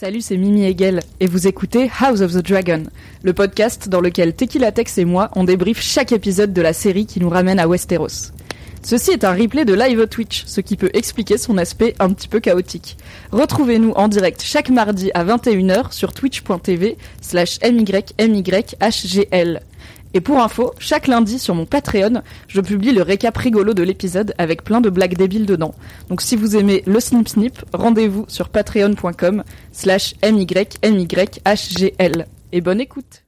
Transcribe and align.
Salut, 0.00 0.20
c'est 0.20 0.36
Mimi 0.36 0.62
Hegel 0.64 1.00
et 1.18 1.26
vous 1.26 1.48
écoutez 1.48 1.90
House 1.98 2.20
of 2.20 2.32
the 2.32 2.36
Dragon, 2.36 2.84
le 3.24 3.32
podcast 3.32 3.88
dans 3.88 4.00
lequel 4.00 4.32
Tequila 4.32 4.70
Tex 4.70 4.96
et 4.98 5.04
moi 5.04 5.28
on 5.34 5.42
débrief 5.42 5.82
chaque 5.82 6.12
épisode 6.12 6.52
de 6.52 6.62
la 6.62 6.72
série 6.72 7.04
qui 7.04 7.18
nous 7.18 7.28
ramène 7.28 7.58
à 7.58 7.66
Westeros. 7.66 8.30
Ceci 8.84 9.10
est 9.10 9.24
un 9.24 9.34
replay 9.34 9.64
de 9.64 9.74
live 9.74 10.06
Twitch, 10.06 10.44
ce 10.46 10.60
qui 10.60 10.76
peut 10.76 10.90
expliquer 10.94 11.36
son 11.36 11.58
aspect 11.58 11.96
un 11.98 12.12
petit 12.12 12.28
peu 12.28 12.38
chaotique. 12.38 12.96
Retrouvez-nous 13.32 13.90
en 13.96 14.06
direct 14.06 14.40
chaque 14.40 14.70
mardi 14.70 15.10
à 15.14 15.24
21h 15.24 15.90
sur 15.90 16.14
twitch.tv 16.14 16.96
slash 17.20 17.58
mymyhgl. 17.64 19.60
Et 20.14 20.20
pour 20.20 20.40
info, 20.40 20.72
chaque 20.78 21.06
lundi 21.06 21.38
sur 21.38 21.54
mon 21.54 21.66
Patreon, 21.66 22.22
je 22.48 22.60
publie 22.60 22.92
le 22.92 23.02
récap 23.02 23.36
rigolo 23.36 23.74
de 23.74 23.82
l'épisode 23.82 24.34
avec 24.38 24.64
plein 24.64 24.80
de 24.80 24.90
blagues 24.90 25.16
débiles 25.16 25.46
dedans. 25.46 25.74
Donc 26.08 26.22
si 26.22 26.36
vous 26.36 26.56
aimez 26.56 26.82
le 26.86 27.00
snip 27.00 27.28
snip, 27.28 27.64
rendez-vous 27.72 28.24
sur 28.28 28.48
patreon.com 28.48 29.44
slash 29.72 30.14
mymyhgl. 30.22 32.26
Et 32.52 32.60
bonne 32.60 32.80
écoute 32.80 33.27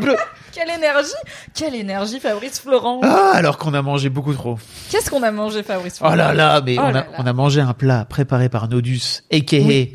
Quelle 0.52 0.70
énergie 0.70 1.10
Quelle 1.54 1.74
énergie, 1.74 2.20
Fabrice 2.20 2.60
Florent 2.60 3.00
Ah, 3.02 3.32
alors 3.34 3.56
qu'on 3.58 3.72
a 3.74 3.80
mangé 3.82 4.08
beaucoup 4.10 4.34
trop. 4.34 4.58
Qu'est-ce 4.90 5.08
qu'on 5.10 5.22
a 5.22 5.30
mangé, 5.30 5.62
Fabrice 5.62 5.98
Florent 5.98 6.12
Oh 6.12 6.16
là 6.16 6.34
là, 6.34 6.60
mais 6.64 6.76
Oh 6.78 6.82
on, 6.82 6.88
a, 6.88 6.92
là 6.92 7.00
là. 7.00 7.06
on 7.18 7.26
a 7.26 7.32
mangé 7.32 7.60
un 7.60 7.72
plat 7.72 8.04
préparé 8.04 8.48
par 8.50 8.68
Nodus, 8.68 9.22
a.k.a. 9.32 9.56
Oui. 9.58 9.92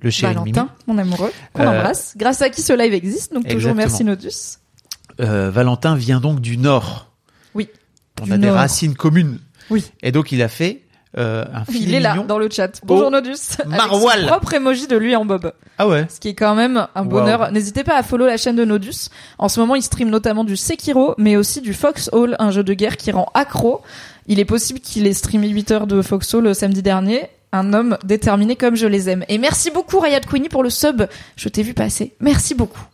le 0.00 0.10
chéri 0.10 0.34
Mimi. 0.36 0.50
Valentin, 0.52 0.74
mon 0.88 0.98
amoureux, 0.98 1.32
qu'on 1.52 1.62
Euh, 1.62 1.68
embrasse. 1.78 2.14
Grâce 2.16 2.42
à 2.42 2.50
qui 2.50 2.62
ce 2.62 2.72
live 2.72 2.92
existe, 2.94 3.32
donc 3.32 3.44
toujours 3.44 3.70
Exactement. 3.70 3.76
merci 3.76 4.04
Nodus. 4.04 4.58
Euh, 5.20 5.50
Valentin 5.50 5.94
vient 5.94 6.18
donc 6.20 6.40
du 6.40 6.56
Nord. 6.56 7.12
Oui. 7.54 7.68
On 8.20 8.24
Du 8.24 8.32
a 8.32 8.38
des 8.38 8.50
racines 8.50 8.94
communes. 8.96 9.38
Oui. 9.70 9.84
Et 10.02 10.10
donc 10.12 10.32
il 10.32 10.42
a 10.42 10.48
fait 10.48 10.82
euh, 11.18 11.44
un 11.52 11.64
filet 11.64 11.78
Il 11.80 11.94
est 11.94 12.00
là, 12.00 12.12
mignon. 12.14 12.24
dans 12.26 12.38
le 12.38 12.48
chat. 12.50 12.80
Bonjour 12.84 13.08
Au 13.08 13.10
Nodus. 13.10 13.56
Avec 13.58 13.80
son 13.80 14.26
propre 14.28 14.54
emoji 14.54 14.86
de 14.86 14.96
lui 14.96 15.16
en 15.16 15.24
bob. 15.24 15.52
Ah 15.78 15.88
ouais. 15.88 16.06
Ce 16.08 16.20
qui 16.20 16.28
est 16.28 16.34
quand 16.34 16.54
même 16.54 16.86
un 16.94 17.04
bonheur. 17.04 17.50
N'hésitez 17.50 17.82
pas 17.84 17.96
à 17.96 18.02
follow 18.02 18.26
la 18.26 18.36
chaîne 18.36 18.56
de 18.56 18.64
Nodus. 18.64 19.08
En 19.38 19.48
ce 19.48 19.58
moment, 19.58 19.74
il 19.74 19.82
stream 19.82 20.08
notamment 20.10 20.44
du 20.44 20.56
Sekiro, 20.56 21.14
mais 21.18 21.36
aussi 21.36 21.60
du 21.60 21.74
Foxhole, 21.74 22.36
un 22.38 22.50
jeu 22.50 22.62
de 22.62 22.74
guerre 22.74 22.96
qui 22.96 23.10
rend 23.10 23.26
accro. 23.34 23.82
Il 24.26 24.38
est 24.38 24.44
possible 24.44 24.78
qu'il 24.80 25.06
ait 25.06 25.12
streamé 25.12 25.48
8 25.48 25.70
heures 25.72 25.86
de 25.86 26.00
Foxhole 26.02 26.44
le 26.44 26.54
samedi 26.54 26.82
dernier. 26.82 27.28
Un 27.52 27.72
homme 27.72 27.98
déterminé 28.04 28.54
comme 28.54 28.76
je 28.76 28.86
les 28.86 29.08
aime. 29.10 29.24
Et 29.28 29.38
merci 29.38 29.72
beaucoup 29.72 29.98
Rayad 29.98 30.24
Queenie 30.26 30.48
pour 30.48 30.62
le 30.62 30.70
sub. 30.70 31.02
Je 31.34 31.48
t'ai 31.48 31.64
vu 31.64 31.74
passer. 31.74 32.14
Merci 32.20 32.54
beaucoup. 32.54 32.84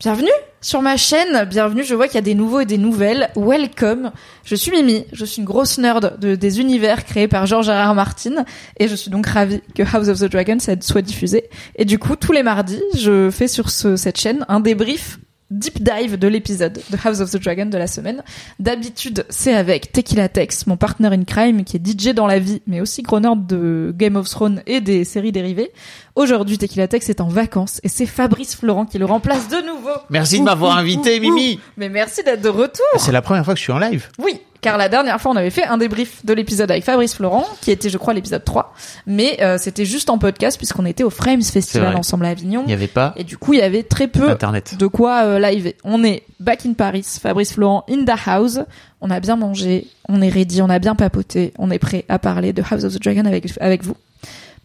Bienvenue 0.00 0.30
sur 0.60 0.82
ma 0.82 0.96
chaîne, 0.96 1.44
bienvenue, 1.44 1.84
je 1.84 1.94
vois 1.94 2.06
qu'il 2.06 2.16
y 2.16 2.18
a 2.18 2.22
des 2.22 2.34
nouveaux 2.34 2.58
et 2.60 2.66
des 2.66 2.78
nouvelles. 2.78 3.30
Welcome. 3.36 4.10
Je 4.44 4.56
suis 4.56 4.72
Mimi, 4.72 5.04
je 5.12 5.24
suis 5.24 5.38
une 5.38 5.44
grosse 5.44 5.78
nerd 5.78 6.18
de, 6.18 6.34
des 6.34 6.58
univers 6.58 7.04
créés 7.04 7.28
par 7.28 7.46
George 7.46 7.68
R. 7.68 7.90
R. 7.90 7.94
Martin 7.94 8.44
et 8.76 8.88
je 8.88 8.94
suis 8.96 9.08
donc 9.10 9.26
ravie 9.26 9.60
que 9.76 9.84
House 9.84 10.08
of 10.08 10.18
the 10.18 10.24
Dragon 10.24 10.58
soit 10.58 11.02
diffusé. 11.02 11.44
Et 11.76 11.84
du 11.84 12.00
coup, 12.00 12.16
tous 12.16 12.32
les 12.32 12.42
mardis, 12.42 12.82
je 12.96 13.30
fais 13.30 13.46
sur 13.46 13.70
ce, 13.70 13.94
cette 13.94 14.18
chaîne 14.18 14.44
un 14.48 14.58
débrief 14.58 15.20
deep 15.50 15.82
dive 15.82 16.18
de 16.18 16.28
l'épisode 16.28 16.80
de 16.90 16.96
House 17.02 17.20
of 17.20 17.30
the 17.30 17.42
Dragon 17.42 17.66
de 17.66 17.78
la 17.78 17.86
semaine. 17.86 18.22
D'habitude, 18.58 19.24
c'est 19.30 19.54
avec 19.54 19.92
Tequila 19.92 20.28
Tex, 20.28 20.66
mon 20.66 20.76
partner 20.76 21.08
in 21.08 21.24
crime, 21.24 21.64
qui 21.64 21.76
est 21.76 21.86
DJ 21.86 22.14
dans 22.14 22.26
la 22.26 22.38
vie, 22.38 22.60
mais 22.66 22.80
aussi 22.80 23.02
gros 23.02 23.20
nerd 23.20 23.46
de 23.46 23.94
Game 23.96 24.16
of 24.16 24.28
Thrones 24.28 24.62
et 24.66 24.80
des 24.80 25.04
séries 25.04 25.32
dérivées. 25.32 25.72
Aujourd'hui, 26.18 26.58
Tequila 26.58 26.88
Tex 26.88 27.08
est 27.10 27.20
en 27.20 27.28
vacances 27.28 27.80
et 27.84 27.88
c'est 27.88 28.04
Fabrice 28.04 28.56
Florent 28.56 28.86
qui 28.86 28.98
le 28.98 29.04
remplace 29.04 29.46
de 29.48 29.64
nouveau. 29.64 29.92
Merci 30.10 30.40
de 30.40 30.44
m'avoir 30.44 30.76
invité, 30.76 31.20
Mimi. 31.20 31.60
Mais 31.76 31.88
merci 31.88 32.24
d'être 32.24 32.42
de 32.42 32.48
retour. 32.48 32.84
C'est 32.96 33.12
la 33.12 33.22
première 33.22 33.44
fois 33.44 33.54
que 33.54 33.58
je 33.58 33.62
suis 33.62 33.72
en 33.72 33.78
live. 33.78 34.08
Oui, 34.18 34.40
car 34.60 34.78
la 34.78 34.88
dernière 34.88 35.20
fois, 35.20 35.30
on 35.30 35.36
avait 35.36 35.50
fait 35.50 35.62
un 35.62 35.78
débrief 35.78 36.26
de 36.26 36.32
l'épisode 36.34 36.72
avec 36.72 36.82
Fabrice 36.82 37.14
Florent, 37.14 37.46
qui 37.60 37.70
était, 37.70 37.88
je 37.88 37.98
crois, 37.98 38.14
l'épisode 38.14 38.44
3. 38.44 38.74
Mais 39.06 39.40
euh, 39.42 39.58
c'était 39.58 39.84
juste 39.84 40.10
en 40.10 40.18
podcast, 40.18 40.56
puisqu'on 40.56 40.86
était 40.86 41.04
au 41.04 41.10
Frames 41.10 41.40
Festival 41.40 41.94
ensemble 41.94 42.26
à 42.26 42.30
Avignon. 42.30 42.62
Il 42.64 42.66
n'y 42.66 42.72
avait 42.74 42.88
pas 42.88 43.14
Et 43.16 43.22
du 43.22 43.38
coup, 43.38 43.52
il 43.52 43.60
y 43.60 43.62
avait 43.62 43.84
très 43.84 44.08
peu 44.08 44.28
Internet. 44.28 44.74
de 44.76 44.86
quoi 44.88 45.22
euh, 45.22 45.38
live. 45.38 45.72
On 45.84 46.02
est 46.02 46.24
back 46.40 46.66
in 46.66 46.72
Paris, 46.72 47.06
Fabrice 47.22 47.52
Florent 47.52 47.84
in 47.88 48.04
the 48.04 48.18
house. 48.26 48.58
On 49.00 49.10
a 49.12 49.20
bien 49.20 49.36
mangé, 49.36 49.86
on 50.08 50.20
est 50.20 50.30
ready, 50.30 50.62
on 50.62 50.68
a 50.68 50.80
bien 50.80 50.96
papoté, 50.96 51.52
on 51.60 51.70
est 51.70 51.78
prêt 51.78 52.04
à 52.08 52.18
parler 52.18 52.52
de 52.52 52.60
House 52.68 52.82
of 52.82 52.92
the 52.92 53.00
Dragon 53.00 53.24
avec, 53.24 53.44
avec 53.60 53.84
vous. 53.84 53.94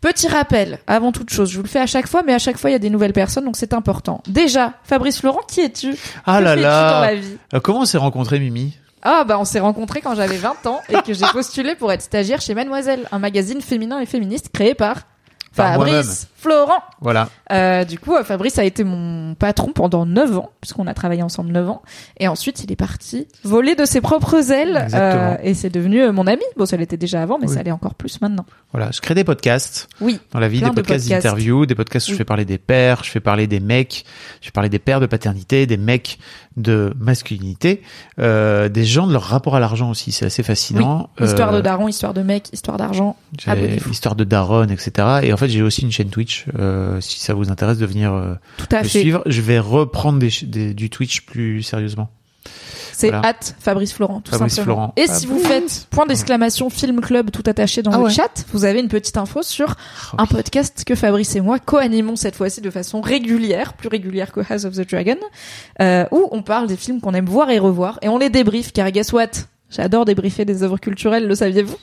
Petit 0.03 0.28
rappel, 0.28 0.80
avant 0.86 1.14
toute 1.14 1.30
chose, 1.30 1.50
je 1.50 1.56
vous 1.56 1.64
le 1.64 1.69
fais 1.69 1.80
à 1.80 1.88
chaque 1.88 2.08
fois, 2.08 2.24
mais 2.24 2.34
à 2.34 2.38
chaque 2.38 2.58
fois 2.58 2.69
il 2.69 2.74
y 2.74 2.75
a 2.75 2.80
des 2.80 2.90
nouvelles 2.90 3.14
personnes, 3.14 3.46
donc 3.46 3.55
c'est 3.55 3.73
important. 3.73 4.22
Déjà, 4.28 4.73
Fabrice 4.84 5.22
Florent, 5.22 5.40
qui 5.47 5.61
es-tu 5.61 5.96
Ah 6.26 6.40
Que 6.40 6.44
là 6.44 6.55
dans 6.58 6.61
là. 6.61 7.02
la 7.05 7.16
vie 7.16 7.38
Euh, 7.53 7.61
comment 7.61 7.79
on 7.79 7.85
s'est 7.85 7.97
rencontrés, 7.97 8.38
Mimi 8.41 8.78
Ah 9.02 9.23
bah 9.26 9.38
on 9.40 9.46
s'est 9.46 9.61
rencontrés 9.61 10.02
quand 10.02 10.14
j'avais 10.14 10.35
20 10.35 10.66
ans 10.66 10.82
et 10.90 11.02
que 11.03 11.14
j'ai 11.14 11.26
postulé 11.32 11.76
pour 11.76 11.90
être 11.90 12.02
stagiaire 12.02 12.41
chez 12.41 12.53
Mademoiselle, 12.53 13.08
un 13.14 13.20
magazine 13.20 13.61
féminin 13.61 14.02
et 14.02 14.05
féministe 14.05 14.50
créé 14.53 14.76
par. 14.76 15.03
Fabrice 15.53 16.28
Florent. 16.43 16.84
Voilà. 17.01 17.29
Euh, 17.51 17.85
du 17.85 17.97
coup, 17.99 18.16
euh, 18.16 18.23
Fabrice 18.23 18.59
a 18.59 18.66
été 18.66 18.84
mon 18.84 19.34
patron 19.35 19.72
pendant 19.72 20.05
9 20.05 20.37
ans, 20.37 20.51
puisqu'on 20.61 20.87
a 20.87 20.93
travaillé 20.93 21.23
ensemble 21.23 21.51
9 21.51 21.69
ans. 21.69 21.81
Et 22.19 22.28
ensuite, 22.28 22.63
il 22.63 22.72
est 22.72 22.75
parti 22.75 23.28
voler 23.43 23.75
de 23.75 23.85
ses 23.85 24.01
propres 24.01 24.51
ailes. 24.51 24.87
Euh, 24.93 25.37
et 25.41 25.53
c'est 25.53 25.69
devenu 25.69 26.11
mon 26.11 26.28
ami. 26.28 26.43
Bon, 26.57 26.66
ça 26.66 26.75
l'était 26.78 26.97
déjà 26.97 27.22
avant, 27.22 27.37
mais 27.40 27.47
Oui. 27.47 27.53
ça 27.55 27.63
l'est 27.63 27.72
encore 27.72 27.95
plus 27.95 28.19
maintenant. 28.22 28.45
Voilà. 28.73 28.90
Je 28.91 28.99
crée 28.99 29.16
des 29.16 29.23
podcasts. 29.23 29.87
Oui. 30.01 30.19
Dans 30.31 30.40
la 30.40 30.47
vie, 30.49 30.59
des 30.59 30.69
de 30.69 30.72
podcasts 30.75 31.07
d'interview, 31.07 31.66
des 31.66 31.75
podcasts 31.75 32.07
où 32.07 32.11
Oui. 32.11 32.16
je 32.16 32.17
fais 32.17 32.25
parler 32.25 32.45
des 32.45 32.57
pères, 32.57 33.03
je 33.03 33.09
fais 33.09 33.19
parler 33.22 33.47
des 33.47 33.59
mecs, 33.61 34.03
je 34.41 34.47
fais 34.47 34.51
parler 34.51 34.69
des 34.69 34.79
pères 34.79 34.99
de 34.99 35.05
paternité, 35.05 35.66
des 35.66 35.78
mecs 35.78 36.19
de 36.57 36.93
masculinité, 36.99 37.81
euh, 38.19 38.69
des 38.69 38.85
gens 38.85 39.07
de 39.07 39.13
leur 39.13 39.23
rapport 39.23 39.55
à 39.55 39.59
l'argent 39.59 39.90
aussi. 39.90 40.11
C'est 40.11 40.25
assez 40.25 40.43
fascinant. 40.43 41.09
Histoire 41.22 41.51
de 41.51 41.61
daron, 41.61 41.87
histoire 41.87 42.13
de 42.13 42.22
mec, 42.22 42.49
histoire 42.53 42.78
d'argent. 42.78 43.16
Histoire 43.90 44.16
de 44.16 44.23
daronne, 44.23 44.72
etc. 44.72 45.19
Et 45.23 45.34
en 45.34 45.37
fait, 45.37 45.47
j'ai 45.49 45.61
aussi 45.61 45.81
une 45.81 45.91
chaîne 45.91 46.09
Twitch 46.09 46.33
Twitch 46.41 46.46
euh, 46.59 47.00
si 47.02 47.20
ça 47.20 47.34
vous 47.34 47.50
intéresse 47.52 47.78
de 47.78 47.85
venir 47.85 48.14
euh, 48.14 48.35
Tout 48.58 48.68
à 48.72 48.82
le 48.82 48.88
fait. 48.88 49.00
suivre. 49.02 49.22
Je 49.26 49.41
vais 49.41 49.59
reprendre 49.59 50.20
des, 50.20 50.30
des- 50.44 50.74
du 50.74 50.90
Twitch 50.90 51.22
plus 51.22 51.64
sérieusement. 51.64 52.09
C'est 52.96 53.09
Voilà. 53.09 53.30
at 53.30 53.35
Fabrice 53.59 53.94
Florent, 53.94 54.22
tout 54.22 54.32
Fabrice 54.32 54.53
simplement. 54.53 54.76
Florent. 54.76 54.94
Et 54.97 55.06
Ah 55.09 55.14
si 55.14 55.26
vous 55.26 55.40
faites 55.40 55.88
point 55.90 56.06
d'exclamation 56.06 56.70
film 56.70 57.02
club 57.02 57.32
tout 57.32 57.44
attaché 57.47 57.82
dans 57.82 57.91
Ah 57.91 57.97
le 57.97 58.03
ouais. 58.03 58.09
chat, 58.12 58.46
vous 58.52 58.66
avez 58.66 58.80
une 58.82 58.88
petite 58.90 59.18
info 59.18 59.41
sur 59.41 59.76
Oh, 60.14 60.16
un 60.20 60.26
podcast 60.28 60.84
que 60.85 60.94
Fabrice 60.94 61.35
et 61.35 61.41
moi 61.41 61.58
co-animons 61.59 62.16
cette 62.16 62.36
fois-ci 62.36 62.62
de 62.62 62.70
façon 62.70 63.02
régulière, 63.02 63.74
plus 63.74 63.88
régulière 63.88 64.32
que 64.32 64.41
House 64.47 64.66
of 64.66 64.76
the 64.76 64.88
Dragon, 64.90 65.16
euh, 65.82 66.06
où 66.12 66.28
on 66.32 66.44
parle 66.44 66.68
des 66.68 66.78
films 66.78 67.02
qu'on 67.02 67.14
aime 67.14 67.26
voir 67.26 67.50
et 67.50 67.58
revoir 67.59 67.97
et 68.03 68.09
on 68.09 68.18
les 68.20 68.29
débriefe 68.29 68.72
car 68.74 68.91
guess 68.91 69.12
what? 69.12 69.28
J'adore 69.72 70.06
débriefer 70.06 70.46
des 70.46 70.62
œuvres 70.62 70.78
culturelles, 70.78 71.28
le 71.28 71.34
saviez-vous? 71.34 71.78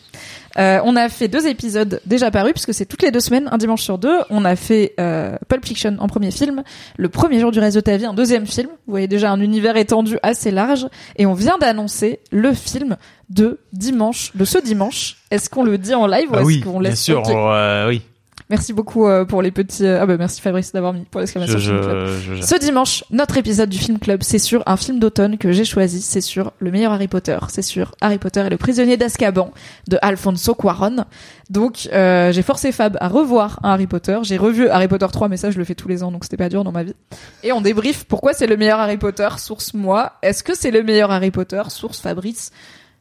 Euh, 0.59 0.81
On 0.85 0.97
a 0.97 1.09
fait 1.09 1.29
deux 1.29 1.47
épisodes 1.47 2.01
déjà 2.07 2.31
parus 2.31 2.53
puisque 2.53 2.75
c'est 2.75 2.87
toutes 2.87 3.03
les 3.03 3.11
deux 3.11 3.21
semaines, 3.21 3.49
un 3.53 3.59
dimanche 3.59 3.83
sur 3.83 3.99
deux. 3.99 4.19
On 4.31 4.45
a 4.45 4.57
fait 4.57 4.95
euh, 4.99 5.37
Pulp 5.49 5.65
Fiction 5.65 5.97
en 6.01 6.09
premier 6.09 6.31
film, 6.31 6.63
le 6.97 7.09
premier 7.09 7.39
jour 7.41 7.53
du 7.53 7.59
reste 7.61 7.77
de 7.77 7.81
ta 7.81 7.97
vie, 7.97 8.05
un 8.07 8.15
deuxième 8.15 8.47
film. 8.47 8.69
Vous 8.87 8.91
voyez 8.93 9.07
déjà 9.09 9.31
un 9.31 9.41
univers 9.41 9.77
étendu 9.77 10.19
assez 10.23 10.51
large 10.51 10.87
et 11.17 11.27
on 11.27 11.35
vient 11.35 11.59
d'annoncer 11.59 12.21
le 12.33 12.53
film 12.53 12.97
de 13.29 13.61
dimanche, 13.73 14.33
de 14.35 14.45
ce 14.45 14.59
dimanche. 14.59 15.19
Est-ce 15.31 15.49
qu'on 15.49 15.63
le 15.63 15.79
dit 15.79 15.95
en 15.95 16.07
live 16.09 16.29
ou 16.31 16.33
Bah 16.33 16.39
est-ce 16.41 16.47
oui, 16.47 16.61
qu'on 16.61 16.81
bien 16.81 16.91
laisse 16.91 17.01
sûr. 17.01 17.21
Ok. 17.21 17.29
euh, 17.31 17.89
oui. 17.89 18.03
Merci 18.49 18.73
beaucoup 18.73 19.07
euh, 19.07 19.25
pour 19.25 19.43
les 19.43 19.51
petits. 19.51 19.85
euh, 19.87 20.01
Ah 20.03 20.07
bah 20.07 20.17
merci 20.17 20.41
Fabrice 20.41 20.73
d'avoir 20.73 20.93
mis 20.93 21.03
pour 21.05 21.21
l'exclamation. 21.21 21.59
Film 21.59 21.81
Club. 21.81 22.07
je, 22.21 22.35
je- 22.37 22.43
Ce 22.43 22.57
dimanche, 22.59 23.05
notre 23.11 23.37
épisode 23.37 23.69
du 23.69 23.79
Film 23.79 23.99
Club, 23.99 24.23
c'est 24.23 24.39
sur 24.41 24.63
un 24.67 24.77
film 24.77 24.99
d'automne 24.99 25.39
que 25.39 25.53
j'ai 25.53 25.65
choisi. 25.65 26.01
C'est 26.03 26.21
sur 26.21 26.53
le 26.59 26.71
meilleur 26.71 26.93
Harry 26.93 27.07
Potter. 27.09 27.39
C'est 27.49 27.63
sur 27.63 27.95
Harry 28.01 28.19
Potter 28.19 28.41
et 28.47 28.51
le 28.51 28.57
prisonnier 28.57 28.97
d'Azkaban 28.97 29.53
de 29.89 29.99
Alfonso 30.03 30.55
Cuarón. 30.55 31.05
Donc, 31.49 31.89
euh, 31.93 32.33
j'ai 32.33 32.43
forcé 32.43 32.73
Fab 32.73 32.97
à 33.01 33.09
revoir 33.09 33.61
un 33.63 33.71
Harry 33.71 33.87
Potter. 33.87 34.19
J'ai 34.23 34.37
revu 34.37 34.69
Harry 34.69 34.89
Potter 34.89 35.07
3, 35.13 35.29
mais 35.29 35.37
ça, 35.37 35.51
je 35.51 35.59
le 35.59 35.65
fais 35.65 35.75
tous 35.75 35.89
les 35.89 36.03
ans, 36.03 36.11
donc 36.13 36.25
c'était 36.25 36.37
pas 36.37 36.49
dur 36.49 36.63
dans 36.65 36.73
ma 36.73 36.83
vie. 36.85 36.95
Et 37.43 37.53
on 37.53 37.61
débrief 37.61 38.05
pourquoi 38.05 38.33
c'est 38.33 38.47
le 38.47 38.57
meilleur 38.57 38.79
Harry 38.81 38.97
Potter, 38.99 39.29
source 39.39 39.75
moi. 39.75 40.13
Est-ce 40.23 40.43
que 40.45 40.57
c'est 40.57 40.71
le 40.71 40.83
meilleur 40.83 41.11
Harry 41.11 41.31
Potter, 41.31 41.63
source 41.69 42.01
Fabrice 42.01 42.53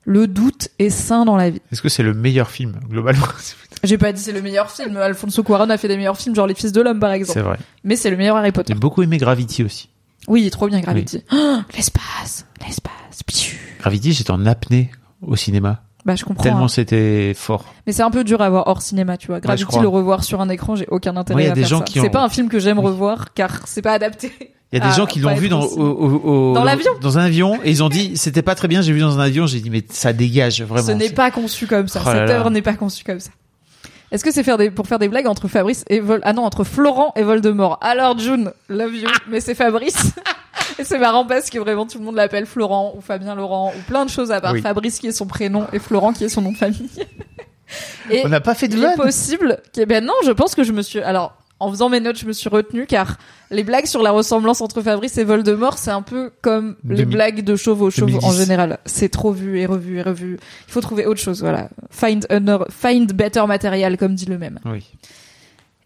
Le 0.10 0.26
doute 0.26 0.70
est 0.80 0.90
sain 0.90 1.24
dans 1.24 1.36
la 1.38 1.52
vie. 1.52 1.62
Est-ce 1.72 1.84
que 1.84 1.88
c'est 1.88 2.02
le 2.02 2.16
meilleur 2.16 2.50
film 2.50 2.80
globalement 2.90 3.28
J'ai 3.84 4.00
pas 4.00 4.12
dit 4.12 4.20
c'est 4.20 4.32
le 4.32 4.42
meilleur 4.42 4.72
film. 4.72 4.98
Alfonso 4.98 5.44
Cuarón 5.44 5.70
a 5.70 5.78
fait 5.78 5.88
des 5.88 5.98
meilleurs 5.98 6.18
films, 6.18 6.34
genre 6.34 6.48
Les 6.48 6.56
Fils 6.56 6.72
de 6.72 6.82
l'Homme, 6.82 7.00
par 7.00 7.12
exemple. 7.12 7.38
C'est 7.40 7.46
vrai. 7.46 7.60
Mais 7.84 7.96
c'est 7.96 8.10
le 8.10 8.18
meilleur 8.18 8.36
Harry 8.36 8.52
Potter. 8.52 8.74
J'ai 8.74 8.80
beaucoup 8.80 9.04
aimé 9.04 9.20
Gravity 9.20 9.64
aussi. 9.64 9.88
Oui, 10.28 10.50
trop 10.50 10.68
bien 10.68 10.80
Gravity. 10.80 11.24
Oh, 11.32 11.58
l'espace, 11.76 12.48
l'espace. 12.66 13.22
Gravity, 13.80 14.14
j'étais 14.14 14.32
en 14.32 14.48
apnée 14.48 14.90
au 15.22 15.36
cinéma. 15.36 15.84
Bah, 16.06 16.16
je 16.16 16.26
comprends. 16.26 16.42
Tellement 16.42 16.64
hein. 16.64 16.70
c'était 16.70 17.36
fort. 17.36 17.66
Mais 17.86 17.94
c'est 17.94 18.02
un 18.02 18.10
peu 18.10 18.24
dur 18.24 18.42
à 18.42 18.50
voir 18.50 18.66
hors 18.66 18.82
cinéma, 18.82 19.16
tu 19.16 19.28
vois. 19.28 19.40
Gravity, 19.40 19.80
le 19.80 19.88
revoir 19.88 20.24
sur 20.24 20.42
un 20.42 20.50
écran, 20.50 20.76
j'ai 20.76 20.88
aucun 20.88 21.16
intérêt 21.18 21.36
Moi, 21.36 21.44
y 21.44 21.50
a 21.50 21.52
à 21.52 21.54
des 21.54 21.62
faire 21.62 21.70
gens 21.70 21.80
ça. 21.86 21.94
C'est 21.94 22.00
ont- 22.00 22.10
pas 22.10 22.24
un 22.24 22.30
film 22.30 22.50
que 22.50 22.58
j'aime 22.58 22.80
Oui. 22.80 22.86
revoir 22.86 23.36
car 23.36 23.68
c'est 23.68 23.84
pas 23.84 23.94
adapté. 23.94 24.32
Il 24.72 24.78
y 24.78 24.82
a 24.82 24.86
des 24.86 24.92
Ah, 24.94 24.98
gens 24.98 25.06
qui 25.08 25.20
l'ont 25.20 25.34
vu 25.34 25.50
dans, 25.50 25.64
aussi. 25.64 25.80
au, 25.80 25.82
au- 25.84 26.52
au- 26.52 26.54
Dans 26.54 26.64
l'avion 26.64 26.92
Dans 27.02 27.18
un 27.18 27.24
avion, 27.24 27.60
et 27.64 27.72
ils 27.72 27.82
ont 27.84 27.90
dit, 27.90 28.16
c'était 28.18 28.44
pas 28.44 28.54
très 28.54 28.68
bien, 28.68 28.82
j'ai 28.84 28.94
vu 28.94 29.00
dans 29.00 29.18
un 29.18 29.24
avion, 29.24 29.48
j'ai 29.48 29.60
dit, 29.62 29.70
mais 29.72 29.84
ça 29.90 30.14
dégage 30.14 30.62
vraiment. 30.62 30.86
Ce 30.86 30.92
n'est 30.92 31.10
pas 31.10 31.32
conçu 31.32 31.66
comme 31.66 31.88
ça. 31.88 32.02
Oh 32.06 32.10
Cette 32.12 32.30
œuvre 32.30 32.50
n'est 32.52 32.62
pas 32.62 32.76
conçue 32.76 33.04
comme 33.04 33.20
ça. 33.20 33.32
Est-ce 34.12 34.24
que 34.24 34.32
c'est 34.32 34.44
faire 34.44 34.58
des, 34.58 34.70
pour 34.72 34.88
faire 34.88 35.00
des 35.00 35.08
blagues 35.08 35.28
entre 35.28 35.48
Fabrice 35.48 35.86
et 35.88 36.00
Vol, 36.00 36.20
ah 36.24 36.34
non, 36.34 36.44
entre 36.44 36.64
Florent 36.64 37.14
et 37.16 37.24
Voldemort? 37.24 37.78
Alors, 37.82 38.18
June, 38.18 38.52
love 38.68 38.94
you, 38.96 39.08
mais 39.30 39.40
c'est 39.40 39.54
Fabrice. 39.56 40.14
et 40.80 40.84
c'est 40.84 40.98
marrant 41.00 41.26
parce 41.26 41.50
que 41.50 41.58
vraiment 41.60 41.86
tout 41.88 41.98
le 42.00 42.06
monde 42.06 42.16
l'appelle 42.16 42.46
Florent 42.48 42.94
ou 42.96 43.02
Fabien 43.02 43.34
Laurent 43.36 43.72
ou 43.76 43.82
plein 43.88 44.06
de 44.06 44.10
choses 44.12 44.32
à 44.32 44.40
part 44.42 44.54
Oui. 44.54 44.62
Fabrice 44.62 45.00
qui 45.00 45.08
est 45.08 45.12
son 45.12 45.26
prénom 45.28 45.66
et 45.74 45.80
Florent 45.80 46.14
qui 46.14 46.24
est 46.26 46.30
son 46.30 46.42
nom 46.42 46.52
de 46.52 46.58
famille. 46.58 46.90
et 48.10 48.22
On 48.26 48.30
n'a 48.30 48.42
pas 48.42 48.56
fait 48.56 48.68
de 48.68 48.78
vanne. 48.78 48.96
possible 48.96 49.60
que, 49.76 49.86
ben 49.86 50.04
non, 50.04 50.14
je 50.26 50.32
pense 50.32 50.56
que 50.56 50.64
je 50.64 50.72
me 50.72 50.82
suis, 50.82 51.00
alors, 51.02 51.34
en 51.60 51.70
faisant 51.70 51.90
mes 51.90 52.00
notes, 52.00 52.18
je 52.18 52.26
me 52.26 52.34
suis 52.34 52.50
retenue 52.50 52.86
car 52.86 53.18
les 53.52 53.64
blagues 53.64 53.86
sur 53.86 54.02
la 54.02 54.12
ressemblance 54.12 54.62
entre 54.62 54.82
Fabrice 54.82 55.18
et 55.18 55.24
Voldemort, 55.24 55.78
c'est 55.78 55.92
un 55.92 56.02
peu 56.02 56.32
comme 56.42 56.76
les 56.88 56.98
2000 56.98 57.06
blagues 57.06 57.44
de 57.44 57.56
chauve 57.56 57.82
aux 57.82 57.90
chauve 57.90 58.16
en 58.16 58.32
2010. 58.32 58.38
général. 58.38 58.80
C'est 58.86 59.10
trop 59.10 59.32
vu 59.32 59.60
et 59.60 59.66
revu 59.66 59.98
et 59.98 60.02
revu. 60.02 60.40
Il 60.68 60.72
faut 60.72 60.82
trouver 60.82 61.06
autre 61.06 61.20
chose, 61.20 61.42
voilà. 61.42 61.70
Find 61.90 62.26
another, 62.30 62.68
find 62.70 63.12
better 63.14 63.46
material, 63.48 63.98
comme 63.98 64.16
dit 64.16 64.26
le 64.26 64.38
même. 64.38 64.60
Oui. 64.66 64.86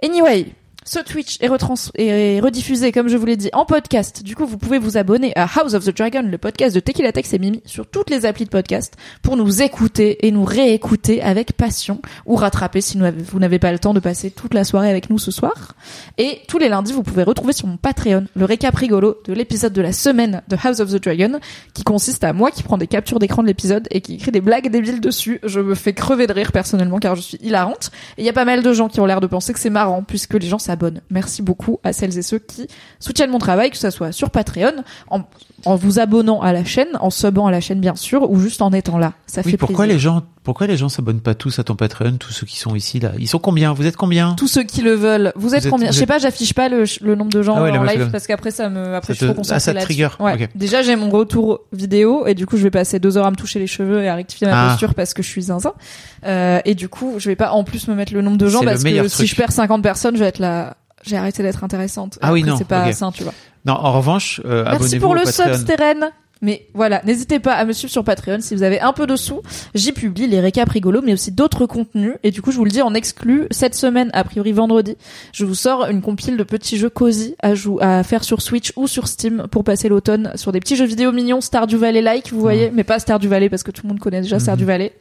Anyway, 0.04 0.48
ce 0.86 1.00
Twitch 1.00 1.38
est, 1.42 1.48
rediffusé, 1.48 2.92
comme 2.92 3.08
je 3.08 3.18
vous 3.18 3.26
l'ai 3.26 3.38
dit, 3.38 3.50
en 3.54 3.66
podcast. 3.66 4.24
Du 4.24 4.36
coup, 4.36 4.46
vous 4.46 4.58
pouvez 4.58 4.80
vous 4.80 4.98
abonner 4.98 5.32
à 5.36 5.44
House 5.44 5.74
of 5.74 5.86
the 5.86 5.96
Dragon, 5.96 6.24
le 6.24 6.38
podcast 6.38 6.76
de 6.76 6.80
Tequila 6.80 7.12
Tex 7.12 7.34
et 7.34 7.40
Mimi, 7.40 7.62
sur 7.66 7.88
toutes 7.88 8.10
les 8.10 8.26
applis 8.26 8.46
de 8.46 8.50
podcast, 8.50 8.96
pour 9.22 9.38
nous 9.38 9.62
écouter 9.62 10.26
et 10.28 10.32
nous 10.32 10.44
réécouter 10.44 11.22
avec 11.22 11.54
passion, 11.54 12.02
ou 12.26 12.36
rattraper 12.36 12.82
si 12.82 13.00
vous 13.00 13.40
n'avez 13.40 13.60
pas 13.60 13.72
le 13.72 13.80
temps 13.80 13.94
de 13.94 14.00
passer 14.00 14.30
toute 14.30 14.54
la 14.54 14.64
soirée 14.64 14.90
avec 14.90 15.10
nous 15.10 15.20
ce 15.20 15.32
soir. 15.32 15.76
Et 16.18 16.42
tous 16.48 16.58
les 16.58 16.70
lundis, 16.70 16.92
vous 16.92 17.04
pouvez 17.04 17.24
retrouver 17.24 17.54
sur 17.54 17.68
mon 17.68 17.78
Patreon 17.78 18.26
le 18.36 18.46
récap 18.46 18.76
rigolo 18.76 19.18
de 19.26 19.34
l'épisode 19.34 19.74
de 19.74 19.82
la 19.82 19.94
semaine 19.94 20.42
de 20.50 20.58
House 20.62 20.80
of 20.80 20.92
the 20.92 21.02
Dragon, 21.02 21.40
qui 21.74 21.84
consiste 21.84 22.24
à 22.24 22.34
moi 22.34 22.52
qui 22.52 22.64
prends 22.64 22.78
des 22.78 22.88
captures 22.88 23.20
d'écran 23.20 23.42
de 23.42 23.48
l'épisode 23.48 23.88
et 23.92 24.02
qui 24.02 24.16
écrit 24.16 24.32
des 24.32 24.42
blagues 24.42 24.70
débiles 24.70 25.02
dessus. 25.02 25.40
Je 25.44 25.60
me 25.60 25.76
fais 25.76 25.94
crever 25.94 26.28
de 26.28 26.34
rire 26.34 26.52
personnellement 26.52 27.00
car 27.00 27.16
je 27.16 27.22
suis 27.22 27.38
hilarante. 27.42 27.92
Et 28.18 28.22
il 28.22 28.26
y 28.26 28.30
a 28.30 28.34
pas 28.34 28.46
mal 28.46 28.64
de 28.64 28.74
gens 28.74 28.90
qui 28.90 29.00
ont 29.00 29.06
l'air 29.06 29.22
de 29.22 29.28
penser 29.28 29.54
que 29.54 29.60
c'est 29.60 29.70
marrant 29.70 30.04
puisque 30.04 30.34
les 30.34 30.48
gens 30.48 30.60
s'abonnent. 30.74 31.02
Merci 31.10 31.42
beaucoup 31.42 31.80
à 31.84 31.94
celles 31.94 32.18
et 32.18 32.22
ceux 32.22 32.40
qui 32.40 32.68
soutiennent 33.00 33.30
mon 33.32 33.38
travail, 33.40 33.70
que 33.72 33.78
ce 33.78 33.90
soit 33.90 34.12
sur 34.12 34.30
Patreon, 34.30 34.74
en, 35.10 35.22
en 35.66 35.76
vous 35.76 36.00
abonnant 36.00 36.42
à 36.42 36.52
la 36.54 36.64
chaîne, 36.66 36.90
en 37.00 37.10
subant 37.10 37.46
à 37.48 37.52
la 37.52 37.62
chaîne 37.62 37.80
bien 37.80 37.96
sûr, 37.96 38.30
ou 38.30 38.40
juste 38.40 38.62
en 38.62 38.72
étant 38.74 38.98
là. 38.98 39.14
Ça 39.28 39.42
Oui, 39.46 39.52
fait 39.52 39.58
pourquoi 39.58 39.86
plaisir. 39.86 39.94
les 39.96 40.00
gens, 40.00 40.24
pourquoi 40.44 40.68
les 40.68 40.76
gens 40.78 40.90
s'abonnent 40.90 41.22
pas 41.22 41.36
tous 41.36 41.58
à 41.60 41.64
ton 41.64 41.76
Patreon, 41.76 42.18
tous 42.20 42.32
ceux 42.34 42.46
qui 42.46 42.58
sont 42.60 42.76
ici, 42.76 43.00
là? 43.00 43.12
Ils 43.18 43.28
sont 43.30 43.40
combien? 43.40 43.74
Vous 43.74 43.86
êtes 43.86 43.96
combien? 43.96 44.34
Tous 44.36 44.48
ceux 44.48 44.64
qui 44.64 44.82
le 44.82 44.94
veulent. 44.94 45.32
Vous 45.36 45.56
êtes 45.56 45.70
combien? 45.70 45.88
Je 45.92 45.94
sais 45.98 46.04
êtes- 46.04 46.08
pas, 46.10 46.18
j'affiche 46.20 46.54
pas 46.54 46.70
le, 46.70 46.84
le 47.02 47.16
nombre 47.16 47.32
de 47.32 47.42
gens 47.42 47.56
Ah 47.58 47.64
ouais, 47.64 47.78
en 47.78 47.84
live 47.84 48.10
parce 48.12 48.28
qu'après 48.28 48.52
ça 48.52 48.70
me, 48.70 48.96
après 48.96 49.14
Ça 49.14 49.20
je 49.26 49.26
suis 49.26 49.34
trop 49.34 49.44
ah, 49.50 49.60
ça 49.60 49.74
te 49.74 49.80
trigger. 49.82 50.10
Ouais. 50.20 50.50
Déjà 50.56 50.82
j'ai 50.82 50.96
mon 50.96 51.10
retour 51.10 51.62
vidéo 51.72 52.28
et 52.28 52.34
du 52.36 52.46
coup 52.46 52.58
je 52.58 52.64
vais 52.64 52.72
passer 52.72 53.00
deux 53.00 53.18
heures 53.18 53.26
à 53.26 53.32
me 53.32 53.36
toucher 53.36 53.60
les 53.60 53.68
cheveux 53.68 54.04
et 54.04 54.10
à 54.10 54.16
rectifier 54.16 54.48
ma 54.48 54.66
Ah. 54.66 54.70
posture 54.70 54.94
parce 54.96 55.14
que 55.14 55.24
je 55.24 55.28
suis 55.30 55.44
zinzin. 55.44 55.74
Euh, 56.26 56.60
et 56.66 56.76
du 56.76 56.90
coup 56.90 57.16
je 57.18 57.30
vais 57.30 57.36
pas 57.36 57.52
en 57.52 57.64
plus 57.64 57.88
me 57.88 57.96
mettre 57.96 58.14
le 58.14 58.22
nombre 58.22 58.38
de 58.38 58.48
gens 58.48 58.62
parce 58.62 58.84
que 58.84 59.08
si 59.08 59.28
je 59.28 59.36
perds 59.36 59.52
50 59.52 59.82
personnes 59.82 60.16
je 60.16 60.20
vais 60.22 60.28
être 60.30 60.40
là. 60.40 60.78
J'ai 61.06 61.18
arrêté 61.18 61.44
d'être 61.44 61.66
intéressante. 61.66 62.18
Ah 62.22 62.32
oui, 62.32 62.40
Après, 62.40 62.52
non, 62.52 62.58
C'est 62.58 62.64
pas 62.64 62.88
ok. 62.88 62.94
sain, 62.94 63.12
tu 63.12 63.24
vois. 63.24 63.34
Non, 63.66 63.74
en 63.74 63.92
revanche, 63.92 64.40
euh, 64.46 64.64
Merci 64.64 65.00
pour 65.00 65.16
le 65.16 65.26
sub, 65.26 65.52
Steren. 65.54 66.12
Mais 66.44 66.68
voilà, 66.74 67.02
n'hésitez 67.06 67.40
pas 67.40 67.54
à 67.54 67.64
me 67.64 67.72
suivre 67.72 67.92
sur 67.92 68.04
Patreon 68.04 68.40
si 68.42 68.54
vous 68.54 68.64
avez 68.64 68.82
un 68.82 68.92
peu 68.92 69.08
de 69.08 69.16
sous. 69.16 69.42
J'y 69.74 69.94
publie 69.94 70.28
les 70.28 70.42
récaps 70.42 70.70
rigolos, 70.72 71.02
mais 71.02 71.14
aussi 71.14 71.32
d'autres 71.32 71.66
contenus. 71.66 72.16
Et 72.24 72.32
du 72.32 72.42
coup, 72.42 72.52
je 72.52 72.58
vous 72.58 72.66
le 72.66 72.70
dis 72.70 72.82
en 72.82 72.94
exclu, 72.94 73.48
cette 73.50 73.76
semaine, 73.76 74.10
a 74.14 74.26
priori 74.26 74.52
vendredi, 74.52 74.98
je 75.32 75.46
vous 75.46 75.56
sors 75.56 75.86
une 75.90 76.02
compile 76.02 76.36
de 76.36 76.44
petits 76.44 76.78
jeux 76.78 76.90
cosy 76.90 77.36
à, 77.42 77.56
jou- 77.56 77.80
à 77.82 78.04
faire 78.04 78.26
sur 78.26 78.42
Switch 78.42 78.74
ou 78.76 78.88
sur 78.88 79.08
Steam 79.08 79.48
pour 79.50 79.64
passer 79.64 79.88
l'automne 79.88 80.34
sur 80.36 80.52
des 80.52 80.60
petits 80.60 80.76
jeux 80.76 80.86
vidéo 80.86 81.14
mignons, 81.14 81.40
Stardew 81.40 81.78
Valley-like, 81.78 82.34
vous 82.34 82.42
voyez, 82.42 82.70
mais 82.72 82.84
pas 82.84 83.00
Stardew 83.00 83.28
Valley 83.30 83.50
parce 83.50 83.64
que 83.64 83.72
tout 83.72 83.84
le 83.84 83.88
monde 83.90 84.00
connaît 84.00 84.22
déjà 84.22 84.36
Mhm. 84.36 84.42
Stardew 84.42 84.66
Valley. 84.66 84.92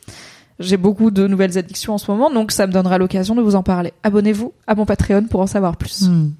J'ai 0.60 0.76
beaucoup 0.76 1.10
de 1.10 1.26
nouvelles 1.26 1.58
addictions 1.58 1.94
en 1.94 1.98
ce 1.98 2.08
moment, 2.08 2.30
donc 2.30 2.52
ça 2.52 2.68
me 2.68 2.72
donnera 2.72 2.98
l'occasion 2.98 3.34
de 3.34 3.42
vous 3.42 3.56
en 3.56 3.64
parler. 3.64 3.92
Abonnez-vous 4.04 4.52
à 4.68 4.76
mon 4.76 4.86
Patreon 4.86 5.24
pour 5.24 5.40
en 5.40 5.46
savoir 5.48 5.76
plus. 5.76 6.02
Hmm. 6.02 6.30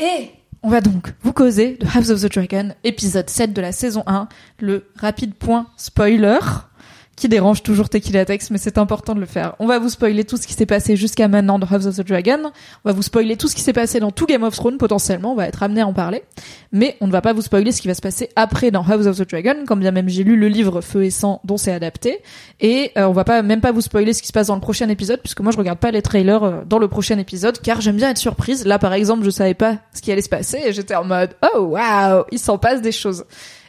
Et 0.00 0.30
on 0.62 0.70
va 0.70 0.80
donc 0.80 1.14
vous 1.22 1.32
causer 1.32 1.76
de 1.76 1.86
House 1.86 2.10
of 2.10 2.20
the 2.20 2.32
Dragon, 2.32 2.70
épisode 2.84 3.30
7 3.30 3.52
de 3.52 3.60
la 3.60 3.72
saison 3.72 4.02
1, 4.06 4.28
le 4.60 4.90
rapide 4.96 5.34
point 5.34 5.66
spoiler, 5.76 6.38
qui 7.18 7.28
dérange 7.28 7.62
toujours 7.62 7.88
Tequila 7.88 8.24
Tex, 8.24 8.50
mais 8.50 8.58
c'est 8.58 8.78
important 8.78 9.14
de 9.14 9.20
le 9.20 9.26
faire. 9.26 9.54
On 9.58 9.66
va 9.66 9.78
vous 9.78 9.88
spoiler 9.88 10.24
tout 10.24 10.36
ce 10.36 10.46
qui 10.46 10.54
s'est 10.54 10.66
passé 10.66 10.96
jusqu'à 10.96 11.28
maintenant 11.28 11.58
dans 11.58 11.66
House 11.66 11.86
of 11.86 11.96
the 11.96 12.06
Dragon, 12.06 12.38
on 12.84 12.88
va 12.88 12.92
vous 12.92 13.02
spoiler 13.02 13.36
tout 13.36 13.48
ce 13.48 13.56
qui 13.56 13.62
s'est 13.62 13.72
passé 13.72 14.00
dans 14.00 14.10
tout 14.10 14.26
Game 14.26 14.42
of 14.42 14.54
Thrones 14.54 14.78
potentiellement, 14.78 15.32
on 15.32 15.36
va 15.36 15.46
être 15.46 15.62
amené 15.62 15.80
à 15.80 15.86
en 15.86 15.92
parler, 15.92 16.22
mais 16.72 16.96
on 17.00 17.06
ne 17.06 17.12
va 17.12 17.20
pas 17.20 17.32
vous 17.32 17.42
spoiler 17.42 17.72
ce 17.72 17.82
qui 17.82 17.88
va 17.88 17.94
se 17.94 18.00
passer 18.00 18.28
après 18.36 18.70
dans 18.70 18.82
House 18.82 19.06
of 19.06 19.16
the 19.16 19.28
Dragon, 19.28 19.56
quand 19.66 19.76
bien 19.76 19.90
même 19.90 20.08
j'ai 20.08 20.24
lu 20.24 20.36
le 20.36 20.48
livre 20.48 20.80
Feu 20.80 21.04
et 21.04 21.10
Sang 21.10 21.40
dont 21.44 21.56
c'est 21.56 21.72
adapté, 21.72 22.20
et 22.60 22.92
euh, 22.96 23.06
on 23.06 23.12
va 23.12 23.24
pas 23.24 23.42
même 23.42 23.60
pas 23.60 23.72
vous 23.72 23.80
spoiler 23.80 24.12
ce 24.12 24.22
qui 24.22 24.28
se 24.28 24.32
passe 24.32 24.46
dans 24.46 24.54
le 24.54 24.60
prochain 24.60 24.88
épisode, 24.88 25.20
puisque 25.20 25.40
moi 25.40 25.52
je 25.52 25.58
regarde 25.58 25.78
pas 25.78 25.90
les 25.90 26.02
trailers 26.02 26.44
euh, 26.44 26.62
dans 26.66 26.78
le 26.78 26.88
prochain 26.88 27.18
épisode, 27.18 27.60
car 27.60 27.80
j'aime 27.80 27.96
bien 27.96 28.10
être 28.10 28.18
surprise. 28.18 28.64
Là 28.64 28.78
par 28.78 28.92
exemple, 28.92 29.24
je 29.24 29.30
savais 29.30 29.54
pas 29.54 29.78
ce 29.94 30.02
qui 30.02 30.12
allait 30.12 30.22
se 30.22 30.28
passer, 30.28 30.60
et 30.66 30.72
j'étais 30.72 30.94
en 30.94 31.04
mode 31.04 31.30
oh 31.54 31.60
waouh, 31.60 32.24
il 32.30 32.38
s'en 32.38 32.58
passe 32.58 32.80
des 32.80 32.92
choses. 32.92 33.24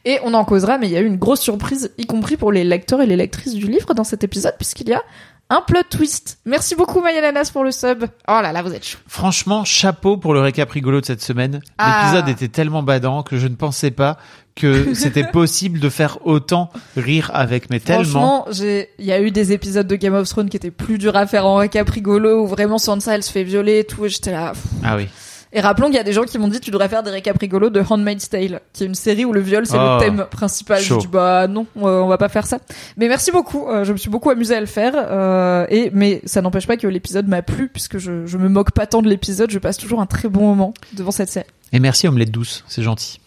Et 0.06 0.20
on 0.24 0.34
en 0.34 0.46
causera, 0.46 0.77
mais 0.77 0.88
il 0.88 0.94
y 0.94 0.98
a 0.98 1.01
eu 1.01 1.06
une 1.06 1.18
grosse 1.18 1.41
surprise, 1.41 1.91
y 1.98 2.06
compris 2.06 2.38
pour 2.38 2.51
les 2.51 2.63
lecteurs 2.63 3.01
et 3.01 3.06
les 3.06 3.18
lectrices 3.18 3.53
du 3.53 3.68
livre 3.68 3.94
dans 3.94 4.03
cet 4.03 4.24
épisode, 4.24 4.56
puisqu'il 4.58 4.89
y 4.89 4.94
a 4.94 5.03
un 5.51 5.62
plot 5.62 5.82
twist. 5.89 6.38
Merci 6.46 6.75
beaucoup 6.75 7.01
Maya 7.01 7.22
Nanas 7.22 7.50
pour 7.51 7.63
le 7.63 7.72
sub. 7.72 8.03
Oh 8.27 8.39
là 8.41 8.51
là, 8.51 8.62
vous 8.62 8.74
êtes 8.74 8.86
chou. 8.86 8.98
Franchement, 9.08 9.65
chapeau 9.65 10.15
pour 10.15 10.36
le 10.36 10.41
récap 10.41 10.70
rigolo 10.70 11.01
de 11.01 11.06
cette 11.06 11.24
semaine. 11.24 11.62
Ah. 11.79 12.03
L'épisode 12.03 12.29
était 12.29 12.50
tellement 12.50 12.84
badant 12.84 13.24
que 13.24 13.38
je 13.38 13.48
ne 13.48 13.56
pensais 13.56 13.89
pas 13.89 14.18
que 14.56 14.94
c'était 14.94 15.25
possible 15.25 15.79
de 15.79 15.89
faire 15.89 16.20
autant 16.25 16.70
rire 16.96 17.32
avec, 17.34 17.72
mais 17.72 17.79
tellement. 17.79 18.03
Franchement, 18.03 18.46
j'ai, 18.51 18.89
il 19.00 19.06
y 19.06 19.12
a 19.12 19.20
eu 19.22 19.32
des 19.32 19.51
épisodes 19.51 19.88
de 19.88 19.96
Game 19.96 20.13
of 20.13 20.29
Thrones 20.29 20.50
qui 20.50 20.58
étaient 20.58 20.70
plus 20.70 21.00
durs 21.00 21.15
à 21.15 21.25
faire 21.25 21.48
en 21.48 21.56
récap 21.56 21.89
rigolo, 21.89 22.44
où 22.44 22.48
vraiment 22.48 22.77
Sansa 22.77 23.15
elle 23.15 23.24
se 23.24 23.32
fait 23.32 23.44
violer 23.44 23.79
et 23.79 23.84
tout, 23.86 24.06
et 24.06 24.10
j'étais 24.10 24.32
là. 24.32 24.53
Ah 24.84 24.98
oui. 24.98 25.08
Et 25.51 25.62
rappelons 25.62 25.88
qu'il 25.88 25.96
y 25.96 26.00
a 26.00 26.03
des 26.03 26.13
gens 26.13 26.24
qui 26.25 26.38
m'ont 26.38 26.48
dit 26.48 26.60
tu 26.60 26.70
devrais 26.70 26.89
faire 26.89 27.01
des 27.01 27.10
récaps 27.10 27.39
rigolos 27.39 27.72
de 27.72 27.82
Handmaid's 27.88 28.29
Tale, 28.29 28.62
qui 28.72 28.84
est 28.84 28.86
une 28.86 28.94
série 28.94 29.25
où 29.25 29.34
le 29.34 29.41
viol 29.41 29.65
c'est 29.65 29.77
le 29.77 30.00
thème 30.00 30.25
principal. 30.29 30.79
Je 30.82 30.94
dis 30.96 31.08
bah 31.08 31.48
non, 31.48 31.65
euh, 31.77 32.01
on 32.01 32.08
va 32.08 32.18
pas 32.20 32.29
faire 32.29 32.46
ça. 32.46 32.60
Mais 32.98 33.08
merci 33.08 33.32
beaucoup, 33.32 33.68
euh, 33.68 33.84
je 33.84 33.91
me 33.91 33.98
suis 33.98 34.12
beaucoup 34.12 34.29
amusée 34.29 34.56
à 34.56 34.60
le 34.60 34.68
faire. 34.68 34.94
euh, 34.96 35.65
et 35.70 35.89
mais 35.94 36.22
ça 36.25 36.41
n'empêche 36.44 36.68
pas 36.68 36.77
que 36.77 36.86
l'épisode 36.86 37.27
m'a 37.27 37.41
plu 37.41 37.68
puisque 37.68 37.98
je, 37.98 38.27
je 38.27 38.38
me 38.38 38.48
moque 38.48 38.72
pas 38.72 38.86
tant 38.86 39.01
de 39.01 39.10
l'épisode, 39.10 39.50
je 39.50 39.58
passe 39.60 39.77
toujours 39.77 40.01
un 40.01 40.06
très 40.06 40.29
bon 40.29 40.41
moment 40.41 40.74
devant 40.94 41.12
cette 41.12 41.29
série. 41.29 41.48
Et 41.74 41.79
merci 41.79 42.08
Omelette 42.08 42.32
Douce, 42.32 42.63
c'est 42.68 42.84
gentil. 42.84 43.20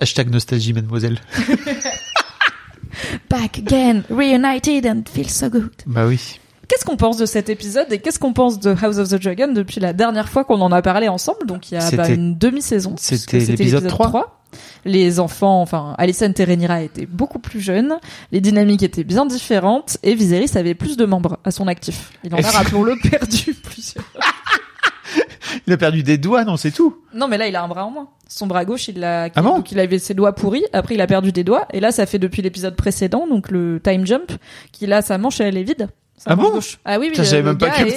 Hashtag 0.00 0.30
nostalgie 0.30 0.72
mademoiselle. 0.72 1.20
Back 3.30 3.58
again, 3.58 4.02
reunited 4.10 4.84
and 4.86 5.04
feels 5.08 5.30
so 5.30 5.48
good. 5.48 5.70
Bah 5.86 6.06
oui. 6.06 6.38
Qu'est-ce 6.72 6.86
qu'on 6.86 6.96
pense 6.96 7.18
de 7.18 7.26
cet 7.26 7.50
épisode 7.50 7.92
et 7.92 7.98
qu'est-ce 7.98 8.18
qu'on 8.18 8.32
pense 8.32 8.58
de 8.58 8.74
House 8.82 8.96
of 8.96 9.10
the 9.10 9.22
Dragon 9.22 9.52
depuis 9.52 9.78
la 9.78 9.92
dernière 9.92 10.30
fois 10.30 10.42
qu'on 10.44 10.58
en 10.62 10.72
a 10.72 10.80
parlé 10.80 11.06
ensemble, 11.06 11.44
donc 11.46 11.70
il 11.70 11.74
y 11.74 11.76
a 11.76 11.90
bah, 11.90 12.08
une 12.08 12.38
demi-saison. 12.38 12.94
c'était 12.96 13.40
l'épisode 13.40 13.86
3. 13.86 14.40
Les 14.86 15.20
enfants, 15.20 15.60
enfin, 15.60 15.94
Alicent 15.98 16.22
et 16.22 16.44
Rhaenyra 16.44 16.80
étaient 16.80 17.04
beaucoup 17.04 17.40
plus 17.40 17.60
jeunes, 17.60 17.98
les 18.30 18.40
dynamiques 18.40 18.82
étaient 18.82 19.04
bien 19.04 19.26
différentes 19.26 19.98
et 20.02 20.14
Viserys 20.14 20.56
avait 20.56 20.72
plus 20.72 20.96
de 20.96 21.04
membres 21.04 21.38
à 21.44 21.50
son 21.50 21.68
actif. 21.68 22.10
Il 22.24 22.34
en 22.34 22.38
a, 22.38 22.50
rappelons-le, 22.50 22.96
perdu 23.10 23.52
plusieurs. 23.52 24.06
Il 25.66 25.74
a 25.74 25.76
perdu 25.76 26.02
des 26.02 26.16
doigts, 26.16 26.44
non, 26.44 26.56
c'est 26.56 26.70
tout. 26.70 26.96
Non, 27.12 27.28
mais 27.28 27.36
là, 27.36 27.46
il 27.46 27.54
a 27.54 27.62
un 27.62 27.68
bras 27.68 27.84
en 27.84 27.90
moins. 27.90 28.08
Son 28.26 28.46
bras 28.46 28.64
gauche, 28.64 28.88
il 28.88 28.98
l'a, 28.98 29.28
Ah 29.34 29.42
bon 29.42 29.56
donc 29.56 29.70
il 29.70 29.78
avait 29.78 29.98
ses 29.98 30.14
doigts 30.14 30.34
pourris. 30.34 30.64
Après, 30.72 30.94
il 30.94 31.00
a 31.02 31.06
perdu 31.06 31.30
des 31.30 31.44
doigts. 31.44 31.66
Et 31.74 31.80
là, 31.80 31.92
ça 31.92 32.06
fait 32.06 32.18
depuis 32.18 32.40
l'épisode 32.40 32.74
précédent, 32.74 33.26
donc 33.26 33.50
le 33.50 33.78
time 33.84 34.06
jump, 34.06 34.32
qu'il 34.72 34.94
a 34.94 35.02
sa 35.02 35.18
manche, 35.18 35.42
elle 35.42 35.58
est 35.58 35.62
vide. 35.62 35.88
Ah 36.26 36.36
bon 36.36 36.50
gauche. 36.50 36.78
Ah 36.84 36.98
oui, 36.98 37.06
oui. 37.06 37.10
Putain, 37.10 37.22
j'avais 37.24 37.42
même 37.42 37.58
pas 37.58 37.70
capté. 37.70 37.96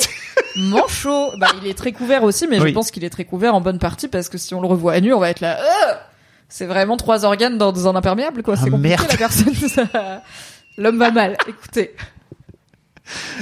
Manchot. 0.57 1.31
Bah, 1.39 1.47
il 1.61 1.67
est 1.69 1.73
très 1.77 1.91
couvert 1.91 2.23
aussi, 2.23 2.47
mais 2.47 2.59
Oui. 2.59 2.69
je 2.69 2.73
pense 2.73 2.89
qu'il 2.91 3.03
est 3.03 3.09
très 3.09 3.25
couvert 3.25 3.53
en 3.55 3.61
bonne 3.61 3.79
partie 3.79 4.07
parce 4.07 4.29
que 4.29 4.37
si 4.37 4.53
on 4.55 4.61
le 4.61 4.67
revoit 4.67 4.93
à 4.93 4.99
nu, 5.01 5.13
on 5.13 5.19
va 5.19 5.29
être 5.29 5.41
là, 5.41 5.57
Euh 5.59 5.93
c'est 6.47 6.65
vraiment 6.67 6.95
trois 6.95 7.25
organes 7.25 7.57
dans 7.57 7.87
un 7.87 7.95
imperméable, 7.95 8.43
quoi. 8.43 8.55
C'est 8.55 8.67
Ah, 8.67 8.69
compliqué, 8.69 8.89
merde. 8.97 9.07
la 9.09 9.17
personne. 9.17 9.53
ça- 9.67 10.21
L'homme 10.77 10.97
va 10.99 11.09
mal. 11.11 11.37
Écoutez. 11.47 11.95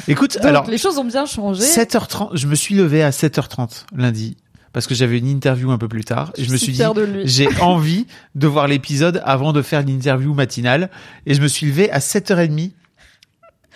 Écoute, 0.07 0.35
Donc, 0.37 0.45
alors, 0.45 0.69
les 0.69 0.77
choses 0.77 0.97
ont 0.97 1.03
bien 1.05 1.25
changé. 1.25 1.63
7h30, 1.63 2.31
je 2.33 2.47
me 2.47 2.55
suis 2.55 2.75
levé 2.75 3.01
à 3.03 3.11
7h30 3.11 3.85
lundi 3.95 4.35
parce 4.73 4.87
que 4.87 4.95
j'avais 4.95 5.19
une 5.19 5.27
interview 5.27 5.71
un 5.71 5.77
peu 5.77 5.87
plus 5.87 6.03
tard 6.03 6.31
et 6.35 6.43
je 6.43 6.51
me 6.51 6.57
suis 6.57 6.71
dit 6.71 6.77
fière 6.79 6.93
de 6.93 7.03
lui. 7.03 7.21
j'ai 7.25 7.47
envie 7.61 8.07
de 8.35 8.47
voir 8.47 8.67
l'épisode 8.67 9.21
avant 9.25 9.53
de 9.53 9.61
faire 9.61 9.83
l'interview 9.85 10.33
matinale 10.33 10.89
et 11.25 11.33
je 11.33 11.41
me 11.41 11.47
suis 11.47 11.67
levé 11.67 11.91
à 11.91 11.99
7h30 11.99 12.71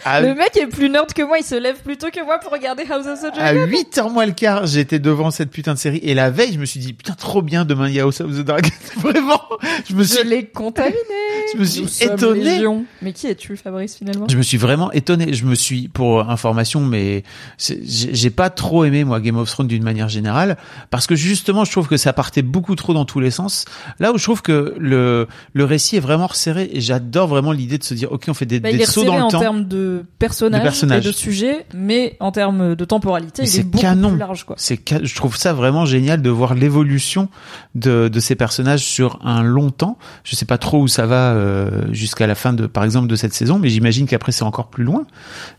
à, 0.06 0.22
Le 0.22 0.36
mec 0.36 0.56
est 0.58 0.68
plus 0.68 0.89
nerd 0.89 1.12
que 1.13 1.22
moi, 1.22 1.38
il 1.39 1.44
se 1.44 1.56
lève 1.56 1.77
plus 1.82 1.98
tôt 1.98 2.08
que 2.13 2.24
moi 2.24 2.39
pour 2.39 2.51
regarder 2.51 2.84
House 2.89 3.08
of 3.08 3.22
the 3.22 3.25
à 3.38 3.54
Dragon. 3.54 3.66
8h 3.66 4.12
moins 4.12 4.25
le 4.25 4.32
quart, 4.32 4.66
j'étais 4.66 5.00
devant 5.00 5.32
cette 5.32 5.50
putain 5.50 5.74
de 5.74 5.80
série 5.80 6.00
et 6.04 6.13
la 6.13 6.30
veille, 6.30 6.54
je 6.54 6.60
me 6.60 6.66
suis 6.66 6.80
dit 6.80 6.94
putain 6.94 7.13
trop 7.13 7.42
bien 7.42 7.66
demain 7.66 7.88
il 7.88 7.96
y 7.96 8.00
a 8.00 8.04
House 8.04 8.22
of 8.22 8.32
the 8.32 8.44
Dragon. 8.44 8.70
Vraiment, 8.98 9.42
je 9.88 9.96
me 9.96 10.04
Je 10.04 10.13
suis 10.13 10.27
l'ai 10.27 10.46
contaminé. 10.46 10.98
je 11.54 11.60
me 11.60 11.66
suis 11.66 11.84
Nous 11.84 12.04
étonné. 12.04 12.66
Mais 13.01 13.13
qui 13.13 13.27
es-tu, 13.27 13.56
Fabrice, 13.58 13.96
finalement? 13.96 14.27
Je 14.30 14.38
me 14.38 14.42
suis 14.42 14.58
vraiment 14.58 14.92
étonné. 14.92 15.34
Je 15.34 15.46
me 15.46 15.56
suis, 15.56 15.88
pour 15.88 16.30
information, 16.30 16.82
mais 16.82 17.24
j'ai 17.58 18.30
pas 18.30 18.50
trop 18.50 18.86
aimé 18.86 19.04
moi 19.04 19.20
Game 19.20 19.38
of 19.38 19.50
Thrones 19.50 19.68
d'une 19.68 19.84
manière 19.84 20.10
générale 20.10 20.58
parce 20.89 21.08
que 21.08 21.16
justement, 21.16 21.66
je 21.66 21.72
trouve 21.72 21.88
que 21.88 21.98
ça 21.98 22.13
partait 22.13 22.42
beaucoup 22.42 22.75
trop 22.75 22.94
dans 22.94 23.06
tous 23.06 23.20
les 23.20 23.32
sens. 23.32 23.66
Là 24.00 24.12
où 24.12 24.18
je 24.18 24.24
trouve 24.24 24.42
que 24.42 24.75
le 24.77 25.27
le 25.54 25.63
récit 25.63 25.98
est 25.98 26.01
vraiment 26.01 26.27
resserré 26.27 26.70
et 26.72 26.82
j'adore 26.82 27.27
vraiment 27.27 27.51
l'idée 27.51 27.77
de 27.77 27.84
se 27.84 27.94
dire, 27.94 28.12
ok, 28.12 28.25
on 28.27 28.34
fait 28.34 28.46
des, 28.46 28.60
bah, 28.60 28.72
des 28.72 28.86
sauts 28.86 29.04
dans 29.04 29.18
le 29.18 29.24
en 29.24 29.27
temps. 29.30 29.39
termes 29.39 29.68
de 29.68 29.87
personnages, 30.20 30.62
De 30.62 30.65
personnages. 30.65 31.06
et 31.06 31.10
de 31.10 31.13
sujets, 31.15 31.65
mais 31.74 32.15
en 32.20 32.32
termes 32.32 32.75
de 32.75 32.86
temporalité, 32.86 33.41
Mais 33.44 33.48
il 33.48 33.51
est 33.51 33.58
c'est 33.58 33.63
beaucoup 33.63 33.82
canon. 33.82 34.10
plus 34.10 34.17
large. 34.17 34.44
quoi. 34.46 34.56
C'est 34.60 34.79
ca- 34.88 35.00
je 35.03 35.15
trouve 35.15 35.36
ça 35.38 35.53
vraiment 35.53 35.86
génial 35.86 36.22
de 36.22 36.29
voir 36.29 36.53
l'évolution 36.56 37.29
de, 37.75 38.08
de 38.08 38.20
ces 38.20 38.36
personnages 38.36 38.84
sur 38.84 39.20
un 39.25 39.44
long 39.44 39.70
temps. 39.70 39.98
Je 40.24 40.36
sais 40.36 40.46
pas 40.46 40.58
trop 40.58 40.82
où 40.82 40.88
ça 40.88 41.06
va 41.06 41.32
euh, 41.34 41.70
jusqu'à 41.91 42.27
la 42.27 42.36
fin 42.36 42.53
de, 42.53 42.67
par 42.67 42.84
exemple, 42.84 43.08
de 43.08 43.15
cette 43.15 43.34
saison, 43.34 43.60
mais 43.60 43.70
j'imagine 43.70 44.08
qu'après 44.08 44.32
c'est 44.32 44.44
encore 44.44 44.67
plus 44.67 44.84
loin. 44.84 45.06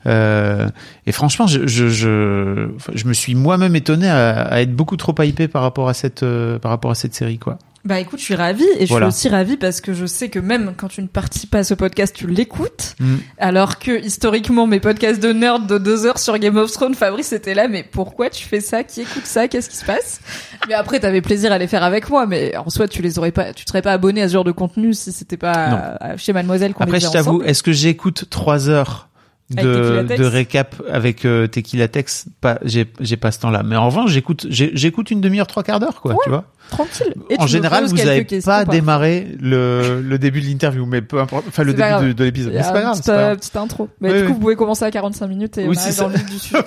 Euh, 0.06 0.68
et 1.06 1.12
franchement, 1.12 1.47
je, 1.47 1.66
je, 1.66 1.88
je, 1.88 3.06
me 3.08 3.12
suis 3.12 3.35
moi-même 3.35 3.75
étonné 3.76 4.08
à, 4.08 4.42
à 4.42 4.61
être 4.61 4.75
beaucoup 4.75 4.97
trop 4.97 5.14
hypé 5.23 5.49
par 5.49 5.62
rapport 5.62 5.88
à 5.88 5.94
cette, 5.94 6.23
euh, 6.23 6.58
par 6.58 6.70
rapport 6.70 6.90
à 6.90 6.94
cette 6.94 7.14
série, 7.14 7.38
quoi. 7.38 7.58
Bah 7.88 7.99
écoute, 8.00 8.18
je 8.18 8.25
suis 8.25 8.35
ravie 8.35 8.66
et 8.78 8.85
je 8.85 8.90
Voilà. 8.90 9.11
suis 9.11 9.26
aussi 9.26 9.28
ravie 9.35 9.57
parce 9.57 9.80
que 9.80 9.95
je 9.95 10.04
sais 10.04 10.28
que 10.28 10.38
même 10.38 10.75
quand 10.76 10.88
tu 10.88 11.00
ne 11.00 11.07
participes 11.07 11.50
pas 11.50 11.61
à 11.61 11.64
ce 11.64 11.73
podcast, 11.73 12.14
tu 12.14 12.26
l'écoutes. 12.26 12.95
Mm. 13.00 13.14
Alors 13.38 13.78
que 13.78 14.04
historiquement, 14.04 14.66
mes 14.66 14.78
podcasts 14.78 15.23
de 15.23 15.33
nerd 15.33 15.66
de 15.66 15.78
deux 15.78 16.04
heures 16.04 16.18
sur 16.18 16.37
Game 16.37 16.59
of 16.59 16.71
Thrones, 16.71 16.95
Fabrice 16.95 17.33
était 17.33 17.54
là, 17.54 17.66
mais 17.66 17.83
pourquoi 17.83 18.28
tu 18.28 18.45
fais 18.47 18.61
ça? 18.61 18.85
Qui 18.85 19.00
écoute 19.00 19.25
ça? 19.25 19.49
Qu'est-ce 19.49 19.71
qui 19.71 19.76
se 19.76 19.87
passe? 19.87 20.21
Mais 20.68 20.75
après, 20.75 21.00
t'avais 21.00 21.23
plaisir 21.23 21.50
à 21.50 21.57
les 21.57 21.66
faire 21.66 21.83
avec 21.83 22.11
moi, 22.11 22.26
mais 22.26 22.54
en 22.59 22.68
soi, 22.68 22.88
tu 22.88 23.00
les 23.00 23.18
aurais 23.18 23.33
pas, 23.33 23.54
tu 23.54 23.64
serais 23.66 23.80
pas 23.80 23.92
abonné 23.92 24.21
à 24.21 24.28
ce 24.28 24.35
genre 24.35 24.45
de 24.45 24.52
contenu 24.52 24.92
si 24.92 25.11
c'était 25.11 25.38
pas 25.38 25.97
chez 26.18 26.35
Mademoiselle 26.35 26.75
qu'on 26.75 26.85
Après, 26.85 26.99
les 26.99 27.07
je 27.07 27.11
t'avoue, 27.11 27.42
est-ce 27.42 27.62
que 27.62 27.73
j'écoute 27.73 28.25
trois 28.28 28.68
heures 28.68 29.07
de, 29.50 30.02
de 30.16 30.24
récap 30.24 30.76
avec 30.92 31.24
euh, 31.24 31.46
Tequila 31.46 31.88
Tex 31.88 32.26
Pas, 32.40 32.58
j'ai, 32.64 32.86
j'ai 33.00 33.16
pas 33.16 33.30
ce 33.32 33.40
temps-là. 33.40 33.62
Mais 33.62 33.76
en 33.76 33.86
revanche, 33.86 34.10
j'écoute, 34.10 34.46
j'écoute 34.50 35.10
une 35.10 35.20
demi-heure, 35.22 35.46
trois 35.46 35.62
quarts 35.62 35.80
d'heure, 35.80 36.00
quoi, 36.02 36.14
tu 36.22 36.28
vois. 36.28 36.44
Tranquille. 36.70 37.14
Et 37.30 37.40
en 37.40 37.46
général, 37.46 37.86
vous 37.86 37.98
avez 38.00 38.26
pas 38.44 38.66
démarré 38.66 39.26
le, 39.40 40.02
le 40.02 40.18
début 40.18 40.42
de 40.42 40.46
l'interview, 40.46 40.84
mais 40.84 41.00
peu 41.00 41.18
importe, 41.18 41.46
enfin 41.48 41.62
le 41.62 41.72
début 41.72 41.88
grave. 41.88 42.06
de, 42.08 42.12
de 42.12 42.24
l'épisode. 42.24 42.52
C'est 42.54 42.72
pas 42.72 42.80
grave, 42.82 42.92
petite, 42.92 43.06
pas 43.06 43.12
euh, 43.12 43.24
grave. 43.26 43.36
petite 43.38 43.56
intro. 43.56 43.88
Mais 44.02 44.08
Oui, 44.10 44.14
du 44.16 44.20
oui. 44.20 44.26
coup, 44.28 44.34
vous 44.34 44.40
pouvez 44.40 44.56
commencer 44.56 44.84
à 44.84 44.90
45 44.90 45.26
minutes 45.28 45.56
et 45.56 45.66
Oui, 45.66 45.76
on 45.78 46.02
dans 46.02 46.08
le 46.08 46.18
du 46.18 46.38
sujet. 46.38 46.58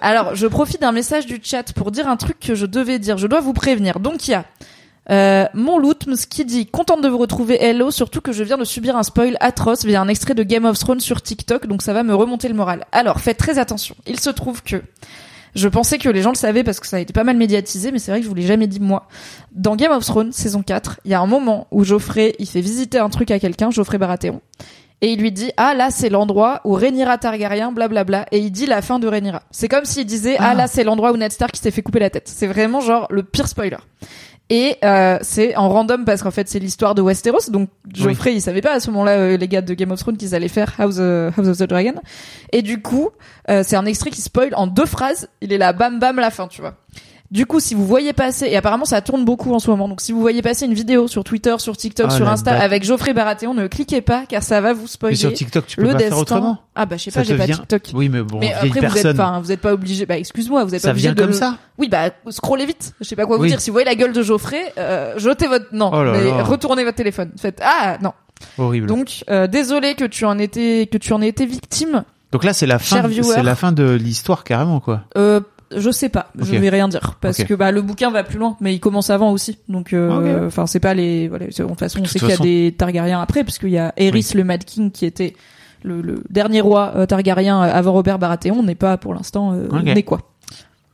Alors, 0.00 0.34
je 0.34 0.46
profite 0.46 0.80
d'un 0.80 0.92
message 0.92 1.26
du 1.26 1.40
chat 1.42 1.74
pour 1.74 1.90
dire 1.90 2.08
un 2.08 2.16
truc 2.16 2.40
que 2.40 2.54
je 2.54 2.64
devais 2.64 2.98
dire. 2.98 3.18
Je 3.18 3.26
dois 3.26 3.40
vous 3.42 3.52
prévenir. 3.52 4.00
Donc, 4.00 4.26
il 4.28 4.30
y 4.30 4.34
a 4.34 4.46
euh, 5.10 5.44
mon 5.52 5.78
Lootms 5.78 6.16
qui 6.30 6.44
dit 6.46 6.66
contente 6.66 7.02
de 7.02 7.08
vous 7.08 7.18
retrouver 7.18 7.62
hello 7.62 7.90
surtout 7.90 8.22
que 8.22 8.32
je 8.32 8.42
viens 8.42 8.56
de 8.56 8.64
subir 8.64 8.96
un 8.96 9.02
spoil 9.02 9.36
atroce 9.40 9.84
via 9.84 10.00
un 10.00 10.08
extrait 10.08 10.34
de 10.34 10.42
Game 10.42 10.64
of 10.64 10.78
Thrones 10.78 11.00
sur 11.00 11.20
TikTok 11.20 11.66
donc 11.66 11.82
ça 11.82 11.92
va 11.92 12.02
me 12.02 12.14
remonter 12.14 12.48
le 12.48 12.54
moral. 12.54 12.86
Alors 12.90 13.20
faites 13.20 13.36
très 13.36 13.58
attention. 13.58 13.94
Il 14.06 14.18
se 14.18 14.30
trouve 14.30 14.62
que 14.62 14.82
je 15.54 15.68
pensais 15.68 15.98
que 15.98 16.08
les 16.08 16.22
gens 16.22 16.30
le 16.30 16.36
savaient 16.36 16.64
parce 16.64 16.80
que 16.80 16.86
ça 16.86 16.96
a 16.96 17.00
été 17.00 17.12
pas 17.12 17.22
mal 17.24 17.36
médiatisé 17.36 17.92
mais 17.92 17.98
c'est 17.98 18.10
vrai 18.12 18.20
que 18.20 18.24
je 18.24 18.28
vous 18.30 18.34
l'ai 18.34 18.46
jamais 18.46 18.66
dit 18.66 18.80
moi. 18.80 19.06
Dans 19.52 19.76
Game 19.76 19.92
of 19.92 20.04
Thrones 20.06 20.32
saison 20.32 20.62
4, 20.62 21.00
il 21.04 21.10
y 21.10 21.14
a 21.14 21.20
un 21.20 21.26
moment 21.26 21.66
où 21.70 21.84
Geoffrey 21.84 22.34
il 22.38 22.48
fait 22.48 22.62
visiter 22.62 22.98
un 22.98 23.10
truc 23.10 23.30
à 23.30 23.38
quelqu'un, 23.38 23.70
Geoffrey 23.70 23.98
Baratheon. 23.98 24.40
Et 25.02 25.08
il 25.12 25.20
lui 25.20 25.32
dit 25.32 25.50
ah 25.58 25.74
là 25.74 25.90
c'est 25.90 26.08
l'endroit 26.08 26.62
où 26.64 26.72
Rhaenyra 26.72 27.18
Targaryen 27.18 27.72
blablabla 27.72 28.24
et 28.32 28.38
il 28.38 28.50
dit 28.50 28.64
la 28.64 28.80
fin 28.80 28.98
de 28.98 29.06
Rhaenyra. 29.06 29.42
C'est 29.50 29.68
comme 29.68 29.84
s'il 29.84 30.06
disait 30.06 30.36
ah, 30.38 30.52
Ah. 30.52 30.54
là 30.54 30.66
c'est 30.66 30.82
l'endroit 30.82 31.12
où 31.12 31.18
Ned 31.18 31.30
Stark 31.30 31.54
s'est 31.56 31.70
fait 31.70 31.82
couper 31.82 31.98
la 31.98 32.08
tête. 32.08 32.26
C'est 32.26 32.46
vraiment 32.46 32.80
genre 32.80 33.06
le 33.10 33.22
pire 33.22 33.46
spoiler. 33.48 33.76
Et 34.50 34.76
euh, 34.84 35.18
c'est 35.22 35.56
en 35.56 35.70
random 35.70 36.04
parce 36.04 36.22
qu'en 36.22 36.30
fait 36.30 36.48
c'est 36.48 36.58
l'histoire 36.58 36.94
de 36.94 37.00
Westeros. 37.00 37.50
Donc 37.50 37.70
Geoffrey 37.92 38.34
il 38.34 38.42
savait 38.42 38.60
pas 38.60 38.72
à 38.72 38.80
ce 38.80 38.90
moment-là 38.90 39.12
euh, 39.12 39.36
les 39.38 39.48
gars 39.48 39.62
de 39.62 39.72
Game 39.72 39.90
of 39.90 40.00
Thrones 40.00 40.18
qu'ils 40.18 40.34
allaient 40.34 40.48
faire 40.48 40.74
House, 40.78 40.96
euh, 40.98 41.30
House 41.36 41.48
of 41.48 41.56
the 41.56 41.62
Dragon. 41.62 41.94
Et 42.52 42.60
du 42.60 42.82
coup 42.82 43.08
euh, 43.48 43.62
c'est 43.64 43.76
un 43.76 43.86
extrait 43.86 44.10
qui 44.10 44.20
spoil 44.20 44.54
en 44.54 44.66
deux 44.66 44.84
phrases. 44.84 45.28
Il 45.40 45.52
est 45.52 45.58
là 45.58 45.72
bam 45.72 45.98
bam 45.98 46.16
la 46.16 46.30
fin 46.30 46.46
tu 46.48 46.60
vois. 46.60 46.74
Du 47.34 47.46
coup, 47.46 47.58
si 47.58 47.74
vous 47.74 47.84
voyez 47.84 48.12
passer, 48.12 48.46
et 48.46 48.56
apparemment 48.56 48.84
ça 48.84 49.00
tourne 49.02 49.24
beaucoup 49.24 49.52
en 49.52 49.58
ce 49.58 49.68
moment, 49.68 49.88
donc 49.88 50.00
si 50.00 50.12
vous 50.12 50.20
voyez 50.20 50.40
passer 50.40 50.66
une 50.66 50.72
vidéo 50.72 51.08
sur 51.08 51.24
Twitter, 51.24 51.52
sur 51.58 51.76
TikTok, 51.76 52.06
Ah, 52.08 52.14
sur 52.14 52.28
Insta 52.28 52.52
avec 52.52 52.84
Geoffrey 52.84 53.12
Baratheon, 53.12 53.54
ne 53.54 53.66
cliquez 53.66 54.02
pas 54.02 54.24
car 54.28 54.40
ça 54.44 54.60
va 54.60 54.72
vous 54.72 54.82
Mais 54.82 54.86
spoiler 54.88 55.16
sur 55.16 55.32
TikTok, 55.32 55.66
tu 55.66 55.76
peux 55.76 55.82
le 55.82 55.88
pas 55.88 55.94
destin. 55.94 56.10
faire 56.10 56.18
autrement. 56.18 56.58
Ah 56.76 56.86
bah 56.86 56.96
je 56.96 57.02
sais 57.02 57.10
pas, 57.10 57.24
j'ai 57.24 57.36
pas 57.36 57.46
vient- 57.46 57.56
TikTok. 57.56 57.90
Oui, 57.92 58.08
mais 58.08 58.22
bon, 58.22 58.38
mais 58.38 58.52
après 58.52 58.68
vous 58.68 58.76
êtes, 58.76 58.80
personne. 58.82 59.20
enfin, 59.20 59.40
vous 59.40 59.50
êtes 59.50 59.60
pas 59.60 59.72
obligé. 59.72 60.06
Bah 60.06 60.16
excuse-moi, 60.16 60.62
vous 60.64 60.76
êtes 60.76 60.82
pas 60.82 60.86
ça 60.88 60.92
obligé 60.92 61.08
vient 61.08 61.14
de 61.16 61.20
comme 61.22 61.32
ça. 61.32 61.56
Oui, 61.76 61.88
bah 61.88 62.10
scrollez 62.30 62.66
vite. 62.66 62.94
Je 63.00 63.04
sais 63.08 63.16
pas 63.16 63.26
quoi 63.26 63.36
vous 63.36 63.46
dire. 63.46 63.60
Si 63.60 63.68
vous 63.70 63.74
voyez 63.74 63.86
la 63.86 63.96
gueule 63.96 64.12
de 64.12 64.22
Geoffrey, 64.22 64.72
euh, 64.78 65.14
jetez 65.16 65.48
votre 65.48 65.66
non, 65.72 65.90
Oh 65.92 66.04
là 66.04 66.12
mais 66.12 66.24
là. 66.30 66.44
retournez 66.44 66.84
votre 66.84 66.96
téléphone. 66.96 67.32
Faites 67.36 67.60
ah 67.64 67.98
non. 68.00 68.12
Horrible. 68.58 68.86
Donc, 68.86 68.98
Donc 68.98 69.24
euh, 69.30 69.48
désolé 69.48 69.96
que 69.96 70.04
tu 70.04 70.24
en 70.24 70.38
étais 70.38 70.88
que 70.88 70.98
tu 70.98 71.12
en 71.12 71.20
aies 71.20 71.28
été 71.28 71.46
victime. 71.46 72.04
là, 72.44 72.52
c'est 72.52 72.66
la 72.66 72.78
fin, 72.78 73.02
c'est 73.22 73.42
la 73.42 73.54
fin 73.56 73.72
de 73.72 73.90
l'histoire 73.90 74.44
carrément, 74.44 74.78
quoi. 74.78 75.00
Euh, 75.18 75.40
je 75.76 75.90
sais 75.90 76.08
pas, 76.08 76.28
je 76.38 76.54
Ok. 76.54 76.60
vais 76.60 76.68
rien 76.70 76.88
dire 76.88 77.16
parce 77.20 77.42
que 77.44 77.54
bah 77.54 77.70
le 77.70 77.82
bouquin 77.82 78.10
va 78.10 78.24
plus 78.24 78.38
loin, 78.38 78.56
mais 78.60 78.74
il 78.74 78.80
commence 78.80 79.10
avant 79.10 79.30
aussi. 79.32 79.58
Donc 79.68 79.92
euh, 79.92 80.50
c'est 80.66 80.80
pas 80.80 80.94
les 80.94 81.28
voilà, 81.28 81.46
de 81.46 81.52
toute 81.52 81.78
façon 81.78 82.00
on 82.02 82.04
sait 82.06 82.18
qu'il 82.18 82.28
y 82.28 82.32
a 82.32 82.36
des 82.36 82.74
Targaryens 82.76 83.20
après 83.20 83.44
puisqu'il 83.44 83.70
y 83.70 83.78
a 83.78 83.92
Aerys 83.96 84.32
le 84.34 84.44
Mad 84.44 84.64
King 84.64 84.90
qui 84.90 85.06
était 85.06 85.34
le, 85.82 86.00
le 86.00 86.22
dernier 86.30 86.60
roi 86.60 86.92
euh, 86.96 87.06
Targaryen 87.06 87.62
euh, 87.62 87.70
avant 87.72 87.92
Robert 87.92 88.18
Baratheon, 88.18 88.56
on 88.58 88.62
n'est 88.62 88.74
pas 88.74 88.96
pour 88.96 89.14
l'instant 89.14 89.52
euh, 89.52 89.68
né 89.82 90.02
quoi. 90.02 90.20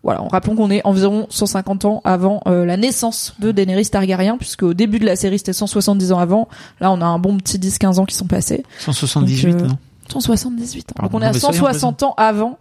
Voilà, 0.03 0.23
on 0.23 0.29
rappelons 0.29 0.57
qu'on 0.57 0.71
est 0.71 0.81
environ 0.87 1.27
150 1.29 1.85
ans 1.85 2.01
avant 2.05 2.41
euh, 2.47 2.65
la 2.65 2.79
naissance 2.79 3.35
de 3.39 3.53
Daenerys 3.53 3.87
Targaryen, 3.91 4.39
puisque 4.39 4.63
au 4.63 4.73
début 4.73 4.99
de 4.99 5.05
la 5.05 5.15
série 5.15 5.37
c'était 5.39 5.53
170 5.53 6.13
ans 6.13 6.19
avant. 6.19 6.49
Là, 6.81 6.91
on 6.91 7.03
a 7.03 7.05
un 7.05 7.19
bon 7.19 7.37
petit 7.37 7.59
10-15 7.59 7.99
ans 8.01 8.07
qui 8.07 8.15
sont 8.17 8.27
passés. 8.27 8.65
178, 8.79 9.53
Donc, 9.53 9.61
euh, 9.61 9.67
non? 9.67 9.77
178 10.09 10.93
ans. 10.99 11.03
Donc 11.03 11.11
on 11.15 11.21
est 11.21 11.27
à 11.27 11.33
160 11.35 12.03
ans 12.03 12.15
avant 12.17 12.57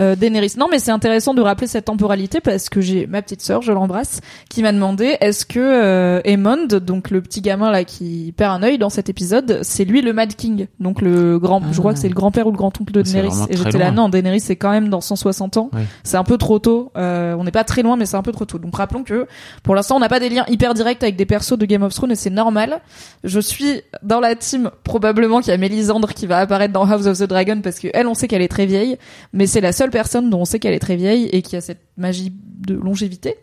euh, 0.00 0.16
Daenerys. 0.16 0.54
Non, 0.58 0.68
mais 0.70 0.78
c'est 0.78 0.90
intéressant 0.90 1.34
de 1.34 1.42
rappeler 1.42 1.66
cette 1.66 1.86
temporalité 1.86 2.40
parce 2.40 2.68
que 2.68 2.80
j'ai 2.80 3.06
ma 3.06 3.22
petite 3.22 3.42
sœur, 3.42 3.62
je 3.62 3.72
l'embrasse, 3.72 4.20
qui 4.48 4.62
m'a 4.62 4.72
demandé 4.72 5.16
est-ce 5.20 5.44
que 5.44 5.60
euh, 5.60 6.20
Aemond, 6.24 6.66
donc 6.66 7.10
le 7.10 7.20
petit 7.20 7.40
gamin 7.40 7.70
là 7.70 7.84
qui 7.84 8.32
perd 8.36 8.52
un 8.52 8.62
œil 8.62 8.78
dans 8.78 8.90
cet 8.90 9.08
épisode, 9.08 9.60
c'est 9.62 9.84
lui 9.84 10.02
le 10.02 10.12
Mad 10.12 10.34
King, 10.34 10.66
donc 10.80 11.00
le 11.00 11.38
grand, 11.38 11.62
je 11.72 11.78
crois 11.78 11.92
que 11.92 11.98
c'est 11.98 12.08
le 12.08 12.14
grand-père 12.14 12.46
ou 12.46 12.50
le 12.50 12.56
grand-oncle 12.56 12.92
de 12.92 13.02
Daenerys. 13.02 13.46
Et 13.48 13.56
j'étais 13.56 13.78
là 13.78 13.90
non, 13.90 14.08
Daenerys 14.08 14.40
c'est 14.40 14.56
quand 14.56 14.70
même 14.70 14.88
dans 14.88 15.00
160 15.00 15.56
ans. 15.56 15.70
C'est 16.04 16.16
un 16.16 16.24
peu 16.24 16.38
trop 16.38 16.58
tôt. 16.58 16.92
Euh, 16.96 17.34
on 17.38 17.44
n'est 17.44 17.50
pas 17.50 17.64
très 17.64 17.82
loin, 17.82 17.96
mais 17.96 18.06
c'est 18.06 18.16
un 18.16 18.22
peu 18.22 18.32
trop 18.32 18.44
tôt. 18.44 18.58
Donc 18.58 18.76
rappelons 18.76 19.04
que 19.04 19.26
pour 19.62 19.74
l'instant 19.74 19.96
on 19.96 20.00
n'a 20.00 20.08
pas 20.08 20.20
des 20.20 20.28
liens 20.28 20.44
hyper 20.48 20.74
directs 20.74 21.02
avec 21.02 21.16
des 21.16 21.26
persos 21.26 21.58
de 21.58 21.66
Game 21.66 21.82
of 21.82 21.94
Thrones 21.94 22.12
et 22.12 22.16
c'est 22.16 22.30
normal. 22.30 22.80
Je 23.24 23.40
suis 23.40 23.82
dans 24.02 24.20
la 24.20 24.34
team 24.34 24.70
probablement 24.84 25.40
qui 25.40 25.50
a 25.50 25.56
Mélisandre 25.56 26.12
qui 26.14 26.26
va 26.26 26.38
apparaître 26.38 26.72
dans 26.72 26.90
House 26.90 27.06
of 27.06 27.18
the 27.18 27.24
Dragon 27.24 27.60
parce 27.62 27.78
que 27.78 27.88
elle 27.92 28.06
on 28.06 28.14
sait 28.14 28.28
qu'elle 28.28 28.42
est 28.42 28.48
très 28.48 28.66
vieille, 28.66 28.96
mais 29.32 29.46
c'est 29.46 29.60
la 29.60 29.72
seule 29.72 29.81
personne 29.90 30.30
dont 30.30 30.40
on 30.40 30.44
sait 30.44 30.58
qu'elle 30.58 30.74
est 30.74 30.78
très 30.80 30.96
vieille 30.96 31.26
et 31.32 31.42
qui 31.42 31.56
a 31.56 31.60
cette 31.60 31.80
magie 31.96 32.32
de 32.58 32.74
longévité. 32.74 33.36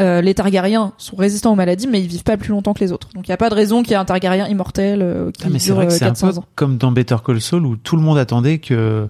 Euh, 0.00 0.20
les 0.20 0.34
Targaryens 0.34 0.92
sont 0.98 1.16
résistants 1.16 1.52
aux 1.52 1.56
maladies, 1.56 1.86
mais 1.86 2.00
ils 2.00 2.08
vivent 2.08 2.24
pas 2.24 2.36
plus 2.36 2.50
longtemps 2.50 2.74
que 2.74 2.80
les 2.80 2.92
autres. 2.92 3.08
Donc 3.14 3.28
il 3.28 3.30
y 3.30 3.34
a 3.34 3.36
pas 3.36 3.48
de 3.48 3.54
raison 3.54 3.82
qu'il 3.82 3.92
y 3.92 3.94
ait 3.94 3.98
un 3.98 4.04
Targaryen 4.04 4.48
immortel 4.48 5.02
euh, 5.02 5.30
qui 5.30 5.44
ah, 5.46 5.48
mais 5.50 5.58
dure 5.58 5.76
vrai 5.76 5.86
400 5.86 6.26
euh, 6.26 6.38
ans. 6.40 6.44
Comme 6.56 6.78
dans 6.78 6.90
Better 6.90 7.16
Call 7.24 7.40
Saul 7.40 7.64
où 7.64 7.76
tout 7.76 7.96
le 7.96 8.02
monde 8.02 8.18
attendait 8.18 8.58
que 8.58 9.08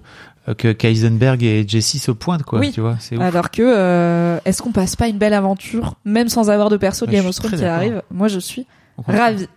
que 0.59 0.71
Kaisenberg 0.71 1.41
et 1.41 1.67
Jesse 1.67 1.99
se 1.99 2.11
pointent 2.11 2.43
quoi. 2.43 2.59
Oui. 2.59 2.71
Tu 2.71 2.79
vois, 2.79 2.97
c'est 2.99 3.19
Alors 3.19 3.49
que 3.49 4.37
est-ce 4.45 4.61
qu'on 4.61 4.71
passe 4.71 4.95
pas 4.95 5.07
une 5.07 5.17
belle 5.17 5.33
aventure, 5.33 5.95
même 6.05 6.29
sans 6.29 6.51
avoir 6.51 6.69
de 6.69 6.77
perso 6.77 7.07
de 7.07 7.11
Game 7.11 7.25
of 7.25 7.35
Thrones 7.35 7.57
qui 7.57 7.65
arrive 7.65 8.03
Moi 8.11 8.27
je 8.27 8.37
suis 8.37 8.67
ravie. 9.07 9.47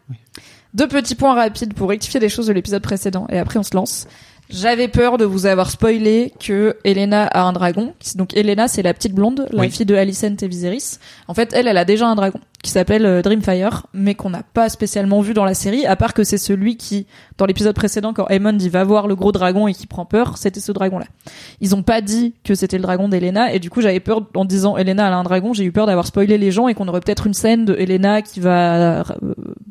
Deux 0.72 0.88
petits 0.88 1.14
points 1.14 1.34
rapides 1.34 1.74
pour 1.74 1.90
rectifier 1.90 2.20
des 2.20 2.30
choses 2.30 2.46
de 2.46 2.54
l'épisode 2.54 2.82
précédent 2.82 3.26
et 3.30 3.38
après 3.38 3.58
on 3.58 3.62
se 3.62 3.76
lance. 3.76 4.06
J'avais 4.50 4.88
peur 4.88 5.18
de 5.18 5.24
vous 5.24 5.46
avoir 5.46 5.70
spoilé 5.70 6.32
que 6.40 6.76
Elena 6.84 7.26
a 7.26 7.42
un 7.42 7.52
dragon. 7.52 7.94
Donc 8.14 8.34
Elena, 8.36 8.66
c'est 8.68 8.82
la 8.82 8.94
petite 8.94 9.14
blonde, 9.14 9.46
la 9.50 9.68
fille 9.68 9.86
de 9.86 9.94
Alicent 9.94 10.36
et 10.40 10.48
Viserys. 10.48 10.98
En 11.26 11.34
fait, 11.34 11.52
elle, 11.52 11.68
elle 11.68 11.76
a 11.76 11.84
déjà 11.84 12.06
un 12.06 12.14
dragon 12.14 12.40
qui 12.62 12.70
s'appelle 12.72 13.06
euh, 13.06 13.22
Dreamfire, 13.22 13.86
mais 13.92 14.14
qu'on 14.14 14.30
n'a 14.30 14.42
pas 14.42 14.68
spécialement 14.68 15.20
vu 15.20 15.32
dans 15.32 15.44
la 15.44 15.54
série, 15.54 15.86
à 15.86 15.94
part 15.94 16.12
que 16.12 16.24
c'est 16.24 16.38
celui 16.38 16.76
qui, 16.76 17.06
dans 17.36 17.46
l'épisode 17.46 17.74
précédent, 17.74 18.12
quand 18.12 18.26
Aemond 18.28 18.58
il 18.58 18.70
va 18.70 18.82
voir 18.82 19.06
le 19.06 19.14
gros 19.14 19.30
dragon 19.30 19.68
et 19.68 19.74
qui 19.74 19.86
prend 19.86 20.04
peur, 20.04 20.38
c'était 20.38 20.58
ce 20.58 20.72
dragon-là. 20.72 21.06
Ils 21.60 21.76
ont 21.76 21.82
pas 21.82 22.00
dit 22.00 22.34
que 22.42 22.54
c'était 22.56 22.76
le 22.76 22.82
dragon 22.82 23.08
d'Elena, 23.08 23.52
et 23.52 23.60
du 23.60 23.70
coup 23.70 23.80
j'avais 23.80 24.00
peur, 24.00 24.22
en 24.34 24.44
disant 24.44 24.76
Elena 24.76 25.06
elle 25.06 25.12
a 25.12 25.18
un 25.18 25.22
dragon, 25.22 25.52
j'ai 25.52 25.64
eu 25.64 25.72
peur 25.72 25.86
d'avoir 25.86 26.06
spoilé 26.06 26.36
les 26.36 26.50
gens 26.50 26.66
et 26.66 26.74
qu'on 26.74 26.88
aurait 26.88 27.00
peut-être 27.00 27.26
une 27.26 27.34
scène 27.34 27.64
de 27.64 27.76
qui 28.20 28.40
va, 28.40 28.74
euh, 28.74 29.04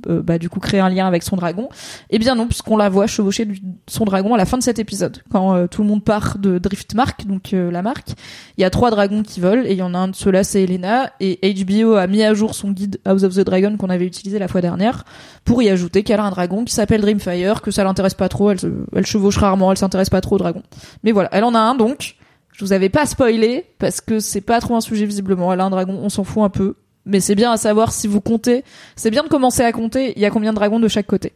euh, 0.08 0.22
bah, 0.22 0.38
du 0.38 0.50
coup 0.50 0.60
créer 0.60 0.80
un 0.80 0.90
lien 0.90 1.08
avec 1.08 1.24
son 1.24 1.36
dragon. 1.36 1.70
Eh 2.10 2.20
bien 2.20 2.36
non, 2.36 2.48
puisqu'on 2.48 2.78
la 2.78 2.90
voit 2.90 3.08
chevaucher 3.08 3.48
son 3.88 4.06
dragon 4.06 4.34
à 4.34 4.38
la 4.38 4.46
fin 4.46 4.58
de 4.58 4.64
cet 4.64 4.80
épisode, 4.80 5.22
quand 5.32 5.68
tout 5.68 5.82
le 5.82 5.88
monde 5.88 6.04
part 6.04 6.38
de 6.40 6.58
Driftmark, 6.58 7.26
donc 7.28 7.52
la 7.52 7.82
marque. 7.82 8.12
Il 8.58 8.62
y 8.62 8.64
a 8.64 8.70
trois 8.70 8.92
dragons 8.92 9.24
qui 9.24 9.40
volent, 9.40 9.64
et 9.66 9.74
il 9.74 9.78
y 9.78 9.82
en 9.82 9.94
a 9.94 9.98
un 9.98 10.08
de 10.08 10.16
ceux-là, 10.16 10.44
c'est 10.44 10.64
Elena, 10.64 11.12
et 11.20 11.40
HBO 11.54 11.94
a 11.94 12.08
mis 12.08 12.24
à 12.24 12.34
jour 12.34 12.56
son 12.56 12.72
guide 12.78 13.00
House 13.06 13.24
of 13.24 13.34
the 13.34 13.42
Dragon 13.42 13.76
qu'on 13.78 13.90
avait 13.90 14.06
utilisé 14.06 14.40
la 14.40 14.48
fois 14.48 14.62
dernière 14.62 15.04
pour 15.44 15.62
y 15.62 15.70
ajouter 15.70 16.04
qu'elle 16.04 16.20
a 16.20 16.24
un 16.24 16.32
dragon 16.32 16.64
qui 16.64 16.74
s'appelle 16.74 17.02
Dreamfire, 17.02 17.62
que 17.62 17.72
ça 17.72 17.84
l'intéresse 17.84 18.14
pas 18.14 18.30
trop, 18.30 18.52
elle, 18.52 18.60
elle 18.96 19.06
chevauche 19.06 19.38
rarement, 19.38 19.72
elle 19.72 19.78
s'intéresse 19.78 20.10
pas 20.10 20.22
trop 20.22 20.36
au 20.36 20.40
dragon. 20.40 20.64
Mais 21.04 21.12
voilà, 21.12 21.30
elle 21.32 21.44
en 21.44 21.56
a 21.56 21.60
un 21.60 21.76
donc. 21.76 22.16
Je 22.54 22.66
vous 22.66 22.74
avais 22.74 22.90
pas 22.90 23.06
spoilé 23.06 23.66
parce 23.78 24.02
que 24.02 24.20
c'est 24.20 24.42
pas 24.42 24.60
trop 24.60 24.76
un 24.76 24.82
sujet 24.82 25.06
visiblement. 25.06 25.54
Elle 25.54 25.60
a 25.60 25.66
un 25.66 25.70
dragon, 25.70 26.00
on 26.02 26.10
s'en 26.10 26.24
fout 26.24 26.44
un 26.44 26.50
peu. 26.50 26.76
Mais 27.06 27.20
c'est 27.20 27.36
bien 27.36 27.52
à 27.52 27.58
savoir 27.58 27.92
si 27.92 28.08
vous 28.08 28.20
comptez. 28.20 28.64
C'est 28.96 29.12
bien 29.12 29.24
de 29.24 29.30
commencer 29.30 29.62
à 29.62 29.72
compter. 29.72 30.14
Il 30.16 30.22
y 30.22 30.26
a 30.26 30.32
combien 30.32 30.52
de 30.52 30.56
dragons 30.56 30.80
de 30.80 30.88
chaque 30.88 31.08
côté. 31.08 31.34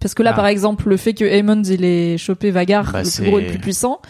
Parce 0.00 0.14
que 0.14 0.22
là, 0.22 0.30
ah. 0.32 0.36
par 0.36 0.46
exemple, 0.46 0.88
le 0.88 0.96
fait 0.96 1.14
que 1.14 1.24
Aemond 1.24 1.62
il 1.62 1.84
ait 1.84 2.18
chopé 2.18 2.50
Vagar, 2.50 2.92
bah, 2.92 3.02
le 3.02 3.10
plus 3.10 3.30
gros 3.30 3.38
et 3.38 3.42
le 3.42 3.48
plus 3.48 3.58
puissant, 3.58 4.00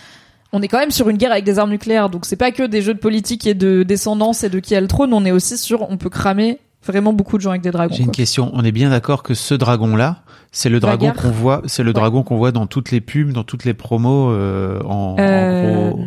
on 0.53 0.63
est 0.63 0.69
quand 0.69 0.79
même 0.79 0.91
sur 0.91 1.09
une 1.09 1.17
guerre 1.17 1.33
avec 1.33 1.45
des 1.45 1.59
armes 1.59 1.71
nucléaires, 1.71 2.11
donc 2.11 2.27
c'est 2.27 2.37
pas 2.37 2.51
que 2.51 2.65
des 2.65 2.83
jeux 2.83 2.95
de 2.95 2.99
politique 2.99 3.47
et 3.47 3.55
de 3.55 3.83
descendance 3.83 4.45
et 4.45 4.49
de 4.49 4.59
qui 4.59 4.75
a 4.75 4.81
le 4.81 4.89
trône, 4.89 5.13
on 5.13 5.25
est 5.25 5.31
aussi 5.31 5.57
sur 5.57 5.89
on 5.91 5.97
peut 5.97 6.11
cramer 6.11 6.59
vraiment 6.85 7.13
beaucoup 7.13 7.37
de 7.37 7.43
gens 7.43 7.51
avec 7.51 7.63
des 7.63 7.71
dragons. 7.71 7.95
J'ai 7.95 8.03
une 8.03 8.11
question. 8.11 8.51
On 8.55 8.65
est 8.65 8.73
bien 8.73 8.91
d'accord 8.91 9.23
que 9.23 9.35
ce 9.35 9.55
dragon-là, 9.55 10.23
c'est 10.51 10.69
le 10.69 10.81
dragon 10.81 11.13
qu'on 11.13 11.31
voit, 11.31 11.63
c'est 11.67 11.83
le 11.83 11.93
dragon 11.93 12.23
qu'on 12.23 12.37
voit 12.37 12.53
dans 12.53 12.67
toutes 12.67 12.91
les 12.91 13.01
pubs, 13.01 13.33
dans 13.33 13.45
toutes 13.45 13.65
les 13.65 13.75
promos 13.75 14.31
euh, 14.31 14.81
en, 14.85 15.17
euh, 15.19 15.91
Non. 15.91 15.99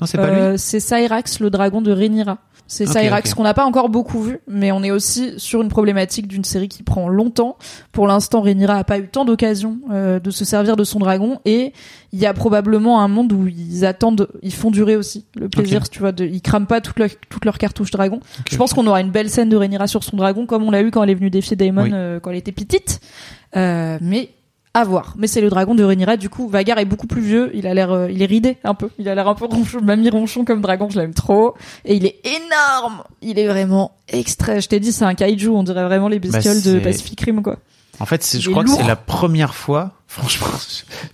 Non, 0.00 0.06
c'est 0.06 0.18
pas 0.18 0.30
lui. 0.30 0.40
Euh, 0.40 0.56
c'est 0.56 0.80
Cyrax, 0.80 1.40
le 1.40 1.50
dragon 1.50 1.82
de 1.82 1.92
Rhaenyra. 1.92 2.38
C'est 2.66 2.86
Cyrax 2.86 3.34
qu'on 3.34 3.42
n'a 3.42 3.52
pas 3.52 3.66
encore 3.66 3.90
beaucoup 3.90 4.22
vu, 4.22 4.40
mais 4.48 4.72
on 4.72 4.82
est 4.82 4.90
aussi 4.90 5.34
sur 5.36 5.60
une 5.60 5.68
problématique 5.68 6.26
d'une 6.26 6.44
série 6.44 6.68
qui 6.68 6.82
prend 6.82 7.08
longtemps. 7.08 7.58
Pour 7.92 8.06
l'instant, 8.06 8.40
Rhaenyra 8.40 8.76
a 8.76 8.84
pas 8.84 8.98
eu 8.98 9.08
tant 9.08 9.26
d'occasions 9.26 9.78
euh, 9.92 10.18
de 10.18 10.30
se 10.30 10.46
servir 10.46 10.74
de 10.76 10.84
son 10.84 10.98
dragon 10.98 11.40
et 11.44 11.74
il 12.12 12.18
y 12.18 12.26
a 12.26 12.32
probablement 12.32 13.02
un 13.02 13.08
monde 13.08 13.32
où 13.32 13.46
ils 13.48 13.84
attendent, 13.84 14.28
ils 14.42 14.52
font 14.52 14.70
durer 14.70 14.96
aussi 14.96 15.26
le 15.34 15.48
plaisir, 15.50 15.88
tu 15.90 15.98
vois, 16.00 16.12
de, 16.12 16.24
ils 16.24 16.40
crament 16.40 16.66
pas 16.66 16.80
toutes 16.80 16.98
leurs 16.98 17.10
leur 17.44 17.58
cartouches 17.58 17.90
dragon. 17.90 18.20
Je 18.50 18.56
pense 18.56 18.72
qu'on 18.72 18.86
aura 18.86 19.00
une 19.02 19.10
belle 19.10 19.28
scène 19.28 19.50
de 19.50 19.56
Rhaenyra 19.56 19.86
sur 19.86 20.02
son 20.02 20.16
dragon 20.16 20.46
comme 20.46 20.62
on 20.62 20.70
l'a 20.70 20.82
eu 20.82 20.90
quand 20.90 21.02
elle 21.02 21.10
est 21.10 21.14
venue 21.14 21.30
défier 21.30 21.56
Daemon 21.56 21.90
euh, 21.92 22.18
quand 22.18 22.30
elle 22.30 22.36
était 22.36 22.52
petite. 22.52 23.00
Euh, 23.56 23.98
mais 24.00 24.30
à 24.74 24.84
voir. 24.84 25.14
Mais 25.16 25.28
c'est 25.28 25.40
le 25.40 25.48
dragon 25.48 25.74
de 25.74 25.84
Rhaenyra. 25.84 26.16
Du 26.16 26.28
coup, 26.28 26.48
Vagar 26.48 26.78
est 26.78 26.84
beaucoup 26.84 27.06
plus 27.06 27.22
vieux. 27.22 27.50
Il 27.54 27.66
a 27.66 27.74
l'air, 27.74 27.92
euh, 27.92 28.10
il 28.10 28.20
est 28.22 28.26
ridé 28.26 28.58
un 28.64 28.74
peu. 28.74 28.90
Il 28.98 29.08
a 29.08 29.14
l'air 29.14 29.28
un 29.28 29.34
peu 29.34 29.46
ronchon, 29.46 29.80
mamie 29.80 30.10
ronchon 30.10 30.44
comme 30.44 30.60
dragon. 30.60 30.90
Je 30.90 30.98
l'aime 30.98 31.14
trop. 31.14 31.54
Et 31.84 31.94
il 31.94 32.04
est 32.04 32.20
énorme. 32.24 33.04
Il 33.22 33.38
est 33.38 33.46
vraiment 33.46 33.92
extrait. 34.08 34.60
Je 34.60 34.68
t'ai 34.68 34.80
dit, 34.80 34.92
c'est 34.92 35.04
un 35.04 35.14
kaiju. 35.14 35.48
On 35.48 35.62
dirait 35.62 35.84
vraiment 35.84 36.08
les 36.08 36.18
bestioles 36.18 36.60
bah, 36.62 36.72
de 36.72 36.78
Pacific 36.80 37.20
Rim, 37.20 37.42
quoi. 37.42 37.58
En 38.00 38.06
fait, 38.06 38.38
je 38.40 38.50
crois 38.50 38.64
que 38.64 38.70
c'est 38.70 38.86
la 38.86 38.96
première 38.96 39.54
fois. 39.54 39.92
Franchement, 40.08 40.46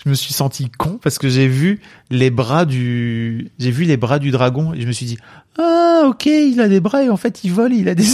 je 0.05 0.11
me 0.11 0.14
suis 0.14 0.33
senti 0.33 0.68
con 0.70 0.99
parce 1.03 1.18
que 1.18 1.29
j'ai 1.29 1.49
vu 1.49 1.81
les 2.11 2.31
bras 2.31 2.66
du, 2.66 3.51
j'ai 3.59 3.70
vu 3.70 3.85
les 3.85 3.96
bras 3.96 4.18
du 4.18 4.31
dragon 4.31 4.75
et 4.75 4.81
je 4.81 4.87
me 4.87 4.92
suis 4.92 5.07
dit, 5.07 5.18
ah, 5.59 6.03
ok, 6.07 6.27
il 6.27 6.61
a 6.61 6.68
des 6.68 6.81
bras 6.81 7.03
et 7.03 7.09
en 7.09 7.16
fait, 7.16 7.44
il 7.44 7.53
vole, 7.53 7.73
et 7.73 7.77
il 7.77 7.88
a 7.88 7.94
des 7.94 8.05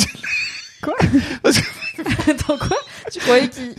Quoi? 0.82 0.94
Attends, 2.28 2.58
quoi? 2.58 2.76
Tu 3.10 3.18
croyais 3.20 3.48
qu'il, 3.48 3.74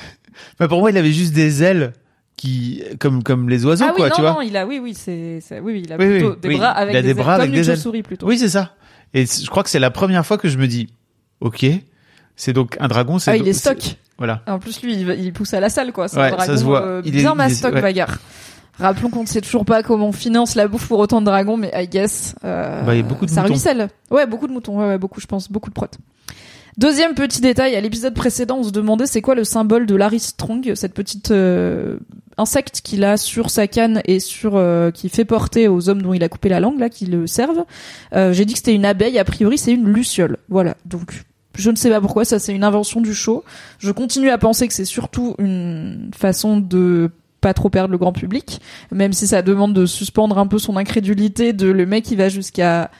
mais 0.60 0.68
pour 0.68 0.80
moi, 0.80 0.92
il 0.92 0.98
avait 0.98 1.12
juste 1.12 1.34
des 1.34 1.64
ailes 1.64 1.94
qui 2.36 2.84
comme 3.00 3.24
comme 3.24 3.50
les 3.50 3.66
oiseaux 3.66 3.86
ah 3.90 3.94
quoi 3.96 4.06
oui, 4.06 4.12
tu 4.16 4.22
non, 4.22 4.28
vois 4.28 4.44
non, 4.44 4.48
il 4.48 4.56
a 4.56 4.68
oui 4.68 4.80
oui 4.80 4.94
c'est 4.94 5.42
oui, 5.54 5.60
oui 5.74 5.82
il 5.86 5.92
a 5.92 5.98
plutôt 5.98 6.36
des 6.36 6.56
bras 6.56 6.70
avec 6.70 6.94
il 6.94 6.98
a 6.98 7.02
des, 7.02 7.14
bras 7.16 7.36
ailes, 7.36 7.42
avec 7.42 7.54
des 7.54 7.70
ailes. 7.70 7.78
souris 7.78 8.04
plutôt. 8.04 8.28
Oui, 8.28 8.38
c'est 8.38 8.50
ça. 8.50 8.76
Et 9.16 9.26
je 9.26 9.50
crois 9.50 9.64
que 9.64 9.70
c'est 9.70 9.80
la 9.80 9.90
première 9.90 10.26
fois 10.26 10.38
que 10.38 10.48
je 10.48 10.58
me 10.60 10.68
dis 10.68 10.88
OK, 11.42 11.66
c'est 12.36 12.54
donc 12.54 12.78
un 12.80 12.88
dragon, 12.88 13.18
c'est 13.18 13.32
Ah, 13.32 13.38
il 13.38 13.48
est 13.48 13.54
stock. 13.54 13.80
Voilà. 14.20 14.44
En 14.48 14.60
plus 14.60 14.82
lui 14.82 14.94
il, 14.94 15.10
il, 15.20 15.34
pousse 15.34 15.54
à 15.54 15.60
la 15.60 15.70
salle 15.70 15.92
quoi, 15.92 16.08
c'est 16.08 16.20
un 16.20 16.30
dragon 16.30 16.46
ça 16.46 16.58
se 16.58 16.64
voit. 16.64 16.86
Euh, 16.86 17.02
il 17.06 17.12
bien 17.12 17.38
est, 17.40 17.50
stock 17.50 17.74
bagarre. 17.74 18.20
Rappelons 18.80 19.10
qu'on 19.10 19.24
ne 19.24 19.28
sait 19.28 19.42
toujours 19.42 19.66
pas 19.66 19.82
comment 19.82 20.10
on 20.10 20.12
finance 20.12 20.54
la 20.54 20.68
bouffe 20.68 20.88
pour 20.88 21.00
autant 21.00 21.20
de 21.22 21.26
dragons, 21.26 21.58
mais 21.58 21.72
I 21.74 21.88
guess 21.88 22.36
euh, 22.44 22.84
bah, 22.84 22.94
il 22.94 22.98
y 22.98 23.00
a 23.00 23.04
beaucoup 23.04 23.26
de 23.26 23.32
ça 23.32 23.42
moutons. 23.42 23.54
ruisselle. 23.54 23.90
Ouais, 24.12 24.28
beaucoup 24.28 24.48
de 24.48 24.54
moutons. 24.54 24.80
Ouais, 24.80 24.88
ouais, 24.88 24.98
beaucoup, 25.00 25.20
je 25.20 25.26
pense, 25.26 25.52
beaucoup 25.52 25.70
de 25.70 25.74
protes. 25.74 25.98
Deuxième 26.78 27.16
petit 27.16 27.42
détail, 27.42 27.76
à 27.76 27.82
l'épisode 27.82 28.14
précédent, 28.14 28.58
on 28.60 28.64
se 28.64 28.70
demandait 28.70 29.08
c'est 29.08 29.22
quoi 29.22 29.34
le 29.34 29.44
symbole 29.44 29.88
de 29.88 29.96
Larry 29.96 30.20
Strong, 30.20 30.74
cette 30.76 30.94
petite 30.94 31.32
euh, 31.32 31.98
insecte 32.38 32.82
qu'il 32.82 33.04
a 33.04 33.18
sur 33.18 33.50
sa 33.50 33.68
canne 33.68 34.04
et 34.06 34.20
sur 34.20 34.56
euh, 34.56 34.92
qui 34.92 35.10
fait 35.10 35.26
porter 35.26 35.68
aux 35.68 35.90
hommes 35.90 36.04
dont 36.04 36.14
il 36.14 36.24
a 36.24 36.30
coupé 36.30 36.50
la 36.50 36.60
langue 36.60 36.80
là, 36.80 36.90
qui 36.90 37.08
le 37.08 37.26
servent. 37.26 37.66
Euh, 38.14 38.32
J'ai 38.32 38.46
dit 38.46 38.54
que 38.54 38.60
c'était 38.60 38.76
une 38.76 38.86
abeille, 38.86 39.18
a 39.18 39.26
priori 39.26 39.58
c'est 39.58 39.74
une 39.74 39.92
luciole. 39.92 40.38
Voilà, 40.50 40.78
donc 40.86 41.24
je 41.56 41.72
ne 41.72 41.76
sais 41.76 41.90
pas 41.90 42.00
pourquoi, 42.00 42.26
ça 42.26 42.38
c'est 42.38 42.54
une 42.54 42.64
invention 42.64 43.02
du 43.02 43.16
show. 43.16 43.44
Je 43.80 43.92
continue 43.92 44.30
à 44.30 44.38
penser 44.38 44.68
que 44.68 44.74
c'est 44.76 44.86
surtout 44.86 45.34
une 45.40 46.12
façon 46.16 46.58
de 46.58 47.10
pas 47.42 47.56
trop 47.56 47.70
perdre 47.70 47.92
le 47.92 47.98
grand 47.98 48.14
public, 48.14 48.62
même 48.92 49.14
si 49.14 49.26
ça 49.26 49.42
demande 49.42 49.74
de 49.74 49.88
suspendre 49.88 50.38
un 50.38 50.46
peu 50.46 50.60
son 50.60 50.78
incrédulité 50.78 51.54
de 51.54 51.72
le 51.72 51.88
mec 51.88 52.04
qui 52.04 52.16
va 52.16 52.30
jusqu'à 52.30 52.92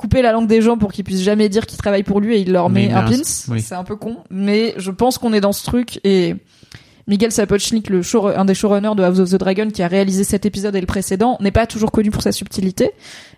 couper 0.00 0.22
la 0.22 0.32
langue 0.32 0.46
des 0.46 0.62
gens 0.62 0.78
pour 0.78 0.92
qu'ils 0.92 1.04
puissent 1.04 1.22
jamais 1.22 1.50
dire 1.50 1.66
qu'ils 1.66 1.76
travaillent 1.76 2.04
pour 2.04 2.20
lui 2.20 2.34
et 2.36 2.40
il 2.40 2.52
leur 2.52 2.70
met 2.70 2.90
un 2.90 3.02
pins. 3.02 3.22
C'est 3.22 3.74
un 3.74 3.84
peu 3.84 3.96
con, 3.96 4.16
mais 4.30 4.72
je 4.78 4.90
pense 4.90 5.18
qu'on 5.18 5.34
est 5.34 5.42
dans 5.42 5.52
ce 5.52 5.62
truc 5.62 6.00
et 6.04 6.36
Miguel 7.06 7.30
Sapochnik, 7.30 7.90
le 7.90 8.00
show, 8.00 8.28
un 8.28 8.46
des 8.46 8.54
showrunners 8.54 8.94
de 8.96 9.02
House 9.02 9.18
of 9.18 9.28
the 9.28 9.34
Dragon 9.34 9.68
qui 9.68 9.82
a 9.82 9.88
réalisé 9.88 10.24
cet 10.24 10.46
épisode 10.46 10.74
et 10.74 10.80
le 10.80 10.86
précédent, 10.86 11.36
n'est 11.40 11.50
pas 11.50 11.66
toujours 11.66 11.92
connu 11.92 12.10
pour 12.10 12.22
sa 12.22 12.32
subtilité 12.32 12.92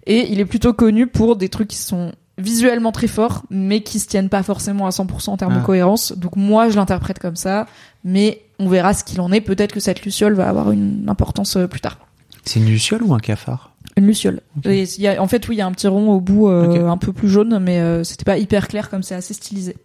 et 0.07 0.31
il 0.31 0.39
est 0.39 0.45
plutôt 0.45 0.73
connu 0.73 1.09
pour 1.09 1.35
des 1.35 1.49
trucs 1.49 1.69
qui 1.69 1.79
sont 1.79 2.13
visuellement 2.39 2.93
très 2.93 3.09
forts 3.09 3.43
mais 3.51 3.83
qui 3.83 3.99
se 3.99 4.07
tiennent 4.07 4.29
pas 4.29 4.45
forcément 4.45 4.87
à 4.87 4.91
100% 4.91 5.31
en 5.31 5.37
termes 5.37 5.55
de 5.55 5.59
ah. 5.59 5.67
cohérence. 5.67 6.17
Donc 6.17 6.37
moi 6.37 6.69
je 6.69 6.77
l'interprète 6.77 7.19
comme 7.19 7.37
ça, 7.37 7.67
mais 8.05 8.43
on 8.61 8.69
verra 8.69 8.95
ce 8.95 9.03
qu'il 9.03 9.21
en 9.21 9.33
est. 9.33 9.41
Peut-être 9.41 9.73
que 9.73 9.81
cette 9.81 10.05
luciole 10.05 10.35
va 10.35 10.49
avoir 10.49 10.71
une 10.71 11.09
importance 11.09 11.57
euh, 11.57 11.67
plus 11.67 11.81
tard. 11.81 11.99
C'est 12.45 12.61
une 12.61 12.67
luciole 12.67 13.03
ou 13.03 13.15
un 13.15 13.19
cafard? 13.19 13.72
Une 13.97 14.07
luciole. 14.07 14.41
y 14.65 15.07
a, 15.07 15.23
en 15.23 15.29
fait, 15.29 15.47
oui, 15.49 15.57
il 15.57 15.59
y 15.59 15.61
a 15.61 15.67
un 15.67 15.73
petit 15.73 15.87
rond 15.87 16.11
au 16.13 16.21
bout 16.21 16.49
euh, 16.49 16.89
un 16.89 16.97
peu 16.97 17.13
plus 17.13 17.29
jaune, 17.29 17.59
mais 17.59 17.81
euh, 17.81 18.05
c'était 18.05 18.25
pas 18.25 18.39
hyper 18.39 18.69
clair 18.69 18.89
comme 18.89 19.03
c'est 19.03 19.15
assez 19.15 19.35
stylisé. 19.35 19.77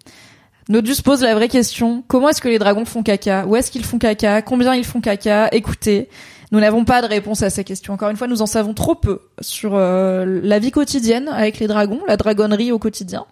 Nodus 0.69 1.01
pose 1.03 1.21
la 1.21 1.33
vraie 1.33 1.47
question 1.47 2.03
comment 2.07 2.29
est-ce 2.29 2.41
que 2.41 2.49
les 2.49 2.59
dragons 2.59 2.85
font 2.85 3.03
caca? 3.03 3.45
Où 3.45 3.55
est-ce 3.55 3.71
qu'ils 3.71 3.85
font 3.85 3.97
caca? 3.97 4.41
Combien 4.41 4.75
ils 4.75 4.85
font 4.85 5.01
caca? 5.01 5.49
Écoutez, 5.51 6.09
nous 6.51 6.59
n'avons 6.59 6.85
pas 6.85 7.01
de 7.01 7.07
réponse 7.07 7.41
à 7.41 7.49
ces 7.49 7.63
questions. 7.63 7.93
Encore 7.93 8.09
une 8.09 8.17
fois, 8.17 8.27
nous 8.27 8.41
en 8.41 8.45
savons 8.45 8.73
trop 8.73 8.95
peu 8.95 9.21
sur 9.41 9.75
euh, 9.75 10.39
la 10.43 10.59
vie 10.59 10.71
quotidienne 10.71 11.29
avec 11.29 11.59
les 11.59 11.67
dragons, 11.67 12.01
la 12.07 12.17
dragonnerie 12.17 12.71
au 12.71 12.79
quotidien. 12.79 13.25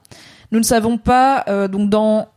Nous 0.51 0.59
ne 0.59 0.63
savons 0.63 0.97
pas 0.97 1.43
donc 1.67 1.89
dans 1.89 2.27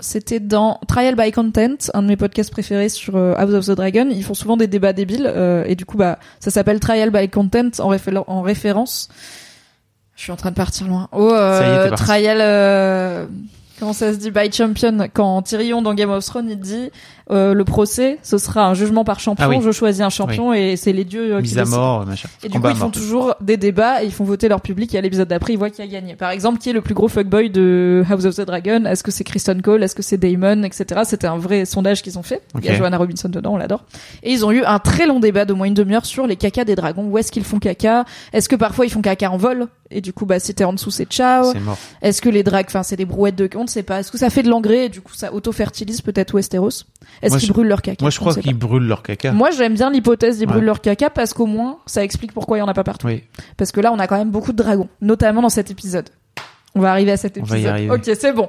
c'était 0.00 0.40
dans 0.40 0.80
Trial 0.88 1.14
by 1.14 1.30
Content, 1.30 1.76
un 1.94 2.02
de 2.02 2.08
mes 2.08 2.16
podcasts 2.16 2.50
préférés 2.50 2.88
sur 2.88 3.16
euh, 3.16 3.34
House 3.36 3.54
of 3.54 3.66
the 3.66 3.70
Dragon. 3.76 4.08
Ils 4.10 4.24
font 4.24 4.34
souvent 4.34 4.56
des 4.56 4.66
débats 4.66 4.92
débiles 4.92 5.30
euh, 5.32 5.64
et 5.66 5.76
du 5.76 5.84
coup 5.84 5.96
bah 5.96 6.18
ça 6.40 6.50
s'appelle 6.50 6.80
Trial 6.80 7.10
by 7.10 7.28
Content 7.28 7.70
en, 7.78 7.94
en 8.26 8.42
référence. 8.42 9.08
Je 10.16 10.22
suis 10.22 10.32
en 10.32 10.36
train 10.36 10.50
de 10.50 10.56
partir 10.56 10.86
loin. 10.86 11.08
Oh, 11.12 11.30
euh, 11.32 11.90
Trial. 11.90 12.38
Euh, 12.40 13.26
comment 13.78 13.92
ça 13.92 14.12
se 14.12 14.18
dit? 14.18 14.30
By 14.30 14.52
champion 14.52 15.08
quand 15.12 15.42
Tyrion 15.42 15.82
dans 15.82 15.94
Game 15.94 16.10
of 16.10 16.24
Thrones 16.24 16.50
il 16.50 16.58
dit 16.58 16.90
euh, 17.30 17.54
le 17.54 17.64
procès, 17.64 18.18
ce 18.22 18.36
sera 18.36 18.66
un 18.66 18.74
jugement 18.74 19.04
par 19.04 19.18
champion. 19.18 19.50
Ah 19.50 19.60
je 19.64 19.70
choisis 19.70 20.02
un 20.02 20.10
champion 20.10 20.52
et 20.52 20.76
c'est 20.76 20.92
les 20.92 21.04
dieux 21.04 21.36
euh, 21.36 21.42
qui 21.42 21.58
à 21.58 21.64
mort, 21.64 22.04
machin. 22.06 22.28
Et 22.42 22.48
du 22.48 22.60
coup, 22.60 22.68
ils 22.68 22.76
font 22.76 22.90
toujours 22.90 23.34
des 23.40 23.56
débats 23.56 24.02
et 24.02 24.06
ils 24.06 24.12
font 24.12 24.24
voter 24.24 24.48
leur 24.48 24.60
public. 24.60 24.94
Et 24.94 24.98
à 24.98 25.00
l'épisode 25.00 25.28
d'après, 25.28 25.54
ils 25.54 25.58
voient 25.58 25.70
qui 25.70 25.80
a 25.80 25.86
gagné. 25.86 26.16
Par 26.16 26.30
exemple, 26.30 26.58
qui 26.58 26.68
est 26.68 26.74
le 26.74 26.82
plus 26.82 26.94
gros 26.94 27.08
fuckboy 27.08 27.48
de 27.48 28.04
House 28.10 28.26
of 28.26 28.36
the 28.36 28.42
Dragon? 28.42 28.84
Est-ce 28.84 29.02
que 29.02 29.10
c'est 29.10 29.24
Kristen 29.24 29.62
Cole? 29.62 29.82
Est-ce 29.82 29.94
que 29.94 30.02
c'est 30.02 30.18
Damon, 30.18 30.62
etc. 30.64 31.02
C'était 31.04 31.26
un 31.26 31.38
vrai 31.38 31.64
sondage 31.64 32.02
qu'ils 32.02 32.18
ont 32.18 32.22
fait. 32.22 32.42
Il 32.58 32.64
y 32.64 32.68
a 32.68 32.74
Joanna 32.74 32.98
Robinson 32.98 33.28
dedans, 33.28 33.54
on 33.54 33.56
l'adore. 33.56 33.84
Et 34.22 34.32
ils 34.32 34.44
ont 34.44 34.52
eu 34.52 34.62
un 34.62 34.78
très 34.78 35.06
long 35.06 35.20
débat 35.20 35.46
de 35.46 35.54
moins 35.54 35.66
une 35.66 35.74
demi-heure 35.74 36.04
sur 36.04 36.26
les 36.26 36.36
caca 36.36 36.64
des 36.64 36.74
dragons. 36.74 37.06
Où 37.06 37.16
est-ce 37.16 37.32
qu'ils 37.32 37.44
font 37.44 37.58
caca? 37.58 38.04
Est-ce 38.34 38.48
que 38.48 38.56
parfois 38.56 38.84
ils 38.84 38.90
font 38.90 39.02
caca 39.02 39.30
en 39.30 39.38
vol? 39.38 39.68
Et 39.90 40.00
du 40.00 40.12
coup, 40.12 40.26
bah, 40.26 40.40
si 40.40 40.54
t'es 40.54 40.64
en 40.64 40.72
dessous, 40.72 40.90
c'est 40.90 41.06
ciao. 41.06 41.52
Est-ce 42.02 42.20
que 42.20 42.28
les 42.28 42.42
drags, 42.42 42.66
enfin, 42.66 42.82
c'est 42.82 42.96
des 42.96 43.04
brouettes 43.04 43.36
de, 43.36 43.48
on 43.54 43.62
ne 43.62 43.68
sait 43.68 43.82
pas. 43.82 44.00
Est-ce 44.00 44.10
que 44.10 44.18
ça 44.18 44.28
fait 44.28 44.42
de 44.42 44.48
l'engrais? 44.48 44.86
Et 44.86 44.88
du 44.88 45.00
coup, 45.00 45.14
ça 45.14 45.32
auto-fertilise 45.32 46.00
peut-être 46.00 46.34
Westeros? 46.34 46.84
Est-ce 47.22 47.38
qu'ils 47.38 47.52
brûlent 47.52 47.68
leur 47.68 47.82
caca 47.82 48.02
moi, 48.02 48.10
je 48.10 48.18
crois 48.18 48.34
qu'ils 48.34 48.54
brûlent 48.58 48.86
leur 48.86 49.02
caca. 49.02 49.32
Moi, 49.32 49.50
j'aime 49.50 49.74
bien 49.74 49.90
l'hypothèse 49.90 50.38
qu'ils 50.38 50.46
brûlent 50.46 50.64
leur 50.64 50.80
caca 50.80 51.10
parce 51.10 51.32
qu'au 51.34 51.46
moins, 51.46 51.78
ça 51.86 52.04
explique 52.04 52.32
pourquoi 52.32 52.58
il 52.58 52.60
y 52.60 52.62
en 52.62 52.68
a 52.68 52.74
pas 52.74 52.84
partout. 52.84 53.06
Oui. 53.06 53.24
Parce 53.56 53.72
que 53.72 53.80
là, 53.80 53.92
on 53.92 53.98
a 53.98 54.06
quand 54.06 54.16
même 54.16 54.30
beaucoup 54.30 54.52
de 54.52 54.56
dragons, 54.56 54.88
notamment 55.00 55.42
dans 55.42 55.48
cet 55.48 55.70
épisode. 55.70 56.08
On 56.74 56.80
va 56.80 56.90
arriver 56.90 57.12
à 57.12 57.16
cet 57.16 57.36
épisode. 57.36 57.58
On 57.58 57.62
va 57.62 57.66
y 57.66 57.70
arriver. 57.70 57.90
Ok, 57.90 58.02
c'est 58.04 58.32
bon. 58.32 58.48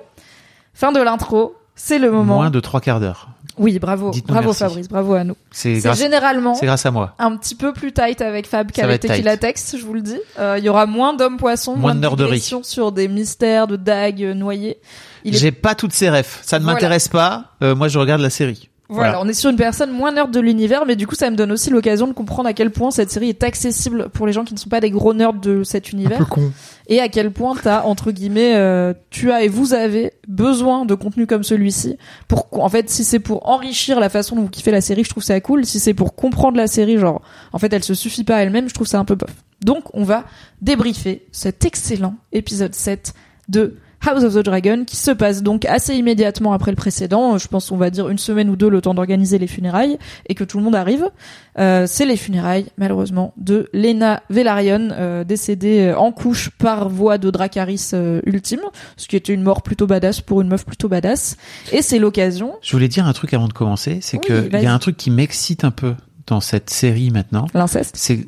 Fin 0.73 0.91
de 0.91 1.01
l'intro. 1.01 1.55
C'est 1.75 1.99
le 1.99 2.09
moment. 2.09 2.35
Moins 2.35 2.49
de 2.49 2.59
trois 2.59 2.81
quarts 2.81 2.99
d'heure. 2.99 3.29
Oui, 3.57 3.79
bravo, 3.79 4.11
bravo 4.27 4.53
Fabrice, 4.53 4.87
bravo 4.87 5.13
à 5.13 5.23
nous. 5.23 5.35
C'est 5.51 5.79
généralement. 5.95 6.55
C'est 6.55 6.65
grâce 6.65 6.85
à 6.85 6.91
moi. 6.91 7.15
Un 7.19 7.35
petit 7.37 7.55
peu 7.55 7.73
plus 7.73 7.93
tight 7.93 8.21
avec 8.21 8.47
Fab 8.47 8.71
qu'avec 8.71 9.01
Tequila 9.01 9.37
Text, 9.37 9.77
je 9.77 9.85
vous 9.85 9.93
le 9.93 10.01
dis. 10.01 10.19
Euh, 10.39 10.55
il 10.57 10.63
y 10.63 10.69
aura 10.69 10.85
moins 10.85 11.13
d'hommes 11.13 11.37
poissons, 11.37 11.75
moins, 11.75 11.93
moins 11.93 12.15
de 12.15 12.35
sur 12.63 12.91
des 12.91 13.07
mystères 13.07 13.67
de 13.67 13.75
dagues 13.75 14.33
noyées. 14.35 14.77
J'ai 15.23 15.51
pas 15.51 15.75
toutes 15.75 15.93
ces 15.93 16.09
refs. 16.09 16.39
Ça 16.43 16.59
ne 16.59 16.65
m'intéresse 16.65 17.07
pas. 17.07 17.55
Euh, 17.63 17.75
moi, 17.75 17.87
je 17.87 17.97
regarde 17.97 18.21
la 18.21 18.29
série. 18.29 18.69
Voilà, 18.87 19.19
on 19.19 19.27
est 19.27 19.33
sur 19.33 19.49
une 19.49 19.55
personne 19.55 19.91
moins 19.91 20.11
nerd 20.11 20.31
de 20.31 20.39
l'univers, 20.39 20.85
mais 20.85 20.95
du 20.95 21.07
coup, 21.07 21.15
ça 21.15 21.31
me 21.31 21.35
donne 21.35 21.51
aussi 21.51 21.71
l'occasion 21.71 22.07
de 22.07 22.13
comprendre 22.13 22.47
à 22.47 22.53
quel 22.53 22.69
point 22.69 22.91
cette 22.91 23.09
série 23.09 23.29
est 23.29 23.43
accessible 23.43 24.09
pour 24.09 24.27
les 24.27 24.33
gens 24.33 24.43
qui 24.43 24.53
ne 24.53 24.59
sont 24.59 24.69
pas 24.69 24.79
des 24.79 24.91
gros 24.91 25.13
nerds 25.13 25.33
de 25.33 25.63
cet 25.63 25.91
univers. 25.91 26.21
Un 26.21 26.25
peu 26.25 26.29
con. 26.29 26.51
Et 26.87 26.99
à 26.99 27.09
quel 27.09 27.31
point 27.31 27.55
t'as 27.55 27.81
entre 27.81 28.11
guillemets, 28.11 28.55
euh, 28.55 28.93
tu 29.09 29.31
as 29.31 29.43
et 29.43 29.47
vous 29.47 29.73
avez 29.73 30.13
besoin 30.27 30.85
de 30.85 30.93
contenu 30.93 31.25
comme 31.25 31.43
celui-ci. 31.43 31.97
Pour 32.27 32.47
en 32.51 32.69
fait, 32.69 32.89
si 32.91 33.03
c'est 33.03 33.19
pour 33.19 33.49
enrichir 33.49 33.99
la 33.99 34.09
façon 34.09 34.35
dont 34.35 34.43
vous 34.43 34.49
kiffez 34.49 34.71
la 34.71 34.81
série, 34.81 35.03
je 35.03 35.09
trouve 35.09 35.23
ça 35.23 35.39
cool. 35.41 35.65
Si 35.65 35.79
c'est 35.79 35.95
pour 35.95 36.13
comprendre 36.15 36.57
la 36.57 36.67
série, 36.67 36.99
genre, 36.99 37.21
en 37.53 37.57
fait, 37.57 37.73
elle 37.73 37.83
se 37.83 37.95
suffit 37.95 38.23
pas 38.23 38.37
elle-même, 38.43 38.69
je 38.69 38.73
trouve 38.75 38.87
ça 38.87 38.99
un 38.99 39.05
peu 39.05 39.15
bof. 39.15 39.31
Donc, 39.63 39.83
on 39.93 40.03
va 40.03 40.25
débriefer 40.61 41.25
cet 41.31 41.65
excellent 41.65 42.15
épisode 42.31 42.75
7 42.75 43.13
de 43.49 43.77
House 44.05 44.23
of 44.23 44.33
the 44.33 44.39
Dragon, 44.39 44.83
qui 44.85 44.95
se 44.97 45.11
passe 45.11 45.41
donc 45.41 45.65
assez 45.65 45.95
immédiatement 45.95 46.53
après 46.53 46.71
le 46.71 46.75
précédent. 46.75 47.37
Je 47.37 47.47
pense, 47.47 47.71
on 47.71 47.77
va 47.77 47.89
dire 47.89 48.09
une 48.09 48.17
semaine 48.17 48.49
ou 48.49 48.55
deux, 48.55 48.69
le 48.69 48.81
temps 48.81 48.93
d'organiser 48.93 49.37
les 49.37 49.47
funérailles 49.47 49.97
et 50.27 50.35
que 50.35 50.43
tout 50.43 50.57
le 50.57 50.63
monde 50.63 50.75
arrive. 50.75 51.09
Euh, 51.57 51.85
c'est 51.87 52.05
les 52.05 52.17
funérailles, 52.17 52.67
malheureusement, 52.77 53.33
de 53.37 53.69
Lena 53.73 54.21
Velaryon, 54.29 54.89
euh, 54.91 55.23
décédée 55.23 55.87
euh, 55.87 55.97
en 55.97 56.11
couche 56.11 56.49
par 56.51 56.89
voie 56.89 57.17
de 57.17 57.31
Dracaris 57.31 57.91
euh, 57.93 58.21
ultime, 58.25 58.61
ce 58.97 59.07
qui 59.07 59.15
était 59.15 59.33
une 59.33 59.41
mort 59.41 59.63
plutôt 59.63 59.87
badass 59.87 60.21
pour 60.21 60.41
une 60.41 60.49
meuf 60.49 60.65
plutôt 60.65 60.89
badass. 60.89 61.37
Et 61.71 61.81
c'est 61.81 61.99
l'occasion. 61.99 62.53
Je 62.61 62.71
voulais 62.73 62.87
dire 62.87 63.07
un 63.07 63.13
truc 63.13 63.33
avant 63.33 63.47
de 63.47 63.53
commencer, 63.53 63.99
c'est 64.01 64.17
que 64.17 64.49
il 64.53 64.61
y 64.61 64.67
a 64.67 64.73
un 64.73 64.79
truc 64.79 64.97
qui 64.97 65.09
m'excite 65.09 65.63
un 65.63 65.71
peu 65.71 65.95
dans 66.27 66.41
cette 66.41 66.69
série 66.69 67.11
maintenant. 67.11 67.47
L'inceste. 67.53 67.95
C'est. 67.97 68.25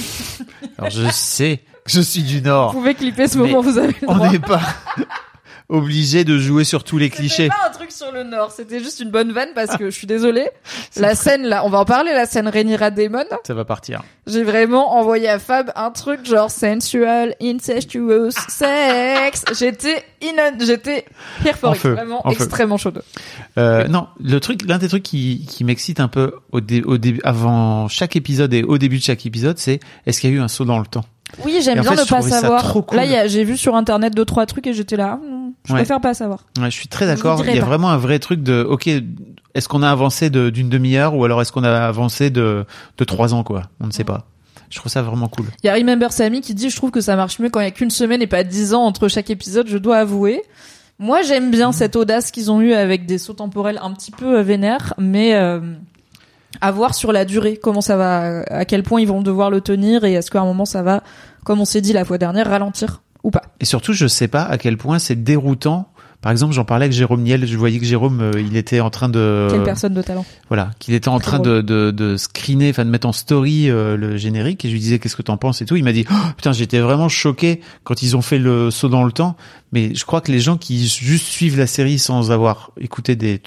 Alors 0.78 0.90
je 0.90 1.08
sais 1.10 1.60
je 1.86 2.00
suis 2.00 2.22
du 2.22 2.40
Nord. 2.42 2.72
Vous 2.72 2.78
pouvez 2.78 2.94
clipper 2.94 3.28
ce 3.28 3.38
moment, 3.38 3.60
vous 3.60 3.78
avez 3.78 3.94
le 4.00 4.06
droit. 4.06 4.16
On 4.20 4.30
n'est 4.30 4.38
pas 4.38 4.60
obligé 5.68 6.24
de 6.24 6.38
jouer 6.38 6.64
sur 6.64 6.84
tous 6.84 6.98
les 6.98 7.08
clichés. 7.10 7.44
C'était 7.44 7.48
pas 7.48 7.68
un 7.68 7.72
truc 7.72 7.90
sur 7.90 8.12
le 8.12 8.24
Nord, 8.24 8.52
c'était 8.52 8.78
juste 8.78 9.00
une 9.00 9.10
bonne 9.10 9.32
vanne 9.32 9.48
parce 9.54 9.76
que 9.76 9.86
je 9.86 9.90
suis 9.90 10.06
désolée. 10.06 10.48
La 10.96 11.14
scène 11.14 11.44
là, 11.44 11.64
on 11.64 11.70
va 11.70 11.78
en 11.78 11.84
parler, 11.84 12.12
la 12.12 12.26
scène 12.26 12.46
Rhaenyra 12.46 12.90
Daemon. 12.90 13.24
Ça 13.46 13.54
va 13.54 13.64
partir. 13.64 14.02
J'ai 14.26 14.44
vraiment 14.44 14.94
envoyé 14.96 15.28
à 15.28 15.38
Fab 15.38 15.72
un 15.74 15.90
truc 15.90 16.26
genre 16.26 16.50
sensual, 16.50 17.34
incestuous, 17.42 18.30
sex. 18.48 19.44
J'étais 19.58 20.04
j'étais 20.60 21.06
here 21.44 21.56
for 21.56 21.74
vraiment 21.74 22.22
extrêmement 22.30 22.76
chaude. 22.76 23.02
Euh, 23.58 23.88
non, 23.88 24.08
le 24.22 24.38
truc, 24.38 24.60
l'un 24.66 24.78
des 24.78 24.88
trucs 24.88 25.02
qui, 25.02 25.46
qui 25.48 25.64
m'excite 25.64 25.98
un 25.98 26.08
peu 26.08 26.34
au, 26.52 26.58
au 26.58 26.98
début, 26.98 27.20
avant 27.24 27.88
chaque 27.88 28.14
épisode 28.14 28.52
et 28.52 28.62
au 28.62 28.78
début 28.78 28.98
de 28.98 29.02
chaque 29.02 29.24
épisode, 29.24 29.58
c'est 29.58 29.80
est-ce 30.06 30.20
qu'il 30.20 30.30
y 30.30 30.32
a 30.34 30.36
eu 30.36 30.40
un 30.40 30.48
saut 30.48 30.64
dans 30.64 30.78
le 30.78 30.86
temps? 30.86 31.04
Oui, 31.44 31.60
j'aime 31.62 31.80
bien 31.80 31.92
ne 31.92 32.08
pas 32.08 32.22
savoir. 32.22 32.74
Là, 32.92 33.26
j'ai 33.26 33.44
vu 33.44 33.56
sur 33.56 33.74
internet 33.74 34.14
deux 34.14 34.24
trois 34.24 34.46
trucs 34.46 34.66
et 34.66 34.72
j'étais 34.72 34.96
là. 34.96 35.16
Hmm, 35.16 35.52
je 35.64 35.72
préfère 35.74 36.00
pas 36.00 36.14
savoir. 36.14 36.44
Ouais, 36.58 36.70
je 36.70 36.76
suis 36.76 36.88
très 36.88 37.06
d'accord. 37.06 37.44
Il 37.46 37.54
y 37.54 37.58
a 37.58 37.64
vraiment 37.64 37.90
un 37.90 37.96
vrai 37.96 38.18
truc 38.18 38.42
de. 38.42 38.62
Ok, 38.62 38.88
est-ce 39.54 39.68
qu'on 39.68 39.82
a 39.82 39.90
avancé 39.90 40.30
d'une 40.30 40.68
demi-heure 40.68 41.14
ou 41.14 41.24
alors 41.24 41.40
est-ce 41.42 41.52
qu'on 41.52 41.64
a 41.64 41.86
avancé 41.86 42.30
de 42.30 42.64
de 42.98 43.04
trois 43.04 43.34
ans 43.34 43.44
quoi? 43.44 43.62
On 43.80 43.86
ne 43.86 43.92
sait 43.92 44.04
pas. 44.04 44.26
Je 44.70 44.78
trouve 44.78 44.90
ça 44.90 45.02
vraiment 45.02 45.28
cool. 45.28 45.46
Il 45.62 45.66
y 45.66 45.70
a 45.70 45.74
Remember 45.74 46.10
Sammy 46.12 46.40
qui 46.40 46.54
dit 46.54 46.70
je 46.70 46.76
trouve 46.76 46.90
que 46.90 47.02
ça 47.02 47.14
marche 47.14 47.38
mieux 47.38 47.50
quand 47.50 47.60
il 47.60 47.64
y 47.64 47.66
a 47.66 47.72
qu'une 47.72 47.90
semaine 47.90 48.22
et 48.22 48.26
pas 48.26 48.42
dix 48.42 48.72
ans 48.72 48.82
entre 48.82 49.08
chaque 49.08 49.28
épisode. 49.28 49.68
Je 49.68 49.76
dois 49.76 49.98
avouer. 49.98 50.42
Moi, 50.98 51.22
j'aime 51.22 51.50
bien 51.50 51.72
cette 51.72 51.96
audace 51.96 52.30
qu'ils 52.30 52.50
ont 52.50 52.60
eu 52.60 52.72
avec 52.74 53.06
des 53.06 53.18
sauts 53.18 53.32
temporels 53.32 53.78
un 53.82 53.92
petit 53.92 54.12
peu 54.12 54.38
euh, 54.38 54.42
vénères, 54.42 54.94
mais 54.98 55.34
euh, 55.34 55.60
à 56.60 56.70
voir 56.70 56.94
sur 56.94 57.12
la 57.12 57.24
durée 57.24 57.56
comment 57.56 57.80
ça 57.80 57.96
va, 57.96 58.42
à 58.42 58.64
quel 58.64 58.82
point 58.82 59.00
ils 59.00 59.08
vont 59.08 59.22
devoir 59.22 59.50
le 59.50 59.60
tenir 59.60 60.04
et 60.04 60.14
est-ce 60.14 60.30
qu'à 60.30 60.40
un 60.40 60.44
moment 60.44 60.64
ça 60.64 60.82
va, 60.82 61.02
comme 61.44 61.60
on 61.60 61.64
s'est 61.64 61.80
dit 61.80 61.92
la 61.92 62.04
fois 62.04 62.18
dernière, 62.18 62.48
ralentir 62.48 63.02
ou 63.22 63.30
pas. 63.30 63.42
Et 63.60 63.64
surtout, 63.64 63.92
je 63.92 64.06
sais 64.06 64.28
pas 64.28 64.42
à 64.42 64.58
quel 64.58 64.76
point 64.76 64.98
c'est 64.98 65.22
déroutant. 65.22 65.88
Par 66.20 66.30
exemple, 66.30 66.54
j'en 66.54 66.64
parlais 66.64 66.84
avec 66.84 66.92
Jérôme 66.92 67.22
Niel, 67.22 67.46
je 67.48 67.56
voyais 67.56 67.80
que 67.80 67.84
Jérôme, 67.84 68.20
euh, 68.20 68.30
il 68.40 68.56
était 68.56 68.78
en 68.78 68.90
train 68.90 69.08
de... 69.08 69.48
Quelle 69.50 69.64
personne 69.64 69.92
de 69.92 70.02
talent. 70.02 70.24
Voilà, 70.46 70.70
qu'il 70.78 70.94
était 70.94 71.08
en 71.08 71.18
train 71.18 71.40
de, 71.40 71.60
de, 71.62 71.90
de, 71.90 72.16
screener, 72.16 72.70
enfin 72.70 72.84
de 72.84 72.90
mettre 72.90 73.08
en 73.08 73.12
story 73.12 73.68
euh, 73.68 73.96
le 73.96 74.16
générique, 74.16 74.64
et 74.64 74.68
je 74.68 74.72
lui 74.72 74.78
disais 74.78 75.00
qu'est-ce 75.00 75.16
que 75.16 75.22
t'en 75.22 75.36
penses 75.36 75.62
et 75.62 75.66
tout. 75.66 75.74
Il 75.74 75.82
m'a 75.82 75.92
dit, 75.92 76.04
oh, 76.08 76.14
putain, 76.36 76.52
j'étais 76.52 76.78
vraiment 76.78 77.08
choqué 77.08 77.60
quand 77.82 78.02
ils 78.02 78.16
ont 78.16 78.22
fait 78.22 78.38
le 78.38 78.70
saut 78.70 78.88
dans 78.88 79.02
le 79.02 79.10
temps, 79.10 79.36
mais 79.72 79.96
je 79.96 80.04
crois 80.04 80.20
que 80.20 80.30
les 80.30 80.38
gens 80.38 80.56
qui 80.56 80.86
juste 80.86 81.26
suivent 81.26 81.58
la 81.58 81.66
série 81.66 81.98
sans 81.98 82.30
avoir 82.30 82.70
écouté 82.80 83.16
des 83.16 83.42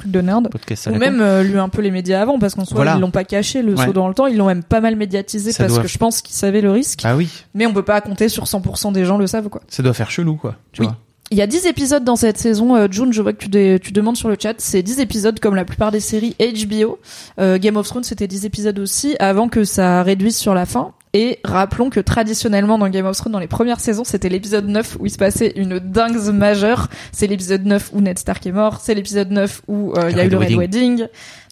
truc 0.00 0.10
de 0.10 0.20
nerd. 0.20 0.48
Ou 0.86 0.94
même 0.94 1.20
euh, 1.20 1.42
lu 1.42 1.58
un 1.58 1.68
peu 1.68 1.82
les 1.82 1.90
médias 1.90 2.20
avant, 2.20 2.38
parce 2.38 2.54
qu'en 2.54 2.64
soi, 2.64 2.84
ils 2.94 3.00
l'ont 3.00 3.10
pas 3.10 3.24
caché, 3.24 3.62
le 3.62 3.76
saut 3.76 3.92
dans 3.92 4.08
le 4.08 4.14
temps, 4.14 4.26
ils 4.26 4.36
l'ont 4.36 4.46
même 4.46 4.62
pas 4.62 4.80
mal 4.80 4.96
médiatisé 4.96 5.52
parce 5.56 5.78
que 5.78 5.88
je 5.88 5.98
pense 5.98 6.22
qu'ils 6.22 6.36
savaient 6.36 6.60
le 6.60 6.70
risque. 6.70 7.00
Ah 7.04 7.16
oui. 7.16 7.28
Mais 7.54 7.66
on 7.66 7.72
peut 7.72 7.82
pas 7.82 8.00
compter 8.00 8.28
sur 8.28 8.44
100% 8.44 8.92
des 8.92 9.04
gens 9.04 9.18
le 9.18 9.26
savent, 9.26 9.48
quoi. 9.48 9.62
Ça 9.68 9.82
doit 9.82 9.94
faire 9.94 10.10
chelou, 10.10 10.36
quoi. 10.36 10.56
Tu 10.72 10.82
vois. 10.82 10.96
Il 11.32 11.38
y 11.38 11.42
a 11.42 11.46
10 11.46 11.66
épisodes 11.66 12.02
dans 12.02 12.16
cette 12.16 12.38
saison. 12.38 12.74
Euh, 12.74 12.88
June, 12.90 13.12
je 13.12 13.22
vois 13.22 13.32
que 13.32 13.44
tu, 13.44 13.80
tu 13.80 13.92
demandes 13.92 14.16
sur 14.16 14.28
le 14.28 14.36
chat. 14.40 14.54
C'est 14.58 14.82
10 14.82 14.98
épisodes 14.98 15.38
comme 15.38 15.54
la 15.54 15.64
plupart 15.64 15.92
des 15.92 16.00
séries 16.00 16.34
HBO. 16.40 16.98
Euh, 17.38 17.56
Game 17.58 17.76
of 17.76 17.86
Thrones, 17.86 18.02
c'était 18.02 18.26
10 18.26 18.46
épisodes 18.46 18.78
aussi, 18.80 19.14
avant 19.20 19.48
que 19.48 19.62
ça 19.62 20.02
réduise 20.02 20.36
sur 20.36 20.54
la 20.54 20.66
fin. 20.66 20.92
Et 21.12 21.40
rappelons 21.44 21.90
que 21.90 21.98
traditionnellement 21.98 22.78
dans 22.78 22.88
Game 22.88 23.06
of 23.06 23.16
Thrones, 23.16 23.32
dans 23.32 23.40
les 23.40 23.48
premières 23.48 23.80
saisons, 23.80 24.04
c'était 24.04 24.28
l'épisode 24.28 24.68
9 24.68 24.98
où 25.00 25.06
il 25.06 25.10
se 25.10 25.18
passait 25.18 25.52
une 25.56 25.80
dingue 25.80 26.16
majeure. 26.32 26.88
C'est 27.10 27.26
l'épisode 27.26 27.66
9 27.66 27.90
où 27.92 28.00
Ned 28.00 28.18
Stark 28.18 28.46
est 28.46 28.52
mort. 28.52 28.80
C'est 28.80 28.94
l'épisode 28.94 29.32
9 29.32 29.62
où 29.66 29.92
euh, 29.96 30.10
il 30.10 30.16
y 30.16 30.20
a 30.20 30.24
eu 30.24 30.28
le 30.28 30.36
Red 30.36 30.52
Wedding. 30.52 31.06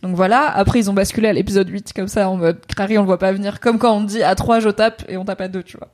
Donc 0.04 0.14
voilà. 0.14 0.48
Après, 0.48 0.78
ils 0.78 0.88
ont 0.88 0.92
basculé 0.94 1.26
à 1.26 1.32
l'épisode 1.32 1.68
8 1.68 1.92
comme 1.92 2.06
ça 2.06 2.28
en 2.28 2.36
mode 2.36 2.58
Crary, 2.66 2.98
on 2.98 3.02
le 3.02 3.06
voit 3.06 3.18
pas 3.18 3.32
venir. 3.32 3.58
Comme 3.58 3.78
quand 3.78 3.96
on 3.96 4.04
dit 4.04 4.22
à 4.22 4.36
3 4.36 4.60
je 4.60 4.68
tape 4.68 5.02
et 5.08 5.16
on 5.16 5.24
tape 5.24 5.40
à 5.40 5.48
2, 5.48 5.64
tu 5.64 5.76
vois. 5.76 5.88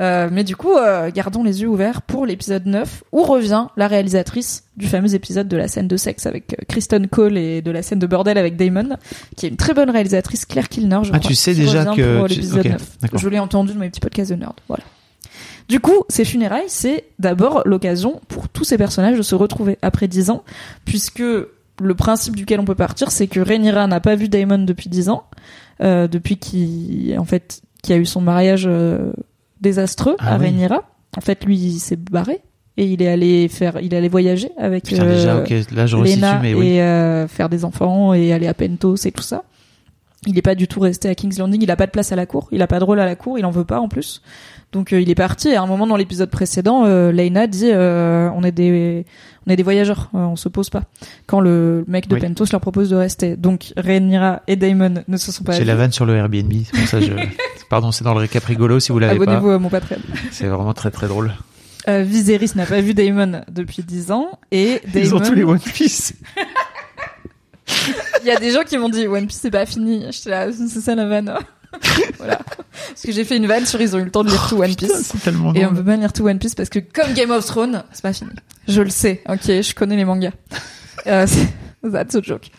Euh, 0.00 0.30
mais 0.32 0.42
du 0.42 0.56
coup, 0.56 0.74
euh, 0.74 1.10
gardons 1.14 1.44
les 1.44 1.60
yeux 1.60 1.68
ouverts 1.68 2.00
pour 2.00 2.24
l'épisode 2.24 2.64
9 2.64 3.04
où 3.12 3.24
revient 3.24 3.66
la 3.76 3.88
réalisatrice 3.88 4.64
du 4.76 4.86
fameux 4.86 5.14
épisode 5.14 5.48
de 5.48 5.56
la 5.56 5.68
scène 5.68 5.88
de 5.88 5.96
sexe 5.96 6.26
avec 6.26 6.54
euh, 6.54 6.64
Kristen 6.66 7.06
Cole 7.06 7.36
et 7.36 7.62
de 7.62 7.70
la 7.70 7.82
scène 7.82 7.98
de 7.98 8.06
bordel 8.06 8.38
avec 8.38 8.56
Damon, 8.56 8.96
qui 9.36 9.46
est 9.46 9.48
une 9.50 9.56
très 9.56 9.74
bonne 9.74 9.90
réalisatrice, 9.90 10.46
Claire 10.46 10.68
Kilner. 10.68 11.00
Je 11.02 11.10
ah, 11.12 11.18
tu 11.18 11.34
sais 11.34 11.54
déjà 11.54 11.84
que 11.94 12.26
l'épisode 12.26 12.66
9. 12.66 12.96
Je 13.14 13.28
l'ai 13.28 13.38
entendu 13.38 13.74
dans 13.74 13.80
mes 13.80 13.90
petits 13.90 14.00
podcasts 14.00 14.30
de 14.30 14.36
nerd. 14.36 14.54
Voilà. 14.68 14.84
Du 15.68 15.80
coup, 15.80 16.04
ces 16.08 16.24
funérailles, 16.24 16.68
c'est 16.68 17.04
d'abord 17.18 17.62
l'occasion 17.64 18.20
pour 18.28 18.48
tous 18.48 18.64
ces 18.64 18.78
personnages 18.78 19.16
de 19.16 19.22
se 19.22 19.34
retrouver 19.34 19.78
après 19.82 20.08
10 20.08 20.30
ans, 20.30 20.44
puisque 20.84 21.22
le 21.22 21.94
principe 21.94 22.36
duquel 22.36 22.60
on 22.60 22.64
peut 22.64 22.74
partir, 22.74 23.10
c'est 23.10 23.26
que 23.26 23.40
Rhaenyra 23.40 23.86
n'a 23.86 24.00
pas 24.00 24.14
vu 24.14 24.28
Damon 24.28 24.58
depuis 24.58 24.88
10 24.88 25.08
ans, 25.08 25.24
euh, 25.82 26.08
depuis 26.08 26.36
qu'il 26.36 27.16
en 27.18 27.24
fait 27.24 27.62
qui 27.82 27.92
a 27.92 27.96
eu 27.96 28.06
son 28.06 28.20
mariage 28.20 28.64
euh, 28.66 29.12
désastreux 29.60 30.16
ah 30.18 30.34
à 30.34 30.36
Rhaenyra. 30.38 30.82
En 31.16 31.20
fait, 31.20 31.44
lui, 31.44 31.56
il 31.56 31.78
s'est 31.78 31.96
barré 31.96 32.40
et 32.76 32.84
il 32.86 33.02
est 33.02 33.08
allé 33.08 33.48
faire, 33.48 33.78
il 33.80 33.92
est 33.92 33.96
allé 33.96 34.08
voyager 34.08 34.50
avec 34.58 34.84
Putain, 34.84 35.04
déjà, 35.04 35.36
euh, 35.36 35.62
Là, 35.74 35.86
je 35.86 35.96
Lena 35.96 36.38
mais 36.40 36.54
oui. 36.54 36.68
et 36.68 36.82
euh, 36.82 37.28
faire 37.28 37.48
des 37.48 37.64
enfants 37.64 38.14
et 38.14 38.32
aller 38.32 38.46
à 38.48 38.54
Pentos 38.54 38.96
et 39.04 39.12
tout 39.12 39.22
ça. 39.22 39.42
il 40.26 40.38
est 40.38 40.42
pas 40.42 40.54
du 40.54 40.68
tout 40.68 40.80
resté 40.80 41.08
à 41.08 41.14
King's 41.14 41.38
Landing, 41.38 41.62
il 41.62 41.70
a 41.70 41.76
pas 41.76 41.86
de 41.86 41.90
place 41.90 42.12
à 42.12 42.16
la 42.16 42.26
cour, 42.26 42.48
il 42.50 42.62
a 42.62 42.66
pas 42.66 42.78
de 42.78 42.84
rôle 42.84 43.00
à 43.00 43.06
la 43.06 43.16
cour, 43.16 43.38
il 43.38 43.44
en 43.44 43.50
veut 43.50 43.64
pas 43.64 43.78
en 43.78 43.88
plus. 43.88 44.22
Donc 44.72 44.94
euh, 44.94 45.00
il 45.02 45.10
est 45.10 45.14
parti 45.14 45.48
et 45.48 45.56
à 45.56 45.62
un 45.62 45.66
moment 45.66 45.86
dans 45.86 45.96
l'épisode 45.96 46.30
précédent, 46.30 46.84
euh, 46.86 47.12
Lena 47.12 47.46
dit 47.46 47.70
euh, 47.70 48.30
on 48.34 48.42
est 48.42 48.52
des 48.52 49.04
on 49.46 49.50
est 49.50 49.56
des 49.56 49.62
voyageurs, 49.62 50.08
on 50.14 50.36
se 50.36 50.48
pose 50.48 50.70
pas. 50.70 50.84
Quand 51.26 51.40
le 51.40 51.84
mec 51.88 52.08
de 52.08 52.14
Oui. 52.14 52.20
Pentos 52.22 52.46
leur 52.52 52.60
propose 52.62 52.88
de 52.88 52.96
rester. 52.96 53.36
Donc 53.36 53.74
Rhaenyra 53.76 54.40
et 54.46 54.56
Damon 54.56 55.02
ne 55.06 55.16
se 55.18 55.30
sont 55.30 55.44
pas 55.44 55.52
J'ai 55.52 55.60
vus. 55.60 55.64
la 55.66 55.74
vanne 55.74 55.92
sur 55.92 56.06
le 56.06 56.14
Airbnb, 56.16 56.52
c'est 56.64 56.78
pour 56.78 56.88
ça 56.88 57.00
je... 57.00 57.12
Pardon, 57.68 57.90
c'est 57.90 58.04
dans 58.04 58.14
le 58.14 58.20
récap 58.20 58.44
rigolo 58.44 58.80
si 58.80 58.92
vous 58.92 58.98
l'avez 58.98 59.18
pas. 59.18 59.22
Abonnez-vous 59.24 59.50
à 59.50 59.58
mon 59.58 59.68
Patreon. 59.68 59.98
C'est 60.30 60.46
vraiment 60.46 60.74
très 60.74 60.90
très 60.90 61.08
drôle. 61.08 61.32
Euh, 61.88 62.02
Viserys 62.02 62.52
n'a 62.54 62.66
pas 62.66 62.80
vu 62.80 62.94
Damon 62.94 63.42
depuis 63.50 63.82
10 63.82 64.12
ans 64.12 64.38
et 64.50 64.80
Ils 64.94 65.14
ont 65.14 65.20
tous 65.20 65.34
les 65.34 65.40
Damon 65.40 65.54
One 65.54 65.60
Piece. 65.60 66.14
il 68.22 68.26
y 68.26 68.30
a 68.30 68.36
des 68.36 68.50
gens 68.50 68.62
qui 68.62 68.78
m'ont 68.78 68.88
dit 68.88 69.06
One 69.06 69.26
Piece 69.26 69.40
c'est 69.42 69.50
pas 69.50 69.66
fini. 69.66 70.06
J'étais 70.10 70.30
là 70.30 70.46
c'est 70.52 70.80
ça 70.80 70.94
la 70.94 71.06
vanne. 71.06 71.34
voilà. 72.18 72.38
Parce 72.88 73.02
que 73.02 73.12
j'ai 73.12 73.24
fait 73.24 73.36
une 73.36 73.46
vanne 73.46 73.66
sur 73.66 73.80
ils 73.80 73.96
ont 73.96 73.98
eu 73.98 74.04
le 74.04 74.10
temps 74.10 74.24
de 74.24 74.30
lire 74.30 74.46
tout 74.48 74.62
One 74.62 74.74
Putain, 74.74 74.86
Piece. 74.86 75.12
Et 75.54 75.66
on 75.66 75.74
peut 75.74 75.84
pas 75.84 75.96
lire 75.96 76.12
tout 76.12 76.26
One 76.26 76.38
Piece 76.38 76.54
parce 76.54 76.68
que 76.68 76.78
comme 76.78 77.12
Game 77.14 77.30
of 77.30 77.44
Thrones, 77.46 77.82
c'est 77.92 78.02
pas 78.02 78.12
fini. 78.12 78.30
Je 78.68 78.80
le 78.80 78.90
sais, 78.90 79.22
ok, 79.28 79.46
je 79.46 79.74
connais 79.74 79.96
les 79.96 80.04
mangas. 80.04 80.32
Euh, 81.06 81.26
that's 81.92 82.14
a 82.14 82.22
joke. 82.22 82.50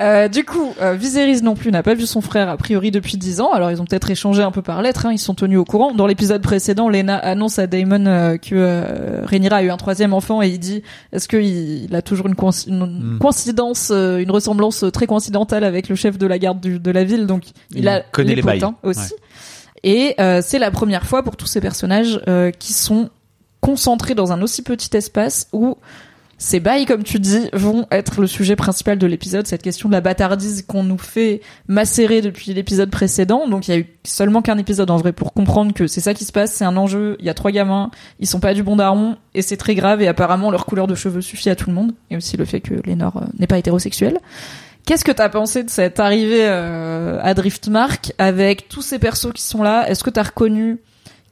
Euh, 0.00 0.26
du 0.28 0.44
coup, 0.44 0.72
euh, 0.80 0.94
Viserys 0.94 1.42
non 1.42 1.54
plus 1.54 1.70
n'a 1.70 1.82
pas 1.82 1.94
vu 1.94 2.06
son 2.06 2.20
frère 2.22 2.48
a 2.48 2.56
priori 2.56 2.90
depuis 2.90 3.18
10 3.18 3.40
ans. 3.42 3.52
Alors 3.52 3.70
ils 3.70 3.80
ont 3.80 3.84
peut-être 3.84 4.10
échangé 4.10 4.42
un 4.42 4.50
peu 4.50 4.62
par 4.62 4.80
lettre, 4.82 5.04
hein, 5.06 5.12
ils 5.12 5.18
sont 5.18 5.34
tenus 5.34 5.58
au 5.58 5.64
courant. 5.64 5.92
Dans 5.92 6.06
l'épisode 6.06 6.40
précédent, 6.42 6.88
Lena 6.88 7.16
annonce 7.18 7.58
à 7.58 7.66
Daemon 7.66 8.06
euh, 8.06 8.36
que 8.38 8.54
euh, 8.54 9.20
Rhaenyra 9.24 9.56
a 9.56 9.62
eu 9.62 9.70
un 9.70 9.76
troisième 9.76 10.14
enfant 10.14 10.40
et 10.42 10.48
il 10.48 10.58
dit 10.58 10.82
est-ce 11.12 11.28
qu'il 11.28 11.44
il 11.44 11.94
a 11.94 12.00
toujours 12.02 12.26
une, 12.26 12.34
Hmm. 12.34 13.18
coïncidence, 13.20 13.90
euh, 13.92 14.18
une 14.18 14.30
ressemblance 14.30 14.84
très 14.92 15.06
coïncidentale 15.06 15.62
avec 15.64 15.88
le 15.90 15.94
chef 15.94 16.16
de 16.18 16.26
la 16.26 16.38
garde 16.38 16.60
du- 16.60 16.78
de 16.80 16.90
la 16.90 17.04
ville? 17.04 17.26
Donc 17.26 17.48
il, 17.70 17.80
Il 17.80 17.88
a 17.88 18.00
connaît 18.00 18.34
les 18.34 18.42
potins 18.42 18.74
aussi. 18.82 19.14
Et 19.84 20.14
euh, 20.20 20.40
c'est 20.42 20.58
la 20.58 20.70
première 20.70 21.04
fois 21.06 21.22
pour 21.22 21.36
tous 21.36 21.46
ces 21.46 21.60
personnages 21.60 22.20
euh, 22.28 22.50
qui 22.50 22.72
sont 22.72 23.10
concentrés 23.60 24.14
dans 24.14 24.32
un 24.32 24.40
aussi 24.42 24.62
petit 24.62 24.96
espace 24.96 25.48
où 25.52 25.76
ces 26.42 26.58
bails, 26.58 26.86
comme 26.86 27.04
tu 27.04 27.20
dis, 27.20 27.48
vont 27.52 27.86
être 27.92 28.20
le 28.20 28.26
sujet 28.26 28.56
principal 28.56 28.98
de 28.98 29.06
l'épisode, 29.06 29.46
cette 29.46 29.62
question 29.62 29.88
de 29.88 29.94
la 29.94 30.00
bâtardise 30.00 30.64
qu'on 30.66 30.82
nous 30.82 30.98
fait 30.98 31.40
macérer 31.68 32.20
depuis 32.20 32.52
l'épisode 32.52 32.90
précédent. 32.90 33.46
Donc 33.48 33.68
il 33.68 33.70
y 33.70 33.74
a 33.74 33.78
eu 33.78 33.86
seulement 34.02 34.42
qu'un 34.42 34.58
épisode 34.58 34.90
en 34.90 34.96
vrai 34.96 35.12
pour 35.12 35.34
comprendre 35.34 35.72
que 35.72 35.86
c'est 35.86 36.00
ça 36.00 36.14
qui 36.14 36.24
se 36.24 36.32
passe, 36.32 36.52
c'est 36.52 36.64
un 36.64 36.76
enjeu, 36.76 37.16
il 37.20 37.26
y 37.26 37.30
a 37.30 37.34
trois 37.34 37.52
gamins, 37.52 37.92
ils 38.18 38.26
sont 38.26 38.40
pas 38.40 38.54
du 38.54 38.64
bon 38.64 38.74
daron, 38.74 39.16
et 39.34 39.42
c'est 39.42 39.56
très 39.56 39.76
grave, 39.76 40.02
et 40.02 40.08
apparemment 40.08 40.50
leur 40.50 40.66
couleur 40.66 40.88
de 40.88 40.96
cheveux 40.96 41.20
suffit 41.20 41.48
à 41.48 41.54
tout 41.54 41.70
le 41.70 41.76
monde, 41.76 41.94
et 42.10 42.16
aussi 42.16 42.36
le 42.36 42.44
fait 42.44 42.60
que 42.60 42.74
Lénore 42.84 43.18
euh, 43.18 43.26
n'est 43.38 43.46
pas 43.46 43.58
hétérosexuelle. 43.58 44.18
Qu'est-ce 44.84 45.04
que 45.04 45.12
t'as 45.12 45.28
pensé 45.28 45.62
de 45.62 45.70
cette 45.70 46.00
arrivée 46.00 46.44
euh, 46.44 47.20
à 47.22 47.34
Driftmark 47.34 48.14
avec 48.18 48.68
tous 48.68 48.82
ces 48.82 48.98
persos 48.98 49.32
qui 49.32 49.42
sont 49.42 49.62
là? 49.62 49.88
Est-ce 49.88 50.02
que 50.02 50.10
t'as 50.10 50.24
reconnu 50.24 50.80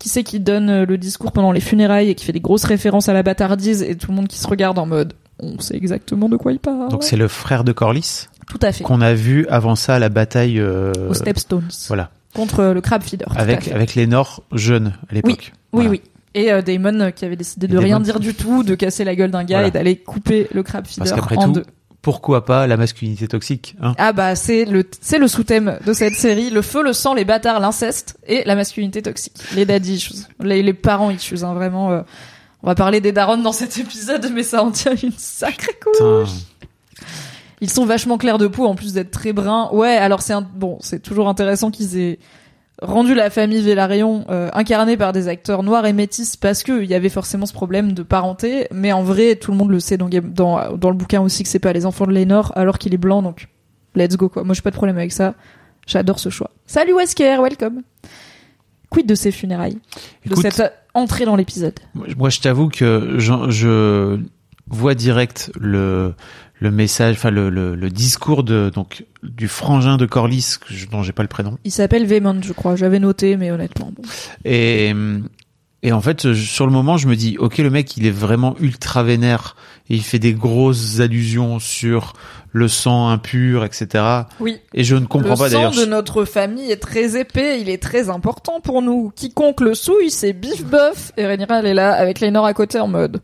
qui 0.01 0.09
c'est 0.09 0.25
qui 0.25 0.41
donne 0.41 0.69
euh, 0.71 0.85
le 0.87 0.99
discours 0.99 1.31
pendant 1.31 1.53
les 1.53 1.61
funérailles 1.61 2.11
et 2.11 2.15
qui 2.17 2.25
fait 2.25 2.33
des 2.33 2.41
grosses 2.41 2.65
références 2.65 3.09
à 3.09 3.13
la 3.13 3.23
bâtardise 3.23 3.83
et 3.85 3.95
tout 3.97 4.11
le 4.11 4.17
monde 4.17 4.27
qui 4.27 4.39
se 4.39 4.49
regarde 4.49 4.79
en 4.81 4.87
mode 4.87 5.13
on 5.43 5.59
sait 5.61 5.77
exactement 5.77 6.29
de 6.29 6.37
quoi 6.37 6.53
il 6.53 6.59
parle. 6.59 6.89
Donc 6.91 7.05
c'est 7.05 7.17
le 7.17 7.29
frère 7.29 7.63
de 7.65 7.71
Corlys 7.73 8.27
tout 8.49 8.59
à 8.63 8.73
fait 8.73 8.83
qu'on 8.83 9.01
a 9.01 9.15
vu 9.15 9.47
avant 9.49 9.77
ça 9.77 9.95
à 9.95 9.99
la 10.01 10.09
bataille. 10.09 10.59
euh, 10.59 10.93
aux 11.09 11.15
Stepstones 11.15 11.69
Voilà, 11.87 12.11
contre 12.35 12.61
euh, 12.61 12.75
le 12.75 12.81
crab 12.81 13.03
feeder. 13.03 13.29
avec 13.37 13.69
avec 13.69 13.95
les 13.95 14.07
Nords 14.09 14.43
jeunes 14.53 14.93
à 15.09 15.15
l'époque. 15.15 15.53
Oui, 15.73 15.85
Voilà. 15.85 15.91
oui. 15.91 16.01
Et 16.35 16.53
euh, 16.53 16.63
Damon 16.63 17.11
qui 17.15 17.25
avait 17.25 17.37
décidé 17.37 17.67
de 17.69 17.77
rien 17.79 17.99
dire 18.01 18.21
du 18.21 18.35
tout, 18.35 18.63
de 18.63 18.75
casser 18.75 19.05
la 19.05 19.15
gueule 19.17 19.31
d'un 19.31 19.45
gars 19.45 19.57
Voilà. 19.57 19.69
et 19.69 19.71
d'aller 19.71 19.97
couper 19.97 20.47
le 20.53 20.63
crab 20.63 20.85
Parce 20.85 20.95
feeder 21.11 21.15
qu'après 21.17 21.37
en 21.37 21.45
tout, 21.47 21.53
deux. 21.53 21.65
Pourquoi 22.03 22.45
pas 22.45 22.67
la 22.67 22.77
masculinité 22.77 23.29
toxique 23.29 23.77
hein 23.83 23.95
Ah 23.99 24.13
bah 24.13 24.35
c'est 24.35 24.65
le 24.65 24.89
c'est 25.01 25.19
le 25.19 25.29
sous-thème 25.29 25.79
de 25.85 25.93
cette 25.93 26.15
série, 26.15 26.51
le 26.51 26.63
feu, 26.63 26.83
le 26.83 26.93
sang, 26.93 27.15
les 27.15 27.25
bâtards, 27.25 27.61
l'inceste 27.61 28.17
et 28.27 28.43
la 28.45 28.55
masculinité 28.55 29.03
toxique, 29.03 29.35
les 29.55 29.67
daddy 29.67 29.95
issues, 29.95 30.15
les, 30.41 30.63
les 30.63 30.73
parents 30.75 31.11
issues, 31.11 31.45
hein, 31.45 31.55
vraiment. 31.55 31.91
euh, 31.91 32.03
on 32.63 32.67
va 32.67 32.75
parler 32.75 33.01
des 33.01 33.13
darons 33.13 33.39
dans 33.39 33.53
cet 33.53 33.79
épisode, 33.79 34.31
mais 34.35 34.43
ça 34.43 34.63
en 34.63 34.71
tient 34.71 34.95
une 34.95 35.13
sacrée 35.17 35.79
couche. 35.83 35.97
Putain. 35.99 37.05
Ils 37.63 37.71
sont 37.71 37.85
vachement 37.85 38.17
clairs 38.19 38.39
de 38.39 38.47
peau 38.47 38.67
en 38.67 38.75
plus 38.75 38.93
d'être 38.95 39.11
très 39.11 39.33
bruns. 39.33 39.69
Ouais, 39.73 39.97
alors 39.97 40.23
c'est 40.23 40.33
un... 40.33 40.41
bon, 40.43 40.79
c'est 40.81 41.03
toujours 41.03 41.29
intéressant 41.29 41.71
qu'ils 41.71 41.99
aient 41.99 42.19
rendu 42.83 43.15
la 43.15 43.31
famille 43.31 43.61
Velaryon 43.63 44.25
euh, 44.31 44.49
incarnée 44.53 44.97
par 44.97 45.13
des 45.13 45.29
acteurs 45.29 45.63
noirs 45.63 45.87
et 45.87 45.93
métis 45.93 46.37
parce 46.37 46.63
que 46.63 46.83
il 46.83 46.89
y 46.91 46.95
avait 46.95 47.09
forcément 47.09 47.47
ce 47.47 47.53
problème 47.53 47.93
de 47.93 48.03
parenté, 48.03 48.67
mais 48.73 48.93
en 48.93 49.03
vrai 49.03 49.37
tout 49.37 49.51
le 49.53 49.57
monde 49.59 49.71
le 49.71 49.81
sait 49.81 49.97
dans 49.97 50.09
Game- 50.09 50.33
dans 50.33 50.77
dans 50.77 50.91
le 50.91 50.97
bouquin 50.97 51.21
aussi 51.21 51.43
que 51.43 51.49
c'est 51.49 51.59
pas 51.59 51.73
les 51.73 51.87
enfants 51.87 52.07
de 52.07 52.13
Lénore 52.13 52.53
alors 52.57 52.79
qu'il 52.79 52.95
est 52.95 52.99
blanc 52.99 53.23
donc 53.23 53.49
let's 53.95 54.17
go 54.17 54.29
quoi. 54.29 54.45
Moi 54.45 54.55
j'ai 54.55 54.63
pas 54.63 54.71
de 54.71 54.77
problème 54.77 54.97
avec 54.99 55.13
ça. 55.13 55.35
J'adore 55.87 56.19
ce 56.21 56.29
choix. 56.29 56.51
Salut 56.67 56.95
Wesker, 56.95 57.39
welcome. 57.43 57.83
Quid 58.91 59.07
de 59.07 59.15
ces 59.15 59.31
funérailles, 59.31 59.79
Écoute, 60.27 60.45
de 60.45 60.51
cette 60.51 60.73
entrée 60.95 61.25
dans 61.25 61.37
l'épisode? 61.37 61.75
Moi, 61.95 62.07
moi, 62.19 62.29
je 62.29 62.41
t'avoue 62.41 62.69
que 62.69 63.15
je, 63.19 63.33
je 63.51 64.19
vois 64.69 64.95
direct 64.95 65.51
le 65.59 66.15
le 66.63 66.71
message, 66.71 67.15
enfin 67.17 67.31
le, 67.31 67.49
le, 67.49 67.75
le 67.75 67.89
discours 67.89 68.45
de 68.45 68.71
donc 68.75 69.05
du 69.23 69.49
frangin 69.49 69.97
de 69.97 70.05
Corlys 70.05 70.59
dont 70.91 71.03
j'ai 71.03 71.13
pas 71.13 71.23
le 71.23 71.29
prénom. 71.29 71.57
Il 71.65 71.73
s'appelle 71.73 72.07
Vaemond, 72.07 72.43
je 72.43 72.53
crois. 72.53 72.77
J'avais 72.77 72.99
noté, 72.99 73.37
mais 73.39 73.51
honnêtement, 73.51 73.93
bon. 73.97 74.03
Et 74.45 74.95
et 75.83 75.93
en 75.93 76.01
fait, 76.03 76.35
sur 76.35 76.67
le 76.67 76.73
moment, 76.73 76.99
je 76.99 77.09
me 77.09 77.17
dis, 77.17 77.37
ok, 77.39 77.57
le 77.59 77.71
mec, 77.71 77.97
il 77.97 78.05
est 78.05 78.11
vraiment 78.11 78.55
ultra 78.61 79.03
vénère 79.03 79.57
et 79.89 79.95
il 79.95 80.03
fait 80.03 80.19
des 80.19 80.35
grosses 80.35 81.01
allusions 81.01 81.59
sur 81.59 82.13
le 82.53 82.69
sang 82.69 83.09
impur, 83.09 83.65
etc. 83.65 84.05
Oui. 84.41 84.59
Et 84.75 84.85
je 84.85 84.97
ne 84.97 85.07
comprends 85.07 85.31
le 85.31 85.37
pas 85.37 85.49
sang 85.49 85.57
d'ailleurs. 85.57 85.75
de 85.75 85.87
notre 85.87 86.27
famille 86.27 86.71
est 86.71 86.83
très 86.83 87.19
épais, 87.19 87.61
il 87.61 87.71
est 87.71 87.83
très 87.83 88.11
important 88.11 88.61
pour 88.61 88.83
nous. 88.83 89.11
Quiconque 89.17 89.63
le 89.63 89.75
souille, 89.75 90.11
c'est 90.11 90.35
bif 90.35 90.65
bof. 90.65 91.13
Et 91.17 91.27
Rhaenyra, 91.27 91.61
elle 91.61 91.67
est 91.67 91.75
là 91.75 91.95
avec 91.95 92.21
Lénore 92.21 92.45
à 92.45 92.53
côté 92.53 92.79
en 92.79 92.89
mode. 92.89 93.23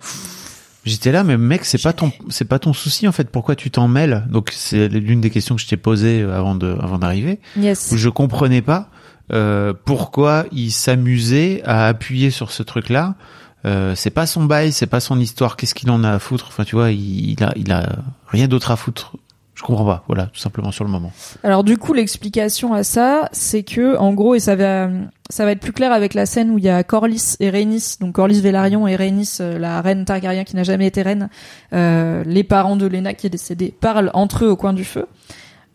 J'étais 0.87 1.11
là, 1.11 1.25
mais 1.25 1.37
mec, 1.37 1.65
c'est 1.65 1.83
pas 1.83 1.93
ton, 1.93 2.13
c'est 2.29 2.45
pas 2.45 2.61
ton 2.61 2.73
souci 2.73 3.09
en 3.09 3.13
fait. 3.13 3.29
Pourquoi 3.29 3.57
tu 3.57 3.71
t'en 3.73 3.89
mêles? 3.89 4.25
Donc 4.31 4.51
c'est 4.55 4.89
l'une 4.89 5.21
des 5.21 5.31
questions 5.31 5.57
que 5.57 5.61
je 5.61 5.67
t'ai 5.67 5.77
posées 5.77 6.23
euh, 6.23 6.39
avant 6.39 6.55
de, 6.55 6.79
avant 6.81 6.99
d'arriver. 6.99 7.41
Yes. 7.59 7.91
où 7.93 7.97
je 7.97 8.09
comprenais 8.09 8.63
pas 8.63 8.89
euh, 9.33 9.75
pourquoi 9.85 10.47
il 10.53 10.71
s'amusait 10.71 11.61
à 11.65 11.89
appuyer 11.89 12.31
sur 12.31 12.53
ce 12.53 12.63
truc-là. 12.63 13.17
Euh, 13.65 13.95
c'est 13.97 14.11
pas 14.11 14.27
son 14.27 14.45
bail, 14.45 14.73
c'est 14.73 14.87
pas 14.87 15.01
son 15.01 15.19
histoire. 15.19 15.57
Qu'est-ce 15.57 15.75
qu'il 15.75 15.91
en 15.91 16.05
a 16.05 16.11
à 16.13 16.19
foutre? 16.21 16.47
Enfin, 16.49 16.63
tu 16.63 16.77
vois, 16.77 16.93
il, 16.93 17.33
il 17.33 17.43
a, 17.43 17.53
il 17.57 17.73
a 17.73 17.97
rien 18.29 18.47
d'autre 18.47 18.71
à 18.71 18.77
foutre. 18.77 19.17
Je 19.57 19.63
comprends 19.63 19.87
pas. 19.87 20.05
Voilà, 20.07 20.27
tout 20.27 20.39
simplement 20.39 20.71
sur 20.71 20.85
le 20.85 20.91
moment. 20.91 21.11
Alors 21.43 21.65
du 21.65 21.79
coup, 21.79 21.95
l'explication 21.95 22.75
à 22.75 22.85
ça, 22.85 23.31
c'est 23.33 23.63
que 23.63 23.97
en 23.97 24.13
gros, 24.13 24.35
et 24.35 24.39
ça 24.39 24.55
va, 24.55 24.91
ça 25.31 25.47
va 25.47 25.53
être 25.53 25.61
plus 25.61 25.73
clair 25.73 25.93
avec 25.93 26.13
la 26.13 26.27
scène 26.27 26.51
où 26.51 26.59
il 26.59 26.65
y 26.65 26.69
a 26.69 26.85
Corlys 26.85 27.37
et 27.41 27.49
Rhaenys, 27.49 27.97
donc 27.99 28.15
Corlys 28.15 28.43
Velaryon 28.43 28.87
et 28.87 28.97
Rhaenys, 28.97 29.39
euh, 29.41 29.59
la 29.59 29.81
reine 29.81 30.05
Targaryen 30.05 30.45
qui 30.45 30.57
n'a 30.57 30.63
jamais 30.63 30.87
été 30.87 31.01
reine, 31.01 31.31
euh, 31.73 32.23
les 32.27 32.45
parents 32.45 32.77
de 32.77 32.87
Lena 32.87 33.15
qui 33.15 33.27
est 33.27 33.31
décédée, 33.31 33.75
parlent 33.81 34.11
entre 34.13 34.45
eux 34.45 34.49
au 34.49 34.57
coin 34.57 34.75
du 34.75 34.85
feu. 34.85 35.07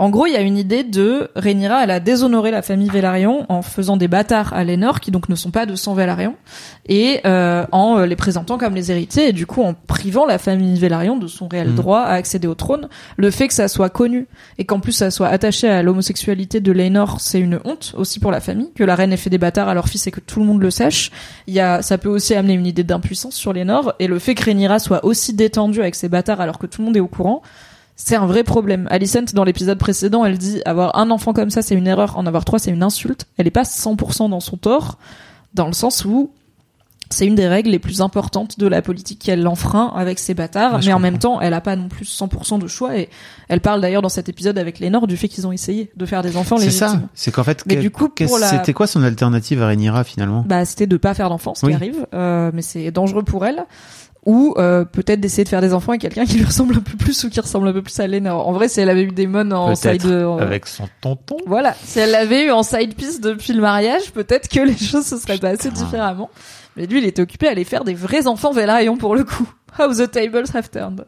En 0.02 0.10
gros, 0.10 0.26
il 0.26 0.34
y 0.34 0.36
a 0.36 0.42
une 0.42 0.58
idée 0.58 0.84
de 0.84 1.30
Rhaenyra, 1.36 1.84
elle 1.84 1.92
a 1.92 2.00
déshonoré 2.00 2.50
la 2.50 2.64
famille 2.64 2.90
Velaryon 2.90 3.46
en 3.50 3.62
faisant 3.62 3.98
des 3.98 4.08
bâtards 4.08 4.52
à 4.52 4.64
Lénore 4.64 5.00
qui 5.00 5.12
donc 5.12 5.30
ne 5.30 5.36
sont 5.36 5.52
pas 5.52 5.68
de 5.68 5.76
sang 5.76 5.94
Velaryon 5.94 6.34
et 6.90 7.20
euh, 7.28 7.68
en 7.72 8.00
euh, 8.00 8.08
les 8.08 8.16
présentant 8.16 8.58
comme 8.58 8.74
les 8.74 8.90
héritiers 8.90 9.30
et 9.30 9.32
du 9.32 9.46
coup 9.46 9.62
en 9.62 9.76
privant 9.76 10.26
la 10.26 10.40
famille 10.40 10.80
Velaryon 10.80 11.18
de 11.18 11.28
son 11.28 11.48
réel 11.48 11.68
Mhm. 11.68 11.76
droit 11.76 12.00
à 12.00 12.14
accéder 12.14 12.48
au 12.48 12.56
trône. 12.56 12.90
Le 13.18 13.30
fait 13.30 13.48
que 13.48 13.54
ça 13.54 13.68
soit 13.68 13.92
connu 13.92 14.26
et 14.58 14.66
qu'en 14.66 14.80
plus 14.80 14.92
ça 14.92 15.12
soit 15.12 15.28
attaché 15.28 15.70
à 15.70 15.84
l'homosexualité 15.84 16.62
de 16.62 16.72
Lénore, 16.72 17.22
c'est 17.22 17.40
une 17.40 17.60
honte 17.64 17.94
aussi 17.96 18.20
pour 18.20 18.32
la 18.32 18.40
famille 18.42 18.72
que 18.74 18.84
la 18.84 18.96
reine 18.96 19.14
ait 19.14 19.18
fait 19.18 19.30
des 19.30 19.38
bâtards 19.38 19.70
à 19.70 19.76
leur 19.76 19.88
fils 19.88 20.08
et 20.08 20.12
que 20.12 20.20
tout 20.20 20.40
le 20.40 20.48
monde 20.48 20.64
le 20.64 20.72
sache. 20.72 21.12
Il 21.46 21.54
y 21.54 21.60
a, 21.60 21.84
ça 21.84 22.00
peut 22.00 22.10
aussi 22.10 22.34
amener 22.34 22.54
une 22.54 22.66
idée 22.66 22.84
d'impuissance 22.84 23.36
sur 23.36 23.54
Lénore 23.54 23.94
et 24.00 24.08
le 24.08 24.18
fait 24.18 24.34
que 24.34 24.46
Rhaenyra 24.46 24.80
soit 24.80 25.06
aussi 25.06 25.34
détendue 25.34 25.82
avec 25.82 25.94
ses 25.94 26.10
bâtards 26.10 26.42
alors 26.42 26.58
que 26.58 26.66
tout 26.66 26.82
le 26.82 26.88
monde 26.88 26.98
est 26.98 27.02
au 27.02 27.08
courant. 27.08 27.44
C'est 28.04 28.16
un 28.16 28.26
vrai 28.26 28.44
problème. 28.44 28.88
Alicent, 28.90 29.34
dans 29.34 29.44
l'épisode 29.44 29.78
précédent, 29.78 30.26
elle 30.26 30.38
dit 30.38 30.62
avoir 30.66 30.98
un 30.98 31.12
enfant 31.12 31.34
comme 31.34 31.50
ça, 31.52 31.62
c'est 31.62 31.76
une 31.76 31.88
erreur. 31.88 32.18
En 32.18 32.26
avoir 32.26 32.46
trois, 32.46 32.58
c'est 32.60 32.72
une 32.72 32.84
insulte. 32.84 33.28
Elle 33.38 33.48
est 33.48 33.52
pas 33.52 33.64
100% 33.64 34.30
dans 34.30 34.40
son 34.40 34.58
tort, 34.58 34.98
dans 35.54 35.68
le 35.68 35.74
sens 35.74 36.04
où 36.06 36.32
c'est 37.12 37.28
une 37.28 37.36
des 37.36 37.48
règles 37.48 37.70
les 37.72 37.78
plus 37.80 38.00
importantes 38.02 38.58
de 38.58 38.66
la 38.68 38.82
politique 38.82 39.20
qu'elle 39.20 39.46
enfreint 39.46 39.92
avec 39.96 40.18
ses 40.18 40.34
bâtards, 40.34 40.76
Ouais, 40.76 40.80
mais 40.86 40.94
en 40.94 40.96
comprends. 40.96 41.00
même 41.00 41.18
temps, 41.20 41.42
elle 41.42 41.54
a 41.54 41.60
pas 41.60 41.76
non 41.76 41.90
plus 41.90 42.06
100% 42.06 42.58
de 42.58 42.68
choix 42.68 42.98
et 42.98 43.10
elle 43.50 43.60
parle 43.60 43.82
d'ailleurs 43.82 44.02
dans 44.02 44.08
cet 44.10 44.30
épisode 44.30 44.58
avec 44.58 44.80
Lénore 44.80 45.08
du 45.08 45.18
fait 45.18 45.28
qu'ils 45.28 45.46
ont 45.46 45.52
essayé 45.52 45.92
de 45.98 46.06
faire 46.06 46.22
des 46.24 46.38
enfants 46.38 46.56
C'est 46.58 46.72
ça. 46.72 47.02
C'est 47.14 47.32
qu'en 47.32 47.44
fait, 47.44 47.64
Mais 47.66 47.76
que- 47.76 47.82
du 47.82 47.92
coup, 47.92 48.08
qu'est-ce- 48.08 48.30
pour 48.30 48.40
la- 48.40 48.48
c'était 48.48 48.72
quoi 48.74 48.88
son 48.88 49.04
alternative 49.04 49.62
à 49.62 49.68
Rhaenyra 49.68 50.06
finalement? 50.06 50.46
Bah, 50.48 50.64
c'était 50.64 50.88
de 50.88 50.96
pas 50.98 51.14
faire 51.14 51.28
d'enfants, 51.30 51.54
ce 51.54 51.66
Oui. 51.66 51.74
qui 51.74 51.76
arrive, 51.76 52.08
euh, 52.14 52.50
mais 52.54 52.62
c'est 52.62 52.90
dangereux 52.92 53.24
pour 53.24 53.46
elle. 53.46 53.66
Ou 54.26 54.54
euh, 54.58 54.86
peut-être 54.86 55.20
d'essayer 55.20 55.44
de 55.44 55.50
faire 55.50 55.62
des 55.62 55.74
enfants 55.74 55.94
avec 55.94 56.02
quelqu'un 56.02 56.26
qui 56.26 56.38
lui 56.38 56.46
ressemble 56.46 56.76
un 56.76 56.82
peu 56.82 56.96
plus 56.96 57.24
ou 57.24 57.30
qui 57.32 57.40
ressemble 57.40 57.68
un 57.68 57.74
peu 57.74 57.82
plus 57.82 58.00
à 58.00 58.06
Lénore. 58.06 58.48
En 58.48 58.52
vrai, 58.52 58.68
si 58.68 58.80
elle 58.80 58.90
avait 58.90 59.02
eu 59.04 59.12
des 59.12 59.26
mônes 59.26 59.52
en 59.52 59.74
side, 59.76 60.06
en- 60.06 60.38
avec 60.38 60.68
son 60.68 60.88
tonton. 61.02 61.38
voilà, 61.48 61.76
si 61.84 61.98
elle 62.00 62.12
l'avait 62.12 62.46
eu 62.46 62.52
en 62.52 62.62
side 62.62 62.94
piece 62.94 63.20
depuis 63.20 63.54
le 63.54 63.62
mariage, 63.62 64.12
peut-être 64.12 64.48
que 64.48 64.60
les 64.60 64.78
choses 64.78 65.06
se 65.08 65.18
seraient 65.18 65.40
passées 65.40 65.72
différemment. 65.72 66.30
Mais 66.78 66.86
lui, 66.86 67.00
il 67.00 67.06
était 67.06 67.22
occupé 67.24 67.48
à 67.48 67.52
aller 67.52 67.64
faire 67.64 67.84
des 67.84 67.96
vrais 67.96 68.28
enfants 68.28 68.52
Velaryon 68.52 68.96
pour 68.98 69.16
le 69.16 69.24
coup. 69.24 69.50
How 69.80 69.92
the 69.94 70.10
tables 70.12 70.46
have 70.54 70.70
turned. 70.70 71.06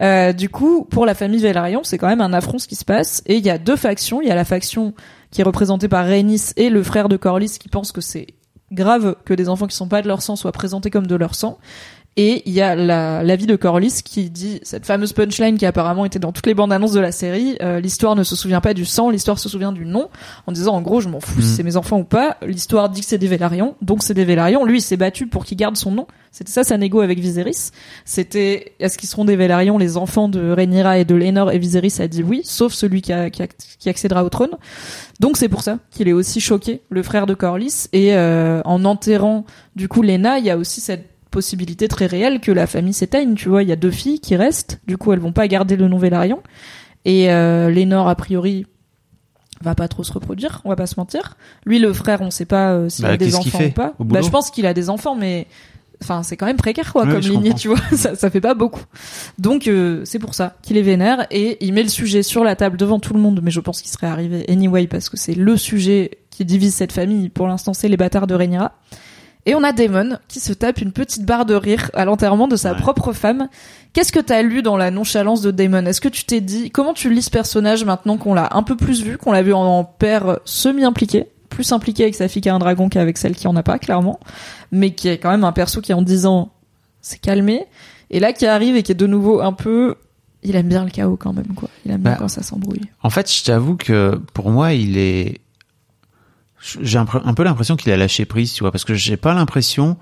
Euh, 0.00 0.32
du 0.32 0.48
coup, 0.48 0.84
pour 0.84 1.06
la 1.06 1.14
famille 1.14 1.40
Velaryon, 1.40 1.80
c'est 1.82 1.98
quand 1.98 2.06
même 2.06 2.20
un 2.20 2.32
affront 2.32 2.58
ce 2.58 2.68
qui 2.68 2.76
se 2.76 2.84
passe. 2.84 3.20
Et 3.26 3.36
il 3.36 3.44
y 3.44 3.50
a 3.50 3.58
deux 3.58 3.74
factions. 3.76 4.22
Il 4.22 4.28
y 4.28 4.30
a 4.30 4.36
la 4.36 4.44
faction 4.44 4.94
qui 5.32 5.40
est 5.40 5.44
représentée 5.44 5.88
par 5.88 6.06
Rhaenys 6.06 6.52
et 6.56 6.70
le 6.70 6.84
frère 6.84 7.08
de 7.08 7.16
Corlys 7.16 7.58
qui 7.58 7.68
pense 7.68 7.90
que 7.90 8.00
c'est 8.00 8.28
grave 8.70 9.16
que 9.24 9.34
des 9.34 9.48
enfants 9.48 9.66
qui 9.66 9.74
sont 9.74 9.88
pas 9.88 10.02
de 10.02 10.08
leur 10.08 10.22
sang 10.22 10.36
soient 10.36 10.52
présentés 10.52 10.90
comme 10.90 11.06
de 11.06 11.16
leur 11.16 11.34
sang. 11.34 11.58
Et 12.20 12.42
il 12.46 12.52
y 12.52 12.60
a 12.60 12.74
la, 12.74 13.22
la 13.22 13.36
vie 13.36 13.46
de 13.46 13.54
Corlys 13.54 14.02
qui 14.04 14.28
dit 14.28 14.58
cette 14.64 14.84
fameuse 14.84 15.12
punchline 15.12 15.56
qui 15.56 15.64
apparemment 15.66 16.04
était 16.04 16.18
dans 16.18 16.32
toutes 16.32 16.48
les 16.48 16.54
bandes 16.54 16.72
annonces 16.72 16.90
de 16.90 16.98
la 16.98 17.12
série. 17.12 17.56
euh, 17.62 17.78
l'histoire 17.78 18.16
ne 18.16 18.24
se 18.24 18.34
souvient 18.34 18.60
pas 18.60 18.74
du 18.74 18.84
sang, 18.84 19.08
l'histoire 19.10 19.38
se 19.38 19.48
souvient 19.48 19.70
du 19.70 19.84
nom. 19.86 20.08
En 20.48 20.52
disant 20.52 20.74
en 20.74 20.82
gros, 20.82 21.00
je 21.00 21.08
m'en 21.08 21.20
fous 21.20 21.40
si 21.40 21.46
Mhm. 21.50 21.54
c'est 21.56 21.62
mes 21.62 21.76
enfants 21.76 22.00
ou 22.00 22.04
pas. 22.04 22.36
L'histoire 22.44 22.88
dit 22.88 23.02
que 23.02 23.06
c'est 23.06 23.18
des 23.18 23.28
Vélarions, 23.28 23.76
donc 23.82 24.02
c'est 24.02 24.14
des 24.14 24.24
Vélarions. 24.24 24.64
Lui, 24.64 24.78
il 24.78 24.82
s'est 24.82 24.96
battu 24.96 25.28
pour 25.28 25.44
qu'ils 25.44 25.56
gardent 25.58 25.76
son 25.76 25.92
nom. 25.92 26.06
C'était 26.32 26.50
ça 26.50 26.64
sa 26.64 26.76
négo 26.76 27.00
avec 27.00 27.20
Viserys. 27.20 27.70
C'était 28.04 28.72
est-ce 28.80 28.98
qu'ils 28.98 29.08
seront 29.08 29.24
des 29.24 29.36
Vélarions, 29.36 29.78
les 29.78 29.96
enfants 29.96 30.28
de 30.28 30.50
Rhaenyra 30.50 30.98
et 30.98 31.04
de 31.04 31.14
Laenor 31.14 31.52
et 31.52 31.58
Viserys 31.58 31.94
a 32.00 32.08
dit 32.08 32.22
oui, 32.24 32.40
sauf 32.44 32.72
celui 32.72 33.00
qui, 33.00 33.12
a- 33.12 33.30
qui, 33.30 33.42
a- 33.42 33.46
qui 33.78 33.88
accédera 33.88 34.24
au 34.24 34.28
trône. 34.28 34.50
Donc 35.20 35.36
c'est 35.36 35.48
pour 35.48 35.62
ça 35.62 35.78
qu'il 35.90 36.08
est 36.08 36.12
aussi 36.12 36.40
choqué, 36.40 36.82
le 36.90 37.02
frère 37.04 37.26
de 37.26 37.34
Corlys. 37.34 37.88
Et 37.92 38.16
euh, 38.16 38.60
en 38.64 38.84
enterrant 38.84 39.44
du 39.76 39.88
coup 39.88 40.02
Lena, 40.02 40.38
il 40.38 40.44
y 40.44 40.50
a 40.50 40.58
aussi 40.58 40.80
cette 40.80 41.08
possibilité 41.30 41.88
très 41.88 42.06
réelle 42.06 42.40
que 42.40 42.52
la 42.52 42.66
famille 42.66 42.92
s'éteigne. 42.92 43.34
Tu 43.34 43.48
vois, 43.48 43.62
il 43.62 43.68
y 43.68 43.72
a 43.72 43.76
deux 43.76 43.90
filles 43.90 44.20
qui 44.20 44.36
restent. 44.36 44.80
Du 44.86 44.96
coup, 44.96 45.12
elles 45.12 45.18
vont 45.20 45.32
pas 45.32 45.48
garder 45.48 45.76
le 45.76 45.88
nom 45.88 45.98
Vélarion. 45.98 46.42
Et 47.04 47.30
euh, 47.30 47.70
Lénore, 47.70 48.08
a 48.08 48.14
priori, 48.14 48.66
va 49.62 49.74
pas 49.74 49.88
trop 49.88 50.04
se 50.04 50.12
reproduire. 50.12 50.60
On 50.64 50.68
va 50.68 50.76
pas 50.76 50.86
se 50.86 50.94
mentir. 50.98 51.36
Lui, 51.64 51.78
le 51.78 51.92
frère, 51.92 52.20
on 52.20 52.30
sait 52.30 52.44
pas 52.44 52.72
euh, 52.72 52.88
s'il 52.88 53.04
Bah, 53.04 53.12
a 53.12 53.16
des 53.16 53.34
enfants 53.34 53.64
ou 53.64 53.70
pas. 53.70 53.94
Bah, 53.98 54.20
je 54.22 54.28
pense 54.30 54.50
qu'il 54.50 54.66
a 54.66 54.74
des 54.74 54.90
enfants, 54.90 55.14
mais 55.14 55.46
enfin, 56.02 56.22
c'est 56.22 56.36
quand 56.36 56.46
même 56.46 56.56
précaire 56.56 56.92
quoi 56.92 57.04
Oui, 57.04 57.12
comme 57.12 57.20
lignée, 57.20 57.54
tu 57.54 57.68
vois. 57.68 57.78
ça, 57.92 58.14
ça 58.14 58.30
fait 58.30 58.40
pas 58.40 58.54
beaucoup. 58.54 58.82
Donc 59.38 59.66
euh, 59.66 60.02
c'est 60.04 60.18
pour 60.18 60.34
ça 60.34 60.56
qu'il 60.62 60.76
est 60.76 60.82
vénère 60.82 61.26
et 61.30 61.64
il 61.64 61.72
met 61.72 61.82
le 61.82 61.88
sujet 61.88 62.22
sur 62.22 62.44
la 62.44 62.56
table 62.56 62.76
devant 62.76 63.00
tout 63.00 63.14
le 63.14 63.20
monde. 63.20 63.40
Mais 63.42 63.50
je 63.50 63.60
pense 63.60 63.82
qu'il 63.82 63.90
serait 63.90 64.06
arrivé 64.06 64.44
anyway 64.48 64.86
parce 64.86 65.08
que 65.08 65.16
c'est 65.16 65.34
le 65.34 65.56
sujet 65.56 66.18
qui 66.30 66.44
divise 66.44 66.74
cette 66.74 66.92
famille. 66.92 67.28
Pour 67.28 67.48
l'instant, 67.48 67.74
c'est 67.74 67.88
les 67.88 67.96
bâtards 67.96 68.26
de 68.26 68.34
Rhaenyra. 68.34 68.72
Et 69.46 69.54
on 69.54 69.62
a 69.64 69.72
Daemon 69.72 70.18
qui 70.28 70.40
se 70.40 70.52
tape 70.52 70.80
une 70.80 70.92
petite 70.92 71.24
barre 71.24 71.46
de 71.46 71.54
rire 71.54 71.90
à 71.94 72.04
l'enterrement 72.04 72.48
de 72.48 72.56
sa 72.56 72.72
Ouais. 72.72 72.78
propre 72.78 73.12
femme. 73.12 73.48
Qu'est-ce 73.94 74.12
que 74.12 74.20
t'as 74.20 74.42
lu 74.42 74.60
dans 74.62 74.76
la 74.76 74.90
nonchalance 74.90 75.40
de 75.40 75.50
Daemon 75.50 75.86
Est-ce 75.86 76.00
que 76.02 76.08
tu 76.08 76.24
t'es 76.24 76.40
dit 76.42 76.70
comment 76.70 76.92
tu 76.92 77.12
lis 77.12 77.22
ce 77.22 77.30
personnage 77.30 77.84
maintenant 77.84 78.18
qu'on 78.18 78.34
l'a 78.34 78.48
un 78.52 78.62
peu 78.62 78.76
plus 78.76 79.02
vu, 79.02 79.16
qu'on 79.16 79.32
l'a 79.32 79.42
vu 79.42 79.54
en, 79.54 79.60
en 79.62 79.84
père 79.84 80.38
semi-impliqué, 80.44 81.26
plus 81.48 81.72
impliqué 81.72 82.02
avec 82.02 82.14
sa 82.14 82.28
fille 82.28 82.42
qui 82.42 82.48
a 82.50 82.54
un 82.54 82.58
dragon 82.58 82.88
qu'avec 82.90 83.16
celle 83.16 83.34
qui 83.34 83.48
en 83.48 83.56
a 83.56 83.62
pas 83.62 83.78
clairement, 83.78 84.20
mais 84.70 84.90
qui 84.90 85.08
est 85.08 85.18
quand 85.18 85.30
même 85.30 85.44
un 85.44 85.52
perso 85.52 85.80
qui 85.80 85.94
en 85.94 86.02
10 86.02 86.26
ans 86.26 86.50
s'est 87.00 87.18
calmé 87.18 87.64
et 88.10 88.20
là 88.20 88.32
qui 88.34 88.44
arrive 88.46 88.76
et 88.76 88.82
qui 88.82 88.92
est 88.92 88.96
de 88.96 89.06
nouveau 89.06 89.40
un 89.40 89.52
peu 89.54 89.94
il 90.42 90.54
aime 90.56 90.68
bien 90.68 90.84
le 90.84 90.90
chaos 90.90 91.16
quand 91.16 91.32
même 91.32 91.54
quoi. 91.56 91.68
Il 91.86 91.90
aime 91.90 92.00
bien 92.02 92.12
Bah, 92.12 92.16
quand 92.20 92.28
ça 92.28 92.42
s'embrouille. 92.42 92.82
En 93.02 93.10
fait, 93.10 93.32
je 93.32 93.42
t'avoue 93.44 93.76
que 93.76 94.20
pour 94.34 94.50
moi, 94.50 94.72
il 94.74 94.96
est. 94.98 95.40
J'ai 96.60 96.98
un, 96.98 97.04
peu- 97.06 97.20
un 97.24 97.34
peu 97.34 97.44
l'impression 97.44 97.76
qu'il 97.76 97.92
a 97.92 97.96
lâché 97.96 98.24
prise, 98.24 98.52
tu 98.52 98.64
vois, 98.64 98.72
parce 98.72 98.84
que 98.84 98.94
j'ai 98.94 99.16
pas 99.16 99.32
l'impression 99.34 99.96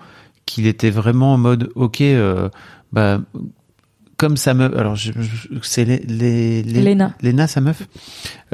qu'il 0.46 0.66
était 0.66 0.90
vraiment 0.90 1.34
en 1.34 1.38
mode, 1.38 1.70
ok, 1.74 2.00
euh, 2.00 2.48
bah, 2.92 3.20
comme 4.16 4.38
sa 4.38 4.54
meuf. 4.54 4.72
Alors, 4.74 4.96
c'est 5.62 5.84
les, 5.84 5.98
les, 5.98 6.62
les- 6.62 6.82
Lena. 6.82 7.12
Lena, 7.20 7.46
sa 7.46 7.60
meuf? 7.60 7.82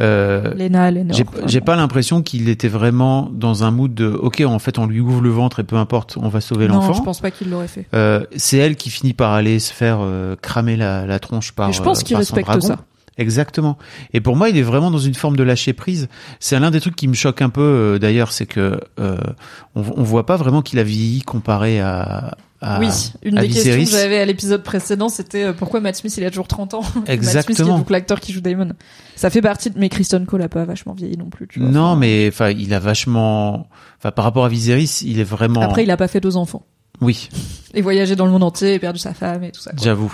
Euh, 0.01 0.53
Lena, 0.55 0.91
Lena. 0.91 1.15
j'ai 1.47 1.61
pas 1.61 1.77
l'impression 1.77 2.23
qu'il 2.23 2.49
était 2.49 2.67
vraiment 2.69 3.31
dans 3.33 3.63
un 3.63 3.71
mood 3.71 3.95
de, 3.95 4.07
ok, 4.09 4.43
en 4.47 4.59
fait, 4.59 4.79
on 4.79 4.87
lui 4.87 4.99
ouvre 5.01 5.21
le 5.21 5.31
ventre 5.31 5.61
et 5.61 5.65
peu 5.65 5.77
importe, 5.77 6.17
on 6.21 6.29
va 6.29 6.41
sauver 6.41 6.67
Non, 6.67 6.77
l'enfant. 6.77 6.95
je 6.95 7.03
pense 7.03 7.21
pas 7.21 7.31
qu'il 7.31 7.51
l'aurait 7.51 7.69
fait. 7.69 7.87
Euh, 7.95 8.25
c'est 8.35 8.57
elle 8.57 8.75
qui 8.75 8.91
finit 8.91 9.13
par 9.15 9.33
aller 9.33 9.59
se 9.61 9.73
faire 9.73 9.99
euh, 10.01 10.35
cramer 10.41 10.77
la, 10.77 11.07
la 11.07 11.19
tronche 11.21 11.53
par. 11.53 11.69
Et 11.69 11.73
je 11.73 11.83
pense 11.83 12.03
qu'il 12.03 12.17
respecte 12.17 12.47
dragon. 12.49 12.67
ça. 12.67 12.79
Exactement. 13.19 13.77
Et 14.15 14.21
pour 14.21 14.37
moi, 14.37 14.49
il 14.49 14.57
est 14.57 14.63
vraiment 14.63 14.91
dans 14.91 14.99
une 14.99 15.15
forme 15.15 15.37
de 15.37 15.43
lâcher 15.43 15.73
prise. 15.73 16.09
C'est 16.41 16.59
l'un 16.59 16.71
des 16.71 16.81
trucs 16.81 16.97
qui 16.97 17.09
me 17.09 17.15
choque 17.15 17.43
un 17.43 17.51
peu. 17.51 17.61
euh, 17.61 17.99
D'ailleurs, 17.99 18.33
c'est 18.33 18.47
que 18.47 18.81
euh, 18.99 19.17
on, 19.75 19.83
on 19.97 20.03
voit 20.03 20.25
pas 20.27 20.37
vraiment 20.37 20.63
qu'il 20.63 20.79
a 20.79 20.83
vieilli 20.83 21.21
comparé 21.23 21.79
à. 21.81 22.37
à 22.63 22.79
oui, 22.81 22.89
une 23.23 23.37
à 23.39 23.43
des 23.43 23.49
questions 23.49 23.77
que 23.85 23.91
j'avais 23.91 24.19
à 24.19 24.25
l'épisode 24.25 24.63
précédent, 24.63 25.09
c'était 25.11 25.45
euh, 25.45 25.53
pourquoi 25.53 25.81
Matt 25.81 25.97
Smith 25.97 26.17
il 26.17 26.25
a 26.25 26.31
toujours 26.31 26.49
30 26.49 26.75
ans? 26.75 26.81
Matt 26.83 26.93
Smith 26.95 27.05
qui 27.05 27.11
est 27.11 27.15
Exactement. 27.15 27.79
donc 27.79 27.91
l'acteur 27.91 28.19
qui 28.21 28.33
joue 28.33 28.41
Damon. 28.41 28.71
Ça 29.15 29.29
fait 29.29 29.43
partie 29.43 29.69
de 29.71 29.79
mais 29.79 29.89
Kristen 29.91 30.25
Cole 30.25 30.43
a 30.43 30.49
pas 30.49 30.65
vachement 30.65 30.95
vieilli 30.95 31.17
non 31.19 31.29
plus, 31.29 31.47
tu 31.49 31.61
vois. 31.61 31.69
Non, 31.69 31.83
Enfin, 31.91 31.97
mais 31.97 32.29
enfin, 32.29 32.51
il 32.51 32.73
a 32.73 32.79
vachement. 32.79 33.69
Enfin, 33.99 34.11
par 34.11 34.25
rapport 34.25 34.45
à 34.47 34.49
Viserys, 34.49 35.01
il 35.05 35.21
est 35.21 35.25
vraiment. 35.25 35.61
après 35.61 35.83
il 35.85 35.91
a 35.91 35.97
pas 35.99 36.09
fait 36.09 36.21
deux 36.21 36.37
enfants 36.39 36.65
Oui, 37.03 37.29
et 37.75 37.83
voyagé 37.83 38.17
dans 38.17 38.25
le 38.25 38.33
monde 38.33 38.43
entier 38.45 38.73
et 38.75 38.79
perdu 38.79 38.99
sa 38.99 39.13
femme 39.13 39.45
et 39.45 39.51
tout 39.53 39.61
ça. 39.61 39.73
j'avoue. 39.83 40.13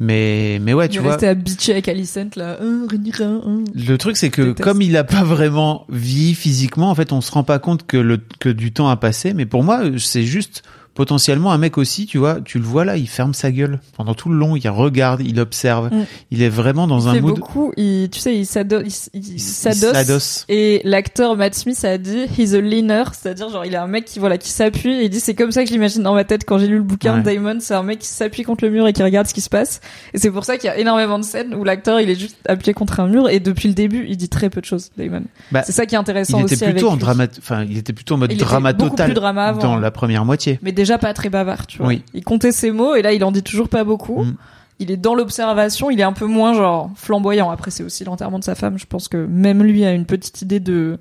Mais 0.00 0.58
mais 0.60 0.74
ouais, 0.74 0.86
il 0.86 0.90
tu 0.90 0.98
vois. 1.00 1.22
à 1.22 1.34
bitcher 1.34 1.72
avec 1.72 1.88
Alicent 1.88 2.36
là. 2.36 2.58
Euh, 2.60 2.86
Rhaenyra, 2.90 3.24
euh. 3.24 3.64
Le 3.74 3.96
truc, 3.98 4.16
c'est 4.16 4.30
que 4.30 4.42
Déteste. 4.42 4.62
comme 4.62 4.82
il 4.82 4.96
a 4.96 5.04
pas 5.04 5.22
vraiment 5.24 5.86
vie 5.88 6.34
physiquement, 6.34 6.90
en 6.90 6.94
fait, 6.94 7.12
on 7.12 7.20
se 7.20 7.30
rend 7.30 7.44
pas 7.44 7.58
compte 7.58 7.86
que 7.86 7.96
le 7.96 8.18
que 8.40 8.48
du 8.48 8.72
temps 8.72 8.88
a 8.88 8.96
passé. 8.96 9.34
Mais 9.34 9.46
pour 9.46 9.62
moi, 9.62 9.82
c'est 9.98 10.24
juste 10.24 10.62
potentiellement 10.94 11.52
un 11.52 11.58
mec 11.58 11.78
aussi, 11.78 12.06
tu 12.06 12.18
vois, 12.18 12.40
tu 12.44 12.58
le 12.58 12.64
vois 12.64 12.84
là, 12.84 12.96
il 12.96 13.08
ferme 13.08 13.34
sa 13.34 13.50
gueule 13.50 13.80
pendant 13.96 14.14
tout 14.14 14.28
le 14.28 14.36
long, 14.36 14.56
il 14.56 14.68
regarde, 14.68 15.20
il 15.24 15.40
observe, 15.40 15.88
Mm. 15.92 16.04
il 16.30 16.42
est 16.42 16.48
vraiment 16.48 16.86
dans 16.86 17.00
il 17.00 17.08
un 17.08 17.12
fait 17.14 17.20
mood. 17.20 17.36
beaucoup. 17.36 17.72
Il, 17.76 18.08
tu 18.10 18.20
sais, 18.20 18.36
il 18.36 18.46
s'adosse. 18.46 19.10
il 19.14 19.40
s'adosse. 19.40 20.44
Et 20.48 20.80
l'acteur 20.84 21.36
Matt 21.36 21.54
Smith 21.54 21.82
a 21.84 21.98
dit 21.98 22.26
he's 22.38 22.54
a 22.54 22.60
leaner, 22.60 23.04
c'est-à-dire 23.12 23.48
genre 23.50 23.64
il 23.64 23.74
est 23.74 23.78
un 23.78 23.86
mec 23.86 24.04
qui 24.04 24.18
voilà 24.18 24.38
qui 24.38 24.50
s'appuie 24.50 24.92
et 24.92 25.04
il 25.04 25.10
dit 25.10 25.20
c'est 25.20 25.34
comme 25.34 25.52
ça 25.52 25.62
que 25.62 25.68
je 25.68 25.72
l'imagine 25.72 26.02
dans 26.02 26.14
ma 26.14 26.24
tête 26.24 26.44
quand 26.46 26.58
j'ai 26.58 26.66
lu 26.66 26.76
le 26.76 26.82
bouquin 26.82 27.18
de 27.18 27.22
Ouais. 27.28 27.34
Damon, 27.36 27.58
c'est 27.60 27.74
un 27.74 27.82
mec 27.82 28.00
qui 28.00 28.08
s'appuie 28.08 28.42
contre 28.42 28.64
le 28.64 28.70
mur 28.70 28.86
et 28.86 28.92
qui 28.92 29.02
regarde 29.02 29.26
ce 29.26 29.34
qui 29.34 29.40
se 29.40 29.48
passe. 29.50 29.80
Et 30.14 30.18
c'est 30.18 30.30
pour 30.30 30.44
ça 30.44 30.56
qu'il 30.56 30.66
y 30.68 30.70
a 30.70 30.78
énormément 30.78 31.18
de 31.18 31.24
scènes 31.24 31.54
où 31.54 31.62
l'acteur 31.64 32.00
il 32.00 32.10
est 32.10 32.18
juste 32.18 32.36
appuyé 32.48 32.74
contre 32.74 33.00
un 33.00 33.06
mur 33.08 33.28
et 33.28 33.38
depuis 33.40 33.68
le 33.68 33.74
début 33.74 34.06
il 34.08 34.16
dit 34.16 34.28
très 34.28 34.50
peu 34.50 34.60
de 34.60 34.66
choses 34.66 34.90
Damon. 34.96 35.22
Bah, 35.52 35.62
c'est 35.64 35.72
ça 35.72 35.86
qui 35.86 35.94
est 35.94 35.98
intéressant 35.98 36.38
il 36.40 36.44
était 36.46 36.54
aussi 36.54 36.64
plutôt 36.72 36.88
en 36.88 36.92
avec 36.92 37.00
drama, 37.00 37.26
enfin, 37.38 37.64
il 37.68 37.78
était 37.78 37.92
plutôt 37.92 38.14
en 38.14 38.18
mode 38.18 38.34
drama 38.34 38.74
total 38.74 39.14
dans 39.14 39.76
la 39.78 39.90
première 39.90 40.24
moitié. 40.24 40.58
Mais 40.62 40.72
déjà 40.82 40.98
pas 40.98 41.14
très 41.14 41.28
bavard, 41.28 41.66
tu 41.66 41.78
vois. 41.78 41.88
Oui. 41.88 42.02
Il 42.14 42.24
comptait 42.24 42.52
ses 42.52 42.70
mots 42.70 42.94
et 42.94 43.02
là 43.02 43.12
il 43.12 43.24
en 43.24 43.32
dit 43.32 43.42
toujours 43.42 43.68
pas 43.68 43.84
beaucoup. 43.84 44.24
Mm. 44.24 44.36
Il 44.78 44.90
est 44.90 44.96
dans 44.96 45.14
l'observation, 45.14 45.90
il 45.90 46.00
est 46.00 46.04
un 46.04 46.12
peu 46.12 46.26
moins 46.26 46.54
genre 46.54 46.90
flamboyant. 46.96 47.50
Après 47.50 47.70
c'est 47.70 47.84
aussi 47.84 48.04
l'enterrement 48.04 48.38
de 48.38 48.44
sa 48.44 48.54
femme, 48.54 48.78
je 48.78 48.86
pense 48.86 49.08
que 49.08 49.26
même 49.26 49.62
lui 49.62 49.84
a 49.84 49.92
une 49.92 50.06
petite 50.06 50.42
idée 50.42 50.60
de 50.60 50.98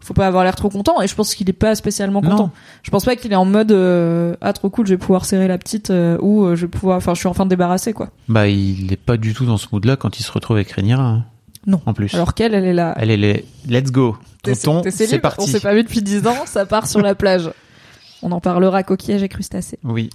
faut 0.00 0.14
pas 0.14 0.28
avoir 0.28 0.44
l'air 0.44 0.54
trop 0.54 0.68
content 0.68 1.02
et 1.02 1.08
je 1.08 1.14
pense 1.16 1.34
qu'il 1.34 1.50
est 1.50 1.54
pas 1.54 1.74
spécialement 1.74 2.22
content. 2.22 2.36
Non. 2.44 2.50
Je 2.84 2.90
pense 2.90 3.04
pas 3.04 3.16
qu'il 3.16 3.32
est 3.32 3.36
en 3.36 3.44
mode 3.44 3.72
euh, 3.72 4.36
ah 4.40 4.52
trop 4.52 4.70
cool, 4.70 4.86
je 4.86 4.92
vais 4.92 4.98
pouvoir 4.98 5.24
serrer 5.24 5.48
la 5.48 5.58
petite 5.58 5.90
euh, 5.90 6.16
ou 6.20 6.44
euh, 6.44 6.54
je 6.54 6.62
vais 6.62 6.70
pouvoir 6.70 6.98
enfin 6.98 7.14
je 7.14 7.18
suis 7.18 7.28
enfin 7.28 7.46
débarrassé 7.46 7.92
quoi. 7.92 8.10
Bah, 8.28 8.46
il 8.46 8.92
est 8.92 9.00
pas 9.00 9.16
du 9.16 9.34
tout 9.34 9.46
dans 9.46 9.56
ce 9.56 9.66
mood-là 9.72 9.96
quand 9.96 10.20
il 10.20 10.22
se 10.22 10.30
retrouve 10.30 10.56
avec 10.56 10.70
Rhaenyra. 10.70 11.02
hein. 11.02 11.24
Non. 11.66 11.80
En 11.84 11.94
plus. 11.94 12.14
Alors 12.14 12.34
qu'elle 12.34 12.54
elle 12.54 12.64
est 12.64 12.72
là. 12.72 12.92
Allez, 12.92 13.16
les... 13.16 13.44
let's 13.68 13.90
go. 13.90 14.16
Tonton, 14.44 14.82
c'est 14.88 15.18
parti. 15.18 15.42
On 15.42 15.46
s'est 15.46 15.60
pas 15.60 15.74
vu 15.74 15.82
depuis 15.82 16.00
10 16.00 16.28
ans, 16.28 16.46
ça 16.46 16.64
part 16.64 16.86
sur 16.86 17.00
la 17.00 17.16
plage. 17.16 17.50
On 18.22 18.32
en 18.32 18.40
parlera 18.40 18.82
coquillage 18.82 19.22
et 19.22 19.28
crustacés. 19.28 19.78
Oui. 19.84 20.08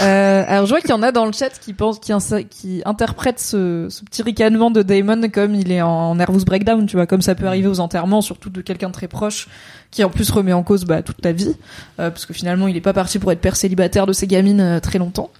Euh, 0.00 0.44
alors 0.46 0.66
je 0.66 0.70
vois 0.70 0.80
qu'il 0.80 0.90
y 0.90 0.94
en 0.94 1.02
a 1.02 1.10
dans 1.10 1.26
le 1.26 1.32
chat 1.32 1.50
qui 1.58 1.72
pensent, 1.72 1.98
qui, 1.98 2.12
qui 2.50 2.82
interprètent 2.84 3.40
ce, 3.40 3.88
ce 3.90 4.04
petit 4.04 4.22
ricanement 4.22 4.70
de 4.70 4.82
Damon 4.82 5.28
comme 5.28 5.54
il 5.54 5.72
est 5.72 5.82
en 5.82 6.14
nervous 6.14 6.44
breakdown, 6.44 6.86
tu 6.86 6.96
vois, 6.96 7.06
comme 7.06 7.22
ça 7.22 7.34
peut 7.34 7.46
arriver 7.46 7.66
aux 7.66 7.80
enterrements, 7.80 8.20
surtout 8.20 8.48
de 8.48 8.60
quelqu'un 8.60 8.88
de 8.88 8.92
très 8.92 9.08
proche, 9.08 9.48
qui 9.90 10.04
en 10.04 10.10
plus 10.10 10.30
remet 10.30 10.52
en 10.52 10.62
cause 10.62 10.84
bah, 10.84 11.02
toute 11.02 11.24
la 11.24 11.32
vie, 11.32 11.56
euh, 11.98 12.10
parce 12.10 12.26
que 12.26 12.32
finalement 12.32 12.68
il 12.68 12.76
est 12.76 12.80
pas 12.80 12.92
parti 12.92 13.18
pour 13.18 13.32
être 13.32 13.40
père 13.40 13.56
célibataire 13.56 14.06
de 14.06 14.12
ses 14.12 14.26
gamines 14.26 14.60
euh, 14.60 14.80
très 14.80 14.98
longtemps, 14.98 15.30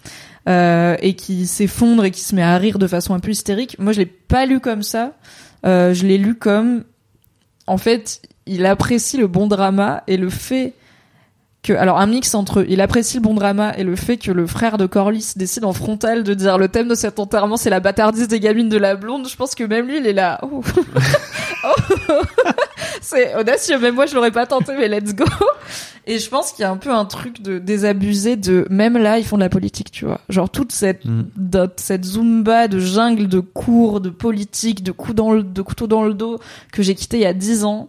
euh, 0.48 0.96
et 1.00 1.14
qui 1.14 1.46
s'effondre 1.46 2.04
et 2.04 2.10
qui 2.10 2.22
se 2.22 2.34
met 2.34 2.42
à 2.42 2.56
rire 2.58 2.78
de 2.78 2.86
façon 2.86 3.14
un 3.14 3.20
peu 3.20 3.30
hystérique. 3.30 3.78
Moi 3.78 3.92
je 3.92 4.00
l'ai 4.00 4.06
pas 4.06 4.44
lu 4.44 4.58
comme 4.58 4.82
ça, 4.82 5.12
euh, 5.66 5.94
je 5.94 6.04
l'ai 6.04 6.18
lu 6.18 6.34
comme, 6.34 6.84
en 7.66 7.78
fait, 7.78 8.22
il 8.46 8.66
apprécie 8.66 9.18
le 9.18 9.28
bon 9.28 9.46
drama 9.46 10.02
et 10.06 10.16
le 10.16 10.30
fait 10.30 10.74
que 11.62 11.72
alors 11.72 11.98
un 11.98 12.06
mix 12.06 12.34
entre 12.34 12.64
il 12.68 12.80
apprécie 12.80 13.16
le 13.16 13.22
bon 13.22 13.34
drama 13.34 13.74
et 13.76 13.84
le 13.84 13.96
fait 13.96 14.16
que 14.16 14.30
le 14.30 14.46
frère 14.46 14.78
de 14.78 14.86
Corlys 14.86 15.34
décide 15.36 15.64
en 15.64 15.72
frontal 15.72 16.22
de 16.22 16.34
dire 16.34 16.56
le 16.58 16.68
thème 16.68 16.88
de 16.88 16.94
cet 16.94 17.18
enterrement 17.18 17.56
c'est 17.56 17.70
la 17.70 17.80
bâtardise 17.80 18.28
des 18.28 18.40
gamines 18.40 18.68
de 18.68 18.78
la 18.78 18.94
blonde 18.94 19.28
je 19.28 19.36
pense 19.36 19.54
que 19.54 19.64
même 19.64 19.86
lui 19.86 19.98
il 19.98 20.06
est 20.06 20.12
là 20.12 20.40
oh. 20.42 20.62
Oh. 21.64 22.12
c'est 23.00 23.34
audacieux 23.34 23.80
même 23.80 23.96
moi 23.96 24.06
je 24.06 24.14
l'aurais 24.14 24.30
pas 24.30 24.46
tenté 24.46 24.76
mais 24.78 24.86
let's 24.88 25.12
go 25.12 25.24
et 26.06 26.20
je 26.20 26.28
pense 26.30 26.52
qu'il 26.52 26.62
y 26.62 26.64
a 26.64 26.70
un 26.70 26.76
peu 26.76 26.92
un 26.92 27.04
truc 27.04 27.42
de 27.42 27.58
désabusé 27.58 28.36
de 28.36 28.64
même 28.70 28.96
là 28.96 29.18
ils 29.18 29.24
font 29.24 29.36
de 29.36 29.42
la 29.42 29.48
politique 29.48 29.90
tu 29.90 30.04
vois 30.04 30.20
genre 30.28 30.48
toute 30.48 30.70
cette 30.70 31.04
Mm. 31.04 31.22
cette 31.76 32.04
zumba 32.04 32.68
de 32.68 32.78
jungle 32.78 33.28
de 33.28 33.40
cours 33.40 34.00
de 34.00 34.10
politique 34.10 34.82
de 34.82 34.92
coups 34.92 35.14
dans 35.14 35.32
le 35.32 35.42
de 35.42 35.62
couteau 35.62 35.86
dans 35.86 36.04
le 36.04 36.14
dos 36.14 36.38
que 36.72 36.82
j'ai 36.82 36.94
quitté 36.94 37.18
il 37.18 37.22
y 37.22 37.26
a 37.26 37.32
dix 37.32 37.64
ans 37.64 37.88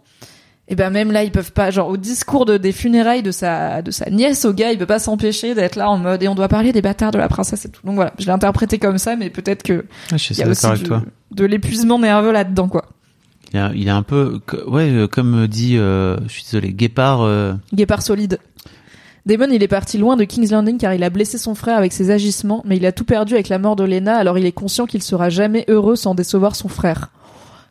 et 0.70 0.76
ben 0.76 0.90
même 0.92 1.12
là 1.12 1.24
ils 1.24 1.32
peuvent 1.32 1.52
pas 1.52 1.72
genre 1.72 1.90
au 1.90 1.98
discours 1.98 2.46
de 2.46 2.58
des 2.58 2.72
funérailles 2.72 3.24
de 3.24 3.32
sa 3.32 3.82
de 3.82 3.92
sa 3.92 4.10
nièce 4.10 4.46
au 4.46 4.54
gars 4.54 4.72
il 4.72 4.78
peut 4.78 4.86
pas 4.86 5.00
s'empêcher 5.00 5.56
d'être 5.56 5.76
là 5.76 5.90
en 5.90 5.98
mode 5.98 6.22
et 6.24 6.28
on 6.28 6.36
doit 6.36 6.48
parler 6.48 6.72
des 6.72 6.82
bâtards 6.82 7.12
de 7.12 7.18
la 7.18 7.28
princesse 7.28 7.66
et 7.66 7.70
tout 7.70 7.82
donc 7.86 7.96
voilà 7.96 8.14
je 8.20 8.26
l'ai 8.26 8.32
interprété 8.32 8.78
comme 8.78 8.98
ça 8.98 9.16
mais 9.16 9.30
peut-être 9.30 9.64
que 9.64 9.86
Ah, 10.12 10.18
je 10.18 10.18
suis 10.18 10.36
il 10.36 10.40
y 10.40 10.44
a 10.44 10.48
aussi 10.48 10.62
d'accord 10.62 10.72
avec 10.72 10.84
du- 10.84 10.88
toi. 10.90 11.02
de 11.32 11.46
l'épuisement 11.46 11.98
nerveux 12.00 12.32
là 12.32 12.44
dedans 12.44 12.68
quoi 12.70 12.86
Il 13.54 13.60
est, 13.60 13.70
il 13.76 13.88
est 13.88 13.92
un 13.92 14.04
peu, 14.04 14.40
ouais, 14.68 14.92
euh, 14.92 15.08
comme 15.08 15.48
dit, 15.48 15.76
euh, 15.78 16.18
je 16.28 16.32
suis 16.34 16.44
désolé, 16.44 16.72
Guépard. 16.72 17.22
euh, 17.24 17.54
guépard 17.74 18.04
solide 18.04 18.38
Damon, 19.26 19.48
il 19.52 19.62
est 19.64 19.68
parti 19.68 19.98
loin 19.98 20.16
de 20.18 20.24
King's 20.24 20.52
Landing 20.52 20.78
car 20.78 20.94
il 20.94 21.04
a 21.04 21.10
blessé 21.10 21.38
son 21.38 21.54
frère 21.56 21.78
avec 21.78 21.92
ses 21.94 22.10
agissements, 22.10 22.62
mais 22.66 22.78
il 22.78 22.86
a 22.86 22.92
tout 22.92 23.06
perdu 23.06 23.34
avec 23.34 23.50
la 23.50 23.60
mort 23.60 23.76
de 23.76 23.84
Lena, 23.84 24.16
alors 24.16 24.38
il 24.38 24.46
est 24.46 24.52
conscient 24.52 24.86
qu'il 24.86 25.04
sera 25.04 25.30
jamais 25.30 25.66
heureux 25.68 25.96
sans 25.96 26.16
décevoir 26.16 26.56
son 26.56 26.68
frère. 26.68 27.10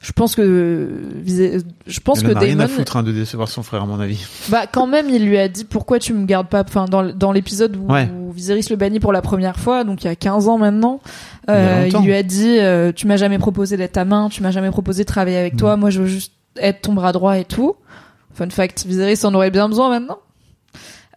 Je 0.00 0.12
pense 0.12 0.36
que 0.36 0.88
je 1.16 2.00
pense 2.00 2.20
Il 2.20 2.28
que 2.28 2.32
en 2.32 2.36
a 2.36 2.38
rien 2.38 2.50
Damon 2.54 2.64
à 2.64 2.68
foutre 2.68 2.96
hein, 2.96 3.02
de 3.02 3.10
décevoir 3.10 3.48
son 3.48 3.64
frère, 3.64 3.82
à 3.82 3.86
mon 3.86 3.98
avis. 3.98 4.24
bah 4.48 4.66
quand 4.70 4.86
même 4.86 5.08
il 5.10 5.26
lui 5.26 5.36
a 5.38 5.48
dit 5.48 5.64
pourquoi 5.64 5.98
tu 5.98 6.12
me 6.14 6.24
gardes 6.24 6.46
pas 6.48 6.62
enfin 6.62 6.84
dans, 6.84 7.02
dans 7.12 7.32
l'épisode 7.32 7.76
où, 7.76 7.92
Ouais. 7.92 8.08
où 8.16 8.30
Viserys 8.30 8.66
le 8.70 8.76
bannit 8.76 9.00
pour 9.00 9.12
la 9.12 9.22
première 9.22 9.58
fois 9.58 9.82
donc 9.82 10.04
il 10.04 10.06
y 10.06 10.10
a 10.10 10.14
15 10.14 10.46
ans 10.48 10.56
maintenant 10.58 11.00
euh, 11.50 11.88
il, 11.92 11.98
lui 12.04 12.14
a 12.14 12.22
dit 12.22 12.58
euh, 12.60 12.92
tu 12.92 13.08
m'as 13.08 13.16
jamais 13.16 13.38
proposé 13.38 13.76
d'être 13.76 13.92
ta 13.92 14.04
main 14.04 14.28
tu 14.30 14.40
m'as 14.42 14.52
jamais 14.52 14.70
proposé 14.70 15.02
de 15.02 15.08
travailler 15.08 15.36
avec 15.38 15.54
Mm. 15.54 15.58
toi 15.58 15.76
moi 15.76 15.90
je 15.90 16.00
veux 16.02 16.06
juste 16.06 16.32
être 16.60 16.82
ton 16.82 16.92
bras 16.92 17.10
droit 17.12 17.36
et 17.38 17.44
tout 17.44 17.74
fun 18.34 18.48
fact 18.50 18.84
Viserys 18.86 19.24
en 19.26 19.34
aurait 19.34 19.50
bien 19.50 19.68
besoin 19.68 19.88
maintenant 19.88 20.18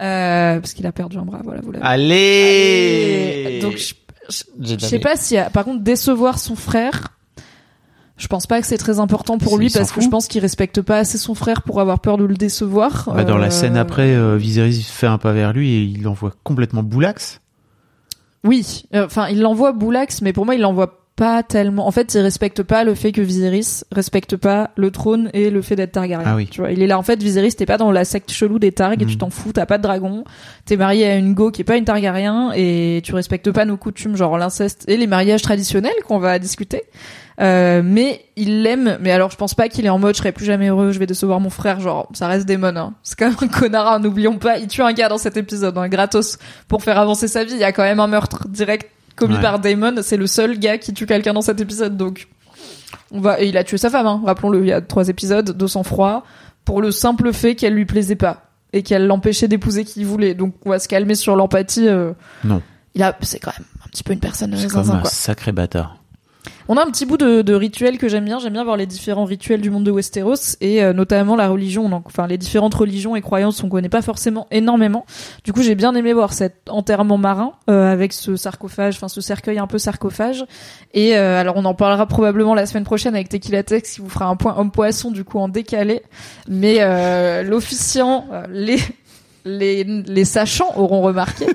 euh, 0.02 0.60
parce 0.60 0.74
qu'il 0.74 0.88
a 0.88 0.92
perdu 0.92 1.18
un 1.18 1.26
bras 1.26 1.42
voilà 1.44 1.62
vous 1.62 1.72
l'avez 1.72 1.86
Allez, 1.86 3.44
Allez. 3.46 3.60
donc 3.62 3.78
je, 3.78 3.94
je- 4.30 4.76
je 4.80 4.86
sais 4.86 5.00
pas 5.00 5.16
si 5.16 5.36
par 5.54 5.66
contre 5.66 5.84
décevoir 5.84 6.40
son 6.40 6.56
frère 6.56 7.10
je 8.22 8.28
pense 8.28 8.46
pas 8.46 8.62
que 8.62 8.68
c'est 8.68 8.78
très 8.78 9.00
important 9.00 9.38
pour 9.40 9.58
lui 9.58 9.70
parce 9.72 9.90
que 9.90 9.96
fout. 9.96 10.04
je 10.04 10.10
pense 10.10 10.28
qu'il 10.28 10.42
respecte 10.42 10.82
pas 10.82 11.00
assez 11.00 11.18
son 11.18 11.34
frère 11.34 11.64
pour 11.64 11.82
avoir 11.82 12.00
peur 12.00 12.18
de 12.18 12.24
le 12.24 12.36
décevoir. 12.36 13.10
Bah, 13.14 13.24
dans 13.24 13.38
la 13.38 13.48
Euh, 13.48 13.50
scène 13.50 13.76
après, 13.78 14.14
euh, 14.16 14.38
Viserys 14.38 14.84
fait 14.84 15.08
un 15.08 15.18
pas 15.18 15.32
vers 15.32 15.54
lui 15.54 15.72
et 15.74 15.82
il 15.82 16.04
l'envoie 16.04 16.34
complètement 16.44 16.84
boulax. 16.84 17.42
Oui, 18.44 18.84
euh, 18.94 19.06
enfin 19.06 19.28
il 19.30 19.42
l'envoie 19.42 19.72
Boulax, 19.72 20.22
mais 20.22 20.34
pour 20.34 20.46
moi 20.46 20.56
il 20.56 20.62
l'envoie 20.62 21.01
pas 21.22 21.44
tellement. 21.44 21.86
En 21.86 21.92
fait, 21.92 22.16
il 22.16 22.20
respecte 22.22 22.64
pas 22.64 22.84
le 22.84 22.96
fait 22.96 23.12
que 23.12 23.22
Viserys 23.22 23.84
respecte 23.92 24.36
pas 24.38 24.72
le 24.76 24.90
trône 24.90 25.30
et 25.36 25.52
le 25.52 25.62
fait 25.62 25.76
d'être 25.76 25.92
Targaryen. 25.92 26.26
Ah 26.28 26.36
oui. 26.36 26.48
Tu 26.50 26.62
vois, 26.62 26.72
il 26.72 26.82
est 26.82 26.88
là 26.88 26.98
en 26.98 27.04
fait 27.04 27.22
Viserys, 27.22 27.54
t'es 27.54 27.68
pas 27.68 27.78
dans 27.78 27.92
la 27.92 28.06
secte 28.06 28.32
chelou 28.32 28.58
des 28.58 28.72
Targ 28.72 29.00
et 29.04 29.06
tu 29.06 29.18
t'en 29.18 29.30
fous, 29.30 29.54
t'as 29.54 29.68
pas 29.68 29.78
de 29.78 29.84
dragon, 29.84 30.24
t'es 30.66 30.78
marié 30.78 31.06
à 31.06 31.18
une 31.18 31.36
go 31.36 31.52
qui 31.52 31.62
est 31.62 31.64
pas 31.64 31.78
une 31.78 31.86
Targaryen 31.86 32.54
et 32.56 33.02
tu 33.04 33.14
respectes 33.14 33.52
pas 33.52 33.66
nos 33.66 33.78
coutumes 33.78 34.16
genre 34.16 34.36
l'inceste 34.40 34.84
et 34.88 34.98
les 34.98 35.06
mariages 35.06 35.44
traditionnels 35.44 35.94
qu'on 36.08 36.18
va 36.18 36.40
discuter. 36.40 36.86
Euh, 37.40 37.84
mais 37.86 38.26
il 38.36 38.64
l'aime, 38.64 38.98
mais 39.00 39.12
alors 39.12 39.30
je 39.30 39.38
pense 39.38 39.54
pas 39.54 39.70
qu'il 39.70 39.86
est 39.86 39.90
en 39.90 40.00
mode 40.00 40.16
je 40.16 40.22
serai 40.22 40.32
plus 40.32 40.46
jamais 40.46 40.70
heureux, 40.70 40.92
je 40.92 40.98
vais 40.98 41.06
décevoir 41.06 41.40
mon 41.40 41.52
frère, 41.52 41.80
genre 41.80 42.10
ça 42.14 42.26
reste 42.26 42.48
Daemon, 42.48 42.76
hein. 42.76 42.94
c'est 43.04 43.18
quand 43.18 43.28
même 43.28 43.38
un 43.42 43.48
connard, 43.48 43.88
hein, 43.88 44.00
n'oublions 44.00 44.40
pas, 44.40 44.58
il 44.58 44.68
tue 44.68 44.82
un 44.82 44.92
gars 44.92 45.08
dans 45.08 45.20
cet 45.20 45.38
épisode, 45.38 45.78
hein, 45.78 45.88
gratos, 45.88 46.40
pour 46.68 46.82
faire 46.82 46.98
avancer 46.98 47.28
sa 47.28 47.44
vie, 47.44 47.54
il 47.54 47.60
y 47.60 47.64
a 47.64 47.72
quand 47.72 47.84
même 47.84 48.00
un 48.00 48.08
meurtre 48.08 48.48
direct 48.48 48.90
commis 49.16 49.36
Ouais. 49.36 49.42
par 49.42 49.60
Daemon, 49.60 49.96
c'est 50.02 50.18
le 50.18 50.28
seul 50.28 50.58
gars 50.60 50.78
qui 50.78 50.94
tue 50.94 51.06
quelqu'un 51.06 51.34
dans 51.34 51.42
cet 51.42 51.60
épisode, 51.62 51.98
donc 51.98 52.28
on 53.12 53.20
va, 53.22 53.42
et 53.42 53.48
il 53.48 53.58
a 53.58 53.64
tué 53.64 53.78
sa 53.78 53.90
femme, 53.90 54.08
hein, 54.08 54.22
rappelons-le, 54.26 54.62
il 54.62 54.68
y 54.68 54.72
a 54.72 54.82
trois 54.82 55.08
épisodes, 55.10 55.52
de 55.58 55.68
sang-froid, 55.68 56.24
pour 56.66 56.82
le 56.82 56.92
simple 56.92 57.34
fait 57.34 57.56
qu'elle 57.56 57.74
lui 57.74 57.86
plaisait 57.86 58.16
pas, 58.16 58.52
et 58.74 58.84
qu'elle 58.84 59.08
l'empêchait 59.08 59.48
d'épouser 59.48 59.84
qui 59.86 60.04
voulait, 60.04 60.34
donc 60.34 60.54
on 60.66 60.70
va 60.70 60.80
se 60.80 60.88
calmer 60.88 61.16
sur 61.16 61.36
l'empathie, 61.36 61.88
euh, 61.88 62.14
Non. 62.44 62.62
il 62.96 63.04
a, 63.04 63.18
c'est 63.22 63.40
quand 63.40 63.52
même 63.58 63.68
un 63.86 63.90
petit 63.90 64.04
peu 64.04 64.14
une 64.14 64.20
personne 64.20 64.56
C'est 64.58 64.70
comme 64.70 64.90
un 64.92 65.00
quoi. 65.02 65.10
sacré 65.10 65.52
bâtard. 65.52 65.98
On 66.68 66.78
a 66.78 66.84
un 66.84 66.88
petit 66.88 67.06
bout 67.06 67.18
de, 67.18 67.42
de 67.42 67.54
rituel 67.54 67.98
que 67.98 68.08
j'aime 68.08 68.26
bien. 68.26 68.40
J'aime 68.40 68.54
bien 68.54 68.64
voir 68.64 68.78
les 68.78 68.86
différents 68.86 69.26
rituels 69.26 69.62
du 69.62 69.70
monde 69.70 69.84
de 69.84 69.92
Westeros 69.92 70.58
et 70.62 70.84
euh, 70.84 70.94
notamment 70.94 71.36
la 71.36 71.48
religion. 71.48 71.90
Donc, 71.90 72.08
enfin, 72.08 72.28
les 72.28 72.38
différentes 72.38 72.74
religions 72.74 73.16
et 73.16 73.22
croyances 73.22 73.62
qu'on 73.62 73.70
connaît 73.70 73.90
pas 73.90 74.02
forcément 74.02 74.48
énormément. 74.52 75.06
Du 75.44 75.54
coup, 75.54 75.62
j'ai 75.62 75.76
bien 75.76 75.96
aimé 75.96 76.14
voir 76.14 76.34
cet 76.34 76.70
enterrement 76.70 77.18
marin 77.18 77.54
euh, 77.70 77.92
avec 77.92 78.14
ce 78.14 78.36
sarcophage, 78.36 78.96
enfin 78.96 79.08
ce 79.08 79.22
cercueil 79.22 79.60
un 79.60 79.68
peu 79.68 79.78
sarcophage. 79.78 80.46
Et 80.94 81.18
euh, 81.18 81.40
alors, 81.40 81.58
on 81.58 81.66
en 81.66 81.74
parlera 81.74 82.06
probablement 82.06 82.54
la 82.54 82.66
semaine 82.66 82.84
prochaine 82.84 83.16
avec 83.16 83.30
Tequila 83.30 83.64
Tex 83.64 83.94
qui 83.96 84.02
vous 84.02 84.10
fera 84.10 84.26
un 84.26 84.36
point 84.36 84.56
homme 84.58 84.72
poisson 84.72 85.12
du 85.12 85.24
coup 85.24 85.40
en 85.40 85.50
décalé. 85.50 86.02
Mais 86.48 86.78
euh, 86.80 87.44
l'officiant, 87.44 88.28
euh, 88.32 88.46
les 88.50 88.80
les 89.46 89.84
les 89.84 90.26
sachants 90.26 90.72
auront 90.76 91.02
remarqué 91.02 91.48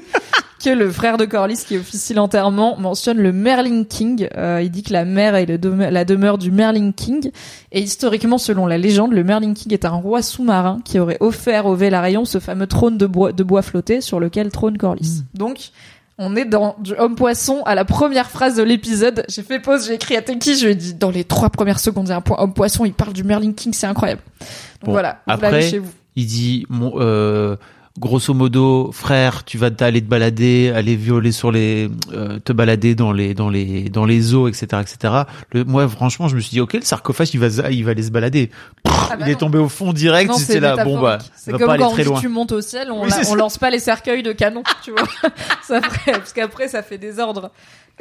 que 0.62 0.70
le 0.70 0.90
frère 0.90 1.16
de 1.18 1.24
Corlys 1.26 1.64
qui 1.66 1.76
officie 1.76 2.14
l'enterrement 2.14 2.76
mentionne 2.78 3.18
le 3.18 3.32
Merling 3.32 3.86
King. 3.86 4.28
Euh, 4.36 4.60
il 4.62 4.70
dit 4.70 4.82
que 4.82 4.92
la 4.92 5.04
mère 5.04 5.34
est 5.34 5.46
le 5.46 5.58
deme- 5.58 5.90
la 5.90 6.04
demeure 6.04 6.38
du 6.38 6.50
Merling 6.50 6.92
King. 6.94 7.30
Et 7.72 7.80
historiquement, 7.82 8.38
selon 8.38 8.66
la 8.66 8.78
légende, 8.78 9.12
le 9.12 9.22
Merling 9.22 9.54
King 9.54 9.72
est 9.74 9.84
un 9.84 9.90
roi 9.90 10.22
sous-marin 10.22 10.80
qui 10.84 10.98
aurait 10.98 11.18
offert 11.20 11.66
au 11.66 11.74
Velaryon 11.74 12.24
ce 12.24 12.38
fameux 12.40 12.66
trône 12.66 12.96
de 12.98 13.06
bois, 13.06 13.32
de 13.32 13.44
bois 13.44 13.62
flotté 13.62 14.00
sur 14.00 14.18
lequel 14.18 14.50
trône 14.50 14.78
Corlys. 14.78 15.22
Donc, 15.34 15.70
on 16.18 16.34
est 16.34 16.46
dans 16.46 16.76
du 16.80 16.94
homme 16.94 17.14
poisson 17.14 17.62
à 17.66 17.74
la 17.74 17.84
première 17.84 18.30
phrase 18.30 18.56
de 18.56 18.62
l'épisode. 18.62 19.24
J'ai 19.28 19.42
fait 19.42 19.60
pause, 19.60 19.86
j'ai 19.86 19.94
écrit 19.94 20.16
à 20.16 20.22
Tenki, 20.22 20.56
je 20.56 20.64
lui 20.64 20.72
ai 20.72 20.74
dit 20.74 20.94
dans 20.94 21.10
les 21.10 21.24
trois 21.24 21.50
premières 21.50 21.78
secondes, 21.78 22.06
il 22.06 22.10
y 22.10 22.12
a 22.14 22.16
un 22.16 22.22
point 22.22 22.38
homme 22.40 22.54
poisson, 22.54 22.86
il 22.86 22.94
parle 22.94 23.12
du 23.12 23.22
Merling 23.24 23.54
King, 23.54 23.74
c'est 23.74 23.86
incroyable. 23.86 24.22
Donc 24.80 24.86
Bon, 24.86 24.92
voilà, 24.92 25.18
vous 25.26 25.32
après, 25.34 25.60
chez 25.60 25.78
vous. 25.78 25.90
Il 26.16 26.24
dit, 26.24 26.64
mon, 26.70 26.94
euh, 26.96 27.56
grosso 27.98 28.34
modo, 28.34 28.90
frère, 28.92 29.44
tu 29.44 29.58
vas 29.58 29.70
t'aller 29.70 30.00
te 30.02 30.06
balader, 30.08 30.70
aller 30.74 30.96
violer 30.96 31.32
sur 31.32 31.50
les, 31.50 31.88
euh, 32.12 32.38
te 32.38 32.52
balader 32.52 32.94
dans 32.94 33.12
les, 33.12 33.34
dans 33.34 33.48
les, 33.48 33.88
dans 33.88 34.04
les 34.04 34.34
eaux, 34.34 34.48
etc., 34.48 34.66
etc. 34.80 35.14
Le, 35.52 35.64
moi, 35.64 35.88
franchement, 35.88 36.28
je 36.28 36.36
me 36.36 36.40
suis 36.40 36.50
dit, 36.50 36.60
ok, 36.60 36.74
le 36.74 36.80
sarcophage, 36.82 37.30
il 37.34 37.40
va, 37.40 37.70
il 37.70 37.84
va 37.84 37.90
aller 37.92 38.02
se 38.02 38.10
balader. 38.10 38.50
Ah 38.84 39.16
bah 39.16 39.24
il 39.26 39.30
est 39.32 39.36
tombé 39.36 39.58
au 39.58 39.68
fond 39.68 39.92
direct. 39.92 40.32
C'était 40.34 40.54
c'est 40.54 40.60
là, 40.60 40.82
bon 40.84 41.00
bah, 41.00 41.18
C'est 41.36 41.52
comme 41.52 41.60
pas 41.66 41.72
aller 41.74 41.82
quand 41.84 41.90
très 41.92 42.04
loin. 42.04 42.20
tu 42.20 42.28
montes 42.28 42.52
au 42.52 42.60
ciel, 42.60 42.90
on, 42.90 43.04
Oui, 43.04 43.10
la- 43.10 43.16
c'est 43.16 43.26
on 43.28 43.32
ça. 43.32 43.36
lance 43.36 43.58
pas 43.58 43.70
les 43.70 43.78
cercueils 43.78 44.22
de 44.22 44.32
canon, 44.32 44.62
tu 44.84 44.90
vois. 44.90 45.02
ça 45.66 45.80
ferait, 45.80 46.12
parce 46.12 46.32
qu'après 46.32 46.68
ça 46.68 46.82
fait 46.82 46.98
des 46.98 47.18
ordres 47.18 47.50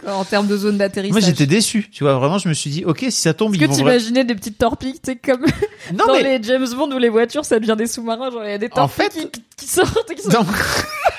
en 0.06 0.24
termes 0.26 0.48
de 0.48 0.58
zone 0.58 0.78
d'atterrissage. 0.78 1.12
Moi, 1.22 1.22
j'étais 1.22 1.46
déçu. 1.46 1.89
Tu 1.91 2.04
vois, 2.04 2.16
vraiment, 2.16 2.38
je 2.38 2.50
me 2.50 2.54
suis 2.54 2.70
dit, 2.70 2.84
ok, 2.86 3.00
si 3.02 3.12
ça 3.12 3.34
tombe, 3.34 3.54
Est-ce 3.54 3.64
ils 3.64 3.66
que 3.68 3.72
vont. 3.72 3.78
t'imaginais 3.78 4.24
des 4.26 4.36
petites 4.36 4.58
torpilles, 4.58 4.93
tu 4.93 5.12
sais, 5.12 5.16
comme 5.16 5.46
Non, 5.93 6.06
dans 6.08 6.14
mais 6.14 6.38
les 6.38 6.43
James 6.43 6.68
Bond 6.76 6.91
où 6.91 6.98
les 6.98 7.10
voitures 7.10 7.46
ça 7.46 7.60
devient 7.60 7.76
des 7.78 7.88
sous-marins, 7.88 8.30
genre 8.32 8.43
il 8.43 8.52
y 8.52 8.54
a 8.54 8.58
des 8.58 8.68
En 8.74 8.88
torpilles 8.88 9.06
fait- 9.12 9.32
qui, 9.32 9.43
qui 9.58 9.68
sortent 9.68 10.10
et 10.12 10.16
qui 10.16 10.22
sont... 10.24 10.30
dans... 10.30 10.46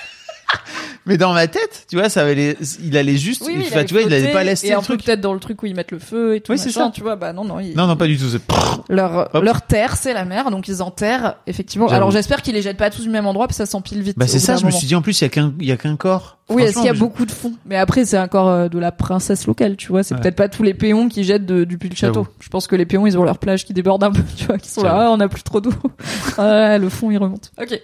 mais 1.06 1.16
dans 1.16 1.32
ma 1.32 1.46
tête, 1.46 1.86
tu 1.88 1.96
vois, 1.96 2.08
ça 2.08 2.22
allait, 2.24 2.56
il 2.82 2.96
allait 2.96 3.16
juste, 3.16 3.42
Oui, 3.46 3.54
il 3.56 3.84
tu 3.86 3.94
vois, 3.94 4.02
il 4.02 4.12
allait 4.12 4.32
pas 4.32 4.44
laisser 4.44 4.66
et 4.66 4.70
le 4.70 4.76
un 4.76 4.80
peu 4.80 4.84
truc. 4.86 5.04
peut-être 5.04 5.20
dans 5.20 5.32
le 5.34 5.40
truc 5.40 5.62
où 5.62 5.66
ils 5.66 5.74
mettent 5.74 5.92
le 5.92 5.98
feu 5.98 6.34
et 6.36 6.40
tout. 6.40 6.52
Oui, 6.52 6.58
c'est 6.58 6.70
ça. 6.70 6.90
Tu 6.92 7.00
vois, 7.02 7.16
bah 7.16 7.32
non, 7.32 7.44
non. 7.44 7.56
Non, 7.74 7.86
non, 7.86 7.96
pas 7.96 8.06
du 8.06 8.16
tout. 8.18 8.28
c'est- 8.28 8.40
Leur, 8.88 9.30
Hop. 9.34 9.42
leur 9.42 9.62
terre, 9.62 9.96
c'est 9.96 10.12
la 10.12 10.24
mer, 10.24 10.50
donc 10.50 10.68
ils 10.68 10.82
enterrent, 10.82 11.36
effectivement. 11.46 11.88
Alors 11.88 12.10
j'espère 12.10 12.42
qu'ils 12.42 12.54
les 12.54 12.62
jettent 12.62 12.76
pas 12.76 12.90
tous 12.90 13.02
du 13.02 13.08
même 13.10 13.26
endroit, 13.26 13.46
parce 13.46 13.58
que 13.58 13.64
ça 13.64 13.70
s'empile 13.70 14.02
vite. 14.02 14.18
Bah, 14.18 14.26
c'est 14.26 14.38
ça, 14.38 14.56
je 14.56 14.66
me 14.66 14.70
suis 14.70 14.86
dit, 14.86 14.94
en 14.94 15.02
plus, 15.02 15.20
il 15.20 15.24
y 15.24 15.26
a 15.26 15.30
qu'un, 15.30 15.52
il 15.60 15.66
y 15.66 15.72
a 15.72 15.76
qu'un 15.76 15.96
corps. 15.96 16.38
Oui, 16.48 16.62
est-ce 16.62 16.74
qu'il 16.74 16.84
y 16.84 16.88
a 16.88 16.92
beaucoup 16.92 17.26
de 17.26 17.32
fonds 17.32 17.54
Mais 17.66 17.76
après, 17.76 18.04
c'est 18.04 18.18
encore 18.18 18.48
euh, 18.48 18.68
de 18.68 18.78
la 18.78 18.92
princesse 18.92 19.48
locale, 19.48 19.76
tu 19.76 19.88
vois. 19.88 20.04
C'est 20.04 20.14
Ouais. 20.14 20.20
peut-être 20.20 20.36
pas 20.36 20.48
tous 20.48 20.62
les 20.62 20.74
péons 20.74 21.08
qui 21.08 21.24
jettent 21.24 21.44
de- 21.44 21.64
depuis 21.64 21.88
le 21.88 21.96
château. 21.96 22.28
Je 22.38 22.48
pense 22.48 22.68
que 22.68 22.76
les 22.76 22.86
péons, 22.86 23.04
ils 23.06 23.18
ont 23.18 23.24
leur 23.24 23.38
plage 23.38 23.64
qui 23.64 23.72
déborde 23.72 24.04
un 24.04 24.12
peu, 24.12 24.22
tu 24.36 24.44
vois, 24.46 24.56
qui 24.58 24.68
sont 24.70 24.82
là, 24.84 25.06
ah, 25.06 25.10
on 25.10 25.18
a 25.18 25.26
plus 25.28 25.42
trop 25.42 25.60
d'eau. 25.60 25.72
ah, 26.38 26.78
le 26.78 26.88
fond, 26.88 27.10
il 27.10 27.18
remonte. 27.18 27.50
Ok. 27.60 27.80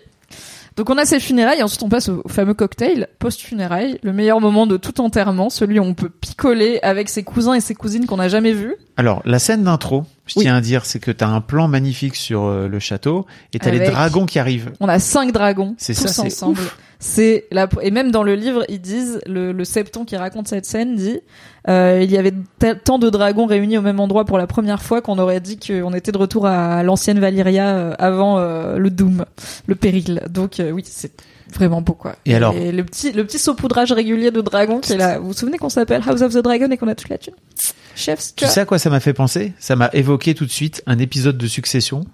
Donc 0.77 0.89
on 0.91 0.97
a 0.99 1.05
ces 1.05 1.21
funérailles, 1.21 1.61
et 1.61 1.63
ensuite 1.63 1.83
on 1.83 1.89
passe 1.89 2.09
au 2.09 2.23
fameux 2.29 2.55
cocktail 2.55 3.09
post-funérailles, 3.19 3.99
le 4.03 4.13
meilleur 4.13 4.41
moment 4.41 4.67
de 4.67 4.77
tout 4.77 5.01
enterrement, 5.01 5.51
celui 5.51 5.79
où 5.79 5.83
on 5.83 5.95
peut 5.95 6.09
picoler 6.09 6.79
avec 6.83 7.09
ses 7.09 7.23
cousins 7.23 7.55
et 7.55 7.61
ses 7.61 7.75
cousines 7.75 8.07
qu'on 8.07 8.17
n'a 8.17 8.29
jamais 8.29 8.53
vus. 8.53 8.75
Alors, 8.97 9.23
la 9.25 9.39
scène 9.39 9.65
d'intro, 9.65 10.05
je 10.27 10.35
Oui. 10.39 10.45
tiens 10.45 10.57
à 10.57 10.61
dire, 10.61 10.85
c'est 10.85 10.99
que 10.99 11.11
t'as 11.11 11.27
un 11.29 11.41
plan 11.41 11.69
magnifique 11.69 12.17
sur 12.17 12.45
euh, 12.45 12.69
le 12.69 12.79
château 12.79 13.27
et 13.53 13.59
t'as 13.59 13.71
les 13.71 13.81
dragons 13.91 14.27
qui 14.27 14.39
arrivent. 14.39 14.73
On 14.81 14.89
a 14.89 14.99
cinq 14.99 15.33
dragons, 15.33 15.75
C'est 15.79 15.95
tous 15.95 16.03
ça, 16.03 16.09
c'est 16.09 16.23
ensemble. 16.23 16.61
C'est 17.05 17.47
la 17.51 17.69
et 17.83 17.91
même 17.91 18.13
dans 18.13 18.23
le 18.23 18.37
livre 18.37 18.65
ils 18.69 18.81
disent 18.81 19.21
le, 19.27 19.51
le 19.51 19.65
septon 19.65 20.05
qui 20.05 20.17
raconte 20.17 20.47
cette 20.47 20.65
scène 20.65 20.95
dit 20.95 21.19
euh, 21.69 22.01
il 22.01 22.09
y 22.09 22.17
avait 22.17 22.33
tant 22.85 23.01
de 23.01 23.11
dragons 23.11 23.47
réunis 23.47 23.77
au 23.77 23.83
même 23.83 23.99
endroit 23.99 24.25
pour 24.25 24.39
la 24.39 24.47
première 24.47 24.81
fois 24.81 25.03
qu'on 25.03 25.19
aurait 25.19 25.41
dit 25.41 25.59
qu'on 25.59 25.95
était 25.95 26.13
de 26.13 26.19
retour 26.19 26.47
à 26.47 26.85
l'ancienne 26.85 27.19
Valyria 27.19 27.77
euh, 27.77 27.95
avant 27.99 28.39
euh, 28.39 28.79
le 28.79 28.89
doom, 28.89 29.25
le 29.67 29.75
péril. 29.75 30.23
Donc 30.31 30.61
euh, 30.61 30.71
oui 30.71 30.85
c'est 30.87 31.11
vraiment 31.53 31.83
beau 31.83 31.95
quoi. 31.95 32.15
Et 32.25 32.37
alors 32.37 32.55
le 32.55 32.83
petit 32.83 33.11
le 33.11 33.25
petit 33.25 33.41
saupoudrage 33.41 33.91
régulier 33.91 34.31
de 34.31 34.41
dragons 34.41 34.79
qui 34.79 34.93
est 34.93 34.97
là. 34.97 35.19
Vous 35.19 35.27
vous 35.27 35.33
souvenez 35.33 35.59
qu'on 35.59 35.71
s'appelle 35.71 36.03
House 36.07 36.23
of 36.23 36.33
the 36.33 36.39
Dragon 36.39 36.71
et 36.71 36.77
qu'on 36.77 36.87
a 36.87 36.95
toute 36.95 37.09
la 37.09 37.19
thune? 37.19 37.35
Chefs, 37.97 38.37
tu 38.37 38.47
sais 38.47 38.61
à 38.61 38.65
quoi 38.65 38.79
ça 38.79 38.91
m'a 38.91 39.01
fait 39.01 39.13
penser? 39.13 39.55
Ça 39.59 39.75
m'a 39.75 39.91
évoqué 39.93 40.35
tout 40.35 40.47
de 40.47 40.53
suite 40.53 40.85
un 40.87 41.01
épisode 41.01 41.37
de 41.37 41.49
Succession 41.49 42.05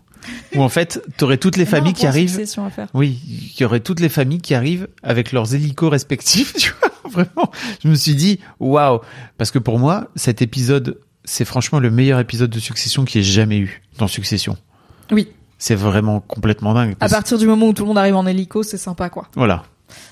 où 0.55 0.63
en 0.63 0.69
fait, 0.69 1.03
t'aurais 1.17 1.37
toutes 1.39 1.57
les 1.57 1.67
familles 1.67 1.93
qui 1.95 2.07
arrivent. 2.07 2.29
succession 2.31 2.65
à 2.65 2.71
faire. 2.71 2.89
Oui, 2.95 3.19
il 3.27 3.61
y 3.61 3.65
aurait 3.65 3.81
toutes 3.81 4.01
les 4.01 4.09
familles 4.09 4.41
qui 4.41 4.55
arrivent 4.55 4.89
avec 5.03 5.33
leurs 5.33 5.55
hélicos 5.55 5.91
respectifs, 5.91 6.55
tu 6.59 6.73
vois. 6.81 6.91
Vraiment, 7.11 7.51
je 7.83 7.89
me 7.89 7.95
suis 7.95 8.15
dit 8.15 8.39
waouh 8.61 9.01
parce 9.39 9.51
que 9.51 9.59
pour 9.59 9.79
moi, 9.79 10.09
cet 10.15 10.43
épisode, 10.43 10.99
c'est 11.25 11.45
franchement 11.45 11.79
le 11.81 11.91
meilleur 11.91 12.21
épisode 12.21 12.51
de 12.51 12.59
Succession 12.61 13.05
qui 13.05 13.19
ait 13.19 13.23
jamais 13.23 13.59
eu 13.59 13.83
dans 13.99 14.09
Succession. 14.09 14.57
Oui. 15.11 15.29
C'est 15.59 15.75
vraiment 15.75 16.21
complètement 16.21 16.75
dingue. 16.75 16.95
À 17.01 17.09
partir 17.09 17.39
du 17.39 17.47
moment 17.47 17.67
où 17.69 17.73
tout 17.73 17.83
le 17.83 17.89
monde 17.89 17.99
arrive 17.99 18.15
en 18.15 18.27
hélico, 18.27 18.63
c'est 18.63 18.79
sympa 18.79 19.09
quoi. 19.09 19.29
Voilà. 19.35 19.65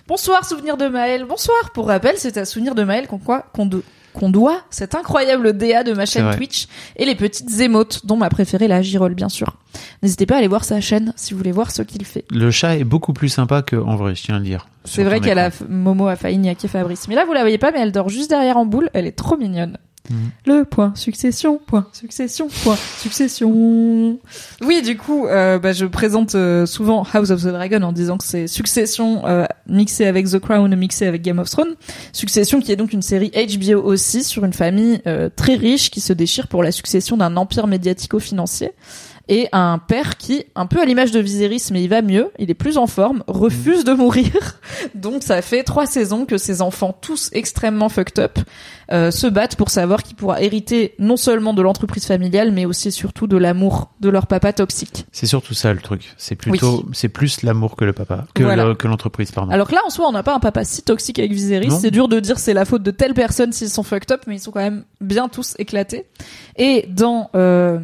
Bonsoir, 0.08 0.44
souvenir 0.44 0.76
de 0.78 0.88
Maël. 0.88 1.24
Bonsoir. 1.28 1.70
Pour 1.74 1.86
rappel, 1.88 2.14
c'est 2.16 2.36
à 2.38 2.44
souvenir 2.46 2.74
de 2.74 2.82
Maël 2.82 3.06
qu'on 3.06 3.18
quoi 3.18 3.46
qu'on 3.52 3.66
do- 3.66 3.82
qu'on 4.16 4.30
doit 4.30 4.62
cet 4.70 4.94
incroyable 4.94 5.56
DA 5.56 5.84
de 5.84 5.92
ma 5.92 6.06
chaîne. 6.06 6.34
Twitch 6.34 6.66
et 6.96 7.04
les 7.04 7.14
petites 7.14 7.60
émotes, 7.60 8.06
dont 8.06 8.16
ma 8.16 8.30
préférée 8.30 8.66
la 8.66 8.82
girole 8.82 9.14
bien 9.14 9.28
sûr. 9.28 9.56
N'hésitez 10.02 10.26
pas 10.26 10.36
à 10.36 10.38
aller 10.38 10.48
voir 10.48 10.64
sa 10.64 10.80
chaîne 10.80 11.12
si 11.16 11.32
vous 11.34 11.38
voulez 11.38 11.52
voir 11.52 11.70
ce 11.70 11.82
qu'il 11.82 12.04
fait. 12.04 12.24
Le 12.30 12.50
chat 12.50 12.76
est 12.76 12.84
beaucoup 12.84 13.12
plus 13.12 13.28
sympa 13.28 13.62
que 13.62 13.76
en 13.76 13.96
vrai, 13.96 14.14
je 14.14 14.22
tiens 14.22 14.36
à 14.36 14.38
le 14.38 14.44
dire. 14.44 14.68
C'est 14.84 15.04
vrai 15.04 15.20
qu'elle 15.20 15.38
a 15.38 15.50
Momo 15.68 16.06
a 16.06 16.16
failli 16.16 16.38
niaquer 16.38 16.68
Fabrice. 16.68 17.08
Mais 17.08 17.14
là 17.14 17.24
vous 17.24 17.32
la 17.32 17.40
voyez 17.42 17.58
pas, 17.58 17.72
mais 17.72 17.80
elle 17.80 17.92
dort 17.92 18.08
juste 18.08 18.30
derrière 18.30 18.56
en 18.56 18.66
boule. 18.66 18.90
Elle 18.94 19.06
est 19.06 19.16
trop 19.16 19.36
mignonne. 19.36 19.78
Le 20.46 20.64
point 20.64 20.92
succession, 20.94 21.60
point 21.64 21.86
succession, 21.92 22.48
point 22.62 22.76
succession. 22.98 24.18
Oui, 24.60 24.82
du 24.82 24.96
coup, 24.96 25.26
euh, 25.26 25.58
bah, 25.58 25.72
je 25.72 25.86
présente 25.86 26.34
euh, 26.34 26.66
souvent 26.66 27.06
House 27.12 27.30
of 27.30 27.42
the 27.42 27.48
Dragon 27.48 27.82
en 27.82 27.92
disant 27.92 28.18
que 28.18 28.24
c'est 28.24 28.46
Succession 28.46 29.26
euh, 29.26 29.46
mixé 29.66 30.06
avec 30.06 30.28
The 30.28 30.38
Crown, 30.38 30.74
mixé 30.76 31.06
avec 31.06 31.22
Game 31.22 31.38
of 31.38 31.50
Thrones. 31.50 31.74
Succession 32.12 32.60
qui 32.60 32.72
est 32.72 32.76
donc 32.76 32.92
une 32.92 33.02
série 33.02 33.30
HBO 33.30 33.82
aussi 33.82 34.24
sur 34.24 34.44
une 34.44 34.52
famille 34.52 35.00
euh, 35.06 35.28
très 35.34 35.54
riche 35.54 35.90
qui 35.90 36.00
se 36.00 36.12
déchire 36.12 36.48
pour 36.48 36.62
la 36.62 36.72
succession 36.72 37.16
d'un 37.16 37.36
empire 37.36 37.66
médiatico-financier 37.66 38.72
et 39.28 39.48
un 39.52 39.78
père 39.78 40.16
qui, 40.16 40.44
un 40.54 40.66
peu 40.66 40.80
à 40.80 40.84
l'image 40.84 41.10
de 41.10 41.18
Viserys, 41.18 41.68
mais 41.72 41.82
il 41.82 41.88
va 41.88 42.00
mieux, 42.00 42.30
il 42.38 42.50
est 42.50 42.54
plus 42.54 42.78
en 42.78 42.86
forme, 42.86 43.24
refuse 43.26 43.84
de 43.84 43.92
mourir. 43.92 44.60
Donc 44.94 45.22
ça 45.22 45.42
fait 45.42 45.64
trois 45.64 45.86
saisons 45.86 46.26
que 46.26 46.38
ses 46.38 46.62
enfants, 46.62 46.96
tous 47.00 47.30
extrêmement 47.32 47.88
fucked 47.88 48.18
up, 48.22 48.38
euh, 48.92 49.10
se 49.10 49.26
battent 49.26 49.56
pour 49.56 49.70
savoir 49.70 50.04
qui 50.04 50.14
pourra 50.14 50.40
hériter 50.42 50.94
non 51.00 51.16
seulement 51.16 51.54
de 51.54 51.62
l'entreprise 51.62 52.06
familiale, 52.06 52.52
mais 52.52 52.66
aussi 52.66 52.92
surtout 52.92 53.26
de 53.26 53.36
l'amour 53.36 53.90
de 54.00 54.08
leur 54.08 54.28
papa 54.28 54.52
toxique. 54.52 55.06
C'est 55.10 55.26
surtout 55.26 55.54
ça 55.54 55.72
le 55.72 55.80
truc. 55.80 56.14
C'est 56.16 56.36
plutôt, 56.36 56.86
c'est 56.92 57.08
plus 57.08 57.42
l'amour 57.42 57.74
que 57.74 57.84
le 57.84 57.92
papa, 57.92 58.26
que 58.34 58.86
l'entreprise, 58.86 59.32
pardon. 59.32 59.50
Alors 59.50 59.66
que 59.66 59.74
là, 59.74 59.80
en 59.84 59.90
soi, 59.90 60.06
on 60.08 60.12
n'a 60.12 60.22
pas 60.22 60.34
un 60.34 60.40
papa 60.40 60.64
si 60.64 60.82
toxique 60.82 61.18
avec 61.18 61.32
Viserys. 61.32 61.72
C'est 61.72 61.90
dur 61.90 62.06
de 62.08 62.20
dire 62.20 62.38
c'est 62.38 62.54
la 62.54 62.64
faute 62.64 62.84
de 62.84 62.92
telle 62.92 63.14
personne 63.14 63.52
s'ils 63.52 63.70
sont 63.70 63.82
fucked 63.82 64.12
up, 64.12 64.22
mais 64.28 64.36
ils 64.36 64.40
sont 64.40 64.52
quand 64.52 64.60
même 64.60 64.84
bien 65.00 65.28
tous 65.28 65.54
éclatés. 65.58 66.06
Et 66.56 66.86
dans 66.88 67.30
euh, 67.34 67.78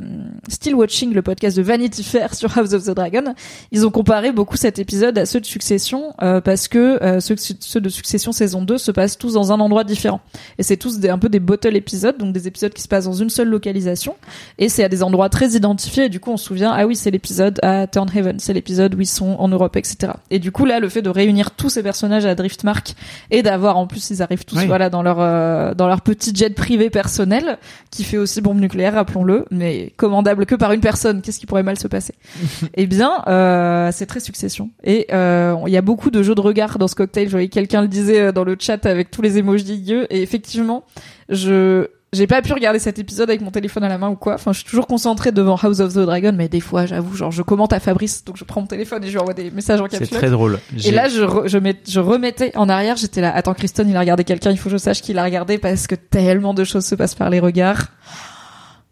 Still 0.48 0.74
Watching, 0.74 1.12
le 1.12 1.22
podcast 1.22 1.31
de 1.34 1.62
Vanity 1.62 2.04
Fair 2.04 2.34
sur 2.34 2.56
House 2.56 2.72
of 2.72 2.84
the 2.84 2.90
Dragon, 2.90 3.34
ils 3.70 3.86
ont 3.86 3.90
comparé 3.90 4.32
beaucoup 4.32 4.56
cet 4.56 4.78
épisode 4.78 5.18
à 5.18 5.26
ceux 5.26 5.40
de 5.40 5.46
Succession 5.46 6.14
euh, 6.22 6.40
parce 6.40 6.68
que 6.68 7.02
euh, 7.02 7.20
ceux, 7.20 7.36
ceux 7.36 7.80
de 7.80 7.88
Succession 7.88 8.32
saison 8.32 8.62
2 8.62 8.78
se 8.78 8.90
passent 8.90 9.18
tous 9.18 9.34
dans 9.34 9.52
un 9.52 9.60
endroit 9.60 9.84
différent. 9.84 10.20
Et 10.58 10.62
c'est 10.62 10.76
tous 10.76 10.98
des, 10.98 11.08
un 11.08 11.18
peu 11.18 11.28
des 11.28 11.40
bottle 11.40 11.76
épisodes, 11.76 12.16
donc 12.18 12.32
des 12.32 12.46
épisodes 12.48 12.72
qui 12.72 12.82
se 12.82 12.88
passent 12.88 13.04
dans 13.04 13.12
une 13.12 13.30
seule 13.30 13.48
localisation. 13.48 14.16
Et 14.58 14.68
c'est 14.68 14.84
à 14.84 14.88
des 14.88 15.02
endroits 15.02 15.28
très 15.28 15.50
identifiés. 15.50 16.04
Et 16.04 16.08
du 16.08 16.20
coup, 16.20 16.30
on 16.30 16.36
se 16.36 16.44
souvient, 16.44 16.72
ah 16.74 16.86
oui, 16.86 16.96
c'est 16.96 17.10
l'épisode 17.10 17.58
à 17.62 17.86
Turnhaven, 17.86 18.38
c'est 18.38 18.52
l'épisode 18.52 18.94
où 18.94 19.00
ils 19.00 19.06
sont 19.06 19.36
en 19.38 19.48
Europe, 19.48 19.76
etc. 19.76 20.12
Et 20.30 20.38
du 20.38 20.52
coup, 20.52 20.64
là, 20.64 20.80
le 20.80 20.88
fait 20.88 21.02
de 21.02 21.10
réunir 21.10 21.52
tous 21.52 21.70
ces 21.70 21.82
personnages 21.82 22.26
à 22.26 22.34
Driftmark 22.34 22.94
et 23.30 23.42
d'avoir, 23.42 23.76
en 23.76 23.86
plus, 23.86 24.10
ils 24.10 24.22
arrivent 24.22 24.44
tous, 24.44 24.64
voilà, 24.66 24.90
dans 24.90 25.02
leur, 25.02 25.20
euh, 25.20 25.74
dans 25.74 25.88
leur 25.88 26.02
petit 26.02 26.34
jet 26.34 26.54
privé 26.54 26.90
personnel, 26.90 27.58
qui 27.90 28.04
fait 28.04 28.18
aussi 28.18 28.40
bombe 28.40 28.60
nucléaire, 28.60 28.94
rappelons-le, 28.94 29.46
mais 29.50 29.92
commandable 29.96 30.46
que 30.46 30.54
par 30.54 30.72
une 30.72 30.80
personne. 30.80 31.21
Qu'est-ce 31.22 31.40
qui 31.40 31.46
pourrait 31.46 31.62
mal 31.62 31.78
se 31.78 31.88
passer? 31.88 32.14
eh 32.74 32.86
bien, 32.86 33.22
euh, 33.26 33.90
c'est 33.92 34.06
très 34.06 34.20
succession. 34.20 34.70
Et, 34.84 35.06
euh, 35.12 35.56
il 35.66 35.72
y 35.72 35.76
a 35.76 35.82
beaucoup 35.82 36.10
de 36.10 36.22
jeux 36.22 36.34
de 36.34 36.40
regard 36.40 36.78
dans 36.78 36.88
ce 36.88 36.94
cocktail. 36.94 37.26
Je 37.26 37.32
voyais 37.32 37.48
quelqu'un 37.48 37.82
le 37.82 37.88
disait 37.88 38.20
euh, 38.20 38.32
dans 38.32 38.44
le 38.44 38.56
chat 38.58 38.84
avec 38.86 39.10
tous 39.10 39.22
les 39.22 39.38
emojis 39.38 39.92
et 40.10 40.22
effectivement, 40.22 40.84
je 41.28 41.88
j'ai 42.14 42.26
pas 42.26 42.42
pu 42.42 42.52
regarder 42.52 42.78
cet 42.78 42.98
épisode 42.98 43.30
avec 43.30 43.40
mon 43.40 43.50
téléphone 43.50 43.84
à 43.84 43.88
la 43.88 43.96
main 43.96 44.10
ou 44.10 44.16
quoi. 44.16 44.34
Enfin, 44.34 44.52
je 44.52 44.58
suis 44.58 44.68
toujours 44.68 44.86
concentrée 44.86 45.32
devant 45.32 45.56
House 45.56 45.80
of 45.80 45.94
the 45.94 46.00
Dragon, 46.00 46.34
mais 46.36 46.46
des 46.46 46.60
fois, 46.60 46.84
j'avoue, 46.84 47.16
genre, 47.16 47.30
je 47.30 47.40
commente 47.40 47.72
à 47.72 47.80
Fabrice, 47.80 48.22
donc 48.24 48.36
je 48.36 48.44
prends 48.44 48.60
mon 48.60 48.66
téléphone 48.66 49.02
et 49.02 49.06
je 49.06 49.12
lui 49.12 49.18
envoie 49.18 49.32
des 49.32 49.50
messages 49.50 49.80
en 49.80 49.86
capture. 49.86 50.08
C'est 50.10 50.16
très 50.16 50.28
drôle. 50.28 50.58
Et 50.84 50.90
là, 50.90 51.08
je, 51.08 51.24
je, 51.46 51.58
je 51.88 52.00
remettais 52.00 52.54
en 52.54 52.68
arrière, 52.68 52.96
j'étais 52.98 53.22
là, 53.22 53.34
attends, 53.34 53.54
Kristen, 53.54 53.88
il 53.88 53.96
a 53.96 54.00
regardé 54.00 54.24
quelqu'un, 54.24 54.50
il 54.50 54.58
faut 54.58 54.68
que 54.68 54.72
je 54.72 54.76
sache 54.76 55.00
qu'il 55.00 55.18
a 55.18 55.24
regardé 55.24 55.56
parce 55.56 55.86
que 55.86 55.94
tellement 55.94 56.52
de 56.52 56.64
choses 56.64 56.84
se 56.84 56.94
passent 56.94 57.14
par 57.14 57.30
les 57.30 57.40
regards. 57.40 57.86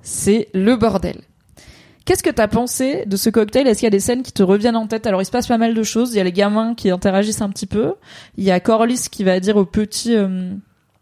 C'est 0.02 0.48
le 0.54 0.76
bordel. 0.76 1.20
Qu'est-ce 2.05 2.22
que 2.22 2.30
t'as 2.30 2.48
pensé 2.48 3.05
de 3.07 3.16
ce 3.16 3.30
cocktail? 3.30 3.66
Est-ce 3.66 3.80
qu'il 3.80 3.86
y 3.86 3.88
a 3.88 3.90
des 3.90 4.01
scènes 4.01 4.22
qui 4.22 4.32
te 4.32 4.42
reviennent 4.42 4.76
en 4.76 4.86
tête? 4.86 5.07
Alors 5.07 5.22
il 5.22 5.26
se 5.26 5.30
passe 5.30 5.46
pas 5.46 5.59
mal 5.59 5.74
de 5.74 5.82
choses. 5.82 6.12
Il 6.12 6.16
y 6.16 6.20
a 6.20 6.24
les 6.24 6.32
gamins 6.32 6.74
qui 6.74 6.90
interagissent 6.90 7.42
un 7.42 7.51
petit 7.51 7.66
peu. 7.66 7.94
Il 8.36 8.44
y 8.44 8.51
a 8.51 8.59
Corlys 8.59 9.09
qui 9.11 9.22
va 9.22 9.38
dire 9.38 9.57
au 9.57 9.64
petit 9.64 10.16
euh, 10.16 10.53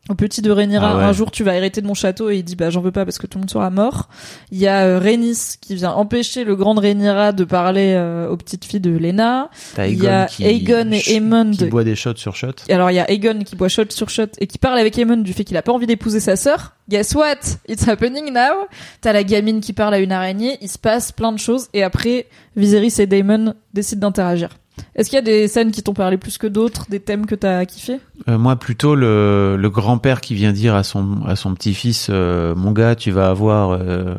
au 0.08 0.14
petit 0.14 0.42
de 0.42 0.50
Rhaenyra, 0.50 1.00
ah 1.00 1.08
un 1.08 1.12
jour 1.12 1.30
tu 1.30 1.44
vas 1.44 1.54
hériter 1.54 1.80
de 1.80 1.86
mon 1.86 1.94
château 1.94 2.30
et 2.30 2.38
il 2.38 2.42
dit 2.42 2.56
bah 2.56 2.70
j'en 2.70 2.80
veux 2.80 2.92
pas 2.92 3.04
parce 3.04 3.18
que 3.18 3.26
tout 3.26 3.38
le 3.38 3.42
monde 3.42 3.50
sera 3.50 3.70
mort. 3.70 4.08
Il 4.50 4.58
y 4.58 4.66
a 4.66 4.84
euh, 4.86 4.98
Rhaenys 4.98 5.56
qui 5.60 5.74
vient 5.74 5.92
empêcher 5.92 6.44
le 6.44 6.56
grand 6.56 6.74
Rhaenyra 6.74 7.32
de 7.32 7.44
parler 7.44 7.94
euh, 7.94 8.28
aux 8.28 8.36
petites 8.36 8.64
filles 8.64 8.80
de 8.80 8.96
Lena. 8.96 9.50
Il 9.78 10.02
y 10.02 10.06
a 10.06 10.26
Aegon 10.40 10.92
et 10.92 11.16
Aemond 11.16 11.50
qui 11.50 11.66
boit 11.66 11.84
des 11.84 11.94
shots 11.94 12.16
sur 12.16 12.36
shots. 12.36 12.64
Alors 12.70 12.90
il 12.90 12.94
y 12.94 13.00
a 13.00 13.10
Aegon 13.10 13.40
qui 13.44 13.56
boit 13.56 13.68
shot 13.68 13.90
sur 13.90 14.08
shot 14.08 14.28
et 14.38 14.46
qui 14.46 14.58
parle 14.58 14.78
avec 14.78 14.98
Aemond 14.98 15.18
du 15.18 15.32
fait 15.32 15.44
qu'il 15.44 15.56
a 15.56 15.62
pas 15.62 15.72
envie 15.72 15.86
d'épouser 15.86 16.20
sa 16.20 16.36
sœur. 16.36 16.74
Guess 16.88 17.14
what? 17.14 17.58
It's 17.68 17.86
happening 17.86 18.32
now. 18.32 18.66
T'as 19.02 19.12
la 19.12 19.24
gamine 19.24 19.60
qui 19.60 19.74
parle 19.74 19.92
à 19.92 19.98
une 19.98 20.12
araignée, 20.12 20.56
il 20.62 20.70
se 20.70 20.78
passe 20.78 21.12
plein 21.12 21.32
de 21.32 21.38
choses 21.38 21.68
et 21.74 21.82
après 21.82 22.26
Viserys 22.56 22.94
et 22.98 23.06
Daemon 23.06 23.54
décident 23.74 24.08
d'interagir. 24.08 24.48
Est-ce 24.94 25.10
qu'il 25.10 25.16
y 25.16 25.20
a 25.20 25.22
des 25.22 25.48
scènes 25.48 25.70
qui 25.70 25.82
t'ont 25.82 25.94
parlé 25.94 26.16
plus 26.16 26.38
que 26.38 26.46
d'autres, 26.46 26.86
des 26.88 27.00
thèmes 27.00 27.26
que 27.26 27.34
t'as 27.34 27.64
kiffé? 27.64 27.98
Euh, 28.28 28.38
Moi, 28.38 28.56
plutôt 28.56 28.94
le, 28.94 29.68
grand-père 29.72 30.20
qui 30.20 30.34
vient 30.34 30.52
dire 30.52 30.74
à 30.74 30.82
son 30.82 31.24
à 31.26 31.36
son 31.36 31.54
petit-fils, 31.54 32.08
euh, 32.10 32.54
mon 32.54 32.72
gars, 32.72 32.94
tu 32.94 33.10
vas 33.10 33.30
avoir 33.30 33.70
euh, 33.70 34.14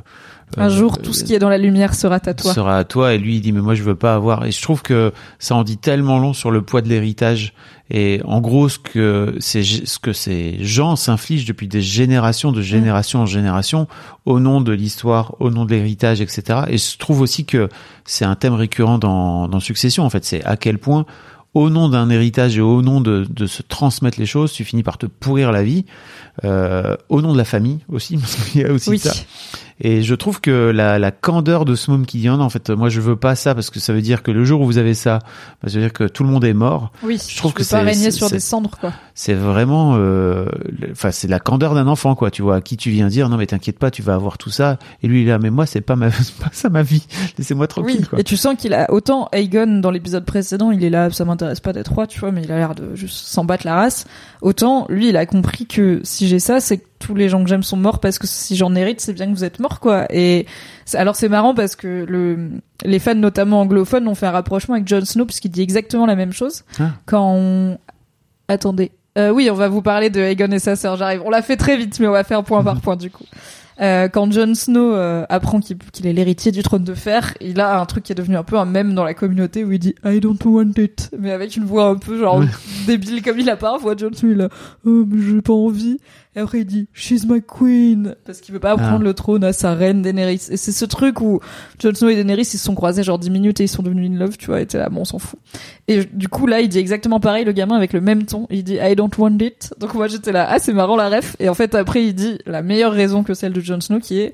un 0.58 0.70
jour, 0.70 0.98
tout 0.98 1.14
ce 1.14 1.24
qui 1.24 1.34
est 1.34 1.40
dans 1.40 1.50
la 1.50 1.58
lumière 1.58 1.94
sera 1.94 2.16
à 2.16 2.34
toi. 2.34 2.54
Sera 2.54 2.78
à 2.78 2.84
toi. 2.84 3.14
Et 3.14 3.18
lui, 3.18 3.36
il 3.36 3.42
dit, 3.42 3.52
mais 3.52 3.62
moi, 3.62 3.76
je 3.76 3.84
veux 3.84 3.96
pas 3.96 4.16
avoir. 4.16 4.46
Et 4.46 4.52
je 4.52 4.62
trouve 4.62 4.82
que 4.82 5.14
ça 5.38 5.56
en 5.56 5.64
dit 5.64 5.78
tellement 5.78 6.20
long 6.20 6.34
sur 6.34 6.52
le 6.52 6.62
poids 6.62 6.82
de 6.82 6.90
l'héritage. 6.90 7.54
Et 7.92 8.22
en 8.26 8.40
gros, 8.40 8.70
ce 8.70 8.78
que 8.78 9.36
ces, 9.40 9.64
ce 9.64 9.98
que 10.00 10.14
ces 10.14 10.58
gens 10.64 10.96
s'infligent 10.96 11.46
depuis 11.46 11.68
des 11.68 11.82
générations, 11.82 12.52
de 12.52 12.62
génération 12.62 13.22
en 13.22 13.26
génération, 13.26 13.88
au 14.26 14.40
nom 14.40 14.62
de 14.62 14.72
l'histoire, 14.72 15.36
au 15.40 15.50
nom 15.50 15.66
de 15.66 15.72
l'héritage, 15.72 16.22
etc. 16.22 16.62
Et 16.68 16.78
je 16.78 16.98
trouve 16.98 17.22
aussi 17.22 17.46
que 17.46 17.70
c'est 18.06 18.26
un 18.26 18.36
thème 18.36 18.54
récurrent 18.54 19.00
dans, 19.00 19.48
dans 19.48 19.60
Succession. 19.60 20.04
En 20.04 20.10
fait, 20.10 20.24
c'est 20.24 20.44
à 20.46 20.56
quel 20.56 20.78
point 20.78 21.06
au 21.54 21.70
nom 21.70 21.90
d'un 21.90 22.10
héritage 22.10 22.58
et 22.58 22.62
au 22.62 22.82
nom 22.82 23.02
de, 23.02 23.26
de, 23.28 23.48
se 23.48 23.64
transmettre 23.64 24.20
les 24.20 24.28
choses, 24.28 24.54
tu 24.54 24.64
finis 24.64 24.84
par 24.84 25.00
te 25.00 25.08
pourrir 25.08 25.52
la 25.52 25.64
vie, 25.64 25.86
euh, 26.44 26.96
au 27.10 27.22
nom 27.22 27.34
de 27.34 27.38
la 27.38 27.46
famille 27.46 27.80
aussi, 27.90 28.18
parce 28.20 28.36
qu'il 28.36 28.62
y 28.62 28.66
a 28.66 28.72
aussi 28.72 28.98
ça. 28.98 29.14
Et 29.82 30.02
je 30.02 30.14
trouve 30.14 30.42
que 30.42 30.72
la, 30.72 31.00
la 31.00 31.12
candeur 31.12 31.64
de 31.64 31.76
ce 31.76 31.90
qui 32.04 32.20
dit 32.20 32.28
non, 32.28 32.42
en 32.42 32.50
fait, 32.50 32.70
moi 32.70 32.90
je 32.90 33.00
veux 33.00 33.16
pas 33.16 33.36
ça 33.36 33.56
parce 33.56 33.70
que 33.70 33.80
ça 33.80 33.94
veut 33.94 34.02
dire 34.02 34.24
que 34.24 34.32
le 34.32 34.44
jour 34.44 34.62
où 34.62 34.66
vous 34.66 34.78
avez 34.78 34.94
ça, 34.94 35.20
bah, 35.64 35.70
ça 35.70 35.76
veut 35.76 35.82
dire 35.82 35.94
que 35.94 36.04
tout 36.04 36.24
le 36.24 36.30
monde 36.30 36.44
est 36.44 36.54
mort. 36.54 36.92
Oui, 37.02 37.18
je 37.26 37.38
trouve 37.38 37.54
que 37.54 37.64
c'est 37.64 37.80
régner 37.80 38.12
sur 38.12 38.30
des 38.30 38.42
cendres 38.42 38.78
quoi. 38.78 38.92
C'est 39.16 39.34
vraiment, 39.34 39.96
euh, 39.96 40.46
enfin 40.92 41.12
c'est 41.12 41.30
la 41.30 41.40
candeur 41.40 41.76
d'un 41.76 41.88
enfant 41.88 42.16
quoi. 42.16 42.30
Tu 42.30 42.42
vois, 42.42 42.58
à 42.58 42.62
qui 42.62 42.76
tu 42.76 42.90
viens 42.90 43.08
dire 43.08 43.30
non 43.30 43.38
mais 43.38 43.48
t'inquiète 43.48 43.80
pas, 43.80 43.90
tu 43.90 44.02
vas 44.02 44.16
avoir 44.16 44.38
tout 44.38 44.50
ça. 44.50 44.80
Et 45.02 45.08
lui 45.08 45.22
il 45.22 45.28
est 45.28 45.32
là, 45.32 45.40
mais 45.40 45.50
moi 45.50 45.66
c'est 45.66 45.82
pas 45.82 45.96
ma, 45.96 46.10
pas 46.40 46.50
ça 46.52 46.68
ma 46.70 46.84
vie. 46.84 47.06
Laissez-moi 47.38 47.68
tranquille. 47.68 48.00
Oui. 48.02 48.08
Quoi. 48.08 48.20
Et 48.20 48.24
tu 48.26 48.36
sens 48.36 48.56
qu'il 48.58 48.74
a 48.74 48.92
autant 48.92 49.30
Aegon 49.32 49.80
dans 49.80 49.92
l'épisode 49.92 50.26
précédent, 50.26 50.72
il 50.72 50.84
est 50.84 50.90
là, 50.90 51.10
ça 51.10 51.24
m'intéresse 51.24 51.62
pas 51.62 51.72
d'être 51.72 51.94
roi, 51.94 52.06
tu 52.06 52.20
vois, 52.20 52.32
mais 52.34 52.44
il 52.44 52.52
a 52.52 52.58
l'air 52.58 52.76
de 52.76 52.96
juste 52.96 53.28
s'en 53.28 53.46
battre 53.46 53.66
la 53.66 53.76
race. 53.76 54.06
Autant 54.42 54.88
lui 54.90 55.08
il 55.08 55.16
a 55.16 55.26
compris 55.26 55.68
que 55.68 56.02
si 56.04 56.28
j'ai 56.30 56.40
ça, 56.40 56.60
c'est 56.60 56.82
tous 57.00 57.16
les 57.16 57.28
gens 57.28 57.44
que 57.44 57.50
j'aime 57.50 57.64
sont 57.64 57.78
morts 57.78 58.00
parce 58.00 58.20
que 58.20 58.28
si 58.28 58.56
j'en 58.56 58.74
hérite, 58.76 59.02
c'est 59.02 59.14
bien 59.14 59.28
que 59.28 59.34
vous 59.34 59.44
êtes 59.44 59.60
morts, 59.60 59.80
quoi. 59.80 60.06
Et 60.10 60.46
alors 60.94 61.16
c'est 61.16 61.30
marrant 61.30 61.54
parce 61.54 61.76
que 61.76 62.06
le, 62.08 62.52
les 62.86 63.00
fans, 63.00 63.16
notamment 63.16 63.62
anglophones, 63.62 64.08
ont 64.08 64.16
fait 64.16 64.28
un 64.28 64.32
rapprochement 64.32 64.76
avec 64.76 64.88
Jon 64.88 65.04
Snow 65.04 65.26
puisqu'il 65.26 65.52
dit 65.52 65.62
exactement 65.62 66.06
la 66.06 66.16
même 66.16 66.32
chose. 66.32 66.64
Ah. 66.80 66.92
Quand 67.06 67.34
on... 67.36 67.78
Attendez. 68.48 68.92
Euh, 69.18 69.32
oui, 69.32 69.50
on 69.52 69.56
va 69.56 69.68
vous 69.68 69.82
parler 69.82 70.10
de 70.10 70.22
Aegon 70.22 70.52
et 70.52 70.60
sa 70.60 70.76
sœur, 70.76 70.96
j'arrive. 70.96 71.22
On 71.26 71.30
l'a 71.30 71.42
fait 71.42 71.58
très 71.58 71.78
vite, 71.78 72.00
mais 72.00 72.08
on 72.08 72.12
va 72.12 72.24
faire 72.24 72.44
point 72.44 72.64
par 72.64 72.80
point 72.82 72.96
du 72.96 73.12
coup. 73.12 73.26
Euh, 73.82 74.10
quand 74.10 74.30
Jon 74.32 74.54
Snow 74.56 74.94
euh, 74.94 75.26
apprend 75.30 75.62
qu'il 75.62 76.06
est 76.06 76.12
l'héritier 76.12 76.52
du 76.52 76.64
trône 76.64 76.84
de 76.84 76.94
fer, 76.94 77.34
il 77.40 77.62
a 77.62 77.80
un 77.80 77.86
truc 77.86 78.04
qui 78.04 78.12
est 78.12 78.16
devenu 78.16 78.36
un 78.36 78.44
peu 78.44 78.58
un 78.58 78.66
mème 78.66 78.94
dans 78.94 79.06
la 79.06 79.14
communauté 79.14 79.64
où 79.64 79.72
il 79.72 79.80
dit 79.80 79.96
I 80.04 80.20
don't 80.20 80.38
want 80.44 80.74
it, 80.78 81.10
mais 81.18 81.32
avec 81.32 81.56
une 81.56 81.64
voix 81.64 81.88
un 81.88 81.96
peu 81.96 82.20
genre 82.20 82.44
débile 82.88 83.22
comme 83.22 83.40
il 83.40 83.50
a 83.50 83.56
parfois. 83.56 83.96
Jon 83.96 84.12
Snow 84.14 84.32
il 84.32 84.42
a 84.42 84.50
oh, 84.86 85.06
mais 85.08 85.22
j'ai 85.26 85.42
pas 85.42 85.54
envie. 85.54 85.98
Et 86.36 86.40
après 86.40 86.60
il 86.60 86.66
dit 86.66 86.88
She's 86.94 87.26
my 87.26 87.42
queen 87.42 88.16
parce 88.26 88.40
qu'il 88.40 88.54
veut 88.54 88.60
pas 88.60 88.78
prendre 88.78 89.00
ah. 89.02 89.04
le 89.04 89.14
trône 89.14 89.44
à 89.44 89.52
sa 89.52 89.74
reine 89.74 90.02
Daenerys. 90.02 90.48
Et 90.52 90.58
c'est 90.58 90.72
ce 90.72 90.86
truc 90.86 91.22
où 91.22 91.40
Jon 91.80 91.94
Snow 91.94 92.10
et 92.10 92.16
Daenerys 92.16 92.42
ils 92.42 92.46
se 92.46 92.58
sont 92.60 92.76
croisés 92.76 93.02
genre 93.04 93.18
10 93.18 93.32
minutes 93.32 93.60
et 93.62 93.64
ils 93.64 93.70
sont 93.70 93.82
devenus 93.82 94.12
in 94.12 94.20
love, 94.20 94.38
tu 94.38 94.48
vois. 94.48 94.62
Et 94.62 94.66
t'es 94.66 94.78
là, 94.78 94.90
bon 94.90 95.02
on 95.02 95.06
s'en 95.06 95.20
fout. 95.20 95.40
Et 95.88 96.06
du 96.06 96.28
coup 96.28 96.46
là 96.46 96.62
il 96.62 96.70
dit 96.70 96.78
exactement 96.78 97.20
pareil 97.20 97.46
le 97.46 97.52
gamin 97.52 97.76
avec 97.76 97.94
le 97.94 98.02
même 98.02 98.26
ton. 98.26 98.46
Il 98.52 98.64
dit 98.64 98.78
I 98.82 98.96
don't 98.96 99.12
want 99.18 99.38
it. 99.40 99.74
Donc 99.80 99.96
moi 99.96 100.08
j'étais 100.08 100.32
là 100.32 100.48
ah 100.50 100.60
c'est 100.60 100.74
marrant 100.74 100.96
la 100.96 101.10
ref. 101.10 101.36
Et 101.40 101.50
en 101.50 101.56
fait 101.56 101.74
après 101.74 102.06
il 102.06 102.14
dit 102.14 102.38
la 102.46 102.62
meilleure 102.62 102.94
raison 102.94 103.24
que 103.24 103.34
celle 103.34 103.54
de 103.54 103.62
Jon 103.62 103.82
Snow 103.82 104.00
qui 104.00 104.20
est 104.20 104.34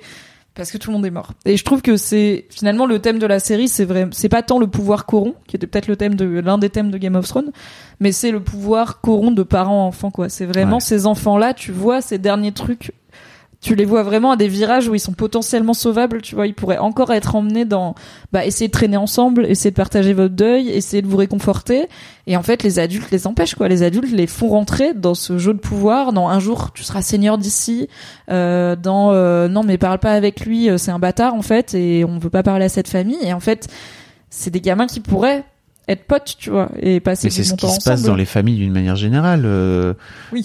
parce 0.56 0.72
que 0.72 0.78
tout 0.78 0.90
le 0.90 0.96
monde 0.96 1.06
est 1.06 1.12
mort. 1.12 1.34
Et 1.46 1.58
je 1.58 1.64
trouve 1.64 1.82
que 1.82 1.98
c'est 1.98 2.46
finalement 2.50 2.86
le 2.86 3.00
thème 3.00 3.20
de 3.20 3.28
la 3.28 3.40
série, 3.40 3.68
c'est 3.68 3.86
vrai, 3.86 4.08
c'est 4.12 4.30
pas 4.30 4.42
tant 4.42 4.58
le 4.58 4.68
pouvoir 4.68 5.06
corrompt, 5.06 5.36
qui 5.48 5.56
était 5.56 5.68
peut-être 5.68 5.88
le 5.88 5.98
thème 5.98 6.16
de 6.16 6.26
l'un 6.26 6.58
des 6.58 6.70
thèmes 6.70 6.92
de 6.92 6.98
Game 6.98 7.16
of 7.16 7.28
Thrones, 7.28 7.52
mais 8.00 8.12
c'est 8.12 8.32
le 8.32 8.40
pouvoir 8.40 9.02
corrompt 9.02 9.36
de 9.36 9.44
parents 9.44 9.86
enfants 9.86 10.12
quoi. 10.12 10.30
C'est 10.30 10.46
vraiment 10.46 10.80
ces 10.80 11.06
enfants 11.06 11.38
là, 11.38 11.54
tu 11.54 11.72
vois 11.72 12.02
ces 12.02 12.18
derniers 12.18 12.54
trucs 12.54 12.92
tu 13.66 13.74
les 13.74 13.86
vois 13.86 14.04
vraiment 14.04 14.30
à 14.30 14.36
des 14.36 14.48
virages 14.48 14.88
où 14.88 14.94
ils 14.94 15.00
sont 15.00 15.14
potentiellement 15.14 15.74
sauvables, 15.74 16.22
tu 16.22 16.36
vois, 16.36 16.46
ils 16.46 16.54
pourraient 16.54 16.78
encore 16.78 17.12
être 17.12 17.36
emmenés 17.36 17.66
dans 17.66 17.96
bah 18.32 18.46
essayer 18.46 18.68
de 18.68 18.72
traîner 18.72 18.96
ensemble, 18.96 19.44
essayer 19.48 19.72
de 19.72 19.76
partager 19.76 20.14
votre 20.14 20.36
deuil, 20.36 20.70
essayer 20.70 21.02
de 21.02 21.08
vous 21.08 21.18
réconforter. 21.18 21.88
Et 22.28 22.38
en 22.38 22.44
fait 22.44 22.62
les 22.62 22.78
adultes 22.78 23.10
les 23.10 23.26
empêchent 23.26 23.56
quoi, 23.56 23.68
les 23.68 23.82
adultes 23.82 24.12
les 24.12 24.28
font 24.28 24.50
rentrer 24.50 24.94
dans 24.94 25.16
ce 25.16 25.40
jeu 25.40 25.52
de 25.52 25.58
pouvoir, 25.58 26.14
dans 26.14 26.28
un 26.28 26.40
jour 26.40 26.74
tu 26.76 26.84
seras 26.84 27.02
seigneur 27.02 27.40
d'ici, 27.40 27.90
euh, 28.30 28.76
dans 28.76 29.14
euh, 29.14 29.48
non 29.48 29.64
mais 29.64 29.80
parle 29.80 29.98
pas 29.98 30.12
avec 30.12 30.46
lui, 30.46 30.70
euh, 30.70 30.78
c'est 30.78 30.92
un 30.92 31.00
bâtard 31.00 31.34
en 31.34 31.42
fait 31.42 31.74
et 31.74 32.06
on 32.06 32.20
veut 32.20 32.30
pas 32.30 32.44
parler 32.44 32.66
à 32.66 32.70
cette 32.70 32.88
famille. 32.88 33.18
Et 33.24 33.34
en 33.34 33.40
fait 33.40 33.68
c'est 34.30 34.52
des 34.52 34.62
gamins 34.62 34.86
qui 34.86 35.00
pourraient 35.00 35.44
être 35.88 36.06
potes, 36.06 36.36
tu 36.40 36.50
vois, 36.50 36.70
et 36.80 37.00
passer 37.00 37.28
Mais 37.28 37.32
c'est 37.32 37.44
ce 37.44 37.54
qui 37.54 37.70
se 37.70 37.84
passe 37.84 38.02
dans 38.04 38.16
les 38.16 38.26
familles 38.26 38.58
d'une 38.58 38.72
manière 38.72 38.96
générale. 38.96 39.44
euh, 39.46 39.94
Oui. 40.32 40.44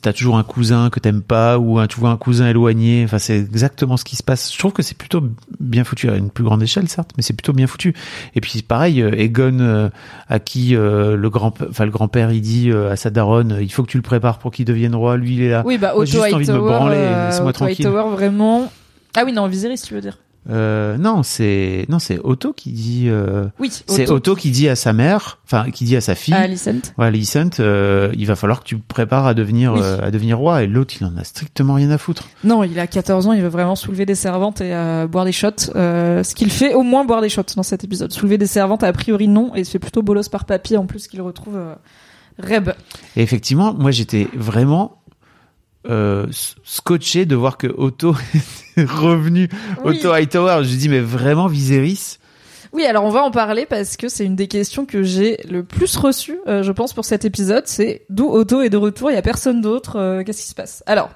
t'as 0.00 0.12
toujours 0.12 0.38
un 0.38 0.42
cousin 0.42 0.88
que 0.90 1.00
t'aimes 1.00 1.22
pas 1.22 1.58
ou 1.58 1.78
un, 1.78 1.86
tu 1.86 2.00
vois 2.00 2.10
un 2.10 2.16
cousin 2.16 2.48
éloigné. 2.48 3.02
Enfin, 3.04 3.18
c'est 3.18 3.36
exactement 3.36 3.96
ce 3.96 4.04
qui 4.04 4.16
se 4.16 4.22
passe. 4.22 4.52
Je 4.52 4.58
trouve 4.58 4.72
que 4.72 4.82
c'est 4.82 4.96
plutôt 4.96 5.22
bien 5.60 5.84
foutu 5.84 6.08
à 6.08 6.16
une 6.16 6.30
plus 6.30 6.44
grande 6.44 6.62
échelle, 6.62 6.88
certes, 6.88 7.10
mais 7.16 7.22
c'est 7.22 7.34
plutôt 7.34 7.52
bien 7.52 7.66
foutu. 7.66 7.94
Et 8.34 8.40
puis 8.40 8.62
pareil, 8.62 9.02
euh, 9.02 9.12
Egon, 9.12 9.58
euh, 9.60 9.88
à 10.28 10.38
qui 10.38 10.74
euh, 10.74 11.16
le 11.16 11.30
grand, 11.30 11.54
enfin 11.68 11.84
le 11.84 11.90
grand-père, 11.90 12.32
il 12.32 12.40
dit 12.40 12.70
à 12.72 12.96
sa 12.96 13.10
daronne, 13.10 13.58
il 13.60 13.72
faut 13.72 13.82
que 13.82 13.90
tu 13.90 13.98
le 13.98 14.02
prépares 14.02 14.38
pour 14.38 14.50
qu'il 14.50 14.64
devienne 14.64 14.94
roi. 14.94 15.16
Lui, 15.16 15.34
il 15.34 15.42
est 15.42 15.50
là. 15.50 15.62
Oui, 15.66 15.76
bah 15.76 15.92
Moi, 15.94 16.04
Otto 16.04 16.22
juste 16.22 16.34
envie 16.34 16.46
de 16.46 16.52
me 16.52 16.58
branler, 16.58 16.96
laissez-moi 16.96 17.50
Otto 17.50 17.64
tranquille. 17.64 17.86
Hightower, 17.86 18.10
vraiment. 18.12 18.72
Ah 19.14 19.24
oui, 19.26 19.32
non, 19.32 19.46
Viserys, 19.46 19.82
tu 19.82 19.92
veux 19.92 20.00
dire. 20.00 20.18
Euh, 20.50 20.98
non, 20.98 21.22
c'est 21.22 21.86
non, 21.88 22.00
c'est 22.00 22.18
Otto 22.18 22.52
qui 22.52 22.72
dit. 22.72 23.04
euh, 23.06 23.46
Oui, 23.60 23.70
c'est 23.86 24.10
Otto 24.10 24.34
qui 24.34 24.50
dit 24.50 24.68
à 24.68 24.74
sa 24.74 24.92
mère, 24.92 25.38
enfin 25.44 25.70
qui 25.70 25.84
dit 25.84 25.94
à 25.96 26.00
sa 26.00 26.16
fille. 26.16 26.34
à 26.34 26.38
Alicent. 26.40 26.92
Ouais, 26.98 27.06
Alicent, 27.06 27.60
euh, 27.60 28.10
il 28.18 28.26
va 28.26 28.34
falloir 28.34 28.60
que 28.60 28.64
tu 28.64 28.76
te 28.76 28.86
prépares 28.86 29.24
à 29.26 29.34
devenir 29.34 29.74
Oui. 29.74 29.80
à 29.82 30.10
devenir 30.10 30.38
roi 30.38 30.64
et 30.64 30.66
l'autre 30.66 30.94
il 31.00 31.06
en 31.06 31.16
a 31.16 31.22
strictement 31.22 31.74
rien 31.74 31.90
à 31.92 31.98
foutre. 31.98 32.24
Non, 32.42 32.64
il 32.64 32.76
a 32.80 32.88
14 32.88 33.28
ans, 33.28 33.32
il 33.32 33.40
veut 33.42 33.48
vraiment 33.48 33.76
soulever 33.76 34.04
des 34.04 34.16
servantes 34.16 34.60
et 34.60 34.72
boire 35.08 35.24
des 35.24 35.32
shots. 35.32 35.50
Ce 35.74 36.34
qu'il 36.34 36.50
fait, 36.50 36.74
au 36.74 36.82
moins 36.82 37.04
boire 37.04 37.20
des 37.20 37.28
shots 37.28 37.42
dans 37.54 37.62
cet 37.62 37.84
épisode. 37.84 38.10
Soulever 38.12 38.36
des 38.38 38.46
servantes, 38.48 38.82
a 38.82 38.92
priori 38.92 39.28
non, 39.28 39.54
et 39.54 39.60
il 39.60 39.64
se 39.64 39.70
fait 39.70 39.78
plutôt 39.78 40.02
bolos 40.02 40.28
par 40.28 40.44
papy 40.44 40.76
en 40.76 40.86
plus 40.86 41.06
qu'il 41.06 41.22
retrouve 41.22 41.56
Reb. 42.40 42.70
Et 43.14 43.22
effectivement, 43.22 43.74
moi 43.74 43.92
j'étais 43.92 44.26
vraiment 44.34 44.98
scotché 46.62 47.26
de 47.26 47.36
voir 47.36 47.56
que 47.58 47.66
Otto 47.68 48.16
revenu. 48.76 49.48
Oui. 49.84 49.98
Otto 49.98 50.12
Hightower, 50.12 50.64
je 50.64 50.74
dis 50.76 50.88
mais 50.88 51.00
vraiment 51.00 51.46
Viserys? 51.46 52.18
Oui, 52.72 52.86
alors 52.86 53.04
on 53.04 53.10
va 53.10 53.22
en 53.22 53.30
parler 53.30 53.66
parce 53.66 53.98
que 53.98 54.08
c'est 54.08 54.24
une 54.24 54.36
des 54.36 54.48
questions 54.48 54.86
que 54.86 55.02
j'ai 55.02 55.38
le 55.48 55.62
plus 55.62 55.94
reçues, 55.96 56.38
euh, 56.46 56.62
je 56.62 56.72
pense, 56.72 56.94
pour 56.94 57.04
cet 57.04 57.26
épisode. 57.26 57.64
C'est 57.66 58.06
d'où 58.08 58.30
Otto 58.30 58.62
est 58.62 58.70
de 58.70 58.78
retour, 58.78 59.10
il 59.10 59.14
y 59.14 59.18
a 59.18 59.22
personne 59.22 59.60
d'autre, 59.60 59.96
euh, 59.98 60.24
qu'est-ce 60.24 60.42
qui 60.42 60.48
se 60.48 60.54
passe? 60.54 60.82
Alors, 60.86 61.10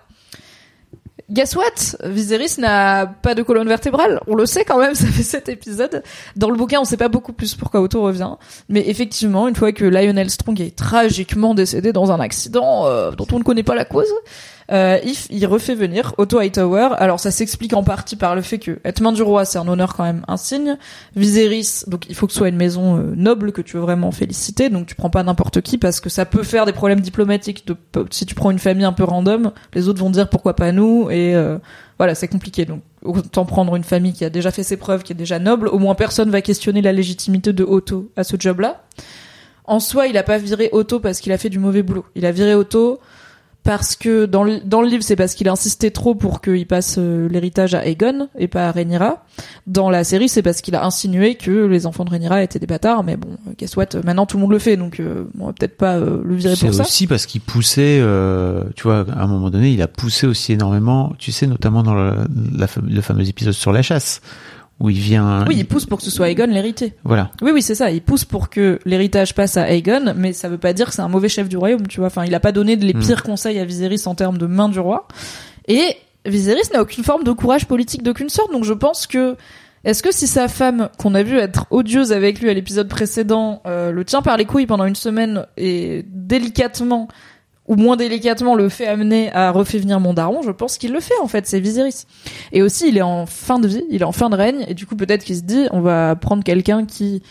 guess 1.31 1.57
what? 1.57 1.97
Viserys 2.05 2.57
n'a 2.59 3.07
pas 3.07 3.35
de 3.35 3.43
colonne 3.43 3.69
vertébrale, 3.69 4.21
on 4.27 4.35
le 4.35 4.45
sait 4.45 4.67
quand 4.67 4.79
même, 4.79 4.95
ça 4.95 5.07
fait 5.07 5.23
cet 5.23 5.49
épisode. 5.49 6.03
Dans 6.37 6.51
le 6.51 6.57
bouquin, 6.57 6.81
on 6.81 6.85
sait 6.85 6.99
pas 6.99 7.09
beaucoup 7.09 7.33
plus 7.33 7.55
pourquoi 7.55 7.81
Otto 7.81 8.03
revient, 8.03 8.35
mais 8.69 8.87
effectivement, 8.89 9.49
une 9.49 9.57
fois 9.57 9.73
que 9.73 9.87
Lionel 9.87 10.29
Strong 10.29 10.61
est 10.61 10.77
tragiquement 10.77 11.55
décédé 11.55 11.95
dans 11.95 12.13
un 12.13 12.21
accident 12.21 12.87
euh, 12.87 13.13
dont 13.13 13.27
on 13.33 13.39
ne 13.39 13.45
connaît 13.45 13.63
pas 13.63 13.75
la 13.75 13.87
cause, 13.87 14.13
euh, 14.73 14.99
il, 15.05 15.15
il 15.31 15.47
refait 15.47 15.75
venir 15.75 16.15
Otto 16.19 16.39
Hightower. 16.39 16.91
Alors 16.99 17.21
ça 17.21 17.31
s'explique 17.31 17.73
en 17.73 17.83
partie 17.83 18.17
par 18.17 18.35
le 18.35 18.43
fait 18.43 18.59
que 18.59 18.79
être 18.85 19.01
main 19.01 19.13
du 19.13 19.23
roi, 19.23 19.45
c'est 19.45 19.59
un 19.59 19.69
honneur 19.69 19.95
quand 19.95 20.05
même 20.05 20.25
insigne. 20.29 20.77
Viserys, 21.15 21.85
donc 21.87 22.07
il 22.09 22.15
faut 22.15 22.27
que 22.27 22.33
ce 22.33 22.39
soit 22.39 22.49
une 22.49 22.57
maison 22.57 22.99
euh, 22.99 23.15
noble 23.15 23.53
que 23.53 23.63
tu 23.63 23.77
veux 23.77 23.83
vraiment 23.83 24.11
féliciter, 24.11 24.69
donc 24.69 24.87
tu 24.87 24.95
prends 24.95 25.11
pas 25.11 25.23
n'importe 25.23 25.61
qui 25.61 25.79
parce 25.79 26.01
que 26.01 26.09
ça 26.09 26.25
peut 26.25 26.43
faire 26.43 26.67
des 26.67 26.73
problèmes 26.73 27.01
diplomatiques. 27.01 27.67
De, 27.67 27.77
si 28.11 28.27
tu 28.27 28.35
prends 28.35 28.51
une 28.51 28.59
famille 28.59 28.85
un 28.85 28.93
peu 28.93 29.05
random, 29.05 29.53
les 29.75 29.89
autres 29.89 30.01
vont 30.01 30.11
dire 30.11 30.29
pourquoi 30.29 30.57
pas 30.57 30.73
nous 30.73 31.11
et 31.11 31.35
euh, 31.35 31.59
voilà, 31.99 32.15
c'est 32.15 32.29
compliqué. 32.29 32.65
Donc 32.65 32.83
autant 33.05 33.45
prendre 33.45 33.77
une 33.77 33.85
famille 33.85 34.13
qui 34.13 34.25
a 34.25 34.31
déjà 34.31 34.51
fait 34.51 34.63
ses 34.63 34.77
preuves, 34.77 35.03
qui 35.03 35.13
est 35.13 35.17
déjà 35.17 35.39
noble. 35.39 35.69
Au 35.69 35.79
moins 35.79 35.95
personne 35.95 36.31
va 36.31 36.41
questionner 36.43 36.83
la 36.83 36.93
légitimité 36.93 37.53
de 37.53 37.65
Otto 37.65 38.11
à 38.17 38.25
ce 38.25 38.37
job-là. 38.39 38.83
En 39.65 39.81
soi, 39.81 40.07
il 40.07 40.17
a 40.17 40.23
pas 40.23 40.39
viré 40.39 40.69
Otto 40.73 41.01
parce 41.01 41.21
qu'il 41.21 41.33
a 41.33 41.39
fait 41.39 41.49
du 41.49 41.59
mauvais 41.59 41.83
boulot. 41.83 42.05
Il 42.15 42.25
a 42.25 42.33
viré 42.33 42.55
Otto 42.55 43.01
parce 43.67 43.97
que 43.97 44.27
dans 44.27 44.45
le, 44.45 44.61
dans 44.61 44.81
le 44.81 44.89
livre, 44.89 45.03
c'est 45.03 45.17
parce 45.17 45.35
qu'il 45.35 45.49
a 45.49 45.53
insisté 45.53 45.91
trop 45.91 46.15
pour 46.15 46.41
qu'il 46.41 46.67
passe 46.67 46.97
euh, 46.99 47.29
l'héritage 47.29 47.75
à 47.75 47.85
Aegon 47.85 48.29
et 48.39 48.47
pas 48.49 48.69
à 48.69 48.73
Rhaenyra. 48.73 49.25
Dans 49.67 49.91
la 49.91 50.05
série, 50.05 50.29
c'est 50.29 50.43
parce 50.43 50.61
qu'il 50.61 50.75
a 50.77 50.85
insinué 50.85 51.35
que 51.35 51.67
les 51.67 51.85
enfants 51.87 52.05
de 52.05 52.11
Rhaenyra 52.11 52.43
étaient 52.43 52.61
des 52.61 52.67
bâtards, 52.67 53.03
mais 53.03 53.17
bon, 53.17 53.31
euh, 53.49 53.53
guess 53.59 53.77
what, 53.77 53.87
maintenant 54.05 54.25
tout 54.25 54.37
le 54.37 54.43
monde 54.43 54.53
le 54.53 54.59
fait, 54.61 54.77
donc 54.77 55.01
euh, 55.01 55.25
on 55.39 55.47
va 55.47 55.53
peut-être 55.53 55.77
pas 55.77 55.97
euh, 55.97 56.23
le 56.25 56.35
virer 56.37 56.55
C'est 56.57 56.67
pour 56.67 56.75
ça. 56.77 56.83
aussi 56.83 57.07
parce 57.07 57.27
qu'il 57.27 57.41
poussait, 57.41 57.99
euh, 58.01 58.65
tu 58.77 58.85
vois, 58.85 59.05
à 59.13 59.23
un 59.25 59.27
moment 59.27 59.51
donné, 59.51 59.73
il 59.73 59.83
a 59.83 59.89
poussé 59.89 60.27
aussi 60.27 60.53
énormément, 60.53 61.13
tu 61.19 61.33
sais, 61.33 61.47
notamment 61.47 61.83
dans 61.83 61.95
le, 61.95 62.13
la, 62.57 62.67
le 62.89 63.01
fameux 63.01 63.29
épisode 63.29 63.55
sur 63.55 63.73
la 63.73 63.83
chasse, 63.83 64.21
où 64.79 64.91
il 64.91 64.99
vient... 64.99 65.45
Oui, 65.49 65.57
il 65.57 65.67
pousse 65.67 65.87
pour 65.87 65.99
que 65.99 66.05
ce 66.05 66.11
soit 66.11 66.29
Aegon 66.29 66.47
l'héritier. 66.49 66.93
Voilà. 67.05 67.31
Oui, 67.41 67.51
oui, 67.55 67.63
c'est 67.63 67.75
ça. 67.75 67.91
Il 67.91 68.03
pousse 68.03 68.25
pour 68.25 68.51
que 68.51 68.79
l'héritage 68.85 69.35
passe 69.35 69.57
à 69.57 69.71
Aegon, 69.73 70.15
mais 70.17 70.33
ça 70.33 70.49
veut 70.49 70.59
pas 70.59 70.73
dire 70.73 70.89
que 70.89 70.95
c'est 70.95 71.03
un 71.03 71.09
mauvais 71.09 71.29
chef 71.31 71.49
du 71.49 71.57
royaume, 71.57 71.87
tu 71.87 72.01
vois. 72.01 72.09
Enfin, 72.09 72.25
il 72.27 72.35
a 72.35 72.41
pas 72.41 72.53
donné 72.53 72.77
les 72.77 72.93
Mm. 72.95 73.01
pires 73.01 73.23
conseils 73.23 73.59
à 73.59 73.65
Viserys 73.65 74.03
en 74.07 74.15
termes 74.15 74.39
de 74.39 74.47
main 74.47 74.69
du 74.69 74.79
roi. 74.79 75.09
Et 75.69 75.97
Viserys 76.27 76.71
n'a 76.75 76.83
aucune 76.83 77.05
forme 77.05 77.25
de 77.25 77.33
courage 77.33 77.67
politique 77.67 78.03
d'aucune 78.03 78.29
sorte, 78.29 78.53
donc 78.53 78.65
je 78.65 78.73
pense 78.75 79.07
que 79.07 79.37
est-ce 79.85 80.03
que 80.03 80.13
si 80.13 80.27
sa 80.27 80.49
femme, 80.49 80.89
qu'on 80.99 81.15
a 81.15 81.23
vu 81.23 81.39
être 81.39 81.67
odieuse 81.71 82.13
avec 82.13 82.41
lui 82.41 82.51
à 82.51 82.55
l'épisode 82.55 82.89
précédent, 82.89 83.63
euh, 83.67 83.93
le 83.93 84.05
tient 84.05 84.21
par 84.21 84.37
les 84.37 84.45
couilles 84.45 84.67
pendant 84.67 84.85
une 84.85 84.97
semaine 84.97 85.47
et 85.57 86.05
délicatement 86.09 87.07
ou 87.69 87.77
moins 87.77 87.97
délicatement 87.97 88.55
le 88.55 88.69
fait 88.69 88.87
amener 88.87 89.33
à 89.33 89.51
refait 89.51 89.79
venir 89.79 90.01
mon 90.01 90.15
daron, 90.15 90.43
je 90.43 90.51
pense 90.51 90.79
qu'il 90.79 90.93
le 90.93 91.01
fait 91.01 91.19
en 91.23 91.29
fait, 91.29 91.47
c'est 91.47 91.61
Viserys. 91.61 92.05
Et 92.53 92.63
aussi, 92.63 92.89
il 92.89 92.97
est 92.97 93.03
en 93.03 93.27
fin 93.27 93.59
de 93.59 93.69
vie, 93.69 93.85
il 93.91 94.03
est 94.03 94.05
en 94.05 94.13
fin 94.13 94.31
de 94.31 94.37
règne, 94.37 94.65
et 94.69 94.75
du 94.75 94.87
coup 94.87 94.97
peut-être 94.97 95.25
qu'il 95.25 95.37
se 95.37 95.43
dit, 95.43 95.67
on 95.73 95.81
va 95.81 96.17
prendre 96.17 96.45
quelqu'un 96.45 96.85
qui 96.85 97.23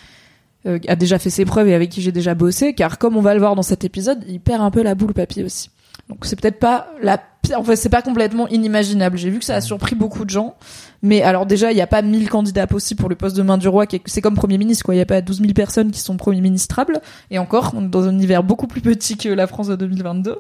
euh, 0.66 0.80
a 0.88 0.96
déjà 0.96 1.20
fait 1.20 1.30
ses 1.30 1.46
preuves 1.46 1.68
et 1.68 1.74
avec 1.74 1.90
qui 1.90 2.02
j'ai 2.02 2.12
déjà 2.12 2.36
bossé, 2.36 2.74
car 2.74 2.98
comme 2.98 3.16
on 3.16 3.22
va 3.22 3.34
le 3.34 3.40
voir 3.40 3.56
dans 3.56 3.62
cet 3.62 3.84
épisode, 3.84 4.24
il 4.28 4.40
perd 4.40 4.62
un 4.62 4.72
peu 4.72 4.82
la 4.84 4.96
boule 4.96 5.14
papier 5.14 5.44
aussi. 5.44 5.70
Donc 6.10 6.26
c'est 6.26 6.40
peut-être 6.40 6.60
pas 6.60 6.88
la 7.02 7.20
pire, 7.46 7.60
enfin 7.60 7.76
c'est 7.76 7.90
pas 7.90 8.02
complètement 8.02 8.48
inimaginable. 8.48 9.18
J'ai 9.18 9.30
vu 9.30 9.40
que 9.40 9.46
ça 9.46 9.56
a 9.56 9.62
surpris 9.62 9.96
beaucoup 9.96 10.26
de 10.26 10.30
gens, 10.30 10.56
mais 11.02 11.22
alors 11.22 11.46
déjà 11.46 11.72
il 11.72 11.78
y 11.78 11.82
a 11.82 11.88
pas 11.88 12.02
1000 12.02 12.30
candidats 12.30 12.68
possibles 12.68 13.00
pour 13.00 13.10
le 13.10 13.16
poste 13.16 13.36
de 13.36 13.44
main 13.44 13.58
du 13.58 13.68
roi, 13.68 13.86
c'est 14.06 14.22
comme 14.22 14.36
premier 14.36 14.58
ministre 14.58 14.86
quoi. 14.86 14.96
Il 14.96 14.98
y 14.98 15.02
a 15.02 15.06
pas 15.06 15.22
12 15.22 15.40
000 15.42 15.54
personnes 15.54 15.92
qui 15.92 16.00
sont 16.00 16.18
premier 16.18 16.42
ministrables, 16.42 17.02
et 17.32 17.40
encore 17.40 17.74
on 17.76 17.86
est 17.86 17.90
dans 17.90 18.04
un 18.04 18.12
univers 18.12 18.44
beaucoup 18.44 18.68
plus 18.68 18.82
petit 18.82 19.18
que 19.18 19.30
la 19.30 19.48
France 19.48 19.68
de 19.68 19.76
2022. 19.76 20.38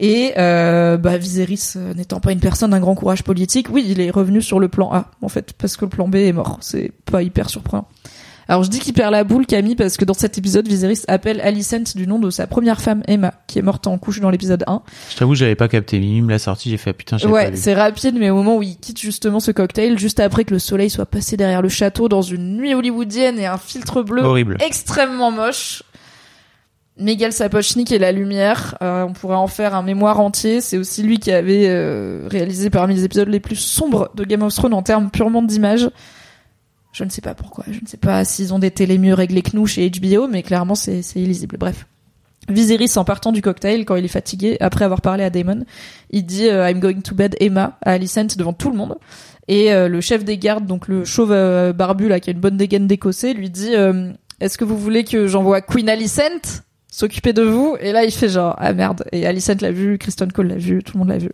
Et 0.00 0.34
euh, 0.38 0.96
bah, 0.96 1.18
Viserys 1.18 1.72
euh, 1.76 1.92
n'étant 1.94 2.20
pas 2.20 2.30
une 2.30 2.38
personne 2.38 2.70
d'un 2.70 2.78
grand 2.78 2.94
courage 2.94 3.24
politique, 3.24 3.66
oui, 3.70 3.84
il 3.88 4.00
est 4.00 4.10
revenu 4.10 4.40
sur 4.40 4.60
le 4.60 4.68
plan 4.68 4.92
A, 4.92 5.10
en 5.22 5.28
fait, 5.28 5.54
parce 5.54 5.76
que 5.76 5.84
le 5.84 5.88
plan 5.88 6.06
B 6.06 6.16
est 6.16 6.32
mort. 6.32 6.58
C'est 6.60 6.92
pas 7.04 7.22
hyper 7.22 7.50
surprenant. 7.50 7.88
Alors 8.50 8.64
je 8.64 8.70
dis 8.70 8.78
qu'il 8.78 8.94
perd 8.94 9.12
la 9.12 9.24
boule, 9.24 9.44
Camille, 9.44 9.76
parce 9.76 9.98
que 9.98 10.06
dans 10.06 10.14
cet 10.14 10.38
épisode, 10.38 10.66
Viserys 10.66 11.02
appelle 11.06 11.40
Alicent 11.42 11.94
du 11.94 12.06
nom 12.06 12.18
de 12.18 12.30
sa 12.30 12.46
première 12.46 12.80
femme, 12.80 13.02
Emma, 13.06 13.34
qui 13.46 13.58
est 13.58 13.62
morte 13.62 13.86
en 13.86 13.98
couche 13.98 14.20
dans 14.20 14.30
l'épisode 14.30 14.64
1. 14.66 14.80
Je 15.10 15.16
t'avoue, 15.16 15.34
j'avais 15.34 15.54
pas 15.54 15.68
capté. 15.68 15.98
Il 15.98 16.22
me 16.22 16.30
l'a 16.30 16.38
sorti, 16.38 16.70
j'ai 16.70 16.78
fait, 16.78 16.90
ah, 16.90 16.94
putain, 16.94 17.18
j'avais 17.18 17.32
Ouais, 17.32 17.50
c'est 17.56 17.74
rapide, 17.74 18.16
mais 18.18 18.30
au 18.30 18.36
moment 18.36 18.56
où 18.56 18.62
il 18.62 18.78
quitte 18.78 18.98
justement 18.98 19.38
ce 19.38 19.50
cocktail, 19.50 19.98
juste 19.98 20.18
après 20.18 20.44
que 20.44 20.52
le 20.54 20.58
soleil 20.58 20.88
soit 20.88 21.04
passé 21.04 21.36
derrière 21.36 21.60
le 21.60 21.68
château 21.68 22.08
dans 22.08 22.22
une 22.22 22.56
nuit 22.56 22.72
hollywoodienne 22.74 23.38
et 23.38 23.46
un 23.46 23.58
filtre 23.58 24.02
bleu 24.02 24.22
Horrible. 24.22 24.56
extrêmement 24.60 25.30
moche. 25.30 25.82
Miguel 27.00 27.32
Sapochnik 27.32 27.92
et 27.92 27.98
la 27.98 28.10
lumière, 28.10 28.76
euh, 28.82 29.04
on 29.04 29.12
pourrait 29.12 29.36
en 29.36 29.46
faire 29.46 29.74
un 29.74 29.82
mémoire 29.82 30.18
entier. 30.18 30.60
C'est 30.60 30.78
aussi 30.78 31.02
lui 31.04 31.18
qui 31.18 31.30
avait 31.30 31.66
euh, 31.68 32.26
réalisé 32.28 32.70
parmi 32.70 32.94
les 32.96 33.04
épisodes 33.04 33.28
les 33.28 33.38
plus 33.40 33.54
sombres 33.56 34.10
de 34.16 34.24
Game 34.24 34.42
of 34.42 34.52
Thrones 34.54 34.74
en 34.74 34.82
termes 34.82 35.10
purement 35.10 35.42
d'image. 35.42 35.88
Je 36.98 37.04
ne 37.04 37.10
sais 37.10 37.20
pas 37.20 37.34
pourquoi, 37.34 37.64
je 37.68 37.80
ne 37.80 37.86
sais 37.86 37.96
pas 37.96 38.24
s'ils 38.24 38.52
ont 38.52 38.58
des 38.58 38.72
télé 38.72 38.98
mieux 38.98 39.14
réglés 39.14 39.42
que 39.42 39.56
nous 39.56 39.68
chez 39.68 39.88
HBO, 39.88 40.26
mais 40.26 40.42
clairement 40.42 40.74
c'est 40.74 41.00
illisible. 41.14 41.56
Bref. 41.56 41.86
Viserys, 42.48 42.90
en 42.96 43.04
partant 43.04 43.30
du 43.30 43.40
cocktail, 43.40 43.84
quand 43.84 43.94
il 43.94 44.04
est 44.04 44.08
fatigué, 44.08 44.56
après 44.58 44.84
avoir 44.84 45.00
parlé 45.00 45.22
à 45.22 45.30
Daemon, 45.30 45.64
il 46.10 46.26
dit 46.26 46.48
euh, 46.48 46.68
I'm 46.68 46.80
going 46.80 47.02
to 47.02 47.14
bed 47.14 47.36
Emma 47.38 47.78
à 47.82 47.92
Alicent 47.92 48.36
devant 48.36 48.52
tout 48.52 48.70
le 48.70 48.76
monde. 48.76 48.96
Et 49.46 49.72
euh, 49.72 49.86
le 49.86 50.00
chef 50.00 50.24
des 50.24 50.38
gardes, 50.38 50.66
donc 50.66 50.88
le 50.88 51.04
chauve 51.04 51.30
euh, 51.30 51.72
barbu 51.72 52.08
là 52.08 52.18
qui 52.18 52.30
a 52.30 52.32
une 52.32 52.40
bonne 52.40 52.56
dégaine 52.56 52.88
d'écossais, 52.88 53.32
lui 53.32 53.48
dit 53.48 53.74
Est-ce 54.40 54.58
que 54.58 54.64
vous 54.64 54.76
voulez 54.76 55.04
que 55.04 55.28
j'envoie 55.28 55.60
Queen 55.60 55.88
Alicent 55.88 56.64
s'occuper 56.90 57.32
de 57.32 57.42
vous? 57.42 57.76
Et 57.78 57.92
là 57.92 58.02
il 58.02 58.10
fait 58.10 58.28
genre 58.28 58.56
ah 58.58 58.72
merde. 58.72 59.04
Et 59.12 59.24
Alicent 59.24 59.60
l'a 59.60 59.70
vu, 59.70 59.98
Kristen 59.98 60.32
Cole 60.32 60.48
l'a 60.48 60.56
vu, 60.56 60.82
tout 60.82 60.94
le 60.94 60.98
monde 60.98 61.10
l'a 61.10 61.18
vu. 61.18 61.30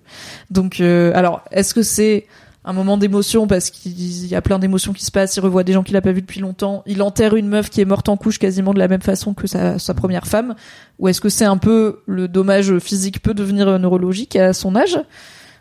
Donc 0.51 0.81
alors 0.81 1.43
est-ce 1.53 1.73
que 1.73 1.83
c'est 1.83 2.27
un 2.65 2.73
moment 2.73 2.97
d'émotion 2.97 3.47
parce 3.47 3.71
qu'il 3.71 4.27
y 4.27 4.35
a 4.35 4.41
plein 4.41 4.59
d'émotions 4.59 4.93
qui 4.93 5.05
se 5.05 5.11
passent, 5.11 5.37
il 5.37 5.41
revoit 5.41 5.65
des 5.65 5.73
gens 5.73 5.83
qu'il 5.83 5.97
a 5.97 6.01
pas 6.01 6.13
vus 6.13 6.23
depuis 6.23 6.41
longtemps, 6.41 6.83
il 6.87 7.03
enterre 7.03 7.37
une 7.37 7.49
meuf 7.49 7.69
qui 7.69 7.81
est 7.81 7.85
morte 7.85 8.09
en 8.09 8.17
couche 8.17 8.39
quasiment 8.39 8.73
de 8.73 8.79
la 8.79 8.89
même 8.89 9.03
façon 9.03 9.35
que 9.35 9.47
sa, 9.47 9.95
première 9.95 10.27
femme, 10.27 10.55
ou 10.99 11.09
est-ce 11.09 11.21
que 11.21 11.29
c'est 11.29 11.45
un 11.45 11.59
peu 11.59 12.01
le 12.07 12.27
dommage 12.27 12.79
physique 12.79 13.23
peut 13.23 13.35
devenir 13.35 13.79
neurologique 13.79 14.37
à 14.37 14.53
son 14.53 14.77
âge? 14.77 14.99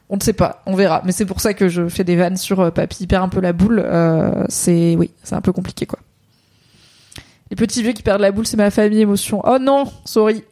On 0.10 0.18
ne 0.18 0.22
sait 0.22 0.34
pas, 0.34 0.62
on 0.66 0.76
verra. 0.76 1.01
Mais 1.06 1.12
c'est 1.12 1.26
pour 1.26 1.41
ça 1.41 1.54
que 1.54 1.70
je 1.70 1.88
fais 1.88 2.04
des 2.04 2.16
vannes 2.16 2.38
sur 2.38 2.60
euh, 2.60 2.72
Papy 2.72 2.97
il 3.01 3.08
perd 3.08 3.24
un 3.24 3.30
peu 3.30 3.39
la 3.39 3.54
boule. 3.54 3.82
Euh, 3.84 4.43
c'est 4.47 4.95
oui, 4.95 5.12
c'est 5.24 5.34
un 5.34 5.41
peu 5.41 5.51
compliqué 5.51 5.86
quoi. 5.86 5.99
Les 7.49 7.56
petits 7.56 7.82
vieux 7.82 7.93
qui 7.93 8.04
perdent 8.04 8.22
la 8.22 8.32
boule, 8.32 8.45
c'est 8.45 8.58
ma 8.58 8.70
famille 8.70 9.01
émotion. 9.01 9.41
Oh 9.45 9.58
non, 9.60 9.86
sorry. 10.06 10.43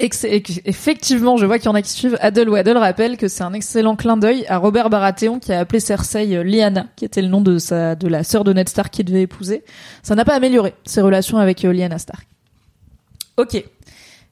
Effectivement, 0.00 1.36
je 1.36 1.46
vois 1.46 1.58
qu'il 1.58 1.66
y 1.66 1.68
en 1.68 1.74
a 1.74 1.82
qui 1.82 1.90
suivent. 1.90 2.18
Adel 2.20 2.48
Waddle 2.48 2.76
rappelle 2.76 3.16
que 3.16 3.28
c'est 3.28 3.44
un 3.44 3.52
excellent 3.52 3.94
clin 3.94 4.16
d'œil 4.16 4.44
à 4.48 4.58
Robert 4.58 4.90
Baratheon 4.90 5.38
qui 5.38 5.52
a 5.52 5.60
appelé 5.60 5.78
Cersei 5.78 6.36
euh, 6.36 6.42
Lyanna, 6.42 6.86
qui 6.96 7.04
était 7.04 7.22
le 7.22 7.28
nom 7.28 7.40
de 7.40 7.58
sa 7.58 7.94
de 7.94 8.08
la 8.08 8.24
sœur 8.24 8.42
de 8.42 8.52
Ned 8.52 8.68
Stark 8.68 8.92
qu'il 8.92 9.04
devait 9.04 9.22
épouser. 9.22 9.62
Ça 10.02 10.16
n'a 10.16 10.24
pas 10.24 10.34
amélioré 10.34 10.74
ses 10.84 11.00
relations 11.00 11.38
avec 11.38 11.64
euh, 11.64 11.72
Lyanna 11.72 11.98
Stark. 11.98 12.26
Ok, 13.36 13.62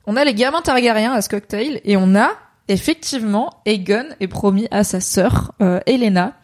on 0.06 0.16
a 0.16 0.24
les 0.24 0.34
gamins 0.34 0.62
Targaryens 0.62 1.12
à 1.12 1.22
ce 1.22 1.28
cocktail 1.28 1.80
et 1.84 1.96
on 1.96 2.16
a 2.16 2.30
effectivement 2.66 3.50
Aegon 3.64 4.06
est 4.18 4.28
promis 4.28 4.66
à 4.72 4.82
sa 4.82 5.00
sœur 5.00 5.52
euh, 5.62 5.80
Elena. 5.86 6.34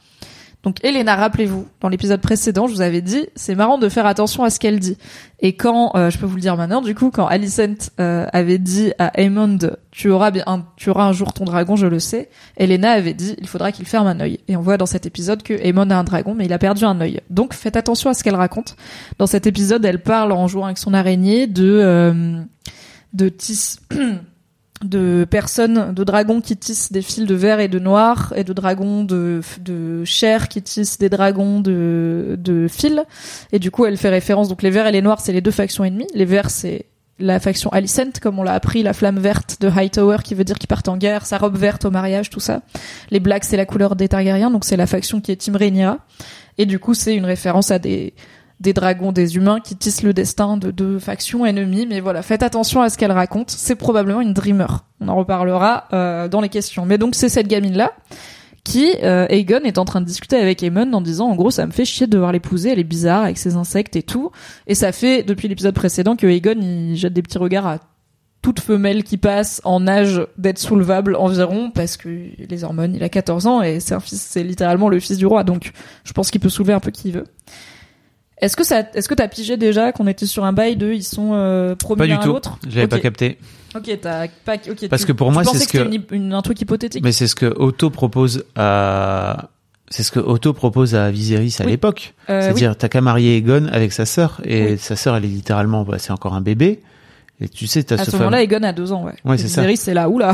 Donc 0.65 0.85
Elena, 0.85 1.15
rappelez-vous, 1.15 1.69
dans 1.81 1.89
l'épisode 1.89 2.21
précédent, 2.21 2.67
je 2.67 2.75
vous 2.75 2.81
avais 2.81 3.01
dit, 3.01 3.27
c'est 3.37 3.55
marrant 3.55 3.79
de 3.79 3.89
faire 3.89 4.07
attention 4.07 4.43
à 4.43 4.51
ce 4.51 4.59
qu'elle 4.59 4.81
dit. 4.81 4.99
Et 5.39 5.55
quand, 5.55 5.93
euh, 5.95 6.11
je 6.11 6.19
peux 6.19 6.27
vous 6.27 6.35
le 6.35 6.41
dire 6.41 6.57
maintenant, 6.57 6.83
du 6.83 6.97
coup, 6.97 7.11
quand 7.11 7.27
Alicent 7.27 7.91
euh, 8.01 8.27
avait 8.33 8.59
dit 8.59 8.93
à 8.99 9.17
Aemond, 9.21 9.59
tu 9.93 10.11
auras 10.11 10.33
bien, 10.33 10.43
un, 10.47 10.65
tu 10.77 10.91
auras 10.91 11.05
un 11.05 11.13
jour 11.13 11.33
ton 11.33 11.45
dragon, 11.45 11.77
je 11.77 11.87
le 11.87 12.01
sais, 12.01 12.29
Elena 12.57 12.91
avait 12.91 13.15
dit, 13.15 13.37
il 13.39 13.47
faudra 13.47 13.71
qu'il 13.71 13.87
ferme 13.87 14.09
un 14.09 14.19
œil. 14.19 14.41
Et 14.49 14.57
on 14.57 14.61
voit 14.61 14.79
dans 14.79 14.87
cet 14.87 15.07
épisode 15.07 15.45
que 15.45 15.55
Aemond 15.55 15.91
a 15.91 15.97
un 15.97 16.05
dragon, 16.05 16.35
mais 16.35 16.47
il 16.47 16.53
a 16.53 16.59
perdu 16.59 16.85
un 16.85 17.01
œil. 17.01 17.21
Donc 17.31 17.55
faites 17.55 17.77
attention 17.77 18.11
à 18.11 18.15
ce 18.15 18.25
qu'elle 18.25 18.37
raconte. 18.37 18.75
Dans 19.19 19.29
cet 19.29 19.47
épisode, 19.47 19.85
elle 19.85 20.03
parle 20.03 20.33
en 20.33 20.49
jouant 20.49 20.65
avec 20.65 20.79
son 20.79 20.93
araignée 20.93 21.47
de 21.47 21.81
euh, 21.81 22.43
de 23.13 23.29
tis 23.29 23.77
de 24.83 25.27
personnes, 25.29 25.93
de 25.93 26.05
dragons 26.05 26.41
qui 26.41 26.57
tissent 26.57 26.93
des 26.93 27.03
fils 27.03 27.27
de 27.27 27.35
vert 27.35 27.61
et 27.61 27.69
de 27.69 27.79
noir, 27.79 28.33
et 28.37 28.45
de 28.45 28.53
dragons 28.53 29.05
de, 29.05 29.41
de 29.61 30.05
chair 30.05 30.49
qui 30.49 30.63
tissent 30.63 30.99
des 30.99 31.09
dragons 31.09 31.61
de, 31.61 32.37
de 32.39 32.69
fils. 32.69 33.01
Et 33.53 33.59
du 33.59 33.71
coup, 33.71 33.87
elle 33.87 33.97
fait 33.97 34.09
référence, 34.09 34.49
donc 34.49 34.63
les 34.63 34.71
verts 34.71 34.87
et 34.87 34.93
les 34.93 35.03
noirs, 35.03 35.21
c'est 35.21 35.33
les 35.33 35.41
deux 35.41 35.51
factions 35.51 35.85
ennemies. 35.85 36.07
Les 36.15 36.25
verts, 36.25 36.51
c'est 36.51 36.87
la 37.19 37.41
faction 37.41 37.71
Alicent, 37.71 38.21
comme 38.23 38.39
on 38.39 38.43
l'a 38.43 38.55
appris, 38.55 38.83
la 38.83 38.93
flamme 38.93 39.19
verte 39.19 39.59
de 39.61 39.69
Hightower, 39.69 40.19
qui 40.23 40.35
veut 40.35 40.45
dire 40.45 40.59
qu'ils 40.59 40.69
partent 40.69 40.89
en 40.89 40.97
guerre, 40.97 41.27
sa 41.27 41.39
robe 41.39 41.57
verte 41.57 41.85
au 41.85 41.91
mariage, 41.91 42.31
tout 42.31 42.41
ça. 42.41 42.63
Les 43.11 43.21
blacks, 43.21 43.45
c'est 43.45 43.57
la 43.57 43.67
couleur 43.67 43.97
des 43.97 44.09
Targaryens, 44.09 44.51
donc 44.51 44.65
c'est 44.65 44.77
la 44.77 44.87
faction 44.87 45.21
qui 45.21 45.33
est 45.33 45.37
Team. 45.37 45.59
Et 46.59 46.67
du 46.67 46.79
coup, 46.79 46.95
c'est 46.95 47.15
une 47.15 47.25
référence 47.25 47.71
à 47.71 47.79
des, 47.79 48.15
des 48.61 48.73
dragons, 48.73 49.13
des 49.13 49.37
humains 49.37 49.61
qui 49.61 49.77
tissent 49.77 50.03
le 50.03 50.13
destin 50.13 50.57
de 50.57 50.71
deux 50.71 50.99
factions 50.99 51.47
ennemies. 51.47 51.87
Mais 51.87 52.01
voilà, 52.01 52.23
faites 52.23 52.43
attention 52.43 52.83
à 52.83 52.91
ce 52.91 52.99
qu'elle 52.99 53.13
raconte. 53.13 53.51
C'est 53.51 53.77
probablement 53.77 54.21
une 54.21 54.33
dreamer. 54.33 54.85
On 55.01 55.09
en 55.09 55.17
reparlera 55.17 55.85
euh, 55.93 56.29
dans 56.29 56.41
les 56.41 56.49
questions. 56.49 56.85
Mais 56.85 56.99
donc 56.99 57.15
c'est 57.15 57.29
cette 57.29 57.49
gamine-là 57.49 57.93
qui, 58.65 58.93
euh, 59.03 59.27
Aegon 59.31 59.61
est 59.65 59.79
en 59.79 59.85
train 59.85 60.01
de 60.01 60.07
discuter 60.07 60.37
avec 60.37 60.63
Aemon 60.63 60.93
en 60.93 61.01
disant 61.01 61.29
en 61.29 61.35
gros 61.35 61.51
ça 61.51 61.65
me 61.67 61.71
fait 61.71 61.87
chier 61.87 62.07
de 62.07 62.13
devoir 62.13 62.33
l'épouser, 62.33 62.71
elle 62.71 62.79
est 62.79 62.85
bizarre 62.85 63.23
avec 63.23 63.39
ses 63.39 63.57
insectes 63.57 63.97
et 63.97 64.03
tout. 64.03 64.31
Et 64.67 64.75
ça 64.75 64.93
fait 64.93 65.23
depuis 65.23 65.49
l'épisode 65.49 65.75
précédent 65.75 66.17
que 66.17 66.27
Aegon 66.27 66.61
il 66.61 66.97
jette 66.97 67.15
des 67.15 67.23
petits 67.23 67.39
regards 67.39 67.67
à 67.67 67.79
toute 68.43 68.61
femelle 68.61 69.05
qui 69.05 69.17
passe 69.17 69.61
en 69.65 69.89
âge 69.89 70.23
d'être 70.37 70.59
soulevable 70.59 71.17
environ 71.17 71.71
parce 71.71 71.97
que 71.97 72.09
les 72.09 72.63
hormones, 72.63 72.95
il 72.95 73.03
a 73.03 73.09
14 73.09 73.47
ans 73.47 73.63
et 73.63 73.81
c'est 73.81 73.95
un 73.95 74.01
fils, 74.01 74.21
c'est 74.21 74.45
littéralement 74.45 74.89
le 74.89 75.01
fils 75.01 75.17
du 75.17 75.27
roi 75.27 75.45
donc 75.45 75.73
je 76.05 76.13
pense 76.13 76.31
qu'il 76.31 76.41
peut 76.41 76.49
soulever 76.51 76.75
un 76.75 76.81
peu 76.81 76.91
qui 76.91 77.09
il 77.09 77.15
veut. 77.15 77.25
Est-ce 78.41 78.57
que 78.57 78.65
ça, 78.65 78.83
est-ce 78.95 79.09
que 79.09 79.15
t'as 79.15 79.29
pigé 79.29 79.57
déjà 79.57 79.93
qu'on 79.93 80.07
était 80.07 80.27
sur 80.27 80.45
un 80.45 80.53
bail 80.53 80.77
de 80.77 80.93
ils 80.93 81.03
sont 81.03 81.31
euh, 81.33 81.75
promis 81.75 81.99
Pas 81.99 82.05
du 82.07 82.11
l'un 82.13 82.19
à 82.19 82.23
tout. 82.23 82.29
l'autre 82.29 82.59
J'avais 82.69 82.85
Ok. 82.85 82.91
pas 82.91 82.99
capté. 83.01 83.39
Ok, 83.77 83.99
t'as 84.01 84.29
pas. 84.45 84.55
Ok. 84.71 84.89
Parce 84.89 85.03
tu- 85.03 85.09
que 85.09 85.13
pour 85.13 85.31
moi, 85.33 85.45
c'est 85.45 85.59
ce 85.59 85.69
que- 85.69 85.79
une, 85.93 86.03
une- 86.13 86.33
un 86.33 86.43
truc 86.43 86.61
hypothétique. 86.61 87.03
Mais 87.03 87.13
c'est 87.13 87.27
ce 87.27 87.35
que 87.35 87.47
Otto 87.47 87.91
propose 87.91 88.45
à, 88.57 89.49
c'est 89.91 90.03
ce 90.03 90.11
que 90.13 90.21
Otto 90.21 90.53
propose 90.53 90.95
à 90.95 91.11
Viserys 91.11 91.57
à 91.61 91.65
Oui. 91.65 91.73
l'époque. 91.73 92.15
Euh, 92.31 92.41
C'est-à-dire, 92.43 92.77
t'as 92.77 92.89
qu'à 92.89 93.01
marier 93.01 93.37
Aegon 93.37 93.67
avec 93.73 93.93
sa 93.93 94.07
sœur, 94.07 94.41
et 94.45 94.73
Oui. 94.73 94.79
sa 94.79 94.97
sœur, 94.97 95.17
elle 95.17 95.25
est 95.25 95.29
littéralement, 95.29 95.83
bah, 95.85 95.99
c'est 95.99 96.13
encore 96.13 96.35
un 96.35 96.41
bébé. 96.41 96.81
Et 97.41 97.49
tu 97.49 97.67
sais, 97.67 97.83
t'as 97.83 97.97
à 97.97 98.05
ce 98.05 98.11
ce 98.11 98.17
moment-là, 98.17 98.43
Egon 98.43 98.63
a 98.63 98.73
deux 98.73 98.93
ans, 98.93 99.05
ouais. 99.05 99.15
Ouais, 99.25 99.37
c'est 99.39 99.49
ça. 99.49 99.61
Viserys, 99.63 99.77
c'est 99.77 99.95
là, 99.95 100.09
oula. 100.09 100.33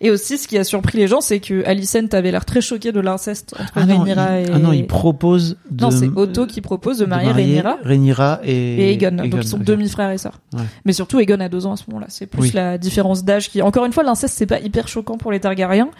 Et 0.00 0.10
aussi, 0.10 0.38
ce 0.38 0.46
qui 0.48 0.58
a 0.58 0.64
surpris 0.64 0.98
les 0.98 1.06
gens, 1.08 1.20
c'est 1.20 1.40
que 1.40 1.64
Alicent 1.66 2.12
avait 2.12 2.30
l'air 2.30 2.44
très 2.44 2.60
choquée 2.60 2.92
de 2.92 3.00
l'inceste 3.00 3.54
entre 3.58 3.72
Ah 3.76 3.86
non, 3.86 3.94
il, 4.04 4.12
Rhaenyra 4.12 4.40
et. 4.40 4.46
ah 4.52 4.58
non, 4.58 4.72
il 4.72 4.86
propose 4.86 5.56
de. 5.70 5.84
Non, 5.84 5.90
c'est 5.90 6.08
Otto 6.14 6.46
qui 6.46 6.60
propose 6.60 6.98
de 6.98 7.04
de 7.04 7.10
marier 7.10 7.30
Rhaenyra 7.32 7.78
Rhaenyra 7.82 8.40
et, 8.44 8.52
et 8.54 8.92
Aegon. 8.92 9.16
Donc 9.16 9.34
ils 9.42 9.48
sont 9.48 9.58
demi-frères 9.58 10.10
et 10.10 10.18
sœurs. 10.18 10.40
Ouais. 10.54 10.62
Mais 10.84 10.92
surtout 10.92 11.20
Aegon 11.20 11.40
a 11.40 11.48
deux 11.48 11.66
ans 11.66 11.72
à 11.72 11.76
ce 11.76 11.84
moment-là. 11.88 12.06
C'est 12.08 12.26
plus 12.26 12.42
Oui. 12.42 12.50
la 12.54 12.78
différence 12.78 13.24
d'âge 13.24 13.50
qui. 13.50 13.62
Encore 13.62 13.84
une 13.84 13.92
fois, 13.92 14.02
l'inceste 14.02 14.34
c'est 14.36 14.46
pas 14.46 14.60
hyper 14.60 14.88
choquant 14.88 15.16
pour 15.18 15.32
les 15.32 15.40
Targaryens. 15.40 15.90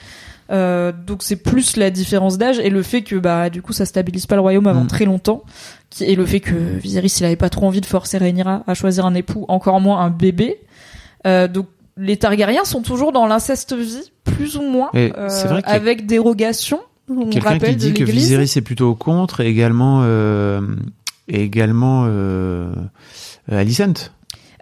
Euh, 0.51 0.93
donc 1.07 1.23
c'est 1.23 1.37
plus 1.37 1.77
la 1.79 1.91
différence 1.91 2.37
d'âge 2.37 2.59
et 2.59 2.69
le 2.69 2.83
fait 2.83 3.01
que 3.01 3.17
bah 3.17 3.49
du 3.49 3.63
coup 3.63 3.73
ça 3.73 3.87
stabilise 3.87 4.27
pas 4.27 4.35
le 4.35 4.43
royaume 4.43 4.67
avant 4.67 4.85
Mm. 4.85 4.89
très 4.89 5.07
longtemps 5.07 5.43
qui 5.89 6.05
et 6.05 6.15
le 6.17 6.27
fait 6.27 6.41
que 6.41 6.55
Viserys 6.55 7.15
il 7.21 7.25
avait 7.25 7.35
pas 7.37 7.49
trop 7.49 7.67
envie 7.67 7.81
de 7.81 7.87
forcer 7.87 8.19
Rhaenyra 8.19 8.63
à 8.67 8.75
choisir 8.75 9.07
un 9.07 9.15
époux 9.15 9.47
encore 9.49 9.81
moins 9.81 10.01
un 10.03 10.11
bébé 10.11 10.61
euh, 11.27 11.49
donc 11.49 11.65
les 11.97 12.17
Targaryens 12.17 12.65
sont 12.65 12.83
toujours 12.83 13.13
dans 13.13 13.27
l'inceste 13.27 13.75
vie 13.75 14.13
plus 14.25 14.57
ou 14.57 14.63
moins 14.63 14.91
euh, 14.95 15.61
avec 15.65 16.07
dérogation 16.07 16.81
on 17.09 17.29
Quelqu'un 17.29 17.59
qui 17.59 17.77
dit 17.77 17.95
que. 17.95 18.05
Viserys 18.05 18.53
est 18.57 18.63
plutôt 18.63 18.95
contre, 18.95 19.41
et 19.41 19.49
également, 19.49 20.01
euh, 20.05 20.61
et 21.29 21.43
également, 21.43 22.07
euh, 22.09 22.73
Alicent. 23.51 24.11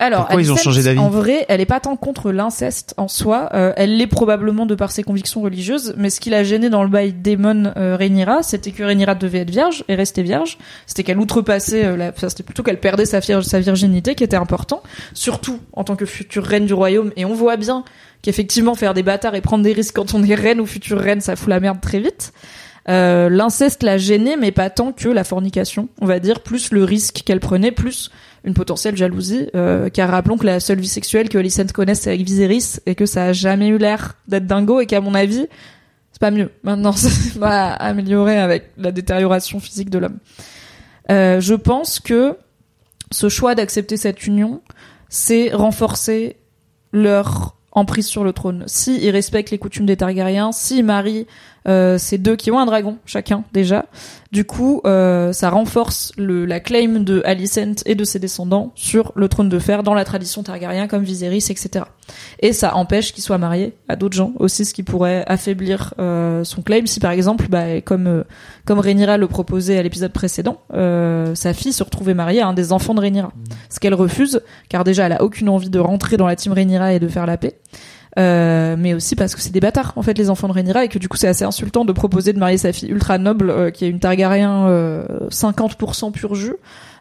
Alors, 0.04 0.20
Pourquoi 0.26 0.40
ils 0.42 0.50
ont 0.50 0.54
Alicent, 0.54 0.64
changé 0.64 0.82
d'avis 0.82 0.98
En 0.98 1.08
vrai, 1.10 1.46
elle 1.48 1.60
est 1.60 1.66
pas 1.66 1.78
tant 1.80 1.96
contre 1.96 2.32
l'inceste 2.32 2.92
en 2.96 3.06
soi. 3.08 3.48
euh, 3.54 3.72
elle 3.76 3.96
l'est 3.96 4.06
probablement 4.06 4.66
de 4.66 4.74
par 4.74 4.90
ses 4.90 5.02
convictions 5.02 5.40
religieuses. 5.42 5.94
Mais 5.96 6.10
ce 6.10 6.20
qui 6.20 6.28
l'a 6.30 6.42
gêné 6.42 6.70
dans 6.70 6.82
le 6.82 6.88
bail 6.88 7.12
Daemon 7.12 7.72
euh, 7.76 7.96
Rhaenyra, 7.96 8.42
c'était 8.42 8.72
que 8.72 8.82
Rhaenyra 8.82 9.14
devait 9.14 9.38
être 9.40 9.50
vierge 9.50 9.84
et 9.88 9.94
rester 9.94 10.22
vierge. 10.22 10.58
C'était 10.86 11.04
qu'elle 11.04 11.18
outrepassait, 11.18 11.84
euh, 11.84 11.96
la... 11.96 12.08
enfin, 12.08 12.28
c'était 12.28 12.42
plutôt 12.42 12.62
qu'elle 12.62 12.80
perdait 12.80 13.06
sa, 13.06 13.20
vierge- 13.20 13.44
sa 13.44 13.60
virginité 13.60 14.14
qui 14.14 14.24
était 14.24 14.36
important. 14.36 14.82
Surtout 15.14 15.60
en 15.72 15.84
tant 15.84 15.94
que 15.96 16.04
future 16.06 16.44
reine 16.44 16.66
du 16.66 16.74
royaume. 16.74 17.12
Et 17.16 17.24
on 17.24 17.34
voit 17.34 17.56
bien 17.56 17.84
qu'effectivement 18.22 18.74
faire 18.74 18.94
des 18.94 19.02
bâtards 19.02 19.34
et 19.34 19.40
prendre 19.40 19.62
des 19.64 19.72
risques 19.72 19.94
quand 19.96 20.14
on 20.14 20.22
est 20.24 20.34
reine 20.34 20.60
ou 20.60 20.66
future 20.66 20.98
reine, 20.98 21.20
ça 21.20 21.36
fout 21.36 21.48
la 21.48 21.60
merde 21.60 21.80
très 21.80 22.00
vite. 22.00 22.32
Euh, 22.88 23.28
L'inceste 23.28 23.84
l'a 23.84 23.96
gênée, 23.98 24.36
mais 24.36 24.50
pas 24.50 24.68
tant 24.68 24.90
que 24.92 25.08
la 25.08 25.22
fornication. 25.22 25.88
On 26.00 26.06
va 26.06 26.18
dire 26.18 26.40
plus 26.40 26.72
le 26.72 26.82
risque 26.82 27.22
qu'elle 27.24 27.38
prenait, 27.40 27.70
plus 27.70 28.10
une 28.44 28.54
potentielle 28.54 28.96
jalousie. 28.96 29.48
Euh, 29.54 29.88
car 29.88 30.10
rappelons 30.10 30.36
que 30.36 30.46
la 30.46 30.60
seule 30.60 30.80
vie 30.80 30.88
sexuelle 30.88 31.28
que 31.28 31.38
Alicent 31.38 31.72
connaisse, 31.72 32.00
c'est 32.00 32.10
avec 32.10 32.22
Viserys, 32.22 32.80
et 32.86 32.94
que 32.94 33.06
ça 33.06 33.26
a 33.26 33.32
jamais 33.32 33.68
eu 33.68 33.78
l'air 33.78 34.16
d'être 34.28 34.46
dingo, 34.46 34.80
et 34.80 34.86
qu'à 34.86 35.00
mon 35.00 35.14
avis, 35.14 35.46
c'est 36.12 36.20
pas 36.20 36.30
mieux. 36.30 36.50
Maintenant, 36.62 36.92
ça 36.92 37.08
va 37.38 37.72
améliorer 37.72 38.38
avec 38.38 38.70
la 38.76 38.92
détérioration 38.92 39.60
physique 39.60 39.90
de 39.90 39.98
l'homme. 39.98 40.18
Euh, 41.10 41.40
je 41.40 41.54
pense 41.54 42.00
que 42.00 42.36
ce 43.10 43.28
choix 43.28 43.54
d'accepter 43.54 43.96
cette 43.96 44.26
union, 44.26 44.62
c'est 45.08 45.52
renforcer 45.52 46.36
leur 46.92 47.56
emprise 47.72 48.06
sur 48.06 48.22
le 48.22 48.32
trône. 48.32 48.64
Si 48.66 49.10
respectent 49.10 49.50
les 49.50 49.58
coutumes 49.58 49.86
des 49.86 49.96
Targaryens, 49.96 50.52
s'ils 50.52 50.84
marient 50.84 51.26
euh, 51.68 51.98
ces 51.98 52.18
deux 52.18 52.36
qui 52.36 52.50
ont 52.50 52.58
un 52.58 52.66
dragon 52.66 52.98
chacun 53.06 53.44
déjà, 53.52 53.86
du 54.32 54.44
coup 54.44 54.80
euh, 54.84 55.32
ça 55.32 55.50
renforce 55.50 56.12
le, 56.16 56.44
la 56.44 56.60
claim 56.60 57.00
de 57.00 57.22
Alicent 57.24 57.82
et 57.86 57.94
de 57.94 58.04
ses 58.04 58.18
descendants 58.18 58.72
sur 58.74 59.12
le 59.14 59.28
trône 59.28 59.48
de 59.48 59.58
fer 59.58 59.82
dans 59.82 59.94
la 59.94 60.04
tradition 60.04 60.42
Targaryen 60.42 60.88
comme 60.88 61.02
Viserys, 61.02 61.46
etc. 61.50 61.84
Et 62.40 62.52
ça 62.52 62.76
empêche 62.76 63.12
qu'il 63.12 63.22
soit 63.22 63.38
marié 63.38 63.74
à 63.88 63.96
d'autres 63.96 64.16
gens 64.16 64.32
aussi, 64.38 64.64
ce 64.64 64.74
qui 64.74 64.82
pourrait 64.82 65.24
affaiblir 65.26 65.94
euh, 65.98 66.44
son 66.44 66.62
claim. 66.62 66.82
Si 66.86 67.00
par 67.00 67.12
exemple, 67.12 67.46
bah, 67.48 67.80
comme 67.80 68.06
euh, 68.06 68.24
comme 68.64 68.78
Rhaenyra 68.78 69.16
le 69.16 69.28
proposait 69.28 69.78
à 69.78 69.82
l'épisode 69.82 70.12
précédent, 70.12 70.58
euh, 70.74 71.34
sa 71.34 71.54
fille 71.54 71.72
se 71.72 71.82
retrouvait 71.82 72.14
mariée 72.14 72.40
à 72.40 72.48
un 72.48 72.54
des 72.54 72.72
enfants 72.72 72.94
de 72.94 73.00
Rhaenyra, 73.00 73.32
ce 73.70 73.80
qu'elle 73.80 73.94
refuse, 73.94 74.42
car 74.68 74.84
déjà 74.84 75.06
elle 75.06 75.12
a 75.12 75.22
aucune 75.22 75.48
envie 75.48 75.70
de 75.70 75.78
rentrer 75.78 76.16
dans 76.16 76.26
la 76.26 76.36
team 76.36 76.52
Rhaenyra 76.52 76.94
et 76.94 76.98
de 77.00 77.08
faire 77.08 77.26
la 77.26 77.36
paix. 77.36 77.58
Euh, 78.18 78.76
mais 78.78 78.92
aussi 78.92 79.16
parce 79.16 79.34
que 79.34 79.40
c'est 79.40 79.52
des 79.52 79.60
bâtards 79.60 79.94
en 79.96 80.02
fait 80.02 80.18
les 80.18 80.28
enfants 80.28 80.46
de 80.46 80.52
Rhaenyra 80.52 80.84
et 80.84 80.88
que 80.88 80.98
du 80.98 81.08
coup 81.08 81.16
c'est 81.16 81.28
assez 81.28 81.44
insultant 81.44 81.86
de 81.86 81.92
proposer 81.92 82.34
de 82.34 82.38
marier 82.38 82.58
sa 82.58 82.70
fille 82.70 82.90
ultra 82.90 83.16
noble 83.16 83.48
euh, 83.48 83.70
qui 83.70 83.86
est 83.86 83.88
une 83.88 84.00
Targaryen 84.00 84.66
euh, 84.68 85.06
50% 85.30 86.12
pur 86.12 86.34
jus 86.34 86.56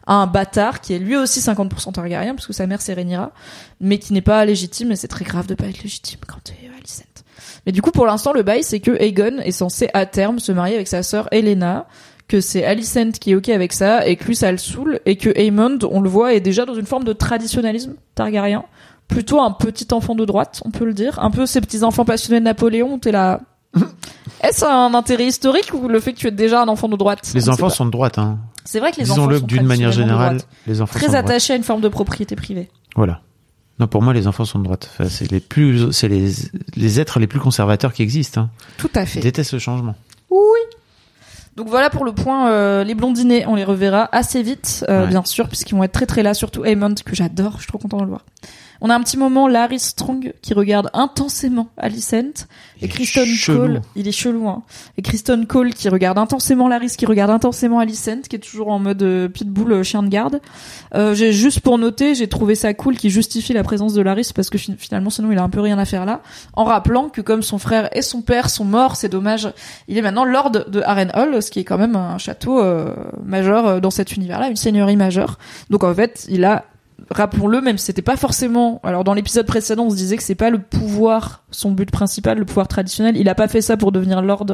à 0.06 0.14
un 0.14 0.26
bâtard 0.26 0.80
qui 0.80 0.94
est 0.94 0.98
lui 0.98 1.14
aussi 1.14 1.40
50% 1.40 1.92
Targaryen 1.92 2.34
parce 2.34 2.46
que 2.46 2.54
sa 2.54 2.66
mère 2.66 2.80
c'est 2.80 2.94
Rhaenyra 2.94 3.32
mais 3.78 3.98
qui 3.98 4.14
n'est 4.14 4.22
pas 4.22 4.42
légitime 4.46 4.90
et 4.90 4.96
c'est 4.96 5.08
très 5.08 5.26
grave 5.26 5.46
de 5.46 5.54
pas 5.54 5.66
être 5.66 5.82
légitime 5.82 6.20
quand 6.26 6.38
t'es 6.44 6.54
euh, 6.64 6.78
Alicent. 6.78 7.04
Mais 7.66 7.72
du 7.72 7.82
coup 7.82 7.90
pour 7.90 8.06
l'instant 8.06 8.32
le 8.32 8.42
bail 8.42 8.62
c'est 8.62 8.80
que 8.80 8.92
Aegon 8.92 9.36
est 9.44 9.50
censé 9.50 9.90
à 9.92 10.06
terme 10.06 10.38
se 10.38 10.50
marier 10.50 10.76
avec 10.76 10.88
sa 10.88 11.02
sœur 11.02 11.28
Helena 11.30 11.88
que 12.26 12.40
c'est 12.40 12.64
Alicent 12.64 13.12
qui 13.20 13.32
est 13.32 13.34
ok 13.34 13.50
avec 13.50 13.74
ça 13.74 14.06
et 14.06 14.16
que 14.16 14.24
lui 14.24 14.34
ça 14.34 14.50
le 14.50 14.56
saoule 14.56 15.00
et 15.04 15.16
que 15.16 15.28
Aemond 15.38 15.78
on 15.90 16.00
le 16.00 16.08
voit 16.08 16.32
est 16.32 16.40
déjà 16.40 16.64
dans 16.64 16.74
une 16.74 16.86
forme 16.86 17.04
de 17.04 17.12
traditionnalisme 17.12 17.96
Targaryen 18.14 18.64
plutôt 19.08 19.40
un 19.40 19.50
petit 19.50 19.88
enfant 19.92 20.14
de 20.14 20.24
droite, 20.24 20.62
on 20.64 20.70
peut 20.70 20.84
le 20.84 20.94
dire. 20.94 21.18
Un 21.20 21.30
peu 21.30 21.46
ces 21.46 21.60
petits 21.60 21.82
enfants 21.82 22.04
passionnés 22.04 22.40
de 22.40 22.44
Napoléon, 22.44 22.94
où 22.94 22.98
t'es 22.98 23.12
là. 23.12 23.40
Est-ce 24.42 24.64
un 24.64 24.92
intérêt 24.94 25.26
historique 25.26 25.72
ou 25.72 25.88
le 25.88 26.00
fait 26.00 26.12
que 26.12 26.18
tu 26.18 26.26
es 26.26 26.30
déjà 26.30 26.62
un 26.62 26.68
enfant 26.68 26.88
de 26.88 26.96
droite? 26.96 27.30
Les 27.34 27.48
enfants 27.48 27.68
sont 27.70 27.86
de 27.86 27.90
droite, 27.90 28.18
hein. 28.18 28.38
C'est 28.64 28.80
vrai 28.80 28.92
que 28.92 28.98
les 29.00 29.10
enfants 29.10 29.22
Disons-le 29.22 29.38
sont 29.40 29.46
d'une 29.46 29.66
manière 29.66 29.92
générale, 29.92 30.36
droite. 30.38 30.48
les 30.66 30.80
enfants 30.80 30.92
sont 30.92 30.98
très 30.98 31.06
de 31.08 31.12
droite. 31.12 31.24
attachés 31.30 31.52
à 31.52 31.56
une 31.56 31.62
forme 31.64 31.80
de 31.80 31.88
propriété 31.88 32.36
privée. 32.36 32.70
Voilà. 32.96 33.20
Non, 33.80 33.86
pour 33.88 34.02
moi, 34.02 34.12
les 34.12 34.26
enfants 34.28 34.44
sont 34.44 34.58
de 34.58 34.64
droite. 34.64 34.88
Enfin, 34.92 35.08
c'est 35.08 35.30
les 35.30 35.40
plus, 35.40 35.90
c'est 35.92 36.06
les, 36.08 36.30
les 36.76 37.00
êtres 37.00 37.18
les 37.18 37.26
plus 37.26 37.40
conservateurs 37.40 37.92
qui 37.92 38.02
existent. 38.02 38.42
Hein. 38.42 38.50
Tout 38.76 38.90
à 38.94 39.02
Ils 39.02 39.06
fait. 39.06 39.20
détestent 39.20 39.52
le 39.54 39.58
changement. 39.58 39.94
Donc 41.54 41.68
voilà 41.68 41.90
pour 41.90 42.06
le 42.06 42.12
point 42.12 42.48
euh, 42.50 42.82
les 42.82 42.94
blondinés, 42.94 43.44
on 43.46 43.56
les 43.56 43.64
reverra 43.64 44.08
assez 44.12 44.42
vite, 44.42 44.86
euh, 44.88 45.02
Ouais. 45.02 45.08
bien 45.08 45.22
sûr, 45.24 45.48
puisqu'ils 45.48 45.74
vont 45.74 45.84
être 45.84 45.92
très 45.92 46.06
très 46.06 46.22
là, 46.22 46.32
surtout 46.32 46.64
Aemond 46.64 46.94
que 47.04 47.14
j'adore, 47.14 47.52
je 47.56 47.62
suis 47.62 47.66
trop 47.66 47.76
content 47.76 47.98
de 47.98 48.04
le 48.04 48.08
voir. 48.08 48.24
On 48.84 48.90
a 48.90 48.96
un 48.96 49.00
petit 49.00 49.16
moment 49.16 49.46
Larry 49.46 49.78
Strong 49.78 50.34
qui 50.42 50.54
regarde 50.54 50.90
intensément 50.92 51.68
Alicent 51.76 52.48
et 52.80 52.88
Kristen 52.88 53.28
Cole, 53.46 53.80
il 53.94 54.08
est 54.08 54.12
chelou 54.12 54.48
hein. 54.48 54.64
Et 54.98 55.02
Kristen 55.02 55.46
Cole 55.46 55.72
qui 55.72 55.88
regarde 55.88 56.18
intensément 56.18 56.66
Laris, 56.66 56.96
qui 56.98 57.06
regarde 57.06 57.30
intensément 57.30 57.78
Alicent, 57.78 58.22
qui 58.28 58.34
est 58.34 58.40
toujours 58.40 58.70
en 58.70 58.80
mode 58.80 59.00
euh, 59.04 59.28
pitbull 59.28 59.72
euh, 59.72 59.82
chien 59.84 60.02
de 60.02 60.08
garde. 60.08 60.40
Euh, 60.96 61.14
j'ai 61.14 61.32
juste 61.32 61.60
pour 61.60 61.78
noter, 61.78 62.16
j'ai 62.16 62.26
trouvé 62.26 62.56
ça 62.56 62.74
cool 62.74 62.96
qui 62.96 63.08
justifie 63.08 63.52
la 63.52 63.62
présence 63.62 63.94
de 63.94 64.02
Laris 64.02 64.32
parce 64.34 64.50
que 64.50 64.58
finalement 64.58 65.10
sinon 65.10 65.30
il 65.30 65.38
a 65.38 65.44
un 65.44 65.48
peu 65.48 65.60
rien 65.60 65.78
à 65.78 65.84
faire 65.84 66.04
là, 66.04 66.20
en 66.54 66.64
rappelant 66.64 67.08
que 67.08 67.20
comme 67.20 67.42
son 67.42 67.58
frère 67.58 67.88
et 67.96 68.02
son 68.02 68.20
père 68.20 68.50
sont 68.50 68.64
morts, 68.64 68.96
c'est 68.96 69.08
dommage, 69.08 69.48
il 69.86 69.96
est 69.96 70.02
maintenant 70.02 70.24
lord 70.24 70.50
de 70.50 70.82
Harrenhal, 70.82 71.40
ce 71.40 71.52
qui 71.52 71.60
est 71.60 71.64
quand 71.64 71.78
même 71.78 71.94
un 71.94 72.18
château 72.18 72.60
euh, 72.60 72.96
majeur 73.24 73.80
dans 73.80 73.90
cet 73.90 74.16
univers-là, 74.16 74.48
une 74.48 74.56
seigneurie 74.56 74.96
majeure. 74.96 75.38
Donc 75.70 75.84
en 75.84 75.94
fait, 75.94 76.26
il 76.28 76.44
a 76.44 76.64
rappelons-le, 77.12 77.60
même 77.60 77.78
si 77.78 77.86
c'était 77.86 78.02
pas 78.02 78.16
forcément. 78.16 78.80
Alors 78.82 79.04
dans 79.04 79.14
l'épisode 79.14 79.46
précédent, 79.46 79.84
on 79.84 79.90
se 79.90 79.96
disait 79.96 80.16
que 80.16 80.22
c'est 80.22 80.34
pas 80.34 80.50
le 80.50 80.58
pouvoir 80.58 81.44
son 81.50 81.70
but 81.70 81.90
principal, 81.90 82.38
le 82.38 82.44
pouvoir 82.44 82.68
traditionnel. 82.68 83.16
Il 83.16 83.28
a 83.28 83.34
pas 83.34 83.48
fait 83.48 83.60
ça 83.60 83.76
pour 83.76 83.92
devenir 83.92 84.22
lord 84.22 84.46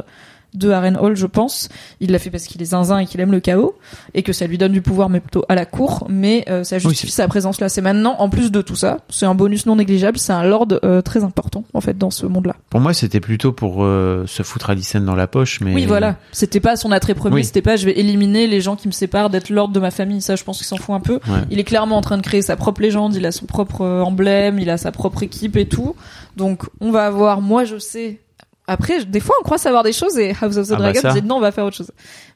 de 0.54 0.70
Harrenhal, 0.70 1.14
je 1.16 1.26
pense. 1.26 1.68
Il 2.00 2.10
l'a 2.10 2.18
fait 2.18 2.30
parce 2.30 2.44
qu'il 2.44 2.60
est 2.62 2.66
zinzin 2.66 2.98
et 2.98 3.06
qu'il 3.06 3.20
aime 3.20 3.32
le 3.32 3.40
chaos 3.40 3.76
et 4.14 4.22
que 4.22 4.32
ça 4.32 4.46
lui 4.46 4.58
donne 4.58 4.72
du 4.72 4.82
pouvoir, 4.82 5.08
mais 5.08 5.20
plutôt 5.20 5.44
à 5.48 5.54
la 5.54 5.66
cour. 5.66 6.06
Mais 6.08 6.44
euh, 6.48 6.64
ça 6.64 6.78
justifie 6.78 7.12
sa 7.12 7.28
présence 7.28 7.60
là. 7.60 7.68
C'est 7.68 7.82
maintenant, 7.82 8.16
en 8.18 8.28
plus 8.28 8.50
de 8.50 8.62
tout 8.62 8.76
ça, 8.76 8.98
c'est 9.08 9.26
un 9.26 9.34
bonus 9.34 9.66
non 9.66 9.76
négligeable. 9.76 10.18
C'est 10.18 10.32
un 10.32 10.44
lord 10.44 10.68
euh, 10.84 11.02
très 11.02 11.24
important 11.24 11.64
en 11.74 11.80
fait 11.80 11.96
dans 11.98 12.10
ce 12.10 12.26
monde-là. 12.26 12.56
Pour 12.70 12.80
moi, 12.80 12.94
c'était 12.94 13.20
plutôt 13.20 13.52
pour 13.52 13.84
euh, 13.84 14.24
se 14.26 14.42
foutre 14.42 14.70
Alicent 14.70 15.00
dans 15.00 15.14
la 15.14 15.26
poche, 15.26 15.60
mais 15.60 15.74
oui, 15.74 15.86
voilà. 15.86 16.16
C'était 16.32 16.60
pas 16.60 16.76
son 16.76 16.92
attrait 16.92 17.14
premier. 17.14 17.42
C'était 17.42 17.62
pas 17.62 17.76
je 17.76 17.86
vais 17.86 17.98
éliminer 17.98 18.46
les 18.46 18.60
gens 18.60 18.76
qui 18.76 18.88
me 18.88 18.92
séparent 18.92 19.30
d'être 19.30 19.50
lord 19.50 19.68
de 19.68 19.80
ma 19.80 19.90
famille. 19.90 20.22
Ça, 20.22 20.36
je 20.36 20.44
pense 20.44 20.58
qu'il 20.58 20.66
s'en 20.66 20.76
fout 20.76 20.94
un 20.94 21.00
peu. 21.00 21.20
Il 21.50 21.58
est 21.58 21.64
clairement 21.64 21.96
en 21.96 22.02
train 22.02 22.16
de 22.16 22.22
créer 22.22 22.42
sa 22.42 22.56
propre 22.56 22.80
légende. 22.80 23.14
Il 23.14 23.26
a 23.26 23.32
son 23.32 23.46
propre 23.46 23.84
emblème. 23.84 24.58
Il 24.58 24.70
a 24.70 24.78
sa 24.78 24.92
propre 24.92 25.22
équipe 25.22 25.56
et 25.56 25.66
tout. 25.66 25.94
Donc, 26.36 26.64
on 26.80 26.90
va 26.90 27.06
avoir. 27.06 27.40
Moi, 27.40 27.64
je 27.64 27.78
sais 27.78 28.20
après, 28.68 29.04
des 29.04 29.20
fois, 29.20 29.34
on 29.40 29.42
croit 29.42 29.58
savoir 29.58 29.82
des 29.82 29.92
choses 29.92 30.18
et 30.18 30.34
House 30.40 30.56
of 30.56 30.68
the 30.68 30.72
ah 30.72 30.76
bah 30.76 30.92
Dragon 30.92 31.14
dit 31.14 31.26
non, 31.26 31.36
on 31.36 31.40
va 31.40 31.50
faire 31.50 31.64
autre 31.64 31.76
chose. 31.76 31.90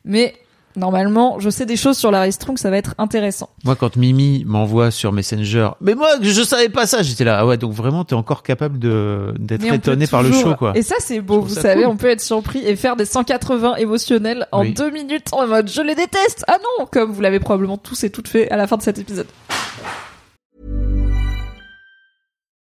Mais 0.04 0.34
normalement, 0.76 1.38
je 1.38 1.50
sais 1.50 1.66
des 1.66 1.76
choses 1.76 1.98
sur 1.98 2.10
Larry 2.10 2.32
Strong, 2.32 2.58
ça 2.58 2.70
va 2.70 2.78
être 2.78 2.94
intéressant. 2.96 3.50
Moi, 3.64 3.76
quand 3.76 3.96
Mimi 3.96 4.44
m'envoie 4.46 4.90
sur 4.90 5.12
Messenger, 5.12 5.70
mais 5.82 5.94
moi, 5.94 6.08
je 6.22 6.42
savais 6.42 6.70
pas 6.70 6.86
ça, 6.86 7.02
j'étais 7.02 7.24
là, 7.24 7.38
ah 7.40 7.46
ouais, 7.46 7.58
donc 7.58 7.72
vraiment, 7.72 8.04
t'es 8.04 8.14
encore 8.14 8.42
capable 8.42 8.78
de 8.78 9.34
d'être 9.38 9.64
étonné 9.64 10.06
par 10.06 10.22
le 10.22 10.32
show, 10.32 10.54
quoi. 10.54 10.72
Et 10.74 10.82
ça, 10.82 10.96
c'est 11.00 11.20
beau, 11.20 11.42
vous 11.42 11.54
savez, 11.54 11.84
on 11.84 11.96
peut 11.96 12.08
être 12.08 12.22
surpris 12.22 12.64
et 12.66 12.76
faire 12.76 12.96
des 12.96 13.04
180 13.04 13.76
émotionnels 13.76 14.46
en 14.52 14.64
deux 14.64 14.90
minutes 14.90 15.28
en 15.32 15.46
mode 15.46 15.70
je 15.70 15.82
les 15.82 15.94
déteste, 15.94 16.44
ah 16.48 16.56
non, 16.58 16.86
comme 16.86 17.12
vous 17.12 17.20
l'avez 17.20 17.40
probablement 17.40 17.76
tous 17.76 18.04
et 18.04 18.10
toutes 18.10 18.28
fait 18.28 18.50
à 18.50 18.56
la 18.56 18.66
fin 18.66 18.76
de 18.76 18.82
cet 18.82 18.98
épisode. 18.98 19.26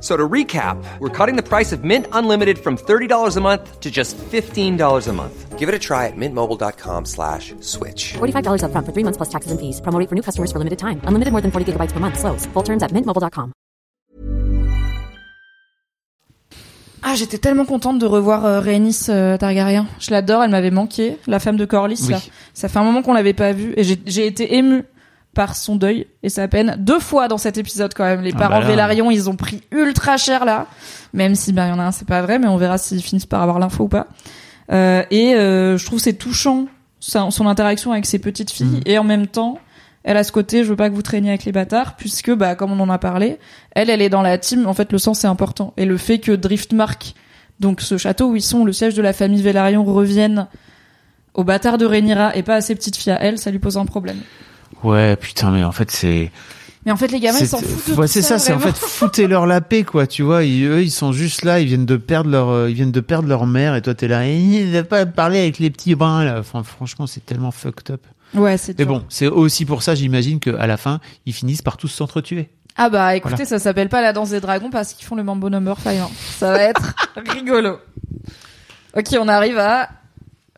So 0.00 0.14
to 0.14 0.28
recap, 0.28 0.76
we're 1.00 1.08
cutting 1.08 1.36
the 1.36 1.42
price 1.42 1.72
of 1.72 1.82
Mint 1.82 2.06
Unlimited 2.12 2.58
from 2.58 2.76
$30 2.76 3.36
a 3.36 3.40
month 3.40 3.80
to 3.80 3.90
just 3.90 4.18
$15 4.18 5.08
a 5.08 5.12
month. 5.12 5.58
Give 5.58 5.70
it 5.70 5.74
a 5.74 5.78
try 5.78 6.06
at 6.06 6.14
mintmobile.com 6.14 7.06
slash 7.06 7.54
switch. 7.60 8.12
$45 8.18 8.62
up 8.62 8.72
front 8.72 8.86
for 8.86 8.92
three 8.92 9.04
months 9.04 9.16
plus 9.16 9.30
taxes 9.30 9.50
and 9.50 9.58
fees. 9.58 9.80
Promo 9.80 9.98
for 10.06 10.14
new 10.14 10.22
customers 10.22 10.52
for 10.52 10.58
limited 10.58 10.78
time. 10.78 11.00
Unlimited 11.04 11.32
more 11.32 11.40
than 11.40 11.50
40 11.50 11.72
gigabytes 11.72 11.92
per 11.92 11.98
month. 11.98 12.18
Slows. 12.18 12.44
Full 12.52 12.62
terms 12.62 12.82
at 12.82 12.92
mintmobile.com. 12.92 13.52
Ah, 17.08 17.14
j'étais 17.14 17.38
tellement 17.38 17.64
contente 17.64 18.00
de 18.00 18.06
revoir 18.06 18.44
euh, 18.44 18.58
Rhaenys 18.60 19.06
euh, 19.10 19.36
Targaryen. 19.36 19.86
Je 20.00 20.10
l'adore, 20.10 20.42
elle 20.42 20.50
m'avait 20.50 20.72
manqué, 20.72 21.18
la 21.28 21.38
femme 21.38 21.56
de 21.56 21.64
Corlys. 21.64 22.00
Oui. 22.02 22.10
Là. 22.10 22.18
Ça 22.52 22.68
fait 22.68 22.80
un 22.80 22.82
moment 22.82 23.02
qu'on 23.02 23.14
l'avait 23.14 23.32
pas 23.32 23.52
vue 23.52 23.74
et 23.76 23.84
j'ai 23.84 24.26
été 24.26 24.56
émue 24.56 24.82
par 25.36 25.54
son 25.54 25.76
deuil 25.76 26.06
et 26.22 26.30
sa 26.30 26.48
peine 26.48 26.76
deux 26.78 26.98
fois 26.98 27.28
dans 27.28 27.36
cet 27.36 27.58
épisode 27.58 27.92
quand 27.94 28.04
même. 28.04 28.22
Les 28.22 28.32
ah 28.34 28.38
parents 28.38 28.60
bah 28.60 28.66
Vélarion, 28.66 29.10
ils 29.10 29.28
ont 29.28 29.36
pris 29.36 29.60
ultra 29.70 30.16
cher 30.16 30.46
là, 30.46 30.66
même 31.12 31.34
si 31.34 31.52
ben 31.52 31.66
il 31.66 31.68
y 31.68 31.72
en 31.72 31.78
a 31.78 31.84
un 31.84 31.92
c'est 31.92 32.08
pas 32.08 32.22
vrai, 32.22 32.38
mais 32.38 32.48
on 32.48 32.56
verra 32.56 32.78
s'ils 32.78 33.02
finissent 33.02 33.26
par 33.26 33.42
avoir 33.42 33.58
l'info 33.58 33.84
ou 33.84 33.88
pas. 33.88 34.06
Euh, 34.72 35.04
et 35.10 35.34
euh, 35.34 35.76
je 35.76 35.84
trouve 35.84 36.00
c'est 36.00 36.14
touchant 36.14 36.66
son 36.98 37.46
interaction 37.46 37.92
avec 37.92 38.06
ses 38.06 38.18
petites 38.18 38.50
filles 38.50 38.80
mm. 38.80 38.80
et 38.86 38.98
en 38.98 39.04
même 39.04 39.28
temps 39.28 39.60
elle 40.02 40.16
a 40.16 40.24
ce 40.24 40.32
côté 40.32 40.64
je 40.64 40.70
veux 40.70 40.76
pas 40.76 40.88
que 40.90 40.94
vous 40.94 41.02
traîniez 41.02 41.28
avec 41.28 41.44
les 41.44 41.52
bâtards 41.52 41.94
puisque 41.94 42.32
bah 42.32 42.56
comme 42.56 42.72
on 42.72 42.80
en 42.80 42.90
a 42.90 42.98
parlé 42.98 43.38
elle 43.72 43.90
elle 43.90 44.02
est 44.02 44.08
dans 44.08 44.22
la 44.22 44.38
team 44.38 44.66
en 44.66 44.74
fait 44.74 44.90
le 44.90 44.98
sens 44.98 45.20
c'est 45.20 45.28
important 45.28 45.72
et 45.76 45.84
le 45.84 45.98
fait 45.98 46.18
que 46.18 46.32
Driftmark 46.32 47.14
donc 47.60 47.80
ce 47.80 47.96
château 47.96 48.30
où 48.30 48.34
ils 48.34 48.42
sont 48.42 48.64
le 48.64 48.72
siège 48.72 48.94
de 48.94 49.02
la 49.02 49.12
famille 49.12 49.40
Vélarion 49.40 49.84
revienne 49.84 50.48
aux 51.34 51.44
bâtards 51.44 51.78
de 51.78 51.86
Rhaenyra 51.86 52.34
et 52.34 52.42
pas 52.42 52.56
à 52.56 52.60
ses 52.60 52.74
petites 52.74 52.96
filles 52.96 53.12
à 53.12 53.22
elle 53.22 53.38
ça 53.38 53.52
lui 53.52 53.60
pose 53.60 53.76
un 53.76 53.86
problème 53.86 54.18
Ouais, 54.86 55.16
putain, 55.16 55.50
mais 55.50 55.64
en 55.64 55.72
fait, 55.72 55.90
c'est. 55.90 56.30
Mais 56.84 56.92
en 56.92 56.96
fait, 56.96 57.08
les 57.08 57.18
gamins, 57.18 57.38
ils 57.40 57.48
s'en 57.48 57.58
foutent. 57.58 57.96
Ouais, 57.96 58.06
c'est 58.06 58.22
ça, 58.22 58.38
c'est 58.38 58.52
en 58.52 58.60
fait, 58.60 58.76
foutez-leur 58.76 59.44
la 59.46 59.60
paix, 59.60 59.82
quoi, 59.82 60.06
tu 60.06 60.22
vois. 60.22 60.44
Ils, 60.44 60.64
eux, 60.64 60.82
ils 60.82 60.92
sont 60.92 61.10
juste 61.12 61.44
là, 61.44 61.58
ils 61.58 61.66
viennent 61.66 61.86
de 61.86 61.96
perdre 61.96 62.30
leur, 62.30 62.48
euh, 62.50 62.70
ils 62.70 62.76
viennent 62.76 62.92
de 62.92 63.00
perdre 63.00 63.28
leur 63.28 63.46
mère, 63.46 63.74
et 63.74 63.82
toi, 63.82 63.94
t'es 63.94 64.06
là, 64.06 64.24
il 64.28 64.70
va 64.70 64.84
pas 64.84 65.04
parler 65.04 65.40
avec 65.40 65.58
les 65.58 65.70
petits 65.70 65.96
brins, 65.96 66.24
là. 66.24 66.38
Enfin, 66.38 66.62
franchement, 66.62 67.08
c'est 67.08 67.26
tellement 67.26 67.50
fucked 67.50 67.90
up. 67.90 68.02
Ouais, 68.34 68.56
c'est 68.56 68.78
Mais 68.78 68.84
bon, 68.84 69.04
c'est 69.08 69.26
aussi 69.26 69.64
pour 69.64 69.82
ça, 69.82 69.96
j'imagine 69.96 70.38
qu'à 70.38 70.66
la 70.66 70.76
fin, 70.76 71.00
ils 71.26 71.32
finissent 71.32 71.62
par 71.62 71.76
tous 71.76 71.88
s'entretuer. 71.88 72.50
Ah 72.76 72.88
bah, 72.88 73.16
écoutez, 73.16 73.44
ça 73.46 73.58
s'appelle 73.58 73.88
pas 73.88 74.02
la 74.02 74.12
danse 74.12 74.30
des 74.30 74.40
dragons 74.40 74.70
parce 74.70 74.92
qu'ils 74.92 75.06
font 75.06 75.16
le 75.16 75.24
Mambo 75.24 75.48
Number 75.48 75.80
5. 75.80 75.96
Hein. 75.96 76.08
Ça 76.38 76.52
va 76.52 76.60
être 76.60 76.94
rigolo. 77.34 77.78
Ok, 78.96 79.16
on 79.18 79.28
arrive 79.28 79.58
à 79.58 79.88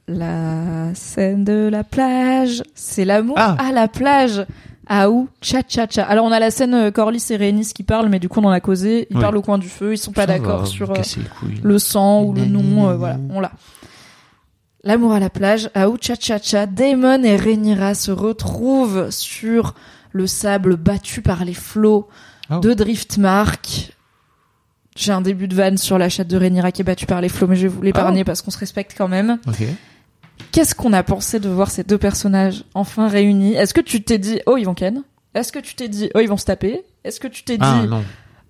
la 0.09 0.95
scène 0.95 1.45
de 1.45 1.69
la 1.71 1.85
plage, 1.85 2.63
c'est 2.75 3.05
l'amour 3.05 3.37
ah. 3.39 3.57
à 3.59 3.73
la 3.73 3.89
plage. 3.89 4.45
Ah 4.91 5.11
où 5.11 5.29
Cha 5.43 5.61
cha 5.69 5.87
cha. 5.87 6.03
Alors 6.05 6.25
on 6.25 6.33
a 6.33 6.41
la 6.41 6.51
scène 6.51 6.73
euh, 6.73 6.91
Corlys 6.91 7.27
et 7.29 7.37
Rhaenys 7.37 7.73
qui 7.75 7.83
parlent, 7.83 8.09
mais 8.09 8.19
du 8.19 8.31
coup 8.31 8.41
on 8.41 8.45
en 8.45 8.51
a 8.51 8.61
causé. 8.61 9.07
Ils 9.11 9.19
parlent 9.19 9.37
au 9.37 9.43
coin 9.43 9.59
du 9.59 9.69
feu, 9.69 9.93
ils 9.93 9.99
sont 9.99 10.13
pas 10.13 10.27
d'accord 10.27 10.67
sur 10.67 10.93
euh, 10.93 11.03
le 11.63 11.79
sang 11.79 12.23
ou 12.23 12.33
le 12.33 12.47
nom. 12.47 12.89
Euh, 12.89 12.97
voilà, 12.97 13.19
on 13.31 13.39
l'a. 13.39 13.53
L'amour 14.85 15.13
à 15.13 15.21
la 15.21 15.29
plage. 15.29 15.69
Ah 15.75 15.91
où 15.91 15.99
Cha 16.01 16.15
cha 16.19 16.39
cha. 16.39 16.65
Daemon 16.65 17.23
et 17.23 17.37
Rhaenyra 17.37 17.95
se 17.95 18.11
retrouvent 18.11 19.11
sur 19.11 19.75
le 20.13 20.27
sable 20.27 20.77
battu 20.77 21.21
par 21.21 21.45
les 21.45 21.53
flots 21.53 22.09
oh. 22.51 22.61
de 22.61 22.73
Driftmark. 22.73 23.93
J'ai 24.97 25.13
un 25.13 25.21
début 25.21 25.49
de 25.49 25.55
vanne 25.55 25.77
sur 25.77 25.99
la 25.99 26.09
chatte 26.09 26.29
de 26.29 26.37
Rhaenyra 26.37 26.73
qui 26.73 26.81
est 26.81 26.85
battue 26.85 27.07
par 27.07 27.21
les 27.21 27.29
flots, 27.29 27.47
mais 27.47 27.57
je 27.57 27.63
vais 27.63 27.69
vous 27.69 27.83
l'épargner 27.83 28.23
oh. 28.23 28.25
parce 28.25 28.41
qu'on 28.41 28.51
se 28.51 28.59
respecte 28.59 28.95
quand 28.97 29.07
même. 29.07 29.39
Okay. 29.47 29.69
Qu'est-ce 30.53 30.75
qu'on 30.75 30.93
a 30.93 31.03
pensé 31.03 31.41
de 31.41 31.49
voir 31.49 31.71
ces 31.71 31.85
deux 31.85 31.99
personnages 31.99 32.65
enfin 32.75 33.09
réunis? 33.09 33.55
Est-ce 33.55 33.75
que 33.75 33.81
tu 33.81 34.03
t'es 34.03 34.19
dit 34.19 34.41
oh 34.47 34.57
ils 34.57 34.65
vont 34.65 34.75
ken? 34.75 35.03
Est-ce 35.35 35.53
que 35.53 35.59
tu 35.59 35.75
t'es 35.75 35.89
dit 35.89 36.11
oh 36.15 36.21
ils 36.21 36.29
vont 36.29 36.37
se 36.37 36.45
taper? 36.45 36.85
Est-ce 37.05 37.21
que 37.21 37.29
tu 37.29 37.45
t'es 37.45 37.59
ah, 37.61 37.81
dit 37.83 37.95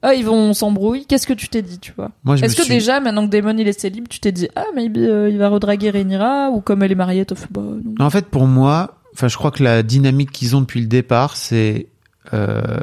oh 0.04 0.10
ils 0.16 0.24
vont 0.24 0.54
s'embrouiller? 0.54 1.04
Qu'est-ce 1.04 1.26
que 1.26 1.32
tu 1.32 1.48
t'es 1.48 1.62
dit 1.62 1.78
tu 1.78 1.92
vois? 1.96 2.10
Est-ce 2.36 2.56
que 2.56 2.68
déjà 2.68 3.00
maintenant 3.00 3.26
que 3.26 3.30
Damon 3.30 3.56
il 3.58 3.68
est 3.68 3.78
célib, 3.78 4.08
tu 4.08 4.20
t'es 4.20 4.32
dit 4.32 4.48
ah 4.56 4.66
maybe 4.74 4.98
euh, 4.98 5.28
il 5.30 5.38
va 5.38 5.48
redraguer 5.48 5.90
Rhaenyra 5.90 6.50
ou 6.50 6.60
comme 6.60 6.82
elle 6.82 6.92
est 6.92 6.96
mariée 6.96 7.24
t'as 7.24 7.34
fait 7.34 7.48
bah 7.50 7.62
non. 7.62 8.04
En 8.04 8.10
fait 8.10 8.26
pour 8.26 8.46
moi, 8.46 8.98
enfin 9.12 9.28
je 9.28 9.36
crois 9.36 9.50
que 9.50 9.62
la 9.62 9.82
dynamique 9.82 10.30
qu'ils 10.30 10.56
ont 10.56 10.60
depuis 10.60 10.80
le 10.80 10.86
départ 10.86 11.36
c'est 11.36 11.88
euh, 12.32 12.80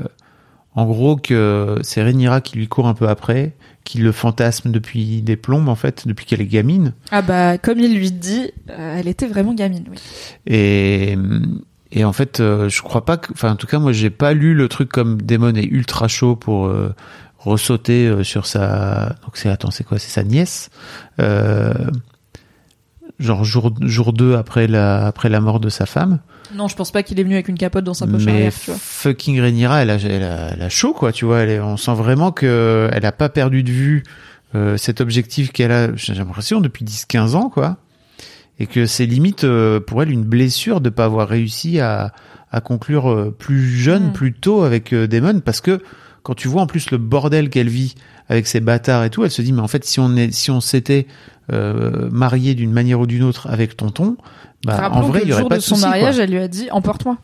en 0.76 0.86
gros 0.86 1.16
que 1.16 1.80
c'est 1.84 2.04
Rhaenyra 2.04 2.42
qui 2.42 2.58
lui 2.58 2.68
court 2.68 2.88
un 2.88 2.94
peu 2.94 3.08
après 3.08 3.56
qui 3.86 4.00
le 4.00 4.12
fantasme 4.12 4.72
depuis 4.72 5.22
des 5.22 5.38
plombes 5.38 5.70
en 5.70 5.76
fait, 5.76 6.06
depuis 6.06 6.26
qu'elle 6.26 6.42
est 6.42 6.48
gamine. 6.48 6.92
Ah 7.12 7.22
bah 7.22 7.58
comme 7.58 7.80
il 7.80 7.98
lui 7.98 8.12
dit, 8.12 8.52
euh, 8.70 8.98
elle 9.00 9.08
était 9.08 9.28
vraiment 9.28 9.54
gamine, 9.54 9.86
oui. 9.90 9.98
Et 10.48 11.18
et 11.94 12.04
en 12.04 12.12
fait, 12.12 12.42
euh, 12.42 12.68
je 12.68 12.82
crois 12.82 13.06
pas 13.06 13.16
que, 13.16 13.32
enfin 13.32 13.54
en 13.54 13.56
tout 13.56 13.68
cas 13.68 13.80
moi 13.80 13.94
j'ai 13.94 14.10
pas 14.10 14.34
lu 14.34 14.54
le 14.54 14.68
truc 14.68 14.90
comme 14.90 15.22
Damon 15.22 15.56
est 15.56 15.64
ultra 15.64 16.10
chaud 16.10 16.36
pour 16.36 16.66
euh, 16.66 16.94
ressauter 17.38 18.24
sur 18.24 18.46
sa, 18.48 19.16
donc 19.24 19.38
c'est 19.38 19.50
attends 19.50 19.72
c'est 19.72 19.86
quoi, 19.86 20.00
c'est 20.00 20.12
sa 20.12 20.24
nièce. 20.24 20.70
Genre 23.20 23.44
jour 23.44 23.74
jour 23.82 24.14
2 24.14 24.36
après 24.36 24.68
la 24.68 25.06
après 25.08 25.30
la 25.30 25.40
mort 25.40 25.60
de 25.60 25.70
sa 25.70 25.86
femme. 25.86 26.20
Non, 26.54 26.68
je 26.68 26.76
pense 26.76 26.92
pas 26.92 27.02
qu'il 27.04 27.20
est 27.20 27.24
venu 27.24 27.34
avec 27.36 27.48
une 27.48 27.58
capote 27.58 27.84
dans 27.84 27.94
sa 27.94 28.06
poche 28.08 28.24
mais 28.26 28.32
arrière, 28.34 28.54
tu 28.54 28.70
vois. 28.72 28.80
fucking 28.80 29.40
Rhaenyra, 29.42 29.82
elle 29.82 29.90
a, 29.90 29.96
elle 29.96 30.24
a, 30.24 30.50
elle 30.54 30.62
a 30.62 30.70
chaud 30.70 30.94
quoi, 30.94 31.12
tu 31.12 31.26
vois. 31.26 31.40
Elle 31.40 31.50
est- 31.50 31.60
on 31.60 31.76
sent 31.78 31.94
vraiment 31.96 32.32
que 32.32 32.90
elle 32.94 33.06
a 33.06 33.12
pas 33.12 33.30
perdu 33.30 33.64
de 33.64 33.72
vue 33.72 34.04
euh, 34.54 34.78
cet 34.78 35.02
objectif 35.02 35.52
qu'elle 35.52 35.72
a. 35.72 35.96
J'ai 35.96 36.14
l'impression 36.14 36.62
depuis 36.62 36.86
10-15 36.86 37.36
ans 37.36 37.50
quoi, 37.50 37.78
et 38.60 38.68
que 38.68 38.86
c'est 38.86 39.06
limite 39.06 39.44
euh, 39.44 39.80
pour 39.80 40.02
elle 40.04 40.12
une 40.12 40.24
blessure 40.24 40.82
de 40.82 40.90
pas 40.90 41.06
avoir 41.06 41.28
réussi 41.28 41.80
à, 41.80 42.14
à 42.52 42.62
conclure 42.62 43.10
euh, 43.12 43.36
plus 43.38 43.68
jeune, 43.78 44.10
Mm. 44.10 44.14
plus 44.14 44.34
tôt 44.34 44.64
avec 44.64 44.94
euh, 44.94 45.08
Daemon, 45.08 45.40
parce 45.42 45.62
que 45.62 45.82
quand 46.24 46.36
tu 46.36 46.48
vois 46.48 46.62
en 46.62 46.68
plus 46.68 46.90
le 46.92 46.98
bordel 46.98 47.50
qu'elle 47.50 47.70
vit 47.70 47.96
avec 48.30 48.48
ses 48.48 48.60
bâtards 48.60 49.04
et 49.04 49.10
tout, 49.10 49.24
elle 49.24 49.32
se 49.32 49.42
dit 49.42 49.54
mais 49.54 49.62
en 49.62 49.68
fait 49.68 49.86
si 49.86 50.00
on 50.00 50.16
est 50.16 50.32
si 50.34 50.52
on 50.52 50.62
s'était 50.62 51.08
euh, 51.52 52.10
marié 52.12 52.56
d'une 52.56 52.72
manière 52.72 53.00
ou 53.00 53.06
d'une 53.06 53.24
autre 53.24 53.48
avec 53.50 53.78
tonton, 53.78 54.18
bah, 54.66 54.90
en 54.92 55.02
vrai 55.02 55.22
il 55.24 55.30
y 55.30 55.34
aurait 55.34 55.44
pas 55.44 55.56
de 55.56 55.60
de 55.60 55.66
son 55.66 55.76
souci, 55.76 55.82
quoi. 55.82 55.92
mariage, 55.92 56.20
elle 56.20 56.32
lui 56.32 56.40
a 56.40 56.48
dit 56.48 56.68
emporte-moi. 56.72 57.18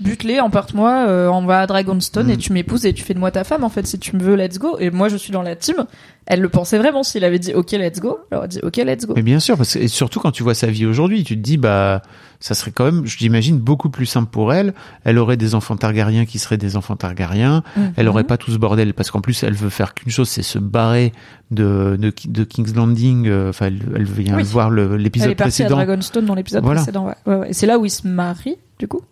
Bute-les, 0.00 0.40
emporte-moi, 0.40 1.04
euh, 1.06 1.28
on 1.28 1.44
va 1.44 1.60
à 1.60 1.66
Dragonstone 1.66 2.26
Mm. 2.28 2.30
et 2.30 2.36
tu 2.38 2.52
m'épouses 2.52 2.86
et 2.86 2.92
tu 2.94 3.04
fais 3.04 3.12
de 3.14 3.18
moi 3.18 3.30
ta 3.30 3.44
femme 3.44 3.62
en 3.62 3.68
fait 3.68 3.86
si 3.86 3.98
tu 3.98 4.16
me 4.16 4.22
veux, 4.22 4.34
let's 4.36 4.58
go. 4.58 4.76
Et 4.80 4.90
moi 4.90 5.08
je 5.08 5.16
suis 5.16 5.32
dans 5.32 5.42
la 5.42 5.54
team. 5.54 5.76
Elle 6.24 6.40
le 6.40 6.48
pensait 6.48 6.78
vraiment 6.78 7.02
s'il 7.02 7.24
avait 7.24 7.38
dit 7.38 7.52
ok 7.52 7.72
let's 7.72 8.00
go, 8.00 8.18
elle 8.30 8.38
aurait 8.38 8.48
dit 8.48 8.60
ok 8.62 8.76
let's 8.76 9.06
go. 9.06 9.12
Mais 9.16 9.22
bien 9.22 9.38
sûr, 9.38 9.56
parce 9.56 9.74
que 9.74 9.80
et 9.80 9.88
surtout 9.88 10.18
quand 10.18 10.30
tu 10.30 10.42
vois 10.42 10.54
sa 10.54 10.68
vie 10.68 10.86
aujourd'hui, 10.86 11.24
tu 11.24 11.36
te 11.36 11.40
dis 11.42 11.56
bah 11.58 12.00
ça 12.40 12.54
serait 12.54 12.70
quand 12.72 12.84
même, 12.86 13.06
je 13.06 13.18
l'imagine, 13.18 13.58
beaucoup 13.58 13.90
plus 13.90 14.06
simple 14.06 14.30
pour 14.30 14.52
elle. 14.54 14.72
Elle 15.04 15.18
aurait 15.18 15.36
des 15.36 15.54
enfants 15.54 15.76
Targaryens 15.76 16.24
qui 16.24 16.38
seraient 16.38 16.56
des 16.56 16.76
enfants 16.76 16.96
Targaryens. 16.96 17.62
Elle 17.96 18.08
aurait 18.08 18.24
pas 18.24 18.36
tout 18.38 18.50
ce 18.50 18.56
bordel 18.58 18.94
parce 18.94 19.10
qu'en 19.10 19.20
plus 19.20 19.42
elle 19.44 19.54
veut 19.54 19.68
faire 19.70 19.94
qu'une 19.94 20.10
chose, 20.10 20.28
c'est 20.28 20.42
se 20.42 20.58
barrer 20.58 21.12
de 21.50 21.96
de, 22.00 22.12
de 22.28 22.44
King's 22.44 22.74
Landing. 22.74 23.26
euh, 23.28 23.50
Enfin, 23.50 23.66
elle, 23.66 23.80
elle 23.94 24.04
vient 24.04 24.36
Oui. 24.36 24.42
voir 24.44 24.70
le- 24.70 24.94
Elle 24.94 25.02
l'épisode 25.02 25.30
est 25.30 25.34
partie 25.34 25.62
à 25.62 25.66
précédent. 25.66 25.76
Dragonstone 25.84 26.24
dans 26.24 26.34
l'épisode 26.34 26.64
Voilà. 26.64 26.80
précédent. 26.80 27.06
Ouais. 27.06 27.14
Ouais, 27.26 27.36
ouais. 27.40 27.50
Et 27.50 27.52
c'est 27.52 27.66
là 27.66 27.78
où 27.78 27.84
il 27.84 27.90
se 27.90 28.06
marie 28.08 28.56
du 28.78 28.88
coup 28.88 29.02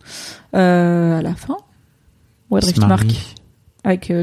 euh, 0.55 1.19
à 1.19 1.23
la 1.23 1.35
fin. 1.35 1.57
Ou 2.51 2.57
à 2.57 2.61
Il 2.61 2.67
se 2.67 2.73
Driftmark 2.73 3.37
avec 3.85 4.11
euh, 4.11 4.23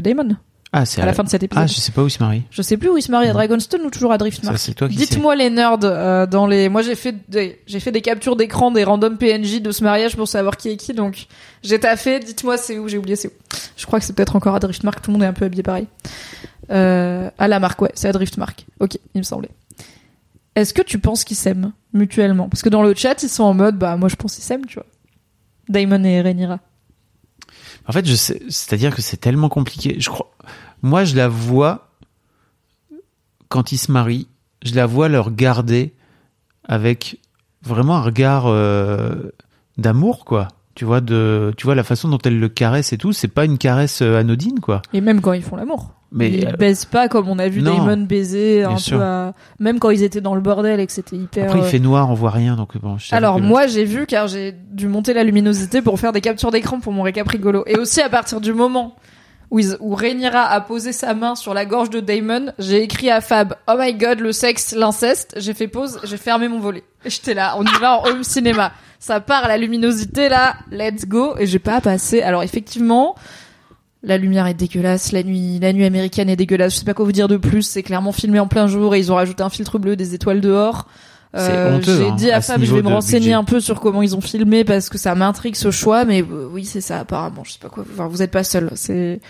Ah, 0.72 0.84
c'est 0.84 1.00
à 1.00 1.06
la 1.06 1.14
fin 1.14 1.24
de 1.24 1.28
cet 1.28 1.42
épisode. 1.42 1.64
Ah, 1.64 1.66
je 1.66 1.74
sais 1.74 1.92
pas 1.92 2.02
où 2.02 2.06
il 2.06 2.10
se 2.10 2.22
marie. 2.22 2.42
Je 2.50 2.62
sais 2.62 2.76
plus 2.76 2.88
où 2.90 2.96
il 2.96 3.02
se 3.02 3.10
marie 3.10 3.28
à. 3.28 3.32
Dragonstone 3.32 3.82
ou 3.82 3.90
toujours 3.90 4.12
à 4.12 4.18
Driftmark. 4.18 4.56
Ça, 4.56 4.64
c'est 4.64 4.74
toi 4.74 4.88
qui 4.88 4.96
sais. 4.96 5.06
Dites-moi 5.06 5.34
les 5.34 5.50
nerds 5.50 5.78
euh, 5.82 6.26
dans 6.26 6.46
les. 6.46 6.68
Moi 6.68 6.82
j'ai 6.82 6.94
fait 6.94 7.14
des... 7.28 7.60
j'ai 7.66 7.80
fait 7.80 7.92
des 7.92 8.02
captures 8.02 8.36
d'écran 8.36 8.70
des 8.70 8.84
random 8.84 9.16
PNJ 9.16 9.60
de 9.60 9.72
ce 9.72 9.82
mariage 9.82 10.16
pour 10.16 10.28
savoir 10.28 10.56
qui 10.56 10.68
est 10.68 10.76
qui. 10.76 10.92
Donc 10.92 11.26
j'ai 11.62 11.80
taffé. 11.80 12.20
Dites-moi 12.20 12.56
c'est 12.56 12.78
où. 12.78 12.88
J'ai 12.88 12.98
oublié 12.98 13.16
c'est 13.16 13.28
où. 13.28 13.32
Je 13.76 13.86
crois 13.86 13.98
que 13.98 14.04
c'est 14.04 14.12
peut-être 14.12 14.36
encore 14.36 14.54
à 14.54 14.60
Driftmark. 14.60 15.02
Tout 15.02 15.10
le 15.10 15.14
monde 15.14 15.22
est 15.22 15.28
un 15.28 15.32
peu 15.32 15.46
habillé 15.46 15.62
pareil. 15.62 15.86
Euh, 16.70 17.30
à 17.38 17.48
la 17.48 17.60
marque 17.60 17.80
ouais, 17.80 17.92
c'est 17.94 18.08
à 18.08 18.12
Driftmark. 18.12 18.66
Ok, 18.80 18.98
il 19.14 19.18
me 19.18 19.22
semblait. 19.22 19.50
Est-ce 20.54 20.74
que 20.74 20.82
tu 20.82 20.98
penses 20.98 21.24
qu'ils 21.24 21.36
s'aiment 21.36 21.72
mutuellement? 21.94 22.48
Parce 22.48 22.62
que 22.62 22.68
dans 22.68 22.82
le 22.82 22.94
chat 22.94 23.22
ils 23.22 23.28
sont 23.28 23.44
en 23.44 23.54
mode 23.54 23.78
bah 23.78 23.96
moi 23.96 24.08
je 24.08 24.16
pense 24.16 24.34
qu'ils 24.34 24.44
s'aiment 24.44 24.66
tu 24.66 24.74
vois. 24.74 24.86
Damon 25.68 26.04
et 26.04 26.20
Rhaenyra. 26.20 26.60
En 27.86 27.92
fait, 27.92 28.06
je 28.06 28.14
sais, 28.14 28.42
c'est-à-dire 28.48 28.94
que 28.94 29.02
c'est 29.02 29.16
tellement 29.16 29.48
compliqué. 29.48 29.96
Je 29.98 30.10
crois, 30.10 30.30
moi, 30.82 31.04
je 31.04 31.16
la 31.16 31.28
vois 31.28 31.88
quand 33.48 33.72
ils 33.72 33.78
se 33.78 33.90
marient, 33.90 34.28
je 34.62 34.74
la 34.74 34.86
vois 34.86 35.08
leur 35.08 35.30
garder 35.32 35.94
avec 36.64 37.18
vraiment 37.62 37.96
un 37.96 38.02
regard 38.02 38.46
euh, 38.46 39.32
d'amour, 39.78 40.24
quoi. 40.24 40.48
Tu 40.74 40.84
vois 40.84 41.00
de, 41.00 41.52
tu 41.56 41.64
vois 41.64 41.74
la 41.74 41.82
façon 41.82 42.08
dont 42.08 42.18
elle 42.24 42.38
le 42.38 42.48
caresse 42.48 42.92
et 42.92 42.98
tout, 42.98 43.12
c'est 43.12 43.28
pas 43.28 43.44
une 43.44 43.58
caresse 43.58 44.02
euh, 44.02 44.18
anodine, 44.18 44.60
quoi. 44.60 44.82
Et 44.92 45.00
même 45.00 45.20
quand 45.20 45.32
ils 45.32 45.42
font 45.42 45.56
l'amour. 45.56 45.94
Mais 46.10 46.30
ils 46.30 46.46
euh, 46.46 46.52
baisent 46.52 46.86
pas 46.86 47.08
comme 47.08 47.28
on 47.28 47.38
a 47.38 47.48
vu 47.48 47.60
non. 47.60 47.76
Damon 47.76 48.04
baiser 48.04 48.64
un 48.64 48.76
peu 48.76 49.02
à... 49.02 49.34
Même 49.60 49.78
quand 49.78 49.90
ils 49.90 50.02
étaient 50.02 50.22
dans 50.22 50.34
le 50.34 50.40
bordel 50.40 50.80
et 50.80 50.86
que 50.86 50.92
c'était 50.92 51.16
hyper... 51.16 51.44
après 51.44 51.58
il 51.58 51.64
euh, 51.64 51.68
fait 51.68 51.78
noir, 51.78 52.10
on 52.10 52.14
voit 52.14 52.30
rien, 52.30 52.56
donc 52.56 52.78
bon. 52.78 52.96
je 52.96 53.14
Alors 53.14 53.40
moi 53.40 53.66
j'ai 53.66 53.84
vu 53.84 54.06
car 54.06 54.26
j'ai 54.26 54.52
dû 54.52 54.88
monter 54.88 55.12
la 55.12 55.22
luminosité 55.22 55.82
pour 55.82 56.00
faire 56.00 56.12
des 56.12 56.22
captures 56.22 56.50
d'écran 56.50 56.80
pour 56.80 56.94
mon 56.94 57.02
récap 57.02 57.28
rigolo. 57.28 57.62
Et 57.66 57.76
aussi 57.76 58.00
à 58.00 58.08
partir 58.08 58.40
du 58.40 58.54
moment 58.54 58.96
où, 59.50 59.58
ils- 59.58 59.76
où 59.80 59.94
Rhaenyra 59.94 60.44
a 60.44 60.60
posé 60.62 60.92
sa 60.92 61.12
main 61.12 61.34
sur 61.34 61.52
la 61.52 61.66
gorge 61.66 61.90
de 61.90 62.00
Damon, 62.00 62.52
j'ai 62.58 62.82
écrit 62.82 63.10
à 63.10 63.20
Fab 63.20 63.56
«Oh 63.68 63.74
my 63.78 63.92
god, 63.92 64.20
le 64.20 64.32
sexe, 64.32 64.74
l'inceste». 64.74 65.34
J'ai 65.38 65.52
fait 65.52 65.68
pause, 65.68 66.00
j'ai 66.04 66.16
fermé 66.16 66.48
mon 66.48 66.58
volet. 66.58 66.84
Et 67.04 67.10
j'étais 67.10 67.34
là, 67.34 67.54
on 67.58 67.64
y 67.64 67.80
va 67.82 67.98
en 67.98 68.06
home 68.06 68.24
cinéma. 68.24 68.72
Ça 68.98 69.20
part 69.20 69.46
la 69.46 69.58
luminosité 69.58 70.30
là, 70.30 70.54
let's 70.70 71.06
go. 71.06 71.34
Et 71.38 71.46
j'ai 71.46 71.58
pas 71.58 71.82
passé. 71.82 72.22
Alors 72.22 72.42
effectivement... 72.42 73.14
La 74.02 74.16
lumière 74.16 74.46
est 74.46 74.54
dégueulasse, 74.54 75.10
la 75.12 75.22
nuit, 75.24 75.58
la 75.60 75.72
nuit 75.72 75.84
américaine 75.84 76.28
est 76.28 76.36
dégueulasse. 76.36 76.74
Je 76.74 76.78
sais 76.78 76.84
pas 76.84 76.94
quoi 76.94 77.04
vous 77.04 77.12
dire 77.12 77.28
de 77.28 77.36
plus. 77.36 77.62
C'est 77.62 77.82
clairement 77.82 78.12
filmé 78.12 78.38
en 78.38 78.46
plein 78.46 78.68
jour 78.68 78.94
et 78.94 78.98
ils 79.00 79.10
ont 79.10 79.16
rajouté 79.16 79.42
un 79.42 79.50
filtre 79.50 79.78
bleu, 79.78 79.96
des 79.96 80.14
étoiles 80.14 80.40
dehors. 80.40 80.86
Honteux, 81.34 81.98
J'ai 81.98 82.08
hein, 82.08 82.14
dit 82.16 82.30
à 82.30 82.40
Fab, 82.40 82.62
je 82.62 82.74
vais 82.74 82.82
me 82.82 82.88
renseigner 82.88 83.20
budget. 83.20 83.32
un 83.34 83.44
peu 83.44 83.60
sur 83.60 83.80
comment 83.80 84.00
ils 84.00 84.16
ont 84.16 84.20
filmé 84.20 84.64
parce 84.64 84.88
que 84.88 84.96
ça 84.98 85.14
m'intrigue 85.14 85.56
ce 85.56 85.70
choix. 85.70 86.04
Mais 86.04 86.22
euh, 86.22 86.48
oui, 86.50 86.64
c'est 86.64 86.80
ça 86.80 87.00
apparemment. 87.00 87.44
Je 87.44 87.52
sais 87.52 87.58
pas 87.58 87.68
quoi. 87.68 87.84
Enfin, 87.92 88.06
vous 88.08 88.22
êtes 88.22 88.30
pas 88.30 88.44
seul. 88.44 88.70
C'est 88.74 89.20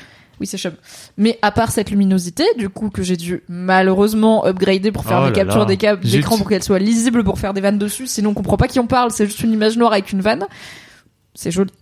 oui, 0.40 0.46
c'est 0.46 0.58
chum. 0.58 0.74
Mais 1.16 1.38
à 1.42 1.50
part 1.50 1.72
cette 1.72 1.90
luminosité, 1.90 2.44
du 2.56 2.68
coup, 2.68 2.90
que 2.90 3.02
j'ai 3.02 3.16
dû 3.16 3.42
malheureusement 3.48 4.46
upgrader 4.46 4.92
pour 4.92 5.04
faire 5.04 5.26
Oh 5.28 5.32
captures 5.32 5.66
des 5.66 5.78
Zut. 6.04 6.12
d'écran 6.12 6.36
pour 6.36 6.48
qu'elles 6.48 6.62
soient 6.62 6.78
lisibles 6.78 7.24
pour 7.24 7.38
faire 7.38 7.54
des 7.54 7.60
vannes 7.60 7.78
dessus. 7.78 8.06
Sinon, 8.06 8.30
on 8.30 8.34
comprend 8.34 8.56
pas 8.56 8.68
qui 8.68 8.78
on 8.78 8.86
parle. 8.86 9.10
C'est 9.10 9.26
juste 9.26 9.40
une 9.40 9.52
image 9.52 9.76
noire 9.76 9.92
avec 9.92 10.12
une 10.12 10.20
vanne. 10.20 10.46
C'est 11.34 11.50
joli. 11.50 11.72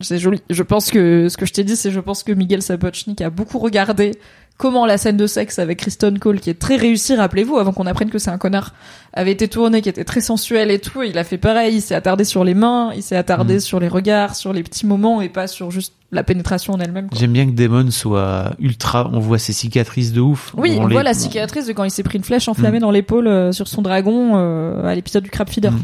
C'est 0.00 0.18
joli. 0.18 0.40
Je 0.50 0.62
pense 0.62 0.90
que 0.90 1.28
ce 1.28 1.36
que 1.36 1.46
je 1.46 1.52
t'ai 1.52 1.64
dit, 1.64 1.76
c'est 1.76 1.90
je 1.90 2.00
pense 2.00 2.22
que 2.22 2.32
Miguel 2.32 2.62
Sapochnik 2.62 3.20
a 3.20 3.30
beaucoup 3.30 3.58
regardé 3.58 4.12
comment 4.56 4.86
la 4.86 4.98
scène 4.98 5.16
de 5.16 5.26
sexe 5.28 5.58
avec 5.60 5.78
Kristen 5.78 6.18
Cole, 6.18 6.40
qui 6.40 6.50
est 6.50 6.58
très 6.58 6.74
réussie, 6.76 7.14
rappelez-vous, 7.14 7.58
avant 7.58 7.72
qu'on 7.72 7.86
apprenne 7.86 8.10
que 8.10 8.18
c'est 8.18 8.30
un 8.30 8.38
connard, 8.38 8.74
avait 9.12 9.30
été 9.30 9.46
tournée, 9.46 9.82
qui 9.82 9.88
était 9.88 10.04
très 10.04 10.20
sensuelle 10.20 10.70
et 10.72 10.80
tout. 10.80 11.02
Et 11.02 11.08
il 11.10 11.18
a 11.18 11.22
fait 11.24 11.38
pareil. 11.38 11.76
Il 11.76 11.80
s'est 11.80 11.94
attardé 11.94 12.24
sur 12.24 12.42
les 12.44 12.54
mains, 12.54 12.90
il 12.96 13.02
s'est 13.02 13.16
attardé 13.16 13.56
Mm. 13.56 13.60
sur 13.60 13.80
les 13.80 13.88
regards, 13.88 14.34
sur 14.34 14.52
les 14.52 14.62
petits 14.64 14.86
moments 14.86 15.20
et 15.20 15.28
pas 15.28 15.46
sur 15.46 15.70
juste 15.70 15.92
la 16.10 16.22
pénétration 16.24 16.72
en 16.74 16.80
elle-même. 16.80 17.08
J'aime 17.14 17.32
bien 17.32 17.46
que 17.46 17.52
Damon 17.52 17.90
soit 17.90 18.52
ultra. 18.58 19.08
On 19.12 19.20
voit 19.20 19.38
ses 19.38 19.52
cicatrices 19.52 20.12
de 20.12 20.20
ouf. 20.20 20.54
Oui, 20.56 20.76
on, 20.80 20.88
voit 20.88 21.02
la 21.04 21.14
cicatrice 21.14 21.66
de 21.66 21.72
quand 21.72 21.84
il 21.84 21.90
s'est 21.90 22.02
pris 22.02 22.18
une 22.18 22.24
flèche 22.24 22.48
enflammée 22.48 22.78
Mm. 22.78 22.82
dans 22.82 22.90
l'épaule 22.90 23.28
euh, 23.28 23.52
sur 23.52 23.68
son 23.68 23.82
dragon 23.82 24.32
euh, 24.36 24.84
à 24.86 24.94
l'épisode 24.94 25.22
du 25.24 25.30
crab 25.30 25.48
feeder. 25.48 25.72
Mm. 25.72 25.82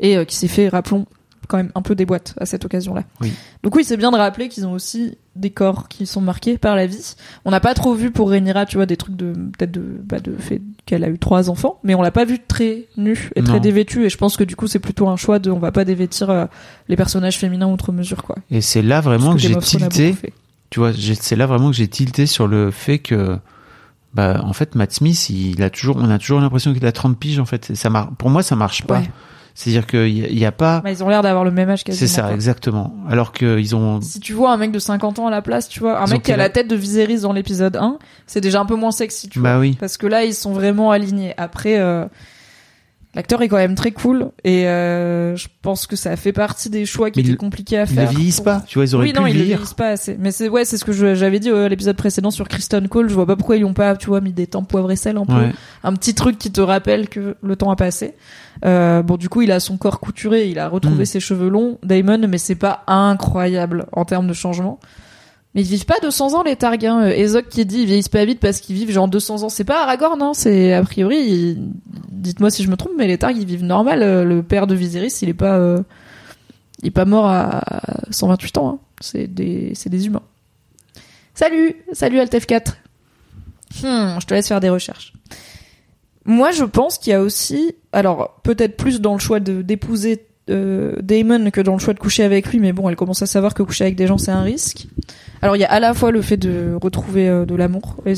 Et 0.00 0.16
euh, 0.16 0.24
qui 0.24 0.36
s'est 0.36 0.48
fait, 0.48 0.68
rappelons, 0.68 1.06
quand 1.52 1.58
même 1.58 1.70
un 1.74 1.82
peu 1.82 1.94
des 1.94 2.06
boîtes 2.06 2.34
à 2.40 2.46
cette 2.46 2.64
occasion-là. 2.64 3.04
Oui. 3.20 3.30
Donc 3.62 3.76
oui, 3.76 3.84
c'est 3.84 3.96
bien 3.96 4.10
de 4.10 4.16
rappeler 4.16 4.48
qu'ils 4.48 4.66
ont 4.66 4.72
aussi 4.72 5.16
des 5.36 5.50
corps 5.50 5.88
qui 5.88 6.06
sont 6.06 6.20
marqués 6.20 6.58
par 6.58 6.74
la 6.74 6.86
vie. 6.86 7.14
On 7.44 7.50
n'a 7.50 7.60
pas 7.60 7.74
trop 7.74 7.94
vu 7.94 8.10
pour 8.10 8.30
Rhaenyra, 8.30 8.66
tu 8.66 8.76
vois, 8.76 8.86
des 8.86 8.96
trucs 8.96 9.14
de 9.16 9.32
peut-être 9.32 9.70
de 9.70 9.82
bah, 10.04 10.18
de 10.18 10.34
fait 10.36 10.60
qu'elle 10.86 11.04
a 11.04 11.08
eu 11.08 11.18
trois 11.18 11.48
enfants, 11.50 11.78
mais 11.84 11.94
on 11.94 12.02
l'a 12.02 12.10
pas 12.10 12.24
vu 12.24 12.38
très 12.46 12.86
nue 12.96 13.30
et 13.36 13.42
très 13.42 13.54
Non. 13.54 13.60
dévêtue. 13.60 14.04
Et 14.04 14.08
je 14.10 14.16
pense 14.18 14.36
que 14.36 14.44
du 14.44 14.56
coup, 14.56 14.66
c'est 14.66 14.78
plutôt 14.80 15.08
un 15.08 15.16
choix 15.16 15.38
de, 15.38 15.50
on 15.50 15.58
va 15.58 15.70
pas 15.72 15.84
dévêtir 15.84 16.30
euh, 16.30 16.46
les 16.88 16.96
personnages 16.96 17.38
féminins 17.38 17.68
outre 17.68 17.92
mesure, 17.92 18.22
quoi. 18.24 18.36
Et 18.50 18.60
c'est 18.60 18.82
là 18.82 19.00
vraiment 19.00 19.34
que 19.34 19.38
j'ai 19.40 19.54
tilté. 19.56 20.16
Tu 20.70 20.80
vois, 20.80 20.92
c'est 20.94 21.36
là 21.36 21.46
vraiment 21.46 21.70
que 21.70 21.76
j'ai 21.76 21.86
tilté 21.88 22.24
sur 22.26 22.46
le 22.48 22.70
fait 22.70 22.98
que, 22.98 23.38
bah, 24.14 24.40
en 24.44 24.52
fait, 24.54 24.74
Matt 24.74 24.92
Smith, 24.92 25.28
il 25.30 25.62
a 25.62 25.70
toujours, 25.70 25.96
on 25.98 26.08
a 26.10 26.18
toujours 26.18 26.40
l'impression 26.40 26.72
qu'il 26.74 26.84
a 26.86 26.92
30 26.92 27.18
piges, 27.18 27.38
en 27.38 27.44
fait. 27.46 27.74
Ça 27.74 27.90
mar- 27.90 28.10
pour 28.16 28.30
moi, 28.30 28.42
ça 28.42 28.56
marche 28.56 28.82
pas. 28.84 29.00
Ouais. 29.00 29.10
C'est-à-dire 29.54 29.86
qu'il 29.86 30.08
y, 30.18 30.24
a- 30.24 30.28
il 30.28 30.38
y 30.38 30.44
a 30.46 30.52
pas, 30.52 30.80
Bah, 30.82 30.90
ils 30.90 31.04
ont 31.04 31.08
l'air 31.08 31.22
d'avoir 31.22 31.44
le 31.44 31.50
même 31.50 31.68
âge 31.68 31.84
quasiment. 31.84 31.98
c'est 32.00 32.12
ça, 32.12 32.22
quoi. 32.22 32.32
exactement. 32.34 32.94
Alors 33.08 33.32
qu'ils 33.32 33.76
ont, 33.76 34.00
Si 34.00 34.18
tu 34.20 34.32
vois 34.32 34.52
un 34.52 34.56
mec 34.56 34.72
de 34.72 34.78
50 34.78 35.18
ans 35.18 35.26
à 35.26 35.30
la 35.30 35.42
place, 35.42 35.68
tu 35.68 35.80
vois, 35.80 36.00
un 36.00 36.06
Ils 36.06 36.12
mec 36.14 36.22
qui 36.22 36.32
a 36.32 36.36
la 36.36 36.48
tête 36.48 36.68
de 36.68 36.76
Viserys 36.76 37.20
dans 37.20 37.32
l'épisode 37.32 37.76
1, 37.76 37.98
c'est 38.26 38.40
déjà 38.40 38.60
un 38.60 38.64
peu 38.66 38.76
moins 38.76 38.92
sexy, 38.92 39.28
tu 39.28 39.40
vois. 39.40 39.50
bah 39.54 39.58
oui. 39.58 39.76
Parce 39.78 39.96
que 39.98 40.06
là, 40.06 40.24
ils 40.24 40.34
sont 40.34 40.52
vraiment 40.52 40.90
alignés. 40.90 41.34
Après, 41.36 41.78
euh, 41.78 42.06
l'acteur 43.14 43.42
est 43.42 43.48
quand 43.48 43.56
même 43.58 43.74
très 43.74 43.90
cool 43.90 44.30
et 44.42 44.66
euh, 44.68 45.36
je 45.36 45.48
pense 45.60 45.86
que 45.86 45.96
ça 45.96 46.16
fait 46.16 46.32
partie 46.32 46.70
des 46.70 46.86
choix 46.86 47.10
qui 47.10 47.20
Mais 47.22 47.28
étaient 47.28 47.36
compliqués 47.36 47.78
à 47.78 47.84
Ils 47.84 47.90
ne 47.90 47.94
faire. 48.00 48.10
vieillissent 48.10 48.40
pas. 48.40 48.62
Tu 48.66 48.78
vois, 48.78 48.84
ils 48.86 48.94
auraient 48.94 49.04
oui, 49.06 49.12
pu 49.12 49.20
non, 49.20 49.26
ils 49.26 49.36
le 49.36 49.44
vieillissent 49.44 49.74
pas 49.74 49.88
assez. 49.90 50.16
Mais 50.18 50.30
c'est 50.30 50.48
ouais, 50.48 50.64
c'est 50.64 50.78
ce 50.78 50.84
que 50.84 50.92
j'avais 51.14 51.38
dit 51.38 51.50
euh, 51.50 51.66
à 51.66 51.68
l'épisode 51.68 51.96
précédent 51.96 52.30
sur 52.30 52.48
Kristen 52.48 52.88
Cole. 52.88 53.08
Je 53.08 53.14
vois 53.14 53.26
pas 53.26 53.36
pourquoi 53.36 53.56
ils 53.56 53.64
ont 53.64 53.74
pas, 53.74 53.96
tu 53.96 54.06
vois, 54.06 54.20
mis 54.20 54.32
des 54.32 54.46
temps 54.46 54.64
poivre 54.64 54.90
et 54.90 54.96
sel 54.96 55.16
un 55.18 55.26
peu, 55.26 55.32
Ouais. 55.34 55.52
un 55.84 55.92
petit 55.94 56.14
truc 56.14 56.38
qui 56.38 56.50
te 56.50 56.60
rappelle 56.60 57.08
que 57.08 57.36
le 57.42 57.56
temps 57.56 57.70
a 57.70 57.76
passé. 57.76 58.14
Euh, 58.64 59.02
bon, 59.02 59.16
du 59.16 59.28
coup, 59.28 59.42
il 59.42 59.52
a 59.52 59.60
son 59.60 59.76
corps 59.76 60.00
couturé, 60.00 60.48
il 60.48 60.58
a 60.58 60.68
retrouvé 60.68 61.02
Mm. 61.02 61.06
ses 61.06 61.20
cheveux 61.20 61.48
longs, 61.48 61.78
Damon, 61.82 62.26
mais 62.28 62.38
c'est 62.38 62.54
pas 62.54 62.82
incroyable 62.86 63.86
en 63.92 64.04
termes 64.04 64.26
de 64.28 64.32
changement. 64.34 64.78
Mais 65.54 65.60
ils 65.62 65.68
vivent 65.68 65.84
pas 65.84 65.96
200 66.00 66.34
ans 66.34 66.42
les 66.42 66.56
Targs. 66.56 66.86
Hein. 66.86 67.02
Euh, 67.02 67.10
Ezok 67.10 67.48
qui 67.48 67.66
dit 67.66 67.80
ils 67.80 67.86
vieillissent 67.86 68.08
pas 68.08 68.24
vite 68.24 68.40
parce 68.40 68.60
qu'ils 68.60 68.76
vivent 68.76 68.90
genre 68.90 69.08
200 69.08 69.42
ans. 69.42 69.48
C'est 69.48 69.64
pas 69.64 69.82
Aragorn, 69.82 70.18
non 70.18 70.32
C'est 70.34 70.72
a 70.72 70.82
priori. 70.82 71.58
Dites-moi 72.10 72.50
si 72.50 72.62
je 72.62 72.70
me 72.70 72.76
trompe, 72.76 72.92
mais 72.96 73.06
les 73.06 73.18
Targs 73.18 73.36
ils 73.36 73.46
vivent 73.46 73.64
normal. 73.64 74.02
Euh, 74.02 74.24
Le 74.24 74.42
père 74.42 74.66
de 74.66 74.74
Viserys, 74.74 75.12
il 75.22 75.28
est 75.28 75.34
pas, 75.34 75.58
euh, 75.58 75.82
il 76.82 76.88
est 76.88 76.90
pas 76.90 77.04
mort 77.04 77.26
à 77.26 77.62
128 78.10 78.58
ans. 78.58 78.68
Hein. 78.68 78.78
C'est 79.00 79.26
des, 79.26 79.72
c'est 79.74 79.90
des 79.90 80.06
humains. 80.06 80.22
Salut, 81.34 81.76
salut 81.92 82.18
Altef4. 82.18 82.74
Hmm, 83.82 84.20
je 84.20 84.26
te 84.26 84.34
laisse 84.34 84.48
faire 84.48 84.60
des 84.60 84.68
recherches. 84.70 85.12
Moi, 86.24 86.52
je 86.52 86.64
pense 86.64 86.98
qu'il 86.98 87.10
y 87.10 87.14
a 87.14 87.20
aussi, 87.20 87.74
alors 87.92 88.40
peut-être 88.42 88.76
plus 88.76 89.00
dans 89.00 89.14
le 89.14 89.18
choix 89.18 89.40
d'épouser 89.40 90.26
euh, 90.52 90.96
Damon 91.02 91.50
que 91.50 91.60
dans 91.60 91.72
le 91.72 91.78
choix 91.78 91.94
de 91.94 91.98
coucher 91.98 92.22
avec 92.22 92.48
lui, 92.48 92.60
mais 92.60 92.72
bon, 92.72 92.88
elle 92.88 92.96
commence 92.96 93.22
à 93.22 93.26
savoir 93.26 93.54
que 93.54 93.62
coucher 93.62 93.84
avec 93.84 93.96
des 93.96 94.06
gens 94.06 94.18
c'est 94.18 94.30
un 94.30 94.42
risque. 94.42 94.86
Alors 95.40 95.56
il 95.56 95.60
y 95.60 95.64
a 95.64 95.70
à 95.70 95.80
la 95.80 95.94
fois 95.94 96.10
le 96.10 96.22
fait 96.22 96.36
de 96.36 96.76
retrouver 96.80 97.28
euh, 97.28 97.44
de 97.44 97.54
l'amour, 97.54 97.96
et 98.06 98.12
euh, 98.12 98.14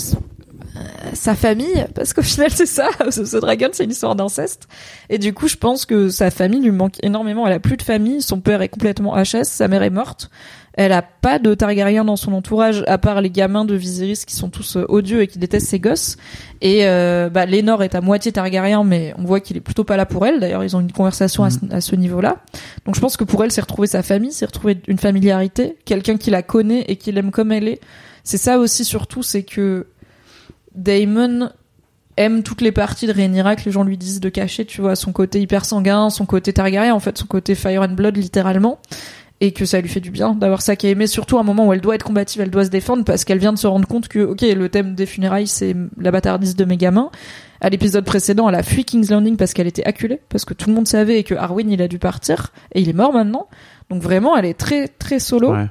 sa 1.13 1.35
famille, 1.35 1.87
parce 1.95 2.13
qu'au 2.13 2.23
final 2.23 2.51
c'est 2.51 2.67
ça, 2.67 2.89
ce 3.11 3.37
dragon 3.39 3.69
c'est 3.73 3.85
une 3.85 3.91
histoire 3.91 4.15
d'inceste. 4.15 4.69
Et 5.09 5.19
du 5.19 5.33
coup 5.33 5.49
je 5.49 5.57
pense 5.57 5.87
que 5.87 6.09
sa 6.09 6.31
famille 6.31 6.61
lui 6.61 6.73
manque 6.73 7.03
énormément, 7.03 7.47
elle 7.47 7.55
a 7.55 7.61
plus 7.61 7.77
de 7.77 7.83
famille, 7.83 8.21
son 8.21 8.41
père 8.41 8.61
est 8.63 8.69
complètement 8.69 9.17
HS, 9.17 9.45
sa 9.45 9.69
mère 9.69 9.83
est 9.83 9.91
morte. 9.91 10.31
Elle 10.77 10.91
a 10.91 11.03
pas 11.03 11.39
de 11.39 11.55
Targaryen 11.55 12.05
dans 12.05 12.17
son 12.17 12.33
entourage, 12.33 12.83
à 12.89 12.99
part 12.99 13.21
les 13.21 13.31
gamins 13.31 13.65
de 13.65 13.77
Viserys 13.77 14.25
qui 14.27 14.35
sont 14.35 14.51
tous 14.51 14.77
euh, 14.77 14.85
odieux 14.89 15.23
et 15.23 15.29
qui 15.29 15.39
détestent 15.39 15.69
ses 15.69 15.79
gosses. 15.79 16.17
Et 16.61 16.87
euh, 16.87 17.29
bah, 17.31 17.47
Lénore 17.47 17.85
est 17.85 17.95
à 17.95 18.01
moitié 18.01 18.33
Targaryen, 18.33 18.83
mais 18.83 19.15
on 19.17 19.23
voit 19.23 19.39
qu'il 19.39 19.57
est 19.57 19.61
plutôt 19.61 19.85
pas 19.85 19.97
là 19.97 20.05
pour 20.05 20.27
elle. 20.27 20.41
D'ailleurs, 20.41 20.65
ils 20.65 20.77
ont 20.77 20.81
une 20.81 20.91
conversation 20.91 21.45
à 21.45 21.51
ce, 21.51 21.59
à 21.71 21.81
ce 21.81 21.95
niveau-là. 21.95 22.39
Donc 22.87 22.97
je 22.97 23.01
pense 23.01 23.17
que 23.17 23.23
pour 23.23 23.45
elle, 23.45 23.53
c'est 23.53 23.61
retrouver 23.61 23.87
sa 23.87 24.03
famille, 24.03 24.33
c'est 24.33 24.47
retrouver 24.47 24.81
une 24.89 24.99
familiarité, 24.99 25.77
quelqu'un 25.85 26.17
qui 26.17 26.31
la 26.31 26.43
connaît 26.43 26.85
et 26.89 26.97
qui 26.97 27.13
l'aime 27.13 27.31
comme 27.31 27.53
elle 27.53 27.69
est. 27.69 27.81
C'est 28.25 28.39
ça 28.39 28.59
aussi 28.59 28.85
surtout, 28.85 29.23
c'est 29.23 29.45
que 29.45 29.87
Daemon 30.75 31.51
aime 32.17 32.43
toutes 32.43 32.61
les 32.61 32.73
parties 32.73 33.07
de 33.07 33.13
Rhaenyra 33.13 33.57
que 33.57 33.65
les 33.65 33.71
gens 33.71 33.85
lui 33.85 33.97
disent 33.97 34.21
de 34.21 34.29
cacher, 34.29 34.65
tu 34.65 34.81
vois, 34.81 34.97
son 34.97 35.13
côté 35.13 35.41
hyper 35.41 35.65
sanguin, 35.65 36.11
son 36.11 36.27
côté 36.27 36.53
Targaryen, 36.53 36.95
en 36.95 37.01
fait, 37.01 37.19
son 37.19 37.27
côté 37.27 37.55
Fire 37.55 37.83
and 37.83 37.95
Blood 37.95 38.17
littéralement 38.17 38.81
et 39.45 39.53
que 39.53 39.67
ça 39.67 39.79
lui 39.81 39.91
fait 39.91 40.01
du 40.01 40.11
bien 40.11 40.35
d'avoir 40.35 40.63
ça 40.63 40.75
qui 40.75 40.87
est 40.87 40.93
aimé 40.93 41.07
surtout 41.07 41.37
à 41.37 41.41
un 41.41 41.45
moment 41.45 41.67
où 41.67 41.73
elle 41.75 41.83
doit 41.83 41.95
être 41.95 42.05
combative 42.05 42.41
elle 42.41 42.51
doit 42.51 42.65
se 42.65 42.71
défendre 42.71 43.05
parce 43.05 43.25
qu'elle 43.25 43.39
vient 43.39 43.53
de 43.53 43.59
se 43.59 43.67
rendre 43.67 43.87
compte 43.87 44.09
que 44.09 44.21
ok 44.21 44.41
le 44.41 44.69
thème 44.71 44.95
des 44.95 45.05
funérailles 45.05 45.47
c'est 45.47 45.77
la 45.99 46.11
bâtardise 46.11 46.57
de 46.57 46.65
mes 46.65 46.79
gamins. 46.79 47.11
À 47.61 47.69
l'épisode 47.69 48.05
précédent 48.07 48.49
elle 48.49 48.55
a 48.55 48.63
fui 48.63 48.85
King's 48.85 49.11
Landing 49.11 49.37
parce 49.37 49.53
qu'elle 49.53 49.67
était 49.67 49.85
acculée 49.85 50.21
parce 50.31 50.47
que 50.47 50.55
tout 50.55 50.71
le 50.71 50.75
monde 50.75 50.89
savait 50.89 51.19
et 51.19 51.25
que 51.25 51.35
Arwen 51.35 51.71
il 51.71 51.83
a 51.83 51.89
dû 51.89 51.99
partir 51.99 52.53
et 52.73 52.81
il 52.81 52.89
est 52.89 52.95
mort 52.95 53.13
maintenant. 53.13 53.49
Donc 53.91 54.03
vraiment 54.03 54.35
elle 54.35 54.47
est 54.47 54.59
très 54.59 54.89
très 54.89 55.19
solo. 55.19 55.53
Ouais. 55.53 55.67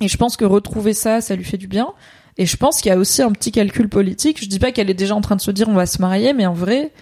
et 0.00 0.08
je 0.08 0.16
pense 0.16 0.38
que 0.38 0.46
retrouver 0.46 0.94
ça 0.94 1.20
ça 1.20 1.36
lui 1.36 1.44
fait 1.44 1.58
du 1.58 1.68
bien. 1.68 1.88
Et 2.38 2.46
je 2.46 2.56
pense 2.56 2.80
qu'il 2.80 2.90
y 2.90 2.94
a 2.94 2.98
aussi 2.98 3.22
un 3.22 3.32
petit 3.32 3.50
calcul 3.50 3.88
politique. 3.88 4.42
Je 4.42 4.46
dis 4.46 4.58
pas 4.58 4.70
qu'elle 4.70 4.90
est 4.90 4.94
déjà 4.94 5.14
en 5.14 5.22
train 5.22 5.36
de 5.36 5.40
se 5.40 5.50
dire 5.50 5.68
on 5.68 5.74
va 5.74 5.86
se 5.86 6.00
marier 6.00 6.32
mais 6.32 6.46
en 6.46 6.54
vrai 6.54 6.92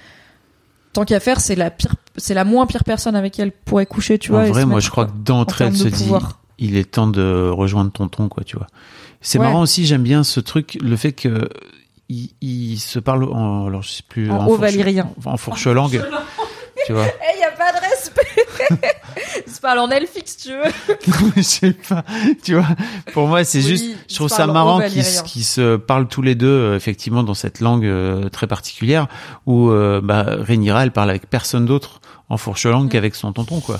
tant 0.94 1.04
qu'à 1.04 1.20
faire 1.20 1.40
c'est 1.40 1.54
la 1.56 1.70
pire 1.70 1.94
c'est 2.16 2.32
la 2.34 2.44
moins 2.44 2.66
pire 2.66 2.84
personne 2.84 3.14
avec 3.16 3.34
qui 3.34 3.42
elle 3.42 3.52
pourrait 3.52 3.84
coucher 3.86 4.18
tu 4.18 4.30
vois 4.32 4.42
en 4.42 4.46
vrai, 4.46 4.64
moi, 4.64 4.80
je 4.80 4.88
crois 4.90 5.04
que 5.06 5.12
d'entrée, 5.22 5.64
en 5.64 5.68
elle 5.68 5.76
se 5.76 5.88
dit, 5.88 6.04
pouvoir. 6.04 6.38
il 6.58 6.76
est 6.76 6.90
temps 6.92 7.06
de 7.08 7.48
rejoindre 7.50 7.90
tonton, 7.92 8.28
quoi, 8.28 8.44
tu 8.44 8.56
vois. 8.56 8.68
C'est 9.20 9.38
Ouais. 9.38 9.44
marrant 9.46 9.62
aussi, 9.62 9.84
j'aime 9.86 10.02
bien 10.02 10.22
ce 10.24 10.38
truc, 10.40 10.78
le 10.80 10.96
fait 10.96 11.12
que 11.12 11.48
il, 12.08 12.30
il 12.42 12.78
se 12.78 12.98
parle 12.98 13.24
en, 13.24 13.66
alors 13.66 13.82
je 13.82 13.88
sais 13.90 14.02
plus, 14.08 14.30
En 14.30 14.46
haut 14.46 14.50
fourche- 14.56 14.60
valyrien. 14.60 15.08
en 15.24 15.36
fourche-langue, 15.36 16.02
tu 16.86 16.92
vois. 16.92 17.06
Eh, 17.06 17.40
y 17.40 17.44
a 17.44 17.50
pas 17.52 17.72
de 17.72 17.78
respect. 17.80 18.86
Il 19.46 19.52
se 19.52 19.60
parle 19.60 19.78
en 19.78 19.90
elfique, 19.90 20.28
si 20.28 20.36
tu 20.36 20.50
veux. 20.50 21.32
je 21.36 21.42
sais 21.42 21.72
pas, 21.72 22.04
tu 22.42 22.54
vois. 22.54 22.66
Pour 23.12 23.26
moi, 23.28 23.44
c'est 23.44 23.58
Oui, 23.58 23.64
juste, 23.68 23.84
je 24.08 24.14
trouve 24.16 24.28
ça 24.28 24.46
marrant 24.46 24.80
qu'ils 24.80 25.04
se- 25.04 25.76
parlent 25.76 26.08
tous 26.08 26.22
les 26.22 26.34
deux, 26.34 26.46
euh, 26.46 26.76
effectivement, 26.76 27.22
dans 27.22 27.34
cette 27.34 27.60
langue 27.60 27.84
euh, 27.86 28.28
très 28.28 28.46
particulière, 28.46 29.06
où 29.46 29.70
euh, 29.70 30.00
bah, 30.02 30.24
Rhaenyra, 30.40 30.82
elle 30.84 30.92
parle 30.92 31.10
avec 31.10 31.28
personne 31.28 31.66
d'autre 31.66 32.00
en 32.28 32.36
fourche-langue 32.36 32.90
qu'avec 32.90 33.14
son 33.14 33.32
tonton, 33.32 33.60
quoi. 33.60 33.78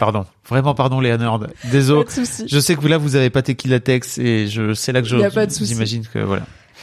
pardon, 0.00 0.26
vraiment 0.48 0.74
pardon, 0.74 1.00
Léa 1.00 1.16
Nord. 1.18 1.46
Désolé. 1.70 2.04
Je 2.46 2.58
sais 2.58 2.74
que 2.74 2.80
vous 2.80 2.88
là, 2.88 2.98
vous 2.98 3.16
avez 3.16 3.30
pas 3.30 3.42
Tequilatex 3.42 4.18
et 4.18 4.48
je, 4.48 4.74
c'est 4.74 4.92
là 4.92 5.02
que 5.02 5.08
je, 5.08 5.16
Y 5.16 5.24
a 5.24 5.30
pas 5.30 5.46
de 5.46 5.52
souci. 5.52 5.66
j'imagine 5.72 6.04
que 6.06 6.18
voilà. 6.18 6.42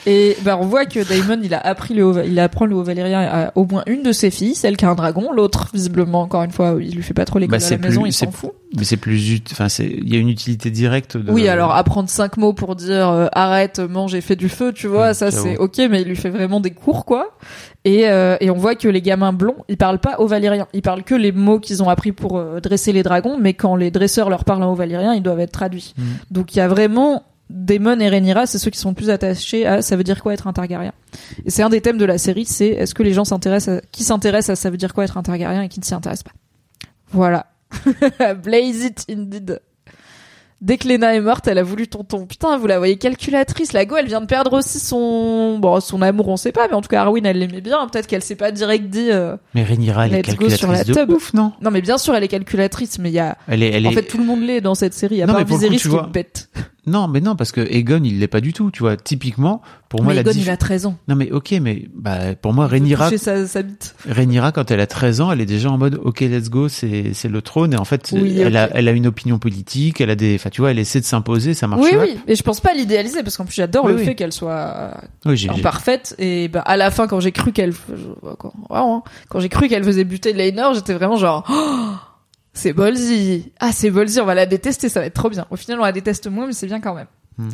Et 0.10 0.38
bah, 0.44 0.58
on 0.58 0.66
voit 0.66 0.86
que 0.86 1.06
Daemon, 1.06 1.42
il 1.44 1.54
a 1.54 1.60
appris 1.60 1.94
le 1.94 2.26
il 2.26 2.40
apprend 2.40 2.66
le 2.66 2.76
haut 2.76 2.82
valyrien 2.84 3.20
à 3.30 3.52
au 3.56 3.66
moins 3.66 3.84
une 3.88 4.04
de 4.04 4.14
ses 4.14 4.32
filles, 4.32 4.56
celle 4.56 4.78
qui 4.78 4.86
a 4.86 4.90
un 4.90 4.96
dragon, 4.96 5.34
l'autre, 5.34 5.68
visiblement, 5.74 6.22
encore 6.22 6.44
une 6.44 6.52
fois, 6.52 6.78
il 6.80 6.96
lui 6.96 7.04
fait 7.04 7.14
pas 7.14 7.26
trop 7.26 7.40
l'école 7.40 7.60
Bah, 7.60 7.66
à 7.66 7.70
la 7.70 7.78
maison, 7.78 8.02
plus- 8.04 8.10
il 8.10 8.14
s'en 8.14 8.32
fout. 8.32 8.52
Mais 8.78 8.86
c'est 8.86 8.96
plus, 8.96 9.42
enfin, 9.52 9.68
c'est, 9.68 9.86
il 9.86 10.12
y 10.12 10.16
a 10.16 10.20
une 10.20 10.30
utilité 10.30 10.72
directe 10.72 11.18
de. 11.18 11.30
Oui, 11.30 11.50
alors 11.50 11.76
apprendre 11.76 12.10
cinq 12.10 12.38
mots 12.38 12.54
pour 12.54 12.78
dire 12.78 13.10
euh, 13.10 13.28
arrête, 13.34 13.80
mange 13.80 14.16
et 14.16 14.22
fais 14.22 14.38
du 14.38 14.48
feu, 14.48 14.72
tu 14.72 14.88
vois, 14.88 15.08
Ouais, 15.08 15.14
ça 15.14 15.30
c'est 15.30 15.58
ok, 15.58 15.78
mais 15.90 16.02
il 16.02 16.08
lui 16.08 16.16
fait 16.16 16.30
vraiment 16.30 16.62
des 16.62 16.72
cours 16.72 17.04
quoi. 17.04 17.38
Et, 17.84 18.08
euh, 18.10 18.38
et 18.40 18.50
on 18.50 18.56
voit 18.58 18.76
que 18.76 18.88
les 18.88 19.02
gamins 19.02 19.34
blonds, 19.34 19.56
ils 19.68 19.78
parlent 19.78 20.00
pas 20.00 20.20
au 20.20 20.28
valyrien, 20.28 20.68
ils 20.74 20.82
parlent 20.82 21.04
que 21.04 21.16
les 21.16 21.34
mots 21.34 21.60
qu'ils 21.60 21.84
ont 21.84 21.90
appris 21.90 22.14
pour 22.14 22.38
euh, 22.38 22.60
dresser 22.62 22.94
les 22.94 23.04
dragons, 23.04 23.38
mais 23.40 23.54
quand 23.54 23.76
les 23.76 23.92
dresseurs 23.92 24.30
leur 24.30 24.46
parlent 24.46 24.64
en 24.64 24.72
haut 24.72 24.76
valyrien, 24.76 25.14
ils 25.14 25.24
doivent 25.24 25.40
être 25.42 25.52
traduits. 25.52 25.94
Mm. 25.98 26.04
Donc 26.32 26.56
il 26.56 26.60
y 26.60 26.62
a 26.62 26.68
vraiment 26.70 27.24
Daemon 27.50 28.00
et 28.00 28.10
Rhaenyra, 28.10 28.46
c'est 28.46 28.58
ceux 28.60 28.70
qui 28.72 28.80
sont 28.80 28.90
le 28.90 28.96
plus 28.96 29.10
attachés 29.10 29.66
à 29.66 29.82
ça 29.82 29.96
veut 29.96 30.04
dire 30.04 30.22
quoi 30.22 30.34
être 30.34 30.48
un 30.48 30.54
Targaryen? 30.54 30.94
Et 31.46 31.50
c'est 31.50 31.64
un 31.64 31.70
des 31.70 31.82
thèmes 31.82 31.98
de 31.98 32.06
la 32.06 32.18
série, 32.18 32.46
c'est 32.46 32.68
est-ce 32.68 32.94
que 32.94 33.04
les 33.04 33.14
gens 33.14 33.26
s'intéressent 33.26 33.78
à, 33.78 33.82
qui 33.92 34.04
s'intéressent 34.04 34.58
à 34.58 34.62
ça 34.62 34.70
veut 34.70 34.78
dire 34.78 34.94
quoi 34.94 35.04
être 35.06 35.18
un 35.18 35.24
Targaryen 35.24 35.62
et 35.64 35.70
qui 35.70 35.80
ne 35.80 35.86
s'y 35.86 35.94
intéressent 35.94 36.24
pas? 36.26 36.32
Voilà. 37.12 37.48
Blaze 38.44 38.84
it 38.84 39.06
indeed. 39.10 39.62
Dès 40.60 40.78
que 40.78 40.88
Lena 40.88 41.14
est 41.14 41.22
morte, 41.22 41.48
elle 41.48 41.60
a 41.60 41.64
voulu 41.64 41.88
tonton. 41.88 42.26
Putain, 42.26 42.58
vous 42.58 42.66
la 42.66 42.80
voyez 42.80 42.98
calculatrice. 42.98 43.74
La 43.74 43.86
go, 43.86 43.96
elle 43.96 44.08
vient 44.08 44.22
de 44.22 44.26
perdre 44.26 44.54
aussi 44.54 44.80
son, 44.80 45.60
bon, 45.60 45.80
son 45.80 46.02
amour, 46.02 46.30
on 46.30 46.38
sait 46.38 46.52
pas, 46.52 46.68
mais 46.68 46.74
en 46.74 46.82
tout 46.82 46.88
cas, 46.88 47.02
Arwen, 47.02 47.24
elle 47.28 47.38
l'aimait 47.38 47.62
bien. 47.62 47.88
Peut-être 47.88 48.08
qu'elle 48.08 48.24
s'est 48.24 48.36
pas 48.36 48.52
direct 48.52 48.90
dit, 48.90 49.12
euh, 49.12 49.38
Mais 49.54 49.64
Rhaenyra, 49.64 50.08
elle 50.08 50.16
est 50.16 50.36
go 50.36 50.50
sur 50.50 50.68
calculatrice 50.70 50.78
la 50.80 50.84
de 50.84 50.94
tub. 50.94 51.12
ouf, 51.12 51.34
non? 51.36 51.54
Non, 51.62 51.70
mais 51.70 51.82
bien 51.82 52.00
sûr, 52.00 52.16
elle 52.16 52.24
est 52.24 52.28
calculatrice, 52.28 52.98
mais 52.98 53.12
il 53.12 53.14
y 53.14 53.20
a, 53.20 53.38
Elle 53.48 53.62
est, 53.62 53.70
elle 53.70 53.86
est. 53.86 53.90
en 53.90 53.92
fait, 53.92 54.04
tout 54.04 54.18
le 54.18 54.24
monde 54.24 54.42
l'est 54.42 54.60
dans 54.60 54.74
cette 54.74 54.96
série, 54.96 55.22
à 55.22 55.28
Non, 55.28 55.34
part 55.34 55.44
mais 55.44 55.48
Viserys 55.48 55.78
tu 55.78 55.90
qui 55.90 55.96
est 55.96 56.12
bête. 56.12 56.50
Non, 56.88 57.08
mais 57.08 57.20
non, 57.22 57.36
parce 57.36 57.52
que 57.52 57.62
Egon, 57.62 58.02
il 58.04 58.20
l'est 58.20 58.28
pas 58.28 58.42
du 58.42 58.54
tout, 58.54 58.72
tu 58.72 58.80
vois. 58.80 58.98
Typiquement, 58.98 59.62
pour 59.90 60.02
moi, 60.04 60.14
mais 60.14 60.24
la 60.24 60.30
Egon, 60.32 60.40
il 60.40 60.50
a 60.50 60.58
13 60.58 60.86
ans. 60.88 60.98
Non, 61.08 61.16
mais 61.16 61.32
ok, 61.32 61.52
mais 61.62 61.88
bah, 61.94 62.34
pour 62.36 62.54
moi, 62.54 62.66
Rhaenyra, 62.68 63.10
sa, 63.18 63.46
sa 63.46 63.62
bite. 63.62 63.94
Rhaenyra, 64.10 64.52
quand 64.52 64.72
elle 64.72 64.80
a 64.80 64.88
13 64.88 65.22
ans, 65.22 65.32
elle 65.32 65.42
est 65.42 65.46
déjà 65.46 65.70
en 65.70 65.78
mode, 65.78 66.00
ok, 66.04 66.22
let's 66.22 66.50
go, 66.50 66.70
c'est, 66.70 67.14
c'est 67.14 67.28
le 67.30 67.42
trône. 67.42 67.74
Et 67.74 67.78
en 67.78 67.86
fait, 67.86 68.10
Oui, 68.14 68.40
elle, 68.40 68.56
a, 68.58 68.70
elle 68.74 68.88
a 68.88 68.92
une 68.92 69.06
opinion 69.08 69.38
politique, 69.38 70.00
elle 70.02 70.10
a 70.10 70.16
des, 70.16 70.36
enfin, 70.36 70.50
tu 70.50 70.62
vois, 70.62 70.72
elle 70.72 70.80
essaie 70.80 71.00
de 71.02 71.06
s'imposer, 71.06 71.54
ça 71.54 71.68
marche 71.68 71.84
Oui, 71.84 71.92
oui. 72.00 72.18
Et 72.28 72.36
je 72.36 72.44
pense 72.44 72.62
pas 72.62 72.74
l'idéaliser, 72.74 73.22
parce 73.22 73.36
qu'en 73.38 73.46
plus, 73.46 73.56
j'adore 73.56 73.86
Oui, 73.86 73.92
le 73.92 73.98
oui. 74.00 74.06
fait 74.06 74.16
qu'elle 74.16 74.34
soit 74.34 74.94
imparfaite 75.50 76.16
et 76.20 76.48
bah 76.48 76.62
à 76.62 76.78
la 76.78 76.90
fin 76.92 77.08
quand 77.08 77.20
j'ai 77.20 77.32
cru 77.32 77.52
qu'elle 77.52 77.74
hein, 78.70 79.02
quand 79.30 79.40
j'ai 79.40 79.50
cru 79.50 79.68
qu'elle 79.68 79.84
faisait 79.84 80.04
buter 80.04 80.32
Lainor 80.34 80.74
j'étais 80.74 80.94
vraiment 80.94 81.18
genre 81.18 81.44
Oh, 81.50 81.92
c'est 82.58 82.74
ballsy. 82.74 83.52
Ah 83.60 83.72
c'est 83.72 83.90
ballsy. 83.90 84.20
On 84.20 84.26
va 84.26 84.36
la 84.36 84.46
détester 84.46 84.90
ça 84.90 85.00
va 85.00 85.06
être 85.06 85.14
trop 85.14 85.30
bien. 85.30 85.46
Au 85.50 85.56
final 85.56 85.80
on 85.80 85.84
la 85.84 85.92
déteste 85.92 86.28
moins 86.28 86.48
mais 86.48 86.54
c'est 86.54 86.68
bien 86.68 86.82
quand 86.82 86.94
même. 86.94 87.08
Hmm. 87.38 87.50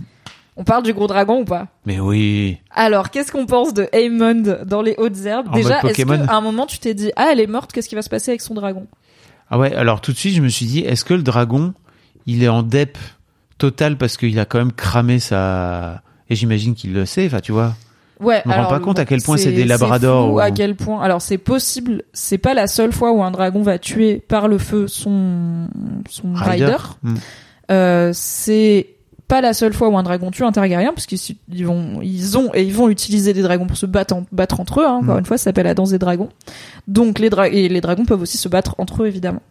on 0.56 0.64
parle 0.64 0.84
du 0.84 0.94
gros 0.94 1.08
dragon 1.08 1.42
ou 1.42 1.46
pas? 1.46 1.68
Mais 1.86 2.00
oui. 2.00 2.58
alors 2.72 3.12
qu'est-ce 3.12 3.32
qu'on 3.32 3.46
pense 3.46 3.74
de 3.74 3.90
Aemond 3.92 4.64
dans 4.66 4.82
les 4.82 4.96
hautes 4.98 5.26
herbes? 5.26 5.50
En 5.50 5.52
déjà 5.52 5.82
est-ce 5.82 6.04
qu'à 6.04 6.34
un 6.34 6.42
moment 6.42 6.66
tu 6.66 6.80
t'es 6.80 6.94
dit 6.94 7.12
ah 7.16 7.30
elle 7.32 7.40
est 7.40 7.48
morte 7.48 7.72
qu'est-ce 7.72 7.90
qui 7.90 7.96
va 7.96 8.02
se 8.02 8.10
passer 8.10 8.32
avec 8.32 8.42
son 8.42 8.54
dragon? 8.54 8.88
Ah 9.50 9.60
ouais, 9.60 9.72
alors 9.76 10.02
tout 10.02 10.12
de 10.12 10.18
suite, 10.18 10.36
je 10.36 10.42
me 10.42 10.50
suis 10.50 10.66
dit, 10.66 10.80
est-ce 10.80 11.06
que 11.06 11.14
le 11.14 11.22
dragon, 11.22 11.76
il 12.26 12.44
est 12.44 12.48
en 12.48 12.64
dep 12.64 12.98
total 13.60 14.00
parce 14.00 14.18
qu'il 14.18 14.40
a 14.40 14.46
quand 14.46 14.58
même 14.58 14.72
cramé 14.72 15.20
sa... 15.20 16.02
Et 16.28 16.36
j'imagine 16.36 16.74
qu'il 16.74 16.92
le 16.92 17.06
sait, 17.06 17.28
enfin, 17.28 17.40
tu 17.40 17.52
vois. 17.52 17.76
Ouais, 18.24 18.42
me 18.46 18.52
rends 18.52 18.58
alors, 18.58 18.70
pas 18.70 18.80
compte 18.80 19.00
à 19.00 19.06
quel 19.06 19.22
point 19.22 19.38
c'est 19.38 19.52
des 19.52 19.66
labradors 19.66 20.34
ou- 20.34 20.40
À 20.40 20.52
quel 20.52 20.76
point 20.76 21.02
Alors 21.02 21.22
c'est 21.22 21.38
possible. 21.38 22.04
C'est 22.14 22.38
pas 22.38 22.54
la 22.54 22.68
seule 22.68 22.92
fois 22.94 23.12
où 23.12 23.22
un 23.24 23.32
dragon 23.32 23.62
va 23.62 23.78
tuer 23.80 24.16
par 24.28 24.48
le 24.48 24.58
feu 24.58 24.88
son 24.88 25.68
son 26.10 26.34
rider. 26.34 26.78
Hmm. 27.04 27.16
Euh, 27.72 28.12
c'est 28.14 28.88
pas 29.28 29.40
la 29.42 29.54
seule 29.54 29.74
fois 29.74 29.88
où 29.90 29.98
un 29.98 30.04
dragon 30.04 30.32
tue 30.32 30.44
un 30.44 30.52
Targaryen 30.52 30.92
parce 30.94 31.06
qu'ils 31.06 31.66
vont 31.66 32.00
ils 32.02 32.38
ont 32.38 32.52
et 32.54 32.64
ils 32.64 32.74
vont 32.74 32.90
utiliser 32.90 33.34
des 33.34 33.42
dragons 33.42 33.66
pour 33.68 33.78
se 33.78 33.86
battre 33.86 34.16
en- 34.16 34.26
battre 34.32 34.60
entre 34.60 34.82
eux. 34.82 34.86
hein. 34.86 35.00
Encore 35.02 35.16
Mm. 35.16 35.20
une 35.20 35.26
fois, 35.26 35.38
ça 35.38 35.46
s'appelle 35.46 35.66
la 35.66 35.74
danse 35.74 35.90
des 35.92 35.98
dragons. 36.00 36.30
Donc 36.88 37.20
les 37.20 37.30
dra- 37.30 37.48
et 37.48 37.70
les 37.70 37.82
dragons 37.82 38.06
peuvent 38.06 38.22
aussi 38.22 38.38
se 38.38 38.50
battre 38.50 38.76
entre 38.80 39.04
eux 39.04 39.08
évidemment. 39.08 39.42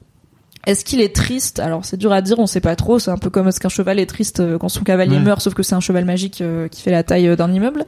Est-ce 0.66 0.84
qu'il 0.84 1.00
est 1.00 1.14
triste? 1.14 1.58
Alors 1.58 1.84
c'est 1.84 1.96
dur 1.96 2.12
à 2.12 2.22
dire, 2.22 2.38
on 2.38 2.46
sait 2.46 2.60
pas 2.60 2.76
trop. 2.76 2.98
C'est 3.00 3.10
un 3.10 3.18
peu 3.18 3.30
comme 3.30 3.48
est-ce 3.48 3.58
qu'un 3.58 3.68
cheval 3.68 3.98
est 3.98 4.06
triste 4.06 4.40
euh, 4.40 4.58
quand 4.58 4.68
son 4.68 4.84
cavalier 4.84 5.16
Ouais. 5.16 5.22
meurt, 5.22 5.40
sauf 5.40 5.54
que 5.54 5.62
c'est 5.64 5.74
un 5.74 5.80
cheval 5.80 6.04
magique 6.04 6.40
euh, 6.40 6.68
qui 6.68 6.82
fait 6.82 6.90
la 6.92 7.02
taille 7.02 7.26
euh, 7.28 7.36
d'un 7.36 7.52
immeuble. 7.52 7.84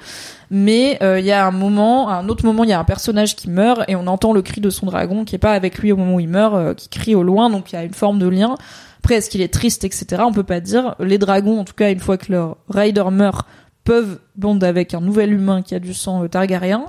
Mais 0.51 0.99
euh, 1.03 1.21
il 1.21 1.27
y 1.27 1.31
a 1.33 1.47
un 1.47 1.51
moment, 1.53 2.09
à 2.09 2.15
un 2.15 2.29
autre 2.29 2.45
moment, 2.45 2.65
il 2.65 2.71
y 2.71 2.73
a 2.73 2.79
un 2.81 2.85
personnage 2.85 3.37
qui 3.37 3.49
meurt 3.49 3.83
et 3.89 3.95
on 3.95 4.07
entend 4.09 4.33
le 4.33 4.43
cri 4.43 4.61
de 4.61 4.71
son 4.71 4.87
dragon 4.87 5.25
qui 5.25 5.37
est 5.37 5.39
pas 5.39 5.53
avec 5.53 5.79
lui 5.79 5.93
au 5.93 5.97
moment 5.97 6.15
où 6.17 6.21
il 6.21 6.29
meurt, 6.29 6.55
euh, 6.55 6.75
qui 6.75 6.89
crie 6.89 7.15
au 7.15 7.23
loin. 7.23 7.49
Donc 7.49 7.73
il 7.73 7.77
y 7.77 7.79
a 7.79 7.85
une 7.85 7.95
forme 7.95 8.19
de 8.19 8.27
lien. 8.27 8.57
Après, 8.99 9.17
est-ce 9.17 9.29
qu'il 9.31 9.43
est 9.43 9.53
triste, 9.53 9.85
etc. 9.85 10.23
On 10.27 10.33
peut 10.33 10.43
pas 10.45 10.61
dire. 10.61 10.95
Les 10.99 11.19
dragons, 11.19 11.61
en 11.61 11.65
tout 11.65 11.75
cas, 11.75 11.91
une 11.91 12.01
fois 12.01 12.17
que 12.17 12.33
leur 12.33 12.57
rider 12.71 13.05
meurt, 13.13 13.47
peuvent 13.85 14.19
bonder 14.37 14.67
avec 14.67 14.95
un 14.95 15.01
nouvel 15.01 15.33
humain 15.33 15.61
qui 15.63 15.75
a 15.75 15.79
du 15.79 15.93
sang 15.95 16.25
euh, 16.25 16.29
targaryen. 16.29 16.87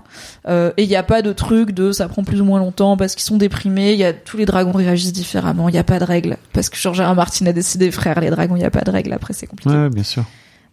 Euh, 0.47 0.71
et 0.77 0.83
il 0.83 0.89
n'y 0.89 0.95
a 0.95 1.03
pas 1.03 1.21
de 1.21 1.33
truc 1.33 1.71
de 1.71 1.91
ça 1.91 2.07
prend 2.07 2.23
plus 2.23 2.39
ou 2.41 2.45
moins 2.45 2.59
longtemps 2.59 2.95
parce 2.97 3.15
qu'ils 3.15 3.23
sont 3.25 3.37
déprimés. 3.37 3.93
Il 3.93 3.99
y 3.99 4.05
a 4.05 4.13
tous 4.13 4.37
les 4.37 4.45
dragons 4.45 4.71
réagissent 4.71 5.13
différemment. 5.13 5.67
Il 5.69 5.73
n'y 5.73 5.77
a 5.77 5.83
pas 5.83 5.99
de 5.99 6.05
règle 6.05 6.37
parce 6.53 6.69
que 6.69 6.77
George 6.77 7.01
R. 7.01 7.11
R. 7.11 7.15
Martin 7.15 7.45
a 7.47 7.53
décidé, 7.53 7.91
frère, 7.91 8.19
les 8.21 8.29
dragons, 8.29 8.55
il 8.55 8.59
n'y 8.59 8.65
a 8.65 8.71
pas 8.71 8.81
de 8.81 8.91
règle. 8.91 9.11
Après, 9.13 9.33
c'est 9.33 9.47
compliqué. 9.47 9.75
Ouais, 9.75 9.89
bien 9.89 10.03
sûr. 10.03 10.23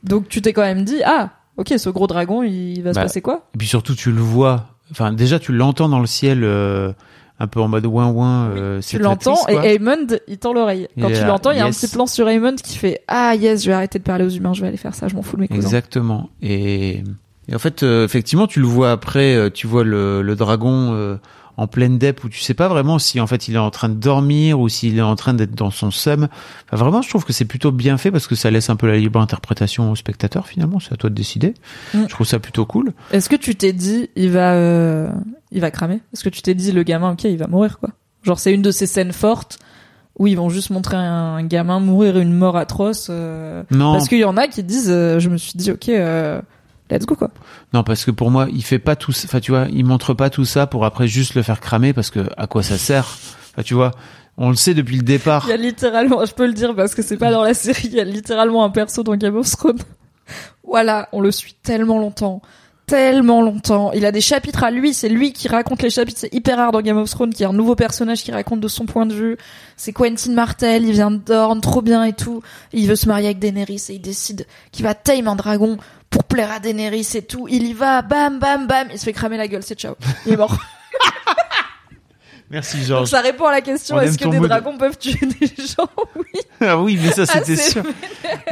Donc 0.05 0.29
tu 0.29 0.41
t'es 0.43 0.53
quand 0.53 0.63
même 0.63 0.85
dit 0.85 1.01
ah 1.05 1.31
ok 1.57 1.75
ce 1.77 1.89
gros 1.89 2.07
dragon 2.09 2.43
il 2.43 2.83
va 2.83 2.91
se 2.93 2.95
Bah, 2.97 3.03
passer 3.03 3.21
quoi? 3.21 3.47
Et 3.55 3.59
puis 3.59 3.69
surtout, 3.69 3.95
tu 3.95 4.11
le 4.11 4.21
vois. 4.21 4.69
Enfin, 4.91 5.13
déjà, 5.13 5.39
tu 5.39 5.53
l'entends 5.53 5.89
dans 5.89 6.01
le 6.01 6.07
ciel, 6.07 6.45
euh, 6.45 6.93
un 7.41 7.47
peu 7.47 7.61
en 7.61 7.69
mode 7.69 7.87
ouin 7.87 8.09
ouin. 8.11 8.51
euh, 8.51 8.81
Tu 8.81 8.99
l'entends 8.99 9.47
et 9.49 9.55
quoi. 9.55 9.67
Aemond 9.67 10.07
il 10.29 10.39
tend 10.39 10.53
l'oreille. 10.53 10.89
Quand 11.01 11.09
tu 11.09 11.25
l'entends 11.25 11.51
il 11.51 11.59
y 11.59 11.61
a 11.61 11.67
yes. 11.67 11.77
un 11.77 11.87
petit 11.87 11.93
plan 11.95 12.07
sur 12.07 12.29
Aemond 12.29 12.55
qui 12.57 12.77
fait 12.79 13.01
ah 13.09 13.35
yes 13.35 13.63
je 13.63 13.69
vais 13.69 13.75
arrêter 13.75 13.99
de 13.99 14.05
parler 14.05 14.25
aux 14.25 14.29
humains 14.31 14.53
je 14.53 14.61
vais 14.63 14.69
aller 14.69 14.77
faire 14.77 14.95
ça 14.95 15.09
je 15.09 15.15
m'en 15.17 15.23
fous 15.23 15.37
de 15.37 15.43
mes 15.43 15.49
cousins. 15.49 15.61
Exactement. 15.61 16.31
Et, 16.43 17.03
et 17.49 17.55
en 17.55 17.59
fait, 17.59 17.83
euh, 17.83 18.05
effectivement, 18.05 18.47
tu 18.47 18.61
le 18.61 18.67
vois 18.67 18.93
après, 18.93 19.35
euh, 19.35 19.51
tu 19.51 19.67
vois 19.67 19.83
le, 19.83 20.23
le 20.23 20.37
dragon 20.37 20.93
euh, 20.95 21.17
en 21.63 21.67
pleine 21.67 21.99
dep 21.99 22.25
où 22.25 22.29
tu 22.29 22.41
sais 22.41 22.55
pas 22.55 22.69
vraiment 22.69 22.99
si 22.99 23.21
en 23.21 23.27
fait 23.27 23.49
il 23.49 23.55
est 23.55 23.59
en 23.59 23.71
train 23.71 23.89
de 23.89 23.95
dormir 23.95 24.59
ou 24.61 24.69
s'il 24.69 24.99
est 24.99 25.03
en 25.03 25.17
train 25.17 25.35
d'être 25.35 25.55
dans 25.55 25.71
son 25.71 25.91
seum. 25.91 26.29
Enfin, 26.67 26.83
vraiment, 26.83 27.03
je 27.03 27.09
trouve 27.09 27.25
que 27.25 27.33
c'est 27.33 27.45
plutôt 27.45 27.71
bien 27.73 27.97
fait 27.99 28.11
parce 28.11 28.27
que 28.27 28.35
ça 28.35 28.51
laisse 28.51 28.69
un 28.71 28.77
peu 28.77 28.87
la 28.87 28.97
libre 28.99 29.21
interprétation 29.21 29.91
au 29.91 29.97
spectateur 29.97 30.47
finalement. 30.47 30.81
C'est 30.81 30.93
à 30.93 30.97
toi 30.97 31.11
de 31.11 31.15
décider. 31.15 31.55
Mm. 31.95 32.03
Je 32.05 32.09
trouve 32.09 32.27
ça 32.27 32.39
plutôt 32.39 32.67
cool. 32.67 32.93
Est-ce 33.13 33.29
que 33.29 33.37
tu 33.37 33.55
t'es 33.55 33.73
dit, 33.73 34.11
il 34.17 34.31
va, 34.31 34.53
euh, 34.55 35.11
il 35.51 35.61
va 35.61 35.71
cramer? 35.71 36.01
Est-ce 36.13 36.25
que 36.25 36.29
tu 36.29 36.43
t'es 36.43 36.55
dit, 36.55 36.73
le 36.73 36.83
gamin, 36.83 37.13
ok, 37.13 37.25
il 37.25 37.39
va 37.39 37.47
mourir, 37.47 37.79
quoi? 37.79 37.91
Genre, 38.23 38.39
c'est 38.39 38.53
une 38.53 38.63
de 38.63 38.71
ces 38.71 38.87
scènes 38.87 39.13
fortes 39.13 39.59
où 40.19 40.27
ils 40.27 40.37
vont 40.37 40.51
juste 40.51 40.71
montrer 40.71 40.97
un 40.97 41.43
gamin 41.45 41.81
mourir 41.81 42.19
une 42.19 42.33
mort 42.35 42.57
atroce. 42.57 43.07
euh, 43.11 43.63
Non, 43.71 43.93
Parce 43.93 44.09
qu'il 44.09 44.19
y 44.19 44.25
en 44.25 44.37
a 44.37 44.47
qui 44.47 44.63
disent, 44.63 44.91
euh, 44.91 45.19
je 45.19 45.29
me 45.31 45.37
suis 45.39 45.55
dit, 45.57 45.71
ok, 45.71 45.89
euh, 45.89 46.41
let's 46.93 47.07
go, 47.07 47.15
quoi. 47.15 47.31
non, 47.73 47.83
parce 47.83 48.05
que 48.05 48.11
pour 48.11 48.31
moi, 48.31 48.47
il 48.53 48.63
fait 48.63 48.79
pas 48.79 48.97
tout. 48.97 49.13
Enfin, 49.25 49.41
tu 49.41 49.51
vois, 49.51 49.67
il 49.73 49.85
montre 49.85 50.15
pas 50.15 50.31
tout 50.31 50.45
ça 50.45 50.67
pour 50.67 50.85
après 50.85 51.09
juste 51.09 51.35
le 51.35 51.43
faire 51.43 51.61
cramer 51.61 51.93
parce 51.93 52.11
que 52.11 52.21
à 52.37 52.47
quoi 52.47 52.63
ça 52.63 52.79
sert? 52.79 53.19
Enfin, 53.53 53.63
tu 53.63 53.75
vois, 53.75 53.91
on 54.37 54.51
le 54.51 54.57
sait 54.57 54.75
depuis 54.75 54.97
le 54.97 55.03
départ. 55.03 55.45
Il 55.47 55.51
y 55.51 55.55
a 55.55 55.57
littéralement, 55.57 56.25
je 56.25 56.33
peux 56.33 56.47
le 56.47 56.53
dire 56.53 56.75
parce 56.75 56.95
que 56.95 57.03
c'est 57.03 57.17
pas 57.17 57.31
dans 57.31 57.43
la 57.43 57.55
série, 57.55 57.89
il 57.89 57.95
y 57.95 58.01
a 58.01 58.05
littéralement 58.05 58.65
un 58.65 58.71
perso 58.71 59.03
dans 59.03 59.17
Game 59.17 59.37
of 59.37 59.51
Thrones. 59.51 59.79
voilà, 60.65 61.09
on 61.13 61.21
le 61.21 61.31
suit 61.31 61.55
tellement 61.63 61.99
longtemps. 61.99 62.41
Tellement 62.87 63.43
longtemps. 63.43 63.93
Il 63.93 64.05
a 64.05 64.13
des 64.13 64.21
chapitres 64.21 64.65
à 64.65 64.71
lui, 64.71 64.93
c'est 64.93 65.09
lui 65.09 65.33
qui 65.33 65.49
raconte 65.49 65.83
les 65.83 65.91
chapitres. 65.91 66.19
C'est 66.21 66.35
hyper 66.35 66.57
rare 66.57 66.73
dans 66.73 66.83
Game 66.83 66.99
of 66.99 67.09
Thrones 67.09 67.31
qu'il 67.31 67.41
y 67.41 67.43
ait 67.45 67.53
un 67.53 67.57
nouveau 67.57 67.77
personnage 67.77 68.23
qui 68.23 68.33
raconte 68.33 68.61
de 68.61 68.69
son 68.69 68.87
point 68.87 69.07
de 69.07 69.15
vue. 69.15 69.37
C'est 69.77 69.93
Quentin 69.93 70.33
Martel, 70.33 70.85
il 70.85 70.93
vient 70.93 71.11
de 71.11 71.19
Dorne, 71.19 71.61
trop 71.61 71.81
bien 71.81 72.05
et 72.05 72.13
tout. 72.13 72.43
Il 72.73 72.89
veut 72.89 72.97
se 72.97 73.07
marier 73.07 73.27
avec 73.27 73.39
Daenerys 73.39 73.87
et 73.89 73.95
il 73.95 74.01
décide 74.01 74.47
qu'il 74.73 74.85
va 74.85 74.95
tame 74.95 75.29
un 75.29 75.37
dragon 75.37 75.79
pour 76.13 76.25
plaire 76.25 76.53
à 76.53 76.61
Daenerys 76.61 77.09
et 77.15 77.23
tout. 77.23 77.49
Il 77.49 77.67
y 77.67 77.73
va, 77.73 78.03
bam, 78.03 78.39
bam, 78.39 78.67
bam, 78.69 78.89
il 78.93 78.99
se 78.99 79.05
fait 79.05 79.13
cramer 79.13 79.39
la 79.39 79.49
gueule, 79.49 79.63
c'est 79.65 79.79
ciao. 79.79 79.97
Il 80.27 80.35
est 80.35 80.37
mort. 80.37 80.57
Merci 82.53 82.85
Georges. 82.85 83.09
ça 83.09 83.21
répond 83.23 83.47
à 83.47 83.51
la 83.53 83.61
question, 83.63 83.99
est-ce 84.01 84.19
que 84.19 84.29
des 84.29 84.39
dragons 84.39 84.77
peuvent 84.77 84.99
tuer 84.99 85.19
des 85.41 85.47
gens? 85.57 85.89
Oui. 86.17 86.23
Ah 86.65 86.79
oui, 86.81 86.97
mais 87.03 87.11
ça 87.11 87.27
c'était 87.27 87.55
Assez 87.55 87.71
sûr. 87.73 87.83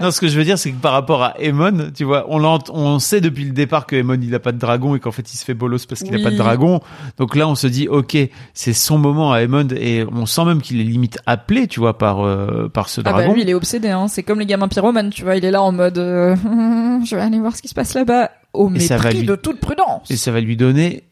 Non, 0.00 0.10
ce 0.10 0.20
que 0.20 0.26
je 0.26 0.36
veux 0.36 0.42
dire, 0.42 0.58
c'est 0.58 0.72
que 0.72 0.76
par 0.80 0.90
rapport 0.90 1.22
à 1.22 1.40
Aemon, 1.40 1.92
tu 1.94 2.02
vois, 2.02 2.26
on, 2.28 2.42
on 2.70 2.98
sait 2.98 3.20
depuis 3.20 3.44
le 3.44 3.52
départ 3.52 3.86
que 3.86 3.94
Aemon 3.94 4.18
il 4.20 4.34
a 4.34 4.40
pas 4.40 4.50
de 4.50 4.58
dragon 4.58 4.96
et 4.96 4.98
qu'en 5.00 5.12
fait 5.12 5.32
il 5.32 5.36
se 5.36 5.44
fait 5.44 5.54
bolos 5.54 5.86
parce 5.86 6.02
qu'il 6.02 6.12
a 6.14 6.16
Oui. 6.16 6.24
pas 6.24 6.32
de 6.32 6.36
dragon. 6.36 6.80
Donc 7.18 7.36
là, 7.36 7.46
on 7.46 7.54
se 7.54 7.68
dit, 7.68 7.86
ok, 7.86 8.16
c'est 8.52 8.72
son 8.72 8.98
moment 8.98 9.32
à 9.32 9.42
Aemon 9.42 9.68
et 9.76 10.04
on 10.10 10.26
sent 10.26 10.44
même 10.44 10.60
qu'il 10.60 10.80
est 10.80 10.84
limite 10.84 11.20
appelé, 11.26 11.68
tu 11.68 11.78
vois, 11.78 11.98
par 11.98 12.26
euh, 12.26 12.68
par 12.68 12.88
ce 12.88 13.00
Ah 13.02 13.10
dragon. 13.12 13.28
bah 13.28 13.34
lui 13.34 13.42
il 13.42 13.48
est 13.48 13.54
obsédé 13.54 13.90
hein, 13.90 14.08
c'est 14.08 14.24
comme 14.24 14.40
les 14.40 14.46
gamins 14.46 14.66
pyromanes, 14.66 15.10
tu 15.10 15.22
vois, 15.22 15.36
il 15.36 15.44
est 15.44 15.52
là 15.52 15.62
en 15.62 15.70
mode 15.70 15.98
euh, 15.98 16.34
je 17.04 17.14
vais 17.14 17.22
aller 17.22 17.38
voir 17.38 17.54
ce 17.54 17.62
qui 17.62 17.68
se 17.68 17.74
passe 17.74 17.94
là-bas 17.94 18.32
au 18.52 18.72
Et 18.74 18.80
ça 18.80 18.96
va 18.96 19.04
mépris 19.04 19.20
lui- 19.20 19.26
de 19.28 19.36
toute 19.36 19.60
prudence. 19.60 20.10
Et 20.10 20.16
ça 20.16 20.32
va 20.32 20.40
lui 20.40 20.56
donner 20.56 21.04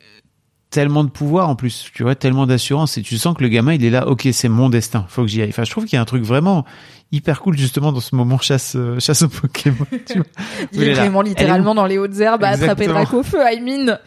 tellement 0.70 1.02
de 1.04 1.08
pouvoir 1.10 1.48
en 1.48 1.56
plus, 1.56 1.90
tu 1.94 2.02
vois, 2.02 2.14
tellement 2.14 2.46
d'assurance 2.46 2.98
et 2.98 3.02
tu 3.02 3.16
sens 3.18 3.36
que 3.36 3.42
le 3.42 3.48
gamin 3.48 3.72
il 3.74 3.84
est 3.84 3.90
là, 3.90 4.06
ok, 4.08 4.28
c'est 4.32 4.48
mon 4.48 4.68
destin, 4.68 5.06
faut 5.08 5.22
que 5.22 5.28
j'y 5.28 5.40
aille. 5.42 5.48
Enfin, 5.48 5.64
je 5.64 5.70
trouve 5.70 5.84
qu'il 5.84 5.94
y 5.94 5.98
a 5.98 6.02
un 6.02 6.06
truc 6.06 6.22
vraiment 6.22 6.64
hyper 7.10 7.40
cool 7.40 7.56
justement 7.56 7.90
dans 7.90 8.00
ce 8.00 8.14
moment 8.14 8.38
chasse 8.38 8.74
euh, 8.76 8.98
chasse 9.00 9.22
au 9.22 9.28
Pokémon. 9.28 9.86
Tu 10.06 10.14
vois. 10.18 10.26
Il 10.72 10.82
est 10.82 10.92
vraiment 10.94 11.22
est 11.22 11.28
littéralement 11.28 11.74
dans 11.74 11.86
les 11.86 11.96
hautes 11.96 12.18
herbes 12.20 12.44
à 12.44 12.48
attraper 12.48 12.84
Exactement. 12.84 13.00
Draco 13.02 13.18
au 13.20 13.22
feu, 13.22 13.38
I 13.50 13.60
mean. 13.60 13.98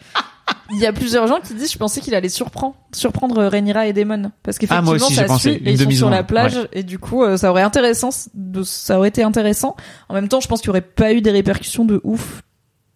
Il 0.72 0.78
y 0.78 0.86
a 0.86 0.92
plusieurs 0.92 1.26
gens 1.28 1.38
qui 1.40 1.54
disent 1.54 1.72
je 1.72 1.78
pensais 1.78 2.00
qu'il 2.00 2.14
allait 2.14 2.28
surprendre 2.28 2.74
surprendre 2.92 3.44
Rhaenyra 3.44 3.86
et 3.86 3.92
Daemon 3.92 4.32
parce 4.42 4.56
Ah, 4.56 4.60
qu'effectivement 4.60 4.98
ça 5.10 5.24
pensé. 5.24 5.52
suit 5.54 5.62
et 5.64 5.72
ils 5.72 5.78
sont 5.80 5.90
sur 5.90 6.10
la 6.10 6.24
plage 6.24 6.68
et 6.72 6.82
du 6.82 6.98
coup 6.98 7.22
euh, 7.22 7.36
ça 7.36 7.50
aurait 7.50 7.62
intéressant 7.62 8.08
de, 8.34 8.62
ça 8.62 8.98
aurait 8.98 9.08
été 9.08 9.22
intéressant. 9.22 9.76
En 10.08 10.14
même 10.14 10.28
temps, 10.28 10.40
je 10.40 10.48
pense 10.48 10.60
qu'il 10.60 10.68
y 10.68 10.70
aurait 10.70 10.80
pas 10.80 11.12
eu 11.12 11.20
des 11.22 11.30
répercussions 11.30 11.84
de 11.84 12.00
ouf 12.02 12.42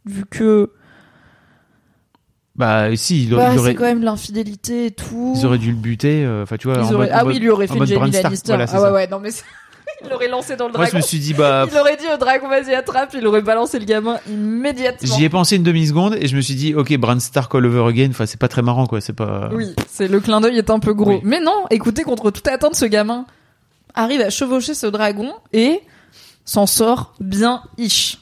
vu 0.07 0.25
que 0.29 0.73
Bah 2.59 2.95
si, 2.97 3.24
il, 3.24 3.31
bah, 3.31 3.51
il 3.53 3.59
aurait 3.59 3.70
c'est 3.70 3.74
quand 3.74 3.85
même 3.85 4.03
l'infidélité 4.03 4.87
et 4.87 4.91
tout. 4.91 5.35
ils 5.37 5.45
auraient 5.45 5.59
dû 5.59 5.70
le 5.70 5.77
buter. 5.77 6.24
euh, 6.24 6.43
Enfin, 6.45 6.57
tu 6.57 6.69
vois. 6.69 6.78
Ils 6.78 6.85
en 6.87 6.93
auraient- 6.95 7.07
mode- 7.09 7.15
en 7.15 7.19
Ah 7.19 7.24
oui, 7.27 7.35
il 7.37 7.43
lui 7.43 7.51
aurait 7.51 7.66
fait 7.66 7.74
Jamie. 7.87 8.11
Lannister. 8.12 8.39
Voilà, 8.47 8.65
ah 8.69 8.74
ouais, 8.74 8.81
ça. 8.87 8.93
ouais, 8.93 9.09
non 9.09 9.19
mais 9.20 9.28
il 10.05 10.09
l'aurait 10.11 10.28
lancé 10.28 10.57
dans 10.57 10.66
le 10.69 10.73
Moi, 10.73 10.85
je 10.87 10.91
dragon. 10.91 10.97
me 11.05 11.09
suis 11.09 11.19
dit 11.19 11.35
bah. 11.35 11.66
Il 11.70 11.77
aurait 11.78 11.97
dit 11.97 12.07
au 12.12 12.16
dragon 12.16 12.49
vas-y 12.49 12.74
attrape, 12.74 13.11
il 13.15 13.27
aurait 13.27 13.43
balancé 13.43 13.78
le 13.78 13.85
gamin 13.85 14.19
immédiatement. 14.28 15.16
J'y 15.16 15.24
ai 15.24 15.28
pensé 15.28 15.57
une 15.57 15.62
demi 15.65 15.87
seconde 15.87 16.16
et 16.19 16.28
je 16.28 16.37
me 16.37 16.41
suis 16.41 16.55
dit 16.55 16.74
ok 16.74 16.97
Bran 16.97 17.20
Stark 17.20 17.55
all 17.55 17.66
over 17.66 17.87
again. 17.91 18.09
Enfin, 18.11 18.24
c'est 18.27 18.41
pas 18.41 18.49
très 18.49 18.62
marrant 18.62 18.87
quoi. 18.87 19.01
C'est 19.03 19.12
pas. 19.12 19.51
Oui, 19.53 19.74
c'est 19.91 20.09
le 20.09 20.20
clin 20.20 20.41
d'œil 20.41 20.57
est 20.57 20.70
un 20.70 20.78
peu 20.78 20.95
gros. 20.95 21.11
Oui. 21.11 21.20
Mais 21.24 21.41
non, 21.41 21.65
écoutez, 21.70 22.05
contre 22.05 22.31
toute 22.31 22.49
attente, 22.49 22.74
ce 22.74 22.87
gamin 22.87 23.27
arrive 23.95 24.23
à 24.23 24.31
chevaucher 24.31 24.73
ce 24.74 24.87
dragon 24.87 25.33
et 25.53 25.81
s'en 26.47 26.66
sort 26.66 27.15
bien 27.20 27.62
ish. 27.77 28.19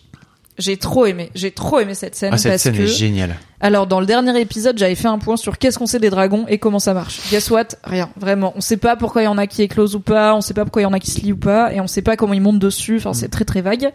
J'ai 0.57 0.77
trop 0.77 1.05
aimé, 1.07 1.31
j'ai 1.35 1.51
trop 1.51 1.81
aimé 1.81 1.95
cette 1.95 2.15
scène 2.15 2.31
Ah, 2.33 2.39
cette 2.39 2.53
parce 2.53 2.63
scène 2.63 2.77
que 2.77 2.83
est 2.83 2.87
géniale. 2.87 3.35
Alors 3.65 3.87
dans 3.87 3.99
le 3.99 4.05
dernier 4.05 4.39
épisode, 4.39 4.77
j'avais 4.77 4.95
fait 4.95 5.09
un 5.09 5.19
point 5.19 5.39
sur 5.39 5.57
qu'est-ce 5.57 5.79
qu'on 5.79 5.87
sait 5.87 5.99
des 5.99 6.11
dragons 6.11 6.45
et 6.49 6.59
comment 6.59 6.79
ça 6.79 6.93
marche. 6.93 7.19
Guess 7.31 7.51
what? 7.51 7.69
Rien, 7.83 8.11
vraiment. 8.15 8.53
On 8.57 8.61
sait 8.61 8.77
pas 8.77 8.95
pourquoi 8.95 9.23
il 9.23 9.25
y 9.25 9.29
en 9.29 9.39
a 9.39 9.47
qui 9.47 9.63
éclosent 9.63 9.95
ou 9.95 10.01
pas, 10.01 10.35
on 10.35 10.43
sait 10.43 10.53
pas 10.53 10.65
pourquoi 10.65 10.83
il 10.83 10.85
y 10.85 10.87
en 10.87 10.93
a 10.93 10.99
qui 10.99 11.11
se 11.11 11.23
lient 11.23 11.33
ou 11.33 11.39
pas 11.39 11.73
et 11.73 11.81
on 11.81 11.87
sait 11.87 12.03
pas 12.03 12.15
comment 12.19 12.35
ils 12.35 12.43
montent 12.43 12.59
dessus. 12.59 12.99
Enfin, 12.99 13.15
c'est 13.15 13.31
très 13.31 13.47
très 13.47 13.63
vague. 13.63 13.91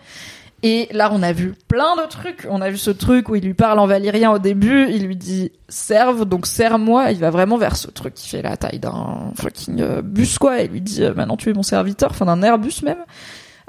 Et 0.64 0.90
là, 0.92 1.12
on 1.14 1.22
a 1.22 1.34
vu 1.34 1.54
plein 1.68 1.96
de 1.98 2.10
trucs. 2.10 2.48
On 2.50 2.62
a 2.62 2.72
vu 2.72 2.80
ce 2.80 2.90
truc 2.90 3.30
où 3.30 3.36
il 3.36 3.44
lui 3.44 3.54
parle 3.54 3.78
en 3.78 3.86
valyrien 3.86 4.32
au 4.32 4.40
début. 4.40 4.88
Il 4.90 5.06
lui 5.06 5.16
dit 5.16 5.52
serve, 5.68 6.26
donc 6.26 6.48
serre-moi. 6.48 7.12
Il 7.12 7.20
va 7.20 7.30
vraiment 7.30 7.58
vers 7.58 7.76
ce 7.76 7.92
truc 7.92 8.16
qui 8.16 8.28
fait 8.28 8.42
la 8.42 8.58
taille 8.58 8.80
d'un 8.80 9.32
fucking 9.36 9.82
euh, 9.82 10.02
bus, 10.02 10.40
quoi. 10.40 10.62
Et 10.62 10.66
il 10.66 10.72
lui 10.72 10.82
dit 10.82 11.04
euh, 11.04 11.14
maintenant 11.14 11.38
tu 11.38 11.52
es 11.52 11.54
mon 11.54 11.62
serviteur, 11.62 12.10
enfin 12.10 12.26
d'un 12.26 12.42
Airbus 12.42 12.82
même. 12.84 13.06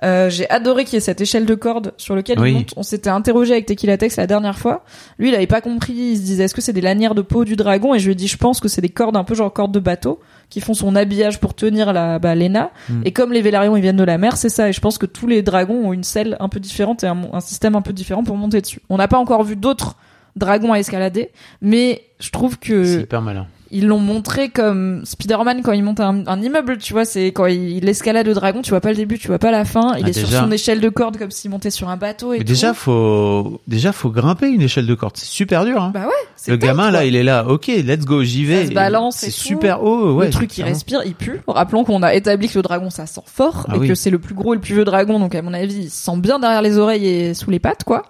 Euh, 0.03 0.31
j'ai 0.31 0.49
adoré 0.49 0.85
qu'il 0.85 0.95
y 0.95 0.97
ait 0.97 1.01
cette 1.01 1.21
échelle 1.21 1.45
de 1.47 1.55
corde 1.55 1.93
sur 1.97 2.15
lequel 2.15 2.39
Oui. 2.41 2.51
il 2.51 2.55
monte. 2.55 2.75
On 2.77 2.83
s'était 2.83 3.11
interrogé 3.11 3.53
avec 3.53 3.67
Tequila 3.67 3.99
Tex 3.99 4.17
la 4.17 4.27
dernière 4.27 4.59
fois. 4.59 4.85
Lui, 5.19 5.29
il 5.29 5.35
avait 5.35 5.47
pas 5.47 5.61
compris. 5.61 5.93
Il 5.93 6.17
se 6.17 6.23
disait 6.23 6.45
est-ce 6.45 6.55
que 6.55 6.61
c'est 6.61 6.73
des 6.73 6.81
lanières 6.81 7.15
de 7.15 7.23
peau 7.23 7.45
du 7.45 7.57
dragon? 7.57 7.95
Et 7.95 7.99
je 7.99 8.07
lui 8.07 8.13
ai 8.13 8.15
dit 8.15 8.29
je 8.29 8.37
pense 8.37 8.61
que 8.61 8.69
c'est 8.69 8.81
des 8.81 8.89
cordes 8.89 9.17
un 9.17 9.25
peu 9.25 9.35
genre 9.35 9.53
cordes 9.53 9.73
de 9.73 9.81
bateau 9.81 10.21
qui 10.49 10.61
font 10.61 10.75
son 10.75 10.97
habillage 10.97 11.39
pour 11.39 11.55
tenir 11.55 11.93
la 11.93 12.19
bah, 12.19 12.35
Lena. 12.35 12.71
Mm. 12.89 13.03
Et 13.05 13.13
comme 13.13 13.33
les 13.33 13.43
Vélarions 13.43 13.77
ils 13.77 13.83
viennent 13.83 13.97
de 13.97 14.05
la 14.05 14.19
mer, 14.19 14.37
c'est 14.37 14.49
ça. 14.49 14.69
Et 14.69 14.73
je 14.73 14.81
pense 14.81 14.99
que 14.99 15.07
tous 15.07 15.27
les 15.27 15.43
dragons 15.43 15.89
ont 15.89 15.93
une 15.93 16.05
selle 16.05 16.37
un 16.41 16.49
peu 16.49 16.61
différente 16.61 17.05
et 17.05 17.07
un, 17.07 17.19
un 17.33 17.41
système 17.41 17.77
un 17.77 17.83
peu 17.83 17.93
différent 17.93 18.25
pour 18.25 18.37
monter 18.37 18.61
dessus. 18.61 18.81
On 18.89 18.97
n'a 18.97 19.09
pas 19.09 19.19
encore 19.19 19.45
vu 19.45 19.57
d'autres 19.57 19.97
dragons 20.37 20.73
à 20.73 20.79
escalader, 20.79 21.31
mais 21.61 22.03
je 22.21 22.31
trouve 22.31 22.53
C'est 22.53 22.69
que 22.69 23.01
hyper 23.03 23.21
malin. 23.23 23.47
Ils 23.73 23.87
l'ont 23.87 23.99
montré 24.01 24.49
comme 24.49 25.03
Spider-Man 25.05 25.63
quand 25.63 25.73
il 25.73 25.83
monte 25.85 26.01
un, 26.01 26.27
un 26.27 26.43
immeuble, 26.43 26.79
tu 26.79 26.93
vois, 26.93 27.05
c'est 27.05 27.27
quand 27.27 27.47
il, 27.47 27.71
il 27.77 27.89
escalade 27.89 28.27
le 28.27 28.35
dragon, 28.35 28.63
tu 28.63 28.71
vois 28.71 28.81
pas 28.81 28.91
le 28.91 28.97
début, 28.97 29.19
tu 29.19 29.29
vois 29.29 29.39
pas 29.39 29.51
la 29.53 29.65
fin, 29.65 29.95
il 29.97 30.05
Ah, 30.07 30.09
est 30.09 30.13
sur 30.13 30.29
son 30.29 30.51
échelle 30.51 30.81
de 30.81 30.89
corde 30.89 31.17
comme 31.19 31.31
s'il 31.31 31.51
montait 31.51 31.71
sur 31.71 31.89
un 31.89 31.97
bateau 31.97 32.33
et 32.33 32.39
Mais 32.39 32.45
tout. 32.45 32.49
déjà 32.53 32.75
faut 32.75 33.61
déjà 33.69 33.93
faut 33.93 34.11
grimper 34.11 34.49
une 34.49 34.63
échelle 34.63 34.87
de 34.87 34.95
corde. 34.95 35.17
C'est 35.17 35.27
super 35.27 35.65
dur. 35.65 35.83
Hein. 35.83 35.91
bah 35.95 36.07
ouais, 36.07 36.13
c'est 36.37 36.51
le 36.51 36.59
top, 36.59 36.69
gamin 36.69 36.83
quoi. 36.85 36.91
là, 36.93 37.05
il 37.05 37.15
est 37.17 37.23
là. 37.23 37.47
Ok, 37.47 37.69
let's 37.69 38.05
go, 38.05 38.23
j'y 38.25 38.45
vais. 38.45 38.67
se 38.67 38.73
balance 38.73 39.17
C'est 39.19 39.31
super 39.31 39.83
haut. 39.85 40.15
Ouais. 40.15 40.27
le 40.27 40.33
truc 40.33 40.51
clairement. 40.51 40.73
respire, 40.73 41.03
il 41.07 41.15
pue. 41.15 41.41
Rappelons 41.47 41.85
qu'on 41.85 42.03
a 42.03 42.15
établi 42.15 42.49
que 42.49 42.59
le 42.59 42.63
dragon 42.63 42.91
ça 42.91 43.07
sent 43.07 43.23
fort 43.27 43.67
Ah 43.69 43.77
et 43.77 43.79
oui. 43.79 43.89
que 43.89 43.95
c'est 43.95 44.11
le 44.11 44.19
plus 44.19 44.35
gros 44.35 44.53
et 44.53 44.57
le 44.57 44.61
plus 44.61 44.75
vieux 44.75 44.85
dragon, 44.85 45.19
donc 45.21 45.35
à 45.35 45.43
mon 45.43 45.55
avis 45.55 45.75
il 45.85 45.91
sent 45.91 46.17
bien 46.19 46.39
derrière 46.41 46.63
les 46.63 46.77
oreilles 46.79 47.07
et 47.07 47.35
sous 47.35 47.51
les 47.51 47.59
pattes 47.61 47.85
quoi. 47.85 48.03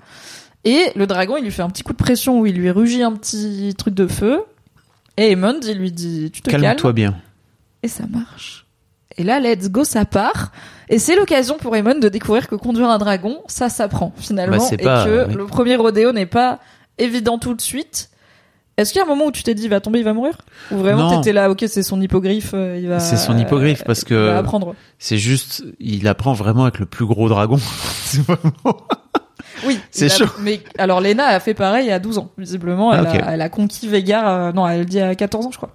Et 0.65 0.85
le 0.97 1.07
dragon 1.07 1.37
il 1.39 1.45
lui 1.45 1.51
fait 1.51 1.63
un 1.63 1.71
petit 1.71 1.83
coup 1.83 1.93
de 1.93 1.99
pression 1.99 2.41
où 2.41 2.47
il 2.47 2.55
lui 2.55 2.71
rugit 2.71 3.03
un 3.03 3.13
petit 3.13 3.75
truc 3.77 3.95
de 3.95 4.07
feu. 4.07 4.41
Et 5.17 5.33
Aemond 5.33 5.61
il 5.67 5.79
lui 5.79 5.93
dit 5.93 6.31
tu 6.33 6.41
te 6.43 6.51
calmes 6.51 6.63
Calme-toi 6.63 6.93
bien. 6.93 7.17
et 7.83 7.89
ça 7.89 8.05
marche. 8.11 8.67
Et 9.17 9.25
là, 9.25 9.39
let's 9.41 9.69
go, 9.71 9.85
ça 9.85 10.05
part. 10.05 10.51
Et 10.89 10.99
c'est 10.99 11.15
l'occasion 11.17 11.59
pour 11.59 11.77
Aemon 11.77 11.99
de 11.99 12.09
découvrir 12.09 12.49
que 12.49 12.55
conduire 12.55 12.89
un 12.89 12.99
dragon, 12.99 13.41
ça 13.49 13.69
s'apprend 13.69 14.13
finalement. 14.17 14.57
Bah, 14.57 14.77
et 14.79 14.83
pas- 14.83 15.05
que 15.05 15.27
oui. 15.29 15.35
le 15.35 15.47
premier 15.47 15.77
rodéo 15.77 16.13
n'est 16.13 16.27
pas 16.27 16.61
évident 16.97 17.39
tout 17.39 17.55
de 17.55 17.61
suite. 17.61 18.09
Est-ce 18.77 18.93
qu'il 18.93 18.99
y 19.01 19.03
a 19.03 19.05
un 19.05 19.09
moment 19.09 19.27
où 19.27 19.33
tu 19.33 19.43
t'es 19.43 19.55
dit, 19.55 19.65
il 19.65 19.69
va 19.69 19.81
tomber, 19.81 19.99
il 19.99 20.05
va 20.07 20.15
mourir? 20.15 20.39
Ou 20.71 20.77
vraiment 20.79 21.19
t'étais 21.19 21.35
là, 21.35 21.51
ok, 21.51 21.65
c'est 21.69 21.83
son 21.83 22.01
hippogriffe, 22.01 22.53
euh, 22.55 22.79
il 22.81 22.89
va. 22.89 22.99
C'est 22.99 23.19
son 23.19 23.37
hippogriffe, 23.37 23.85
parce 23.85 24.05
que- 24.05 24.15
Il 24.15 24.33
va 24.33 24.39
apprendre. 24.39 24.75
C'est 24.99 25.19
juste, 25.19 25.65
il 25.81 26.09
apprend 26.09 26.33
vraiment 26.33 26.63
avec 26.63 26.79
le 26.79 26.87
plus 26.87 27.05
gros 27.05 27.29
dragon. 27.29 27.59
C'est 28.05 28.23
vraiment- 28.23 28.87
Oui. 29.65 29.79
C'est 29.91 30.07
a- 30.07 30.17
chaud. 30.17 30.27
Mais 30.41 30.61
alors, 30.79 31.01
Lena 31.01 31.27
a 31.27 31.41
fait 31.41 31.55
pareil 31.55 31.91
à 31.91 31.99
12 31.99 32.19
ans, 32.19 32.31
visiblement. 32.39 32.93
Elle, 32.93 33.07
Ah, 33.07 33.29
a, 33.29 33.35
elle 33.35 33.41
a 33.43 33.49
conquis 33.49 33.89
Végar, 33.89 34.29
euh, 34.29 34.53
non, 34.53 34.67
elle 34.69 34.85
dit 34.87 35.01
à 35.01 35.15
14 35.15 35.47
ans, 35.47 35.51
je 35.51 35.57
crois. 35.57 35.71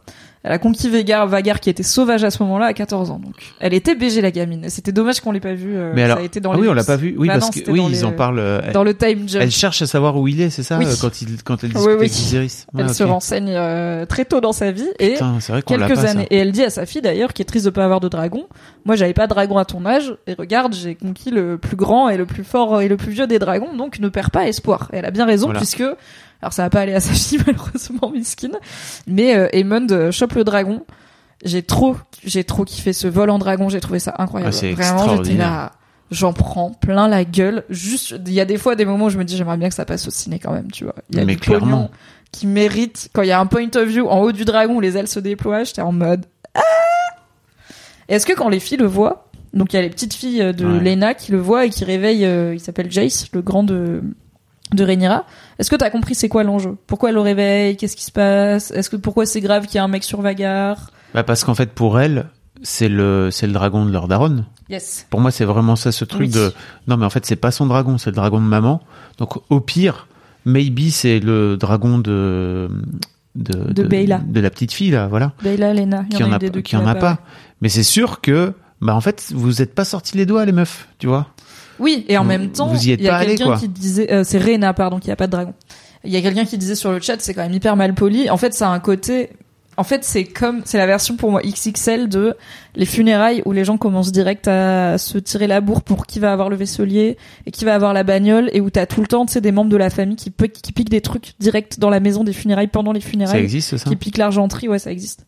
Elle 0.48 0.52
a 0.52 0.60
conquis 0.60 0.90
Végar, 0.92 1.26
Vagar 1.28 1.60
qui 1.60 1.72
était 1.72 1.82
sauvage 1.82 2.24
à 2.24 2.30
ce 2.30 2.44
moment-là 2.44 2.68
à 2.68 2.74
14 2.74 3.10
ans. 3.10 3.18
Donc, 3.18 3.34
elle 3.60 3.74
était 3.74 3.96
BG 3.96 4.22
la 4.22 4.30
gamine. 4.30 4.66
C'était 4.70 4.92
dommage 4.92 5.20
qu'on 5.20 5.32
l'ait 5.32 5.40
pas 5.40 5.56
vu. 5.56 5.76
euh, 5.76 5.92
Mais 5.96 6.04
alors, 6.04 6.18
ça 6.18 6.22
a 6.22 6.26
été 6.26 6.40
dans 6.40 6.52
ah 6.52 6.56
les 6.56 6.62
oui, 6.62 6.68
on 6.70 6.74
l'a 6.76 6.84
pas 6.84 6.98
vu. 6.98 7.16
Oui, 7.18 7.28
Bah 7.28 7.40
parce 7.40 7.48
non, 7.48 7.64
que 7.64 7.72
oui, 7.72 7.82
ils 7.88 7.92
les- 7.92 8.04
en 8.06 8.12
parlent. 8.12 8.38
euh, 8.38 8.62
Dans 8.72 8.84
le 8.84 8.94
time 8.94 9.28
jump. 9.28 9.42
elle 9.42 9.50
cherche 9.50 9.82
à 9.82 9.88
savoir 9.88 10.16
où 10.18 10.28
il 10.28 10.40
est, 10.42 10.52
c'est 10.52 10.62
ça, 10.62 10.78
Oui. 10.78 10.86
euh, 10.86 10.94
quand 11.02 11.20
il 11.24 11.42
quand 11.44 11.64
elle 11.64 11.72
discute 11.72 11.88
oui. 11.88 11.94
avec 11.96 12.12
Viserys. 12.12 12.66
Ouais, 12.76 12.82
elle 12.84 12.90
ok. 12.90 12.94
se 12.94 13.04
renseigne 13.04 13.50
euh, 13.56 14.06
très 14.06 14.24
tôt 14.24 14.40
dans 14.40 14.54
sa 14.54 14.72
vie 14.72 14.86
et 15.00 15.14
Putain, 15.14 15.38
vrai 15.50 15.64
quelques 15.64 15.88
pas, 15.88 15.96
ça. 15.96 16.10
années. 16.12 16.28
Et 16.30 16.38
elle 16.38 16.52
dit 16.52 16.64
à 16.64 16.70
sa 16.70 16.86
fille 16.86 17.02
d'ailleurs, 17.02 17.34
qui 17.34 17.42
est 17.42 17.46
triste 17.46 17.66
de 17.66 17.72
pas 17.72 17.84
avoir 17.84 18.00
de 18.00 18.08
dragon. 18.08 18.46
Moi, 18.86 18.96
j'avais 18.96 19.14
pas 19.14 19.26
de 19.26 19.34
dragon 19.34 19.58
à 19.58 19.66
ton 19.66 19.84
âge. 19.88 20.16
Et 20.28 20.36
regarde, 20.36 20.76
j'ai 20.76 20.94
conquis 20.94 21.32
le 21.32 21.58
plus 21.58 21.76
grand 21.76 22.08
et 22.10 22.18
le 22.18 22.28
plus 22.28 22.44
fort 22.44 22.82
et 22.82 22.88
le 22.88 22.98
plus 22.98 23.12
vieux 23.14 23.26
des 23.26 23.40
dragons. 23.40 23.76
Donc, 23.76 23.98
ne 23.98 24.10
perds 24.10 24.30
pas 24.30 24.48
espoir. 24.48 24.90
Et 24.94 24.98
elle 24.98 25.06
a 25.06 25.12
bien 25.12 25.26
raison 25.26 25.48
Voilà. 25.48 25.60
puisque, 25.60 25.84
alors 26.41 26.53
ça 26.53 26.64
va 26.64 26.70
pas 26.70 26.82
aller 26.82 26.94
à 26.94 26.99
sa 26.99 27.14
fille 27.14 27.40
malheureusement, 27.48 28.12
miskine. 28.12 28.57
Mais 29.07 29.36
euh, 29.36 29.48
Aemond 29.53 29.88
euh, 29.91 30.12
chope 30.12 30.34
le 30.34 30.44
dragon. 30.44 30.84
J'ai 31.44 31.64
trop, 31.64 31.95
j'ai 32.24 32.44
trop 32.44 32.66
kiffé 32.66 32.94
ce 32.94 33.07
vol 33.07 33.30
en 33.30 33.40
dragon. 33.40 33.70
J'ai 33.70 33.80
trouvé 33.82 33.99
ça 33.99 34.14
incroyable. 34.18 34.53
Ah, 34.64 34.72
Vraiment, 34.74 35.24
j'étais 35.24 35.38
là. 35.38 35.74
j'en 36.12 36.34
prends 36.34 36.72
plein 36.72 37.07
la 37.07 37.26
gueule. 37.26 37.64
Juste, 37.70 38.16
il 38.26 38.34
y 38.34 38.40
a 38.40 38.45
des 38.45 38.57
fois 38.57 38.76
des 38.76 38.86
moments 38.86 39.06
où 39.06 39.10
je 39.10 39.18
me 39.18 39.24
dis 39.26 39.36
j'aimerais 39.38 39.57
bien 39.57 39.70
que 39.70 39.76
ça 39.76 39.86
passe 39.86 40.07
au 40.07 40.12
ciné 40.12 40.40
quand 40.40 40.52
même, 40.53 40.72
tu 40.72 40.84
vois. 40.86 40.95
Il 41.10 41.18
y 41.18 41.22
a 41.22 41.26
Mais 41.26 41.34
du 41.36 41.40
clairement. 41.41 41.91
qui 42.32 42.48
mérite 42.48 43.10
quand 43.14 43.22
il 43.22 43.28
y 43.30 43.32
a 43.32 43.40
un 43.40 43.45
point 43.48 43.68
of 43.76 43.88
view 43.88 44.07
en 44.07 44.20
haut 44.22 44.32
du 44.32 44.45
dragon 44.45 44.76
où 44.76 44.82
les 44.82 44.98
ailes 44.98 45.07
se 45.07 45.20
déploient, 45.20 45.64
j'étais 45.66 45.82
en 45.82 45.91
mode 45.91 46.26
ah 46.56 46.62
Est-ce 48.07 48.26
que 48.26 48.34
quand 48.34 48.49
les 48.49 48.60
filles 48.60 48.78
le 48.78 48.86
voient, 48.86 49.30
donc 49.53 49.74
il 49.74 49.76
y 49.76 49.80
a 49.80 49.82
les 49.82 49.90
petites 49.90 50.14
filles 50.14 50.53
de 50.53 50.66
Ouais. 50.66 50.80
Lena 50.80 51.14
qui 51.14 51.32
le 51.32 51.40
voient 51.40 51.66
et 51.66 51.70
qui 51.70 51.84
réveillent, 51.86 52.26
euh, 52.26 52.53
il 52.53 52.60
s'appelle 52.60 52.91
Jace, 52.91 53.28
le 53.34 53.41
grand 53.41 53.64
de 53.64 54.02
de 54.74 54.84
Rhaenyra. 54.84 55.26
Est-ce 55.60 55.69
que 55.69 55.76
t'as 55.76 55.90
compris 55.90 56.15
c'est 56.15 56.30
quoi 56.30 56.44
l'enjeu? 56.44 56.76
Pourquoi 56.88 57.10
elle 57.10 57.15
le 57.15 57.22
réveille? 57.22 57.77
Qu'est-ce 57.77 57.95
qui 57.95 58.03
se 58.03 58.11
passe? 58.11 58.72
Est-ce 58.72 58.90
que 58.90 58.95
pourquoi 58.98 59.26
c'est 59.26 59.41
grave 59.41 59.65
qu'il 59.65 59.76
y 59.76 59.77
a 59.80 59.84
un 59.84 59.88
mec 59.88 60.03
sur 60.03 60.22
Vagar? 60.22 60.91
Bah 61.14 61.23
parce 61.23 61.44
qu'en 61.44 61.56
fait 61.56 61.72
pour 61.72 61.99
elle, 61.99 62.26
c'est 62.61 62.90
le 62.90 63.30
c'est 63.32 63.48
le 63.48 63.53
dragon 63.53 63.86
de 63.86 63.91
leur 63.91 64.07
daronne. 64.07 64.45
Yes. 64.69 65.06
Pour 65.10 65.22
moi, 65.22 65.30
c'est 65.32 65.45
vraiment 65.45 65.76
ça, 65.76 65.91
ce 65.91 66.03
truc 66.06 66.22
Oui. 66.22 66.30
de 66.30 66.52
non, 66.88 66.98
mais 66.98 67.06
en 67.06 67.10
fait, 67.11 67.26
c'est 67.26 67.36
pas 67.36 67.52
son 67.52 67.68
dragon, 67.68 67.98
c'est 67.99 68.10
le 68.10 68.15
dragon 68.15 68.40
de 68.41 68.48
maman. 68.48 68.82
Donc, 69.19 69.38
au 69.52 69.60
pire, 69.60 70.07
maybe 70.45 70.90
c'est 70.90 71.19
le 71.19 71.56
dragon 71.56 71.99
de 71.99 72.69
de 73.36 73.72
De 73.73 73.84
Beyla. 73.84 74.22
de 74.26 74.40
la 74.40 74.49
petite 74.49 74.72
fille 74.73 74.91
là, 74.91 75.07
voilà, 75.07 75.34
Beyla, 75.44 75.73
Lena, 75.73 76.06
il 76.10 76.14
y 76.14 76.18
qui 76.18 76.23
en 76.23 76.30
en 76.30 76.32
a 76.32 76.36
a 76.36 76.38
eu 76.38 76.40
des 76.40 76.49
deux 76.49 76.61
qui 76.61 76.76
en 76.77 76.88
a 76.88 76.95
pas. 76.95 77.19
Mais 77.61 77.69
c'est 77.69 77.84
sûr 77.84 78.22
que 78.22 78.53
bah 78.82 78.95
en 78.95 79.02
fait, 79.02 79.32
vous 79.36 79.61
êtes 79.61 79.76
pas 79.76 79.86
sortis 79.86 80.18
les 80.18 80.26
doigts 80.26 80.45
les 80.45 80.52
meufs, 80.52 80.88
tu 80.99 81.07
vois. 81.07 81.27
Oui, 81.80 82.06
et 82.07 82.18
en 82.18 82.23
Vous- 82.23 82.27
même 82.30 82.52
temps, 82.52 82.72
il 82.73 83.02
y 83.02 83.10
a 83.10 83.26
quelqu'un 83.26 83.57
qui 83.57 83.68
disait, 83.68 84.11
euh, 84.11 84.23
c'est 84.23 84.39
Rena, 84.39 84.73
pardon, 84.73 84.99
qui 84.99 85.11
a 85.11 85.15
pas 85.15 85.27
de 85.27 85.31
dragon. 85.31 85.53
Il 86.03 86.11
y 86.11 86.18
a 86.18 86.22
quelqu'un 86.22 86.45
qui 86.45 86.57
disait 86.57 86.76
sur 86.76 86.91
le 86.91 86.99
chat, 86.99 87.15
c'est 87.19 87.34
quand 87.34 87.41
même 87.43 87.53
hyper 87.53 87.76
mal 87.76 87.93
poli. 87.95 88.30
En 88.30 88.38
fait, 88.38 88.53
ça 88.53 88.69
a 88.69 88.72
un 88.73 88.80
côté, 88.80 89.30
en 89.76 89.84
fait, 89.84 90.03
c'est 90.03 90.23
comme, 90.23 90.61
c'est 90.64 90.77
la 90.77 90.85
version 90.85 91.15
pour 91.18 91.31
moi 91.31 91.41
XXL 91.43 92.07
de 92.07 92.35
les 92.76 92.85
funérailles 92.85 93.41
où 93.45 93.52
les 93.52 93.65
gens 93.65 93.77
commencent 93.77 94.11
direct 94.11 94.47
à 94.47 94.97
se 94.99 95.18
tirer 95.18 95.47
la 95.47 95.61
bourre 95.61 95.81
pour 95.81 96.06
qui 96.06 96.19
va 96.19 96.31
avoir 96.31 96.49
le 96.49 96.56
vaisselier 96.56 97.18
et 97.47 97.52
qui 97.52 97.65
va 97.65 97.73
avoir 97.76 97.91
la 97.93 98.03
bagnole 98.03 98.49
et 98.53 98.61
où 98.61 98.69
t'as 98.69 98.85
tout 98.85 99.02
le 99.02 99.07
temps, 99.07 99.26
tu 99.26 99.34
sais, 99.34 99.41
des 99.41 99.52
membres 99.52 99.72
de 99.72 99.77
la 99.77 99.89
famille 99.89 100.15
qui, 100.15 100.31
qui 100.31 100.72
piquent 100.72 100.89
des 100.91 101.02
trucs 101.02 101.34
direct 101.39 101.80
dans 101.80 101.89
la 101.89 101.99
maison 101.99 102.23
des 102.23 102.34
funérailles 102.34 102.68
pendant 102.68 102.91
les 102.91 103.02
Ça 103.02 103.10
funérailles 103.10 103.43
existe 103.43 103.76
ça? 103.77 103.89
Qui 103.89 103.95
pique 103.95 104.18
l'argenterie, 104.18 104.69
ouais, 104.69 104.80
ça 104.80 104.91
existe. 104.91 105.26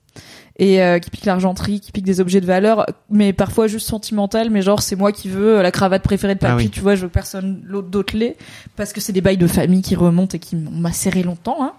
Et 0.60 0.82
euh, 0.82 0.98
qui 0.98 1.12
pique 1.12 1.26
l'argenterie, 1.26 1.80
qui 1.80 1.92
pique 1.92 2.04
des 2.04 2.20
objets 2.20 2.42
de 2.42 2.48
valeur, 2.48 2.88
mais 3.12 3.32
parfois 3.32 3.68
juste 3.68 3.88
sentimental, 3.88 4.50
mais 4.50 4.64
genre 4.64 4.82
c'est 4.82 4.96
moi 4.96 5.12
qui 5.12 5.30
veux 5.30 5.60
euh, 5.60 5.62
la 5.62 5.70
cravate 5.72 6.02
préférée 6.02 6.34
de 6.34 6.40
papy, 6.40 6.52
Ah 6.52 6.58
oui. 6.58 6.70
tu 6.72 6.80
vois, 6.80 6.96
je 6.96 7.04
veux 7.04 7.10
personne 7.10 7.62
l'autre 7.64 7.90
d'autre 7.90 8.18
l'ait, 8.18 8.36
parce 8.76 8.92
que 8.92 9.00
c'est 9.00 9.14
des 9.14 9.22
bails 9.22 9.38
de 9.38 9.46
famille 9.46 9.84
qui 9.84 9.94
remontent 9.96 10.36
et 10.36 10.40
qui 10.40 10.56
m'ont 10.56 10.72
macéré 10.72 11.22
longtemps, 11.22 11.58
hein. 11.62 11.74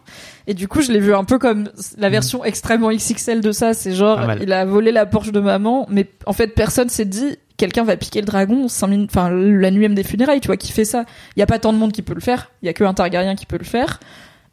Et 0.47 0.55
du 0.55 0.69
coup, 0.69 0.81
je 0.81 0.93
l'ai 0.93 1.01
vu 1.01 1.13
un 1.13 1.25
peu 1.25 1.39
comme 1.41 1.69
la 1.99 2.09
version 2.09 2.45
extrêmement 2.45 2.91
XXL 2.91 3.41
de 3.41 3.51
ça, 3.51 3.75
c'est 3.75 3.93
genre 3.93 4.21
il 4.41 4.53
a 4.53 4.65
volé 4.65 4.93
la 4.93 5.07
Porsche 5.07 5.33
de 5.33 5.41
maman, 5.41 5.87
mais 5.91 6.09
en 6.25 6.33
fait 6.33 6.55
personne 6.55 6.89
s'est 6.89 7.05
dit 7.05 7.37
quelqu'un 7.57 7.83
va 7.83 7.97
piquer 7.97 8.21
le 8.21 8.27
dragon 8.27 8.69
cinq 8.69 8.87
minutes, 8.87 9.11
enfin 9.13 9.29
la 9.29 9.73
nuit 9.73 9.81
même 9.81 9.97
des 9.97 10.05
funérailles, 10.05 10.41
tu 10.41 10.47
vois, 10.47 10.57
qui 10.57 10.71
fait 10.71 10.85
ça. 10.85 11.05
Il 11.37 11.41
y 11.41 11.43
a 11.43 11.47
pas 11.47 11.59
tant 11.59 11.73
de 11.73 11.79
monde 11.79 11.91
qui 11.91 12.03
peut 12.03 12.15
le 12.15 12.21
faire, 12.21 12.53
il 12.63 12.67
y 12.67 12.69
a 12.69 12.73
que 12.73 12.85
un 12.85 12.95
Targaryen 12.95 13.35
qui 13.35 13.45
peut 13.45 13.59
le 13.59 13.65
faire. 13.65 13.99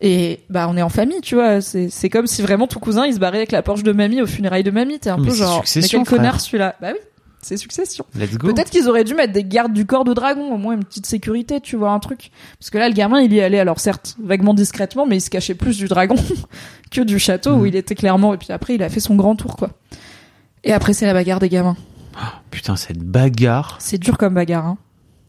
Et 0.08 0.42
bah 0.52 0.68
on 0.70 0.78
est 0.78 0.84
en 0.84 0.90
famille, 0.90 1.20
tu 1.22 1.34
vois. 1.36 1.62
C'est 1.62 1.90
c'est 1.90 2.10
comme 2.10 2.28
si 2.28 2.42
vraiment 2.44 2.68
ton 2.68 2.80
cousin 2.80 3.06
il 3.08 3.14
se 3.16 3.20
barrait 3.20 3.38
avec 3.38 3.52
la 3.52 3.64
Porsche 3.64 3.82
de 3.84 3.92
mamie 3.92 4.22
aux 4.22 4.28
funérailles 4.28 4.64
de 4.64 4.70
mamie. 4.72 5.00
T'es 5.00 5.10
un 5.10 5.18
Mais 5.18 5.26
peu 5.26 5.32
c'est 5.32 5.38
genre 5.40 5.64
mais 5.76 5.82
quel 5.82 6.04
connard 6.04 6.40
celui-là. 6.40 6.76
Bah 6.80 6.90
oui, 6.94 7.00
c'est 7.42 7.58
succession. 7.58 8.06
Let's 8.16 8.38
go. 8.38 8.54
Peut-être 8.54 8.70
qu'ils 8.70 8.88
auraient 8.88 9.04
dû 9.04 9.16
mettre 9.16 9.34
des 9.34 9.44
gardes 9.44 9.74
du 9.74 9.88
corps 9.88 10.04
de 10.04 10.14
dragon, 10.14 10.54
au 10.54 10.58
moins 10.58 10.76
une 10.76 10.84
petite 10.84 11.08
sécurité, 11.08 11.60
tu 11.60 11.76
vois 11.76 11.90
un 11.90 12.00
truc. 12.00 12.30
Parce 12.60 12.70
que 12.70 12.78
là 12.78 12.88
le 12.88 12.94
gamin 12.94 13.20
il 13.20 13.34
y 13.34 13.42
allait 13.42 13.60
alors 13.60 13.80
certes 13.80 14.16
vaguement 14.24 14.54
discrètement, 14.54 15.08
mais 15.08 15.18
il 15.18 15.22
se 15.22 15.32
cachait 15.32 15.56
plus 15.56 15.78
du 15.78 15.88
dragon 15.88 16.16
que 16.92 17.02
du 17.02 17.18
château 17.18 17.54
où 17.54 17.62
Mhm. 17.62 17.68
il 17.68 17.76
était 17.76 17.96
clairement. 17.96 18.34
Et 18.36 18.38
puis 18.38 18.52
après 18.52 18.76
il 18.76 18.84
a 18.84 18.90
fait 18.90 19.00
son 19.00 19.16
grand 19.16 19.36
tour 19.36 19.56
quoi. 19.56 19.72
Et 20.64 20.72
après 20.72 20.94
c'est 20.94 21.08
la 21.08 21.14
bagarre 21.14 21.40
des 21.40 21.50
gamins. 21.50 21.78
Putain, 22.52 22.76
cette 22.76 23.00
bagarre, 23.04 23.76
C'est 23.82 23.98
dur 23.98 24.18
comme 24.18 24.36
bagarre. 24.36 24.66
Hein. 24.68 24.78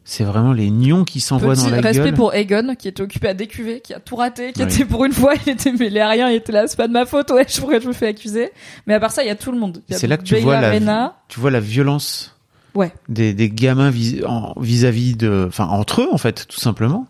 C'est 0.09 0.23
vraiment 0.23 0.53
les 0.53 0.70
nions 0.70 1.03
qui 1.05 1.20
s'envoient 1.20 1.57
dans 1.57 1.69
la 1.69 1.81
respect 1.81 2.05
gueule. 2.05 2.15
pour 2.15 2.33
Aegon, 2.33 2.77
qui 2.78 2.87
était 2.87 3.03
occupé 3.03 3.27
à 3.27 3.35
décuver, 3.35 3.81
qui 3.81 3.93
a 3.93 3.99
tout 3.99 4.15
raté, 4.15 4.53
qui 4.53 4.62
Oui. 4.62 4.73
était 4.73 4.85
pour 4.85 5.05
une 5.05 5.12
fois, 5.12 5.35
il 5.45 5.53
était 5.53 5.73
mêlé 5.73 5.99
à 5.99 6.09
rien, 6.09 6.31
il 6.31 6.37
était 6.37 6.53
là, 6.53 6.69
c'est 6.69 6.77
pas 6.77 6.87
de 6.87 6.93
ma 6.93 7.05
faute, 7.07 7.31
ouais, 7.33 7.45
je 7.49 7.61
pourrais 7.61 7.81
je 7.81 7.89
me 7.89 7.93
fais 7.93 8.07
accuser. 8.07 8.53
Mais 8.87 8.95
à 8.95 9.01
part 9.01 9.11
ça, 9.11 9.24
il 9.24 9.27
y 9.27 9.31
a 9.31 9.35
tout 9.35 9.51
le 9.51 9.59
monde. 9.59 9.83
C'est 9.91 10.07
là 10.07 10.16
que 10.16 10.23
tu 10.23 10.37
vois 10.37 10.61
la 10.61 10.70
Rhaena. 10.70 11.16
tu 11.28 11.41
vois 11.41 11.51
la 11.51 11.59
violence 11.61 12.33
Ouais. 12.77 12.93
des, 13.09 13.35
des 13.35 13.51
gamins 13.51 13.91
vis- 13.91 14.23
vis-à-vis 14.61 15.16
de, 15.16 15.47
enfin 15.49 15.65
entre 15.66 16.03
eux 16.03 16.09
en 16.12 16.19
fait, 16.19 16.47
tout 16.47 16.61
simplement, 16.61 17.07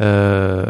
euh, 0.00 0.66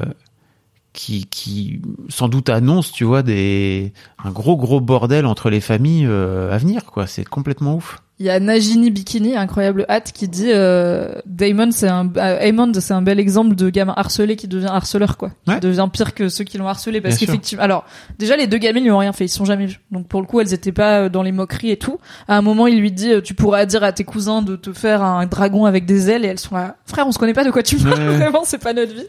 qui, 0.95 1.27
qui 1.27 1.83
sans 2.09 2.29
doute 2.29 2.49
annonce, 2.49 2.93
tu 2.93 3.05
vois, 3.05 3.23
des 3.23 3.93
un 4.25 4.31
gros 4.31 4.57
gros 4.57 4.81
bordel 4.81 5.27
entre 5.27 5.51
les 5.51 5.61
familles 5.61 6.07
euh, 6.07 6.51
à 6.53 6.59
venir, 6.59 6.85
quoi. 6.87 7.07
C'est 7.07 7.25
complètement 7.25 7.75
ouf. 7.75 7.99
Il 8.21 8.27
y 8.27 8.31
a 8.31 8.41
Najini 8.41 8.91
Bikini, 8.91 9.37
incroyable 9.37 9.87
hâte, 9.89 10.11
qui 10.13 10.27
dit 10.27 10.49
euh, 10.49 11.13
Damon, 11.25 11.71
c'est 11.71 11.87
un 11.87 12.11
euh, 12.17 12.73
c'est 12.81 12.93
un 12.95 13.03
bel 13.03 13.21
exemple 13.21 13.55
de 13.55 13.71
gamin 13.71 13.95
harcelé 13.97 14.35
qui 14.35 14.49
devient 14.49 14.67
harceleur, 14.67 15.17
quoi. 15.17 15.31
Ouais. 15.47 15.55
Qui 15.55 15.61
devient 15.61 15.87
pire 15.93 16.15
que 16.15 16.29
ceux 16.29 16.43
qui 16.43 16.59
l'ont 16.59 16.67
harcelé, 16.67 17.01
parce 17.01 17.17
qu'effectivement, 17.17 17.63
alors 17.63 17.85
déjà 18.19 18.37
les 18.37 18.49
deux 18.49 18.59
gamines 18.59 18.83
lui 18.83 18.91
ont 18.91 18.99
rien 18.99 19.13
fait, 19.13 19.27
ils 19.27 19.29
sont 19.29 19.45
jamais 19.45 19.67
vus. 19.67 19.81
Donc 19.93 20.09
pour 20.09 20.21
le 20.21 20.27
coup, 20.27 20.41
elles 20.41 20.53
étaient 20.53 20.73
pas 20.73 21.03
euh, 21.03 21.09
dans 21.09 21.23
les 21.23 21.31
moqueries 21.31 21.71
et 21.71 21.77
tout. 21.77 21.99
À 22.27 22.37
un 22.37 22.43
moment, 22.43 22.67
il 22.67 22.81
lui 22.81 22.91
dit, 22.91 23.13
euh, 23.13 23.21
tu 23.21 23.35
pourras 23.35 23.67
dire 23.67 23.85
à 23.85 23.93
tes 23.93 24.03
cousins 24.03 24.43
de 24.43 24.57
te 24.57 24.73
faire 24.73 25.03
un 25.03 25.25
dragon 25.27 25.65
avec 25.65 25.87
des 25.87 26.11
ailes, 26.11 26.25
et 26.25 26.29
elles 26.29 26.41
sont 26.41 26.57
là, 26.57 26.75
frère, 26.87 27.07
on 27.07 27.13
se 27.13 27.19
connaît 27.21 27.35
pas 27.35 27.45
de 27.45 27.53
quoi 27.53 27.63
tu 27.63 27.77
parles, 27.77 28.01
Ouais. 28.01 28.17
vraiment, 28.17 28.43
c'est 28.45 28.59
pas 28.59 28.73
notre 28.73 28.95
vie. 28.95 29.07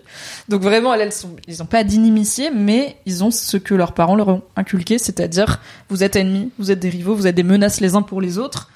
Donc 0.50 0.62
vraiment, 0.62 0.94
elles, 0.94 1.02
elles 1.02 1.14
sont, 1.14 1.32
ils 1.48 1.64
ont 1.64 1.66
pas 1.66 1.84
d'inimitié, 1.84 2.52
mais 2.56 2.98
ils 3.08 3.24
ont 3.24 3.32
ce 3.32 3.58
que 3.58 3.74
leurs 3.74 3.94
parents 3.94 4.16
leur 4.16 4.28
ont 4.28 4.44
inculqué, 4.56 5.00
c'est-à-dire 5.00 5.60
vous 5.90 6.04
êtes 6.04 6.16
ennemis, 6.16 6.52
vous 6.60 6.70
êtes 6.70 6.80
des 6.80 6.90
rivaux, 6.90 7.16
vous 7.16 7.26
êtes 7.26 7.36
des 7.36 7.42
menaces 7.44 7.82
les 7.82 7.96
uns 7.96 8.04
pour 8.04 8.22
les 8.22 8.38
autres. 8.38 8.70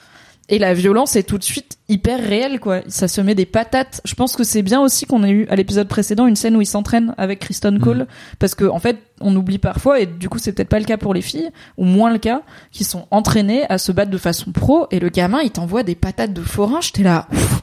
Et 0.50 0.60
la 0.60 0.74
violence 0.74 1.16
est 1.16 1.24
tout 1.24 1.38
de 1.38 1.44
suite 1.44 1.78
hyper 1.88 2.20
réelle, 2.20 2.60
quoi. 2.60 2.82
Ça 2.88 3.08
se 3.08 3.22
met 3.22 3.34
des 3.34 3.46
patates. 3.46 4.02
Je 4.04 4.14
pense 4.14 4.36
que 4.36 4.44
c'est 4.44 4.62
bien 4.62 4.82
aussi 4.82 5.06
qu'on 5.06 5.24
ait 5.24 5.30
eu 5.30 5.48
à 5.50 5.56
l'épisode 5.56 5.88
précédent 5.88 6.28
une 6.28 6.36
scène 6.36 6.58
où 6.58 6.62
ils 6.62 6.66
s'entraînent 6.66 7.16
avec 7.18 7.40
Kristen 7.40 7.80
Cole, 7.80 8.08
parce 8.40 8.54
que 8.54 8.66
en 8.66 8.80
fait, 8.80 8.98
on 9.22 9.34
oublie 9.38 9.58
parfois, 9.58 10.02
et 10.02 10.06
du 10.06 10.28
coup 10.28 10.40
c'est 10.40 10.52
peut-être 10.52 10.68
pas 10.70 10.80
le 10.80 10.86
cas 10.86 10.98
pour 10.98 11.14
les 11.14 11.22
filles, 11.22 11.50
ou 11.78 11.86
moins 11.86 12.12
le 12.12 12.20
cas, 12.20 12.42
qui 12.72 12.84
sont 12.84 13.08
entraînées 13.10 13.64
à 13.70 13.78
se 13.78 13.94
battre 13.94 14.12
de 14.12 14.18
façon 14.18 14.52
pro, 14.52 14.88
et 14.92 15.00
le 15.00 15.08
gamin 15.10 15.40
il 15.42 15.52
t'envoie 15.52 15.84
des 15.84 15.96
patates 15.96 16.34
de 16.34 16.42
forain. 16.42 16.82
J'étais 16.82 17.04
là. 17.04 17.28
ouf. 17.32 17.62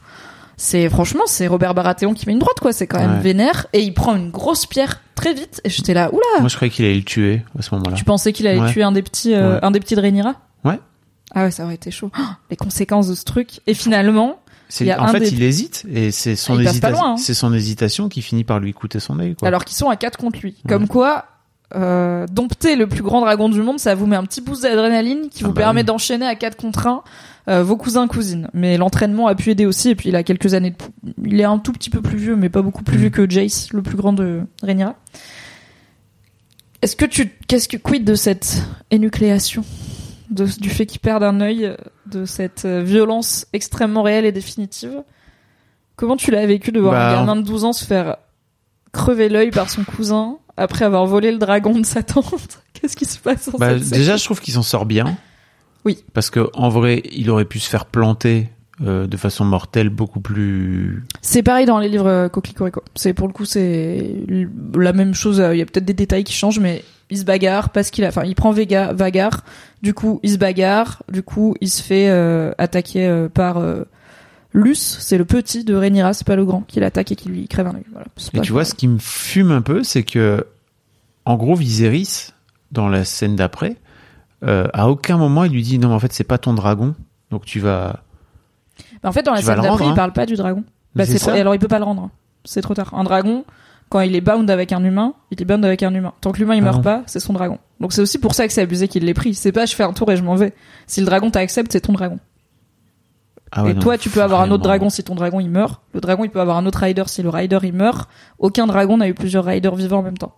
C'est 0.57 0.89
franchement, 0.89 1.23
c'est 1.27 1.47
Robert 1.47 1.73
Baratheon 1.75 2.13
qui 2.13 2.25
met 2.27 2.33
une 2.33 2.39
droite, 2.39 2.59
quoi. 2.59 2.71
C'est 2.73 2.87
quand 2.87 2.99
même 2.99 3.15
Ouais. 3.17 3.19
vénère, 3.21 3.67
et 3.73 3.81
il 3.81 3.93
prend 3.93 4.15
une 4.15 4.31
grosse 4.31 4.65
pierre 4.65 5.01
très 5.15 5.33
vite, 5.35 5.61
et 5.63 5.69
j'étais 5.69 5.93
là. 5.93 6.09
Oula. 6.11 6.21
Moi, 6.39 6.49
je 6.49 6.55
croyais 6.55 6.71
qu'il 6.71 6.85
allait 6.85 6.95
le 6.95 7.03
tuer 7.03 7.41
à 7.57 7.61
ce 7.61 7.73
moment-là. 7.75 7.95
Tu 7.95 8.03
pensais 8.05 8.33
qu'il 8.33 8.47
allait 8.47 8.59
Ouais. 8.59 8.71
tuer 8.71 8.81
un 8.83 8.91
des 8.91 9.01
petits, 9.03 9.33
euh, 9.35 9.55
Ouais. 9.55 9.59
un 9.63 9.69
des 9.71 9.79
petits 9.79 9.95
de 9.95 10.01
Rhaenyra? 10.01 10.35
Ouais. 10.63 10.79
Ah 11.33 11.43
ouais, 11.45 11.51
ça 11.51 11.63
aurait 11.63 11.75
été 11.75 11.91
chaud. 11.91 12.11
Oh, 12.17 12.21
les 12.49 12.57
conséquences 12.57 13.07
de 13.07 13.15
ce 13.15 13.23
truc. 13.23 13.61
Et 13.67 13.73
finalement, 13.73 14.39
il 14.79 14.87
y 14.87 14.91
a 14.91 15.01
en 15.01 15.05
un 15.05 15.11
fait, 15.11 15.19
des- 15.21 15.31
il 15.33 15.43
hésite 15.43 15.85
et 15.93 16.11
c'est 16.11 16.35
son, 16.35 16.57
Ah, 16.57 16.61
hésita- 16.63 16.93
hein. 16.95 17.17
c'est 17.17 17.33
son 17.33 17.53
hésitation 17.53 18.09
qui 18.09 18.21
finit 18.21 18.43
par 18.43 18.59
lui 18.59 18.73
coûter 18.73 18.99
son 18.99 19.19
œil. 19.19 19.35
Quoi. 19.35 19.47
alors 19.47 19.65
qu'ils 19.65 19.77
sont 19.77 19.89
à 19.89 19.95
4 19.95 20.17
contre 20.17 20.39
lui. 20.41 20.55
Comme 20.67 20.87
quoi, 20.87 21.25
euh, 21.75 22.25
dompter 22.31 22.75
le 22.75 22.87
plus 22.87 23.01
grand 23.03 23.21
dragon 23.21 23.47
du 23.49 23.61
monde, 23.61 23.79
ça 23.79 23.95
vous 23.95 24.05
met 24.05 24.15
un 24.17 24.23
petit 24.23 24.41
boost 24.41 24.63
d'adrénaline 24.63 25.29
qui 25.29 25.43
Ah 25.43 25.47
vous 25.47 25.53
bah 25.53 25.61
permet 25.61 25.81
oui. 25.81 25.85
d'enchaîner 25.85 26.25
à 26.25 26.35
4 26.35 26.57
contre 26.57 26.87
1 26.87 27.03
euh, 27.47 27.63
vos 27.63 27.75
cousins 27.77 28.07
cousines. 28.07 28.49
Mais 28.53 28.77
l'entraînement 28.77 29.27
a 29.27 29.35
pu 29.35 29.49
aider 29.51 29.65
aussi. 29.65 29.89
Et 29.89 29.95
puis 29.95 30.09
il 30.09 30.15
a 30.15 30.23
quelques 30.23 30.53
années 30.53 30.71
de... 30.71 30.75
Il 31.25 31.39
est 31.39 31.45
un 31.45 31.57
tout 31.59 31.71
petit 31.71 31.89
peu 31.89 32.01
plus 32.01 32.17
vieux, 32.17 32.35
mais 32.35 32.49
pas 32.49 32.61
beaucoup 32.61 32.83
plus 32.83 32.97
Mm. 32.97 33.01
vieux 33.01 33.09
que 33.09 33.29
Jace, 33.29 33.71
le 33.73 33.81
plus 33.81 33.95
grand 33.97 34.13
de 34.13 34.41
Rhaenyra. 34.63 34.95
Est-ce 36.81 36.95
que 36.95 37.05
tu... 37.05 37.31
Qu'est-ce 37.47 37.67
que... 37.67 37.77
Quid 37.77 38.03
de 38.03 38.15
cette 38.15 38.61
énucléation? 38.89 39.63
De, 40.31 40.45
du 40.45 40.69
fait 40.69 40.85
qu'il 40.85 40.99
perde 40.99 41.23
un 41.23 41.39
œil, 41.41 41.75
de 42.07 42.25
cette 42.25 42.65
euh, 42.65 42.81
violence 42.81 43.45
extrêmement 43.53 44.01
réelle 44.01 44.25
et 44.25 44.31
définitive 44.31 45.03
Comment 45.95 46.17
tu 46.17 46.31
l'as 46.31 46.47
vécu 46.47 46.71
de 46.71 46.79
voir 46.79 46.93
Bah, 46.93 47.09
un 47.11 47.13
gamin 47.19 47.35
de 47.35 47.43
12 47.43 47.65
ans 47.65 47.73
se 47.73 47.85
faire 47.85 48.17
crever 48.91 49.29
l'œil 49.29 49.51
par 49.51 49.69
son 49.69 49.83
cousin 49.83 50.37
après 50.57 50.83
avoir 50.83 51.05
volé 51.05 51.31
le 51.31 51.37
dragon 51.37 51.77
de 51.77 51.85
sa 51.85 52.01
tante? 52.01 52.63
Qu'est-ce 52.73 52.95
qui 52.95 53.05
se 53.05 53.19
passe 53.19 53.49
en 53.53 53.57
Bah, 53.59 53.75
déjà, 53.75 54.17
je 54.17 54.25
trouve 54.25 54.41
qu'il 54.41 54.53
s'en 54.53 54.63
sort 54.63 54.87
bien. 54.87 55.15
Oui. 55.85 56.03
Parce 56.13 56.29
que 56.31 56.49
en 56.53 56.69
vrai, 56.69 57.03
il 57.11 57.29
aurait 57.29 57.45
pu 57.45 57.59
se 57.59 57.69
faire 57.69 57.85
planter 57.85 58.49
euh, 58.83 59.07
de 59.07 59.17
façon 59.17 59.45
mortelle 59.45 59.89
beaucoup 59.89 60.21
plus. 60.21 61.03
C'est 61.21 61.43
pareil 61.43 61.65
dans 61.65 61.79
les 61.79 61.89
livres 61.89 62.07
euh, 62.07 62.29
Cocorico. 62.29 62.81
C'est 62.95 63.13
pour 63.13 63.27
le 63.27 63.33
coup 63.33 63.45
c'est 63.45 64.15
la 64.75 64.93
même 64.93 65.13
chose. 65.13 65.39
euh, 65.39 65.53
Il 65.55 65.59
y 65.59 65.61
a 65.61 65.65
peut-être 65.65 65.85
des 65.85 65.93
détails 65.93 66.23
qui 66.23 66.33
changent, 66.33 66.59
mais 66.59 66.83
il 67.09 67.17
se 67.17 67.25
bagarre 67.25 67.69
parce 67.69 67.91
qu'il 67.91 68.05
a, 68.05 68.07
enfin, 68.07 68.23
il 68.23 68.35
prend 68.35 68.51
Vega, 68.51 68.93
Vagar. 68.93 69.43
Du 69.81 69.93
coup, 69.93 70.19
il 70.23 70.31
se 70.31 70.37
bagarre. 70.37 71.03
Du 71.11 71.23
coup, 71.23 71.55
il 71.61 71.69
se 71.69 71.83
fait 71.83 72.09
euh, 72.09 72.51
attaquer 72.57 73.07
euh, 73.07 73.27
par 73.29 73.61
Luce. 74.53 74.97
C'est 74.99 75.17
le 75.17 75.25
petit 75.25 75.63
de 75.63 75.75
Rhaenyra, 75.75 76.13
c'est 76.13 76.25
pas 76.27 76.35
le 76.35 76.45
grand 76.45 76.61
qui 76.61 76.79
l'attaque 76.79 77.11
et 77.11 77.15
qui 77.15 77.29
lui 77.29 77.47
crève 77.47 77.67
un 77.67 77.75
œil. 77.75 77.83
Voilà. 77.91 78.07
Et 78.33 78.39
tu 78.41 78.51
vois, 78.51 78.65
ce 78.65 78.73
qui 78.75 78.87
me 78.87 78.97
fume 78.99 79.51
un 79.51 79.61
peu, 79.61 79.83
c'est 79.83 80.03
que, 80.03 80.45
en 81.25 81.35
gros, 81.37 81.55
Viserys, 81.55 82.29
dans 82.71 82.87
la 82.89 83.03
scène 83.05 83.35
d'après, 83.35 83.75
à 84.41 84.89
aucun 84.89 85.17
moment 85.17 85.43
il 85.43 85.51
lui 85.51 85.61
dit 85.63 85.77
non, 85.79 85.89
mais 85.89 85.95
en 85.95 85.99
fait, 85.99 86.13
c'est 86.13 86.23
pas 86.23 86.37
ton 86.37 86.53
dragon, 86.53 86.95
donc 87.29 87.45
tu 87.45 87.59
vas. 87.59 88.03
Bah, 89.03 89.09
en 89.09 89.11
fait, 89.11 89.23
dans 89.23 89.31
la 89.31 89.39
Tu 89.39 89.45
scène 89.45 89.61
d'après, 89.61 89.85
il 89.85 89.89
hein. 89.89 89.95
parle 89.95 90.13
pas 90.13 90.25
du 90.25 90.35
dragon. 90.35 90.63
Bah, 90.95 91.05
c'est 91.05 91.19
trop... 91.19 91.31
alors 91.31 91.55
il 91.55 91.59
peut 91.59 91.67
pas 91.67 91.79
le 91.79 91.85
rendre. 91.85 92.09
C'est 92.43 92.61
trop 92.61 92.73
tard. 92.73 92.93
Un 92.93 93.03
dragon, 93.03 93.45
quand 93.89 93.99
il 94.01 94.15
est 94.15 94.21
bound 94.21 94.49
avec 94.49 94.71
un 94.71 94.83
humain, 94.83 95.13
il 95.31 95.41
est 95.41 95.45
bound 95.45 95.63
avec 95.65 95.83
un 95.83 95.93
humain. 95.93 96.13
Tant 96.21 96.31
que 96.31 96.39
l'humain 96.39 96.55
il 96.55 96.61
Ah 96.61 96.65
meurt 96.65 96.83
pas, 96.83 97.03
c'est 97.05 97.19
son 97.19 97.33
dragon. 97.33 97.59
Donc 97.79 97.93
c'est 97.93 98.01
aussi 98.01 98.19
pour 98.19 98.33
ça 98.33 98.47
que 98.47 98.53
c'est 98.53 98.61
abusé 98.61 98.87
qu'il 98.87 99.05
l'ait 99.05 99.13
pris. 99.13 99.33
C'est 99.33 99.51
pas 99.51 99.65
je 99.65 99.75
fais 99.75 99.83
un 99.83 99.93
tour 99.93 100.11
et 100.11 100.17
je 100.17 100.23
m'en 100.23 100.35
vais. 100.35 100.53
Si 100.87 100.99
le 100.99 101.05
dragon 101.05 101.29
t'accepte, 101.29 101.71
c'est 101.71 101.81
ton 101.81 101.93
dragon. 101.93 102.19
Ah 103.51 103.63
ouais, 103.63 103.71
et 103.71 103.73
non, 103.73 103.81
toi, 103.81 103.97
tu 103.97 104.09
peux 104.09 104.21
avoir 104.23 104.41
un 104.41 104.51
autre 104.51 104.63
dragon 104.63 104.89
si 104.89 105.03
ton 105.03 105.13
dragon 105.13 105.41
il 105.41 105.49
meurt. 105.49 105.81
Le 105.93 105.99
dragon, 105.99 106.23
il 106.23 106.29
peut 106.29 106.39
avoir 106.39 106.57
un 106.57 106.65
autre 106.65 106.79
rider 106.79 107.03
si 107.07 107.21
le 107.21 107.29
rider 107.29 107.59
il 107.63 107.73
meurt. 107.73 108.09
Aucun 108.39 108.65
dragon 108.65 108.97
n'a 108.97 109.09
eu 109.09 109.13
plusieurs 109.13 109.43
riders 109.43 109.75
vivants 109.75 109.99
en 109.99 110.03
même 110.03 110.17
temps. 110.17 110.35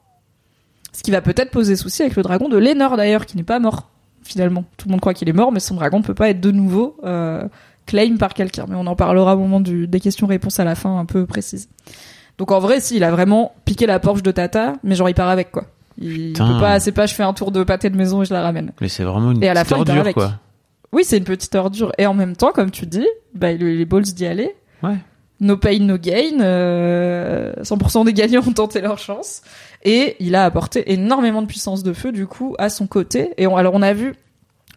Ce 0.93 1.03
qui 1.03 1.11
va 1.11 1.21
peut-être 1.21 1.51
poser 1.51 1.75
souci 1.75 2.01
avec 2.01 2.15
le 2.15 2.23
dragon 2.23 2.49
de 2.49 2.57
Lénor 2.57 2.97
d'ailleurs, 2.97 3.25
qui 3.25 3.37
n'est 3.37 3.43
pas 3.43 3.59
mort 3.59 3.89
finalement. 4.23 4.63
Tout 4.77 4.87
le 4.87 4.91
monde 4.91 5.01
croit 5.01 5.13
qu'il 5.13 5.29
est 5.29 5.33
mort, 5.33 5.51
mais 5.51 5.59
son 5.59 5.75
dragon 5.75 5.99
ne 5.99 6.03
peut 6.03 6.13
pas 6.13 6.29
être 6.29 6.39
de 6.39 6.51
nouveau 6.51 6.97
euh, 7.03 7.47
claim 7.85 8.17
par 8.17 8.33
quelqu'un. 8.33 8.65
Mais 8.69 8.75
on 8.75 8.87
en 8.87 8.95
parlera 8.95 9.35
au 9.35 9.39
moment 9.39 9.59
du, 9.59 9.87
des 9.87 9.99
questions-réponses 9.99 10.59
à 10.59 10.63
la 10.63 10.75
fin 10.75 10.97
un 10.99 11.05
peu 11.05 11.25
précises. 11.25 11.69
Donc 12.37 12.51
en 12.51 12.59
vrai, 12.59 12.79
si, 12.79 12.95
il 12.97 13.03
a 13.03 13.11
vraiment 13.11 13.53
piqué 13.65 13.85
la 13.85 13.99
Porsche 13.99 14.23
de 14.23 14.31
Tata, 14.31 14.73
mais 14.83 14.95
genre 14.95 15.09
il 15.09 15.13
part 15.15 15.29
avec 15.29 15.51
quoi. 15.51 15.65
Il 15.99 16.29
Putain. 16.33 16.47
peut 16.53 16.59
pas, 16.59 16.79
c'est 16.79 16.91
pas 16.91 17.05
je 17.05 17.13
fais 17.13 17.21
un 17.23 17.33
tour 17.33 17.51
de 17.51 17.63
pâté 17.63 17.89
de 17.91 17.95
maison 17.95 18.23
et 18.23 18.25
je 18.25 18.33
la 18.33 18.41
ramène. 18.41 18.71
Mais 18.81 18.89
c'est 18.89 19.03
vraiment 19.03 19.31
une 19.31 19.43
Et 19.43 19.49
à 19.49 19.53
la 19.53 19.63
petite 19.63 19.75
fin, 19.75 19.81
il 19.81 19.85
part 19.85 19.89
ordure, 19.95 20.01
avec. 20.01 20.15
quoi. 20.15 20.33
Oui, 20.91 21.03
c'est 21.05 21.17
une 21.17 21.23
petite 21.23 21.53
ordure. 21.55 21.91
Et 21.99 22.07
en 22.07 22.13
même 22.15 22.35
temps, 22.35 22.51
comme 22.51 22.71
tu 22.71 22.85
dis, 22.87 23.05
bah, 23.35 23.51
les 23.51 23.85
balls 23.85 24.01
d'y 24.03 24.25
aller. 24.25 24.55
Ouais. 24.81 24.95
No 25.39 25.57
pain, 25.57 25.77
no 25.79 25.97
gain. 25.97 26.39
euh, 26.41 27.53
100% 27.61 28.05
des 28.05 28.13
gagnants 28.13 28.41
ont 28.47 28.53
tenté 28.53 28.81
leur 28.81 28.97
chance. 28.97 29.41
Et 29.83 30.15
il 30.19 30.35
a 30.35 30.45
apporté 30.45 30.91
énormément 30.93 31.41
de 31.41 31.47
puissance 31.47 31.83
de 31.83 31.93
feu, 31.93 32.11
du 32.11 32.25
coup, 32.27 32.55
à 32.57 32.69
son 32.69 32.87
côté. 32.87 33.31
Et 33.37 33.45
on- 33.47 33.57
alors, 33.57 33.73
on 33.75 33.81
a 33.81 33.93
vu 33.93 34.13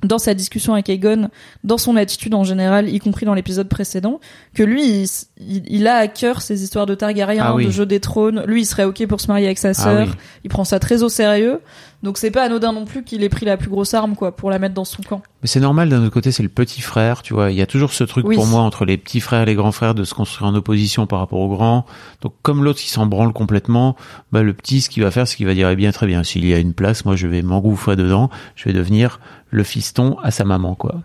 dans 0.02 0.18
sa 0.18 0.34
discussion 0.34 0.74
avec 0.74 0.88
Aegon, 0.90 1.30
dans 1.64 1.78
son 1.78 1.96
attitude 1.96 2.34
en 2.34 2.44
général, 2.44 2.88
y 2.88 2.98
compris 2.98 3.24
dans 3.26 3.34
l'épisode 3.34 3.68
précédent, 3.68 4.20
que 4.54 4.62
lui, 4.62 4.84
il, 4.84 5.06
il- 5.40 5.64
il 5.68 5.86
a 5.86 5.96
à 5.96 6.06
cœur 6.06 6.42
ces 6.42 6.62
histoires 6.62 6.86
de 6.86 6.94
Targaryen, 6.94 7.42
Ah 7.46 7.54
oui. 7.54 7.66
de 7.66 7.70
jeu 7.70 7.86
des 7.86 8.00
trônes. 8.00 8.42
Lui, 8.46 8.62
il 8.62 8.66
serait 8.66 8.84
ok 8.84 9.06
pour 9.06 9.20
se 9.20 9.28
marier 9.28 9.46
avec 9.46 9.58
sa 9.58 9.68
Ah 9.70 9.74
sœur. 9.74 10.06
oui. 10.08 10.12
Il 10.44 10.50
prend 10.50 10.64
ça 10.64 10.78
très 10.78 11.02
au 11.02 11.08
sérieux. 11.08 11.60
Donc 12.02 12.18
c'est 12.18 12.30
pas 12.30 12.44
anodin 12.44 12.72
non 12.72 12.84
plus 12.84 13.02
qu'il 13.04 13.24
ait 13.24 13.28
pris 13.30 13.46
la 13.46 13.56
plus 13.56 13.70
grosse 13.70 13.94
arme, 13.94 14.14
quoi, 14.16 14.36
pour 14.36 14.50
la 14.50 14.58
mettre 14.58 14.74
dans 14.74 14.84
son 14.84 15.02
camp. 15.02 15.22
Mais 15.42 15.48
c'est 15.48 15.60
normal 15.60 15.88
d'un 15.88 16.02
autre 16.02 16.12
côté, 16.12 16.30
c'est 16.30 16.42
le 16.42 16.50
petit 16.50 16.82
frère, 16.82 17.22
tu 17.22 17.32
vois. 17.32 17.50
Il 17.50 17.56
y 17.56 17.62
a 17.62 17.66
toujours 17.66 17.92
ce 17.92 18.04
truc 18.04 18.26
Oui. 18.28 18.36
pour 18.36 18.46
moi 18.46 18.60
entre 18.60 18.84
les 18.84 18.98
petits 18.98 19.20
frères 19.20 19.42
et 19.42 19.46
les 19.46 19.54
grands 19.54 19.72
frères 19.72 19.94
de 19.94 20.04
se 20.04 20.12
construire 20.14 20.48
en 20.50 20.54
opposition 20.54 21.06
par 21.06 21.20
rapport 21.20 21.40
aux 21.40 21.48
grands. 21.48 21.86
Donc 22.20 22.34
comme 22.42 22.62
l'autre 22.62 22.80
qui 22.80 22.90
s'en 22.90 23.06
branle 23.06 23.32
complètement, 23.32 23.96
bah 24.30 24.42
le 24.42 24.52
petit 24.52 24.82
ce 24.82 24.90
qu'il 24.90 25.02
va 25.02 25.10
faire, 25.10 25.26
c'est 25.26 25.36
qu'il 25.36 25.46
va 25.46 25.54
dire 25.54 25.70
eh 25.70 25.74
bien 25.76 25.90
très 25.90 26.06
bien, 26.06 26.22
s'il 26.22 26.46
y 26.46 26.52
a 26.52 26.58
une 26.58 26.74
place, 26.74 27.06
moi 27.06 27.16
je 27.16 27.26
vais 27.26 27.40
m'engouffrer 27.42 27.96
dedans, 27.96 28.28
je 28.56 28.64
vais 28.66 28.74
devenir 28.74 29.18
le 29.50 29.64
fiston 29.64 30.16
à 30.22 30.30
sa 30.30 30.44
maman 30.44 30.74
quoi. 30.74 30.96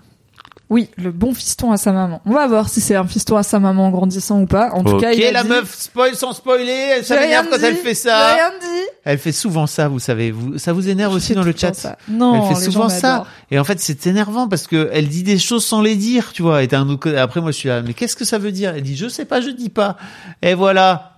Oui, 0.69 0.89
le 0.95 1.11
bon 1.11 1.33
fiston 1.33 1.73
à 1.73 1.77
sa 1.77 1.91
maman. 1.91 2.21
On 2.25 2.31
va 2.31 2.47
voir 2.47 2.69
si 2.69 2.79
c'est 2.79 2.95
un 2.95 3.05
fiston 3.05 3.35
à 3.35 3.43
sa 3.43 3.59
maman 3.59 3.87
en 3.87 3.89
grandissant 3.91 4.39
ou 4.39 4.45
pas. 4.45 4.69
En 4.71 4.85
tout 4.85 4.95
cas, 4.99 5.11
il 5.11 5.21
a 5.25 5.33
la 5.33 5.43
dit- 5.43 5.49
meuf 5.49 5.75
spoil 5.77 6.15
sans 6.15 6.31
spoiler, 6.31 6.71
elle 6.95 7.03
s'énerve 7.03 7.47
quand 7.49 7.57
dit, 7.57 7.65
elle 7.65 7.75
fait 7.75 7.93
ça. 7.93 8.33
rien 8.35 8.51
dit. 8.61 8.87
Elle 9.03 9.17
fait 9.17 9.33
souvent 9.33 9.67
ça, 9.67 9.89
vous 9.89 9.99
savez. 9.99 10.31
Vous, 10.31 10.57
ça 10.57 10.71
vous 10.71 10.87
énerve 10.87 11.11
Je 11.11 11.17
aussi 11.17 11.33
dans 11.35 11.43
le 11.43 11.53
chat. 11.53 11.73
ça. 11.73 11.97
Non, 12.07 12.47
elle 12.49 12.55
fait 12.55 12.61
souvent 12.71 12.87
ça. 12.87 13.25
Et 13.51 13.59
en 13.59 13.65
fait, 13.65 13.81
c'est 13.81 14.07
énervant 14.07 14.47
parce 14.47 14.65
que 14.65 14.89
elle 14.93 15.09
dit 15.09 15.23
des 15.23 15.39
choses 15.39 15.65
sans 15.65 15.81
les 15.81 15.97
dire, 15.97 16.31
tu 16.31 16.41
vois. 16.41 16.63
Et 16.63 16.73
un 16.73 16.87
après, 17.17 17.41
moi, 17.41 17.51
je 17.51 17.57
suis 17.57 17.67
là, 17.67 17.81
mais 17.81 17.93
qu'est-ce 17.93 18.15
que 18.15 18.23
ça 18.23 18.37
veut 18.37 18.53
dire? 18.53 18.73
Elle 18.73 18.83
dit, 18.83 18.95
je 18.95 19.09
sais 19.09 19.25
pas, 19.25 19.41
je 19.41 19.49
dis 19.49 19.69
pas. 19.69 19.97
Et 20.41 20.53
voilà. 20.53 21.17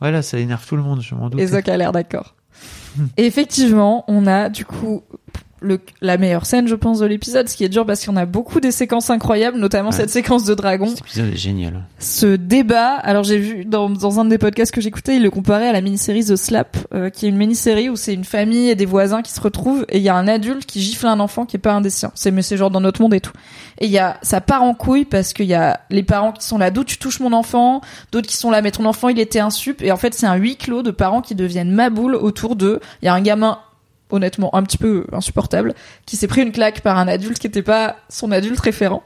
Voilà, 0.00 0.22
ça 0.22 0.38
énerve 0.38 0.64
tout 0.64 0.76
le 0.76 0.82
monde, 0.82 1.00
je 1.02 1.16
m'en 1.16 1.28
doute. 1.28 1.40
Et 1.40 1.46
Zoc 1.48 1.68
a 1.68 1.76
l'air 1.76 1.90
d'accord. 1.90 2.36
Effectivement, 3.16 4.04
on 4.06 4.28
a 4.28 4.48
du 4.48 4.64
coup 4.64 5.02
le, 5.62 5.80
la 6.00 6.16
meilleure 6.18 6.44
scène, 6.46 6.68
je 6.68 6.74
pense, 6.74 6.98
de 6.98 7.06
l'épisode, 7.06 7.48
ce 7.48 7.56
qui 7.56 7.64
est 7.64 7.68
dur 7.68 7.86
parce 7.86 8.04
qu'on 8.04 8.16
a 8.16 8.26
beaucoup 8.26 8.60
des 8.60 8.72
séquences 8.72 9.10
incroyables, 9.10 9.58
notamment 9.58 9.90
Ouais. 9.90 9.96
cette 9.96 10.10
séquence 10.10 10.44
de 10.44 10.54
dragon. 10.54 10.86
Cet 10.88 11.00
épisode 11.00 11.32
est 11.32 11.36
génial. 11.36 11.82
ce 11.98 12.36
débat. 12.36 12.94
Alors 12.96 13.24
j'ai 13.24 13.38
vu 13.38 13.64
dans, 13.64 13.88
dans 13.90 14.20
un 14.20 14.24
des 14.24 14.38
podcasts 14.38 14.72
que 14.72 14.80
j'écoutais, 14.80 15.16
il 15.16 15.22
le 15.22 15.30
comparait 15.30 15.68
à 15.68 15.72
la 15.72 15.80
mini-série 15.80 16.24
The 16.24 16.36
Slap, 16.36 16.76
euh, 16.94 17.10
qui 17.10 17.26
est 17.26 17.28
une 17.28 17.36
mini-série 17.36 17.88
où 17.88 17.96
c'est 17.96 18.14
une 18.14 18.24
famille 18.24 18.68
et 18.68 18.74
des 18.74 18.86
voisins 18.86 19.22
qui 19.22 19.32
se 19.32 19.40
retrouvent 19.40 19.84
et 19.88 19.98
il 19.98 20.02
y 20.02 20.08
a 20.08 20.14
un 20.16 20.28
adulte 20.28 20.66
qui 20.66 20.80
gifle 20.82 21.06
un 21.06 21.20
enfant 21.20 21.46
qui 21.46 21.56
est 21.56 21.60
pas 21.60 21.72
un 21.72 21.80
des 21.80 21.90
siens. 21.90 22.10
C'est 22.14 22.30
mais 22.30 22.42
c'est 22.42 22.56
genre 22.56 22.70
dans 22.70 22.80
notre 22.80 23.00
monde 23.00 23.14
et 23.14 23.20
tout. 23.20 23.32
Et 23.78 23.86
il 23.86 23.92
y 23.92 23.98
a 23.98 24.16
ça 24.22 24.40
part 24.40 24.62
en 24.62 24.74
couille 24.74 25.04
parce 25.04 25.32
qu'il 25.32 25.46
y 25.46 25.54
a 25.54 25.80
les 25.90 26.02
parents 26.02 26.32
qui 26.32 26.44
sont 26.46 26.58
là, 26.58 26.70
d'où 26.70 26.84
tu 26.84 26.98
touches 26.98 27.20
mon 27.20 27.32
enfant, 27.32 27.80
d'autres 28.12 28.28
qui 28.28 28.36
sont 28.36 28.50
là, 28.50 28.62
mais 28.62 28.70
ton 28.70 28.84
enfant 28.84 29.08
il 29.08 29.18
était 29.20 29.40
un 29.40 29.50
sup. 29.50 29.82
Et 29.82 29.92
en 29.92 29.96
fait 29.96 30.14
c'est 30.14 30.26
un 30.26 30.34
huis 30.36 30.56
clos 30.56 30.82
de 30.82 30.90
parents 30.90 31.20
qui 31.22 31.34
deviennent 31.34 31.70
maboules 31.72 32.14
autour 32.14 32.56
d'eux. 32.56 32.80
Il 33.02 33.06
y 33.06 33.08
a 33.08 33.14
un 33.14 33.20
gamin 33.20 33.58
honnêtement 34.12 34.54
un 34.54 34.62
petit 34.62 34.78
peu 34.78 35.06
insupportable 35.12 35.74
qui 36.06 36.16
s'est 36.16 36.28
pris 36.28 36.42
une 36.42 36.52
claque 36.52 36.80
par 36.80 36.98
un 36.98 37.08
adulte 37.08 37.38
qui 37.38 37.46
était 37.46 37.62
pas 37.62 37.96
son 38.08 38.30
adulte 38.30 38.60
référent. 38.60 39.02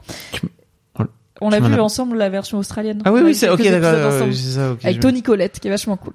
On 1.41 1.53
a 1.53 1.57
Tu 1.57 1.63
m'en 1.63 1.69
vu 1.69 1.81
ensemble 1.81 2.17
la 2.17 2.31
version 2.31 2.59
australienne. 2.59 3.03
Ah 3.05 3.13
oui, 3.13 3.21
On 3.23 3.27
oui, 3.27 3.35
c'est 3.35 3.51
ok, 3.51 3.63
d'accord. 3.63 4.23
Avec 4.83 5.01
Tony 5.01 5.23
Colette, 5.23 5.61
qui 5.61 5.69
est 5.69 5.71
vachement 5.71 5.97
cool. 5.97 6.15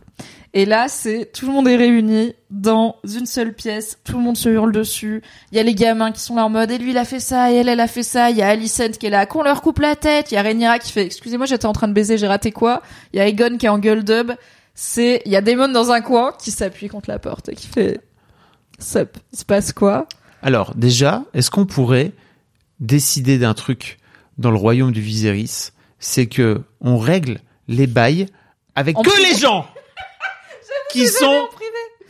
Et 0.54 0.66
là, 0.66 0.88
c'est 0.90 1.32
tout 1.32 1.46
le 1.46 1.54
monde 1.54 1.68
est 1.68 1.76
réuni 1.76 2.34
dans 2.50 2.98
une 3.04 3.26
seule 3.26 3.54
pièce, 3.54 4.00
tout 4.04 4.18
le 4.18 4.24
monde 4.24 4.36
se 4.36 4.50
hurle 4.50 4.72
dessus. 4.72 5.22
Il 5.52 5.58
y 5.58 5.60
a 5.60 5.64
les 5.64 5.76
gamins 5.76 6.12
qui 6.12 6.22
sont 6.22 6.36
là 6.36 6.46
en 6.46 6.50
mode, 6.50 6.72
et 6.72 6.78
lui 6.78 6.92
il 6.92 6.98
a 6.98 7.06
fait 7.06 7.20
ça, 7.20 7.52
et 7.52 7.56
elle 7.56 7.70
elle 7.70 7.80
a 7.80 7.88
fait 7.88 8.04
ça. 8.04 8.32
Il 8.32 8.38
y 8.38 8.42
a 8.42 8.48
Alicent 8.48 8.98
qui 9.00 9.06
est 9.06 9.10
là, 9.12 9.26
qu'on 9.26 9.44
leur 9.44 9.62
coupe 9.62 9.80
la 9.80 9.96
tête. 9.96 10.32
Il 10.32 10.36
y 10.36 10.38
a 10.38 10.42
Rhaenyra 10.42 10.80
qui 10.80 10.92
fait, 10.92 11.06
excusez-moi, 11.06 11.46
j'étais 11.46 11.68
en 11.68 11.74
train 11.74 11.88
de 11.88 11.94
baiser, 11.94 12.18
j'ai 12.18 12.28
raté 12.28 12.52
quoi? 12.52 12.82
Il 13.14 13.18
y 13.18 13.20
a 13.22 13.28
Egon 13.28 13.58
qui 13.58 13.68
est 13.68 13.70
en 13.70 13.80
gueule 13.80 14.04
dub. 14.04 14.32
C'est, 14.74 15.22
il 15.26 15.32
y 15.32 15.36
a 15.36 15.42
Daemon 15.42 15.68
dans 15.70 15.92
un 15.92 16.02
coin 16.02 16.34
qui 16.42 16.50
s'appuie 16.50 16.88
contre 16.88 17.10
la 17.10 17.20
porte 17.20 17.50
et 17.50 17.56
qui 17.56 17.68
fait, 17.68 18.02
sup, 18.82 19.18
il 19.32 19.40
se 19.40 19.46
passe 19.46 19.74
quoi? 19.74 20.08
Alors, 20.42 20.74
déjà, 20.76 21.24
est-ce 21.34 21.52
qu'on 21.52 21.66
pourrait 21.66 22.12
décider 22.80 23.38
d'un 23.38 23.54
truc 23.54 24.00
dans 24.38 24.52
le 24.52 24.58
royaume 24.58 24.92
du 24.92 25.02
Viserys? 25.02 25.72
C'est 26.00 26.28
que 26.28 26.64
on 26.80 26.98
règle 26.98 27.40
les 27.68 27.88
bails 27.88 28.26
avec 28.76 28.98
En 28.98 29.04
que 29.04 29.22
les 29.22 29.38
gens 29.38 29.68
qui 30.92 31.08
sont. 31.08 31.48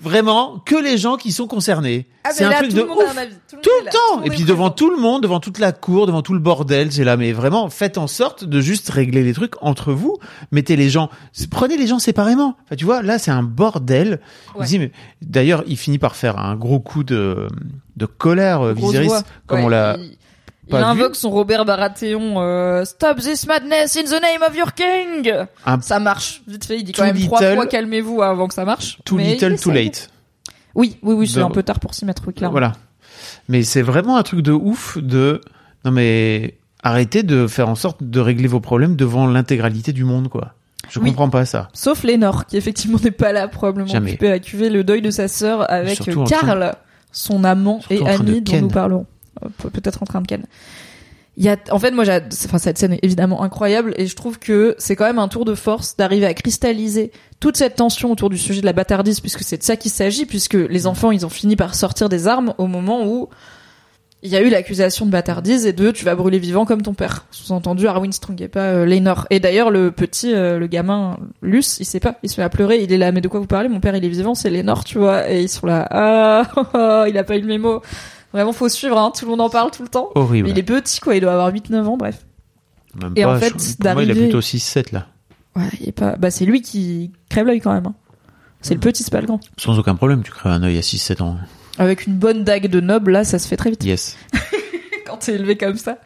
Vraiment 0.01 0.59
que 0.65 0.75
les 0.75 0.97
gens 0.97 1.15
qui 1.15 1.31
sont 1.31 1.47
concernés. 1.47 2.07
Ah, 2.23 2.29
c'est 2.33 2.43
un 2.43 2.51
truc 2.51 2.73
de 2.73 2.81
ouf. 2.81 2.89
Tout 2.89 3.55
le 3.55 3.61
tout 3.61 3.85
là, 3.85 3.91
temps. 3.91 4.23
Et 4.23 4.29
puis 4.29 4.43
devant 4.43 4.69
tout 4.69 4.89
le 4.89 4.97
monde 4.97 5.23
devant 5.23 5.39
toute 5.39 5.59
la 5.59 5.71
cour 5.71 6.07
devant 6.07 6.21
tout 6.21 6.33
le 6.33 6.39
bordel 6.39 6.91
c'est 6.91 7.03
là 7.03 7.17
mais 7.17 7.31
vraiment 7.31 7.69
faites 7.69 7.97
en 7.97 8.07
sorte 8.07 8.43
de 8.43 8.61
juste 8.61 8.89
régler 8.89 9.23
les 9.23 9.33
trucs 9.33 9.53
entre 9.61 9.93
vous. 9.93 10.17
Mettez 10.51 10.75
les 10.75 10.89
gens 10.89 11.09
prenez 11.49 11.77
les 11.77 11.87
gens 11.87 11.99
séparément. 11.99 12.55
Enfin 12.65 12.75
tu 12.75 12.85
vois 12.85 13.01
là 13.01 13.19
c'est 13.19 13.31
un 13.31 13.43
bordel. 13.43 14.19
Ouais. 14.55 14.65
Mais 14.77 14.91
d'ailleurs 15.21 15.63
il 15.67 15.77
finit 15.77 15.99
par 15.99 16.15
faire 16.15 16.39
un 16.39 16.55
gros 16.55 16.79
coup 16.79 17.03
de 17.03 17.47
de 17.95 18.05
colère 18.05 18.61
euh, 18.61 18.73
Viserys 18.73 19.09
comme 19.47 19.59
Ouais, 19.59 19.65
on 19.65 19.69
l'a 19.69 19.97
Il, 19.99 20.17
il 20.77 20.81
pas 20.83 20.87
invoque 20.89 21.13
vu. 21.13 21.19
son 21.19 21.29
Robert 21.31 21.65
Baratheon. 21.65 22.35
euh, 22.41 22.85
Stop 22.85 23.19
this 23.19 23.45
madness 23.47 23.95
in 23.97 24.03
the 24.03 24.21
name 24.21 24.41
of 24.47 24.55
your 24.55 24.73
king. 24.73 25.31
Un- 25.65 25.81
Ça 25.81 25.99
marche 25.99 26.41
vite 26.47 26.65
fait. 26.65 26.77
Il 26.77 26.83
dit 26.83 26.91
quand 26.91 27.03
Too 27.07 27.13
même 27.13 27.25
trois 27.25 27.39
little- 27.41 27.55
fois 27.55 27.67
calmez-vous 27.67 28.21
avant 28.21 28.47
que 28.47 28.53
ça 28.53 28.65
marche. 28.65 28.99
too 29.05 29.15
Mais 29.17 29.25
il 29.25 29.31
little 29.33 29.59
too 29.59 29.71
late 29.71 30.09
Oui, 30.75 30.97
oui, 31.03 31.13
oui, 31.15 31.27
c'est 31.27 31.39
Donc- 31.39 31.51
un 31.51 31.53
peu 31.53 31.63
tard 31.63 31.79
pour 31.79 31.93
s'y 31.93 32.05
mettre, 32.05 32.23
oui, 32.27 32.33
clairement. 32.33 32.51
voilà 32.53 32.73
mais 33.49 33.63
c'est 33.63 33.81
vraiment 33.81 34.17
un 34.17 34.23
truc 34.23 34.41
de 34.41 34.51
ouf 34.51 34.97
de 34.97 35.41
non 35.85 35.91
mais 35.91 36.57
arrêtez 36.83 37.23
de 37.23 37.45
faire 37.47 37.69
en 37.69 37.75
sorte 37.75 38.01
de 38.03 38.19
régler 38.19 38.47
vos 38.47 38.59
problèmes 38.59 38.95
devant 38.95 39.27
l'intégralité 39.27 39.91
du 39.93 40.03
monde 40.05 40.27
quoi 40.29 40.53
je 40.89 40.99
Oui. 40.99 41.09
comprends 41.09 41.29
pas 41.29 41.45
ça 41.45 41.67
Sauf 41.73 42.03
Lénore, 42.03 42.45
qui 42.45 42.57
effectivement 42.57 42.97
n'est 43.03 43.11
pas 43.11 43.31
là, 43.31 43.47
probablement 43.47 43.87
Jamais. 43.87 44.11
occupée 44.11 44.31
à 44.31 44.39
cuver 44.39 44.69
le 44.69 44.83
deuil 44.83 45.01
de 45.01 45.11
sa 45.11 45.27
sœur 45.27 45.69
avec 45.71 46.01
en 46.15 46.23
Karl, 46.23 46.73
son 47.11 47.43
amant 47.43 47.79
Surtout 47.81 47.93
et 47.93 47.99
train 47.99 48.15
ami 48.27 48.41
dont 48.41 48.61
nous 48.61 48.67
parlerons. 48.69 49.05
Pe- 49.57 49.69
Peut-être 49.69 50.01
en 50.03 50.05
train 50.05 50.21
de 50.21 50.27
ken. 50.27 50.45
Il 51.37 51.45
y 51.45 51.49
a, 51.49 51.55
en 51.71 51.79
fait, 51.79 51.91
moi, 51.91 52.03
j'ai, 52.03 52.19
enfin, 52.45 52.57
cette 52.57 52.77
scène 52.77 52.91
est 52.93 52.99
évidemment 53.03 53.41
incroyable 53.41 53.93
et 53.95 54.05
je 54.05 54.15
trouve 54.17 54.37
que 54.37 54.75
c'est 54.77 54.97
quand 54.97 55.05
même 55.05 55.17
un 55.19 55.29
tour 55.29 55.45
de 55.45 55.55
force 55.55 55.95
d'arriver 55.95 56.25
à 56.25 56.33
cristalliser 56.33 57.11
toute 57.39 57.55
cette 57.55 57.77
tension 57.77 58.11
autour 58.11 58.29
du 58.29 58.37
sujet 58.37 58.59
de 58.59 58.65
la 58.65 58.73
bâtardise 58.73 59.21
puisque 59.21 59.41
c'est 59.43 59.57
de 59.57 59.63
ça 59.63 59.77
qu'il 59.77 59.91
s'agit 59.91 60.25
puisque 60.25 60.55
les 60.55 60.87
enfants, 60.87 61.11
ils 61.11 61.25
ont 61.25 61.29
fini 61.29 61.55
par 61.55 61.73
sortir 61.73 62.09
des 62.09 62.27
armes 62.27 62.53
au 62.57 62.67
moment 62.67 63.07
où 63.07 63.29
il 64.23 64.29
y 64.29 64.35
a 64.35 64.41
eu 64.41 64.49
l'accusation 64.49 65.05
de 65.05 65.11
bâtardise 65.11 65.65
et 65.65 65.73
de 65.73 65.89
tu 65.89 66.05
vas 66.05 66.15
brûler 66.15 66.37
vivant 66.37 66.65
comme 66.65 66.81
ton 66.83 66.93
père. 66.93 67.25
Sous-entendu 67.31 67.87
Arwen 67.87 68.11
Strong 68.11 68.39
et 68.41 68.47
pas 68.49 68.65
euh. 68.73 69.23
Et 69.31 69.39
d'ailleurs 69.39 69.71
le 69.71 69.91
petit, 69.91 70.33
euh, 70.35 70.59
le 70.59 70.67
gamin 70.67 71.17
Luce, 71.41 71.77
il 71.79 71.85
sait 71.85 71.99
pas, 72.01 72.19
il 72.21 72.29
se 72.29 72.39
met 72.39 72.45
à 72.45 72.49
pleurer, 72.49 72.83
il 72.83 72.91
est 72.93 72.97
là 72.97 73.11
mais 73.13 73.21
de 73.21 73.27
quoi 73.29 73.39
vous 73.39 73.47
parlez? 73.47 73.69
Mon 73.69 73.79
père 73.79 73.95
il 73.95 74.03
est 74.05 74.09
vivant, 74.09 74.35
c'est 74.35 74.49
Lénore, 74.51 74.83
tu 74.83 74.99
vois. 74.99 75.31
Et 75.31 75.41
ils 75.41 75.49
sont 75.49 75.65
là, 75.65 75.87
ah, 75.89 76.43
ah, 76.73 77.05
il 77.09 77.17
a 77.17 77.23
pas 77.23 77.37
eu 77.37 77.41
le 77.41 77.47
mémo. 77.47 77.81
Vraiment 78.33 78.53
faut 78.53 78.69
suivre, 78.69 78.97
hein, 78.97 79.11
tout 79.15 79.25
le 79.25 79.31
monde 79.31 79.41
en 79.41 79.49
parle 79.49 79.71
tout 79.71 79.83
le 79.83 79.89
temps. 79.89 80.09
horrible 80.15 80.47
Mais 80.47 80.53
il 80.53 80.59
est 80.59 80.63
petit 80.63 80.99
quoi, 80.99 81.15
il 81.15 81.21
doit 81.21 81.33
avoir 81.33 81.51
8-9 81.51 81.83
ans, 81.83 81.97
bref. 81.97 82.25
Même 83.01 83.13
Et 83.15 83.23
pas, 83.23 83.35
en 83.35 83.39
fait, 83.39 83.51
pour 83.51 83.93
moi, 83.93 84.03
il 84.03 84.11
a 84.11 84.15
plutôt 84.15 84.41
6-7 84.41 84.93
là 84.93 85.07
Ouais, 85.55 85.67
il 85.81 85.89
est 85.89 85.93
pas, 85.93 86.15
bah 86.15 86.31
c'est 86.31 86.45
lui 86.45 86.61
qui 86.61 87.11
crève 87.29 87.45
l'œil 87.45 87.59
quand 87.59 87.73
même. 87.73 87.87
hein. 87.87 87.95
C'est 88.61 88.73
le 88.73 88.79
petit, 88.79 89.03
c'est 89.03 89.11
pas 89.11 89.21
le 89.21 89.27
grand. 89.27 89.39
Sans 89.57 89.79
aucun 89.79 89.95
problème, 89.95 90.21
tu 90.23 90.31
crèves 90.31 90.51
un 90.51 90.63
œil 90.63 90.77
à 90.77 90.81
6-7 90.81 91.21
ans. 91.23 91.37
Avec 91.77 92.05
une 92.05 92.15
bonne 92.15 92.43
dague 92.43 92.67
de 92.67 92.79
noble, 92.79 93.11
là, 93.11 93.23
ça 93.23 93.39
se 93.39 93.47
fait 93.47 93.57
très 93.57 93.71
vite. 93.71 93.83
Yes. 93.83 94.17
quand 95.05 95.17
t'es 95.17 95.33
élevé 95.33 95.57
comme 95.57 95.77
ça. 95.77 95.97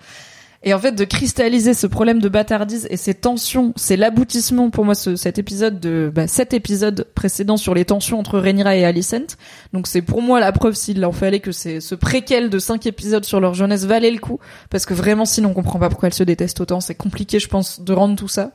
Et 0.67 0.73
en 0.73 0.79
fait, 0.79 0.93
de 0.93 1.05
cristalliser 1.05 1.75
ce 1.75 1.85
problème 1.85 2.19
de 2.19 2.27
bâtardise 2.27 2.87
et 2.89 2.97
ces 2.97 3.13
tensions, 3.13 3.71
c'est 3.75 3.97
l'aboutissement 3.97 4.71
pour 4.71 4.83
moi 4.83 4.95
ce, 4.95 5.15
cet 5.15 5.37
épisode 5.37 5.79
de 5.79 6.11
bah, 6.13 6.27
cet 6.27 6.55
épisode 6.55 7.07
précédent 7.13 7.55
sur 7.55 7.75
les 7.75 7.85
tensions 7.85 8.17
entre 8.17 8.39
Rhaenyra 8.39 8.75
et 8.75 8.83
Alicent. 8.83 9.37
Donc 9.73 9.85
c'est 9.85 10.01
pour 10.01 10.23
moi 10.23 10.39
la 10.39 10.51
preuve 10.51 10.73
s'il 10.73 11.05
en 11.05 11.11
fallait 11.11 11.39
que 11.39 11.51
c'est 11.51 11.81
ce 11.81 11.93
préquel 11.93 12.49
de 12.49 12.57
cinq 12.57 12.87
épisodes 12.87 13.23
sur 13.25 13.39
leur 13.39 13.53
jeunesse 13.53 13.85
valait 13.85 14.09
le 14.09 14.17
coup 14.17 14.39
parce 14.71 14.87
que 14.87 14.95
vraiment 14.95 15.25
sinon 15.25 15.49
on 15.49 15.53
comprend 15.53 15.77
pas 15.77 15.89
pourquoi 15.89 16.07
elles 16.07 16.15
se 16.15 16.23
détestent 16.23 16.59
autant. 16.59 16.81
C'est 16.81 16.95
compliqué, 16.95 17.37
je 17.37 17.47
pense, 17.47 17.81
de 17.81 17.93
rendre 17.93 18.15
tout 18.15 18.27
ça. 18.27 18.49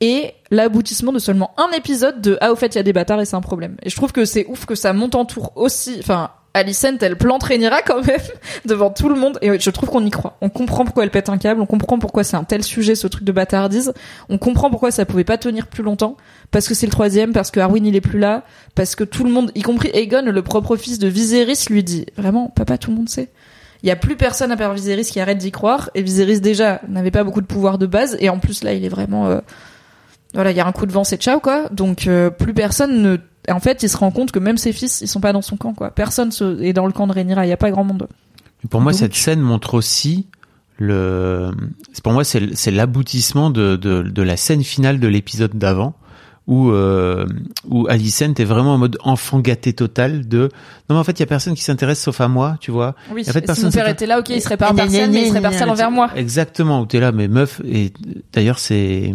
Et 0.00 0.34
l'aboutissement 0.50 1.12
de 1.12 1.20
seulement 1.20 1.54
un 1.58 1.70
épisode 1.76 2.20
de 2.20 2.38
ah 2.40 2.50
au 2.50 2.56
fait 2.56 2.74
il 2.74 2.76
y 2.76 2.80
a 2.80 2.82
des 2.82 2.92
bâtards 2.92 3.20
et 3.20 3.24
c'est 3.24 3.36
un 3.36 3.40
problème. 3.40 3.76
Et 3.84 3.90
je 3.90 3.94
trouve 3.94 4.10
que 4.10 4.24
c'est 4.24 4.46
ouf 4.46 4.66
que 4.66 4.74
ça 4.74 4.92
monte 4.92 5.14
en 5.14 5.24
tour 5.24 5.52
aussi, 5.54 5.94
enfin 6.00 6.32
Alicent, 6.56 6.98
elle 7.00 7.16
plante 7.16 7.44
quand 7.86 8.06
même 8.06 8.20
devant 8.64 8.90
tout 8.90 9.08
le 9.08 9.14
monde. 9.14 9.38
Et 9.42 9.58
je 9.60 9.70
trouve 9.70 9.88
qu'on 9.88 10.04
y 10.04 10.10
croit. 10.10 10.36
On 10.40 10.48
comprend 10.48 10.84
pourquoi 10.84 11.04
elle 11.04 11.10
pète 11.10 11.28
un 11.28 11.38
câble. 11.38 11.60
On 11.60 11.66
comprend 11.66 11.98
pourquoi 11.98 12.24
c'est 12.24 12.36
un 12.36 12.44
tel 12.44 12.62
sujet, 12.62 12.94
ce 12.94 13.06
truc 13.06 13.24
de 13.24 13.32
bâtardise. 13.32 13.92
On 14.28 14.38
comprend 14.38 14.70
pourquoi 14.70 14.90
ça 14.90 15.04
pouvait 15.04 15.24
pas 15.24 15.38
tenir 15.38 15.66
plus 15.66 15.82
longtemps. 15.82 16.16
Parce 16.50 16.68
que 16.68 16.74
c'est 16.74 16.86
le 16.86 16.92
troisième, 16.92 17.32
parce 17.32 17.50
que 17.50 17.60
Arwen 17.60 17.84
il 17.84 17.96
est 17.96 18.00
plus 18.00 18.18
là, 18.18 18.44
parce 18.74 18.94
que 18.94 19.04
tout 19.04 19.24
le 19.24 19.30
monde, 19.30 19.50
y 19.54 19.62
compris 19.62 19.90
Aegon, 19.92 20.22
le 20.30 20.42
propre 20.42 20.76
fils 20.76 20.98
de 20.98 21.08
Viserys, 21.08 21.66
lui 21.68 21.82
dit 21.82 22.06
vraiment, 22.16 22.48
papa, 22.48 22.78
tout 22.78 22.90
le 22.90 22.96
monde 22.96 23.08
sait. 23.08 23.28
Il 23.82 23.88
y 23.88 23.92
a 23.92 23.96
plus 23.96 24.16
personne 24.16 24.50
à 24.50 24.56
part 24.56 24.72
Viserys 24.72 25.04
qui 25.04 25.20
arrête 25.20 25.38
d'y 25.38 25.50
croire. 25.50 25.90
Et 25.94 26.02
Viserys 26.02 26.40
déjà 26.40 26.80
n'avait 26.88 27.10
pas 27.10 27.24
beaucoup 27.24 27.40
de 27.40 27.46
pouvoir 27.46 27.78
de 27.78 27.86
base. 27.86 28.16
Et 28.20 28.28
en 28.28 28.38
plus 28.38 28.64
là, 28.64 28.72
il 28.72 28.84
est 28.84 28.88
vraiment, 28.88 29.26
euh, 29.26 29.40
voilà, 30.34 30.50
il 30.50 30.56
y 30.56 30.60
a 30.60 30.66
un 30.66 30.72
coup 30.72 30.86
de 30.86 30.92
vent, 30.92 31.04
c'est 31.04 31.20
ciao 31.20 31.40
quoi. 31.40 31.68
Donc 31.70 32.06
euh, 32.06 32.30
plus 32.30 32.54
personne 32.54 33.02
ne 33.02 33.16
en 33.50 33.60
fait, 33.60 33.82
il 33.82 33.88
se 33.88 33.96
rend 33.96 34.10
compte 34.10 34.32
que 34.32 34.38
même 34.38 34.58
ses 34.58 34.72
fils, 34.72 35.00
ils 35.00 35.08
sont 35.08 35.20
pas 35.20 35.32
dans 35.32 35.42
son 35.42 35.56
camp, 35.56 35.74
quoi. 35.74 35.90
Personne 35.90 36.32
se... 36.32 36.62
est 36.62 36.72
dans 36.72 36.86
le 36.86 36.92
camp 36.92 37.06
de 37.06 37.12
Rhaenyra. 37.12 37.46
Il 37.46 37.48
y 37.48 37.52
a 37.52 37.56
pas 37.56 37.70
grand 37.70 37.84
monde. 37.84 38.08
Pour 38.70 38.80
moi, 38.80 38.92
cette 38.92 39.14
scène 39.14 39.40
montre 39.40 39.74
aussi 39.74 40.26
le. 40.78 41.50
Pour 42.02 42.12
moi, 42.12 42.24
c'est 42.24 42.70
l'aboutissement 42.70 43.50
de, 43.50 43.76
de, 43.76 44.02
de, 44.02 44.22
la 44.22 44.36
scène 44.36 44.64
finale 44.64 44.98
de 44.98 45.08
l'épisode 45.08 45.56
d'avant, 45.56 45.94
où 46.46 46.70
euh, 46.70 47.26
où 47.68 47.86
Alicent 47.88 48.34
est 48.38 48.44
vraiment 48.44 48.74
en 48.74 48.78
mode 48.78 48.98
enfant 49.02 49.40
gâté 49.40 49.72
total 49.72 50.26
de. 50.26 50.50
Non, 50.88 50.96
mais 50.96 50.96
en 50.96 51.04
fait, 51.04 51.12
il 51.12 51.20
y 51.20 51.22
a 51.22 51.26
personne 51.26 51.54
qui 51.54 51.62
s'intéresse 51.62 52.02
sauf 52.02 52.20
à 52.20 52.28
moi, 52.28 52.56
tu 52.60 52.70
vois. 52.70 52.94
Oui. 53.12 53.24
En 53.28 53.32
fait, 53.32 53.50
si 53.52 53.64
mon 53.64 53.70
père 53.70 53.88
était 53.88 54.06
là, 54.06 54.18
ok, 54.18 54.30
il 54.30 54.42
serait 54.42 54.56
pas 54.56 54.70
impartial, 54.70 55.10
mais 55.10 55.22
il 55.22 55.28
serait 55.28 55.42
partial 55.42 55.70
envers 55.70 55.90
moi. 55.90 56.10
Exactement. 56.16 56.80
Où 56.80 56.86
t'es 56.86 57.00
là, 57.00 57.12
mais 57.12 57.28
meuf. 57.28 57.60
Et 57.64 57.92
d'ailleurs, 58.32 58.58
c'est 58.58 59.14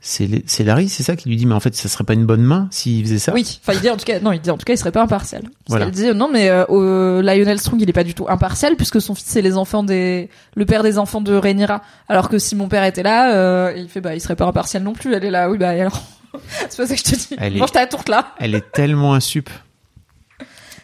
c'est 0.00 0.64
Larry, 0.64 0.88
c'est 0.88 1.02
ça 1.02 1.14
qui 1.14 1.28
lui 1.28 1.36
dit 1.36 1.46
mais 1.46 1.54
en 1.54 1.60
fait 1.60 1.74
ça 1.74 1.88
serait 1.88 2.04
pas 2.04 2.14
une 2.14 2.24
bonne 2.24 2.42
main 2.42 2.68
s'il 2.70 3.04
faisait 3.04 3.18
ça? 3.18 3.32
Oui, 3.34 3.60
enfin 3.62 3.74
il 3.74 3.80
dit 3.80 3.90
en 3.90 3.96
tout 3.96 4.04
cas 4.04 4.18
non, 4.20 4.32
il 4.32 4.40
dit 4.40 4.50
en 4.50 4.56
tout 4.56 4.64
cas 4.64 4.72
il 4.72 4.78
serait 4.78 4.92
pas 4.92 5.02
impartial. 5.02 5.42
Voilà. 5.68 5.86
Il 5.86 5.90
dit 5.90 6.14
non 6.14 6.30
mais 6.32 6.48
euh, 6.50 7.22
Lionel 7.22 7.58
Strong 7.58 7.80
il 7.82 7.88
est 7.88 7.92
pas 7.92 8.04
du 8.04 8.14
tout 8.14 8.26
impartial 8.28 8.76
puisque 8.76 9.00
son 9.00 9.14
fils 9.14 9.26
c'est 9.26 9.42
les 9.42 9.56
enfants 9.56 9.82
des 9.82 10.30
le 10.54 10.66
père 10.66 10.82
des 10.82 10.98
enfants 10.98 11.20
de 11.20 11.34
Rhaenyra 11.34 11.82
alors 12.08 12.28
que 12.28 12.38
si 12.38 12.56
mon 12.56 12.68
père 12.68 12.84
était 12.84 13.02
là 13.02 13.34
euh, 13.34 13.74
il 13.76 13.88
fait 13.88 14.00
bah 14.00 14.14
il 14.14 14.20
serait 14.20 14.36
pas 14.36 14.46
impartial 14.46 14.82
non 14.82 14.92
plus, 14.92 15.14
elle 15.14 15.24
est 15.24 15.30
là 15.30 15.50
oui 15.50 15.58
bah 15.58 15.70
alors? 15.70 16.02
C'est 16.68 16.76
pas 16.76 16.86
ça 16.86 16.94
que 16.94 17.00
je 17.00 17.04
te 17.04 17.16
dis. 17.16 17.36
Elle 17.38 17.56
Mange 17.56 17.72
ta 17.72 17.86
tourte 17.86 18.08
là. 18.08 18.34
Elle 18.38 18.54
est 18.54 18.72
tellement 18.72 19.14
insup. 19.14 19.50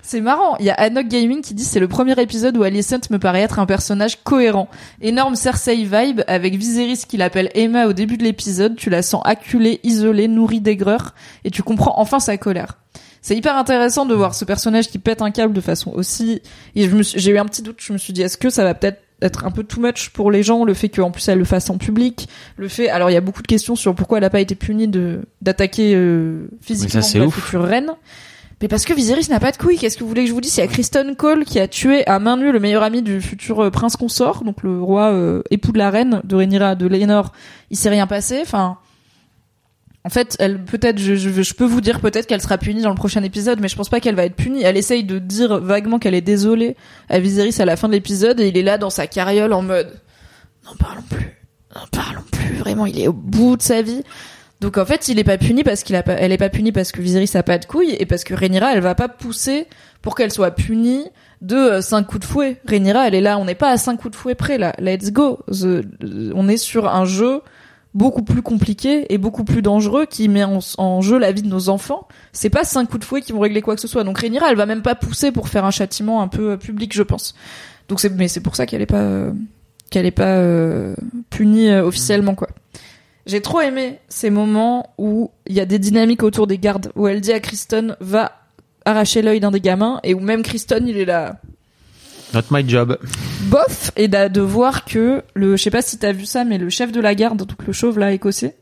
C'est 0.06 0.20
marrant. 0.20 0.56
Il 0.60 0.66
y 0.66 0.70
a 0.70 0.74
Anok 0.74 1.08
Gaming 1.08 1.42
qui 1.42 1.52
dit 1.52 1.64
c'est 1.64 1.80
le 1.80 1.88
premier 1.88 2.12
épisode 2.22 2.56
où 2.56 2.62
Alicent 2.62 3.10
me 3.10 3.18
paraît 3.18 3.40
être 3.40 3.58
un 3.58 3.66
personnage 3.66 4.22
cohérent. 4.22 4.68
Énorme 5.00 5.34
Cersei 5.34 5.82
vibe 5.82 6.20
avec 6.28 6.54
Viserys 6.54 7.02
qui 7.08 7.16
l'appelle 7.16 7.50
Emma 7.54 7.88
au 7.88 7.92
début 7.92 8.16
de 8.16 8.22
l'épisode. 8.22 8.76
Tu 8.76 8.88
la 8.88 9.02
sens 9.02 9.20
acculée, 9.24 9.80
isolée, 9.82 10.28
nourrie 10.28 10.60
d'aigreur 10.60 11.12
et 11.42 11.50
tu 11.50 11.64
comprends 11.64 11.94
enfin 11.96 12.20
sa 12.20 12.36
colère. 12.36 12.78
C'est 13.20 13.36
hyper 13.36 13.56
intéressant 13.56 14.06
de 14.06 14.14
voir 14.14 14.36
ce 14.36 14.44
personnage 14.44 14.86
qui 14.86 15.00
pète 15.00 15.22
un 15.22 15.32
câble 15.32 15.52
de 15.52 15.60
façon 15.60 15.90
aussi. 15.90 16.40
Et 16.76 16.88
j'ai 17.16 17.30
eu 17.32 17.38
un 17.38 17.44
petit 17.44 17.62
doute. 17.62 17.78
Je 17.80 17.92
me 17.92 17.98
suis 17.98 18.12
dit 18.12 18.22
est-ce 18.22 18.38
que 18.38 18.48
ça 18.48 18.62
va 18.62 18.74
peut-être 18.74 19.02
être 19.22 19.44
un 19.44 19.50
peu 19.50 19.64
too 19.64 19.80
much 19.80 20.10
pour 20.10 20.30
les 20.30 20.44
gens, 20.44 20.64
le 20.64 20.74
fait 20.74 20.88
qu'en 20.88 21.10
plus 21.10 21.26
elle 21.28 21.38
le 21.38 21.44
fasse 21.44 21.68
en 21.68 21.78
public, 21.78 22.28
le 22.58 22.68
fait, 22.68 22.90
alors 22.90 23.10
il 23.10 23.14
y 23.14 23.16
a 23.16 23.22
beaucoup 23.22 23.40
de 23.40 23.46
questions 23.46 23.74
sur 23.74 23.94
pourquoi 23.94 24.18
elle 24.18 24.22
n'a 24.24 24.30
pas 24.30 24.40
été 24.40 24.54
punie 24.54 24.88
de 24.88 25.22
d'attaquer 25.40 25.94
euh, 25.96 26.48
physiquement 26.60 27.00
la 27.00 27.30
future 27.30 27.62
reine. 27.64 27.92
Mais 28.62 28.68
parce 28.68 28.84
que 28.86 28.94
Viserys 28.94 29.28
n'a 29.28 29.40
pas 29.40 29.52
de 29.52 29.58
couilles, 29.58 29.76
qu'est-ce 29.76 29.98
que 29.98 30.02
vous 30.02 30.08
voulez 30.08 30.22
que 30.22 30.28
je 30.28 30.34
vous 30.34 30.40
dise? 30.40 30.56
Il 30.56 30.60
y 30.60 30.62
a 30.62 30.66
Kristen 30.66 31.14
Cole 31.14 31.44
qui 31.44 31.60
a 31.60 31.68
tué 31.68 32.06
à 32.06 32.18
main 32.18 32.38
nue 32.38 32.52
le 32.52 32.58
meilleur 32.58 32.82
ami 32.82 33.02
du 33.02 33.20
futur 33.20 33.64
euh, 33.64 33.70
prince 33.70 33.96
consort, 33.96 34.44
donc 34.44 34.62
le 34.62 34.80
roi 34.80 35.12
euh, 35.12 35.42
époux 35.50 35.72
de 35.72 35.78
la 35.78 35.90
reine 35.90 36.22
de 36.24 36.36
Rhaenyra, 36.36 36.74
de 36.74 36.86
Laenor. 36.86 37.32
Il 37.70 37.76
s'est 37.76 37.90
rien 37.90 38.06
passé. 38.06 38.38
Enfin, 38.40 38.78
en 40.04 40.08
fait, 40.08 40.36
elle 40.38 40.64
peut-être, 40.64 40.98
je, 40.98 41.54
peux 41.54 41.66
vous 41.66 41.82
dire 41.82 42.00
peut-être 42.00 42.26
qu'elle 42.26 42.40
sera 42.40 42.56
punie 42.56 42.80
dans 42.80 42.90
le 42.90 42.96
prochain 42.96 43.22
épisode, 43.22 43.60
mais 43.60 43.68
je 43.68 43.76
pense 43.76 43.90
pas 43.90 44.00
qu'elle 44.00 44.14
va 44.14 44.24
être 44.24 44.36
punie. 44.36 44.62
Elle 44.62 44.78
essaye 44.78 45.04
de 45.04 45.18
dire 45.18 45.60
vaguement 45.60 45.98
qu'elle 45.98 46.14
est 46.14 46.22
désolée 46.22 46.76
à 47.10 47.18
Viserys 47.18 47.60
à 47.60 47.66
la 47.66 47.76
fin 47.76 47.88
de 47.88 47.92
l'épisode, 47.92 48.40
et 48.40 48.48
il 48.48 48.56
est 48.56 48.62
là 48.62 48.78
dans 48.78 48.90
sa 48.90 49.06
carriole 49.06 49.52
en 49.52 49.62
mode 49.62 50.00
n'en 50.66 50.76
parlons 50.76 51.02
plus, 51.02 51.36
n'en 51.74 51.86
parlons 51.90 52.24
plus. 52.30 52.54
Vraiment, 52.54 52.86
il 52.86 52.98
est 52.98 53.08
au 53.08 53.12
bout 53.12 53.56
de 53.56 53.62
sa 53.62 53.82
vie. 53.82 54.02
Donc 54.60 54.78
en 54.78 54.86
fait, 54.86 55.08
il 55.08 55.18
est 55.18 55.24
pas 55.24 55.36
puni 55.36 55.64
parce 55.64 55.82
qu'il 55.82 55.96
a 55.96 56.02
pas, 56.02 56.14
elle 56.14 56.32
est 56.32 56.38
pas 56.38 56.48
punie 56.48 56.72
parce 56.72 56.90
que 56.90 57.02
Viserys 57.02 57.30
a 57.34 57.42
pas 57.42 57.58
de 57.58 57.66
couilles 57.66 57.94
et 57.98 58.06
parce 58.06 58.24
que 58.24 58.34
Rhaenyra, 58.34 58.72
elle 58.74 58.80
va 58.80 58.94
pas 58.94 59.08
pousser 59.08 59.66
pour 60.00 60.14
qu'elle 60.14 60.32
soit 60.32 60.52
punie 60.52 61.04
de 61.42 61.56
euh, 61.56 61.80
cinq 61.82 62.04
coups 62.04 62.20
de 62.20 62.24
fouet. 62.24 62.60
Rhaenyra, 62.66 63.06
elle 63.06 63.14
est 63.14 63.20
là, 63.20 63.38
on 63.38 63.44
n'est 63.44 63.54
pas 63.54 63.70
à 63.70 63.76
cinq 63.76 63.98
coups 63.98 64.12
de 64.12 64.16
fouet 64.16 64.34
près 64.34 64.56
là. 64.56 64.72
Let's 64.78 65.12
go. 65.12 65.40
on 65.50 66.48
est 66.48 66.56
sur 66.56 66.88
un 66.88 67.04
jeu 67.04 67.42
beaucoup 67.92 68.22
plus 68.22 68.42
compliqué 68.42 69.12
et 69.12 69.18
beaucoup 69.18 69.44
plus 69.44 69.62
dangereux 69.62 70.06
qui 70.06 70.28
met 70.28 70.44
en, 70.44 71.00
jeu 71.00 71.18
la 71.18 71.32
vie 71.32 71.42
de 71.42 71.48
nos 71.48 71.68
enfants. 71.68 72.08
C'est 72.32 72.50
pas 72.50 72.64
cinq 72.64 72.86
coups 72.86 73.00
de 73.00 73.04
fouet 73.04 73.20
qui 73.20 73.32
vont 73.32 73.40
régler 73.40 73.60
quoi 73.60 73.74
que 73.74 73.80
ce 73.80 73.88
soit. 73.88 74.04
Donc 74.04 74.18
Rhaenyra, 74.18 74.50
elle 74.50 74.56
va 74.56 74.66
même 74.66 74.82
pas 74.82 74.94
pousser 74.94 75.32
pour 75.32 75.48
faire 75.48 75.66
un 75.66 75.70
châtiment 75.70 76.22
un 76.22 76.28
peu 76.28 76.52
euh, 76.52 76.56
public, 76.56 76.94
je 76.94 77.02
pense. 77.02 77.34
Donc 77.88 78.00
c'est, 78.00 78.10
mais 78.10 78.28
c'est 78.28 78.40
pour 78.40 78.56
ça 78.56 78.64
qu'elle 78.64 78.82
est 78.82 78.86
pas, 78.86 78.96
euh, 78.96 79.32
qu'elle 79.90 80.06
est 80.06 80.10
pas 80.10 80.42
punie 81.28 81.70
officiellement 81.72 82.34
quoi. 82.34 82.48
J'ai 83.26 83.40
trop 83.40 83.60
aimé 83.60 83.98
ces 84.08 84.30
moments 84.30 84.94
où 84.98 85.30
il 85.46 85.54
y 85.54 85.60
a 85.60 85.66
des 85.66 85.80
dynamiques 85.80 86.22
autour 86.22 86.46
des 86.46 86.58
gardes, 86.58 86.92
où 86.94 87.08
elle 87.08 87.20
dit 87.20 87.32
à 87.32 87.40
Kristen 87.40 87.96
va 88.00 88.32
arracher 88.84 89.20
l'œil 89.20 89.40
d'un 89.40 89.50
des 89.50 89.60
gamins, 89.60 89.98
et 90.04 90.14
où 90.14 90.20
même 90.20 90.42
Kristen 90.42 90.86
il 90.86 90.96
est 90.96 91.04
là. 91.04 91.40
Not 92.34 92.42
my 92.50 92.68
job. 92.68 92.98
Bof, 93.42 93.90
et 93.96 94.08
de 94.08 94.40
voir 94.40 94.84
que 94.84 95.22
le, 95.34 95.56
je 95.56 95.62
sais 95.62 95.70
pas 95.70 95.82
si 95.82 95.98
t'as 95.98 96.12
vu 96.12 96.24
ça, 96.24 96.44
mais 96.44 96.58
le 96.58 96.70
chef 96.70 96.92
de 96.92 97.00
la 97.00 97.14
garde, 97.16 97.38
donc 97.38 97.66
le 97.66 97.72
chauve 97.72 97.98
là 97.98 98.12
écossais, 98.12 98.56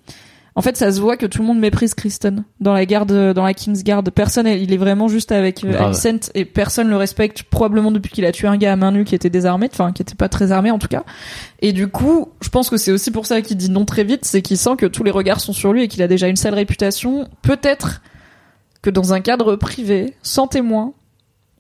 en 0.57 0.63
fait, 0.63 0.77
ça 0.77 0.93
se 0.93 1.01
voit 1.01 1.17
que 1.17 1.27
tout 1.27 1.43
le 1.43 1.49
monde 1.49 1.59
méprise 1.59 1.95
Kristen 1.95 2.45
dans 2.61 2.73
la 2.73 2.87
garde, 2.87 3.33
dans 3.33 3.43
la 3.43 3.55
Kingsguard. 3.55 4.05
Personne, 4.05 4.47
il 4.47 4.73
est 4.73 4.77
vraiment 4.77 5.09
juste 5.09 5.33
avec 5.33 5.65
euh, 5.65 5.77
Alicent 5.77 6.31
et 6.35 6.45
personne 6.45 6.89
le 6.89 6.97
respecte 6.97 7.43
probablement 7.43 7.91
depuis 7.91 8.13
qu'il 8.13 8.25
a 8.25 8.31
tué 8.31 8.47
un 8.47 8.57
gars 8.57 8.73
à 8.73 8.77
main 8.77 8.93
nue 8.93 9.05
qui 9.05 9.17
était 9.17 9.31
désarmé, 9.31 9.69
enfin 9.73 9.91
qui 9.91 10.03
était 10.03 10.15
pas 10.15 10.29
très 10.29 10.53
armé 10.53 10.71
en 10.71 10.79
tout 10.79 10.87
cas. 10.87 11.03
Et 11.61 11.73
du 11.73 11.89
coup, 11.89 12.29
je 12.41 12.51
pense 12.51 12.71
que 12.71 12.77
c'est 12.77 12.93
aussi 12.93 13.11
pour 13.11 13.27
ça 13.27 13.41
qu'il 13.43 13.57
dit 13.57 13.69
non 13.69 13.85
très 13.85 14.05
vite, 14.05 14.25
c'est 14.25 14.43
qu'il 14.43 14.57
sent 14.57 14.77
que 14.79 14.87
tous 14.87 15.03
les 15.03 15.11
regards 15.11 15.41
sont 15.41 15.53
sur 15.53 15.73
lui 15.73 15.83
et 15.83 15.89
qu'il 15.89 16.03
a 16.03 16.09
déjà 16.09 16.29
une 16.29 16.37
sale 16.37 16.55
réputation. 16.55 17.29
Peut-être 17.43 18.01
que 18.81 18.91
dans 18.91 19.13
un 19.13 19.21
cadre 19.21 19.57
privé, 19.57 20.15
sans 20.23 20.47
témoin, 20.47 20.93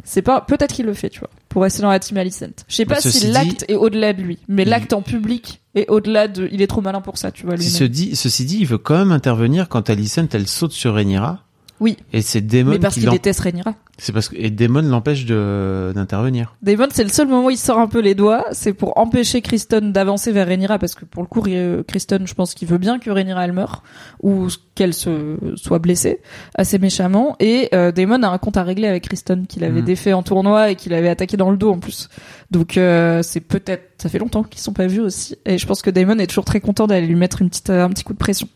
c'est 0.05 0.23
pas 0.23 0.43
peut-être 0.43 0.73
qu'il 0.75 0.87
le 0.87 0.95
fait, 0.95 1.09
tu 1.09 1.21
vois, 1.21 1.31
pour 1.49 1.63
rester 1.63 1.83
dans 1.83 1.91
la 1.91 1.99
team 1.99 2.17
Alicent. 2.19 2.65
Je 2.69 2.75
sais 2.77 2.85
pas 2.85 3.01
si 3.01 3.27
l'acte 3.29 3.65
est 3.69 3.75
au-delà 3.75 4.13
de 4.13 4.23
lui, 4.23 4.39
mais 4.49 4.65
l'acte 4.65 4.93
en 4.93 5.03
public 5.03 5.61
est 5.75 5.89
au-delà 5.89 6.29
de. 6.29 6.49
Il 6.53 6.63
est 6.63 6.67
trop 6.67 6.81
malin 6.81 7.01
pour 7.01 7.19
ça, 7.19 7.31
tu 7.33 7.47
vois. 7.47 7.57
Ceci 7.57 7.89
dit, 7.89 8.17
ceci 8.17 8.45
dit, 8.45 8.59
il 8.61 8.67
veut 8.67 8.79
quand 8.79 8.99
même 8.99 9.13
intervenir 9.13 9.69
quand 9.69 9.91
Alicent 9.91 10.29
elle 10.33 10.47
saute 10.47 10.73
sur 10.73 10.95
Rhaenyra 10.95 11.45
oui. 11.81 11.97
Et 12.13 12.23
c'est 12.23 12.41
Damon 12.41 12.71
Mais 12.71 12.79
parce 12.79 12.95
qu'il 12.95 13.11
déteste 13.11 13.41
Rhaenyra. 13.41 13.75
C'est 13.99 14.13
parce 14.13 14.29
que 14.29 14.37
et 14.37 14.51
Damon 14.51 14.83
l'empêche 14.83 15.25
de 15.25 15.93
d'intervenir. 15.95 16.55
Damon, 16.63 16.87
c'est 16.93 17.03
le 17.03 17.11
seul 17.11 17.29
moment 17.29 17.47
où 17.47 17.51
il 17.51 17.59
sort 17.59 17.79
un 17.79 17.89
peu 17.89 18.01
les 18.01 18.15
doigts, 18.15 18.45
c'est 18.53 18.73
pour 18.73 18.97
empêcher 18.99 19.41
Kristen 19.41 19.93
d'avancer 19.93 20.33
vers 20.33 20.47
Rhaenyra 20.47 20.79
parce 20.79 20.95
que 20.95 21.05
pour 21.05 21.23
le 21.23 21.29
coup 21.29 21.45
Kristen, 21.87 22.27
je 22.27 22.35
pense 22.35 22.55
qu'il 22.55 22.69
veut 22.69 22.79
bien 22.79 22.99
que 22.99 23.11
Rhaenyra 23.11 23.45
elle 23.45 23.53
meure 23.53 23.83
ou 24.23 24.49
qu'elle 24.75 24.95
se 24.95 25.37
soit 25.57 25.79
blessée 25.79 26.21
assez 26.55 26.79
méchamment 26.79 27.37
et 27.39 27.69
euh, 27.75 27.93
Damon 27.93 28.23
a 28.23 28.29
un 28.29 28.39
compte 28.39 28.57
à 28.57 28.63
régler 28.63 28.89
avec 28.89 29.05
Kristen 29.05 29.47
qu'il 29.47 29.65
avait 29.65 29.83
mm. 29.83 29.87
défait 29.87 30.13
en 30.13 30.23
tournoi 30.23 30.71
et 30.71 30.77
qu'il 30.77 30.95
avait 30.95 31.09
attaqué 31.09 31.37
dans 31.37 31.51
le 31.51 31.57
dos 31.57 31.73
en 31.73 31.79
plus. 31.79 32.09
Donc 32.51 32.77
euh, 32.77 33.23
c'est 33.23 33.41
peut-être 33.41 33.95
ça 33.99 34.09
fait 34.09 34.19
longtemps 34.19 34.43
qu'ils 34.45 34.61
sont 34.61 34.73
pas 34.73 34.87
vus 34.87 35.01
aussi 35.01 35.37
et 35.45 35.59
je 35.59 35.67
pense 35.67 35.83
que 35.83 35.91
Damon 35.91 36.19
est 36.19 36.27
toujours 36.27 36.45
très 36.45 36.61
content 36.61 36.87
d'aller 36.87 37.07
lui 37.07 37.17
mettre 37.17 37.43
une 37.43 37.49
petite 37.49 37.71
un 37.71 37.89
petit 37.91 38.05
coup 38.05 38.13
de 38.13 38.19
pression. 38.19 38.49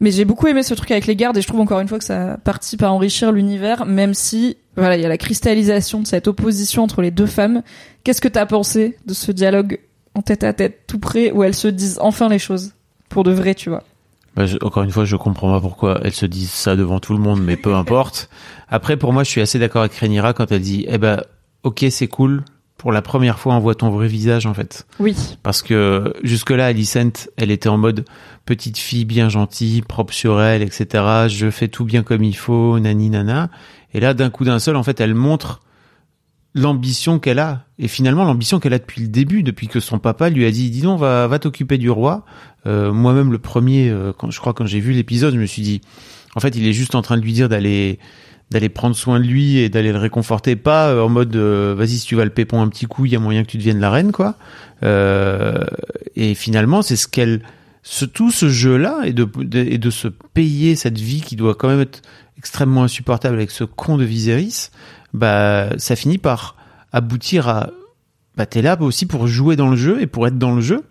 Mais 0.00 0.10
j'ai 0.10 0.24
beaucoup 0.24 0.46
aimé 0.46 0.62
ce 0.62 0.74
truc 0.74 0.90
avec 0.90 1.06
les 1.06 1.16
gardes 1.16 1.36
et 1.36 1.42
je 1.42 1.46
trouve 1.46 1.60
encore 1.60 1.80
une 1.80 1.88
fois 1.88 1.98
que 1.98 2.04
ça 2.04 2.38
participe 2.44 2.82
à 2.82 2.92
enrichir 2.92 3.32
l'univers, 3.32 3.84
même 3.84 4.14
si 4.14 4.56
voilà, 4.76 4.96
il 4.96 5.02
y 5.02 5.06
a 5.06 5.08
la 5.08 5.18
cristallisation 5.18 6.00
de 6.00 6.06
cette 6.06 6.28
opposition 6.28 6.84
entre 6.84 7.02
les 7.02 7.10
deux 7.10 7.26
femmes. 7.26 7.62
Qu'est-ce 8.04 8.20
que 8.20 8.28
t'as 8.28 8.46
pensé 8.46 8.96
de 9.06 9.14
ce 9.14 9.32
dialogue 9.32 9.80
en 10.14 10.22
tête 10.22 10.44
à 10.44 10.52
tête, 10.52 10.84
tout 10.86 11.00
près, 11.00 11.32
où 11.32 11.42
elles 11.42 11.54
se 11.54 11.68
disent 11.68 11.98
enfin 12.00 12.28
les 12.28 12.38
choses? 12.38 12.74
Pour 13.08 13.24
de 13.24 13.32
vrai, 13.32 13.54
tu 13.54 13.70
vois 13.70 13.82
bah, 14.36 14.44
Encore 14.62 14.84
une 14.84 14.90
fois, 14.90 15.04
je 15.04 15.16
comprends 15.16 15.50
pas 15.50 15.60
pourquoi 15.60 16.00
elles 16.04 16.14
se 16.14 16.26
disent 16.26 16.50
ça 16.50 16.76
devant 16.76 17.00
tout 17.00 17.12
le 17.12 17.18
monde, 17.18 17.42
mais 17.42 17.56
peu 17.56 17.74
importe. 17.74 18.30
Après, 18.68 18.96
pour 18.96 19.12
moi, 19.12 19.24
je 19.24 19.30
suis 19.30 19.40
assez 19.40 19.58
d'accord 19.58 19.82
avec 19.82 19.94
Renira 19.94 20.32
quand 20.32 20.52
elle 20.52 20.60
dit, 20.60 20.86
eh 20.88 20.98
ben, 20.98 21.22
ok, 21.64 21.86
c'est 21.90 22.08
cool, 22.08 22.44
pour 22.78 22.92
la 22.92 23.02
première 23.02 23.38
fois 23.38 23.54
on 23.54 23.58
voit 23.58 23.74
ton 23.74 23.90
vrai 23.90 24.08
visage 24.08 24.46
en 24.46 24.54
fait. 24.54 24.86
Oui. 24.98 25.14
Parce 25.42 25.62
que 25.62 26.14
jusque-là, 26.22 26.66
Alicent, 26.66 27.28
elle 27.36 27.50
était 27.50 27.68
en 27.68 27.76
mode 27.76 28.06
petite 28.46 28.78
fille 28.78 29.04
bien 29.04 29.28
gentille, 29.28 29.82
propre 29.82 30.14
sur 30.14 30.40
elle, 30.40 30.62
etc. 30.62 31.04
Je 31.28 31.50
fais 31.50 31.68
tout 31.68 31.84
bien 31.84 32.02
comme 32.02 32.24
il 32.24 32.36
faut, 32.36 32.78
nani 32.78 33.10
nana. 33.10 33.50
Et 33.92 34.00
là, 34.00 34.14
d'un 34.14 34.30
coup 34.30 34.44
d'un 34.44 34.58
seul, 34.58 34.76
en 34.76 34.82
fait, 34.82 35.00
elle 35.00 35.14
montre 35.14 35.60
l'ambition 36.54 37.18
qu'elle 37.18 37.38
a. 37.38 37.64
Et 37.78 37.88
finalement, 37.88 38.24
l'ambition 38.24 38.60
qu'elle 38.60 38.74
a 38.74 38.78
depuis 38.78 39.02
le 39.02 39.08
début, 39.08 39.42
depuis 39.42 39.68
que 39.68 39.80
son 39.80 39.98
papa 39.98 40.30
lui 40.30 40.46
a 40.46 40.50
dit, 40.50 40.70
dis 40.70 40.82
donc, 40.82 41.00
va, 41.00 41.26
va 41.26 41.38
t'occuper 41.38 41.78
du 41.78 41.90
roi. 41.90 42.24
Euh, 42.66 42.92
moi-même, 42.92 43.32
le 43.32 43.38
premier, 43.38 43.90
euh, 43.90 44.12
quand, 44.16 44.30
je 44.30 44.40
crois 44.40 44.54
quand 44.54 44.66
j'ai 44.66 44.80
vu 44.80 44.92
l'épisode, 44.92 45.34
je 45.34 45.38
me 45.38 45.46
suis 45.46 45.62
dit, 45.62 45.80
en 46.34 46.40
fait, 46.40 46.56
il 46.56 46.66
est 46.66 46.72
juste 46.72 46.94
en 46.94 47.02
train 47.02 47.16
de 47.16 47.22
lui 47.22 47.32
dire 47.32 47.48
d'aller 47.48 47.98
d'aller 48.50 48.68
prendre 48.68 48.96
soin 48.96 49.20
de 49.20 49.24
lui 49.24 49.58
et 49.58 49.68
d'aller 49.68 49.92
le 49.92 49.98
réconforter, 49.98 50.56
pas 50.56 50.88
euh, 50.88 51.02
en 51.02 51.08
mode 51.08 51.36
euh, 51.36 51.74
vas-y 51.76 51.98
si 51.98 52.06
tu 52.06 52.16
vas 52.16 52.24
le 52.24 52.30
pépon 52.30 52.62
un 52.62 52.68
petit 52.68 52.86
coup, 52.86 53.04
il 53.04 53.12
y 53.12 53.16
a 53.16 53.18
moyen 53.18 53.42
que 53.42 53.48
tu 53.48 53.58
deviennes 53.58 53.80
la 53.80 53.90
reine 53.90 54.12
quoi. 54.12 54.36
Euh, 54.82 55.64
et 56.16 56.34
finalement 56.34 56.82
c'est 56.82 56.96
ce 56.96 57.08
qu'elle, 57.08 57.42
ce, 57.82 58.04
tout 58.04 58.30
ce 58.30 58.48
jeu 58.48 58.76
là 58.76 59.02
et 59.04 59.12
de, 59.12 59.28
et 59.54 59.78
de 59.78 59.90
se 59.90 60.08
payer 60.08 60.76
cette 60.76 60.98
vie 60.98 61.20
qui 61.20 61.36
doit 61.36 61.54
quand 61.54 61.68
même 61.68 61.80
être 61.80 62.02
extrêmement 62.38 62.84
insupportable 62.84 63.34
avec 63.34 63.50
ce 63.50 63.64
con 63.64 63.98
de 63.98 64.04
Viserys, 64.04 64.70
bah 65.12 65.68
ça 65.76 65.96
finit 65.96 66.18
par 66.18 66.56
aboutir 66.92 67.48
à 67.48 67.70
bah 68.36 68.46
t'es 68.46 68.62
là 68.62 68.80
aussi 68.80 69.04
pour 69.04 69.26
jouer 69.26 69.56
dans 69.56 69.68
le 69.68 69.76
jeu 69.76 70.00
et 70.00 70.06
pour 70.06 70.26
être 70.26 70.38
dans 70.38 70.54
le 70.54 70.60
jeu. 70.60 70.84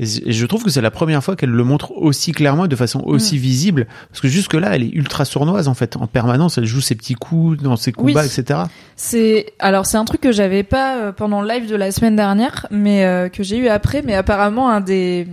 Et 0.00 0.32
je 0.32 0.46
trouve 0.46 0.62
que 0.62 0.70
c'est 0.70 0.80
la 0.80 0.90
première 0.90 1.22
fois 1.24 1.34
qu'elle 1.34 1.50
le 1.50 1.64
montre 1.64 1.92
aussi 1.92 2.32
clairement 2.32 2.66
et 2.66 2.68
de 2.68 2.76
façon 2.76 3.02
aussi 3.04 3.36
mm. 3.36 3.40
visible. 3.40 3.86
Parce 4.10 4.20
que 4.20 4.28
jusque-là, 4.28 4.74
elle 4.74 4.84
est 4.84 4.94
ultra 4.94 5.24
sournoise, 5.24 5.68
en 5.68 5.74
fait. 5.74 5.96
En 5.96 6.06
permanence, 6.06 6.58
elle 6.58 6.66
joue 6.66 6.80
ses 6.80 6.94
petits 6.94 7.14
coups 7.14 7.62
dans 7.62 7.76
ses 7.76 7.92
combats, 7.92 8.24
etc. 8.24 8.60
C'est, 8.96 9.52
alors, 9.58 9.86
c'est 9.86 9.96
un 9.96 10.04
truc 10.04 10.20
que 10.20 10.32
j'avais 10.32 10.62
pas 10.62 10.96
euh, 10.96 11.12
pendant 11.12 11.42
le 11.42 11.48
live 11.48 11.68
de 11.68 11.76
la 11.76 11.90
semaine 11.90 12.16
dernière, 12.16 12.66
mais 12.70 13.04
euh, 13.04 13.28
que 13.28 13.42
j'ai 13.42 13.58
eu 13.58 13.68
après, 13.68 14.02
mais 14.02 14.14
apparemment, 14.14 14.70
un 14.70 14.80
des, 14.80 15.26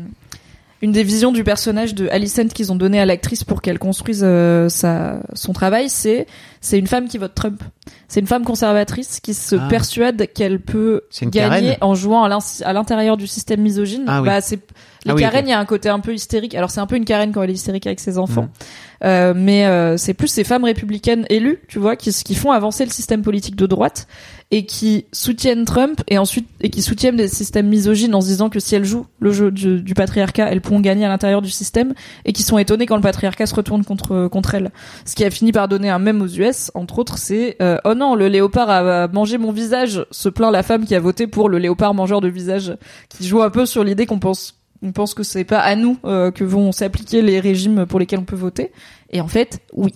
une 0.81 0.91
des 0.91 1.03
visions 1.03 1.31
du 1.31 1.43
personnage 1.43 1.95
de 1.95 2.07
Alicent 2.09 2.49
qu'ils 2.53 2.71
ont 2.71 2.75
donné 2.75 2.99
à 2.99 3.05
l'actrice 3.05 3.43
pour 3.43 3.61
qu'elle 3.61 3.79
construise 3.79 4.23
euh, 4.23 4.69
sa, 4.69 5.19
son 5.33 5.53
travail, 5.53 5.89
c'est 5.89 6.27
c'est 6.61 6.77
une 6.77 6.87
femme 6.87 7.07
qui 7.07 7.17
vote 7.17 7.33
Trump. 7.33 7.61
C'est 8.07 8.19
une 8.19 8.27
femme 8.27 8.43
conservatrice 8.43 9.19
qui 9.19 9.33
se 9.33 9.55
ah. 9.55 9.67
persuade 9.69 10.27
qu'elle 10.33 10.59
peut 10.59 11.01
gagner 11.23 11.77
en 11.81 11.95
jouant 11.95 12.23
à 12.23 12.73
l'intérieur 12.73 13.17
du 13.17 13.27
système 13.27 13.61
misogyne. 13.61 14.05
Ah, 14.07 14.21
oui. 14.21 14.27
bah, 14.27 14.41
c'est 14.41 14.59
les 15.05 15.11
ah 15.11 15.15
Karen, 15.15 15.47
il 15.47 15.51
y 15.51 15.53
a 15.53 15.59
un 15.59 15.65
côté 15.65 15.89
un 15.89 15.99
peu 15.99 16.13
hystérique. 16.13 16.55
Alors 16.55 16.71
c'est 16.71 16.79
un 16.79 16.87
peu 16.87 16.95
une 16.95 17.05
Karen 17.05 17.31
quand 17.31 17.43
elle 17.43 17.51
est 17.51 17.53
hystérique 17.53 17.85
avec 17.85 17.99
ses 17.99 18.17
enfants, 18.17 18.43
mm. 18.43 19.05
euh, 19.05 19.33
mais 19.35 19.65
euh, 19.65 19.97
c'est 19.97 20.15
plus 20.15 20.27
ces 20.27 20.43
femmes 20.43 20.63
républicaines 20.63 21.25
élues, 21.29 21.61
tu 21.67 21.77
vois, 21.77 21.95
qui, 21.95 22.11
qui 22.11 22.35
font 22.35 22.51
avancer 22.51 22.85
le 22.85 22.91
système 22.91 23.21
politique 23.21 23.55
de 23.55 23.67
droite 23.67 24.07
et 24.51 24.65
qui 24.65 25.05
soutiennent 25.11 25.65
Trump 25.65 26.01
et 26.07 26.17
ensuite 26.17 26.47
et 26.61 26.69
qui 26.69 26.81
soutiennent 26.81 27.15
des 27.15 27.27
systèmes 27.27 27.67
misogynes 27.67 28.13
en 28.13 28.21
se 28.21 28.27
disant 28.27 28.49
que 28.49 28.59
si 28.59 28.75
elles 28.75 28.85
jouent 28.85 29.07
le 29.19 29.31
jeu 29.31 29.51
du, 29.51 29.81
du 29.81 29.93
patriarcat, 29.93 30.47
elles 30.51 30.61
pourront 30.61 30.79
gagner 30.79 31.05
à 31.05 31.09
l'intérieur 31.09 31.41
du 31.41 31.49
système 31.49 31.93
et 32.25 32.33
qui 32.33 32.43
sont 32.43 32.57
étonnées 32.57 32.85
quand 32.85 32.95
le 32.95 33.01
patriarcat 33.01 33.45
se 33.45 33.55
retourne 33.55 33.83
contre 33.83 34.27
contre 34.27 34.55
elles. 34.55 34.71
Ce 35.05 35.15
qui 35.15 35.23
a 35.23 35.29
fini 35.29 35.51
par 35.51 35.67
donner 35.67 35.89
un 35.89 35.99
même 35.99 36.21
aux 36.21 36.27
US, 36.27 36.71
entre 36.73 36.99
autres, 36.99 37.17
c'est 37.17 37.57
euh, 37.61 37.77
oh 37.85 37.93
non, 37.93 38.15
le 38.15 38.27
léopard 38.27 38.69
a 38.69 39.07
mangé 39.07 39.37
mon 39.37 39.51
visage. 39.51 40.05
Se 40.09 40.29
plaint 40.29 40.51
la 40.51 40.63
femme 40.63 40.85
qui 40.85 40.95
a 40.95 40.99
voté 40.99 41.27
pour 41.27 41.49
le 41.49 41.59
léopard 41.59 41.93
mangeur 41.93 42.21
de 42.21 42.27
visage, 42.27 42.75
qui 43.09 43.27
joue 43.27 43.41
un 43.41 43.49
peu 43.49 43.65
sur 43.65 43.83
l'idée 43.83 44.05
qu'on 44.05 44.19
pense 44.19 44.54
on 44.81 44.91
pense 44.91 45.13
que 45.13 45.23
c'est 45.23 45.43
pas 45.43 45.59
à 45.59 45.75
nous 45.75 45.97
euh, 46.05 46.31
que 46.31 46.43
vont 46.43 46.71
s'appliquer 46.71 47.21
les 47.21 47.39
régimes 47.39 47.85
pour 47.85 47.99
lesquels 47.99 48.19
on 48.19 48.25
peut 48.25 48.35
voter. 48.35 48.71
Et 49.09 49.21
en 49.21 49.27
fait, 49.27 49.59
oui. 49.73 49.93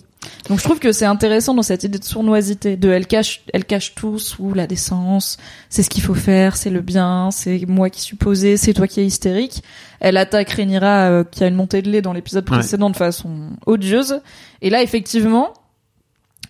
Donc 0.48 0.58
je 0.58 0.64
trouve 0.64 0.78
que 0.78 0.92
c'est 0.92 1.06
intéressant 1.06 1.54
dans 1.54 1.62
cette 1.62 1.84
idée 1.84 1.98
de 1.98 2.04
sournoisité, 2.04 2.76
de 2.76 2.90
elle 2.90 3.06
cache, 3.06 3.42
elle 3.54 3.64
cache 3.64 3.94
tout 3.94 4.18
sous 4.18 4.52
la 4.52 4.66
décence, 4.66 5.38
c'est 5.70 5.82
ce 5.82 5.88
qu'il 5.88 6.02
faut 6.02 6.14
faire, 6.14 6.56
c'est 6.56 6.70
le 6.70 6.80
bien, 6.80 7.30
c'est 7.30 7.64
moi 7.66 7.88
qui 7.88 8.02
suis 8.02 8.16
posé, 8.16 8.56
c'est 8.56 8.74
toi 8.74 8.86
qui 8.86 9.00
es 9.00 9.06
hystérique. 9.06 9.62
Elle 9.98 10.16
attaque 10.16 10.50
Rhaenyra 10.50 11.10
euh, 11.10 11.24
qui 11.24 11.42
a 11.42 11.46
une 11.46 11.54
montée 11.54 11.80
de 11.80 11.90
lait 11.90 12.02
dans 12.02 12.12
l'épisode 12.12 12.44
précédent 12.44 12.90
de 12.90 12.96
façon 12.96 13.50
odieuse. 13.66 14.20
Et 14.60 14.68
là, 14.68 14.82
effectivement, 14.82 15.54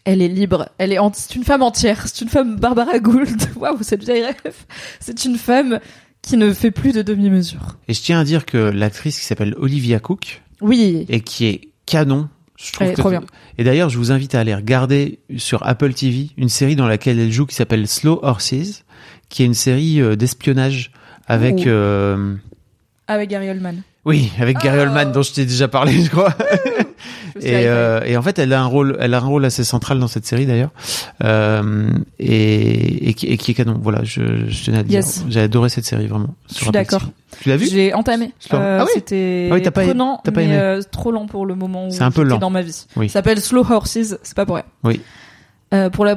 elle 0.04 0.22
est 0.22 0.28
libre, 0.28 0.70
elle 0.78 0.92
est 0.92 0.98
c'est 1.12 1.36
une 1.36 1.44
femme 1.44 1.62
entière, 1.62 2.08
c'est 2.08 2.22
une 2.22 2.30
femme 2.30 2.56
Barbara 2.56 2.98
Gould. 2.98 3.40
Waouh, 3.56 3.82
cette 3.82 4.02
vieille 4.02 4.24
rêve. 4.24 4.64
C'est 4.98 5.24
une 5.24 5.36
femme 5.36 5.78
qui 6.22 6.36
ne 6.36 6.52
fait 6.52 6.70
plus 6.70 6.92
de 6.92 7.02
demi-mesure. 7.02 7.76
Et 7.88 7.94
je 7.94 8.00
tiens 8.00 8.20
à 8.20 8.24
dire 8.24 8.46
que 8.46 8.58
l'actrice 8.58 9.18
qui 9.18 9.24
s'appelle 9.24 9.54
Olivia 9.58 10.00
Cook, 10.00 10.42
oui, 10.60 11.06
et 11.08 11.20
qui 11.20 11.46
est 11.46 11.60
canon, 11.86 12.28
je 12.56 12.72
trouve 12.72 12.92
trop 12.92 13.10
bien. 13.10 13.22
Et 13.58 13.64
d'ailleurs, 13.64 13.88
je 13.88 13.96
vous 13.96 14.12
invite 14.12 14.34
à 14.34 14.40
aller 14.40 14.54
regarder 14.54 15.20
sur 15.38 15.66
Apple 15.66 15.94
TV 15.94 16.30
une 16.36 16.48
série 16.48 16.76
dans 16.76 16.86
laquelle 16.86 17.18
elle 17.18 17.32
joue 17.32 17.46
qui 17.46 17.54
s'appelle 17.54 17.88
Slow 17.88 18.20
Horses, 18.22 18.84
qui 19.28 19.42
est 19.42 19.46
une 19.46 19.54
série 19.54 20.00
euh, 20.00 20.16
d'espionnage 20.16 20.92
avec 21.26 21.66
euh... 21.66 22.36
avec 23.06 23.30
Gary 23.30 23.48
Oldman. 23.48 23.82
Oui, 24.04 24.30
avec 24.38 24.58
Gary 24.58 24.78
oh. 24.78 24.82
Oldman 24.82 25.12
dont 25.12 25.22
je 25.22 25.32
t'ai 25.32 25.46
déjà 25.46 25.68
parlé, 25.68 26.02
je 26.02 26.10
crois. 26.10 26.34
et, 27.40 27.66
euh, 27.66 28.00
et, 28.04 28.16
en 28.16 28.22
fait, 28.22 28.38
elle 28.38 28.52
a 28.52 28.60
un 28.60 28.66
rôle, 28.66 28.96
elle 29.00 29.14
a 29.14 29.18
un 29.18 29.26
rôle 29.26 29.44
assez 29.44 29.64
central 29.64 29.98
dans 29.98 30.08
cette 30.08 30.26
série 30.26 30.46
d'ailleurs, 30.46 30.70
euh, 31.24 31.90
et, 32.18 33.08
et, 33.08 33.14
qui, 33.14 33.26
et, 33.26 33.36
qui, 33.36 33.50
est 33.52 33.54
canon. 33.54 33.78
Voilà, 33.80 34.02
je, 34.04 34.48
je 34.48 34.64
tenais 34.64 34.78
à 34.78 34.82
dire. 34.82 35.02
J'ai 35.28 35.40
adoré 35.40 35.68
cette 35.68 35.84
série 35.84 36.06
vraiment. 36.06 36.34
Je 36.48 36.56
suis 36.56 36.70
d'accord. 36.70 37.02
Tu 37.40 37.48
l'as 37.48 37.56
vu 37.56 37.66
J'ai 37.66 37.94
entamé. 37.94 38.32
Euh, 38.52 38.78
ah 38.80 38.84
oui 38.84 38.90
C'était 38.94 39.48
ah 39.50 39.54
oui, 39.54 39.62
pas 39.62 39.70
prenant, 39.70 40.18
pas 40.18 40.30
mais 40.34 40.56
euh, 40.56 40.82
trop 40.90 41.12
lent 41.12 41.26
pour 41.26 41.46
le 41.46 41.54
moment 41.54 41.86
où 41.86 41.90
c'est 41.90 42.02
un 42.02 42.10
peu 42.10 42.22
lent 42.22 42.38
dans 42.38 42.50
ma 42.50 42.62
vie. 42.62 42.86
Oui. 42.96 43.08
Ça 43.08 43.14
s'appelle 43.14 43.40
Slow 43.40 43.64
Horses, 43.70 44.16
c'est 44.22 44.34
pas 44.34 44.46
pour 44.46 44.56
rien. 44.56 44.64
Oui. 44.84 45.00
Pour 45.92 46.04
la 46.04 46.16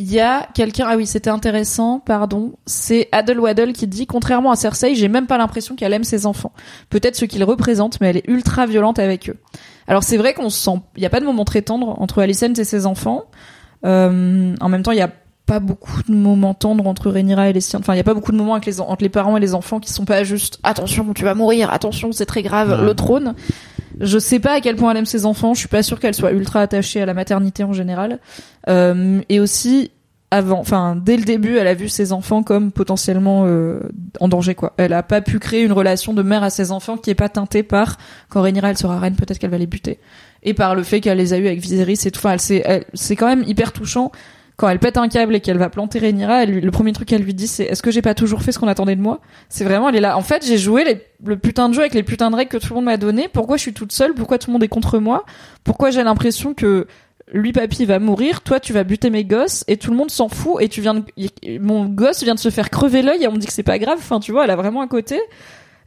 il 0.00 0.10
y 0.10 0.18
a 0.18 0.48
quelqu'un, 0.54 0.86
ah 0.88 0.96
oui, 0.96 1.06
c'était 1.06 1.28
intéressant, 1.28 2.00
pardon, 2.00 2.52
c'est 2.64 3.10
Adel 3.12 3.38
Waddle 3.38 3.74
qui 3.74 3.86
dit, 3.86 4.06
contrairement 4.06 4.50
à 4.50 4.56
Cersei, 4.56 4.94
j'ai 4.94 5.08
même 5.08 5.26
pas 5.26 5.36
l'impression 5.36 5.76
qu'elle 5.76 5.92
aime 5.92 6.04
ses 6.04 6.24
enfants. 6.24 6.52
Peut-être 6.88 7.16
ce 7.16 7.26
qu'ils 7.26 7.44
représentent, 7.44 8.00
mais 8.00 8.08
elle 8.08 8.16
est 8.16 8.26
ultra 8.26 8.64
violente 8.64 8.98
avec 8.98 9.28
eux. 9.28 9.36
Alors 9.86 10.02
c'est 10.02 10.16
vrai 10.16 10.32
qu'on 10.32 10.48
se 10.48 10.58
sent, 10.58 10.80
il 10.96 11.02
y 11.02 11.06
a 11.06 11.10
pas 11.10 11.20
de 11.20 11.26
moment 11.26 11.44
très 11.44 11.60
tendre 11.60 12.00
entre 12.00 12.22
Alicent 12.22 12.58
et 12.58 12.64
ses 12.64 12.86
enfants. 12.86 13.24
Euh, 13.84 14.54
en 14.58 14.68
même 14.70 14.82
temps, 14.82 14.92
il 14.92 14.98
y 14.98 15.02
a 15.02 15.10
pas 15.44 15.60
beaucoup 15.60 16.02
de 16.08 16.14
moments 16.14 16.54
tendres 16.54 16.86
entre 16.86 17.10
Rhaenyra 17.10 17.50
et 17.50 17.52
les 17.52 17.60
siens. 17.60 17.80
Enfin, 17.80 17.92
il 17.92 17.98
y 17.98 18.00
a 18.00 18.04
pas 18.04 18.14
beaucoup 18.14 18.32
de 18.32 18.38
moments 18.38 18.54
avec 18.54 18.64
les, 18.64 18.80
entre 18.80 19.02
les 19.02 19.10
parents 19.10 19.36
et 19.36 19.40
les 19.40 19.52
enfants 19.52 19.80
qui 19.80 19.92
sont 19.92 20.06
pas 20.06 20.24
juste 20.24 20.60
attention, 20.62 21.12
tu 21.12 21.24
vas 21.24 21.34
mourir, 21.34 21.70
attention, 21.72 22.12
c'est 22.12 22.24
très 22.24 22.42
grave, 22.42 22.84
le 22.84 22.94
trône. 22.94 23.34
Je 24.00 24.18
sais 24.18 24.40
pas 24.40 24.54
à 24.54 24.60
quel 24.60 24.76
point 24.76 24.90
elle 24.90 24.96
aime 24.96 25.06
ses 25.06 25.26
enfants. 25.26 25.54
Je 25.54 25.60
suis 25.60 25.68
pas 25.68 25.82
sûre 25.82 26.00
qu'elle 26.00 26.14
soit 26.14 26.32
ultra 26.32 26.62
attachée 26.62 27.02
à 27.02 27.06
la 27.06 27.14
maternité 27.14 27.64
en 27.64 27.72
général. 27.72 28.18
Euh, 28.68 29.20
et 29.28 29.40
aussi, 29.40 29.90
avant, 30.30 30.58
enfin 30.58 30.96
dès 30.96 31.16
le 31.16 31.24
début, 31.24 31.58
elle 31.58 31.66
a 31.66 31.74
vu 31.74 31.88
ses 31.88 32.12
enfants 32.12 32.42
comme 32.42 32.72
potentiellement 32.72 33.44
euh, 33.46 33.80
en 34.18 34.28
danger 34.28 34.54
quoi. 34.54 34.72
Elle 34.78 34.94
a 34.94 35.02
pas 35.02 35.20
pu 35.20 35.38
créer 35.38 35.62
une 35.62 35.72
relation 35.72 36.14
de 36.14 36.22
mère 36.22 36.42
à 36.42 36.50
ses 36.50 36.72
enfants 36.72 36.96
qui 36.96 37.10
est 37.10 37.14
pas 37.14 37.28
teintée 37.28 37.62
par 37.62 37.98
quand 38.30 38.40
Rhaenyra 38.40 38.70
elle 38.70 38.78
sera 38.78 38.98
reine, 38.98 39.16
peut-être 39.16 39.38
qu'elle 39.38 39.50
va 39.50 39.58
les 39.58 39.66
buter, 39.66 39.98
et 40.42 40.54
par 40.54 40.74
le 40.74 40.82
fait 40.82 41.00
qu'elle 41.00 41.18
les 41.18 41.32
a 41.34 41.38
eu 41.38 41.46
avec 41.46 41.60
Viserys 41.60 41.98
et 42.04 42.10
tout. 42.10 42.20
Enfin, 42.24 42.36
c'est 42.38 43.16
quand 43.16 43.26
même 43.26 43.44
hyper 43.46 43.72
touchant 43.72 44.12
quand 44.60 44.68
elle 44.68 44.78
pète 44.78 44.98
un 44.98 45.08
câble 45.08 45.34
et 45.34 45.40
qu'elle 45.40 45.56
va 45.56 45.70
planter 45.70 45.98
Rhaenyra, 45.98 46.44
le 46.44 46.70
premier 46.70 46.92
truc 46.92 47.08
qu'elle 47.08 47.22
lui 47.22 47.32
dit 47.32 47.48
c'est 47.48 47.64
est-ce 47.64 47.82
que 47.82 47.90
j'ai 47.90 48.02
pas 48.02 48.12
toujours 48.12 48.42
fait 48.42 48.52
ce 48.52 48.58
qu'on 48.58 48.68
attendait 48.68 48.94
de 48.94 49.00
moi? 49.00 49.20
C'est 49.48 49.64
vraiment 49.64 49.88
elle 49.88 49.96
est 49.96 50.02
là. 50.02 50.18
En 50.18 50.20
fait, 50.20 50.44
j'ai 50.44 50.58
joué 50.58 51.00
le 51.24 51.38
putain 51.38 51.70
de 51.70 51.74
jeu 51.74 51.80
avec 51.80 51.94
les 51.94 52.02
putains 52.02 52.30
de 52.30 52.36
règles 52.36 52.50
que 52.50 52.58
tout 52.58 52.68
le 52.68 52.74
monde 52.74 52.84
m'a 52.84 52.98
donné. 52.98 53.28
Pourquoi 53.32 53.56
je 53.56 53.62
suis 53.62 53.72
toute 53.72 53.90
seule? 53.90 54.12
Pourquoi 54.12 54.36
tout 54.36 54.50
le 54.50 54.52
monde 54.52 54.62
est 54.62 54.68
contre 54.68 54.98
moi? 54.98 55.24
Pourquoi 55.64 55.90
j'ai 55.90 56.02
l'impression 56.02 56.52
que 56.52 56.86
lui 57.32 57.52
papy 57.52 57.86
va 57.86 57.98
mourir, 58.00 58.42
toi 58.42 58.60
tu 58.60 58.74
vas 58.74 58.84
buter 58.84 59.08
mes 59.08 59.24
gosses 59.24 59.64
et 59.66 59.78
tout 59.78 59.92
le 59.92 59.96
monde 59.96 60.10
s'en 60.10 60.28
fout 60.28 60.56
et 60.60 60.68
tu 60.68 60.82
viens 60.82 60.94
de... 60.94 61.04
mon 61.58 61.86
gosse 61.86 62.22
vient 62.22 62.34
de 62.34 62.40
se 62.40 62.50
faire 62.50 62.68
crever 62.68 63.00
l'œil 63.00 63.22
et 63.22 63.28
on 63.28 63.32
me 63.32 63.38
dit 63.38 63.46
que 63.46 63.54
c'est 63.54 63.62
pas 63.62 63.78
grave. 63.78 63.96
Enfin, 63.98 64.20
tu 64.20 64.30
vois, 64.30 64.44
elle 64.44 64.50
a 64.50 64.56
vraiment 64.56 64.82
un 64.82 64.88
côté 64.88 65.18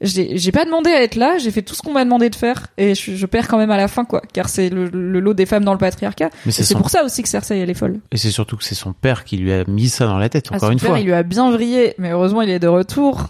j'ai 0.02 0.52
pas 0.52 0.66
demandé 0.66 0.90
à 0.90 1.02
être 1.02 1.16
là, 1.16 1.38
j'ai 1.38 1.52
fait 1.52 1.62
tout 1.62 1.76
ce 1.76 1.82
qu'on 1.82 1.94
m'a 1.94 2.04
demandé 2.04 2.30
de 2.30 2.36
faire 2.36 2.68
et 2.78 2.96
je, 2.96 3.16
je, 3.16 3.26
perds 3.26 3.48
quand 3.48 3.58
même 3.58 3.72
à 3.72 3.78
la 3.78 3.88
fin 3.88 4.06
quoi, 4.06 4.22
car 4.34 4.50
c'est 4.50 4.70
le, 4.70 4.88
le, 4.88 5.20
lot 5.20 5.34
des 5.34 5.46
femmes 5.46 5.64
dans 5.64 5.72
le 5.72 5.78
patriarcat. 5.78 6.30
Mais 6.46 6.52
c'est 6.52 6.76
pour 6.76 6.90
ça 6.90 7.04
aussi 7.04 7.24
que 7.24 7.30
Cersei 7.30 7.60
elle 7.60 7.70
est 7.70 7.76
folle. 7.76 8.00
Et 8.12 8.18
c'est 8.18 8.32
surtout 8.32 8.58
que 8.58 8.64
c'est 8.64 8.76
son 8.76 8.94
père 8.94 9.24
qui 9.24 9.38
lui 9.38 9.54
a 9.54 9.64
mis 9.66 9.90
ça 9.90 10.06
dans 10.06 10.18
la 10.18 10.30
tête 10.30 10.52
encore 10.52 10.70
ah, 10.70 10.74
une 10.74 10.80
père, 10.80 10.90
fois. 10.90 11.00
Il 11.00 11.06
lui 11.06 11.14
a 11.14 11.24
bien 11.24 11.52
vrillé, 11.52 11.94
mais 11.98 12.12
heureusement 12.12 12.42
il 12.42 12.50
est 12.50 12.60
de 12.60 12.68
retour, 12.68 13.28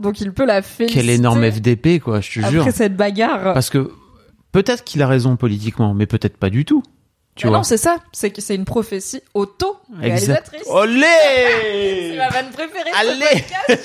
donc 0.00 0.20
il 0.20 0.32
peut 0.32 0.46
la 0.46 0.62
féliciter. 0.62 1.00
Quel 1.00 1.10
énorme 1.10 1.50
FDP 1.50 2.00
quoi, 2.00 2.20
je 2.20 2.32
te 2.32 2.38
Après 2.40 2.50
jure. 2.50 2.62
Après 2.62 2.72
cette 2.72 2.96
bagarre. 2.96 3.54
Parce 3.54 3.70
que 3.70 3.92
peut-être 4.52 4.84
qu'il 4.84 5.02
a 5.02 5.06
raison 5.06 5.36
politiquement, 5.36 5.94
mais 5.94 6.06
peut-être 6.06 6.36
pas 6.36 6.50
du 6.50 6.64
tout. 6.64 6.82
Tu 7.38 7.46
vois. 7.46 7.58
non, 7.58 7.62
c'est 7.62 7.76
ça. 7.76 7.98
C'est 8.12 8.54
une 8.54 8.64
prophétie 8.64 9.20
auto-réalisatrice. 9.32 10.64
Olé 10.66 11.02
C'est 11.62 12.16
ma 12.16 12.28
vanne 12.30 12.50
préférée. 12.50 12.90
Allez 12.96 13.44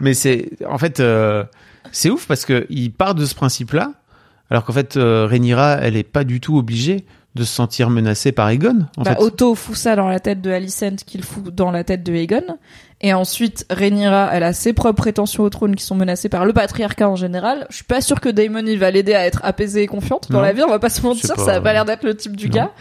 Mais 0.00 0.14
c'est, 0.14 0.50
en 0.68 0.78
fait, 0.78 1.00
euh, 1.00 1.44
c'est 1.92 2.10
ouf 2.10 2.26
parce 2.26 2.44
que 2.44 2.66
il 2.70 2.92
part 2.92 3.14
de 3.14 3.24
ce 3.24 3.34
principe-là, 3.34 3.92
alors 4.50 4.64
qu'en 4.64 4.72
fait, 4.72 4.96
euh, 4.96 5.26
Rhaenyra, 5.26 5.78
elle 5.80 5.96
est 5.96 6.02
pas 6.02 6.24
du 6.24 6.40
tout 6.40 6.56
obligée 6.56 7.04
de 7.36 7.44
se 7.44 7.54
sentir 7.54 7.90
menacée 7.90 8.32
par 8.32 8.48
Aegon. 8.48 8.86
En 8.96 9.02
bah, 9.02 9.14
fait. 9.14 9.22
Otto 9.22 9.54
fout 9.54 9.76
ça 9.76 9.94
dans 9.94 10.08
la 10.08 10.18
tête 10.18 10.40
de 10.40 10.50
Alicent 10.50 10.96
qu'il 11.06 11.22
fout 11.22 11.54
dans 11.54 11.70
la 11.70 11.84
tête 11.84 12.02
de 12.02 12.12
Aegon. 12.12 12.58
Et 13.02 13.14
ensuite, 13.14 13.64
Rhaenyra, 13.70 14.30
elle 14.32 14.42
a 14.42 14.52
ses 14.52 14.72
propres 14.72 14.96
prétentions 14.96 15.44
au 15.44 15.48
trône 15.48 15.76
qui 15.76 15.84
sont 15.84 15.94
menacées 15.94 16.28
par 16.28 16.44
le 16.44 16.52
patriarcat 16.52 17.08
en 17.08 17.16
général. 17.16 17.66
Je 17.70 17.76
suis 17.76 17.84
pas 17.84 18.00
sûr 18.00 18.20
que 18.20 18.28
Daemon, 18.28 18.66
il 18.66 18.78
va 18.78 18.90
l'aider 18.90 19.14
à 19.14 19.24
être 19.24 19.40
apaisée 19.44 19.82
et 19.82 19.86
confiante 19.86 20.30
dans 20.30 20.40
la 20.40 20.52
vie. 20.52 20.62
On 20.62 20.68
va 20.68 20.80
pas 20.80 20.90
se 20.90 21.00
mentir, 21.02 21.38
ça 21.38 21.54
a 21.54 21.60
pas 21.60 21.72
l'air 21.72 21.84
d'être 21.84 22.04
le 22.04 22.16
type 22.16 22.36
du 22.36 22.48
gars. 22.48 22.72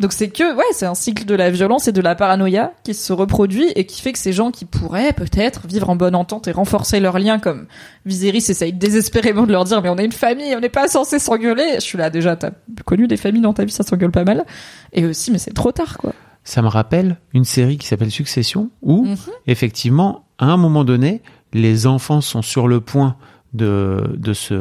Donc 0.00 0.12
c'est 0.12 0.28
que 0.28 0.54
ouais, 0.54 0.64
c'est 0.72 0.86
un 0.86 0.94
cycle 0.94 1.24
de 1.24 1.34
la 1.34 1.50
violence 1.50 1.88
et 1.88 1.92
de 1.92 2.00
la 2.00 2.14
paranoïa 2.14 2.72
qui 2.84 2.94
se 2.94 3.12
reproduit 3.12 3.72
et 3.74 3.84
qui 3.84 4.00
fait 4.00 4.12
que 4.12 4.18
ces 4.18 4.32
gens 4.32 4.50
qui 4.50 4.64
pourraient 4.64 5.12
peut-être 5.12 5.66
vivre 5.66 5.90
en 5.90 5.96
bonne 5.96 6.14
entente 6.14 6.46
et 6.46 6.52
renforcer 6.52 7.00
leurs 7.00 7.18
liens 7.18 7.38
comme 7.38 7.66
Viserys 8.06 8.44
essaye 8.48 8.72
désespérément 8.72 9.46
de 9.46 9.52
leur 9.52 9.64
dire 9.64 9.82
mais 9.82 9.88
on 9.88 9.98
est 9.98 10.04
une 10.04 10.12
famille, 10.12 10.54
on 10.54 10.60
n'est 10.60 10.68
pas 10.68 10.86
censé 10.86 11.18
s'engueuler. 11.18 11.74
Je 11.76 11.80
suis 11.80 11.98
là 11.98 12.10
déjà, 12.10 12.36
t'as 12.36 12.50
connu 12.84 13.08
des 13.08 13.16
familles 13.16 13.42
dans 13.42 13.54
ta 13.54 13.64
vie, 13.64 13.72
ça 13.72 13.82
s'engueule 13.82 14.12
pas 14.12 14.24
mal. 14.24 14.44
Et 14.92 15.04
aussi 15.04 15.32
mais 15.32 15.38
c'est 15.38 15.54
trop 15.54 15.72
tard 15.72 15.98
quoi. 15.98 16.12
Ça 16.44 16.62
me 16.62 16.68
rappelle 16.68 17.18
une 17.34 17.44
série 17.44 17.76
qui 17.76 17.86
s'appelle 17.86 18.10
Succession 18.10 18.70
où 18.82 19.04
mhm. 19.04 19.16
effectivement 19.46 20.26
à 20.38 20.46
un 20.46 20.56
moment 20.56 20.84
donné 20.84 21.22
les 21.52 21.86
enfants 21.86 22.20
sont 22.20 22.42
sur 22.42 22.68
le 22.68 22.80
point 22.80 23.16
de, 23.52 24.14
de 24.16 24.32
se 24.32 24.54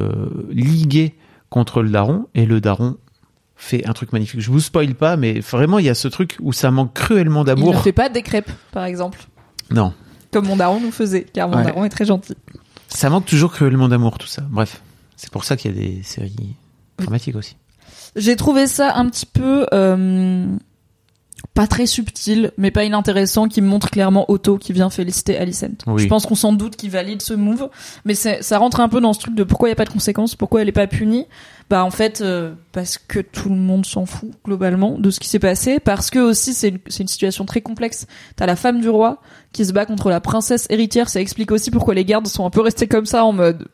liguer 0.49 1.15
contre 1.49 1.81
le 1.81 1.89
daron 1.89 2.25
et 2.33 2.45
le 2.45 2.59
daron 2.59 2.97
fait 3.57 3.85
un 3.87 3.93
truc 3.93 4.13
magnifique. 4.13 4.39
Je 4.39 4.51
vous 4.51 4.59
spoil 4.59 4.93
pas, 4.95 5.17
mais 5.17 5.39
vraiment, 5.39 5.79
il 5.79 5.85
y 5.85 5.89
a 5.89 5.95
ce 5.95 6.07
truc 6.07 6.37
où 6.39 6.53
ça 6.53 6.71
manque 6.71 6.93
cruellement 6.93 7.43
d'amour. 7.43 7.73
Il 7.73 7.77
ne 7.77 7.81
fait 7.81 7.91
pas 7.91 8.09
des 8.09 8.21
crêpes, 8.21 8.51
par 8.71 8.85
exemple. 8.85 9.19
Non. 9.71 9.93
Comme 10.31 10.47
mon 10.47 10.55
daron 10.55 10.79
nous 10.79 10.91
faisait, 10.91 11.23
car 11.23 11.49
mon 11.49 11.63
daron 11.63 11.83
est 11.83 11.89
très 11.89 12.05
gentil. 12.05 12.35
Ça 12.87 13.09
manque 13.09 13.25
toujours 13.25 13.51
cruellement 13.51 13.89
d'amour, 13.89 14.17
tout 14.17 14.27
ça. 14.27 14.43
Bref, 14.49 14.81
c'est 15.15 15.31
pour 15.31 15.43
ça 15.43 15.57
qu'il 15.57 15.75
y 15.75 15.77
a 15.77 15.81
des 15.81 16.03
séries 16.03 16.55
dramatiques 16.97 17.35
aussi. 17.35 17.55
J'ai 18.15 18.35
trouvé 18.35 18.67
ça 18.67 18.95
un 18.95 19.09
petit 19.09 19.25
peu 19.25 19.67
euh, 19.73 20.45
pas 21.53 21.67
très 21.67 21.85
subtil, 21.85 22.51
mais 22.57 22.71
pas 22.71 22.83
inintéressant, 22.83 23.47
qui 23.47 23.61
montre 23.61 23.89
clairement 23.89 24.29
Otto 24.29 24.57
qui 24.57 24.73
vient 24.73 24.89
féliciter 24.89 25.37
Alicent. 25.37 25.77
Oui. 25.87 26.03
Je 26.03 26.07
pense 26.07 26.25
qu'on 26.25 26.35
s'en 26.35 26.53
doute 26.53 26.75
qu'il 26.75 26.91
valide 26.91 27.21
ce 27.21 27.33
move, 27.33 27.69
mais 28.05 28.13
ça 28.13 28.57
rentre 28.57 28.79
un 28.79 28.89
peu 28.89 29.01
dans 29.01 29.13
ce 29.13 29.19
truc 29.19 29.35
de 29.35 29.43
pourquoi 29.43 29.67
il 29.67 29.71
y 29.71 29.73
a 29.73 29.75
pas 29.75 29.85
de 29.85 29.89
conséquences, 29.89 30.35
pourquoi 30.35 30.61
elle 30.61 30.69
est 30.69 30.73
pas 30.73 30.87
punie. 30.87 31.25
Bah 31.69 31.83
en 31.83 31.91
fait, 31.91 32.21
euh, 32.21 32.53
parce 32.71 32.97
que 32.97 33.19
tout 33.19 33.49
le 33.49 33.55
monde 33.55 33.85
s'en 33.85 34.05
fout 34.05 34.31
globalement 34.45 34.97
de 34.97 35.09
ce 35.09 35.19
qui 35.19 35.27
s'est 35.27 35.39
passé, 35.39 35.79
parce 35.79 36.09
que 36.09 36.19
aussi 36.19 36.53
c'est 36.53 36.69
une, 36.69 36.79
c'est 36.87 37.03
une 37.03 37.09
situation 37.09 37.43
très 37.43 37.61
complexe. 37.61 38.07
T'as 38.35 38.45
la 38.45 38.55
femme 38.55 38.79
du 38.79 38.87
roi 38.87 39.19
qui 39.51 39.65
se 39.65 39.73
bat 39.73 39.85
contre 39.85 40.09
la 40.09 40.21
princesse 40.21 40.67
héritière, 40.69 41.09
ça 41.09 41.19
explique 41.19 41.51
aussi 41.51 41.69
pourquoi 41.71 41.93
les 41.93 42.05
gardes 42.05 42.27
sont 42.27 42.45
un 42.45 42.49
peu 42.49 42.61
restés 42.61 42.87
comme 42.87 43.05
ça 43.05 43.25
en 43.25 43.33
mode 43.33 43.67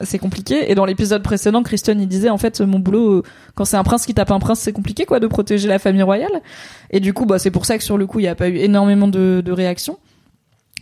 c'est 0.00 0.18
compliqué. 0.18 0.70
Et 0.70 0.74
dans 0.74 0.84
l'épisode 0.84 1.22
précédent, 1.22 1.62
Kristen 1.62 2.00
il 2.00 2.08
disait 2.08 2.30
en 2.30 2.38
fait 2.38 2.60
mon 2.60 2.78
boulot 2.78 3.18
euh, 3.18 3.22
quand 3.54 3.64
c'est 3.64 3.76
un 3.76 3.84
prince 3.84 4.06
qui 4.06 4.14
tape 4.14 4.30
un 4.30 4.40
prince, 4.40 4.60
c'est 4.60 4.72
compliqué 4.72 5.04
quoi 5.04 5.20
de 5.20 5.26
protéger 5.26 5.68
la 5.68 5.78
famille 5.78 6.02
royale. 6.02 6.42
Et 6.90 7.00
du 7.00 7.12
coup, 7.12 7.26
bah 7.26 7.38
c'est 7.38 7.50
pour 7.50 7.66
ça 7.66 7.78
que 7.78 7.84
sur 7.84 7.98
le 7.98 8.06
coup, 8.06 8.20
il 8.20 8.22
n'y 8.22 8.28
a 8.28 8.34
pas 8.34 8.48
eu 8.48 8.56
énormément 8.56 9.08
de 9.08 9.52
réactions. 9.52 9.98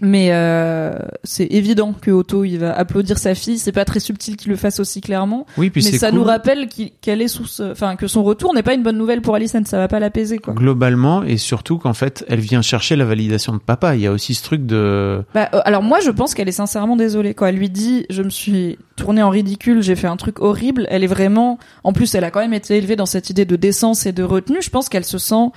Mais 0.00 0.28
euh, 0.32 0.94
c'est 1.22 1.44
évident 1.46 1.92
que 1.92 2.10
Otto 2.10 2.44
il 2.44 2.58
va 2.58 2.72
applaudir 2.76 3.18
sa 3.18 3.34
fille. 3.36 3.58
C'est 3.58 3.70
pas 3.72 3.84
très 3.84 4.00
subtil 4.00 4.36
qu'il 4.36 4.50
le 4.50 4.56
fasse 4.56 4.80
aussi 4.80 5.00
clairement. 5.00 5.46
Oui, 5.58 5.70
puis 5.70 5.84
mais 5.84 5.96
ça 5.98 6.08
cool. 6.08 6.18
nous 6.18 6.24
rappelle 6.24 6.68
qu'elle 7.00 7.22
est 7.22 7.28
sous, 7.28 7.46
ce- 7.46 7.70
enfin 7.70 7.94
que 7.94 8.08
son 8.08 8.24
retour 8.24 8.52
n'est 8.54 8.64
pas 8.64 8.74
une 8.74 8.82
bonne 8.82 8.96
nouvelle 8.98 9.20
pour 9.22 9.34
Alicent. 9.36 9.62
Ça 9.66 9.78
va 9.78 9.86
pas 9.86 10.00
l'apaiser 10.00 10.38
quoi. 10.38 10.54
globalement 10.54 11.22
et 11.22 11.36
surtout 11.36 11.78
qu'en 11.78 11.92
fait 11.94 12.24
elle 12.28 12.40
vient 12.40 12.62
chercher 12.62 12.96
la 12.96 13.04
validation 13.04 13.52
de 13.52 13.58
papa 13.58 13.94
il 13.94 14.00
y 14.00 14.06
a 14.08 14.12
aussi 14.12 14.34
ce 14.34 14.42
truc 14.42 14.66
de 14.66 15.22
Bah, 15.34 15.50
euh, 15.54 15.60
alors 15.64 15.82
moi 15.82 16.00
je 16.00 16.10
pense 16.10 16.34
qu'elle 16.34 16.48
est 16.48 16.52
sincèrement 16.52 16.96
désolée 16.96 17.34
quand 17.34 17.46
elle 17.46 17.56
lui 17.56 17.70
dit 17.70 18.06
je 18.10 18.22
me 18.22 18.30
suis 18.30 18.78
tournée 18.96 19.22
en 19.22 19.30
ridicule 19.30 19.82
j'ai 19.82 19.94
fait 19.94 20.08
un 20.08 20.16
truc 20.16 20.40
horrible 20.40 20.86
elle 20.90 21.04
est 21.04 21.08
vraiment 21.08 21.58
en 21.84 21.92
plus 21.92 22.12
elle 22.16 22.24
a 22.24 22.30
quand 22.32 22.40
même 22.40 22.54
été 22.54 22.76
élevée 22.76 22.96
dans 22.96 23.06
cette 23.06 23.30
idée 23.30 23.44
de 23.44 23.56
décence 23.56 24.04
et 24.06 24.12
de 24.12 24.22
retenue 24.24 24.62
je 24.62 24.70
pense 24.70 24.88
qu'elle 24.88 25.04
se 25.04 25.18
sent 25.18 25.50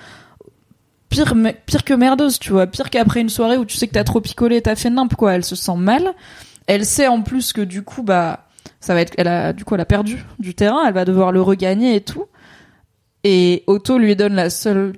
pire 1.10 1.84
que 1.84 1.94
merdeuse 1.94 2.40
tu 2.40 2.52
vois. 2.52 2.68
Pire 2.68 2.90
qu'après 2.90 3.22
une 3.22 3.30
soirée 3.30 3.58
où 3.58 3.66
tu 3.66 3.78
sais 3.78 3.88
que 3.88 3.94
t'as 3.94 4.04
trop 4.04 4.22
picolé 4.22 4.62
t'as 4.62 4.76
fait 4.76 4.90
nimp 4.90 5.16
quoi. 5.16 5.34
Elle 5.34 5.46
se 5.46 5.56
sent 5.56 5.78
mal. 5.78 6.14
Elle 6.68 6.86
sait 6.86 7.08
en 7.08 7.22
plus 7.22 7.54
que 7.54 7.62
du 7.62 7.84
coup 7.84 8.04
bah 8.04 8.48
ça 8.80 8.94
va 8.94 9.02
être 9.02 9.14
elle 9.18 9.28
a 9.28 9.54
du 9.54 9.66
coup 9.66 9.76
elle 9.76 9.82
a 9.82 9.86
perdu 9.86 10.24
du 10.40 10.56
terrain. 10.56 10.86
Elle 10.88 10.94
va 10.94 11.06
devoir 11.06 11.32
le 11.32 11.42
regagner 11.42 11.96
et 11.96 12.02
tout. 12.02 12.26
Et 13.24 13.64
Otto 13.68 13.98
lui 13.98 14.16
donne 14.16 14.36
la 14.36 14.50
seule 14.50 14.94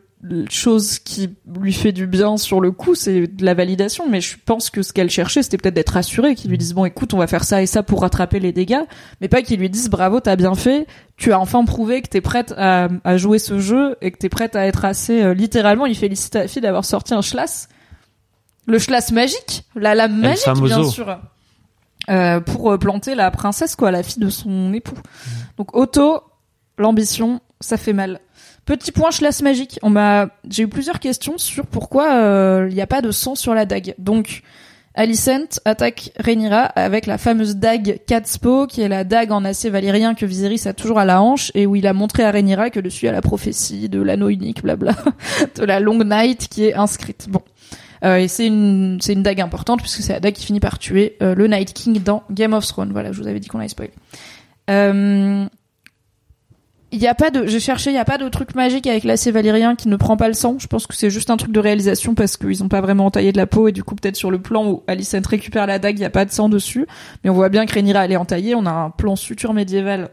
chose 0.49 0.99
qui 0.99 1.29
lui 1.59 1.73
fait 1.73 1.91
du 1.91 2.07
bien 2.07 2.37
sur 2.37 2.59
le 2.59 2.71
coup, 2.71 2.95
c'est 2.95 3.27
de 3.27 3.45
la 3.45 3.53
validation. 3.53 4.09
Mais 4.09 4.19
je 4.19 4.35
pense 4.43 4.69
que 4.69 4.81
ce 4.81 4.91
qu'elle 4.91 5.09
cherchait, 5.09 5.43
c'était 5.43 5.57
peut-être 5.57 5.75
d'être 5.75 5.91
rassurée, 5.93 6.35
qu'ils 6.35 6.49
lui 6.49 6.57
disent 6.57 6.73
bon, 6.73 6.85
écoute, 6.85 7.13
on 7.13 7.17
va 7.17 7.27
faire 7.27 7.43
ça 7.43 7.61
et 7.61 7.65
ça 7.65 7.83
pour 7.83 8.01
rattraper 8.01 8.39
les 8.39 8.51
dégâts, 8.51 8.81
mais 9.21 9.27
pas 9.27 9.41
qu'ils 9.41 9.59
lui 9.59 9.69
disent 9.69 9.89
bravo, 9.89 10.19
t'as 10.19 10.35
bien 10.35 10.55
fait, 10.55 10.87
tu 11.17 11.31
as 11.33 11.39
enfin 11.39 11.63
prouvé 11.65 12.01
que 12.01 12.09
t'es 12.09 12.21
prête 12.21 12.53
à, 12.57 12.89
à 13.03 13.17
jouer 13.17 13.39
ce 13.39 13.59
jeu 13.59 13.95
et 14.01 14.11
que 14.11 14.17
t'es 14.17 14.29
prête 14.29 14.55
à 14.55 14.65
être 14.65 14.85
assez 14.85 15.21
euh, 15.21 15.33
littéralement. 15.33 15.85
Il 15.85 15.95
félicite 15.95 16.35
la 16.35 16.47
fille 16.47 16.61
d'avoir 16.61 16.85
sorti 16.85 17.13
un 17.13 17.21
schlass, 17.21 17.69
le 18.65 18.79
schlass 18.79 19.11
magique, 19.11 19.65
la 19.75 19.95
lame 19.95 20.19
magique 20.19 20.61
bien 20.63 20.83
sûr. 20.83 21.19
Euh, 22.09 22.39
pour 22.39 22.71
euh, 22.71 22.77
planter 22.77 23.15
la 23.15 23.29
princesse, 23.31 23.75
quoi, 23.75 23.91
la 23.91 24.01
fille 24.01 24.23
de 24.23 24.29
son 24.29 24.73
époux. 24.73 24.97
Donc 25.57 25.75
Otto, 25.75 26.21
l'ambition, 26.77 27.41
ça 27.59 27.75
fait 27.75 27.91
mal. 27.91 28.21
Petit 28.67 28.91
point 28.91 29.11
schlass 29.11 29.41
magique. 29.41 29.79
On 29.81 29.89
m'a, 29.89 30.27
j'ai 30.49 30.63
eu 30.63 30.67
plusieurs 30.67 30.99
questions 30.99 31.37
sur 31.37 31.65
pourquoi 31.65 32.11
euh, 32.15 32.67
il 32.69 32.75
n'y 32.75 32.81
a 32.81 32.85
pas 32.85 33.01
de 33.01 33.11
sang 33.11 33.33
sur 33.33 33.53
la 33.53 33.65
dague. 33.65 33.95
Donc, 33.97 34.41
Alicent 34.93 35.61
attaque 35.63 36.11
Rhaenyra 36.19 36.63
avec 36.63 37.05
la 37.05 37.17
fameuse 37.17 37.55
dague 37.55 38.01
Catspo, 38.05 38.67
qui 38.67 38.81
est 38.81 38.89
la 38.89 39.05
dague 39.05 39.31
en 39.31 39.45
acier 39.45 39.69
valyrien 39.69 40.15
que 40.15 40.25
Viserys 40.25 40.67
a 40.67 40.73
toujours 40.73 40.99
à 40.99 41.05
la 41.05 41.21
hanche 41.21 41.49
et 41.55 41.65
où 41.65 41.77
il 41.77 41.87
a 41.87 41.93
montré 41.93 42.25
à 42.25 42.31
Rhaenyra 42.31 42.69
que 42.69 42.81
dessus 42.81 43.07
a 43.07 43.13
la 43.13 43.21
prophétie 43.21 43.87
de 43.87 44.01
l'anneau 44.01 44.27
unique, 44.27 44.61
blabla, 44.61 44.95
de 45.55 45.63
la 45.63 45.79
Long 45.79 46.03
Night 46.03 46.49
qui 46.49 46.65
est 46.65 46.73
inscrite. 46.73 47.27
Bon. 47.29 47.41
Euh, 48.03 48.17
et 48.17 48.27
c'est 48.27 48.47
une, 48.47 48.99
c'est 48.99 49.13
une 49.13 49.23
dague 49.23 49.39
importante 49.39 49.79
puisque 49.79 50.01
c'est 50.01 50.11
la 50.11 50.19
dague 50.19 50.33
qui 50.33 50.45
finit 50.45 50.59
par 50.59 50.77
tuer 50.77 51.15
euh, 51.21 51.35
le 51.35 51.47
Night 51.47 51.71
King 51.71 52.03
dans 52.03 52.23
Game 52.31 52.51
of 52.51 52.67
Thrones. 52.67 52.91
Voilà, 52.91 53.13
je 53.13 53.21
vous 53.21 53.29
avais 53.29 53.39
dit 53.39 53.47
qu'on 53.47 53.59
allait 53.59 53.69
spoiler. 53.69 53.93
Euh, 54.69 55.45
il 56.91 56.99
y 56.99 57.07
a 57.07 57.15
pas 57.15 57.31
de, 57.31 57.45
j'ai 57.45 57.59
cherché, 57.59 57.89
il 57.89 57.95
y 57.95 57.99
a 57.99 58.05
pas 58.05 58.17
de 58.17 58.29
truc 58.29 58.55
magique 58.55 58.87
avec 58.87 59.03
l'acier 59.03 59.31
valyrien 59.31 59.75
qui 59.75 59.89
ne 59.89 59.97
prend 59.97 60.15
pas 60.15 60.29
le 60.29 60.33
sang. 60.33 60.55
Je 60.57 60.67
pense 60.67 60.87
que 60.87 60.95
c'est 60.95 61.09
juste 61.09 61.29
un 61.29 61.35
truc 61.35 61.51
de 61.51 61.59
réalisation 61.59 62.15
parce 62.15 62.37
qu'ils 62.37 62.63
ont 62.63 62.69
pas 62.69 62.79
vraiment 62.79 63.07
entaillé 63.07 63.33
de 63.33 63.37
la 63.37 63.45
peau 63.45 63.67
et 63.67 63.73
du 63.73 63.83
coup 63.83 63.95
peut-être 63.95 64.15
sur 64.15 64.31
le 64.31 64.39
plan 64.39 64.65
où 64.65 64.83
Alicent 64.87 65.27
récupère 65.27 65.67
la 65.67 65.79
dague, 65.79 65.99
il 65.99 66.01
y 66.01 66.05
a 66.05 66.09
pas 66.09 66.23
de 66.23 66.31
sang 66.31 66.47
dessus. 66.47 66.87
Mais 67.23 67.29
on 67.29 67.33
voit 67.33 67.49
bien 67.49 67.65
que 67.65 67.73
Rhaenyra 67.73 68.05
elle 68.05 68.13
est 68.13 68.17
entaillée. 68.17 68.55
On 68.55 68.65
a 68.65 68.71
un 68.71 68.89
plan 68.89 69.17
suture 69.17 69.53
médiéval 69.53 70.09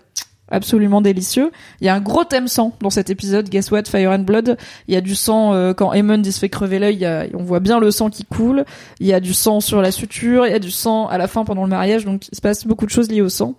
absolument 0.51 1.01
délicieux. 1.01 1.52
Il 1.80 1.86
y 1.86 1.88
a 1.88 1.94
un 1.94 2.01
gros 2.01 2.24
thème 2.24 2.48
sang 2.48 2.72
dans 2.80 2.90
cet 2.90 3.09
épisode. 3.09 3.48
Guess 3.48 3.70
what? 3.70 3.84
Fire 3.84 4.10
and 4.10 4.20
Blood. 4.20 4.56
Il 4.88 4.94
y 4.94 4.96
a 4.96 5.01
du 5.01 5.14
sang 5.14 5.55
euh, 5.55 5.74
quand 5.74 5.92
Aemond 5.92 6.22
il 6.24 6.32
se 6.32 6.40
fait 6.40 6.48
crever 6.48 6.80
l'œil. 6.80 7.09
On 7.34 7.44
voit 7.44 7.60
bien 7.60 7.78
le 7.78 7.92
sang 7.92 8.10
qui 8.10 8.24
coule. 8.24 8.64
Il 8.98 9.06
y 9.06 9.12
a 9.12 9.20
du 9.20 9.32
sang 9.32 9.60
sur 9.60 9.80
la 9.80 9.92
suture. 9.92 10.44
Il 10.46 10.51
y 10.51 10.56
a 10.56 10.59
du 10.59 10.72
sang 10.72 11.06
à 11.06 11.18
la 11.18 11.28
fin 11.28 11.44
pendant 11.44 11.62
le 11.62 11.70
mariage. 11.70 12.05
Donc 12.05 12.26
il 12.32 12.34
se 12.34 12.40
passe 12.40 12.66
beaucoup 12.66 12.84
de 12.84 12.90
choses 12.90 13.09
liées 13.09 13.22
au 13.22 13.28
sang. 13.28 13.55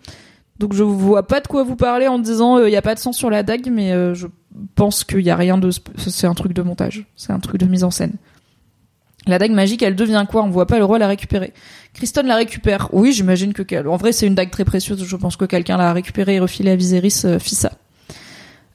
Donc 0.60 0.74
je 0.74 0.84
vois 0.84 1.28
pas 1.28 1.42
de 1.42 1.48
quoi 1.48 1.64
vous 1.64 1.76
parler 1.76 2.08
en 2.08 2.18
disant 2.20 2.64
il 2.64 2.72
y 2.72 2.78
a 2.78 2.82
pas 2.82 2.96
de 2.96 3.00
sang 3.00 3.12
sur 3.12 3.30
la 3.30 3.44
dague, 3.44 3.70
mais 3.72 3.92
euh, 3.92 4.14
je 4.14 4.28
pense 4.76 5.04
qu'il 5.04 5.22
y 5.22 5.30
a 5.30 5.36
rien 5.36 5.58
de 5.58 5.70
c'est 5.98 6.28
un 6.28 6.34
truc 6.34 6.54
de 6.54 6.62
montage, 6.62 7.06
c'est 7.16 7.34
un 7.34 7.40
truc 7.40 7.58
de 7.58 7.66
mise 7.66 7.84
en 7.84 7.92
scène. 7.92 8.14
La 9.28 9.40
dague 9.40 9.52
magique, 9.52 9.82
elle 9.82 9.96
devient 9.96 10.26
quoi? 10.30 10.44
On 10.44 10.50
voit 10.50 10.68
pas 10.68 10.78
le 10.78 10.86
roi 10.86 11.00
la 11.00 11.08
récupérer. 11.08 11.52
Kristen 11.94 12.28
la 12.28 12.36
récupère. 12.36 12.90
Oui, 12.94 13.12
j'imagine 13.12 13.54
que 13.54 13.88
en 13.88 13.98
vrai 13.98 14.12
c'est 14.12 14.28
une 14.28 14.36
dague 14.36 14.52
très 14.52 14.66
précieuse. 14.66 15.04
Je 15.04 15.16
pense 15.16 15.36
que 15.36 15.46
quelqu'un 15.46 15.78
l'a 15.78 15.94
récupérée 15.94 16.36
et 16.36 16.40
refilée 16.40 16.72
à 16.72 16.76
Viserys 16.76 17.22
euh, 17.26 17.40
fit 17.40 17.56
ça. 17.56 17.72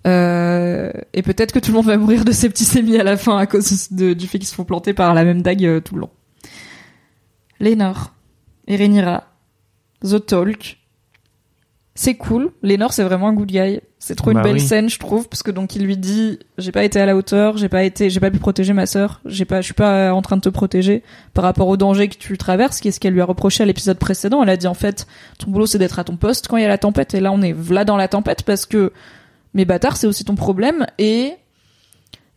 Euh, 0.06 0.90
et 1.12 1.22
peut-être 1.22 1.52
que 1.52 1.58
tout 1.58 1.70
le 1.70 1.76
monde 1.76 1.86
va 1.86 1.96
mourir 1.96 2.24
de 2.24 2.32
ses 2.32 2.48
petits 2.48 2.64
sémis 2.64 2.98
à 2.98 3.04
la 3.04 3.16
fin 3.16 3.36
à 3.36 3.46
cause 3.46 3.90
du 3.90 4.26
fait 4.26 4.38
qu'ils 4.38 4.48
se 4.48 4.54
font 4.54 4.64
planter 4.64 4.94
par 4.94 5.14
la 5.14 5.24
même 5.24 5.42
dague 5.42 5.64
euh, 5.64 5.80
tout 5.80 5.94
le 5.94 6.02
long. 6.02 6.10
Lénore, 7.60 8.12
Rhaenyra, 8.66 9.24
The 10.02 10.24
Talk, 10.24 10.78
c'est 12.00 12.14
cool. 12.14 12.50
Lénore, 12.62 12.94
c'est 12.94 13.02
vraiment 13.02 13.28
un 13.28 13.34
good 13.34 13.48
guy. 13.48 13.78
C'est 13.98 14.14
trop 14.14 14.30
une 14.30 14.38
Bah 14.38 14.42
belle 14.44 14.54
oui. 14.54 14.60
scène, 14.60 14.88
je 14.88 14.98
trouve, 14.98 15.28
parce 15.28 15.42
que 15.42 15.50
donc 15.50 15.76
il 15.76 15.84
lui 15.84 15.98
dit, 15.98 16.38
j'ai 16.56 16.72
pas 16.72 16.82
été 16.82 16.98
à 16.98 17.04
la 17.04 17.14
hauteur, 17.14 17.58
j'ai 17.58 17.68
pas 17.68 17.82
été, 17.82 18.08
j'ai 18.08 18.20
pas 18.20 18.30
pu 18.30 18.38
protéger 18.38 18.72
ma 18.72 18.86
sœur, 18.86 19.20
j'ai 19.26 19.44
pas, 19.44 19.60
je 19.60 19.66
suis 19.66 19.74
pas 19.74 20.10
en 20.14 20.22
train 20.22 20.36
de 20.36 20.40
te 20.40 20.48
protéger 20.48 21.02
par 21.34 21.44
rapport 21.44 21.68
au 21.68 21.76
danger 21.76 22.08
que 22.08 22.16
tu 22.16 22.38
traverses, 22.38 22.80
qu'est-ce 22.80 23.00
qu'elle 23.00 23.12
lui 23.12 23.20
a 23.20 23.26
reproché 23.26 23.64
à 23.64 23.66
l'épisode 23.66 23.98
précédent. 23.98 24.42
Elle 24.42 24.48
a 24.48 24.56
dit 24.56 24.66
en 24.66 24.72
fait, 24.72 25.06
ton 25.38 25.50
boulot 25.50 25.66
c'est 25.66 25.76
d'être 25.76 25.98
à 25.98 26.04
ton 26.04 26.16
poste 26.16 26.48
quand 26.48 26.56
il 26.56 26.62
y 26.62 26.64
a 26.64 26.68
la 26.68 26.78
tempête, 26.78 27.12
et 27.12 27.20
là 27.20 27.32
on 27.32 27.42
est 27.42 27.54
là 27.70 27.84
dans 27.84 27.98
la 27.98 28.08
tempête 28.08 28.44
parce 28.44 28.64
que 28.64 28.94
mes 29.52 29.66
bâtards 29.66 29.98
c'est 29.98 30.06
aussi 30.06 30.24
ton 30.24 30.36
problème 30.36 30.86
et 30.96 31.34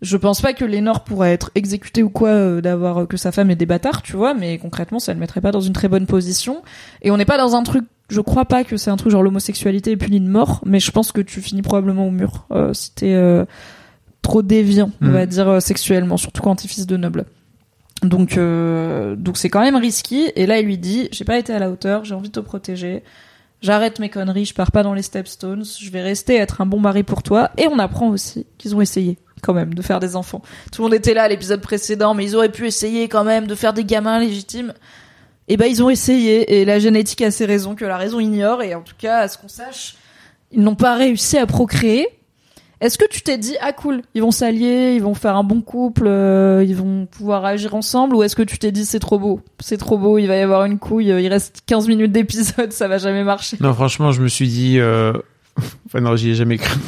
je 0.01 0.17
pense 0.17 0.41
pas 0.41 0.51
que 0.51 0.65
Lénore 0.65 1.05
pourrait 1.05 1.31
être 1.31 1.49
exécutée 1.55 2.03
ou 2.03 2.09
quoi 2.09 2.27
euh, 2.27 2.59
d'avoir 2.59 2.97
euh, 2.97 3.05
que 3.05 3.15
sa 3.15 3.31
femme 3.31 3.49
ait 3.51 3.55
des 3.55 3.65
bâtards, 3.65 4.01
tu 4.01 4.17
vois, 4.17 4.33
mais 4.33 4.57
concrètement, 4.57 4.99
ça 4.99 5.13
le 5.13 5.19
mettrait 5.21 5.39
pas 5.39 5.51
dans 5.53 5.61
une 5.61 5.71
très 5.71 5.87
bonne 5.87 6.07
position. 6.07 6.61
Et 7.03 7.09
on 7.09 7.15
n'est 7.15 7.23
pas 7.23 7.37
dans 7.37 7.55
un 7.55 7.63
truc, 7.63 7.85
je 8.09 8.21
crois 8.21 8.45
pas 8.45 8.63
que 8.63 8.77
c'est 8.77 8.91
un 8.91 8.97
truc 8.97 9.11
genre 9.11 9.23
l'homosexualité 9.23 9.91
est 9.91 9.97
punie 9.97 10.19
de 10.19 10.27
mort, 10.27 10.61
mais 10.65 10.79
je 10.79 10.91
pense 10.91 11.11
que 11.11 11.21
tu 11.21 11.41
finis 11.41 11.61
probablement 11.61 12.07
au 12.07 12.11
mur 12.11 12.45
euh, 12.51 12.73
si 12.73 12.93
t'es 12.93 13.13
euh, 13.13 13.45
trop 14.21 14.41
déviant, 14.41 14.91
on 15.01 15.07
Mm. 15.07 15.11
va 15.11 15.25
dire 15.25 15.49
euh, 15.49 15.59
sexuellement, 15.59 16.17
surtout 16.17 16.41
quand 16.41 16.55
t'es 16.55 16.67
fils 16.67 16.85
de 16.85 16.97
noble. 16.97 17.25
Donc, 18.03 18.37
donc 18.37 19.37
c'est 19.37 19.49
quand 19.49 19.61
même 19.61 19.77
risqué. 19.77 20.39
Et 20.41 20.45
là, 20.45 20.59
il 20.59 20.65
lui 20.65 20.77
dit, 20.77 21.07
j'ai 21.13 21.23
pas 21.23 21.37
été 21.37 21.53
à 21.53 21.59
la 21.59 21.69
hauteur, 21.69 22.03
j'ai 22.03 22.13
envie 22.13 22.27
de 22.27 22.33
te 22.33 22.39
protéger. 22.41 23.01
J'arrête 23.61 23.99
mes 23.99 24.09
conneries, 24.09 24.43
je 24.43 24.53
pars 24.53 24.73
pas 24.73 24.83
dans 24.83 24.93
les 24.93 25.01
stepstones, 25.03 25.63
je 25.79 25.89
vais 25.89 26.01
rester 26.01 26.35
être 26.35 26.59
un 26.59 26.65
bon 26.65 26.81
mari 26.81 27.03
pour 27.03 27.23
toi. 27.23 27.51
Et 27.57 27.65
on 27.67 27.79
apprend 27.79 28.09
aussi 28.09 28.45
qu'ils 28.57 28.75
ont 28.75 28.81
essayé 28.81 29.17
quand 29.41 29.53
même 29.53 29.73
de 29.73 29.81
faire 29.81 30.01
des 30.01 30.17
enfants. 30.17 30.41
Tout 30.73 30.81
le 30.81 30.87
monde 30.89 30.93
était 30.95 31.13
là 31.13 31.23
à 31.23 31.27
l'épisode 31.29 31.61
précédent, 31.61 32.13
mais 32.13 32.25
ils 32.25 32.35
auraient 32.35 32.51
pu 32.51 32.67
essayer 32.67 33.07
quand 33.07 33.23
même 33.23 33.47
de 33.47 33.55
faire 33.55 33.71
des 33.73 33.85
gamins 33.85 34.19
légitimes. 34.19 34.73
Et 35.47 35.57
ben 35.57 35.65
ils 35.65 35.83
ont 35.83 35.89
essayé 35.89 36.59
et 36.59 36.65
la 36.65 36.79
génétique 36.79 37.21
a 37.21 37.31
ses 37.31 37.45
raisons 37.45 37.75
que 37.75 37.85
la 37.85 37.97
raison 37.97 38.19
ignore 38.19 38.61
et 38.61 38.75
en 38.75 38.81
tout 38.81 38.95
cas 38.97 39.19
à 39.19 39.27
ce 39.27 39.37
qu'on 39.37 39.49
sache, 39.49 39.95
ils 40.51 40.61
n'ont 40.61 40.75
pas 40.75 40.95
réussi 40.95 41.37
à 41.37 41.45
procréer. 41.45 42.07
Est-ce 42.79 42.97
que 42.97 43.07
tu 43.07 43.21
t'es 43.21 43.37
dit 43.37 43.55
ah 43.61 43.71
cool, 43.71 44.01
ils 44.13 44.21
vont 44.21 44.31
s'allier, 44.31 44.93
ils 44.95 45.01
vont 45.01 45.13
faire 45.13 45.35
un 45.35 45.43
bon 45.43 45.61
couple, 45.61 46.05
euh, 46.05 46.65
ils 46.67 46.75
vont 46.75 47.05
pouvoir 47.05 47.45
agir 47.45 47.75
ensemble 47.75 48.15
ou 48.15 48.23
est-ce 48.23 48.35
que 48.35 48.43
tu 48.43 48.57
t'es 48.57 48.71
dit 48.71 48.85
c'est 48.85 48.99
trop 48.99 49.19
beau, 49.19 49.41
c'est 49.59 49.77
trop 49.77 49.97
beau, 49.97 50.17
il 50.17 50.27
va 50.27 50.35
y 50.35 50.41
avoir 50.41 50.65
une 50.65 50.79
couille, 50.79 51.11
euh, 51.11 51.21
il 51.21 51.27
reste 51.27 51.61
15 51.65 51.87
minutes 51.87 52.11
d'épisode, 52.11 52.71
ça 52.71 52.87
va 52.87 52.97
jamais 52.97 53.23
marcher. 53.23 53.57
non 53.59 53.73
franchement 53.73 54.11
je 54.11 54.21
me 54.21 54.27
suis 54.27 54.47
dit 54.47 54.79
euh... 54.79 55.13
enfin 55.85 56.01
non 56.01 56.15
j'y 56.15 56.31
ai 56.31 56.35
jamais 56.35 56.57
cru 56.57 56.77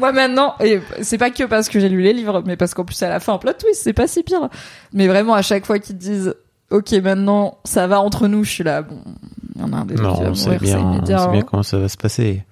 Moi 0.00 0.12
maintenant, 0.12 0.54
et 0.64 0.80
c'est 1.02 1.18
pas 1.18 1.30
que 1.30 1.44
parce 1.44 1.68
que 1.68 1.78
j'ai 1.78 1.90
lu 1.90 2.00
les 2.00 2.14
livres, 2.14 2.42
mais 2.46 2.56
parce 2.56 2.72
qu'en 2.72 2.86
plus 2.86 3.00
à 3.02 3.10
la 3.10 3.20
fin, 3.20 3.36
plot 3.36 3.52
twist, 3.52 3.82
c'est 3.82 3.92
pas 3.92 4.06
si 4.06 4.22
pire. 4.22 4.48
Mais 4.94 5.06
vraiment, 5.06 5.34
à 5.34 5.42
chaque 5.42 5.66
fois 5.66 5.78
qu'ils 5.78 5.94
te 5.94 6.00
disent, 6.00 6.34
ok, 6.70 6.92
maintenant, 7.02 7.58
ça 7.64 7.86
va 7.86 8.00
entre 8.00 8.28
nous, 8.28 8.44
je 8.44 8.50
suis 8.50 8.64
là, 8.64 8.82
bon, 8.82 8.96
il 9.56 9.60
y 9.60 9.64
en 9.64 9.72
a 9.72 9.76
un 9.78 9.84
des 9.84 9.94
non 9.94 10.34
c'est 10.34 10.50
c'est 10.50 10.58
bien 10.58 11.00
c'est 11.04 11.12
hein. 11.12 11.28
bien 11.32 11.42
comment 11.42 11.62
ça 11.62 11.78
va 11.78 11.88
se 11.88 11.96
passer 11.96 12.44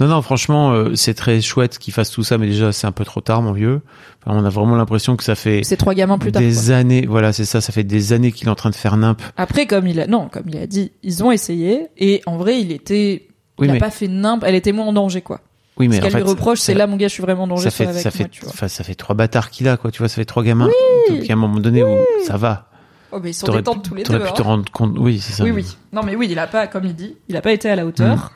non 0.00 0.06
non 0.06 0.22
franchement 0.22 0.72
euh, 0.72 0.94
c'est 0.94 1.14
très 1.14 1.40
chouette 1.40 1.78
qu'il 1.78 1.92
fasse 1.92 2.10
tout 2.10 2.22
ça 2.22 2.38
mais 2.38 2.46
déjà 2.46 2.72
c'est 2.72 2.86
un 2.86 2.92
peu 2.92 3.04
trop 3.04 3.20
tard 3.20 3.42
mon 3.42 3.52
vieux 3.52 3.82
Enfin, 4.24 4.38
on 4.38 4.44
a 4.44 4.48
vraiment 4.48 4.74
l'impression 4.76 5.16
que 5.16 5.22
ça 5.24 5.34
fait 5.34 5.60
C'est 5.64 5.76
trois 5.76 5.94
gamins 5.94 6.18
plus 6.18 6.32
tard. 6.32 6.42
des 6.42 6.52
quoi. 6.52 6.74
années 6.76 7.06
voilà 7.06 7.32
c'est 7.32 7.44
ça 7.44 7.60
ça 7.60 7.72
fait 7.72 7.84
des 7.84 8.12
années 8.12 8.32
qu'il 8.32 8.48
est 8.48 8.50
en 8.50 8.54
train 8.56 8.70
de 8.70 8.74
faire 8.74 8.96
nimp 8.96 9.20
Après, 9.36 9.66
comme 9.66 9.86
il 9.86 10.00
a, 10.00 10.06
non, 10.06 10.28
comme 10.30 10.44
il 10.48 10.56
a 10.56 10.66
dit, 10.66 10.92
ils 11.02 11.22
ont 11.22 11.30
essayé, 11.30 11.88
et 11.96 12.22
en 12.26 12.36
vrai, 12.36 12.60
il 12.60 12.72
était, 12.72 13.28
oui 13.58 13.66
il 13.66 13.70
a 13.70 13.74
mais 13.74 13.78
pas 13.78 13.90
fait 13.90 14.08
nimp, 14.08 14.42
elle 14.44 14.54
était 14.54 14.72
moins 14.72 14.86
en 14.86 14.92
danger, 14.92 15.20
quoi. 15.20 15.40
Oui, 15.78 15.88
mais 15.88 15.96
Ce 15.96 16.00
qu'elle 16.00 16.14
en 16.14 16.18
lui 16.18 16.24
reproche, 16.24 16.58
c'est 16.60 16.74
là, 16.74 16.86
mon 16.86 16.96
gars, 16.96 17.06
je 17.08 17.12
suis 17.12 17.22
vraiment 17.22 17.46
dangereux 17.46 17.64
ça 17.64 17.70
fait, 17.70 17.86
avec 17.86 18.00
ça 18.02 18.08
moi, 18.08 18.16
fait, 18.16 18.28
tu 18.30 18.44
vois. 18.44 18.68
ça 18.68 18.82
fait 18.84 18.94
trois 18.94 19.14
bâtards 19.14 19.50
qu'il 19.50 19.68
a, 19.68 19.76
quoi. 19.76 19.90
Tu 19.90 19.98
vois, 19.98 20.08
ça 20.08 20.14
fait 20.16 20.24
trois 20.24 20.42
gamins. 20.42 20.66
Donc, 20.66 21.18
il 21.20 21.26
y 21.26 21.30
a 21.30 21.34
un 21.34 21.36
moment 21.38 21.60
donné 21.60 21.84
où 21.84 21.96
ça 22.26 22.36
va. 22.36 22.68
Oh, 23.16 23.20
mais 23.22 23.30
ils 23.30 23.34
sont 23.34 23.46
pu- 23.46 23.62
tous 23.62 23.94
les 23.94 24.02
deux. 24.02 24.12
t'aurais 24.12 24.24
pu 24.24 24.28
hein. 24.28 24.34
te 24.34 24.42
rendre 24.42 24.70
compte. 24.70 24.96
Oui, 24.98 25.20
c'est 25.20 25.32
ça. 25.32 25.44
Oui, 25.44 25.50
oui. 25.50 25.64
Non, 25.92 26.02
mais 26.04 26.14
oui, 26.16 26.28
il 26.30 26.38
a 26.38 26.46
pas, 26.46 26.66
comme 26.66 26.84
il 26.84 26.94
dit, 26.94 27.16
il 27.28 27.36
a 27.36 27.40
pas 27.40 27.52
été 27.52 27.70
à 27.70 27.76
la 27.76 27.86
hauteur. 27.86 28.32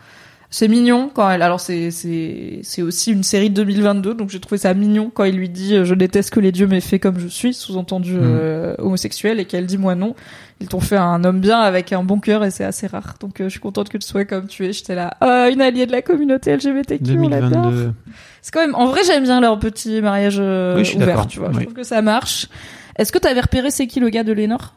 C'est 0.52 0.66
mignon 0.66 1.10
quand 1.14 1.30
elle. 1.30 1.42
Alors 1.42 1.60
c'est 1.60 1.92
c'est 1.92 2.58
c'est 2.64 2.82
aussi 2.82 3.12
une 3.12 3.22
série 3.22 3.50
de 3.50 3.54
2022, 3.54 4.14
donc 4.14 4.30
j'ai 4.30 4.40
trouvé 4.40 4.58
ça 4.58 4.74
mignon 4.74 5.08
quand 5.14 5.22
il 5.22 5.36
lui 5.36 5.48
dit 5.48 5.76
euh, 5.76 5.84
je 5.84 5.94
déteste 5.94 6.30
que 6.30 6.40
les 6.40 6.50
dieux 6.50 6.66
m'aient 6.66 6.80
fait 6.80 6.98
comme 6.98 7.20
je 7.20 7.28
suis, 7.28 7.54
sous-entendu 7.54 8.16
euh, 8.20 8.74
homosexuel, 8.78 9.38
et 9.38 9.44
qu'elle 9.44 9.66
dit 9.66 9.78
moi 9.78 9.94
non. 9.94 10.16
Ils 10.60 10.66
t'ont 10.66 10.80
fait 10.80 10.96
un 10.96 11.22
homme 11.22 11.40
bien 11.40 11.60
avec 11.60 11.92
un 11.92 12.02
bon 12.02 12.18
cœur 12.18 12.44
et 12.44 12.50
c'est 12.50 12.64
assez 12.64 12.88
rare. 12.88 13.14
Donc 13.20 13.40
euh, 13.40 13.44
je 13.44 13.50
suis 13.50 13.60
contente 13.60 13.90
que 13.90 13.96
tu 13.96 14.06
sois 14.06 14.24
comme 14.24 14.48
tu 14.48 14.66
es. 14.66 14.72
J'étais 14.72 14.96
là, 14.96 15.16
oh, 15.22 15.48
une 15.52 15.60
alliée 15.60 15.86
de 15.86 15.92
la 15.92 16.02
communauté 16.02 16.56
LGBTQ, 16.56 17.16
on 17.16 17.28
l'adore. 17.28 17.70
2022. 17.70 17.92
C'est 18.42 18.52
quand 18.52 18.60
même, 18.60 18.74
en 18.74 18.86
vrai, 18.86 19.02
j'aime 19.06 19.22
bien 19.22 19.40
leur 19.40 19.56
petit 19.60 20.02
mariage 20.02 20.38
Oui, 20.38 20.84
je 20.84 20.90
suis 20.90 20.96
ouvert, 20.96 21.28
tu 21.28 21.38
vois. 21.38 21.52
Je 21.52 21.60
trouve 21.60 21.74
que 21.74 21.84
ça 21.84 22.02
marche. 22.02 22.48
Est-ce 22.96 23.12
que 23.12 23.18
t'avais 23.18 23.40
repéré 23.40 23.70
c'est 23.70 23.86
qui 23.86 24.00
le 24.00 24.08
gars 24.08 24.24
de 24.24 24.32
Lénore? 24.32 24.74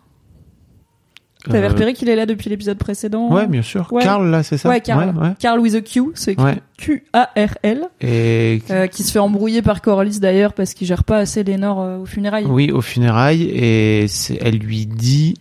T'avais 1.45 1.65
Euh, 1.65 1.69
repéré 1.69 1.93
qu'il 1.93 2.07
est 2.07 2.15
là 2.15 2.25
depuis 2.25 2.49
l'épisode 2.49 2.77
précédent? 2.77 3.29
Ouais, 3.29 3.47
bien 3.47 3.61
sûr. 3.61 3.91
Ouais. 3.91 4.01
Karl, 4.01 4.29
là, 4.29 4.43
c'est 4.43 4.57
ça? 4.57 4.69
Ouais, 4.69 4.79
Carl. 4.79 5.09
Ouais, 5.13 5.21
ouais. 5.21 5.33
Carl 5.39 5.59
with 5.59 5.75
a 5.75 5.81
Q, 5.81 6.11
c'est. 6.15 6.37
Q-A-R-L, 6.77 7.81
Et, 7.99 8.61
euh, 8.71 8.87
qui 8.87 9.03
se 9.03 9.11
fait 9.11 9.19
embrouiller 9.19 9.61
par 9.61 9.81
Corlys 9.81 10.19
d'ailleurs 10.21 10.53
parce 10.53 10.73
qu'il 10.73 10.87
gère 10.87 11.03
pas 11.03 11.17
assez 11.17 11.43
Lénore 11.43 11.81
euh, 11.81 11.97
aux 11.97 12.05
funérailles. 12.05 12.45
oui, 12.45 12.71
aux 12.71 12.79
funérailles, 12.81 13.43
et 13.43 14.05
elle 14.41 14.57
lui 14.57 14.85
dit, 14.85 15.35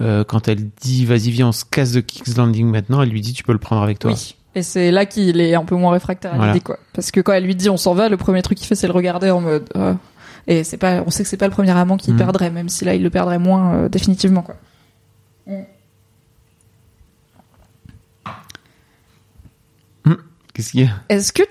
euh, 0.00 0.24
quand 0.24 0.48
elle 0.48 0.68
dit, 0.80 1.04
vas-y, 1.04 1.30
viens, 1.30 1.48
on 1.48 1.52
se 1.52 1.64
casse 1.66 1.92
de 1.92 2.00
King's 2.00 2.34
Landing 2.36 2.66
maintenant, 2.70 3.02
elle 3.02 3.10
lui 3.10 3.20
dit, 3.20 3.34
tu 3.34 3.42
peux 3.44 3.52
le 3.52 3.58
prendre 3.58 3.82
avec 3.82 3.98
toi. 3.98 4.12
Oui. 4.12 4.36
Et 4.54 4.62
c'est 4.62 4.90
là 4.90 5.06
qu'il 5.06 5.40
est 5.40 5.54
un 5.54 5.64
peu 5.64 5.74
moins 5.76 5.92
réfractaire 5.92 6.32
à 6.32 6.36
Voilà. 6.36 6.52
l'idée, 6.52 6.62
quoi. 6.64 6.78
Parce 6.94 7.10
que 7.10 7.20
quand 7.20 7.32
elle 7.32 7.44
lui 7.44 7.54
dit 7.54 7.68
on 7.70 7.78
s'en 7.78 7.94
va, 7.94 8.08
le 8.10 8.18
premier 8.18 8.42
truc 8.42 8.58
qu'il 8.58 8.66
fait 8.66 8.74
c'est 8.74 8.86
le 8.86 8.92
regarder 8.92 9.30
en 9.30 9.40
mode. 9.40 9.68
Et 10.46 10.64
c'est 10.64 10.76
pas, 10.76 11.02
on 11.06 11.10
sait 11.10 11.22
que 11.22 11.28
c'est 11.28 11.36
pas 11.36 11.46
le 11.46 11.52
premier 11.52 11.70
amant 11.70 11.96
qu'il 11.96 12.14
Mhm. 12.14 12.18
perdrait, 12.18 12.50
même 12.50 12.68
si 12.68 12.84
là 12.84 12.94
il 12.94 13.02
le 13.02 13.10
perdrait 13.10 13.38
moins 13.38 13.74
euh, 13.74 13.88
définitivement, 13.88 14.42
quoi. 14.42 14.56
Qu'est-ce 20.54 20.72
qu'il 20.72 20.80
y 20.80 20.84
a? 20.84 20.90
Est-ce 21.08 21.32
que, 21.32 21.42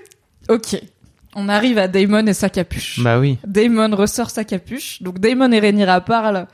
ok, 0.48 0.80
on 1.34 1.48
arrive 1.48 1.78
à 1.78 1.88
Damon 1.88 2.24
et 2.26 2.34
sa 2.34 2.48
capuche. 2.48 3.00
Bah 3.00 3.18
oui. 3.18 3.38
Damon 3.44 3.94
ressort 3.96 4.30
sa 4.30 4.44
capuche. 4.44 5.02
Donc 5.02 5.18
Damon 5.18 5.50
et 5.50 5.58
Rhaenyra 5.58 6.00
parlent 6.02 6.46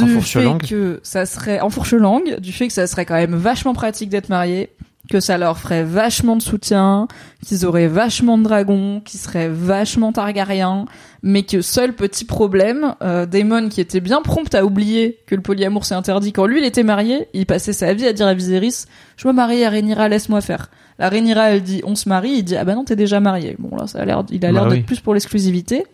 En 0.00 0.04
du 0.04 0.14
fourche 0.14 0.32
fait 0.32 0.44
langue. 0.44 0.62
que 0.66 1.00
ça 1.02 1.26
serait 1.26 1.60
en 1.60 1.68
fourche 1.68 1.92
langue, 1.92 2.38
du 2.40 2.52
fait 2.52 2.68
que 2.68 2.72
ça 2.72 2.86
serait 2.86 3.04
quand 3.04 3.16
même 3.16 3.34
vachement 3.34 3.74
pratique 3.74 4.08
d'être 4.08 4.30
marié, 4.30 4.70
que 5.10 5.20
ça 5.20 5.36
leur 5.36 5.58
ferait 5.58 5.84
vachement 5.84 6.36
de 6.36 6.42
soutien, 6.42 7.06
qu'ils 7.44 7.66
auraient 7.66 7.88
vachement 7.88 8.38
de 8.38 8.44
dragons, 8.44 9.02
qu'ils 9.04 9.20
seraient 9.20 9.48
vachement 9.50 10.12
Targaryens, 10.12 10.86
mais 11.22 11.44
que 11.44 11.60
seul 11.62 11.94
petit 11.94 12.24
problème, 12.24 12.94
euh, 13.02 13.26
Daemon 13.26 13.68
qui 13.68 13.80
était 13.80 14.00
bien 14.00 14.22
prompt 14.22 14.52
à 14.54 14.64
oublier 14.64 15.20
que 15.26 15.34
le 15.36 15.40
polyamour 15.42 15.84
c'est 15.84 15.94
interdit 15.94 16.32
quand 16.32 16.46
lui 16.46 16.58
il 16.60 16.64
était 16.64 16.82
marié, 16.82 17.28
il 17.32 17.46
passait 17.46 17.72
sa 17.72 17.94
vie 17.94 18.06
à 18.06 18.12
dire 18.12 18.26
à 18.26 18.34
Viserys, 18.34 18.86
je 19.16 19.28
me 19.28 19.32
marie 19.32 19.64
à 19.64 19.70
Rhaenyra, 19.70 20.08
laisse-moi 20.08 20.40
faire. 20.40 20.70
La 20.98 21.08
Rhaenyra 21.08 21.50
elle 21.50 21.62
dit 21.62 21.80
on 21.84 21.94
se 21.94 22.08
marie, 22.08 22.30
il 22.32 22.42
dit 22.42 22.56
ah 22.56 22.64
bah 22.64 22.74
non 22.74 22.84
t'es 22.84 22.96
déjà 22.96 23.20
marié. 23.20 23.54
Bon 23.58 23.76
là 23.76 23.86
ça 23.86 24.00
a 24.00 24.04
l'air, 24.04 24.24
il 24.30 24.44
a 24.44 24.50
l'air 24.50 24.64
Bah 24.64 24.70
d'être 24.70 24.80
oui. 24.80 24.84
plus 24.84 25.00
pour 25.00 25.14
l'exclusivité. 25.14 25.84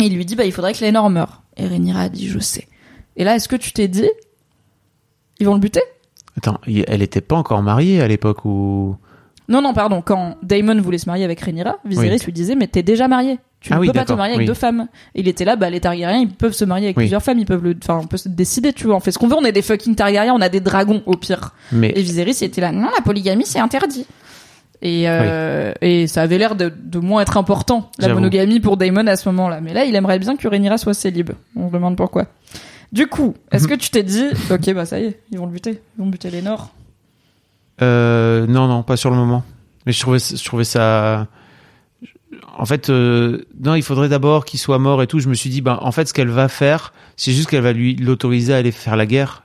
Et 0.00 0.04
il 0.04 0.14
lui 0.16 0.24
dit 0.24 0.36
bah 0.36 0.46
il 0.46 0.52
faudrait 0.52 0.72
que 0.72 0.80
Lénore 0.80 1.10
meure. 1.10 1.42
Et 1.58 1.66
Rhaenyra 1.66 2.02
a 2.02 2.08
dit 2.08 2.26
je 2.26 2.38
sais. 2.38 2.66
Et 3.16 3.24
là 3.24 3.36
est-ce 3.36 3.48
que 3.48 3.56
tu 3.56 3.72
t'es 3.72 3.88
dit 3.88 4.08
ils 5.38 5.46
vont 5.46 5.54
le 5.54 5.60
buter? 5.60 5.82
Attends, 6.38 6.58
elle 6.66 7.02
était 7.02 7.20
pas 7.20 7.36
encore 7.36 7.62
mariée 7.62 8.00
à 8.00 8.08
l'époque 8.08 8.44
où... 8.46 8.96
Non 9.48 9.60
non 9.60 9.74
pardon 9.74 10.00
quand 10.00 10.36
Daemon 10.42 10.80
voulait 10.80 10.96
se 10.98 11.06
marier 11.06 11.24
avec 11.24 11.40
Rhaenyra, 11.40 11.76
Viserys 11.84 12.20
lui 12.24 12.32
disait 12.32 12.54
mais 12.54 12.68
t'es 12.68 12.82
déjà 12.82 13.06
marié. 13.06 13.38
Tu 13.60 13.72
Ah 13.72 13.76
ne 13.76 13.80
oui, 13.82 13.86
peux 13.88 13.92
pas 13.92 14.04
te 14.06 14.12
marier 14.14 14.32
avec 14.34 14.40
oui. 14.40 14.46
deux 14.46 14.54
femmes. 14.54 14.88
Il 15.14 15.28
était 15.28 15.44
là 15.44 15.54
bah 15.56 15.68
les 15.68 15.80
Targaryens 15.80 16.20
ils 16.20 16.28
peuvent 16.30 16.54
se 16.54 16.64
marier 16.64 16.86
avec 16.86 16.96
Oui. 16.96 17.02
plusieurs 17.04 17.22
femmes, 17.22 17.38
ils 17.38 17.44
peuvent 17.46 17.62
le, 17.62 17.76
enfin 17.82 18.00
on 18.02 18.06
peut 18.06 18.16
se 18.16 18.28
décider 18.30 18.72
tu 18.72 18.86
vois. 18.86 18.96
On 18.96 19.00
fait 19.00 19.12
ce 19.12 19.18
qu'on 19.18 19.28
veut, 19.28 19.36
on 19.36 19.44
est 19.44 19.52
des 19.52 19.60
fucking 19.62 19.94
Targaryens, 19.94 20.32
on 20.34 20.40
a 20.40 20.48
des 20.48 20.60
dragons 20.60 21.02
au 21.06 21.16
pire. 21.16 21.52
Mais 21.70 21.92
Et 21.94 22.00
Viserys 22.02 22.36
il 22.40 22.44
était 22.44 22.62
là 22.62 22.72
non 22.72 22.88
la 22.96 23.02
polygamie 23.02 23.44
c'est 23.44 23.58
interdit. 23.60 24.06
Et, 24.82 25.10
euh, 25.10 25.74
et 25.82 26.06
ça 26.06 26.22
avait 26.22 26.38
l'air 26.38 26.54
de, 26.56 26.72
de 26.74 26.98
moins 27.00 27.20
être 27.20 27.36
important, 27.36 27.90
la 27.98 28.08
monogamie 28.14 28.60
pour 28.60 28.78
Daemon 28.78 29.06
à 29.08 29.16
ce 29.16 29.28
moment-là. 29.28 29.60
Mais 29.60 29.74
là, 29.74 29.84
il 29.84 29.94
aimerait 29.94 30.18
bien 30.18 30.36
que 30.38 30.48
Rhaenyra 30.48 30.78
soit 30.78 30.94
célib. 30.94 31.32
On 31.54 31.68
se 31.68 31.72
demande 31.74 31.96
pourquoi. 31.96 32.28
Du 32.90 33.06
coup, 33.06 33.34
est-ce 33.52 33.64
Mhm. 33.64 33.70
que 33.70 33.74
tu 33.74 33.90
t'es 33.90 34.02
dit, 34.02 34.24
ok, 34.50 34.72
bah 34.72 34.86
ça 34.86 34.98
y 34.98 35.04
est, 35.04 35.20
ils 35.32 35.38
vont 35.38 35.44
le 35.44 35.52
buter. 35.52 35.82
Ils 35.98 36.02
vont 36.02 36.08
buter 36.08 36.30
les 36.30 36.40
Nords. 36.40 36.70
Euh, 37.82 38.46
non, 38.46 38.68
non, 38.68 38.82
pas 38.82 38.96
sur 38.96 39.10
le 39.10 39.16
moment. 39.16 39.42
Mais 39.84 39.92
je 39.92 40.00
trouvais, 40.00 40.18
je 40.18 40.42
trouvais 40.44 40.64
ça. 40.64 41.26
En 42.58 42.66
fait, 42.66 42.90
euh, 42.90 43.44
non, 43.62 43.74
il 43.74 43.82
faudrait 43.82 44.08
d'abord 44.08 44.44
qu'il 44.44 44.58
soit 44.60 44.78
mort 44.78 45.02
et 45.02 45.06
tout. 45.06 45.18
Je 45.20 45.28
me 45.28 45.34
suis 45.34 45.50
dit, 45.50 45.60
ben, 45.60 45.78
en 45.80 45.92
fait, 45.92 46.06
ce 46.08 46.14
qu'elle 46.14 46.28
va 46.28 46.48
faire, 46.48 46.92
c'est 47.16 47.32
juste 47.32 47.48
qu'elle 47.48 47.62
va 47.62 47.72
lui 47.72 47.96
l'autoriser 47.96 48.52
à 48.54 48.56
aller 48.58 48.72
faire 48.72 48.96
la 48.96 49.06
guerre 49.06 49.44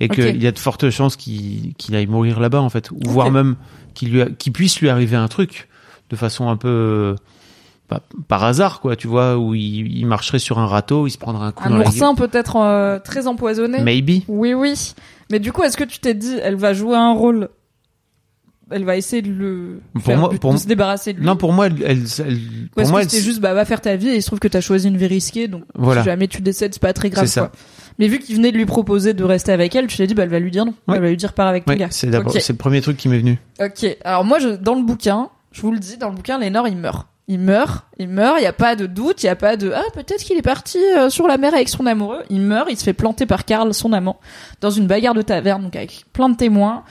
et 0.00 0.08
qu'il 0.08 0.42
y 0.42 0.46
a 0.46 0.52
de 0.52 0.58
fortes 0.58 0.90
chances 0.90 1.16
qu'il 1.16 1.74
aille 1.92 2.06
mourir 2.06 2.40
là-bas, 2.40 2.60
en 2.60 2.68
fait, 2.70 2.90
ou 2.90 2.98
voire 3.06 3.30
même 3.30 3.56
qu'il 3.94 4.34
qu'il 4.36 4.52
puisse 4.52 4.80
lui 4.80 4.88
arriver 4.88 5.16
un 5.16 5.28
truc 5.28 5.68
de 6.10 6.16
façon 6.16 6.48
un 6.48 6.56
peu 6.56 7.14
pas- 7.88 8.00
par 8.28 8.42
hasard, 8.44 8.80
quoi. 8.80 8.96
Tu 8.96 9.06
vois, 9.06 9.36
où 9.38 9.54
il, 9.54 9.96
il 9.96 10.06
marcherait 10.06 10.38
sur 10.38 10.58
un 10.58 10.66
râteau, 10.66 11.06
il 11.06 11.10
se 11.10 11.18
prendrait 11.18 11.46
un 11.46 11.52
coup 11.52 11.64
Un 11.66 11.70
dans 11.70 11.78
oursin 11.80 12.14
peut-être 12.14 12.56
euh, 12.56 12.98
très 12.98 13.26
empoisonné. 13.26 13.80
Maybe. 13.82 14.22
Oui, 14.28 14.54
oui. 14.54 14.94
Mais 15.30 15.38
du 15.38 15.52
coup, 15.52 15.62
est-ce 15.62 15.76
que 15.76 15.84
tu 15.84 15.98
t'es 15.98 16.14
dit, 16.14 16.36
elle 16.42 16.56
va 16.56 16.74
jouer 16.74 16.96
un 16.96 17.12
rôle 17.12 17.48
Elle 18.72 18.84
va 18.84 18.96
essayer 18.96 19.22
de 19.22 19.30
le 19.32 19.80
Pour 19.94 20.02
faire 20.02 20.18
moi- 20.18 20.30
pour- 20.30 20.52
de 20.54 20.58
se 20.58 20.66
débarrasser 20.66 21.12
de 21.12 21.18
lui. 21.18 21.26
Non, 21.26 21.36
pour 21.36 21.52
moi, 21.52 21.66
elle, 21.66 21.74
elle, 21.84 21.98
elle- 22.26 22.34
Ou 22.34 22.38
pour 22.82 22.88
moi, 22.88 23.02
c'était 23.02 23.20
juste, 23.20 23.40
bah, 23.40 23.54
va 23.54 23.64
faire 23.64 23.80
ta 23.80 23.96
vie 23.96 24.08
et 24.08 24.16
il 24.16 24.22
se 24.22 24.26
trouve 24.26 24.38
que 24.40 24.48
t'as 24.48 24.60
choisi 24.60 24.88
une 24.88 24.96
vie 24.96 25.06
risquée, 25.06 25.48
donc 25.48 25.64
Voilà. 25.74 26.02
si 26.02 26.06
jamais 26.06 26.28
tu 26.28 26.42
décèdes, 26.42 26.72
c'est 26.74 26.82
pas 26.82 26.92
très 26.92 27.10
grave, 27.10 27.26
C'est 27.26 27.32
ça. 27.32 27.40
quoi. 27.42 27.52
Mais 27.98 28.08
vu 28.08 28.18
qu'il 28.18 28.36
venait 28.36 28.52
de 28.52 28.56
lui 28.56 28.66
proposer 28.66 29.12
de 29.14 29.22
rester 29.24 29.52
avec 29.52 29.74
elle, 29.76 29.86
tu 29.86 29.96
t'es 29.98 30.06
dit, 30.06 30.14
bah, 30.14 30.22
elle 30.22 30.30
va 30.30 30.38
lui 30.38 30.50
dire 30.50 30.64
non. 30.64 30.74
Ouais. 30.88 30.96
Elle 30.96 31.02
va 31.02 31.08
lui 31.10 31.16
dire 31.16 31.32
pars 31.34 31.46
avec 31.48 31.64
ton 31.66 31.72
Ouais, 31.72 31.78
gars. 31.78 31.88
c'est 31.90 32.10
c'est 32.40 32.52
le 32.52 32.56
premier 32.58 32.80
truc 32.80 32.96
qui 32.96 33.08
m'est 33.08 33.18
venu. 33.18 33.38
Ok. 33.60 33.96
Alors 34.04 34.24
moi, 34.24 34.38
je, 34.38 34.48
dans 34.48 34.74
le 34.74 34.82
bouquin, 34.82 35.28
je 35.52 35.60
vous 35.60 35.70
le 35.72 35.78
dis, 35.78 35.98
dans 35.98 36.08
le 36.08 36.14
bouquin, 36.14 36.38
Lénore, 36.38 36.68
il 36.68 36.76
meurt. 36.76 37.06
Il 37.28 37.38
meurt, 37.38 37.84
il 37.98 38.08
meurt, 38.08 38.36
il 38.40 38.42
y 38.42 38.46
a 38.46 38.52
pas 38.52 38.74
de 38.74 38.84
doute, 38.86 39.22
il 39.22 39.26
y 39.26 39.28
a 39.28 39.36
pas 39.36 39.56
de 39.56 39.70
ah 39.72 39.82
peut-être 39.94 40.24
qu'il 40.24 40.36
est 40.36 40.42
parti 40.42 40.78
euh, 40.98 41.08
sur 41.08 41.28
la 41.28 41.38
mer 41.38 41.54
avec 41.54 41.68
son 41.68 41.86
amoureux. 41.86 42.18
Il 42.30 42.40
meurt, 42.40 42.66
il 42.68 42.76
se 42.76 42.82
fait 42.82 42.92
planter 42.92 43.26
par 43.26 43.44
Karl, 43.44 43.72
son 43.72 43.92
amant, 43.92 44.18
dans 44.60 44.70
une 44.70 44.88
bagarre 44.88 45.14
de 45.14 45.22
taverne, 45.22 45.62
donc 45.62 45.76
avec 45.76 46.04
plein 46.12 46.28
de 46.28 46.36
témoins. 46.36 46.82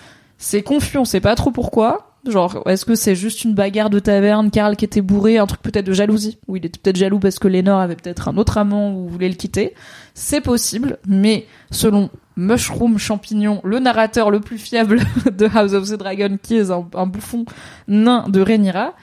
C'est 0.41 0.63
confus, 0.63 0.97
on 0.97 1.05
sait 1.05 1.21
pas 1.21 1.35
trop 1.35 1.51
pourquoi. 1.51 2.07
Genre, 2.27 2.63
est-ce 2.67 2.83
que 2.83 2.95
c'est 2.95 3.15
juste 3.15 3.43
une 3.43 3.53
bagarre 3.53 3.91
de 3.91 3.99
taverne, 3.99 4.49
Karl 4.49 4.75
qui 4.75 4.85
était 4.85 5.01
bourré, 5.01 5.37
un 5.37 5.45
truc 5.45 5.61
peut-être 5.61 5.85
de 5.85 5.93
jalousie, 5.93 6.39
où 6.47 6.55
il 6.55 6.65
était 6.65 6.79
peut-être 6.79 6.95
jaloux 6.95 7.19
parce 7.19 7.37
que 7.37 7.47
Lénore 7.47 7.79
avait 7.79 7.95
peut-être 7.95 8.27
un 8.27 8.37
autre 8.37 8.57
amant 8.57 8.91
ou 8.91 9.07
voulait 9.07 9.29
le 9.29 9.35
quitter. 9.35 9.75
C'est 10.15 10.41
possible, 10.41 10.97
mais 11.07 11.45
selon 11.69 12.09
Mushroom 12.37 12.97
Champignon, 12.97 13.61
le 13.63 13.77
narrateur 13.77 14.31
le 14.31 14.39
plus 14.39 14.57
fiable 14.57 15.01
de 15.31 15.45
House 15.45 15.73
of 15.73 15.87
the 15.87 15.93
Dragon, 15.93 16.39
qui 16.41 16.57
est 16.57 16.71
un, 16.71 17.05
bouffon 17.05 17.45
nain 17.87 18.25
de 18.27 18.41
Rhaenyra, 18.41 18.95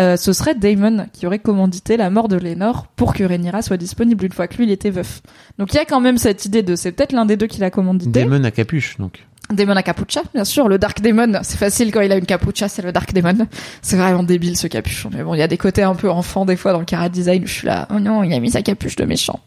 euh, 0.00 0.16
ce 0.16 0.32
serait 0.32 0.54
Daemon 0.54 1.08
qui 1.12 1.26
aurait 1.26 1.38
commandité 1.38 1.98
la 1.98 2.08
mort 2.08 2.28
de 2.28 2.36
Lénore 2.36 2.86
pour 2.96 3.12
que 3.12 3.24
Rhaenyra 3.24 3.60
soit 3.60 3.78
disponible 3.78 4.24
une 4.24 4.32
fois 4.32 4.48
que 4.48 4.56
lui 4.56 4.64
il 4.64 4.70
était 4.70 4.90
veuf. 4.90 5.22
Donc 5.58 5.72
il 5.72 5.76
y 5.76 5.80
a 5.80 5.84
quand 5.84 6.00
même 6.00 6.18
cette 6.18 6.44
idée 6.46 6.62
de 6.62 6.74
c'est 6.74 6.92
peut-être 6.92 7.12
l'un 7.12 7.26
des 7.26 7.36
deux 7.36 7.46
qui 7.46 7.60
l'a 7.60 7.70
commandité. 7.70 8.24
Damon 8.24 8.44
à 8.44 8.50
capuche, 8.50 8.98
donc. 8.98 9.26
Daemon 9.50 9.76
à 9.76 9.82
capucha, 9.82 10.22
bien 10.34 10.44
sûr, 10.44 10.68
le 10.68 10.78
Dark 10.78 11.00
Daemon, 11.00 11.40
c'est 11.42 11.56
facile 11.56 11.92
quand 11.92 12.00
il 12.00 12.10
a 12.10 12.16
une 12.16 12.26
capucha, 12.26 12.68
c'est 12.68 12.82
le 12.82 12.92
Dark 12.92 13.12
Daemon. 13.12 13.46
C'est 13.80 13.96
vraiment 13.96 14.22
débile 14.22 14.56
ce 14.56 14.66
capuchon, 14.66 15.10
mais 15.12 15.22
bon, 15.22 15.34
il 15.34 15.38
y 15.38 15.42
a 15.42 15.48
des 15.48 15.58
côtés 15.58 15.82
un 15.82 15.94
peu 15.94 16.10
enfants 16.10 16.44
des 16.44 16.56
fois 16.56 16.72
dans 16.72 16.80
le 16.80 16.84
cara 16.84 17.08
design, 17.08 17.44
où 17.44 17.46
je 17.46 17.52
suis 17.52 17.66
là, 17.66 17.86
oh 17.94 18.00
non, 18.00 18.24
il 18.24 18.32
a 18.32 18.40
mis 18.40 18.50
sa 18.50 18.62
capuche 18.62 18.96
de 18.96 19.04
méchant. 19.04 19.40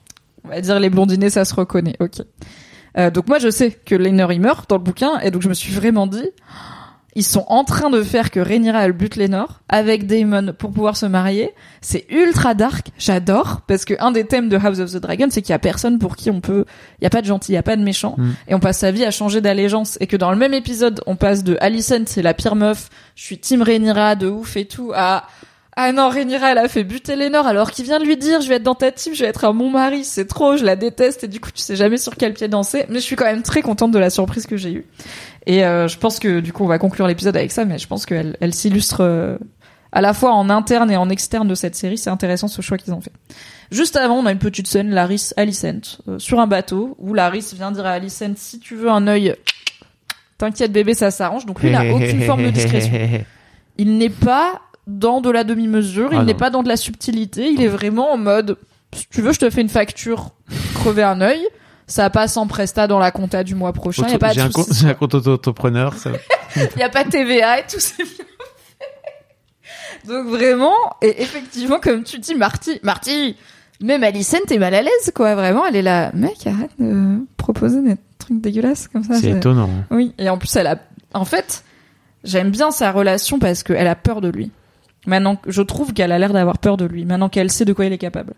On 0.46 0.50
va 0.50 0.62
dire 0.62 0.80
les 0.80 0.90
blondinés, 0.90 1.30
ça 1.30 1.44
se 1.44 1.54
reconnaît, 1.54 1.96
ok. 2.00 2.22
Euh, 2.98 3.12
donc 3.12 3.28
moi 3.28 3.38
je 3.40 3.50
sais 3.50 3.72
que 3.72 3.94
Laenor 3.94 4.34
il 4.34 4.42
meurt 4.42 4.70
dans 4.70 4.78
le 4.78 4.84
bouquin, 4.84 5.20
et 5.20 5.32
donc 5.32 5.42
je 5.42 5.50
me 5.50 5.54
suis 5.54 5.74
vraiment 5.74 6.08
dit, 6.08 6.30
ils 7.16 7.24
sont 7.24 7.46
en 7.48 7.64
train 7.64 7.90
de 7.90 8.02
faire 8.04 8.32
que 8.32 8.40
Rhaenyra 8.40 8.86
elle 8.86 8.94
bute 8.94 9.16
Laenor 9.16 9.62
avec 9.68 10.06
Daemon 10.06 10.54
pour 10.58 10.72
pouvoir 10.72 10.96
se 10.96 11.06
marier. 11.06 11.54
C'est 11.82 12.06
ultra 12.10 12.54
dark, 12.54 12.92
j'adore. 12.98 13.62
Parce 13.68 13.86
que 13.86 13.96
un 14.00 14.12
des 14.12 14.26
thèmes 14.26 14.50
de 14.50 14.58
House 14.58 14.80
of 14.80 14.92
the 14.92 14.98
Dragon 14.98 15.28
c'est 15.30 15.42
qu'il 15.42 15.52
y 15.52 15.56
a 15.56 15.60
personne 15.60 15.98
pour 15.98 16.16
qui 16.16 16.30
on 16.30 16.42
peut, 16.42 16.66
il 17.00 17.04
y 17.04 17.08
a 17.08 17.10
pas 17.10 17.22
de 17.22 17.28
gentil, 17.28 17.54
il 17.54 17.56
y 17.56 17.58
a 17.58 17.64
pas 17.64 17.76
de 17.76 17.84
méchant. 17.84 18.16
Mm. 18.18 18.32
et 18.50 18.56
on 18.56 18.60
passe 18.60 18.80
sa 18.80 18.92
vie 18.92 19.06
à 19.06 19.12
changer 19.12 19.42
d'allégeance. 19.42 19.98
Et 20.02 20.08
que 20.08 20.18
dans 20.18 20.32
le 20.32 20.38
même 20.38 20.54
épisode 20.54 21.02
on 21.08 21.16
passe 21.16 21.44
de 21.44 21.58
Alicent 21.62 22.06
c'est 22.06 22.22
la 22.22 22.34
pire 22.34 22.56
meuf, 22.56 22.90
je 23.16 23.24
suis 23.24 23.38
Team 23.38 23.62
Rhaenyra 23.62 24.16
de 24.16 24.28
ouf 24.28 24.56
et 24.56 24.66
tout 24.66 24.92
à 24.96 25.24
ah 25.82 25.94
non, 25.94 26.10
Rhaenyra, 26.10 26.52
elle 26.52 26.58
a 26.58 26.68
fait 26.68 26.84
buter 26.84 27.16
Lénore 27.16 27.48
alors 27.48 27.72
qu'il 27.72 27.86
vient 27.86 28.00
de 28.00 28.04
lui 28.04 28.18
dire, 28.18 28.42
je 28.42 28.50
vais 28.50 28.56
être 28.56 28.64
dans 28.64 28.76
ta 28.76 28.92
team, 28.92 29.16
je 29.16 29.24
vais 29.24 29.30
être 29.30 29.46
un 29.46 29.54
bon 29.54 29.70
mari, 29.70 30.04
c'est 30.04 30.26
trop, 30.26 30.58
je 30.58 30.66
la 30.66 30.76
déteste, 30.76 31.24
et 31.24 31.30
du 31.30 31.40
coup, 31.40 31.52
tu 31.52 31.62
sais 31.62 31.78
jamais 31.78 31.96
sur 31.96 32.18
quel 32.18 32.34
pied 32.34 32.50
danser, 32.50 32.86
mais 32.90 32.96
je 32.96 33.06
suis 33.06 33.16
quand 33.16 33.24
même 33.24 33.44
très 33.44 33.62
contente 33.62 33.92
de 33.92 33.98
la 33.98 34.10
surprise 34.10 34.46
que 34.46 34.58
j'ai 34.58 34.74
eue. 34.74 34.86
Et 35.46 35.66
euh, 35.66 35.88
je 35.88 35.98
pense 35.98 36.20
que, 36.20 36.40
du 36.40 36.54
coup, 36.54 36.64
on 36.64 36.68
va 36.68 36.80
conclure 36.80 37.08
l'épisode 37.08 37.36
avec 37.36 37.52
ça, 37.52 37.66
mais 37.66 37.78
je 37.78 37.88
pense 37.88 38.06
qu'elle 38.06 38.38
elle 38.40 38.54
s'illustre 38.54 39.02
euh, 39.02 39.38
à 39.92 40.02
la 40.02 40.14
fois 40.14 40.34
en 40.34 40.50
interne 40.50 40.92
et 40.92 40.98
en 40.98 41.10
externe 41.10 41.48
de 41.48 41.56
cette 41.56 41.76
série, 41.76 41.98
c'est 41.98 42.10
intéressant 42.10 42.48
ce 42.48 42.62
choix 42.62 42.78
qu'ils 42.78 42.94
ont 42.94 43.02
fait. 43.02 43.12
Juste 43.72 43.96
avant, 43.96 44.16
on 44.16 44.26
a 44.26 44.32
une 44.32 44.40
petite 44.40 44.68
scène, 44.68 44.92
Laris 44.92 45.32
Alicent, 45.38 46.00
euh, 46.08 46.20
sur 46.20 46.40
un 46.40 46.48
bateau, 46.48 46.96
où 47.00 47.14
Laris 47.14 47.54
vient 47.56 47.72
dire 47.72 47.86
à 47.86 47.92
Alicent, 47.92 48.36
si 48.36 48.60
tu 48.60 48.76
veux 48.76 48.90
un 48.90 49.08
œil, 49.08 49.36
t'inquiète 50.38 50.72
bébé, 50.72 50.94
ça 50.94 51.12
s'arrange, 51.12 51.46
donc 51.46 51.62
lui, 51.62 51.70
il 51.70 51.74
n'a 51.74 51.86
aucune 51.94 52.22
forme 52.24 52.44
de 52.44 52.50
discrétion 52.50 52.94
il 53.78 53.98
n'est 53.98 54.10
pas 54.10 54.60
dans 54.88 55.22
de 55.22 55.30
la 55.30 55.46
demi-mesure, 55.46 56.10
Ah 56.12 56.16
il 56.20 56.26
n'est 56.26 56.34
non. 56.34 56.40
pas 56.40 56.50
dans 56.50 56.64
de 56.64 56.68
la 56.68 56.76
subtilité, 56.76 57.50
il 57.50 57.62
est 57.62 57.68
vraiment 57.68 58.12
en 58.12 58.18
mode 58.18 58.58
si 58.94 59.08
tu 59.10 59.22
veux, 59.22 59.34
je 59.34 59.40
te 59.40 59.50
fais 59.50 59.62
une 59.62 59.70
facture, 59.70 60.32
crever 60.76 61.04
un 61.04 61.22
œil. 61.22 61.42
Ça 61.90 62.10
passe 62.10 62.38
en 62.38 62.48
presta 62.48 62.88
dans 62.88 63.00
la 63.00 63.12
compta 63.12 63.44
du 63.44 63.56
mois 63.56 63.74
prochain. 63.74 64.06
Il 64.08 64.12
y 64.14 64.16
a 64.16 64.20
pas 64.20 64.32
J'ai 64.32 64.42
un, 64.42 64.50
compte- 64.50 64.70
un 64.86 64.94
compte 64.94 65.16
auto-entrepreneur. 65.16 65.94
Il 66.56 66.68
n'y 66.78 66.84
a 66.84 66.90
pas 66.90 67.04
de 67.04 67.10
TVA 67.10 67.60
et 67.60 67.64
tout, 67.64 67.80
c'est 67.80 68.04
bien. 68.04 68.26
Donc 70.08 70.28
vraiment, 70.28 70.76
et 71.02 71.22
effectivement, 71.22 71.80
comme 71.80 72.04
tu 72.04 72.20
dis, 72.20 72.36
Marty, 72.36 72.80
Marty, 72.84 73.36
même 73.82 74.04
Alicent 74.04 74.38
est 74.50 74.58
mal 74.58 74.74
à 74.74 74.82
l'aise, 74.82 75.12
quoi. 75.14 75.36
Vraiment, 75.36 75.66
elle 75.66 75.76
est 75.76 75.82
là, 75.82 76.12
mec, 76.14 76.48
arrête 76.48 76.72
de 76.80 77.18
proposer 77.38 77.82
des 77.82 77.96
trucs 78.18 78.40
dégueulasses 78.40 78.88
comme 78.88 79.04
ça. 79.04 79.16
C'est 79.16 79.32
étonnant. 79.32 79.70
Oui, 79.92 80.14
et 80.18 80.30
en 80.30 80.38
plus, 80.38 80.56
elle 80.56 80.68
a, 80.68 80.78
en 81.14 81.26
fait, 81.26 81.64
j'aime 82.24 82.50
bien 82.50 82.72
sa 82.72 82.92
relation 82.92 83.40
parce 83.40 83.64
qu'elle 83.64 83.88
a 83.88 83.96
peur 83.96 84.22
de 84.22 84.30
lui. 84.30 84.52
Maintenant, 85.06 85.38
je 85.48 85.62
trouve 85.62 85.94
qu'elle 85.94 86.12
a 86.12 86.20
l'air 86.20 86.34
d'avoir 86.34 86.60
peur 86.60 86.78
de 86.78 86.86
lui. 86.86 87.06
Maintenant 87.06 87.30
qu'elle 87.30 87.52
sait 87.52 87.66
de 87.66 87.74
quoi 87.74 87.86
il 87.86 87.94
est 87.94 87.98
capable. 87.98 88.34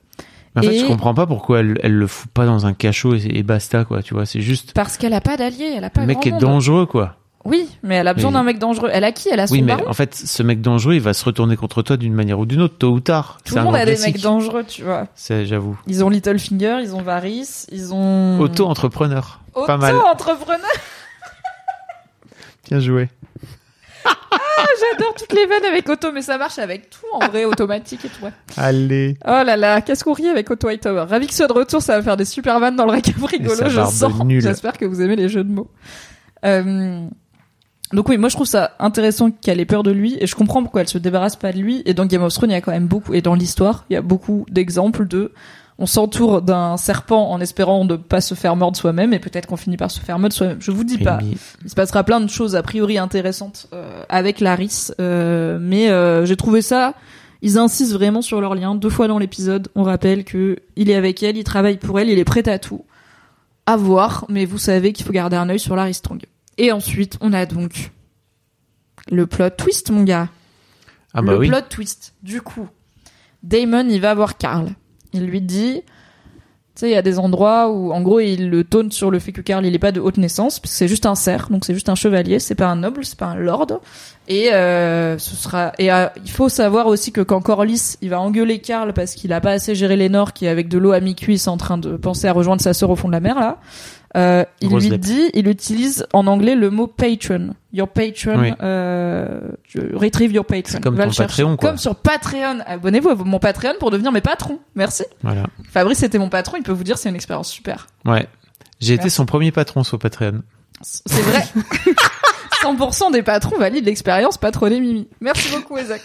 En 0.56 0.62
fait, 0.62 0.74
Et- 0.76 0.80
je 0.80 0.86
comprends 0.86 1.14
pas 1.14 1.26
pourquoi 1.28 1.60
elle, 1.62 1.80
elle 1.82 1.94
le 1.94 2.08
fout 2.08 2.30
pas 2.32 2.46
dans 2.46 2.66
un 2.66 2.74
cachot 2.74 3.16
et, 3.16 3.24
et 3.36 3.44
basta, 3.44 3.86
quoi. 3.86 4.04
Tu 4.04 4.14
vois, 4.14 4.26
c'est 4.26 4.42
juste 4.42 4.74
Parce 4.74 4.98
qu'elle 4.98 5.14
a 5.14 5.22
pas 5.22 5.38
d'allié, 5.38 5.74
elle 5.78 5.84
a 5.86 5.90
pas 5.90 6.02
le 6.02 6.08
mec 6.08 6.26
est 6.28 6.32
monde. 6.32 6.42
dangereux, 6.42 6.86
quoi. 6.86 7.16
Oui, 7.44 7.68
mais 7.82 7.96
elle 7.96 8.08
a 8.08 8.14
besoin 8.14 8.30
Mais- 8.32 8.38
d'un 8.38 8.44
mec 8.44 8.60
dangereux. 8.60 8.90
Elle 8.92 9.04
a 9.04 9.12
qui? 9.12 9.30
Elle 9.32 9.40
a 9.40 9.48
son 9.48 9.54
Oui, 9.56 9.62
mais 9.64 9.76
baron 9.76 9.90
en 9.90 9.94
fait, 9.94 10.14
ce 10.14 10.44
mec 10.44 10.62
dangereux, 10.62 10.94
il 10.94 11.02
va 11.02 11.14
se 11.14 11.26
retourner 11.26 11.56
contre 11.56 11.82
toi 11.82 11.98
d'une 11.98 12.14
manière 12.14 12.38
ou 12.38 12.46
d'une 12.46 12.62
autre, 12.62 12.78
tôt 12.78 12.92
ou 12.92 13.00
tard. 13.00 13.40
Tout 13.46 13.56
le 13.56 13.64
monde 13.64 13.76
a 13.76 13.80
des 13.86 13.94
classique. 13.94 14.16
mecs 14.16 14.22
dangereux, 14.24 14.64
tu 14.68 14.84
vois. 14.84 15.08
C'est, 15.16 15.46
j'avoue. 15.48 15.80
Ils 15.88 16.04
ont 16.04 16.10
Littlefinger, 16.10 16.80
ils 16.84 16.94
ont 16.96 17.02
Varys, 17.02 17.66
ils 17.72 17.94
ont... 17.96 18.40
Auto-entrepreneur. 18.40 19.40
Auto-entrepreneur 19.56 20.60
Bien 22.70 22.80
joué. 22.80 23.10
J'adore 24.04 25.14
toutes 25.16 25.34
les 25.34 25.46
vannes 25.46 25.66
avec 25.66 25.88
Auto, 25.90 26.12
mais 26.12 26.22
ça 26.22 26.38
marche 26.38 26.58
avec 26.60 26.90
tout, 26.90 27.06
en 27.14 27.28
vrai, 27.28 27.46
automatique 27.46 28.06
et 28.06 28.10
tout. 28.10 28.24
ouais. 28.26 28.32
Allez. 28.58 29.18
Oh 29.26 29.44
là 29.46 29.58
là, 29.58 29.82
qu'est-ce 29.82 30.04
qu'on 30.04 30.14
rit 30.14 30.28
avec 30.30 30.50
Auto 30.50 30.68
Hightower. 30.68 31.06
Ravi 31.10 31.28
que 31.28 31.34
ce 31.34 31.40
soit 31.40 31.48
de 31.48 31.54
retour, 31.54 31.82
ça 31.82 31.98
va 31.98 32.04
faire 32.04 32.18
des 32.18 32.26
super 32.26 32.60
vannes 32.60 32.76
dans 32.76 32.86
le 32.86 32.92
récap 32.92 33.22
rigolo, 33.24 33.56
je 33.68 33.76
barbe 33.76 33.92
sens. 33.92 34.14
J'espère 34.30 34.78
que 34.78 34.86
vous 34.86 35.02
aimez 35.02 35.16
les 35.16 35.30
jeux 35.30 35.44
de 35.44 35.52
mots. 35.52 35.70
Euh, 36.46 37.06
Donc 37.94 38.08
oui, 38.10 38.18
moi 38.18 38.30
je 38.30 38.36
trouve 38.36 38.48
ça 38.48 38.76
intéressant 38.80 39.32
qu'elle 39.32 39.60
ait 39.60 39.66
peur 39.66 39.84
de 39.84 39.92
lui, 39.92 40.18
et 40.20 40.28
je 40.28 40.36
comprends 40.36 40.62
pourquoi 40.64 40.82
elle 40.82 40.88
se 40.88 40.98
débarrasse 40.98 41.36
pas 41.36 41.52
de 41.52 41.58
lui, 41.60 41.82
et 41.86 41.94
dans 41.94 42.06
Game 42.06 42.24
of 42.24 42.34
Thrones, 42.34 42.52
il 42.52 42.54
y 42.54 42.58
a 42.58 42.62
quand 42.62 42.72
même 42.72 42.88
beaucoup, 42.88 43.14
et 43.14 43.22
dans 43.22 43.36
l'histoire, 43.36 43.86
il 43.90 43.94
y 43.94 43.98
a 43.98 44.02
beaucoup 44.02 44.46
d'exemples 44.50 45.06
de... 45.08 45.34
On 45.82 45.88
s'entoure 45.88 46.44
d'un 46.44 46.78
serpent 46.78 47.32
en 47.32 47.42
espérant 47.42 47.86
de 47.86 47.96
pas 47.96 48.22
se 48.22 48.36
faire 48.36 48.56
mordre 48.56 48.78
soi-même, 48.78 49.14
et 49.16 49.20
peut-être 49.20 49.48
qu'on 49.48 49.58
finit 49.58 49.78
par 49.78 49.90
se 49.90 50.00
faire 50.00 50.20
mordre 50.20 50.36
soi-même. 50.36 50.62
Je 50.62 50.70
vous 50.70 50.84
dis 50.84 51.00
pas. 51.00 51.18
Il 51.64 51.70
se 51.72 51.74
passera 51.74 52.04
plein 52.04 52.22
de 52.22 52.30
choses 52.30 52.56
a 52.56 52.62
priori 52.62 53.00
intéressantes 53.00 53.68
euh, 53.74 54.04
avec 54.08 54.42
Laris, 54.42 54.92
euh, 55.00 55.58
mais 55.60 55.90
euh, 55.90 56.24
j'ai 56.24 56.38
trouvé 56.38 56.62
ça. 56.62 56.94
Ils 57.42 57.58
insistent 57.58 57.94
vraiment 57.94 58.22
sur 58.22 58.42
leur 58.42 58.54
lien. 58.54 58.76
Deux 58.76 58.92
fois 58.92 59.08
dans 59.08 59.18
l'épisode, 59.18 59.70
on 59.74 59.82
rappelle 59.82 60.24
que 60.24 60.60
il 60.76 60.92
est 60.92 60.94
avec 60.94 61.24
elle, 61.24 61.36
il 61.36 61.44
travaille 61.44 61.78
pour 61.78 62.00
elle, 62.00 62.12
il 62.12 62.20
est 62.20 62.26
prêt 62.26 62.48
à 62.48 62.60
tout. 62.60 62.86
À 63.66 63.76
voir, 63.76 64.26
mais 64.30 64.46
vous 64.46 64.60
savez 64.60 64.94
qu'il 64.94 65.04
faut 65.04 65.14
garder 65.14 65.36
un 65.36 65.50
œil 65.50 65.60
sur 65.60 65.76
Laris 65.76 65.96
Strong. 65.96 66.22
Et 66.60 66.72
ensuite, 66.72 67.18
on 67.22 67.34
a 67.34 67.48
donc 67.48 67.90
le 69.10 69.26
plot 69.26 69.50
twist, 69.50 69.90
mon 69.90 70.04
gars. 70.04 70.30
Ah 71.16 71.24
bah 71.24 71.32
le 71.32 71.40
oui. 71.40 71.48
plot 71.48 71.62
twist. 71.72 72.14
Du 72.22 72.40
coup, 72.40 72.68
Damon, 73.42 73.90
il 73.90 74.00
va 74.00 74.14
voir 74.14 74.38
Carl. 74.38 74.76
Il 75.14 75.26
lui 75.26 75.42
dit, 75.42 75.82
tu 76.76 76.80
sais, 76.80 76.90
il 76.90 76.94
y 76.94 76.96
a 76.96 77.02
des 77.02 77.20
endroits 77.20 77.70
où, 77.70 77.92
en 77.92 78.02
gros, 78.02 78.22
il 78.22 78.50
le 78.50 78.64
taunte 78.64 78.94
sur 78.94 79.12
le 79.12 79.20
fait 79.20 79.34
que 79.34 79.42
Carl, 79.42 79.66
il 79.66 79.76
est 79.76 79.80
pas 79.80 79.92
de 79.92 80.00
haute 80.00 80.18
naissance, 80.18 80.62
c'est 80.64 80.88
juste 80.88 81.06
un 81.06 81.16
cerf, 81.16 81.50
donc 81.50 81.66
c'est 81.66 81.74
juste 81.74 81.90
un 81.90 81.96
chevalier, 81.96 82.40
c'est 82.40 82.56
pas 82.56 82.68
un 82.68 82.78
noble, 82.78 83.04
c'est 83.04 83.18
pas 83.18 83.26
un 83.26 83.36
lord. 83.36 83.82
Et 84.30 84.54
euh, 84.54 85.18
ce 85.18 85.36
sera. 85.36 85.74
Et 85.80 85.92
euh, 85.92 86.08
il 86.24 86.32
faut 86.32 86.48
savoir 86.48 86.88
aussi 86.88 87.12
que 87.12 87.20
quand 87.20 87.42
Corlys, 87.42 87.98
il 88.02 88.10
va 88.10 88.22
engueuler 88.22 88.60
Carl 88.60 88.94
parce 88.94 89.16
qu'il 89.16 89.34
a 89.34 89.42
pas 89.42 89.52
assez 89.52 89.76
géré 89.76 89.98
les 89.98 90.08
Nords, 90.08 90.32
qui 90.32 90.48
avec 90.48 90.70
de 90.70 90.78
l'eau 90.78 90.94
à 90.94 91.02
mi-cuit, 91.02 91.38
c'est 91.38 91.50
en 91.50 91.58
train 91.58 91.78
de 91.78 91.98
penser 91.98 92.28
à 92.28 92.34
rejoindre 92.34 92.62
sa 92.62 92.74
sœur 92.74 92.90
au 92.90 92.96
fond 92.96 93.10
de 93.10 93.14
la 93.14 93.20
mer 93.20 93.38
là. 93.40 93.58
Euh, 94.18 94.44
il 94.60 94.68
Grosse 94.70 94.90
lui 94.90 94.98
dit, 95.00 95.30
il 95.34 95.48
utilise 95.48 96.06
en 96.12 96.28
anglais 96.28 96.56
le 96.56 96.70
mot 96.70 96.88
patron. 96.88 97.54
Your 97.72 97.88
patron, 97.88 98.40
Oui. 98.42 98.52
euh, 98.62 99.40
retrieve 99.94 100.34
your 100.34 100.46
patron. 100.46 100.74
C'est 100.74 100.84
comme 100.84 100.96
Va 100.96 101.04
ton 101.04 101.10
le 101.10 101.14
chercher. 101.16 101.44
Patreon, 101.44 101.56
quoi. 101.58 101.70
Comme 101.70 101.78
sur 101.78 101.96
Patreon. 101.96 102.60
Abonnez-vous 102.66 103.10
à 103.10 103.16
mon 103.16 103.40
Patreon 103.40 103.74
pour 103.80 103.90
devenir 103.92 104.12
mes 104.12 104.20
patrons. 104.22 104.60
Merci. 104.76 105.04
Voilà. 105.24 105.44
Fabrice 105.72 106.00
c'était 106.00 106.18
mon 106.20 106.28
patron, 106.30 106.58
il 106.58 106.64
peut 106.64 106.74
vous 106.74 106.84
dire 106.84 106.98
c'est 106.98 107.08
une 107.10 107.16
expérience 107.16 107.50
super. 107.50 107.88
Ouais. 108.06 108.28
J'ai 108.82 108.96
été 108.96 109.10
son 109.10 109.26
premier 109.26 109.52
patron 109.52 109.84
sur 109.84 109.98
Patreon. 110.00 110.42
C'est 110.82 111.22
vrai. 111.22 111.44
100% 112.64 113.12
des 113.12 113.24
patrons 113.24 113.58
valident 113.58 113.86
l'expérience 113.86 114.38
patronner 114.38 114.80
Mimi. 114.80 115.08
Merci 115.22 115.52
beaucoup, 115.56 115.78
Isaac. 115.78 116.02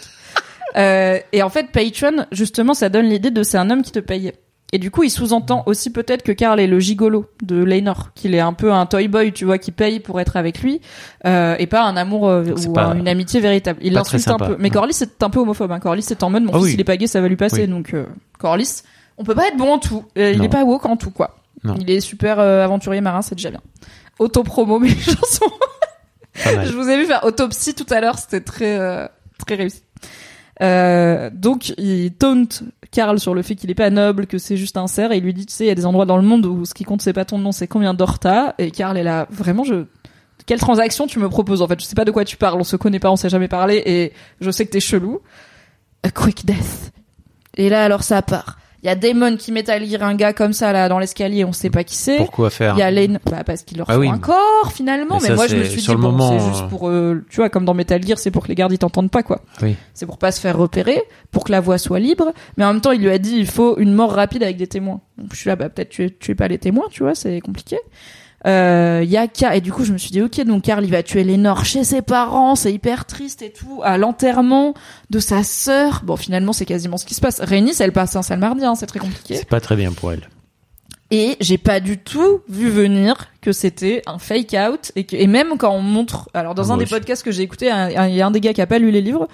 Euh, 0.77 1.19
et 1.33 1.43
en 1.43 1.49
fait, 1.49 1.71
Patreon, 1.73 2.27
justement, 2.33 2.75
ça 2.75 2.89
donne 2.89 3.07
l'idée 3.07 3.31
de 3.31 3.43
c'est 3.43 3.59
un 3.59 3.71
homme 3.71 3.83
qui 3.83 3.93
te 3.93 3.99
paye. 3.99 4.33
Et 4.73 4.79
du 4.79 4.91
coup, 4.91 5.05
il 5.05 5.11
sous-entend 5.11 5.63
aussi 5.67 5.91
peut-être 5.91 6.23
que 6.25 6.33
Carl 6.33 6.59
est 6.59 6.67
le 6.67 6.81
gigolo 6.81 7.27
de 7.43 7.63
Laenor, 7.63 8.11
qu'il 8.15 8.35
est 8.35 8.41
un 8.41 8.53
peu 8.53 8.73
un 8.73 8.85
toy 8.85 9.07
boy, 9.07 9.33
tu 9.33 9.45
vois, 9.45 9.59
qui 9.59 9.71
paye 9.71 10.01
pour 10.01 10.21
être 10.21 10.37
avec 10.37 10.61
lui, 10.61 10.81
euh, 11.25 11.55
et 11.61 11.67
pas 11.69 11.85
un 11.85 11.97
amour 11.97 12.29
euh, 12.29 12.45
ou 12.67 12.73
pas- 12.73 12.95
une 12.97 13.07
amitié 13.07 13.39
véritable. 13.41 13.79
Il 13.83 13.93
l'insulte 13.93 14.27
un 14.29 14.37
peu. 14.39 14.57
Mais. 14.59 14.71
Corlys 14.71 14.93
c'est 14.95 15.23
un 15.23 15.31
peu 15.31 15.39
homophobe. 15.39 15.71
Hein. 15.71 15.79
Corlys 15.79 16.03
c'est 16.03 16.23
en 16.25 16.31
mode 16.31 16.43
mon 16.43 16.51
Ah 16.53 16.57
fils 16.59 16.65
oui. 16.65 16.73
il 16.75 16.81
est 16.81 16.85
pas 16.85 16.97
gay, 16.97 17.07
ça 17.07 17.21
va 17.21 17.29
lui 17.29 17.37
passer. 17.37 17.63
Oui. 17.63 17.69
Donc 17.69 17.95
euh, 17.95 18.07
Corlys, 18.41 18.83
on 19.19 19.25
peut 19.25 19.37
pas 19.37 19.47
être 19.49 19.57
bon 19.57 19.73
en 19.75 19.79
tout. 19.79 20.05
Euh, 20.19 20.33
il 20.33 20.43
est 20.45 20.49
pas 20.49 20.65
woke 20.65 20.85
en 20.87 20.97
tout 20.97 21.11
quoi. 21.13 21.37
Non. 21.63 21.75
Il 21.81 21.89
est 21.91 22.01
super 22.01 22.41
euh, 22.41 22.65
aventurier 22.65 23.01
marin, 23.01 23.23
c'est 23.23 23.35
déjà 23.37 23.51
bien. 23.51 23.61
Auto-promo 24.19 24.79
mes 24.81 24.89
chansons. 24.91 25.51
Je 26.35 26.73
vous 26.73 26.89
ai 26.89 26.97
vu 26.99 27.07
faire 27.07 27.25
autopsie 27.25 27.75
tout 27.75 27.87
à 27.91 28.01
l'heure, 28.01 28.19
c'était 28.19 28.41
très 28.43 28.79
euh, 28.79 29.07
très 29.47 29.55
réussi. 29.55 29.83
Euh, 30.63 31.31
donc 31.33 31.75
il 31.77 32.13
taunt 32.13 32.49
Karl 32.91 33.21
sur 33.21 33.35
le 33.35 33.43
fait 33.43 33.55
qu'il 33.55 33.71
est 33.71 33.75
pas 33.75 33.91
noble, 33.91 34.27
que 34.27 34.39
c'est 34.39 34.57
juste 34.57 34.77
un 34.77 34.87
cerf, 34.87 35.13
et 35.13 35.19
il 35.19 35.23
lui 35.23 35.35
dit 35.35 35.47
tu 35.47 35.53
sais 35.53 35.65
il 35.65 35.69
y 35.69 35.71
a 35.71 35.75
des 35.75 35.87
endroits 35.87 36.07
dans 36.07 36.17
le 36.17 36.23
monde 36.23 36.47
où 36.47 36.65
ce 36.65 36.73
qui 36.73 36.85
compte 36.85 37.03
c'est 37.03 37.13
pas 37.13 37.25
ton 37.25 37.39
nom, 37.39 37.53
c'est 37.53 37.69
combien 37.69 37.95
d'or 37.95 38.19
t'as. 38.19 38.55
Et 38.59 38.71
Karl 38.71 38.97
est 38.97 39.03
là 39.03 39.27
vraiment 39.31 39.65
je 39.65 39.85
quelle 40.47 40.61
transaction 40.61 41.07
tu 41.07 41.19
me 41.19 41.29
proposes 41.29 41.61
en 41.61 41.69
fait? 41.69 41.81
Je 41.81 41.85
sais 41.85 41.95
pas 41.95 42.05
de 42.05 42.11
quoi 42.11 42.25
tu 42.25 42.37
parles, 42.37 42.61
on 42.61 42.65
se 42.65 42.77
connaît 42.77 43.01
pas, 43.01 43.11
on 43.11 43.17
s'est 43.17 43.29
jamais 43.29 43.49
parlé, 43.49 43.83
et 43.85 44.13
je 44.41 44.51
sais 44.51 44.65
que 44.65 44.71
t'es 44.71 44.81
chelou. 44.81 45.21
A 46.03 46.11
quick 46.11 46.47
death. 46.47 46.93
Et 47.57 47.69
là 47.69 47.85
alors 47.85 48.03
ça 48.03 48.23
part. 48.23 48.59
Il 48.87 48.89
y 48.89 48.93
a 48.93 48.95
Damon 48.95 49.37
qui 49.37 49.51
met 49.51 49.69
à 49.69 49.81
lire 49.81 50.05
un 50.05 50.15
gars 50.15 50.33
comme 50.33 50.53
ça 50.53 50.73
là 50.73 50.89
dans 50.89 51.01
l'escalier, 51.01 51.45
on 51.45 51.53
sait 51.53 51.71
pas 51.71 51.83
qui 51.83 51.97
c'est. 51.97 52.19
Pourquoi 52.19 52.51
faire 52.51 52.77
Il 52.77 52.79
y 52.79 52.83
a 52.83 52.91
Lane, 52.93 53.19
bah 53.29 53.43
parce 53.45 53.65
qu'il 53.65 53.79
leur 53.79 53.91
Ah 53.91 53.95
faut 53.95 53.99
oui. 53.99 54.09
un 54.09 54.19
corps 54.19 54.71
finalement. 54.73 55.17
Mais 55.17 55.23
Mais, 55.23 55.27
ça, 55.31 55.35
moi 55.35 55.49
je 55.49 55.57
me 55.57 55.65
suis 55.65 55.81
dit 55.81 55.87
bon, 55.89 55.99
moment, 55.99 56.39
c'est 56.39 56.49
juste 56.49 56.63
euh, 56.63 56.69
pour, 56.69 56.89
euh, 56.89 57.25
tu 57.29 57.39
vois, 57.39 57.49
comme 57.51 57.65
dans 57.65 57.75
Metal 57.75 58.01
Gear, 58.01 58.17
c'est 58.17 58.31
pour 58.31 58.45
que 58.45 58.49
les 58.49 58.55
gardes 58.55 58.71
ils 58.71 58.79
t'entendent 58.79 59.11
pas 59.11 59.25
quoi. 59.25 59.41
Oui. 59.61 59.75
C'est 59.93 60.07
pour 60.07 60.19
pas 60.19 60.31
se 60.31 60.41
faire 60.41 60.57
repérer, 60.57 61.03
pour 61.33 61.43
que 61.43 61.51
la 61.51 61.59
voix 61.61 61.79
soit 61.79 61.99
libre. 61.99 62.33
Mais 62.59 62.65
en 62.65 62.75
même 62.75 62.81
temps, 62.81 62.93
il 62.93 63.01
lui 63.01 63.11
a 63.11 63.19
dit 63.19 63.35
il 63.37 63.49
faut 63.49 63.77
une 63.79 63.93
mort 63.93 64.13
rapide 64.13 64.45
avec 64.45 64.57
des 64.57 64.69
témoins. 64.69 65.01
Donc 65.19 65.31
je 65.33 65.37
suis 65.37 65.49
là, 65.49 65.57
bah 65.57 65.69
peut-être 65.69 65.89
tu 65.89 66.05
es, 66.05 66.11
tu 66.11 66.31
es 66.31 66.35
pas 66.37 66.47
les 66.47 66.59
témoins, 66.59 66.87
tu 66.89 67.03
vois, 67.03 67.17
c'est 67.17 67.41
compliqué. 67.41 67.79
Euh, 68.47 69.03
y 69.05 69.17
a 69.17 69.57
et 69.57 69.61
du 69.61 69.73
coup 69.73 69.85
je 69.85 69.93
me 69.93 69.99
suis 69.99 70.11
dit 70.11 70.23
ok 70.23 70.41
donc 70.45 70.63
Carl 70.63 70.85
il 70.85 70.91
va 70.91 71.03
tuer 71.03 71.25
Lénore 71.25 71.65
chez 71.65 71.83
ses 71.83 72.01
parents 72.01 72.55
c'est 72.55 72.73
hyper 72.73 73.05
triste 73.05 73.43
et 73.43 73.51
tout 73.51 73.81
à 73.83 73.99
l'enterrement 73.99 74.75
de 75.11 75.19
sa 75.19 75.43
sœur. 75.43 76.03
Bon 76.05 76.17
finalement 76.17 76.53
c'est 76.53 76.67
quasiment 76.67 76.97
ce 76.97 77.07
qui 77.07 77.15
se 77.15 77.21
passe. 77.21 77.41
Rhaenys 77.41 77.77
elle 77.81 77.93
passe 77.93 78.15
un 78.15 78.23
sale 78.23 78.39
mardi 78.39 78.65
hein, 78.65 78.75
c'est 78.77 78.87
très 78.87 79.01
compliqué. 79.01 79.37
C'est 79.37 79.49
pas 79.49 79.61
très 79.61 79.75
bien 79.75 79.93
pour 79.93 80.13
elle. 80.13 80.29
Et 81.11 81.37
j'ai 81.41 81.59
pas 81.59 81.79
du 81.81 81.99
tout 81.99 82.41
vu 82.49 82.69
venir 82.69 83.29
que 83.41 83.53
c'était 83.53 84.03
un 84.07 84.19
fake 84.19 84.57
out 84.69 84.93
et 84.97 85.05
que 85.05 85.15
et 85.15 85.29
même 85.29 85.57
quand 85.57 85.71
on 85.73 85.81
montre 85.81 86.29
alors 86.35 86.55
dans 86.57 86.71
Ah, 86.71 86.75
un 86.75 86.77
des 86.79 86.83
aussi. 86.85 86.95
podcasts 86.95 87.23
que 87.23 87.31
j'ai 87.31 87.43
écouté 87.45 87.67
il 87.67 88.15
y 88.15 88.21
a 88.21 88.27
un 88.27 88.31
des 88.33 88.41
gars 88.41 88.53
qui 88.53 88.61
a 88.61 88.67
pas 88.67 88.81
lu 88.81 88.91
les 88.91 89.01
livres 89.03 89.29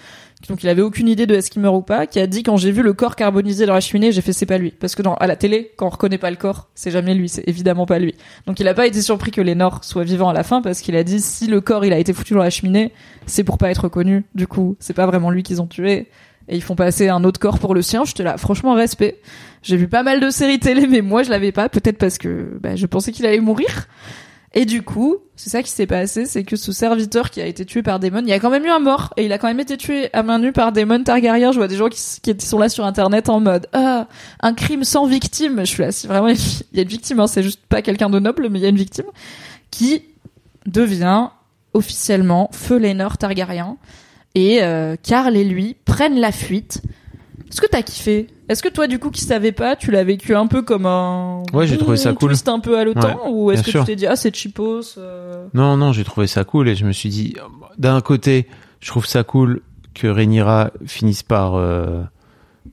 donc 0.50 0.62
il 0.62 0.68
avait 0.68 0.82
aucune 0.82 1.08
idée 1.08 1.24
de 1.26 1.34
est-ce 1.34 1.50
qu'il 1.50 1.62
meurt 1.62 1.74
ou 1.76 1.80
pas 1.82 2.06
qui 2.06 2.18
a 2.20 2.26
dit 2.26 2.42
quand 2.42 2.56
j'ai 2.58 2.72
vu 2.72 2.82
le 2.82 2.92
corps 2.92 3.16
carbonisé 3.16 3.64
dans 3.64 3.72
la 3.72 3.80
cheminée 3.80 4.12
j'ai 4.12 4.20
fait 4.20 4.32
c'est 4.34 4.44
pas 4.44 4.58
lui. 4.58 4.72
Parce 4.72 4.94
que 4.94 5.00
dans 5.02 5.14
à 5.14 5.26
la 5.26 5.36
télé 5.36 5.70
quand 5.76 5.86
on 5.86 5.90
reconnaît 5.90 6.18
pas 6.18 6.30
le 6.30 6.36
corps 6.36 6.68
c'est 6.74 6.90
jamais 6.90 7.14
lui 7.14 7.28
c'est 7.30 7.44
évidemment 7.48 7.86
pas 7.86 7.98
lui. 7.98 8.14
Donc 8.46 8.60
il 8.60 8.68
a 8.68 8.74
pas 8.74 8.86
été 8.86 9.00
surpris 9.00 9.30
que 9.30 9.40
Lénore 9.40 9.82
soit 9.82 10.04
vivant 10.04 10.28
à 10.28 10.32
la 10.34 10.42
fin 10.42 10.60
parce 10.60 10.80
qu'il 10.82 10.94
a 10.96 11.04
dit 11.04 11.20
si 11.20 11.46
le 11.46 11.60
corps 11.62 11.84
il 11.86 11.92
a 11.94 11.98
été 11.98 12.12
foutu 12.12 12.34
dans 12.34 12.42
la 12.42 12.50
cheminée 12.50 12.92
c'est 13.26 13.44
pour 13.44 13.56
pas 13.56 13.70
être 13.70 13.84
reconnu. 13.84 14.24
Du 14.34 14.46
coup 14.46 14.76
c'est 14.78 14.94
pas 14.94 15.06
vraiment 15.06 15.30
lui 15.30 15.42
qu'ils 15.42 15.62
ont 15.62 15.66
tué 15.66 16.08
et 16.48 16.56
ils 16.56 16.62
font 16.62 16.74
passer 16.74 17.08
un 17.08 17.24
autre 17.24 17.40
corps 17.40 17.58
pour 17.58 17.74
le 17.74 17.82
sien 17.82 18.04
j'étais 18.04 18.22
là 18.22 18.36
franchement 18.36 18.74
respect 18.74 19.20
j'ai 19.62 19.76
vu 19.76 19.88
pas 19.88 20.02
mal 20.02 20.20
de 20.20 20.28
séries 20.30 20.58
télé, 20.58 20.86
mais 20.86 21.00
moi 21.00 21.22
je 21.22 21.30
l'avais 21.30 21.52
pas, 21.52 21.68
peut-être 21.68 21.98
parce 21.98 22.18
que 22.18 22.58
bah, 22.60 22.76
je 22.76 22.86
pensais 22.86 23.12
qu'il 23.12 23.24
allait 23.26 23.40
mourir. 23.40 23.86
Et 24.54 24.66
du 24.66 24.82
coup, 24.82 25.16
c'est 25.34 25.48
ça 25.48 25.62
qui 25.62 25.70
s'est 25.70 25.86
passé, 25.86 26.26
c'est 26.26 26.44
que 26.44 26.56
ce 26.56 26.72
serviteur 26.72 27.30
qui 27.30 27.40
a 27.40 27.46
été 27.46 27.64
tué 27.64 27.82
par 27.82 27.98
Daemon, 27.98 28.20
il 28.20 28.28
y 28.28 28.34
a 28.34 28.38
quand 28.38 28.50
même 28.50 28.66
eu 28.66 28.70
un 28.70 28.80
mort, 28.80 29.14
et 29.16 29.24
il 29.24 29.32
a 29.32 29.38
quand 29.38 29.46
même 29.46 29.60
été 29.60 29.78
tué 29.78 30.10
à 30.12 30.22
main 30.22 30.38
nue 30.38 30.52
par 30.52 30.72
Daemon 30.72 31.04
Targaryen. 31.04 31.52
Je 31.52 31.58
vois 31.58 31.68
des 31.68 31.76
gens 31.76 31.88
qui, 31.88 32.20
qui 32.20 32.46
sont 32.46 32.58
là 32.58 32.68
sur 32.68 32.84
internet 32.84 33.30
en 33.30 33.40
mode 33.40 33.66
ah 33.72 34.08
un 34.40 34.52
crime 34.52 34.84
sans 34.84 35.06
victime. 35.06 35.60
Je 35.60 35.64
suis 35.64 35.82
là, 35.82 35.92
si 35.92 36.06
vraiment 36.06 36.28
il 36.28 36.76
y 36.76 36.80
a 36.80 36.82
une 36.82 36.88
victime, 36.88 37.20
hein, 37.20 37.28
c'est 37.28 37.42
juste 37.42 37.60
pas 37.66 37.80
quelqu'un 37.80 38.10
de 38.10 38.18
noble, 38.18 38.48
mais 38.50 38.58
il 38.58 38.62
y 38.62 38.66
a 38.66 38.70
une 38.70 38.76
victime 38.76 39.06
qui 39.70 40.02
devient 40.66 41.28
officiellement 41.72 42.50
Feu 42.52 42.78
Laenor 42.78 43.16
Targaryen. 43.16 43.78
Et 44.34 44.62
euh, 44.62 44.96
Karl 45.02 45.36
et 45.36 45.44
lui 45.44 45.76
prennent 45.84 46.18
la 46.18 46.32
fuite. 46.32 46.82
Est-ce 47.50 47.60
que 47.60 47.66
t'as 47.66 47.82
kiffé? 47.82 48.28
Est-ce 48.48 48.62
que 48.62 48.68
toi, 48.68 48.86
du 48.86 48.98
coup, 48.98 49.10
qui 49.10 49.20
savais 49.22 49.52
pas, 49.52 49.76
tu 49.76 49.90
l'as 49.90 50.04
vécu 50.04 50.34
un 50.34 50.46
peu 50.46 50.62
comme 50.62 50.86
un 50.86 51.42
Ouais, 51.52 51.66
j'ai 51.66 51.76
trouvé 51.76 51.96
ça 51.98 52.12
cool. 52.14 52.30
twist 52.30 52.48
un 52.48 52.60
peu 52.60 52.78
haletant, 52.78 53.30
ou 53.30 53.50
est-ce 53.50 53.62
que 53.62 53.70
sûr. 53.70 53.80
tu 53.80 53.86
t'es 53.88 53.96
dit 53.96 54.06
ah 54.06 54.16
c'est 54.16 54.34
cheapos 54.34 54.96
euh, 54.98 55.46
Non, 55.52 55.76
non, 55.76 55.92
j'ai 55.92 56.04
trouvé 56.04 56.26
ça 56.26 56.44
cool 56.44 56.68
et 56.68 56.74
je 56.74 56.86
me 56.86 56.92
suis 56.92 57.08
dit, 57.10 57.34
d'un 57.78 58.00
côté, 58.00 58.46
je 58.80 58.88
trouve 58.88 59.06
ça 59.06 59.22
cool 59.22 59.60
que 59.94 60.06
Rhaenyra 60.06 60.70
finisse 60.86 61.22
par 61.22 61.54
euh, 61.56 62.00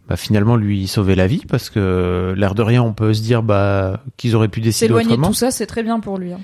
bah, 0.07 0.15
finalement 0.15 0.56
lui 0.56 0.88
sauver 0.88 1.15
la 1.15 1.27
vie 1.27 1.44
parce 1.48 1.69
que 1.69 2.34
l'air 2.38 2.56
de 2.56 2.61
rien 2.61 2.81
on 2.81 2.94
peut 2.94 3.14
se 3.14 3.22
dire 3.22 3.44
bah 3.44 4.02
qu'ils 4.15 4.36
auraient 4.38 4.48
pu 4.48 4.61
décider 4.61 4.86
S'éloigner 4.88 5.07
de 5.10 5.11
autrement. 5.14 5.27
tout 5.27 5.34
ça, 5.34 5.52
c'est 5.52 5.65
très 5.65 5.84
bien 5.84 5.99
pour 5.99 6.18
lui. 6.18 6.31
hein. 6.31 6.40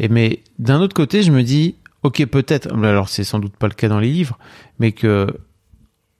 Et 0.00 0.08
mais 0.08 0.40
d'un 0.58 0.80
autre 0.80 0.94
côté, 0.94 1.22
je 1.22 1.30
me 1.30 1.42
dis, 1.44 1.76
ok, 2.06 2.24
peut-être. 2.26 2.72
Alors 2.84 3.08
c'est 3.08 3.24
sans 3.24 3.38
doute 3.38 3.56
pas 3.56 3.68
le 3.68 3.74
cas 3.74 3.88
dans 3.88 4.00
les 4.00 4.10
livres, 4.10 4.38
mais 4.78 4.92
que, 4.92 5.26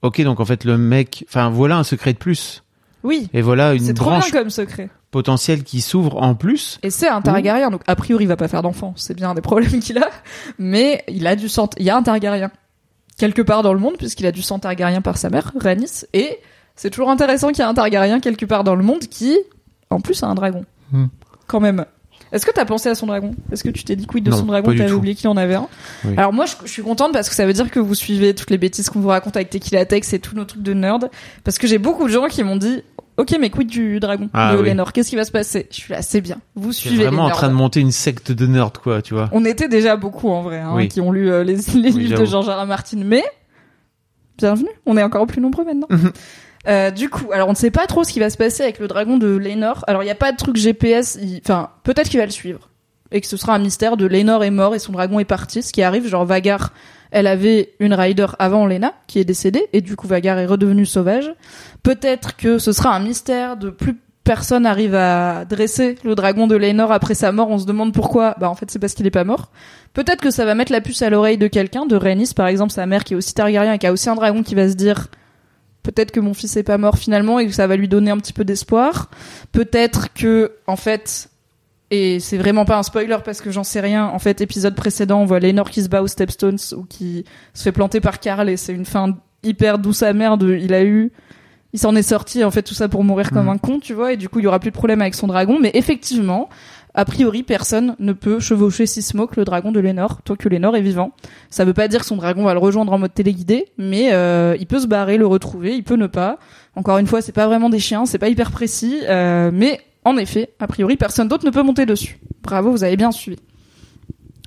ok, 0.02 0.20
donc 0.22 0.40
en 0.40 0.44
fait 0.44 0.64
le 0.64 0.76
mec, 0.78 1.24
enfin 1.28 1.48
voilà 1.50 1.78
un 1.78 1.84
secret 1.84 2.12
de 2.12 2.18
plus. 2.18 2.62
Oui, 3.02 3.28
Et 3.32 3.40
voilà 3.40 3.74
une 3.74 3.84
c'est 3.84 3.94
trop 3.94 4.10
branche 4.10 4.30
bien 4.32 4.40
comme 4.40 4.50
secret. 4.50 4.90
potentielle 5.12 5.62
qui 5.62 5.80
s'ouvre 5.80 6.20
en 6.20 6.34
plus. 6.34 6.78
Et 6.82 6.90
c'est 6.90 7.08
un 7.08 7.22
Targaryen, 7.22 7.70
donc 7.70 7.82
a 7.86 7.94
priori 7.94 8.24
il 8.24 8.26
va 8.26 8.36
pas 8.36 8.48
faire 8.48 8.62
d'enfant, 8.62 8.94
c'est 8.96 9.14
bien 9.14 9.30
un 9.30 9.34
des 9.34 9.42
problèmes 9.42 9.78
qu'il 9.80 9.98
a, 9.98 10.10
mais 10.58 11.04
il 11.08 11.26
a 11.26 11.36
du 11.36 11.48
sang, 11.48 11.70
il 11.78 11.84
y 11.84 11.90
a 11.90 11.96
un 11.96 12.02
Targaryen 12.02 12.50
quelque 13.16 13.42
part 13.42 13.62
dans 13.62 13.72
le 13.72 13.78
monde 13.78 13.96
puisqu'il 13.96 14.26
a 14.26 14.32
du 14.32 14.42
sang 14.42 14.58
Targaryen 14.58 15.02
par 15.02 15.18
sa 15.18 15.30
mère, 15.30 15.52
Rhaenys, 15.58 16.04
et 16.12 16.40
c'est 16.74 16.90
toujours 16.90 17.10
intéressant 17.10 17.48
qu'il 17.48 17.60
y 17.60 17.62
a 17.62 17.68
un 17.68 17.74
Targaryen 17.74 18.18
quelque 18.20 18.44
part 18.44 18.64
dans 18.64 18.74
le 18.74 18.82
monde 18.82 19.00
qui, 19.00 19.38
en 19.88 20.00
plus, 20.00 20.22
a 20.22 20.26
un 20.26 20.34
dragon. 20.34 20.64
Hmm. 20.92 21.06
Quand 21.46 21.60
même. 21.60 21.86
Est-ce 22.36 22.46
que 22.46 22.52
t'as 22.52 22.64
pensé 22.64 22.88
à 22.88 22.94
son 22.94 23.06
dragon? 23.06 23.32
Est-ce 23.50 23.64
que 23.64 23.70
tu 23.70 23.82
t'es 23.82 23.96
dit 23.96 24.06
quid 24.06 24.22
de 24.22 24.30
Non, 24.30 24.36
son 24.36 24.44
dragon? 24.44 24.74
T'avais 24.74 24.92
oublié 24.92 25.14
qu'il 25.14 25.28
en 25.28 25.36
avait 25.36 25.54
un? 25.54 25.68
Oui. 26.04 26.14
Alors 26.16 26.32
moi, 26.32 26.44
je, 26.46 26.54
je 26.64 26.70
suis 26.70 26.82
contente 26.82 27.12
parce 27.12 27.28
que 27.28 27.34
ça 27.34 27.46
veut 27.46 27.52
dire 27.52 27.70
que 27.70 27.80
vous 27.80 27.94
suivez 27.94 28.34
toutes 28.34 28.50
les 28.50 28.58
bêtises 28.58 28.90
qu'on 28.90 29.00
vous 29.00 29.08
raconte 29.08 29.36
avec 29.36 29.50
Tequila 29.50 29.84
Tex 29.86 30.12
et 30.12 30.18
tous 30.18 30.36
nos 30.36 30.44
trucs 30.44 30.62
de 30.62 30.74
nerd. 30.74 31.08
Parce 31.44 31.58
que 31.58 31.66
j'ai 31.66 31.78
beaucoup 31.78 32.04
de 32.04 32.12
gens 32.12 32.26
qui 32.28 32.42
m'ont 32.44 32.56
dit, 32.56 32.82
ok, 33.16 33.36
mais 33.40 33.50
quid 33.50 33.68
du 33.68 34.00
dragon 34.00 34.28
Ah 34.32 34.52
de 34.54 34.58
oui. 34.60 34.66
Lénore 34.66 34.92
Qu'est-ce 34.92 35.10
qui 35.10 35.16
va 35.16 35.24
se 35.24 35.30
passer? 35.30 35.66
Je 35.70 35.76
suis 35.76 35.92
là, 35.92 36.02
c'est 36.02 36.20
bien. 36.20 36.36
Vous 36.54 36.72
suivez 36.72 37.04
vraiment 37.04 37.26
les 37.26 37.32
en 37.32 37.36
train 37.36 37.48
de 37.48 37.54
monter 37.54 37.80
une 37.80 37.92
secte 37.92 38.32
de 38.32 38.46
nerds, 38.46 38.72
quoi, 38.82 39.02
tu 39.02 39.14
vois. 39.14 39.28
On 39.32 39.44
était 39.44 39.68
déjà 39.68 39.96
beaucoup 39.96 40.28
en 40.28 40.42
vrai, 40.42 40.60
hein, 40.60 40.72
Oui. 40.74 40.88
qui 40.88 41.00
ont 41.00 41.12
lu 41.12 41.30
euh, 41.30 41.44
les, 41.44 41.56
livres 41.56 42.20
de. 42.20 42.24
George 42.24 42.48
R. 42.48 42.62
R. 42.62 42.66
Martin, 42.66 42.98
mais 43.04 43.24
bienvenue, 44.38 44.68
on 44.84 44.96
est 44.96 45.02
encore 45.02 45.26
plus 45.26 45.40
nombreux 45.40 45.64
maintenant. 45.64 45.88
Euh, 46.68 46.90
du 46.90 47.08
coup, 47.08 47.30
alors 47.32 47.48
on 47.48 47.52
ne 47.52 47.56
sait 47.56 47.70
pas 47.70 47.86
trop 47.86 48.04
ce 48.04 48.12
qui 48.12 48.18
va 48.18 48.30
se 48.30 48.36
passer 48.36 48.62
avec 48.62 48.78
le 48.78 48.88
dragon 48.88 49.18
de 49.18 49.36
Lénore. 49.36 49.84
Alors 49.86 50.02
il 50.02 50.06
n'y 50.06 50.12
a 50.12 50.16
pas 50.16 50.32
de 50.32 50.36
truc 50.36 50.56
GPS, 50.56 51.18
enfin 51.44 51.70
peut-être 51.84 52.08
qu'il 52.08 52.18
va 52.18 52.26
le 52.26 52.32
suivre 52.32 52.70
et 53.12 53.20
que 53.20 53.26
ce 53.26 53.36
sera 53.36 53.54
un 53.54 53.58
mystère 53.58 53.96
de 53.96 54.06
Lénore 54.06 54.44
est 54.44 54.50
mort 54.50 54.74
et 54.74 54.78
son 54.78 54.92
dragon 54.92 55.20
est 55.20 55.24
parti. 55.24 55.62
Ce 55.62 55.72
qui 55.72 55.82
arrive, 55.82 56.08
genre 56.08 56.24
Vagar, 56.24 56.72
elle 57.10 57.26
avait 57.26 57.74
une 57.78 57.94
rider 57.94 58.26
avant 58.38 58.66
Léna 58.66 58.94
qui 59.06 59.18
est 59.18 59.24
décédée 59.24 59.68
et 59.72 59.80
du 59.80 59.96
coup 59.96 60.06
Vagar 60.06 60.38
est 60.38 60.46
redevenu 60.46 60.84
sauvage. 60.86 61.32
Peut-être 61.82 62.36
que 62.36 62.58
ce 62.58 62.72
sera 62.72 62.94
un 62.94 63.00
mystère 63.00 63.56
de 63.56 63.70
plus 63.70 63.96
personne 64.24 64.66
arrive 64.66 64.96
à 64.96 65.44
dresser 65.44 65.94
le 66.02 66.16
dragon 66.16 66.48
de 66.48 66.56
Lénore 66.56 66.90
après 66.90 67.14
sa 67.14 67.30
mort. 67.30 67.48
On 67.48 67.58
se 67.58 67.66
demande 67.66 67.92
pourquoi. 67.92 68.34
Bah 68.40 68.50
en 68.50 68.56
fait 68.56 68.70
c'est 68.70 68.80
parce 68.80 68.94
qu'il 68.94 69.06
est 69.06 69.10
pas 69.10 69.24
mort. 69.24 69.50
Peut-être 69.94 70.20
que 70.20 70.32
ça 70.32 70.44
va 70.44 70.56
mettre 70.56 70.72
la 70.72 70.80
puce 70.80 71.00
à 71.02 71.10
l'oreille 71.10 71.38
de 71.38 71.46
quelqu'un, 71.46 71.86
de 71.86 71.94
Rhaenys 71.94 72.34
par 72.34 72.48
exemple, 72.48 72.72
sa 72.72 72.86
mère 72.86 73.04
qui 73.04 73.14
est 73.14 73.16
aussi 73.16 73.34
Targaryen 73.34 73.74
et 73.74 73.78
qui 73.78 73.86
a 73.86 73.92
aussi 73.92 74.10
un 74.10 74.16
dragon 74.16 74.42
qui 74.42 74.56
va 74.56 74.68
se 74.68 74.74
dire 74.74 75.06
peut-être 75.86 76.10
que 76.10 76.20
mon 76.20 76.34
fils 76.34 76.56
est 76.56 76.62
pas 76.62 76.78
mort 76.78 76.98
finalement 76.98 77.38
et 77.38 77.46
que 77.46 77.52
ça 77.52 77.66
va 77.66 77.76
lui 77.76 77.88
donner 77.88 78.10
un 78.10 78.18
petit 78.18 78.32
peu 78.32 78.44
d'espoir. 78.44 79.10
Peut-être 79.52 80.12
que 80.12 80.52
en 80.66 80.76
fait 80.76 81.28
et 81.90 82.18
c'est 82.18 82.36
vraiment 82.38 82.64
pas 82.64 82.76
un 82.78 82.82
spoiler 82.82 83.16
parce 83.24 83.40
que 83.40 83.50
j'en 83.52 83.62
sais 83.62 83.78
rien. 83.80 84.06
En 84.06 84.18
fait, 84.18 84.40
épisode 84.40 84.74
précédent, 84.74 85.20
on 85.20 85.24
voit 85.24 85.38
Lénore 85.38 85.70
qui 85.70 85.82
se 85.84 85.88
bat 85.88 86.02
aux 86.02 86.08
Stepstones 86.08 86.58
ou 86.76 86.82
qui 86.84 87.24
se 87.54 87.62
fait 87.62 87.72
planter 87.72 88.00
par 88.00 88.18
Karl 88.18 88.48
et 88.48 88.56
c'est 88.56 88.72
une 88.72 88.84
fin 88.84 89.16
hyper 89.44 89.78
douce 89.78 90.02
amère 90.02 90.36
de 90.36 90.56
il 90.56 90.74
a 90.74 90.82
eu 90.82 91.12
il 91.72 91.78
s'en 91.78 91.94
est 91.94 92.02
sorti 92.02 92.42
en 92.42 92.50
fait 92.50 92.62
tout 92.62 92.74
ça 92.74 92.88
pour 92.88 93.04
mourir 93.04 93.30
comme 93.30 93.44
Mhm. 93.44 93.48
un 93.50 93.58
con, 93.58 93.78
tu 93.80 93.92
vois, 93.92 94.12
et 94.14 94.16
du 94.16 94.28
coup, 94.30 94.38
il 94.38 94.44
y 94.44 94.46
aura 94.46 94.58
plus 94.60 94.70
de 94.70 94.76
problème 94.76 95.02
avec 95.02 95.14
son 95.14 95.26
dragon, 95.26 95.58
mais 95.60 95.70
effectivement, 95.74 96.48
a 96.96 97.04
priori, 97.04 97.42
personne 97.42 97.94
ne 97.98 98.14
peut 98.14 98.40
chevaucher 98.40 98.86
Sismok, 98.86 99.36
le 99.36 99.44
dragon 99.44 99.70
de 99.70 99.78
Lénore, 99.78 100.22
tant 100.22 100.34
que 100.34 100.48
Lénore 100.48 100.76
est 100.76 100.80
vivant. 100.80 101.12
Ça 101.50 101.66
veut 101.66 101.74
pas 101.74 101.88
dire 101.88 102.00
que 102.00 102.06
son 102.06 102.16
dragon 102.16 102.44
va 102.44 102.54
le 102.54 102.58
rejoindre 102.58 102.90
en 102.90 102.98
mode 102.98 103.12
téléguidé, 103.12 103.66
mais 103.76 104.14
euh, 104.14 104.56
il 104.58 104.66
peut 104.66 104.80
se 104.80 104.86
barrer, 104.86 105.18
le 105.18 105.26
retrouver, 105.26 105.76
il 105.76 105.84
peut 105.84 105.96
ne 105.96 106.06
pas. 106.06 106.38
Encore 106.74 106.96
une 106.96 107.06
fois, 107.06 107.20
c'est 107.20 107.32
pas 107.32 107.46
vraiment 107.46 107.68
des 107.68 107.80
chiens, 107.80 108.06
c'est 108.06 108.18
pas 108.18 108.30
hyper 108.30 108.50
précis, 108.50 109.00
euh, 109.02 109.50
mais 109.52 109.78
en 110.04 110.16
effet, 110.16 110.54
a 110.58 110.66
priori, 110.66 110.96
personne 110.96 111.28
d'autre 111.28 111.44
ne 111.44 111.50
peut 111.50 111.62
monter 111.62 111.84
dessus. 111.84 112.18
Bravo, 112.42 112.70
vous 112.70 112.82
avez 112.82 112.96
bien 112.96 113.12
suivi. 113.12 113.38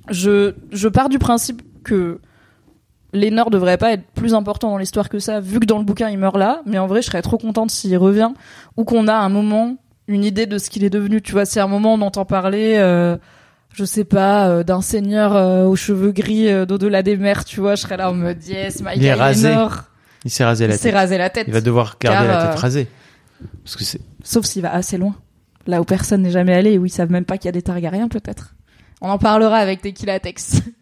Je, 0.08 0.54
je 0.72 0.88
pars 0.88 1.08
du 1.08 1.20
principe 1.20 1.62
que 1.84 2.18
Lénore 3.12 3.50
devrait 3.50 3.78
pas 3.78 3.92
être 3.92 4.06
plus 4.14 4.34
important 4.34 4.70
dans 4.70 4.78
l'histoire 4.78 5.08
que 5.08 5.20
ça, 5.20 5.38
vu 5.38 5.60
que 5.60 5.66
dans 5.66 5.78
le 5.78 5.84
bouquin 5.84 6.10
il 6.10 6.18
meurt 6.18 6.36
là, 6.36 6.62
mais 6.66 6.78
en 6.78 6.88
vrai 6.88 7.00
je 7.00 7.06
serais 7.06 7.22
trop 7.22 7.38
contente 7.38 7.70
s'il 7.70 7.96
revient, 7.96 8.30
ou 8.76 8.82
qu'on 8.82 9.06
a 9.06 9.14
un 9.14 9.28
moment 9.28 9.76
une 10.10 10.24
idée 10.24 10.46
de 10.46 10.58
ce 10.58 10.68
qu'il 10.70 10.84
est 10.84 10.90
devenu, 10.90 11.22
tu 11.22 11.32
vois, 11.32 11.44
si 11.46 11.58
à 11.60 11.64
un 11.64 11.68
moment 11.68 11.94
on 11.94 12.00
entend 12.02 12.24
parler, 12.24 12.74
euh, 12.78 13.16
je 13.72 13.84
sais 13.84 14.04
pas, 14.04 14.48
euh, 14.48 14.62
d'un 14.64 14.80
seigneur 14.80 15.36
euh, 15.36 15.64
aux 15.66 15.76
cheveux 15.76 16.12
gris 16.12 16.48
euh, 16.48 16.66
d'au-delà 16.66 17.02
des 17.02 17.16
mers, 17.16 17.44
tu 17.44 17.60
vois, 17.60 17.74
je 17.76 17.82
serais 17.82 17.96
là 17.96 18.10
en 18.10 18.14
mode 18.14 18.44
yes, 18.44 18.82
my 18.82 18.90
Il 18.96 19.04
est 19.04 19.14
rasé. 19.14 19.54
Il 20.24 20.30
s'est 20.30 20.44
rasé 20.44 20.66
la 20.66 20.74
Il 20.74 20.78
s'est 20.78 20.88
tête. 20.88 20.94
rasé 20.94 21.16
la 21.18 21.30
tête. 21.30 21.46
Il 21.46 21.52
va 21.54 21.60
devoir 21.60 21.96
garder 22.00 22.26
Car, 22.28 22.38
la 22.38 22.46
tête 22.48 22.58
rasée. 22.58 22.88
Parce 23.64 23.76
que 23.76 23.84
c'est. 23.84 24.00
Sauf 24.22 24.44
s'il 24.44 24.62
va 24.62 24.74
assez 24.74 24.98
loin. 24.98 25.14
Là 25.66 25.80
où 25.80 25.84
personne 25.84 26.22
n'est 26.22 26.30
jamais 26.30 26.54
allé 26.54 26.72
et 26.72 26.78
où 26.78 26.84
ils 26.86 26.90
savent 26.90 27.10
même 27.10 27.24
pas 27.24 27.38
qu'il 27.38 27.46
y 27.46 27.48
a 27.48 27.52
des 27.52 27.62
Targaryens, 27.62 28.08
peut-être. 28.08 28.54
On 29.00 29.08
en 29.08 29.18
parlera 29.18 29.56
avec 29.56 29.80
Tequila 29.80 30.20
Tex. 30.20 30.60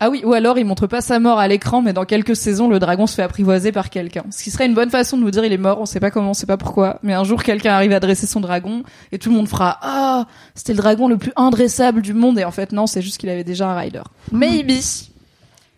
ah 0.00 0.10
oui, 0.10 0.22
ou 0.24 0.32
alors 0.32 0.58
il 0.58 0.64
montre 0.64 0.86
pas 0.86 1.00
sa 1.00 1.18
mort 1.18 1.38
à 1.40 1.48
l'écran, 1.48 1.82
mais 1.82 1.92
dans 1.92 2.04
quelques 2.04 2.36
saisons, 2.36 2.68
le 2.68 2.78
dragon 2.78 3.06
se 3.08 3.14
fait 3.16 3.22
apprivoiser 3.22 3.72
par 3.72 3.90
quelqu'un. 3.90 4.24
Ce 4.30 4.44
qui 4.44 4.50
serait 4.50 4.66
une 4.66 4.74
bonne 4.74 4.90
façon 4.90 5.16
de 5.16 5.22
nous 5.22 5.30
dire 5.32 5.44
il 5.44 5.52
est 5.52 5.56
mort, 5.58 5.80
on 5.80 5.86
sait 5.86 5.98
pas 5.98 6.10
comment, 6.12 6.30
on 6.30 6.34
sait 6.34 6.46
pas 6.46 6.56
pourquoi. 6.56 6.98
Mais 7.02 7.14
un 7.14 7.24
jour, 7.24 7.42
quelqu'un 7.42 7.72
arrive 7.72 7.92
à 7.92 7.98
dresser 8.00 8.26
son 8.28 8.40
dragon 8.40 8.84
et 9.10 9.18
tout 9.18 9.30
le 9.30 9.36
monde 9.36 9.48
fera 9.48 9.78
Ah, 9.82 10.26
c'était 10.54 10.72
le 10.72 10.78
dragon 10.78 11.08
le 11.08 11.16
plus 11.16 11.32
indressable 11.34 12.00
du 12.02 12.14
monde. 12.14 12.38
Et 12.38 12.44
en 12.44 12.52
fait, 12.52 12.70
non, 12.72 12.86
c'est 12.86 13.02
juste 13.02 13.18
qu'il 13.18 13.28
avait 13.28 13.42
déjà 13.44 13.68
un 13.70 13.76
rider. 13.76 14.02
Maybe. 14.30 14.70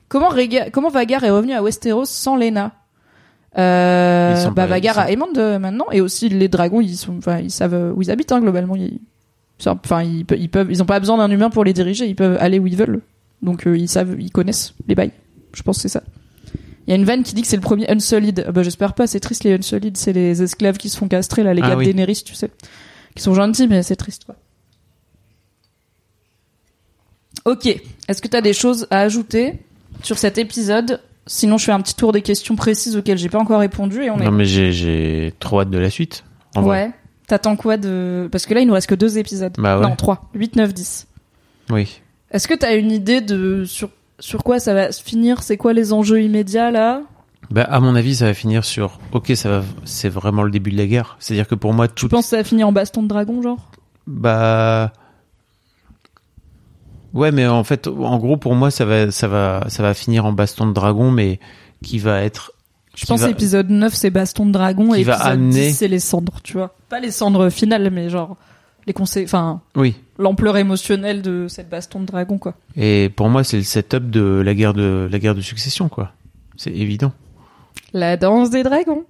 Comment, 0.09 0.29
Rega- 0.29 0.71
comment 0.71 0.91
Vagar 0.91 1.25
est 1.25 1.31
revenu 1.31 1.53
à 1.55 1.63
Westeros 1.63 2.05
sans 2.05 2.37
Lena? 2.37 2.73
Euh, 3.59 4.49
bah 4.51 4.67
Vagar 4.67 4.99
a 4.99 5.11
Aemond 5.11 5.59
maintenant 5.59 5.87
et 5.91 6.01
aussi 6.01 6.29
les 6.29 6.47
dragons 6.47 6.81
ils 6.81 6.97
sont 6.97 7.19
enfin 7.19 7.41
ils 7.41 7.51
savent 7.51 7.75
euh, 7.75 7.93
où 7.93 8.01
ils 8.01 8.09
habitent 8.13 8.31
hein, 8.31 8.39
globalement 8.41 8.77
ils 8.77 9.01
enfin 9.67 10.05
ils, 10.05 10.25
ils 10.39 10.49
peuvent 10.49 10.69
ils 10.71 10.81
ont 10.83 10.87
pas 10.87 11.01
besoin 11.01 11.17
d'un 11.19 11.29
humain 11.29 11.51
pour 11.51 11.65
les 11.65 11.73
diriger 11.73 12.07
ils 12.07 12.15
peuvent 12.15 12.37
aller 12.41 12.61
où 12.61 12.69
ils 12.69 12.77
veulent 12.77 13.01
donc 13.43 13.67
euh, 13.67 13.77
ils 13.77 13.89
savent 13.89 14.17
ils 14.19 14.31
connaissent 14.31 14.75
les 14.89 14.95
bails 14.95 15.13
je 15.53 15.63
pense 15.63 15.77
que 15.77 15.83
c'est 15.83 15.89
ça 15.89 16.03
il 16.87 16.91
y 16.91 16.93
a 16.93 16.97
une 16.97 17.05
vanne 17.05 17.23
qui 17.23 17.35
dit 17.35 17.43
que 17.43 17.49
c'est 17.49 17.57
le 17.57 17.63
premier 17.63 17.89
Unsullied 17.91 18.45
Ah 18.47 18.53
bah 18.53 18.63
j'espère 18.63 18.95
pas 18.95 19.07
c'est 19.07 19.21
triste 19.21 19.45
les 19.45 19.53
Unsullied 19.55 19.97
c'est 19.97 20.13
les 20.13 20.43
esclaves 20.43 20.77
qui 20.77 20.89
se 20.89 20.97
font 20.99 21.09
castrer 21.09 21.43
là 21.43 21.55
les 21.55 21.63
Ah 21.63 21.71
gars 21.71 21.77
oui. 21.77 21.87
de 21.87 21.93
Daenerys 21.93 22.23
tu 22.25 22.35
sais 22.35 22.51
qui 23.15 23.23
sont 23.23 23.35
gentils 23.35 23.69
mais 23.69 23.83
c'est 23.83 23.97
triste 23.97 24.25
quoi 24.25 24.37
ok 27.45 27.67
est-ce 28.09 28.21
que 28.21 28.29
t'as 28.29 28.41
des 28.41 28.53
choses 28.53 28.87
à 28.91 29.01
ajouter 29.01 29.61
sur 30.03 30.19
cet 30.19 30.39
épisode? 30.39 31.01
Sinon 31.27 31.59
je 31.59 31.65
fais 31.67 31.73
un 31.73 31.81
petit 31.81 31.95
tour 31.95 32.13
des 32.13 32.23
questions 32.23 32.57
précises 32.57 32.97
auxquelles 32.97 33.19
j'ai 33.19 33.29
pas 33.29 33.39
encore 33.39 33.61
répondu 33.61 34.03
et 34.03 34.11
on 34.11 34.19
est 34.19 34.25
Non, 34.25 34.33
mais 34.33 34.45
j'ai, 34.45 35.33
trop 35.39 35.61
hâte 35.61 35.71
de 35.71 35.79
la 35.79 35.91
suite. 35.91 36.25
En 36.57 36.63
vrai. 36.63 36.87
Ouais. 36.87 36.93
T'attends 37.29 37.55
quoi 37.55 37.77
de... 37.77 38.29
Parce 38.33 38.47
que 38.47 38.55
là, 38.55 38.61
il 38.61 38.67
nous 38.67 38.75
reste 38.75 38.89
que 38.89 38.97
deux 38.97 39.19
épisodes. 39.19 39.53
Bah 39.57 39.79
ouais. 39.79 39.89
Non, 39.89 39.95
trois. 39.95 40.29
8, 40.35 40.57
9, 40.57 40.75
10. 40.75 41.07
Oui. 41.71 42.01
Est-ce 42.31 42.47
que 42.49 42.55
t'as 42.55 42.77
une 42.77 42.91
idée 42.93 43.21
de 43.21 43.65
sur, 43.65 43.91
sur 44.19 44.43
quoi 44.45 44.59
ça 44.61 44.75
va 44.75 44.93
se 44.93 45.03
finir? 45.03 45.43
C'est 45.43 45.57
quoi 45.57 45.73
les 45.73 45.93
enjeux 45.93 46.23
immédiats, 46.23 46.71
là? 46.71 47.03
Bah, 47.51 47.63
à 47.65 47.81
mon 47.81 47.97
avis, 47.97 48.15
ça 48.17 48.27
va 48.27 48.35
finir 48.35 48.65
sur. 48.65 49.01
Ok, 49.13 49.33
ça 49.35 49.49
va. 49.51 49.65
C'est 49.85 50.09
vraiment 50.09 50.43
le 50.45 50.51
début 50.51 50.71
de 50.71 50.77
la 50.77 50.87
guerre. 50.87 51.17
C'est-à-dire 51.19 51.49
que 51.49 51.57
pour 51.57 51.73
moi, 51.73 51.89
tout. 51.89 52.07
Tu 52.07 52.09
penses 52.09 52.27
que 52.27 52.31
ça 52.31 52.37
va 52.37 52.45
finir 52.45 52.69
en 52.69 52.73
baston 52.73 53.03
de 53.03 53.09
dragon, 53.09 53.43
genre? 53.43 53.71
Bah. 54.07 54.93
Ouais, 57.13 57.33
mais 57.33 57.47
en 57.47 57.65
fait, 57.65 57.89
en 57.89 58.19
gros, 58.19 58.37
pour 58.37 58.55
moi, 58.55 58.71
ça 58.71 58.85
va, 58.85 59.11
ça 59.11 59.27
va, 59.27 59.65
ça 59.69 59.83
va 59.83 59.95
finir 59.95 60.25
en 60.27 60.33
baston 60.33 60.67
de 60.69 60.73
dragon, 60.73 61.11
mais 61.11 61.41
qui 61.83 61.99
va 61.99 62.23
être. 62.23 62.53
Je 62.95 63.05
pense 63.07 63.21
va- 63.21 63.27
que 63.29 63.33
épisode 63.33 63.69
9, 63.71 63.93
c'est 63.95 64.11
baston 64.11 64.47
de 64.47 64.53
dragon, 64.53 64.95
et 64.95 65.01
épisode 65.01 65.17
amener- 65.21 65.69
10, 65.69 65.75
c'est 65.75 65.89
les 65.89 65.99
cendres, 65.99 66.41
tu 66.45 66.53
vois. 66.53 66.77
Pas 66.89 67.01
les 67.01 67.11
cendres 67.11 67.49
finales, 67.51 67.91
mais 67.91 68.11
genre 68.11 68.37
les 68.87 68.93
conseils... 68.93 69.25
Enfin, 69.25 69.61
Oui. 69.77 69.97
L'ampleur 70.21 70.57
émotionnelle 70.57 71.23
de 71.23 71.47
cette 71.49 71.69
baston 71.69 72.01
de 72.01 72.07
dragon, 72.07 72.39
quoi. 72.39 72.55
Et 72.77 73.11
pour 73.17 73.29
moi, 73.29 73.43
c'est 73.43 73.57
le 73.57 73.63
setup 73.65 74.11
de 74.11 74.43
la 74.45 74.55
guerre 74.55 74.75
de 74.75 75.09
la 75.11 75.19
guerre 75.19 75.35
de 75.35 75.41
succession, 75.41 75.89
quoi. 75.89 76.13
C'est 76.57 76.71
évident. 76.73 77.13
La 77.93 78.17
danse 78.17 78.51
des 78.51 78.63
dragons. 78.63 79.05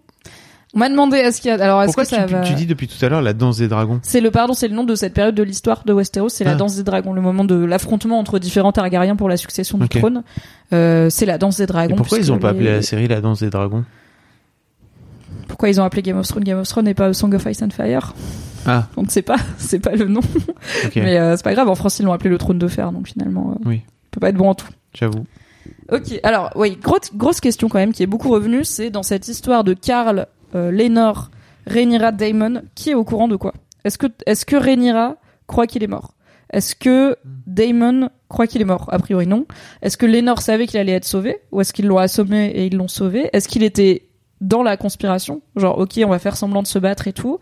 On 0.73 0.79
m'a 0.79 0.89
demandé 0.89 1.17
est-ce 1.17 1.41
qu'il 1.41 1.49
y 1.49 1.53
a... 1.53 1.61
Alors, 1.63 1.83
est-ce 1.83 1.89
Pourquoi 1.89 2.05
que 2.05 2.11
ça 2.11 2.27
tu, 2.27 2.33
va... 2.33 2.43
tu 2.43 2.55
dis 2.55 2.65
depuis 2.65 2.87
tout 2.87 3.05
à 3.05 3.09
l'heure 3.09 3.23
la 3.23 3.33
danse 3.33 3.59
des 3.59 3.67
dragons 3.67 3.99
C'est 4.05 4.21
le 4.21 4.31
pardon, 4.31 4.53
c'est 4.55 4.69
le 4.69 4.75
nom 4.77 4.85
de 4.85 4.95
cette 4.95 5.15
période 5.15 5.35
de 5.35 5.43
l'histoire 5.43 5.83
de 5.85 5.93
Westeros, 5.93 6.29
c'est 6.29 6.45
la 6.45 6.53
Ah. 6.53 6.55
danse 6.55 6.77
des 6.77 6.85
dragons, 6.85 7.13
le 7.13 7.21
moment 7.21 7.43
de 7.45 7.57
l'affrontement 7.57 8.21
entre 8.21 8.39
différents 8.39 8.71
Targaryens 8.71 9.17
pour 9.17 9.29
la 9.29 9.37
succession 9.37 9.79
du 9.79 9.89
trône. 9.89 10.23
Euh, 10.73 11.11
c'est 11.11 11.27
la 11.27 11.39
danse 11.39 11.57
des 11.57 11.67
dragons. 11.67 11.95
Et 11.95 11.97
pourquoi 11.97 12.19
ils 12.19 12.31
ont 12.31 12.39
pas 12.39 12.51
appelé 12.51 12.71
la 12.71 12.83
série 12.83 13.09
la 13.09 13.21
danse 13.21 13.41
des 13.41 13.51
dragons? 13.51 13.85
Pourquoi 15.49 15.69
ils 15.71 15.81
ont 15.81 15.85
appelé 15.85 16.03
Game 16.03 16.19
of 16.19 16.29
Thrones? 16.29 16.45
Game 16.45 16.59
of 16.59 16.69
Thrones 16.69 16.87
et 16.87 16.95
pas 16.95 17.13
Song 17.15 17.35
of 17.35 17.45
Ice 17.47 17.63
and 17.63 17.71
Fire 17.71 18.15
Ah, 18.67 18.89
On 18.97 19.03
ne 19.03 19.09
sait 19.09 19.23
pas, 19.23 19.37
c'est 19.59 19.79
pas 19.81 19.95
le 19.97 20.07
nom. 20.07 20.21
Mais 20.97 21.19
euh, 21.19 21.37
c'est 21.37 21.43
pas 21.45 21.55
grave, 21.55 21.69
en 21.69 21.75
France 21.75 21.99
ils 21.99 22.05
l'ont 22.05 22.13
appelé 22.13 22.31
le 22.31 22.39
trône 22.39 22.59
de 22.59 22.69
fer, 22.69 22.93
donc 22.93 23.09
finalement, 23.09 23.53
euh, 23.53 23.69
Oui. 23.69 23.83
on 23.87 24.09
peut 24.11 24.21
pas 24.21 24.29
être 24.31 24.37
bon 24.37 24.49
en 24.51 24.55
tout. 24.55 24.69
J'avoue. 24.95 25.25
Ok, 25.93 26.19
alors 26.23 26.51
oui, 26.57 26.77
grosse, 26.81 27.15
grosse 27.15 27.41
question 27.41 27.69
quand 27.69 27.79
même 27.79 27.93
qui 27.93 28.03
est 28.03 28.07
beaucoup 28.07 28.31
revenue, 28.31 28.65
c'est 28.65 28.91
dans 28.91 29.03
cette 29.03 29.29
histoire 29.29 29.65
de 29.65 29.75
Karl, 29.75 30.27
euh, 30.55 30.71
Lénore, 30.71 31.31
Rhaenyra, 31.67 32.13
Daemon, 32.13 32.63
qui 32.75 32.91
est 32.91 32.95
au 32.95 33.05
courant 33.05 33.29
de 33.29 33.37
quoi? 33.37 33.55
Est-ce 33.85 33.99
que 33.99 34.07
est-ce 34.27 34.45
que 34.47 34.57
Rhaenyra 34.57 35.17
croit 35.47 35.67
qu'il 35.67 35.83
est 35.83 35.87
mort? 35.89 36.15
Est-ce 36.53 36.75
que 36.75 37.17
Daemon 37.47 38.09
croient 38.29 38.47
qu'il 38.47 38.61
est 38.61 38.65
mort? 38.65 38.89
A 38.93 38.99
priori 38.99 39.27
non. 39.27 39.47
Est-ce 39.83 39.97
que 39.97 40.07
Lénore 40.07 40.41
savait 40.43 40.67
qu'il 40.67 40.81
allait 40.81 40.93
être 40.93 41.05
sauvé? 41.05 41.39
Ou 41.53 41.61
est-ce 41.61 41.73
qu'ils 41.73 41.87
l'ont 41.87 41.99
assommé 41.99 42.47
et 42.49 42.67
ils 42.67 42.77
l'ont 42.77 42.89
sauvé? 42.89 43.31
Est-ce 43.33 43.49
qu'il 43.49 43.63
était 43.63 44.09
dans 44.41 44.63
la 44.65 44.77
conspiration? 44.77 45.43
Genre 45.57 45.79
ok 45.79 46.01
on 46.05 46.09
va 46.09 46.19
faire 46.19 46.37
semblant 46.37 46.63
de 46.63 46.67
se 46.67 46.79
battre 46.79 47.07
et 47.09 47.13
tout 47.13 47.39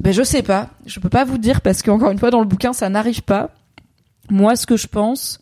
Ben 0.00 0.12
je 0.12 0.22
sais 0.22 0.42
pas. 0.42 0.70
Je 0.86 1.00
peux 1.00 1.08
pas 1.08 1.24
vous 1.24 1.38
dire 1.38 1.60
parce 1.60 1.82
qu'encore 1.82 2.10
une 2.10 2.18
fois 2.18 2.30
dans 2.30 2.40
le 2.40 2.46
bouquin 2.46 2.72
ça 2.72 2.88
n'arrive 2.88 3.22
pas. 3.22 3.50
Moi 4.30 4.56
ce 4.56 4.66
que 4.66 4.76
je 4.76 4.86
pense 4.86 5.40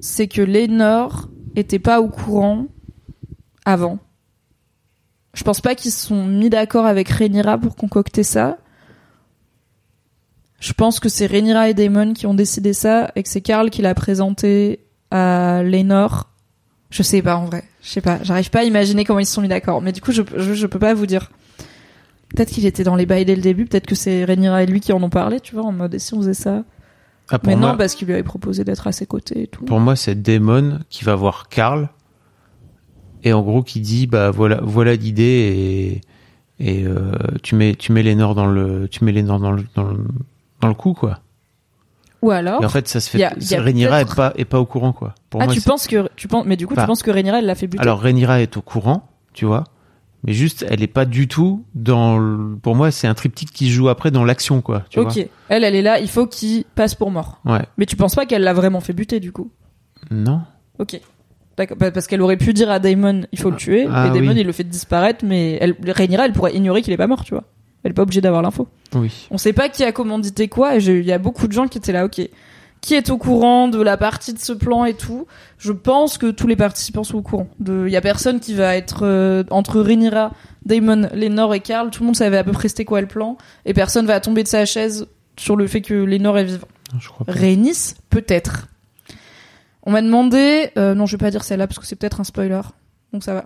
c'est 0.00 0.28
que 0.28 0.42
Lénore 0.42 1.28
était 1.56 1.78
pas 1.78 2.00
au 2.00 2.08
courant 2.08 2.66
avant. 3.64 3.98
Je 5.34 5.42
pense 5.42 5.60
pas 5.60 5.74
qu'ils 5.74 5.90
se 5.90 6.06
sont 6.06 6.26
mis 6.26 6.50
d'accord 6.50 6.86
avec 6.86 7.08
Rhaenyra 7.08 7.58
pour 7.58 7.74
concocter 7.74 8.22
ça. 8.22 8.58
Je 10.60 10.72
pense 10.72 11.00
que 11.00 11.08
c'est 11.08 11.26
Rhaenyra 11.26 11.68
et 11.68 11.74
Daemon 11.74 12.14
qui 12.14 12.26
ont 12.26 12.34
décidé 12.34 12.72
ça 12.72 13.10
et 13.16 13.22
que 13.22 13.28
c'est 13.28 13.40
Karl 13.40 13.70
qui 13.70 13.82
l'a 13.82 13.94
présenté 13.94 14.86
à 15.10 15.62
Lénore. 15.62 16.30
Je 16.90 17.02
sais 17.02 17.22
pas 17.22 17.36
en 17.36 17.46
vrai. 17.46 17.64
Je 17.82 17.88
sais 17.88 18.00
pas. 18.00 18.18
J'arrive 18.22 18.50
pas 18.50 18.60
à 18.60 18.64
imaginer 18.64 19.04
comment 19.04 19.18
ils 19.18 19.26
se 19.26 19.34
sont 19.34 19.42
mis 19.42 19.48
d'accord. 19.48 19.82
Mais 19.82 19.92
du 19.92 20.00
coup, 20.00 20.12
je, 20.12 20.22
je, 20.36 20.54
je 20.54 20.66
peux 20.66 20.78
pas 20.78 20.94
vous 20.94 21.06
dire. 21.06 21.30
Peut-être 22.34 22.50
qu'il 22.50 22.66
était 22.66 22.84
dans 22.84 22.96
les 22.96 23.06
bails 23.06 23.24
dès 23.24 23.36
le 23.36 23.42
début. 23.42 23.64
Peut-être 23.66 23.86
que 23.86 23.94
c'est 23.94 24.24
Rhaenyra 24.24 24.62
et 24.62 24.66
lui 24.66 24.80
qui 24.80 24.92
en 24.92 25.02
ont 25.02 25.10
parlé, 25.10 25.40
tu 25.40 25.54
vois, 25.54 25.64
en 25.64 25.72
mode 25.72 25.94
et 25.94 25.98
si 25.98 26.14
on 26.14 26.18
faisait 26.18 26.34
ça. 26.34 26.64
Ah, 27.30 27.38
pour 27.38 27.48
Mais 27.48 27.56
moi, 27.56 27.72
non, 27.72 27.76
parce 27.78 27.94
qu'il 27.94 28.06
lui 28.06 28.14
avait 28.14 28.22
proposé 28.22 28.64
d'être 28.64 28.86
à 28.86 28.92
ses 28.92 29.06
côtés 29.06 29.42
et 29.42 29.46
tout. 29.46 29.64
pour 29.64 29.80
moi, 29.80 29.96
c'est 29.96 30.20
Damon 30.20 30.80
qui 30.90 31.04
va 31.04 31.14
voir 31.14 31.48
Karl 31.48 31.88
et 33.22 33.32
en 33.32 33.40
gros 33.42 33.62
qui 33.62 33.80
dit 33.80 34.06
bah 34.06 34.30
voilà 34.30 34.60
voilà 34.62 34.94
l'idée 34.94 36.02
et 36.58 36.74
et 36.80 36.84
euh, 36.84 37.12
tu 37.42 37.54
mets 37.54 37.74
tu 37.74 37.92
mets 37.92 38.02
les 38.02 38.14
Nords 38.14 38.34
dans 38.34 38.46
le 38.46 38.86
tu 38.88 39.04
mets 39.04 39.12
les 39.12 39.22
dans 39.22 39.38
le 39.38 39.64
dans 39.74 39.84
le, 39.84 40.04
dans 40.60 40.68
le 40.68 40.74
coup 40.74 40.92
quoi. 40.92 41.20
Ou 42.20 42.30
alors. 42.30 42.62
Et 42.62 42.66
en 42.66 42.68
fait, 42.70 42.88
ça 42.88 43.00
se 43.00 43.10
fait. 43.10 43.18
y 43.18 43.24
a- 43.24 43.34
y 43.38 43.54
a 43.54 43.62
Rhaenyra 43.62 44.00
est 44.02 44.14
pas 44.14 44.32
est 44.36 44.44
pas 44.44 44.60
au 44.60 44.66
courant 44.66 44.92
quoi. 44.92 45.14
Pour 45.30 45.40
ah, 45.40 45.46
moi, 45.46 45.54
tu 45.54 45.60
penses 45.60 45.86
que 45.86 46.08
tu 46.16 46.28
penses, 46.28 46.44
mais 46.46 46.56
du 46.56 46.66
coup, 46.66 46.74
Enfin, 46.74 46.82
tu 46.82 46.86
penses 46.88 47.02
que 47.02 47.10
Rhaenyra 47.10 47.38
elle 47.38 47.46
l'a 47.46 47.54
fait 47.54 47.66
buter. 47.66 47.82
Alors 47.82 48.00
Rhaenyra 48.00 48.40
est 48.40 48.56
au 48.56 48.62
courant, 48.62 49.08
tu 49.32 49.44
vois, 49.46 49.64
mais 50.24 50.32
juste 50.32 50.64
elle 50.68 50.82
est 50.82 50.86
pas 50.88 51.04
du 51.04 51.28
tout 51.28 51.64
dans. 51.74 52.18
le- 52.18 52.56
Pour 52.62 52.74
moi, 52.74 52.90
c'est 52.90 53.06
un 53.06 53.14
triptyque 53.14 53.52
qui 53.52 53.70
joue 53.70 53.88
après 53.88 54.10
dans 54.10 54.24
l'action 54.24 54.60
quoi. 54.62 54.84
Tu 54.90 54.98
ok. 54.98 55.28
Elle, 55.48 55.64
elle 55.64 55.74
est 55.74 55.82
là. 55.82 56.00
Il 56.00 56.08
faut 56.08 56.26
qu'il 56.26 56.64
passe 56.74 56.94
pour 56.94 57.10
mort. 57.10 57.40
Ouais. 57.44 57.62
Mais 57.78 57.86
tu 57.86 57.96
penses 57.96 58.14
pas 58.14 58.26
qu'elle 58.26 58.42
l'a 58.42 58.54
vraiment 58.54 58.80
fait 58.80 58.92
buter 58.92 59.20
du 59.20 59.30
coup? 59.32 59.50
Non. 60.10 60.42
Ok. 60.78 61.00
D'accord. 61.56 61.76
Parce 61.78 62.06
qu'elle 62.08 62.20
aurait 62.22 62.36
pu 62.36 62.52
dire 62.52 62.70
à 62.70 62.78
Daemon, 62.80 63.22
il 63.32 63.38
faut 63.38 63.50
le 63.50 63.56
tuer. 63.56 63.86
Ah, 63.90 64.08
et 64.08 64.10
Daemon, 64.10 64.32
oui. 64.32 64.40
il 64.40 64.46
le 64.46 64.52
fait 64.52 64.64
disparaître, 64.64 65.24
mais 65.24 65.56
elle, 65.60 65.76
Rhaenyra, 65.86 66.26
elle 66.26 66.32
pourrait 66.32 66.54
ignorer 66.54 66.82
qu'il 66.82 66.92
est 66.92 66.96
pas 66.96 67.06
mort, 67.06 67.22
tu 67.24 67.32
vois. 67.34 67.44
Elle 67.84 67.92
est 67.92 67.94
pas 67.94 68.02
obligée 68.02 68.20
d'avoir 68.20 68.42
l'info. 68.42 68.66
Oui. 68.94 69.28
On 69.30 69.38
sait 69.38 69.52
pas 69.52 69.68
qui 69.68 69.84
a 69.84 69.92
commandité 69.92 70.48
quoi, 70.48 70.76
et 70.76 70.78
il 70.84 71.04
y 71.04 71.12
a 71.12 71.18
beaucoup 71.18 71.46
de 71.46 71.52
gens 71.52 71.68
qui 71.68 71.78
étaient 71.78 71.92
là, 71.92 72.04
ok. 72.06 72.20
Qui 72.84 72.92
est 72.92 73.08
au 73.08 73.16
courant 73.16 73.68
de 73.68 73.80
la 73.80 73.96
partie 73.96 74.34
de 74.34 74.38
ce 74.38 74.52
plan 74.52 74.84
et 74.84 74.92
tout 74.92 75.26
Je 75.56 75.72
pense 75.72 76.18
que 76.18 76.30
tous 76.30 76.46
les 76.46 76.54
participants 76.54 77.02
sont 77.02 77.16
au 77.16 77.22
courant. 77.22 77.48
Il 77.66 77.88
y 77.88 77.96
a 77.96 78.02
personne 78.02 78.40
qui 78.40 78.52
va 78.52 78.76
être 78.76 79.06
euh, 79.06 79.42
entre 79.48 79.80
Rhaenyra, 79.80 80.32
Daemon, 80.66 81.08
Lénore 81.14 81.54
et 81.54 81.60
Karl. 81.60 81.88
Tout 81.88 82.02
le 82.02 82.06
monde 82.08 82.16
savait 82.16 82.36
à 82.36 82.44
peu 82.44 82.52
près 82.52 82.68
c'était 82.68 82.84
quoi 82.84 83.00
le 83.00 83.06
plan, 83.06 83.38
et 83.64 83.72
personne 83.72 84.04
va 84.04 84.20
tomber 84.20 84.42
de 84.42 84.48
sa 84.48 84.66
chaise 84.66 85.06
sur 85.38 85.56
le 85.56 85.66
fait 85.66 85.80
que 85.80 85.94
Lénore 85.94 86.36
est 86.36 86.44
vivant. 86.44 86.68
Je 87.00 87.08
crois 87.08 87.24
pas. 87.24 87.32
Rhaenys, 87.32 87.94
peut-être. 88.10 88.68
On 89.84 89.90
m'a 89.90 90.02
demandé, 90.02 90.70
euh, 90.76 90.94
non, 90.94 91.06
je 91.06 91.12
vais 91.16 91.24
pas 91.24 91.30
dire 91.30 91.42
celle-là 91.42 91.66
parce 91.66 91.78
que 91.78 91.86
c'est 91.86 91.96
peut-être 91.96 92.20
un 92.20 92.24
spoiler, 92.24 92.60
donc 93.14 93.24
ça 93.24 93.32
va. 93.32 93.44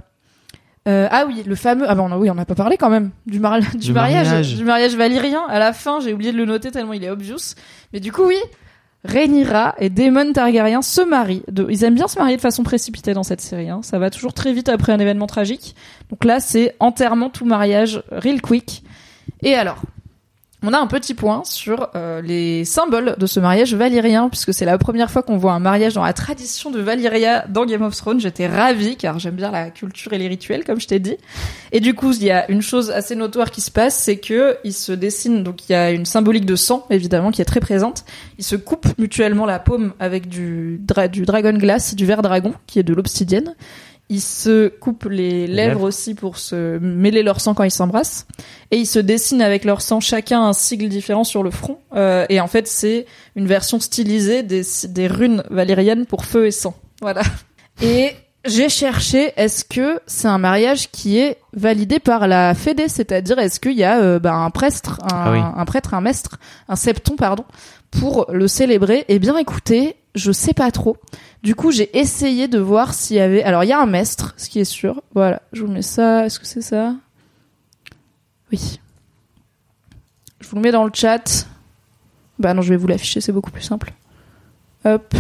Euh, 0.89 1.06
ah 1.12 1.27
oui, 1.28 1.44
le 1.47 1.55
fameux, 1.55 1.85
ah 1.89 1.94
bah 1.94 2.09
a, 2.10 2.19
oui, 2.19 2.28
on 2.28 2.35
n'a 2.35 2.44
pas 2.44 2.55
parlé 2.56 2.77
quand 2.77 2.90
même 2.90 3.10
du, 3.27 3.39
mari- 3.39 3.62
du, 3.73 3.78
Du 3.78 3.93
mariage, 3.93 4.27
mariage. 4.27 4.56
du 4.56 4.65
mariage 4.65 4.97
valyrien. 4.97 5.43
À 5.48 5.60
la 5.60 5.73
fin, 5.73 6.01
j'ai 6.01 6.12
oublié 6.12 6.32
de 6.32 6.36
le 6.39 6.44
noter 6.44 6.73
tellement 6.73 6.93
il 6.94 7.05
est 7.05 7.10
obvious. 7.10 7.55
Mais 7.93 8.01
du 8.01 8.10
coup, 8.10 8.24
oui, 8.27 8.36
Rhaenyra 9.09 9.75
et 9.79 9.89
Daemon 9.89 10.33
Targaryen 10.33 10.83
se 10.83 11.01
marient. 11.01 11.43
Ils 11.69 11.85
aiment 11.85 11.95
bien 11.95 12.09
se 12.09 12.19
marier 12.19 12.37
de 12.37 12.41
façon 12.41 12.63
précipitée 12.63 13.15
dans 13.15 13.23
cette 13.23 13.41
série. 13.41 13.71
Hein. 13.71 13.81
Ça 13.83 13.99
va 13.99 14.11
toujours 14.11 14.35
très 14.35 14.53
vite 14.53 14.69
après 14.69 14.93
un 14.93 14.99
événement 14.99 15.27
tragique. 15.27 15.75
Donc 16.11 16.25
là, 16.25 16.41
c'est 16.41 16.77
enterrement 16.79 17.31
tout 17.31 17.47
mariage, 17.47 18.03
real 18.11 18.43
quick. 18.43 18.85
Et 19.43 19.55
alors, 19.55 19.83
on 20.63 20.73
a 20.73 20.79
un 20.79 20.89
petit 20.89 21.15
point 21.15 21.43
sur 21.45 21.89
euh, 21.95 22.21
les 22.21 22.65
symboles 22.65 23.15
de 23.17 23.27
ce 23.27 23.39
mariage 23.39 23.75
valyrien, 23.75 24.29
puisque 24.29 24.53
c'est 24.53 24.65
la 24.65 24.77
première 24.77 25.09
fois 25.09 25.23
qu'on 25.23 25.37
voit 25.37 25.53
un 25.53 25.61
mariage 25.61 25.95
dans 25.95 26.03
la 26.03 26.13
tradition 26.13 26.71
de 26.71 26.81
Valyria 26.81 27.45
dans 27.49 27.65
Game 27.65 27.83
of 27.83 27.95
Thrones. 27.95 28.19
J'étais 28.19 28.49
ravie, 28.49 28.97
car 28.97 29.21
j'aime 29.21 29.37
bien 29.37 29.53
la 29.53 29.71
culture 29.71 30.13
et 30.13 30.19
les 30.19 30.27
rituels, 30.27 30.65
comme 30.65 30.81
je 30.81 30.89
t'ai 30.89 30.99
dit. 30.99 31.17
Et 31.71 31.79
du 31.79 31.95
coup, 31.95 32.13
il 32.13 32.25
y 32.25 32.33
a 32.33 32.51
une 32.51 32.63
chose 32.63 32.91
assez 32.91 33.15
notoire 33.15 33.53
qui 33.53 33.61
se 33.61 33.71
passe, 33.71 33.97
c'est 33.97 34.17
que 34.17 34.57
ils 34.65 34.73
se 34.73 34.91
dessinent, 34.91 35.45
donc 35.45 35.69
il 35.69 35.73
y 35.73 35.75
a 35.77 35.93
une 35.93 36.07
symbolique 36.07 36.47
de 36.47 36.57
sang, 36.57 36.87
évidemment, 36.91 37.31
qui 37.31 37.41
est 37.41 37.47
très 37.47 37.61
présente. 37.61 38.05
Ils 38.39 38.45
se 38.45 38.57
coupent 38.57 38.99
mutuellement 38.99 39.47
la 39.47 39.61
paume 39.61 39.93
avec 40.01 40.29
du, 40.29 40.81
du 41.13 41.23
dragon 41.23 41.57
glass, 41.57 41.95
du 41.95 42.05
verre 42.05 42.23
dragon, 42.23 42.53
qui 42.67 42.81
est 42.81 42.85
de 42.85 42.95
l'obsidienne. 42.95 43.55
Ils 44.11 44.23
se 44.23 44.69
coupent 44.69 45.05
les 45.11 45.47
lèvres 45.47 45.69
lèvres. 45.69 45.83
aussi 45.83 46.15
pour 46.15 46.39
se 46.39 46.79
mêler 46.79 47.23
leur 47.23 47.41
sang 47.41 47.53
quand 47.53 47.65
ils 47.65 47.71
s'embrassent 47.71 48.27
et 48.71 48.79
ils 48.79 48.87
se 48.87 48.99
dessinent 48.99 49.43
avec 49.43 49.65
leur 49.65 49.83
sang 49.83 50.01
chacun 50.01 50.43
un 50.43 50.55
sigle 50.55 50.89
différent 50.89 51.25
sur 51.25 51.43
le 51.43 51.51
front. 51.51 51.79
Euh, 51.95 52.25
et 52.31 52.41
en 52.41 52.47
fait, 52.47 52.67
c'est 52.67 53.05
une 53.37 53.47
version 53.47 53.81
stylisée 53.81 54.43
des, 54.43 54.63
des 54.89 55.07
runes 55.09 55.43
valériennes 55.51 56.07
pour 56.07 56.25
feu 56.25 56.47
et 56.47 56.51
sang. 56.51 56.75
Voilà. 57.03 57.23
Et 57.83 58.13
j'ai 58.45 58.69
cherché, 58.69 59.33
est-ce 59.37 59.65
que 59.65 60.01
c'est 60.07 60.27
un 60.27 60.39
mariage 60.39 60.91
qui 60.91 61.19
est 61.19 61.37
validé 61.53 61.99
par 61.99 62.27
la 62.27 62.55
Fédé, 62.55 62.89
c'est-à-dire 62.89 63.39
est-ce 63.39 63.61
qu'il 63.61 63.77
y 63.77 63.85
a 63.85 63.99
euh, 64.01 64.19
bah, 64.19 64.35
un 64.35 64.51
prêtre, 64.51 64.99
un, 65.03 65.09
Ah 65.11 65.33
oui. 65.33 65.39
un 65.39 65.65
prêtre, 65.65 65.93
un 65.95 66.01
mestre, 66.01 66.39
un 66.69 66.77
septon, 66.77 67.15
pardon, 67.17 67.45
pour 67.91 68.27
le 68.33 68.49
célébrer? 68.49 69.05
Eh 69.09 69.19
bien, 69.19 69.37
écoutez, 69.37 69.97
je 70.15 70.33
sais 70.33 70.55
pas 70.55 70.71
trop. 70.71 70.97
Du 71.43 71.55
coup, 71.55 71.71
j'ai 71.71 71.97
essayé 71.97 72.49
de 72.49 72.59
voir 72.59 72.95
s'il 72.95 73.17
y 73.17 73.21
avait. 73.21 73.43
Alors, 73.43 73.65
il 73.65 73.69
y 73.69 73.73
a 73.73 73.81
un 73.81 73.87
mestre, 73.87 74.35
ce 74.37 74.49
qui 74.49 74.61
est 74.61 74.65
sûr. 74.65 75.03
Voilà, 75.15 75.43
je 75.53 75.65
vous 75.65 75.71
mets 75.71 75.83
ça. 75.83 76.27
Est-ce 76.27 76.41
que 76.41 76.47
c'est 76.47 76.63
ça? 76.63 76.95
Oui. 78.51 78.81
Je 80.41 80.49
vous 80.49 80.57
le 80.57 80.63
mets 80.63 80.73
dans 80.73 80.85
le 80.85 80.91
chat. 80.93 81.47
Bah 82.39 82.55
non, 82.55 82.63
je 82.63 82.71
vais 82.71 82.77
vous 82.77 82.87
l'afficher, 82.87 83.21
c'est 83.21 83.33
beaucoup 83.33 83.51
plus 83.51 83.63
simple. 83.63 83.93
Hop. 84.85 85.15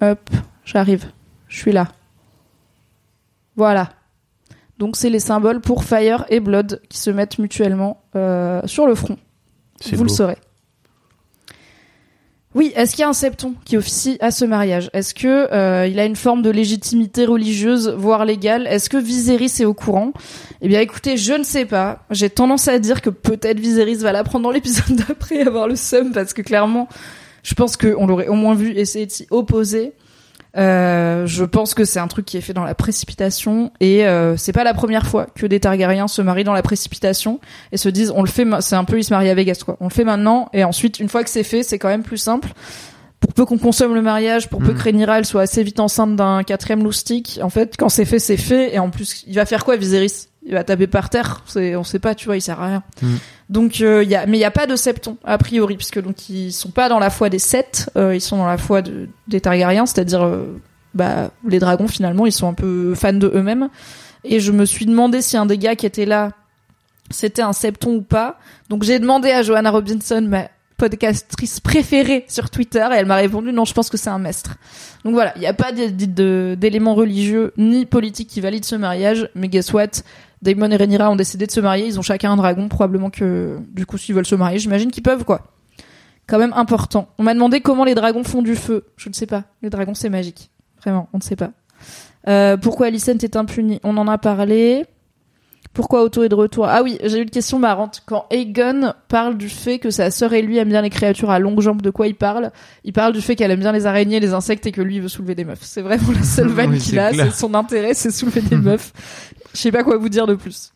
Hop. 0.00 0.30
J'arrive. 0.64 1.10
Je 1.48 1.58
suis 1.58 1.72
là. 1.72 1.88
Voilà. 3.56 3.90
Donc 4.78 4.96
c'est 4.96 5.10
les 5.10 5.18
symboles 5.18 5.60
pour 5.60 5.82
Fire 5.82 6.24
et 6.28 6.40
Blood 6.40 6.80
qui 6.88 6.98
se 6.98 7.10
mettent 7.10 7.38
mutuellement 7.38 8.02
euh, 8.14 8.62
sur 8.66 8.86
le 8.86 8.94
front. 8.94 9.18
Vous 9.92 10.04
le 10.04 10.08
saurez. 10.08 10.38
Oui, 12.54 12.72
est-ce 12.74 12.92
qu'il 12.92 13.00
y 13.00 13.04
a 13.04 13.08
un 13.08 13.12
septon 13.12 13.54
qui 13.66 13.76
officie 13.76 14.16
à 14.20 14.30
ce 14.30 14.46
mariage? 14.46 14.88
Est-ce 14.94 15.14
que 15.14 15.52
euh, 15.52 15.86
il 15.86 16.00
a 16.00 16.06
une 16.06 16.16
forme 16.16 16.40
de 16.40 16.48
légitimité 16.48 17.26
religieuse, 17.26 17.94
voire 17.96 18.24
légale? 18.24 18.66
Est-ce 18.66 18.88
que 18.88 18.96
Viserys 18.96 19.52
est 19.60 19.66
au 19.66 19.74
courant? 19.74 20.12
Eh 20.62 20.68
bien, 20.68 20.80
écoutez, 20.80 21.18
je 21.18 21.34
ne 21.34 21.42
sais 21.42 21.66
pas. 21.66 22.06
J'ai 22.10 22.30
tendance 22.30 22.66
à 22.66 22.78
dire 22.78 23.02
que 23.02 23.10
peut-être 23.10 23.60
Viserys 23.60 23.96
va 23.96 24.12
l'apprendre 24.12 24.44
dans 24.44 24.50
l'épisode 24.50 24.96
d'après, 25.08 25.42
avoir 25.42 25.68
le 25.68 25.76
seum, 25.76 26.12
parce 26.12 26.32
que 26.32 26.40
clairement, 26.40 26.88
je 27.42 27.54
pense 27.54 27.76
qu'on 27.76 28.06
l'aurait 28.06 28.28
au 28.28 28.34
moins 28.34 28.54
vu 28.54 28.72
essayer 28.76 29.04
de 29.04 29.10
s'y 29.10 29.26
opposer. 29.30 29.92
Euh, 30.58 31.24
je 31.26 31.44
pense 31.44 31.74
que 31.74 31.84
c'est 31.84 32.00
un 32.00 32.08
truc 32.08 32.26
qui 32.26 32.36
est 32.36 32.40
fait 32.40 32.52
dans 32.52 32.64
la 32.64 32.74
précipitation 32.74 33.70
et 33.80 34.06
euh, 34.06 34.36
c'est 34.36 34.52
pas 34.52 34.64
la 34.64 34.74
première 34.74 35.06
fois 35.06 35.26
que 35.34 35.46
des 35.46 35.60
Targaryens 35.60 36.08
se 36.08 36.20
marient 36.20 36.42
dans 36.44 36.52
la 36.52 36.62
précipitation 36.62 37.38
et 37.70 37.76
se 37.76 37.88
disent 37.88 38.12
on 38.14 38.22
le 38.22 38.28
fait 38.28 38.44
c'est 38.60 38.74
un 38.74 38.84
peu 38.84 38.98
ils 38.98 39.04
se 39.04 39.12
marient 39.14 39.28
à 39.30 39.34
Vegas 39.34 39.60
quoi 39.64 39.76
on 39.80 39.84
le 39.84 39.90
fait 39.92 40.04
maintenant 40.04 40.48
et 40.52 40.64
ensuite 40.64 40.98
une 40.98 41.08
fois 41.08 41.22
que 41.22 41.30
c'est 41.30 41.44
fait 41.44 41.62
c'est 41.62 41.78
quand 41.78 41.88
même 41.88 42.02
plus 42.02 42.18
simple 42.18 42.48
pour 43.20 43.32
peu 43.32 43.44
qu'on 43.44 43.58
consomme 43.58 43.94
le 43.94 44.02
mariage 44.02 44.48
pour 44.48 44.60
peu 44.60 44.72
Mhm. 44.72 44.78
que 44.78 44.82
Rhaenyra 44.82 45.18
elle 45.18 45.26
soit 45.26 45.42
assez 45.42 45.62
vite 45.62 45.78
enceinte 45.80 46.16
d'un 46.16 46.42
quatrième 46.42 46.82
loustic 46.82 47.38
en 47.42 47.50
fait 47.50 47.76
quand 47.78 47.88
c'est 47.88 48.04
fait 48.04 48.18
c'est 48.18 48.36
fait 48.36 48.74
et 48.74 48.78
en 48.80 48.90
plus 48.90 49.22
il 49.28 49.34
va 49.36 49.46
faire 49.46 49.64
quoi 49.64 49.76
Viserys? 49.76 50.26
Il 50.44 50.54
va 50.54 50.64
taper 50.64 50.86
par 50.86 51.08
terre 51.10 51.42
c'est 51.46 51.76
on 51.76 51.84
sait 51.84 51.98
pas 52.00 52.14
tu 52.16 52.26
vois 52.26 52.36
il 52.36 52.40
sert 52.40 52.60
à 52.60 52.66
rien 52.66 52.82
Mhm. 53.02 53.18
Donc 53.48 53.80
euh, 53.80 54.04
y 54.04 54.14
a 54.14 54.26
mais 54.26 54.36
il 54.36 54.40
y 54.40 54.44
a 54.44 54.50
pas 54.50 54.66
de 54.66 54.76
septon 54.76 55.16
a 55.24 55.38
priori 55.38 55.76
puisque 55.76 56.00
donc 56.00 56.28
ils 56.28 56.52
sont 56.52 56.70
pas 56.70 56.88
dans 56.88 56.98
la 56.98 57.08
foi 57.08 57.30
des 57.30 57.38
sept 57.38 57.90
euh, 57.96 58.14
ils 58.14 58.20
sont 58.20 58.36
dans 58.36 58.46
la 58.46 58.58
foi 58.58 58.82
de, 58.82 59.08
des 59.26 59.40
Targaryens 59.40 59.86
c'est-à-dire 59.86 60.22
euh, 60.22 60.60
bah 60.94 61.30
les 61.46 61.58
dragons 61.58 61.88
finalement 61.88 62.26
ils 62.26 62.32
sont 62.32 62.48
un 62.48 62.54
peu 62.54 62.94
fans 62.94 63.12
de 63.12 63.30
eux-mêmes. 63.34 63.68
Et 64.24 64.40
je 64.40 64.52
me 64.52 64.64
suis 64.64 64.84
demandé 64.84 65.22
si 65.22 65.36
un 65.36 65.46
des 65.46 65.58
gars 65.58 65.76
qui 65.76 65.86
était 65.86 66.06
là 66.06 66.32
c'était 67.10 67.42
un 67.42 67.54
septon 67.54 67.94
ou 67.96 68.02
pas. 68.02 68.38
Donc 68.68 68.82
j'ai 68.82 68.98
demandé 68.98 69.30
à 69.30 69.42
Joanna 69.42 69.70
Robinson 69.70 70.20
ma 70.22 70.48
podcastrice 70.78 71.60
préférée 71.60 72.24
sur 72.28 72.48
Twitter 72.48 72.86
et 72.92 72.94
elle 72.96 73.06
m'a 73.06 73.16
répondu 73.16 73.52
non 73.52 73.66
je 73.66 73.74
pense 73.74 73.90
que 73.90 73.98
c'est 73.98 74.08
un 74.08 74.18
mestre 74.18 74.56
donc 75.04 75.12
voilà 75.12 75.32
il 75.36 75.40
n'y 75.40 75.46
a 75.46 75.52
pas 75.52 75.72
d'éléments 75.72 76.94
religieux 76.94 77.52
ni 77.58 77.84
politiques 77.84 78.28
qui 78.28 78.40
valident 78.40 78.64
ce 78.64 78.76
mariage 78.76 79.28
mais 79.34 79.48
guess 79.48 79.72
what? 79.74 80.02
Daemon 80.40 80.70
et 80.70 80.76
Rhaenyra 80.76 81.10
ont 81.10 81.16
décidé 81.16 81.46
de 81.46 81.50
se 81.50 81.60
marier 81.60 81.86
ils 81.86 81.98
ont 81.98 82.02
chacun 82.02 82.32
un 82.32 82.36
dragon 82.36 82.68
probablement 82.68 83.10
que 83.10 83.58
du 83.72 83.84
coup 83.84 83.98
s'ils 83.98 84.14
veulent 84.14 84.24
se 84.24 84.36
marier 84.36 84.58
j'imagine 84.58 84.90
qu'ils 84.90 85.02
peuvent 85.02 85.24
quoi. 85.24 85.42
Quand 86.28 86.38
même 86.38 86.52
important. 86.54 87.08
On 87.18 87.22
m'a 87.22 87.32
demandé 87.32 87.62
comment 87.62 87.84
les 87.84 87.94
dragons 87.94 88.22
font 88.22 88.42
du 88.42 88.54
feu. 88.54 88.84
Je 88.98 89.08
ne 89.08 89.14
sais 89.14 89.24
pas. 89.24 89.44
Les 89.62 89.70
dragons 89.70 89.94
c'est 89.94 90.10
magique. 90.10 90.50
Vraiment 90.82 91.08
on 91.12 91.18
ne 91.18 91.22
sait 91.22 91.36
pas. 91.36 91.52
Euh, 92.28 92.56
pourquoi 92.56 92.86
Alicent 92.88 93.22
est 93.22 93.36
impunie 93.36 93.80
on 93.82 93.96
en 93.96 94.06
a 94.06 94.18
parlé 94.18 94.84
Pourquoi 95.74 96.02
Otto 96.02 96.24
est 96.24 96.28
de 96.28 96.34
retour? 96.34 96.66
Ah 96.66 96.82
oui, 96.82 96.98
j'ai 97.04 97.18
eu 97.18 97.22
une 97.22 97.30
question 97.30 97.58
marrante. 97.60 98.02
Quand 98.04 98.26
Aegon 98.30 98.94
parle 99.08 99.36
du 99.38 99.48
fait 99.48 99.78
que 99.78 99.90
sa 99.90 100.10
sœur 100.10 100.32
et 100.32 100.42
lui 100.42 100.56
aiment 100.58 100.70
bien 100.70 100.82
les 100.82 100.90
créatures 100.90 101.30
à 101.30 101.38
longues 101.38 101.60
jambes, 101.60 101.82
de 101.82 101.90
quoi 101.90 102.08
il 102.08 102.16
parle? 102.16 102.50
Il 102.84 102.92
parle 102.92 103.12
du 103.12 103.20
fait 103.20 103.36
qu'elle 103.36 103.50
aime 103.52 103.60
bien 103.60 103.70
les 103.72 103.86
araignées, 103.86 104.18
les 104.18 104.34
insectes 104.34 104.66
et 104.66 104.72
que 104.72 104.80
lui 104.82 104.96
il 104.96 105.02
veut 105.02 105.08
soulever 105.08 105.34
des 105.36 105.44
meufs. 105.44 105.60
C'est 105.62 105.82
vraiment 105.82 106.10
la 106.12 106.22
seule 106.24 106.48
vanne 106.48 106.70
Oui, 106.72 106.78
qu'il 106.78 106.98
a. 106.98 107.12
C'est 107.12 107.30
son 107.30 107.54
intérêt, 107.54 107.94
c'est 107.94 108.10
soulever 108.10 108.40
des 108.40 108.56
meufs. 108.56 108.92
Je 109.54 109.58
sais 109.58 109.70
pas 109.72 109.84
quoi 109.84 109.98
vous 109.98 110.08
dire 110.08 110.26
de 110.26 110.34
plus. 110.34 110.72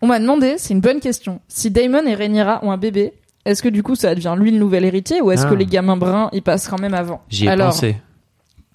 On 0.00 0.06
m'a 0.06 0.20
demandé, 0.20 0.54
c'est 0.58 0.74
une 0.74 0.80
bonne 0.80 1.00
question, 1.00 1.40
si 1.48 1.70
Damon 1.70 2.04
et 2.06 2.14
Rhaenyra 2.14 2.64
ont 2.64 2.72
un 2.72 2.76
bébé, 2.78 3.14
est-ce 3.44 3.62
que 3.62 3.68
du 3.68 3.82
coup 3.82 3.94
ça 3.94 4.14
devient 4.14 4.34
lui 4.38 4.50
le 4.52 4.58
nouvel 4.58 4.84
héritier 4.84 5.20
ou 5.20 5.30
est-ce 5.32 5.46
Ah. 5.46 5.50
que 5.50 5.54
les 5.54 5.66
gamins 5.66 5.96
bruns 5.96 6.28
ils 6.32 6.42
passent 6.42 6.68
quand 6.68 6.80
même 6.80 6.94
avant? 6.94 7.22
J'y 7.28 7.46
ai 7.46 7.50
Alors, 7.50 7.68
pensé. 7.70 7.96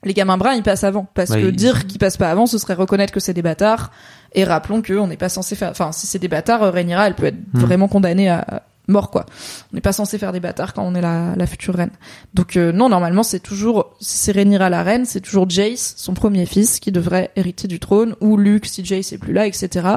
les 0.03 0.13
gamins 0.13 0.37
bruns 0.37 0.53
ils 0.53 0.63
passent 0.63 0.83
avant 0.85 1.05
parce 1.13 1.29
Ouais, 1.31 1.41
que 1.41 1.47
dire 1.47 1.85
qu'ils 1.87 1.99
passent 1.99 2.17
pas 2.17 2.29
avant 2.29 2.45
ce 2.45 2.57
serait 2.57 2.73
reconnaître 2.75 3.11
que 3.13 3.19
c'est 3.19 3.33
des 3.33 3.41
bâtards 3.41 3.91
et 4.37 4.45
rappelons 4.45 4.81
que 4.81 4.93
on 4.93 5.07
n'est 5.07 5.17
pas 5.17 5.27
censé 5.27 5.55
faire 5.55 5.71
enfin 5.71 5.91
si 5.91 6.07
c'est 6.07 6.19
des 6.19 6.29
bâtards 6.29 6.63
euh, 6.63 6.71
Rhaenyra 6.71 7.07
elle 7.07 7.15
peut 7.15 7.25
être 7.25 7.35
Hmm. 7.53 7.59
vraiment 7.59 7.87
condamnée 7.89 8.29
à 8.29 8.63
mort 8.89 9.11
quoi 9.11 9.25
on 9.71 9.75
n'est 9.75 9.81
pas 9.81 9.91
censé 9.91 10.17
faire 10.17 10.31
des 10.31 10.39
bâtards 10.39 10.73
quand 10.73 10.83
on 10.83 10.95
est 10.95 11.01
la, 11.01 11.33
la 11.35 11.45
future 11.45 11.75
reine 11.75 11.89
donc 12.33 12.55
euh, 12.55 12.71
non 12.71 12.87
normalement 12.87 13.23
c'est 13.23 13.41
toujours 13.41 13.95
si 13.99 14.17
c'est 14.17 14.31
Rhaenyra 14.31 14.69
la 14.69 14.81
reine 14.83 15.05
c'est 15.05 15.19
toujours 15.19 15.49
Jace 15.49 15.93
son 15.97 16.13
premier 16.13 16.45
fils 16.45 16.79
qui 16.79 16.91
devrait 16.93 17.31
hériter 17.35 17.67
du 17.67 17.79
trône 17.79 18.15
ou 18.21 18.37
Luke 18.37 18.65
si 18.65 18.85
Jace 18.85 19.11
est 19.11 19.17
plus 19.17 19.33
là 19.33 19.45
etc 19.45 19.87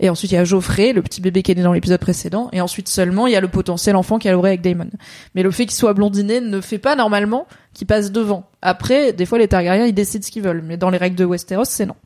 et 0.00 0.10
ensuite 0.10 0.32
il 0.32 0.34
y 0.34 0.38
a 0.38 0.44
Geoffrey 0.44 0.92
le 0.92 1.00
petit 1.02 1.22
bébé 1.22 1.42
qui 1.42 1.52
est 1.52 1.54
né 1.54 1.62
dans 1.62 1.72
l'épisode 1.72 2.00
précédent 2.00 2.48
et 2.52 2.60
ensuite 2.60 2.88
seulement 2.88 3.26
il 3.26 3.32
y 3.32 3.36
a 3.36 3.40
le 3.40 3.48
potentiel 3.48 3.96
enfant 3.96 4.18
qu'elle 4.18 4.34
aurait 4.34 4.50
avec 4.50 4.60
Daemon 4.60 4.90
mais 5.34 5.42
le 5.42 5.50
fait 5.50 5.64
qu'il 5.64 5.76
soit 5.76 5.94
blondiné 5.94 6.40
ne 6.40 6.60
fait 6.60 6.78
pas 6.78 6.96
normalement 6.96 7.46
qu'il 7.72 7.86
passe 7.88 8.12
devant. 8.12 8.48
Après, 8.62 9.12
des 9.12 9.26
fois, 9.26 9.36
les 9.38 9.48
Targaryens, 9.48 9.86
ils 9.86 9.92
décident 9.92 10.24
ce 10.24 10.30
qu'ils 10.30 10.44
veulent, 10.44 10.62
mais 10.64 10.76
dans 10.76 10.90
les 10.90 10.96
règles 10.96 11.16
de 11.16 11.24
Westeros, 11.24 11.64
c'est 11.64 11.86
non. 11.86 11.96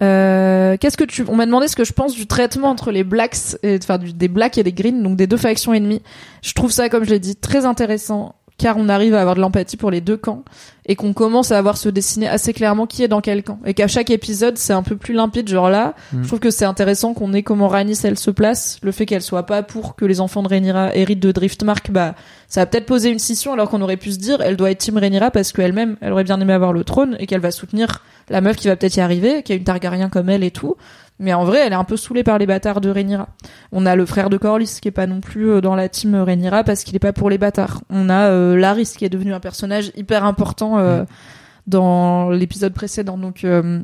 Euh, 0.00 0.76
qu'est-ce 0.78 0.96
que 0.96 1.04
tu, 1.04 1.24
on 1.28 1.34
m'a 1.34 1.46
demandé 1.46 1.66
ce 1.66 1.76
que 1.76 1.84
je 1.84 1.92
pense 1.92 2.14
du 2.14 2.26
traitement 2.26 2.68
entre 2.68 2.92
les 2.92 3.04
blacks, 3.04 3.36
et, 3.62 3.78
enfin, 3.82 3.98
des 3.98 4.28
blacks 4.28 4.58
et 4.58 4.62
des 4.62 4.72
greens, 4.72 5.02
donc 5.02 5.16
des 5.16 5.26
deux 5.26 5.36
factions 5.36 5.74
ennemies. 5.74 6.02
Je 6.42 6.52
trouve 6.52 6.70
ça, 6.70 6.88
comme 6.88 7.04
je 7.04 7.10
l'ai 7.10 7.18
dit, 7.18 7.36
très 7.36 7.64
intéressant, 7.64 8.34
car 8.58 8.76
on 8.76 8.88
arrive 8.88 9.14
à 9.14 9.20
avoir 9.20 9.34
de 9.36 9.40
l'empathie 9.40 9.76
pour 9.76 9.90
les 9.90 10.00
deux 10.00 10.16
camps, 10.16 10.44
et 10.84 10.96
qu'on 10.96 11.12
commence 11.12 11.52
à 11.52 11.58
avoir 11.58 11.76
se 11.76 11.88
dessiner 11.88 12.26
assez 12.28 12.52
clairement 12.52 12.86
qui 12.86 13.02
est 13.02 13.08
dans 13.08 13.20
quel 13.20 13.42
camp. 13.42 13.58
Et 13.64 13.74
qu'à 13.74 13.88
chaque 13.88 14.10
épisode, 14.10 14.56
c'est 14.58 14.72
un 14.72 14.82
peu 14.82 14.96
plus 14.96 15.14
limpide, 15.14 15.48
genre 15.48 15.68
là, 15.70 15.94
Mm. 16.12 16.22
je 16.22 16.26
trouve 16.28 16.38
que 16.40 16.50
c'est 16.50 16.64
intéressant 16.64 17.14
qu'on 17.14 17.32
ait 17.34 17.42
comment 17.42 17.68
Rhaenys, 17.68 18.00
elle 18.04 18.18
se 18.18 18.30
place, 18.30 18.78
le 18.82 18.90
fait 18.92 19.06
qu'elle 19.06 19.22
soit 19.22 19.44
pas 19.44 19.62
pour 19.62 19.94
que 19.96 20.04
les 20.04 20.20
enfants 20.20 20.42
de 20.42 20.48
Rhaenyra 20.48 20.94
héritent 20.96 21.20
de 21.20 21.30
Driftmark, 21.32 21.90
bah, 21.90 22.14
ça 22.48 22.62
a 22.62 22.66
peut-être 22.66 22.86
posé 22.86 23.10
une 23.10 23.18
scission 23.18 23.52
alors 23.52 23.68
qu'on 23.68 23.82
aurait 23.82 23.96
pu 23.98 24.10
se 24.12 24.18
dire 24.18 24.40
elle 24.40 24.56
doit 24.56 24.70
être 24.70 24.78
Team 24.78 24.96
Rhaenyra 24.96 25.30
parce 25.30 25.52
qu'elle-même 25.52 25.96
elle 26.00 26.12
aurait 26.12 26.24
bien 26.24 26.40
aimé 26.40 26.54
avoir 26.54 26.72
le 26.72 26.82
trône 26.82 27.16
et 27.18 27.26
qu'elle 27.26 27.40
va 27.42 27.50
soutenir 27.50 28.02
la 28.30 28.40
meuf 28.40 28.56
qui 28.56 28.68
va 28.68 28.76
peut-être 28.76 28.96
y 28.96 29.00
arriver 29.00 29.42
qui 29.42 29.52
a 29.52 29.54
une 29.54 29.64
Targaryen 29.64 30.08
comme 30.08 30.30
elle 30.30 30.42
et 30.42 30.50
tout 30.50 30.74
mais 31.18 31.34
en 31.34 31.44
vrai 31.44 31.60
elle 31.66 31.72
est 31.72 31.76
un 31.76 31.84
peu 31.84 31.96
saoulée 31.96 32.22
par 32.22 32.38
les 32.38 32.46
bâtards 32.46 32.80
de 32.80 32.90
Rhaenyra. 32.90 33.28
On 33.72 33.86
a 33.86 33.96
le 33.96 34.06
frère 34.06 34.30
de 34.30 34.36
Corlys 34.36 34.78
qui 34.80 34.88
est 34.88 34.92
pas 34.92 35.06
non 35.06 35.20
plus 35.20 35.50
euh, 35.50 35.60
dans 35.60 35.74
la 35.74 35.88
team 35.88 36.14
Rhaenyra 36.14 36.64
parce 36.64 36.84
qu'il 36.84 36.94
est 36.96 37.00
pas 37.00 37.12
pour 37.12 37.30
les 37.30 37.38
bâtards. 37.38 37.82
On 37.90 38.08
a 38.08 38.28
euh, 38.28 38.56
Larys 38.56 38.94
qui 38.96 39.04
est 39.04 39.08
devenu 39.10 39.34
un 39.34 39.40
personnage 39.40 39.92
hyper 39.96 40.24
important 40.24 40.78
euh, 40.78 41.04
dans 41.66 42.30
l'épisode 42.30 42.72
précédent. 42.72 43.18
Donc 43.18 43.44
euh, 43.44 43.80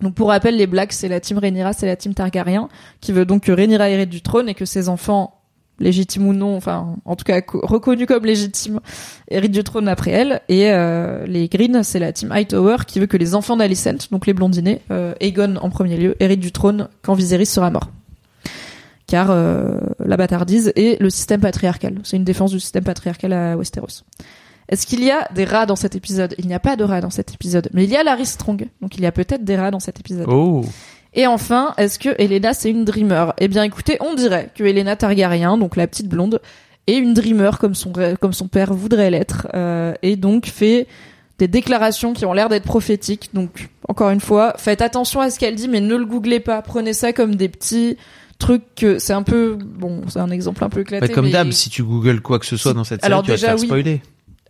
donc 0.00 0.14
pour 0.14 0.28
rappel, 0.28 0.56
les 0.56 0.66
Blacks, 0.66 0.92
c'est 0.92 1.08
la 1.08 1.20
team 1.20 1.38
Rhaenyra, 1.38 1.72
c'est 1.72 1.86
la 1.86 1.96
team 1.96 2.14
Targaryen, 2.14 2.68
qui 3.00 3.12
veut 3.12 3.24
donc 3.24 3.44
que 3.44 3.52
Rhaenyra 3.52 3.88
hérite 3.90 4.10
du 4.10 4.22
trône 4.22 4.48
et 4.48 4.54
que 4.54 4.64
ses 4.64 4.88
enfants, 4.88 5.33
légitimes 5.80 6.28
ou 6.28 6.32
non, 6.32 6.56
enfin 6.56 6.96
en 7.04 7.16
tout 7.16 7.24
cas 7.24 7.40
co- 7.40 7.60
reconnus 7.62 8.06
comme 8.06 8.24
légitimes, 8.24 8.80
héritent 9.28 9.52
du 9.52 9.64
trône 9.64 9.88
après 9.88 10.10
elle. 10.12 10.40
Et 10.48 10.70
euh, 10.70 11.26
les 11.26 11.48
Greens, 11.48 11.82
c'est 11.82 11.98
la 11.98 12.12
team 12.12 12.30
Hightower, 12.30 12.76
qui 12.86 13.00
veut 13.00 13.06
que 13.06 13.16
les 13.16 13.34
enfants 13.34 13.56
d'Alicent, 13.56 14.10
donc 14.10 14.26
les 14.26 14.34
blondinés, 14.34 14.80
euh, 14.90 15.14
Aegon 15.20 15.56
en 15.56 15.70
premier 15.70 15.96
lieu, 15.96 16.16
héritent 16.20 16.40
du 16.40 16.52
trône 16.52 16.88
quand 17.02 17.14
Viserys 17.14 17.46
sera 17.46 17.70
mort. 17.70 17.90
Car 19.06 19.30
euh, 19.30 19.78
la 19.98 20.16
bâtardise 20.16 20.72
et 20.76 20.96
le 20.98 21.10
système 21.10 21.40
patriarcal. 21.40 22.00
C'est 22.04 22.16
une 22.16 22.24
défense 22.24 22.52
du 22.52 22.60
système 22.60 22.84
patriarcal 22.84 23.32
à 23.32 23.56
Westeros. 23.56 24.02
Est-ce 24.66 24.86
qu'il 24.86 25.04
y 25.04 25.10
a 25.10 25.28
des 25.34 25.44
rats 25.44 25.66
dans 25.66 25.76
cet 25.76 25.94
épisode? 25.94 26.34
Il 26.38 26.46
n'y 26.46 26.54
a 26.54 26.58
pas 26.58 26.74
de 26.74 26.84
rats 26.84 27.02
dans 27.02 27.10
cet 27.10 27.34
épisode, 27.34 27.68
mais 27.74 27.84
il 27.84 27.90
y 27.90 27.96
a 27.96 28.02
Larry 28.02 28.24
Strong, 28.24 28.66
donc 28.80 28.96
il 28.96 29.02
y 29.02 29.06
a 29.06 29.12
peut-être 29.12 29.44
des 29.44 29.56
rats 29.56 29.70
dans 29.70 29.78
cet 29.78 30.00
épisode. 30.00 30.24
Oh. 30.26 30.64
Et 31.14 31.26
enfin, 31.26 31.74
est-ce 31.78 31.98
que 31.98 32.10
Elena 32.18 32.54
c'est 32.54 32.70
une 32.70 32.84
dreamer? 32.84 33.32
Eh 33.38 33.48
bien 33.48 33.62
écoutez, 33.62 33.96
on 34.00 34.14
dirait 34.14 34.50
que 34.54 34.64
Elena 34.64 34.96
Targaryen, 34.96 35.56
donc 35.56 35.76
la 35.76 35.86
petite 35.86 36.08
blonde, 36.08 36.40
est 36.86 36.96
une 36.96 37.14
dreamer 37.14 37.58
comme 37.58 37.74
son 37.74 37.92
comme 38.20 38.32
son 38.32 38.48
père 38.48 38.74
voudrait 38.74 39.10
l'être, 39.10 39.46
euh, 39.54 39.94
et 40.02 40.16
donc 40.16 40.46
fait 40.46 40.86
des 41.38 41.48
déclarations 41.48 42.12
qui 42.12 42.26
ont 42.26 42.32
l'air 42.32 42.48
d'être 42.48 42.64
prophétiques. 42.64 43.30
Donc 43.32 43.68
encore 43.88 44.10
une 44.10 44.20
fois, 44.20 44.54
faites 44.58 44.82
attention 44.82 45.20
à 45.20 45.30
ce 45.30 45.38
qu'elle 45.38 45.54
dit, 45.54 45.68
mais 45.68 45.80
ne 45.80 45.96
le 45.96 46.04
googlez 46.04 46.40
pas. 46.40 46.62
Prenez 46.62 46.92
ça 46.92 47.12
comme 47.12 47.36
des 47.36 47.48
petits 47.48 47.96
trucs 48.38 48.74
que 48.74 48.98
c'est 48.98 49.12
un 49.12 49.22
peu 49.22 49.56
bon, 49.56 50.02
c'est 50.08 50.18
un 50.18 50.30
exemple 50.30 50.64
un 50.64 50.68
peu 50.68 50.80
éclaté. 50.80 51.06
Bah, 51.06 51.14
comme 51.14 51.30
d'hab, 51.30 51.50
si 51.52 51.70
tu 51.70 51.84
googles 51.84 52.20
quoi 52.20 52.38
que 52.38 52.46
ce 52.46 52.56
soit 52.56 52.74
dans 52.74 52.84
cette 52.84 53.04
alors 53.04 53.24
série, 53.24 53.38
tu 53.38 53.46
vas 53.46 53.54
te 53.54 53.60
faire 53.60 53.70
oui. 53.70 54.00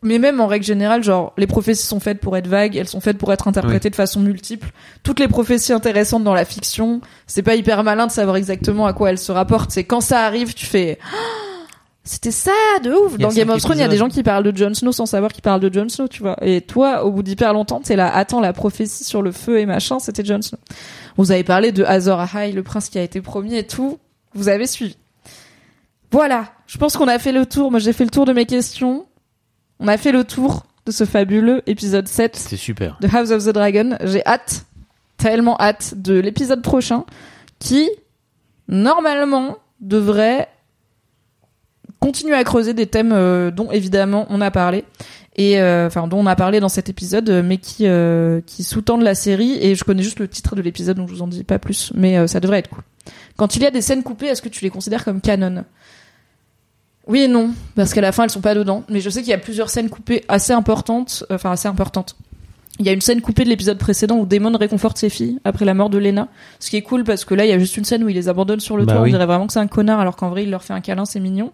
Mais 0.04 0.18
même 0.18 0.40
en 0.40 0.46
règle 0.46 0.64
générale, 0.64 1.02
genre 1.02 1.32
les 1.36 1.46
prophéties 1.46 1.82
sont 1.82 2.00
faites 2.00 2.20
pour 2.20 2.36
être 2.36 2.46
vagues, 2.46 2.76
elles 2.76 2.88
sont 2.88 3.00
faites 3.00 3.18
pour 3.18 3.32
être 3.32 3.48
interprétées 3.48 3.90
de 3.90 3.96
façon 3.96 4.20
multiple. 4.20 4.70
Toutes 5.02 5.18
les 5.18 5.28
prophéties 5.28 5.72
intéressantes 5.72 6.22
dans 6.22 6.34
la 6.34 6.44
fiction, 6.44 7.00
c'est 7.26 7.42
pas 7.42 7.56
hyper 7.56 7.82
malin 7.82 8.06
de 8.06 8.12
savoir 8.12 8.36
exactement 8.36 8.86
à 8.86 8.92
quoi 8.92 9.10
elles 9.10 9.18
se 9.18 9.32
rapportent. 9.32 9.70
C'est 9.70 9.84
quand 9.84 10.00
ça 10.00 10.20
arrive, 10.20 10.54
tu 10.54 10.66
fais 10.66 10.98
Ah, 11.12 11.44
c'était 12.06 12.32
ça 12.32 12.52
de 12.82 12.92
ouf. 12.92 13.16
Dans 13.16 13.30
Game 13.30 13.48
of 13.48 13.62
Thrones, 13.62 13.78
il 13.78 13.80
y 13.80 13.84
a 13.84 13.88
des 13.88 13.96
gens 13.96 14.10
qui 14.10 14.22
parlent 14.22 14.44
de 14.44 14.54
Jon 14.54 14.74
Snow 14.74 14.92
sans 14.92 15.06
savoir 15.06 15.32
qu'ils 15.32 15.42
parlent 15.42 15.60
de 15.60 15.72
Jon 15.72 15.88
Snow, 15.88 16.06
tu 16.06 16.20
vois. 16.20 16.36
Et 16.42 16.60
toi, 16.60 17.02
au 17.04 17.10
bout 17.10 17.22
d'hyper 17.22 17.54
longtemps, 17.54 17.80
t'es 17.80 17.96
là, 17.96 18.14
attends, 18.14 18.40
la 18.40 18.52
prophétie 18.52 19.04
sur 19.04 19.22
le 19.22 19.32
feu 19.32 19.58
et 19.58 19.64
machin, 19.64 19.98
c'était 19.98 20.22
Jon 20.22 20.42
Snow. 20.42 20.58
Vous 21.16 21.32
avez 21.32 21.44
parlé 21.44 21.72
de 21.72 21.82
Azor 21.82 22.20
Ahai, 22.20 22.52
le 22.52 22.62
prince 22.62 22.90
qui 22.90 22.98
a 22.98 23.02
été 23.02 23.22
promis 23.22 23.56
et 23.56 23.66
tout. 23.66 23.98
Vous 24.34 24.50
avez 24.50 24.66
suivi. 24.66 24.98
Voilà. 26.10 26.52
Je 26.66 26.76
pense 26.76 26.94
qu'on 26.94 27.08
a 27.08 27.18
fait 27.18 27.32
le 27.32 27.46
tour. 27.46 27.70
Moi, 27.70 27.80
j'ai 27.80 27.94
fait 27.94 28.04
le 28.04 28.10
tour 28.10 28.26
de 28.26 28.34
mes 28.34 28.44
questions. 28.44 29.06
On 29.80 29.88
a 29.88 29.96
fait 29.96 30.12
le 30.12 30.24
tour 30.24 30.64
de 30.86 30.92
ce 30.92 31.04
fabuleux 31.04 31.62
épisode 31.66 32.08
7 32.08 32.36
C'était 32.36 32.56
super. 32.56 32.98
de 33.00 33.08
House 33.08 33.30
of 33.30 33.44
the 33.44 33.50
Dragon. 33.50 33.96
J'ai 34.04 34.24
hâte, 34.26 34.66
tellement 35.16 35.58
hâte 35.60 35.94
de 35.96 36.14
l'épisode 36.14 36.62
prochain 36.62 37.04
qui, 37.58 37.88
normalement, 38.68 39.58
devrait 39.80 40.48
continuer 42.00 42.34
à 42.34 42.44
creuser 42.44 42.74
des 42.74 42.86
thèmes 42.86 43.12
euh, 43.12 43.50
dont 43.50 43.70
évidemment 43.70 44.26
on 44.28 44.42
a 44.42 44.50
parlé 44.50 44.84
et 45.36 45.60
euh, 45.60 45.86
enfin 45.86 46.06
dont 46.06 46.18
on 46.18 46.26
a 46.26 46.36
parlé 46.36 46.60
dans 46.60 46.68
cet 46.68 46.88
épisode 46.88 47.28
euh, 47.30 47.42
mais 47.42 47.56
qui 47.58 47.86
euh, 47.86 48.40
qui 48.46 48.62
sous-tendent 48.62 49.02
la 49.02 49.14
série 49.14 49.58
et 49.60 49.74
je 49.74 49.84
connais 49.84 50.02
juste 50.02 50.20
le 50.20 50.28
titre 50.28 50.54
de 50.54 50.62
l'épisode 50.62 50.96
donc 50.96 51.08
je 51.08 51.14
vous 51.14 51.22
en 51.22 51.26
dis 51.28 51.44
pas 51.44 51.58
plus 51.58 51.92
mais 51.94 52.26
ça 52.28 52.40
devrait 52.40 52.58
être 52.58 52.68
cool. 52.68 52.82
Quand 53.36 53.56
il 53.56 53.62
y 53.62 53.66
a 53.66 53.70
des 53.70 53.82
scènes 53.82 54.02
coupées, 54.02 54.26
est-ce 54.26 54.42
que 54.42 54.48
tu 54.48 54.62
les 54.64 54.70
considères 54.70 55.04
comme 55.04 55.20
canon? 55.20 55.64
Oui 57.06 57.20
et 57.20 57.28
non 57.28 57.50
parce 57.76 57.92
qu'à 57.92 58.00
la 58.00 58.12
fin 58.12 58.24
elles 58.24 58.30
sont 58.30 58.40
pas 58.40 58.54
dedans 58.54 58.82
mais 58.88 59.00
je 59.00 59.10
sais 59.10 59.20
qu'il 59.20 59.30
y 59.30 59.34
a 59.34 59.38
plusieurs 59.38 59.68
scènes 59.70 59.90
coupées 59.90 60.24
assez 60.28 60.52
importantes 60.52 61.24
enfin 61.30 61.50
assez 61.50 61.68
importantes. 61.68 62.16
Il 62.80 62.86
y 62.86 62.88
a 62.88 62.92
une 62.92 63.00
scène 63.00 63.20
coupée 63.20 63.44
de 63.44 63.48
l'épisode 63.50 63.78
précédent 63.78 64.16
où 64.16 64.26
Damon 64.26 64.56
réconforte 64.58 64.98
ses 64.98 65.08
filles 65.08 65.38
après 65.44 65.64
la 65.64 65.74
mort 65.74 65.90
de 65.90 65.98
Lena. 65.98 66.26
Ce 66.58 66.70
qui 66.70 66.76
est 66.76 66.82
cool 66.82 67.04
parce 67.04 67.24
que 67.24 67.32
là, 67.34 67.44
il 67.44 67.48
y 67.48 67.52
a 67.52 67.58
juste 67.60 67.76
une 67.76 67.84
scène 67.84 68.02
où 68.02 68.08
il 68.08 68.16
les 68.16 68.28
abandonne 68.28 68.58
sur 68.58 68.76
le 68.76 68.84
Bah 68.84 68.94
toit. 68.94 69.02
oui. 69.02 69.10
On 69.10 69.12
dirait 69.12 69.26
vraiment 69.26 69.46
que 69.46 69.52
c'est 69.52 69.60
un 69.60 69.68
connard 69.68 70.00
alors 70.00 70.16
qu'en 70.16 70.28
vrai, 70.30 70.42
il 70.42 70.50
leur 70.50 70.64
fait 70.64 70.72
un 70.72 70.80
câlin, 70.80 71.04
c'est 71.04 71.20
mignon. 71.20 71.52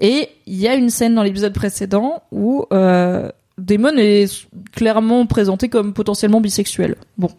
Et 0.00 0.28
il 0.46 0.56
y 0.56 0.66
a 0.66 0.74
une 0.74 0.90
scène 0.90 1.14
dans 1.14 1.22
l'épisode 1.22 1.52
précédent 1.52 2.22
où 2.32 2.64
euh, 2.72 3.30
Damon 3.56 3.96
est 3.98 4.48
clairement 4.72 5.26
présenté 5.26 5.68
comme 5.68 5.92
potentiellement 5.92 6.40
bisexuel. 6.40 6.96
Bon. 7.18 7.30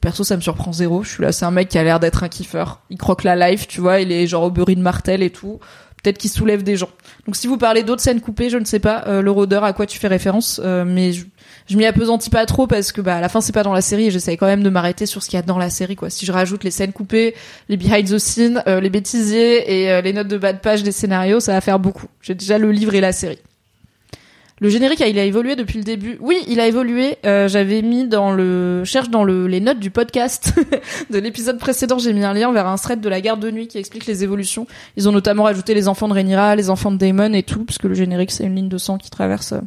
Perso, 0.00 0.24
ça 0.24 0.36
me 0.36 0.40
surprend 0.40 0.72
zéro. 0.72 1.02
Je 1.02 1.10
suis 1.10 1.22
là, 1.22 1.32
c'est 1.32 1.44
un 1.44 1.50
mec 1.50 1.68
qui 1.68 1.76
a 1.76 1.84
l'air 1.84 2.00
d'être 2.00 2.22
un 2.24 2.28
kiffeur. 2.28 2.80
Il 2.88 2.96
croque 2.96 3.22
la 3.22 3.50
life, 3.50 3.68
tu 3.68 3.82
vois, 3.82 4.00
il 4.00 4.10
est 4.12 4.26
genre 4.26 4.44
au 4.44 4.50
burry 4.50 4.76
de 4.76 4.80
martel 4.82 5.22
et 5.22 5.30
tout. 5.30 5.58
Peut-être 6.02 6.18
qu'il 6.18 6.30
soulève 6.30 6.62
des 6.62 6.76
gens. 6.76 6.90
Donc 7.26 7.36
si 7.36 7.46
vous 7.46 7.58
parlez 7.58 7.82
d'autres 7.82 8.02
scènes 8.02 8.20
coupées, 8.20 8.50
je 8.50 8.58
ne 8.58 8.64
sais 8.64 8.78
pas, 8.78 9.04
euh, 9.08 9.22
le 9.22 9.30
rôdeur 9.30 9.64
à 9.64 9.72
quoi 9.72 9.86
tu 9.86 9.98
fais 9.98 10.08
référence, 10.08 10.60
euh, 10.62 10.84
mais 10.86 11.12
je, 11.12 11.24
je 11.68 11.76
m'y 11.76 11.84
appesantis 11.84 12.30
pas 12.30 12.46
trop 12.46 12.66
parce 12.66 12.92
que 12.92 13.00
bah 13.00 13.16
à 13.16 13.20
la 13.20 13.28
fin 13.28 13.40
c'est 13.40 13.52
pas 13.52 13.62
dans 13.62 13.72
la 13.72 13.80
série 13.80 14.06
et 14.06 14.10
j'essaye 14.10 14.36
quand 14.36 14.46
même 14.46 14.62
de 14.62 14.70
m'arrêter 14.70 15.06
sur 15.06 15.22
ce 15.22 15.28
qu'il 15.28 15.36
y 15.36 15.40
a 15.40 15.42
dans 15.42 15.58
la 15.58 15.70
série 15.70 15.96
quoi. 15.96 16.10
Si 16.10 16.24
je 16.26 16.32
rajoute 16.32 16.64
les 16.64 16.70
scènes 16.70 16.92
coupées, 16.92 17.34
les 17.68 17.76
behind 17.76 18.08
the 18.08 18.18
scenes, 18.18 18.62
euh, 18.68 18.80
les 18.80 18.90
bêtisiers 18.90 19.82
et 19.82 19.90
euh, 19.90 20.00
les 20.00 20.12
notes 20.12 20.28
de 20.28 20.38
bas 20.38 20.52
de 20.52 20.58
page 20.58 20.82
des 20.82 20.92
scénarios, 20.92 21.40
ça 21.40 21.52
va 21.52 21.60
faire 21.60 21.78
beaucoup. 21.78 22.06
J'ai 22.22 22.34
déjà 22.34 22.58
le 22.58 22.70
livre 22.70 22.94
et 22.94 23.00
la 23.00 23.12
série. 23.12 23.38
Le 24.58 24.70
générique, 24.70 25.02
ah, 25.02 25.06
il 25.06 25.18
a 25.18 25.24
évolué 25.24 25.54
depuis 25.54 25.76
le 25.76 25.84
début. 25.84 26.16
Oui, 26.20 26.38
il 26.48 26.60
a 26.60 26.66
évolué. 26.66 27.18
Euh, 27.26 27.46
J'avais 27.46 27.82
mis 27.82 28.08
dans 28.08 28.32
le 28.32 28.84
cherche 28.84 29.10
dans 29.10 29.22
le 29.22 29.46
les 29.46 29.60
notes 29.60 29.78
du 29.78 29.90
podcast 29.90 30.54
de 31.10 31.18
l'épisode 31.18 31.58
précédent, 31.58 31.98
j'ai 31.98 32.14
mis 32.14 32.24
un 32.24 32.32
lien 32.32 32.50
vers 32.52 32.66
un 32.66 32.76
thread 32.76 33.00
de 33.02 33.08
la 33.10 33.20
garde 33.20 33.40
de 33.40 33.50
nuit 33.50 33.68
qui 33.68 33.76
explique 33.76 34.06
les 34.06 34.24
évolutions. 34.24 34.66
Ils 34.96 35.10
ont 35.10 35.12
notamment 35.12 35.42
rajouté 35.42 35.74
les 35.74 35.88
enfants 35.88 36.08
de 36.08 36.14
Rhaenyra, 36.14 36.56
les 36.56 36.70
enfants 36.70 36.90
de 36.90 36.96
Daemon 36.96 37.34
et 37.34 37.42
tout, 37.42 37.64
puisque 37.66 37.84
le 37.84 37.92
générique 37.92 38.30
c'est 38.30 38.44
une 38.44 38.56
ligne 38.56 38.70
de 38.70 38.78
sang 38.78 38.96
qui 38.96 39.10
traverse 39.10 39.52
euh, 39.52 39.60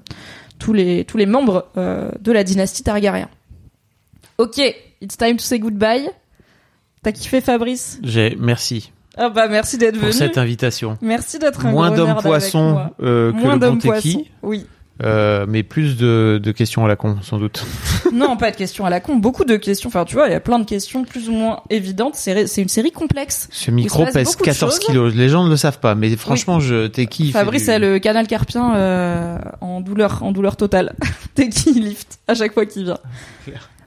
tous 0.57 0.73
les 0.73 1.05
tous 1.05 1.17
les 1.17 1.27
membres 1.27 1.67
euh, 1.77 2.09
de 2.19 2.31
la 2.31 2.43
dynastie 2.43 2.81
Targaryen. 2.81 3.29
Ok, 4.39 4.57
it's 5.01 5.17
time 5.17 5.37
to 5.37 5.43
say 5.43 5.59
goodbye. 5.59 6.09
T'as 7.03 7.11
kiffé 7.11 7.41
Fabrice? 7.41 7.99
J'ai, 8.03 8.35
merci 8.39 8.91
Ah 9.17 9.29
bah 9.29 9.47
merci 9.47 9.77
d'être 9.77 9.99
pour 9.99 10.07
venu. 10.07 10.13
cette 10.13 10.39
invitation. 10.39 10.97
Merci 11.01 11.37
d'être 11.37 11.67
un 11.67 11.71
Moins 11.71 11.91
d'hommes 11.91 12.17
poissons 12.21 12.89
euh, 13.03 13.31
que 13.31 13.37
Moins 13.37 13.53
le 13.53 13.59
bon 13.59 14.23
Oui. 14.41 14.65
Euh, 15.03 15.45
mais 15.47 15.63
plus 15.63 15.97
de, 15.97 16.39
de 16.43 16.51
questions 16.51 16.83
à 16.83 16.87
la 16.87 16.95
con, 16.95 17.17
sans 17.21 17.37
doute. 17.37 17.65
non, 18.13 18.35
pas 18.35 18.51
de 18.51 18.55
questions 18.57 18.85
à 18.85 18.89
la 18.89 18.99
con. 18.99 19.15
Beaucoup 19.15 19.45
de 19.45 19.55
questions. 19.55 19.87
Enfin, 19.87 20.03
tu 20.03 20.15
vois, 20.15 20.27
il 20.27 20.31
y 20.31 20.35
a 20.35 20.39
plein 20.39 20.59
de 20.59 20.65
questions 20.65 21.05
plus 21.05 21.29
ou 21.29 21.33
moins 21.33 21.61
évidentes. 21.69 22.15
C'est 22.15 22.47
c'est 22.47 22.61
une 22.61 22.69
série 22.69 22.91
complexe. 22.91 23.47
Ce 23.51 23.71
micro 23.71 24.05
pèse 24.05 24.25
beaucoup 24.25 24.41
de 24.41 24.45
14 24.45 24.73
choses. 24.73 24.79
kilos. 24.79 25.13
Les 25.15 25.29
gens 25.29 25.45
ne 25.45 25.49
le 25.49 25.57
savent 25.57 25.79
pas, 25.79 25.95
mais 25.95 26.15
franchement, 26.15 26.59
je 26.59 26.87
t'es 26.87 27.05
qui 27.05 27.31
Fabrice 27.31 27.69
a 27.69 27.79
le 27.79 27.99
canal 27.99 28.27
carpien 28.27 28.75
euh, 28.75 29.37
en 29.61 29.81
douleur, 29.81 30.23
en 30.23 30.31
douleur 30.31 30.57
totale. 30.57 30.93
Dès 31.35 31.49
qu'il 31.49 31.83
lift 31.83 32.19
à 32.27 32.33
chaque 32.33 32.53
fois 32.53 32.65
qu'il 32.65 32.83
vient. 32.83 32.99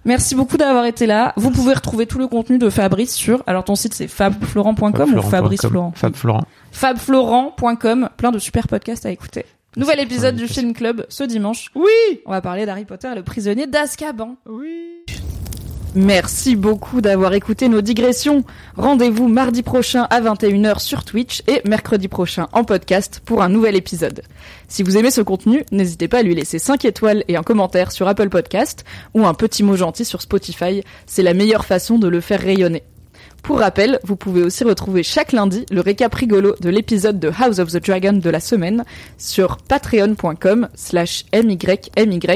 Merci 0.04 0.34
beaucoup 0.34 0.56
d'avoir 0.56 0.84
été 0.86 1.06
là. 1.06 1.32
Vous 1.36 1.50
pouvez 1.50 1.74
retrouver 1.74 2.06
tout 2.06 2.18
le 2.18 2.26
contenu 2.26 2.58
de 2.58 2.70
Fabrice 2.70 3.14
sur. 3.14 3.42
Alors 3.46 3.64
ton 3.64 3.76
site 3.76 3.94
c'est 3.94 4.08
fabflorent.com 4.08 5.14
ou 5.14 5.22
Fabrice 5.22 5.66
Florent. 5.66 5.92
Fab 5.94 6.14
Florent. 6.16 6.44
Fabflorent.com. 6.72 8.08
Plein 8.16 8.32
de 8.32 8.38
super 8.38 8.66
podcasts 8.66 9.06
à 9.06 9.10
écouter. 9.10 9.44
Nouvel 9.74 10.00
épisode 10.00 10.36
du 10.36 10.46
Film 10.46 10.74
Club 10.74 11.06
ce 11.08 11.24
dimanche. 11.24 11.70
Oui. 11.74 12.20
On 12.26 12.30
va 12.30 12.42
parler 12.42 12.66
d'Harry 12.66 12.84
Potter 12.84 13.08
et 13.10 13.14
le 13.14 13.22
prisonnier 13.22 13.66
d'Azkaban. 13.66 14.36
Oui. 14.46 15.02
Merci 15.94 16.56
beaucoup 16.56 17.00
d'avoir 17.00 17.32
écouté 17.32 17.68
nos 17.68 17.80
digressions. 17.80 18.44
Rendez-vous 18.76 19.28
mardi 19.28 19.62
prochain 19.62 20.06
à 20.10 20.20
21h 20.20 20.78
sur 20.78 21.04
Twitch 21.04 21.42
et 21.46 21.62
mercredi 21.66 22.08
prochain 22.08 22.48
en 22.52 22.64
podcast 22.64 23.22
pour 23.24 23.42
un 23.42 23.48
nouvel 23.48 23.74
épisode. 23.74 24.22
Si 24.68 24.82
vous 24.82 24.98
aimez 24.98 25.10
ce 25.10 25.22
contenu, 25.22 25.64
n'hésitez 25.70 26.06
pas 26.06 26.18
à 26.18 26.22
lui 26.22 26.34
laisser 26.34 26.58
5 26.58 26.84
étoiles 26.84 27.24
et 27.28 27.36
un 27.36 27.42
commentaire 27.42 27.92
sur 27.92 28.08
Apple 28.08 28.28
Podcast 28.28 28.84
ou 29.14 29.26
un 29.26 29.32
petit 29.32 29.62
mot 29.62 29.76
gentil 29.76 30.04
sur 30.04 30.20
Spotify. 30.20 30.82
C'est 31.06 31.22
la 31.22 31.32
meilleure 31.32 31.64
façon 31.64 31.98
de 31.98 32.08
le 32.08 32.20
faire 32.20 32.40
rayonner. 32.40 32.82
Pour 33.42 33.58
rappel, 33.58 33.98
vous 34.04 34.16
pouvez 34.16 34.42
aussi 34.42 34.62
retrouver 34.62 35.02
chaque 35.02 35.32
lundi 35.32 35.66
le 35.70 35.80
récap 35.80 36.14
rigolo 36.14 36.54
de 36.60 36.70
l'épisode 36.70 37.18
de 37.18 37.28
House 37.28 37.58
of 37.58 37.72
the 37.72 37.84
Dragon 37.84 38.12
de 38.12 38.30
la 38.30 38.38
semaine 38.38 38.84
sur 39.18 39.58
patreon.com 39.58 40.68
slash 40.74 41.24
mymyhgl. 41.32 42.30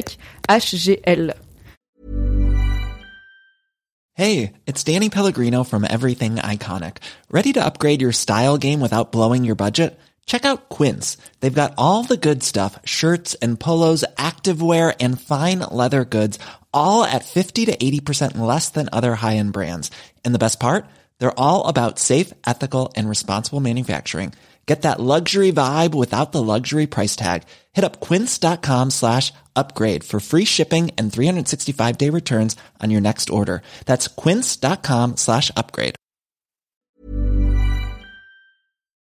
Hey, 4.14 4.52
it's 4.66 4.82
Danny 4.82 5.10
Pellegrino 5.10 5.62
from 5.62 5.84
Everything 5.84 6.36
Iconic. 6.36 6.98
Ready 7.30 7.52
to 7.52 7.64
upgrade 7.64 8.00
your 8.00 8.12
style 8.12 8.56
game 8.56 8.80
without 8.80 9.12
blowing 9.12 9.44
your 9.44 9.56
budget? 9.56 9.98
Check 10.26 10.44
out 10.44 10.68
Quince. 10.68 11.18
They've 11.40 11.54
got 11.54 11.74
all 11.78 12.02
the 12.02 12.16
good 12.16 12.42
stuff, 12.42 12.80
shirts 12.84 13.34
and 13.42 13.60
polos, 13.60 14.04
activewear 14.16 14.94
and 14.98 15.20
fine 15.20 15.60
leather 15.70 16.04
goods, 16.04 16.38
all 16.77 17.03
at 17.03 17.24
50 17.24 17.66
to 17.66 17.77
80% 17.77 18.39
less 18.39 18.69
than 18.70 18.89
other 18.93 19.16
high-end 19.16 19.53
brands. 19.53 19.90
And 20.24 20.35
the 20.35 20.44
best 20.47 20.61
part? 20.61 20.86
They're 21.19 21.40
all 21.40 21.66
about 21.66 21.98
safe, 21.98 22.32
ethical 22.47 22.93
and 22.97 23.09
responsible 23.09 23.61
manufacturing. 23.61 24.32
Get 24.66 24.82
that 24.82 25.01
luxury 25.01 25.53
vibe 25.53 25.94
without 25.94 26.32
the 26.32 26.43
luxury 26.43 26.86
price 26.86 27.15
tag. 27.15 27.44
Hit 27.73 27.85
up 27.85 28.01
quince.com 28.01 28.90
slash 28.90 29.32
upgrade 29.55 30.03
for 30.03 30.19
free 30.19 30.44
shipping 30.44 30.90
and 30.98 31.12
365 31.12 31.97
day 31.97 32.11
returns 32.11 32.57
on 32.82 32.90
your 32.90 33.01
next 33.01 33.31
order. 33.31 33.62
That's 33.86 34.09
quince.com 34.09 35.16
slash 35.16 35.53
upgrade. 35.57 35.94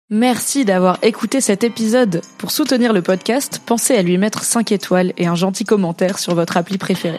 Merci 0.08 0.64
d'avoir 0.64 0.98
écouté 1.02 1.40
cet 1.40 1.64
épisode. 1.64 2.20
Pour 2.38 2.52
soutenir 2.52 2.92
le 2.92 3.02
podcast, 3.02 3.60
pensez 3.66 3.96
à 3.96 4.02
lui 4.02 4.18
mettre 4.18 4.44
5 4.44 4.70
étoiles 4.70 5.12
et 5.16 5.26
un 5.26 5.34
gentil 5.34 5.64
commentaire 5.64 6.20
sur 6.20 6.36
votre 6.36 6.56
appli 6.56 6.78
préférée. 6.78 7.18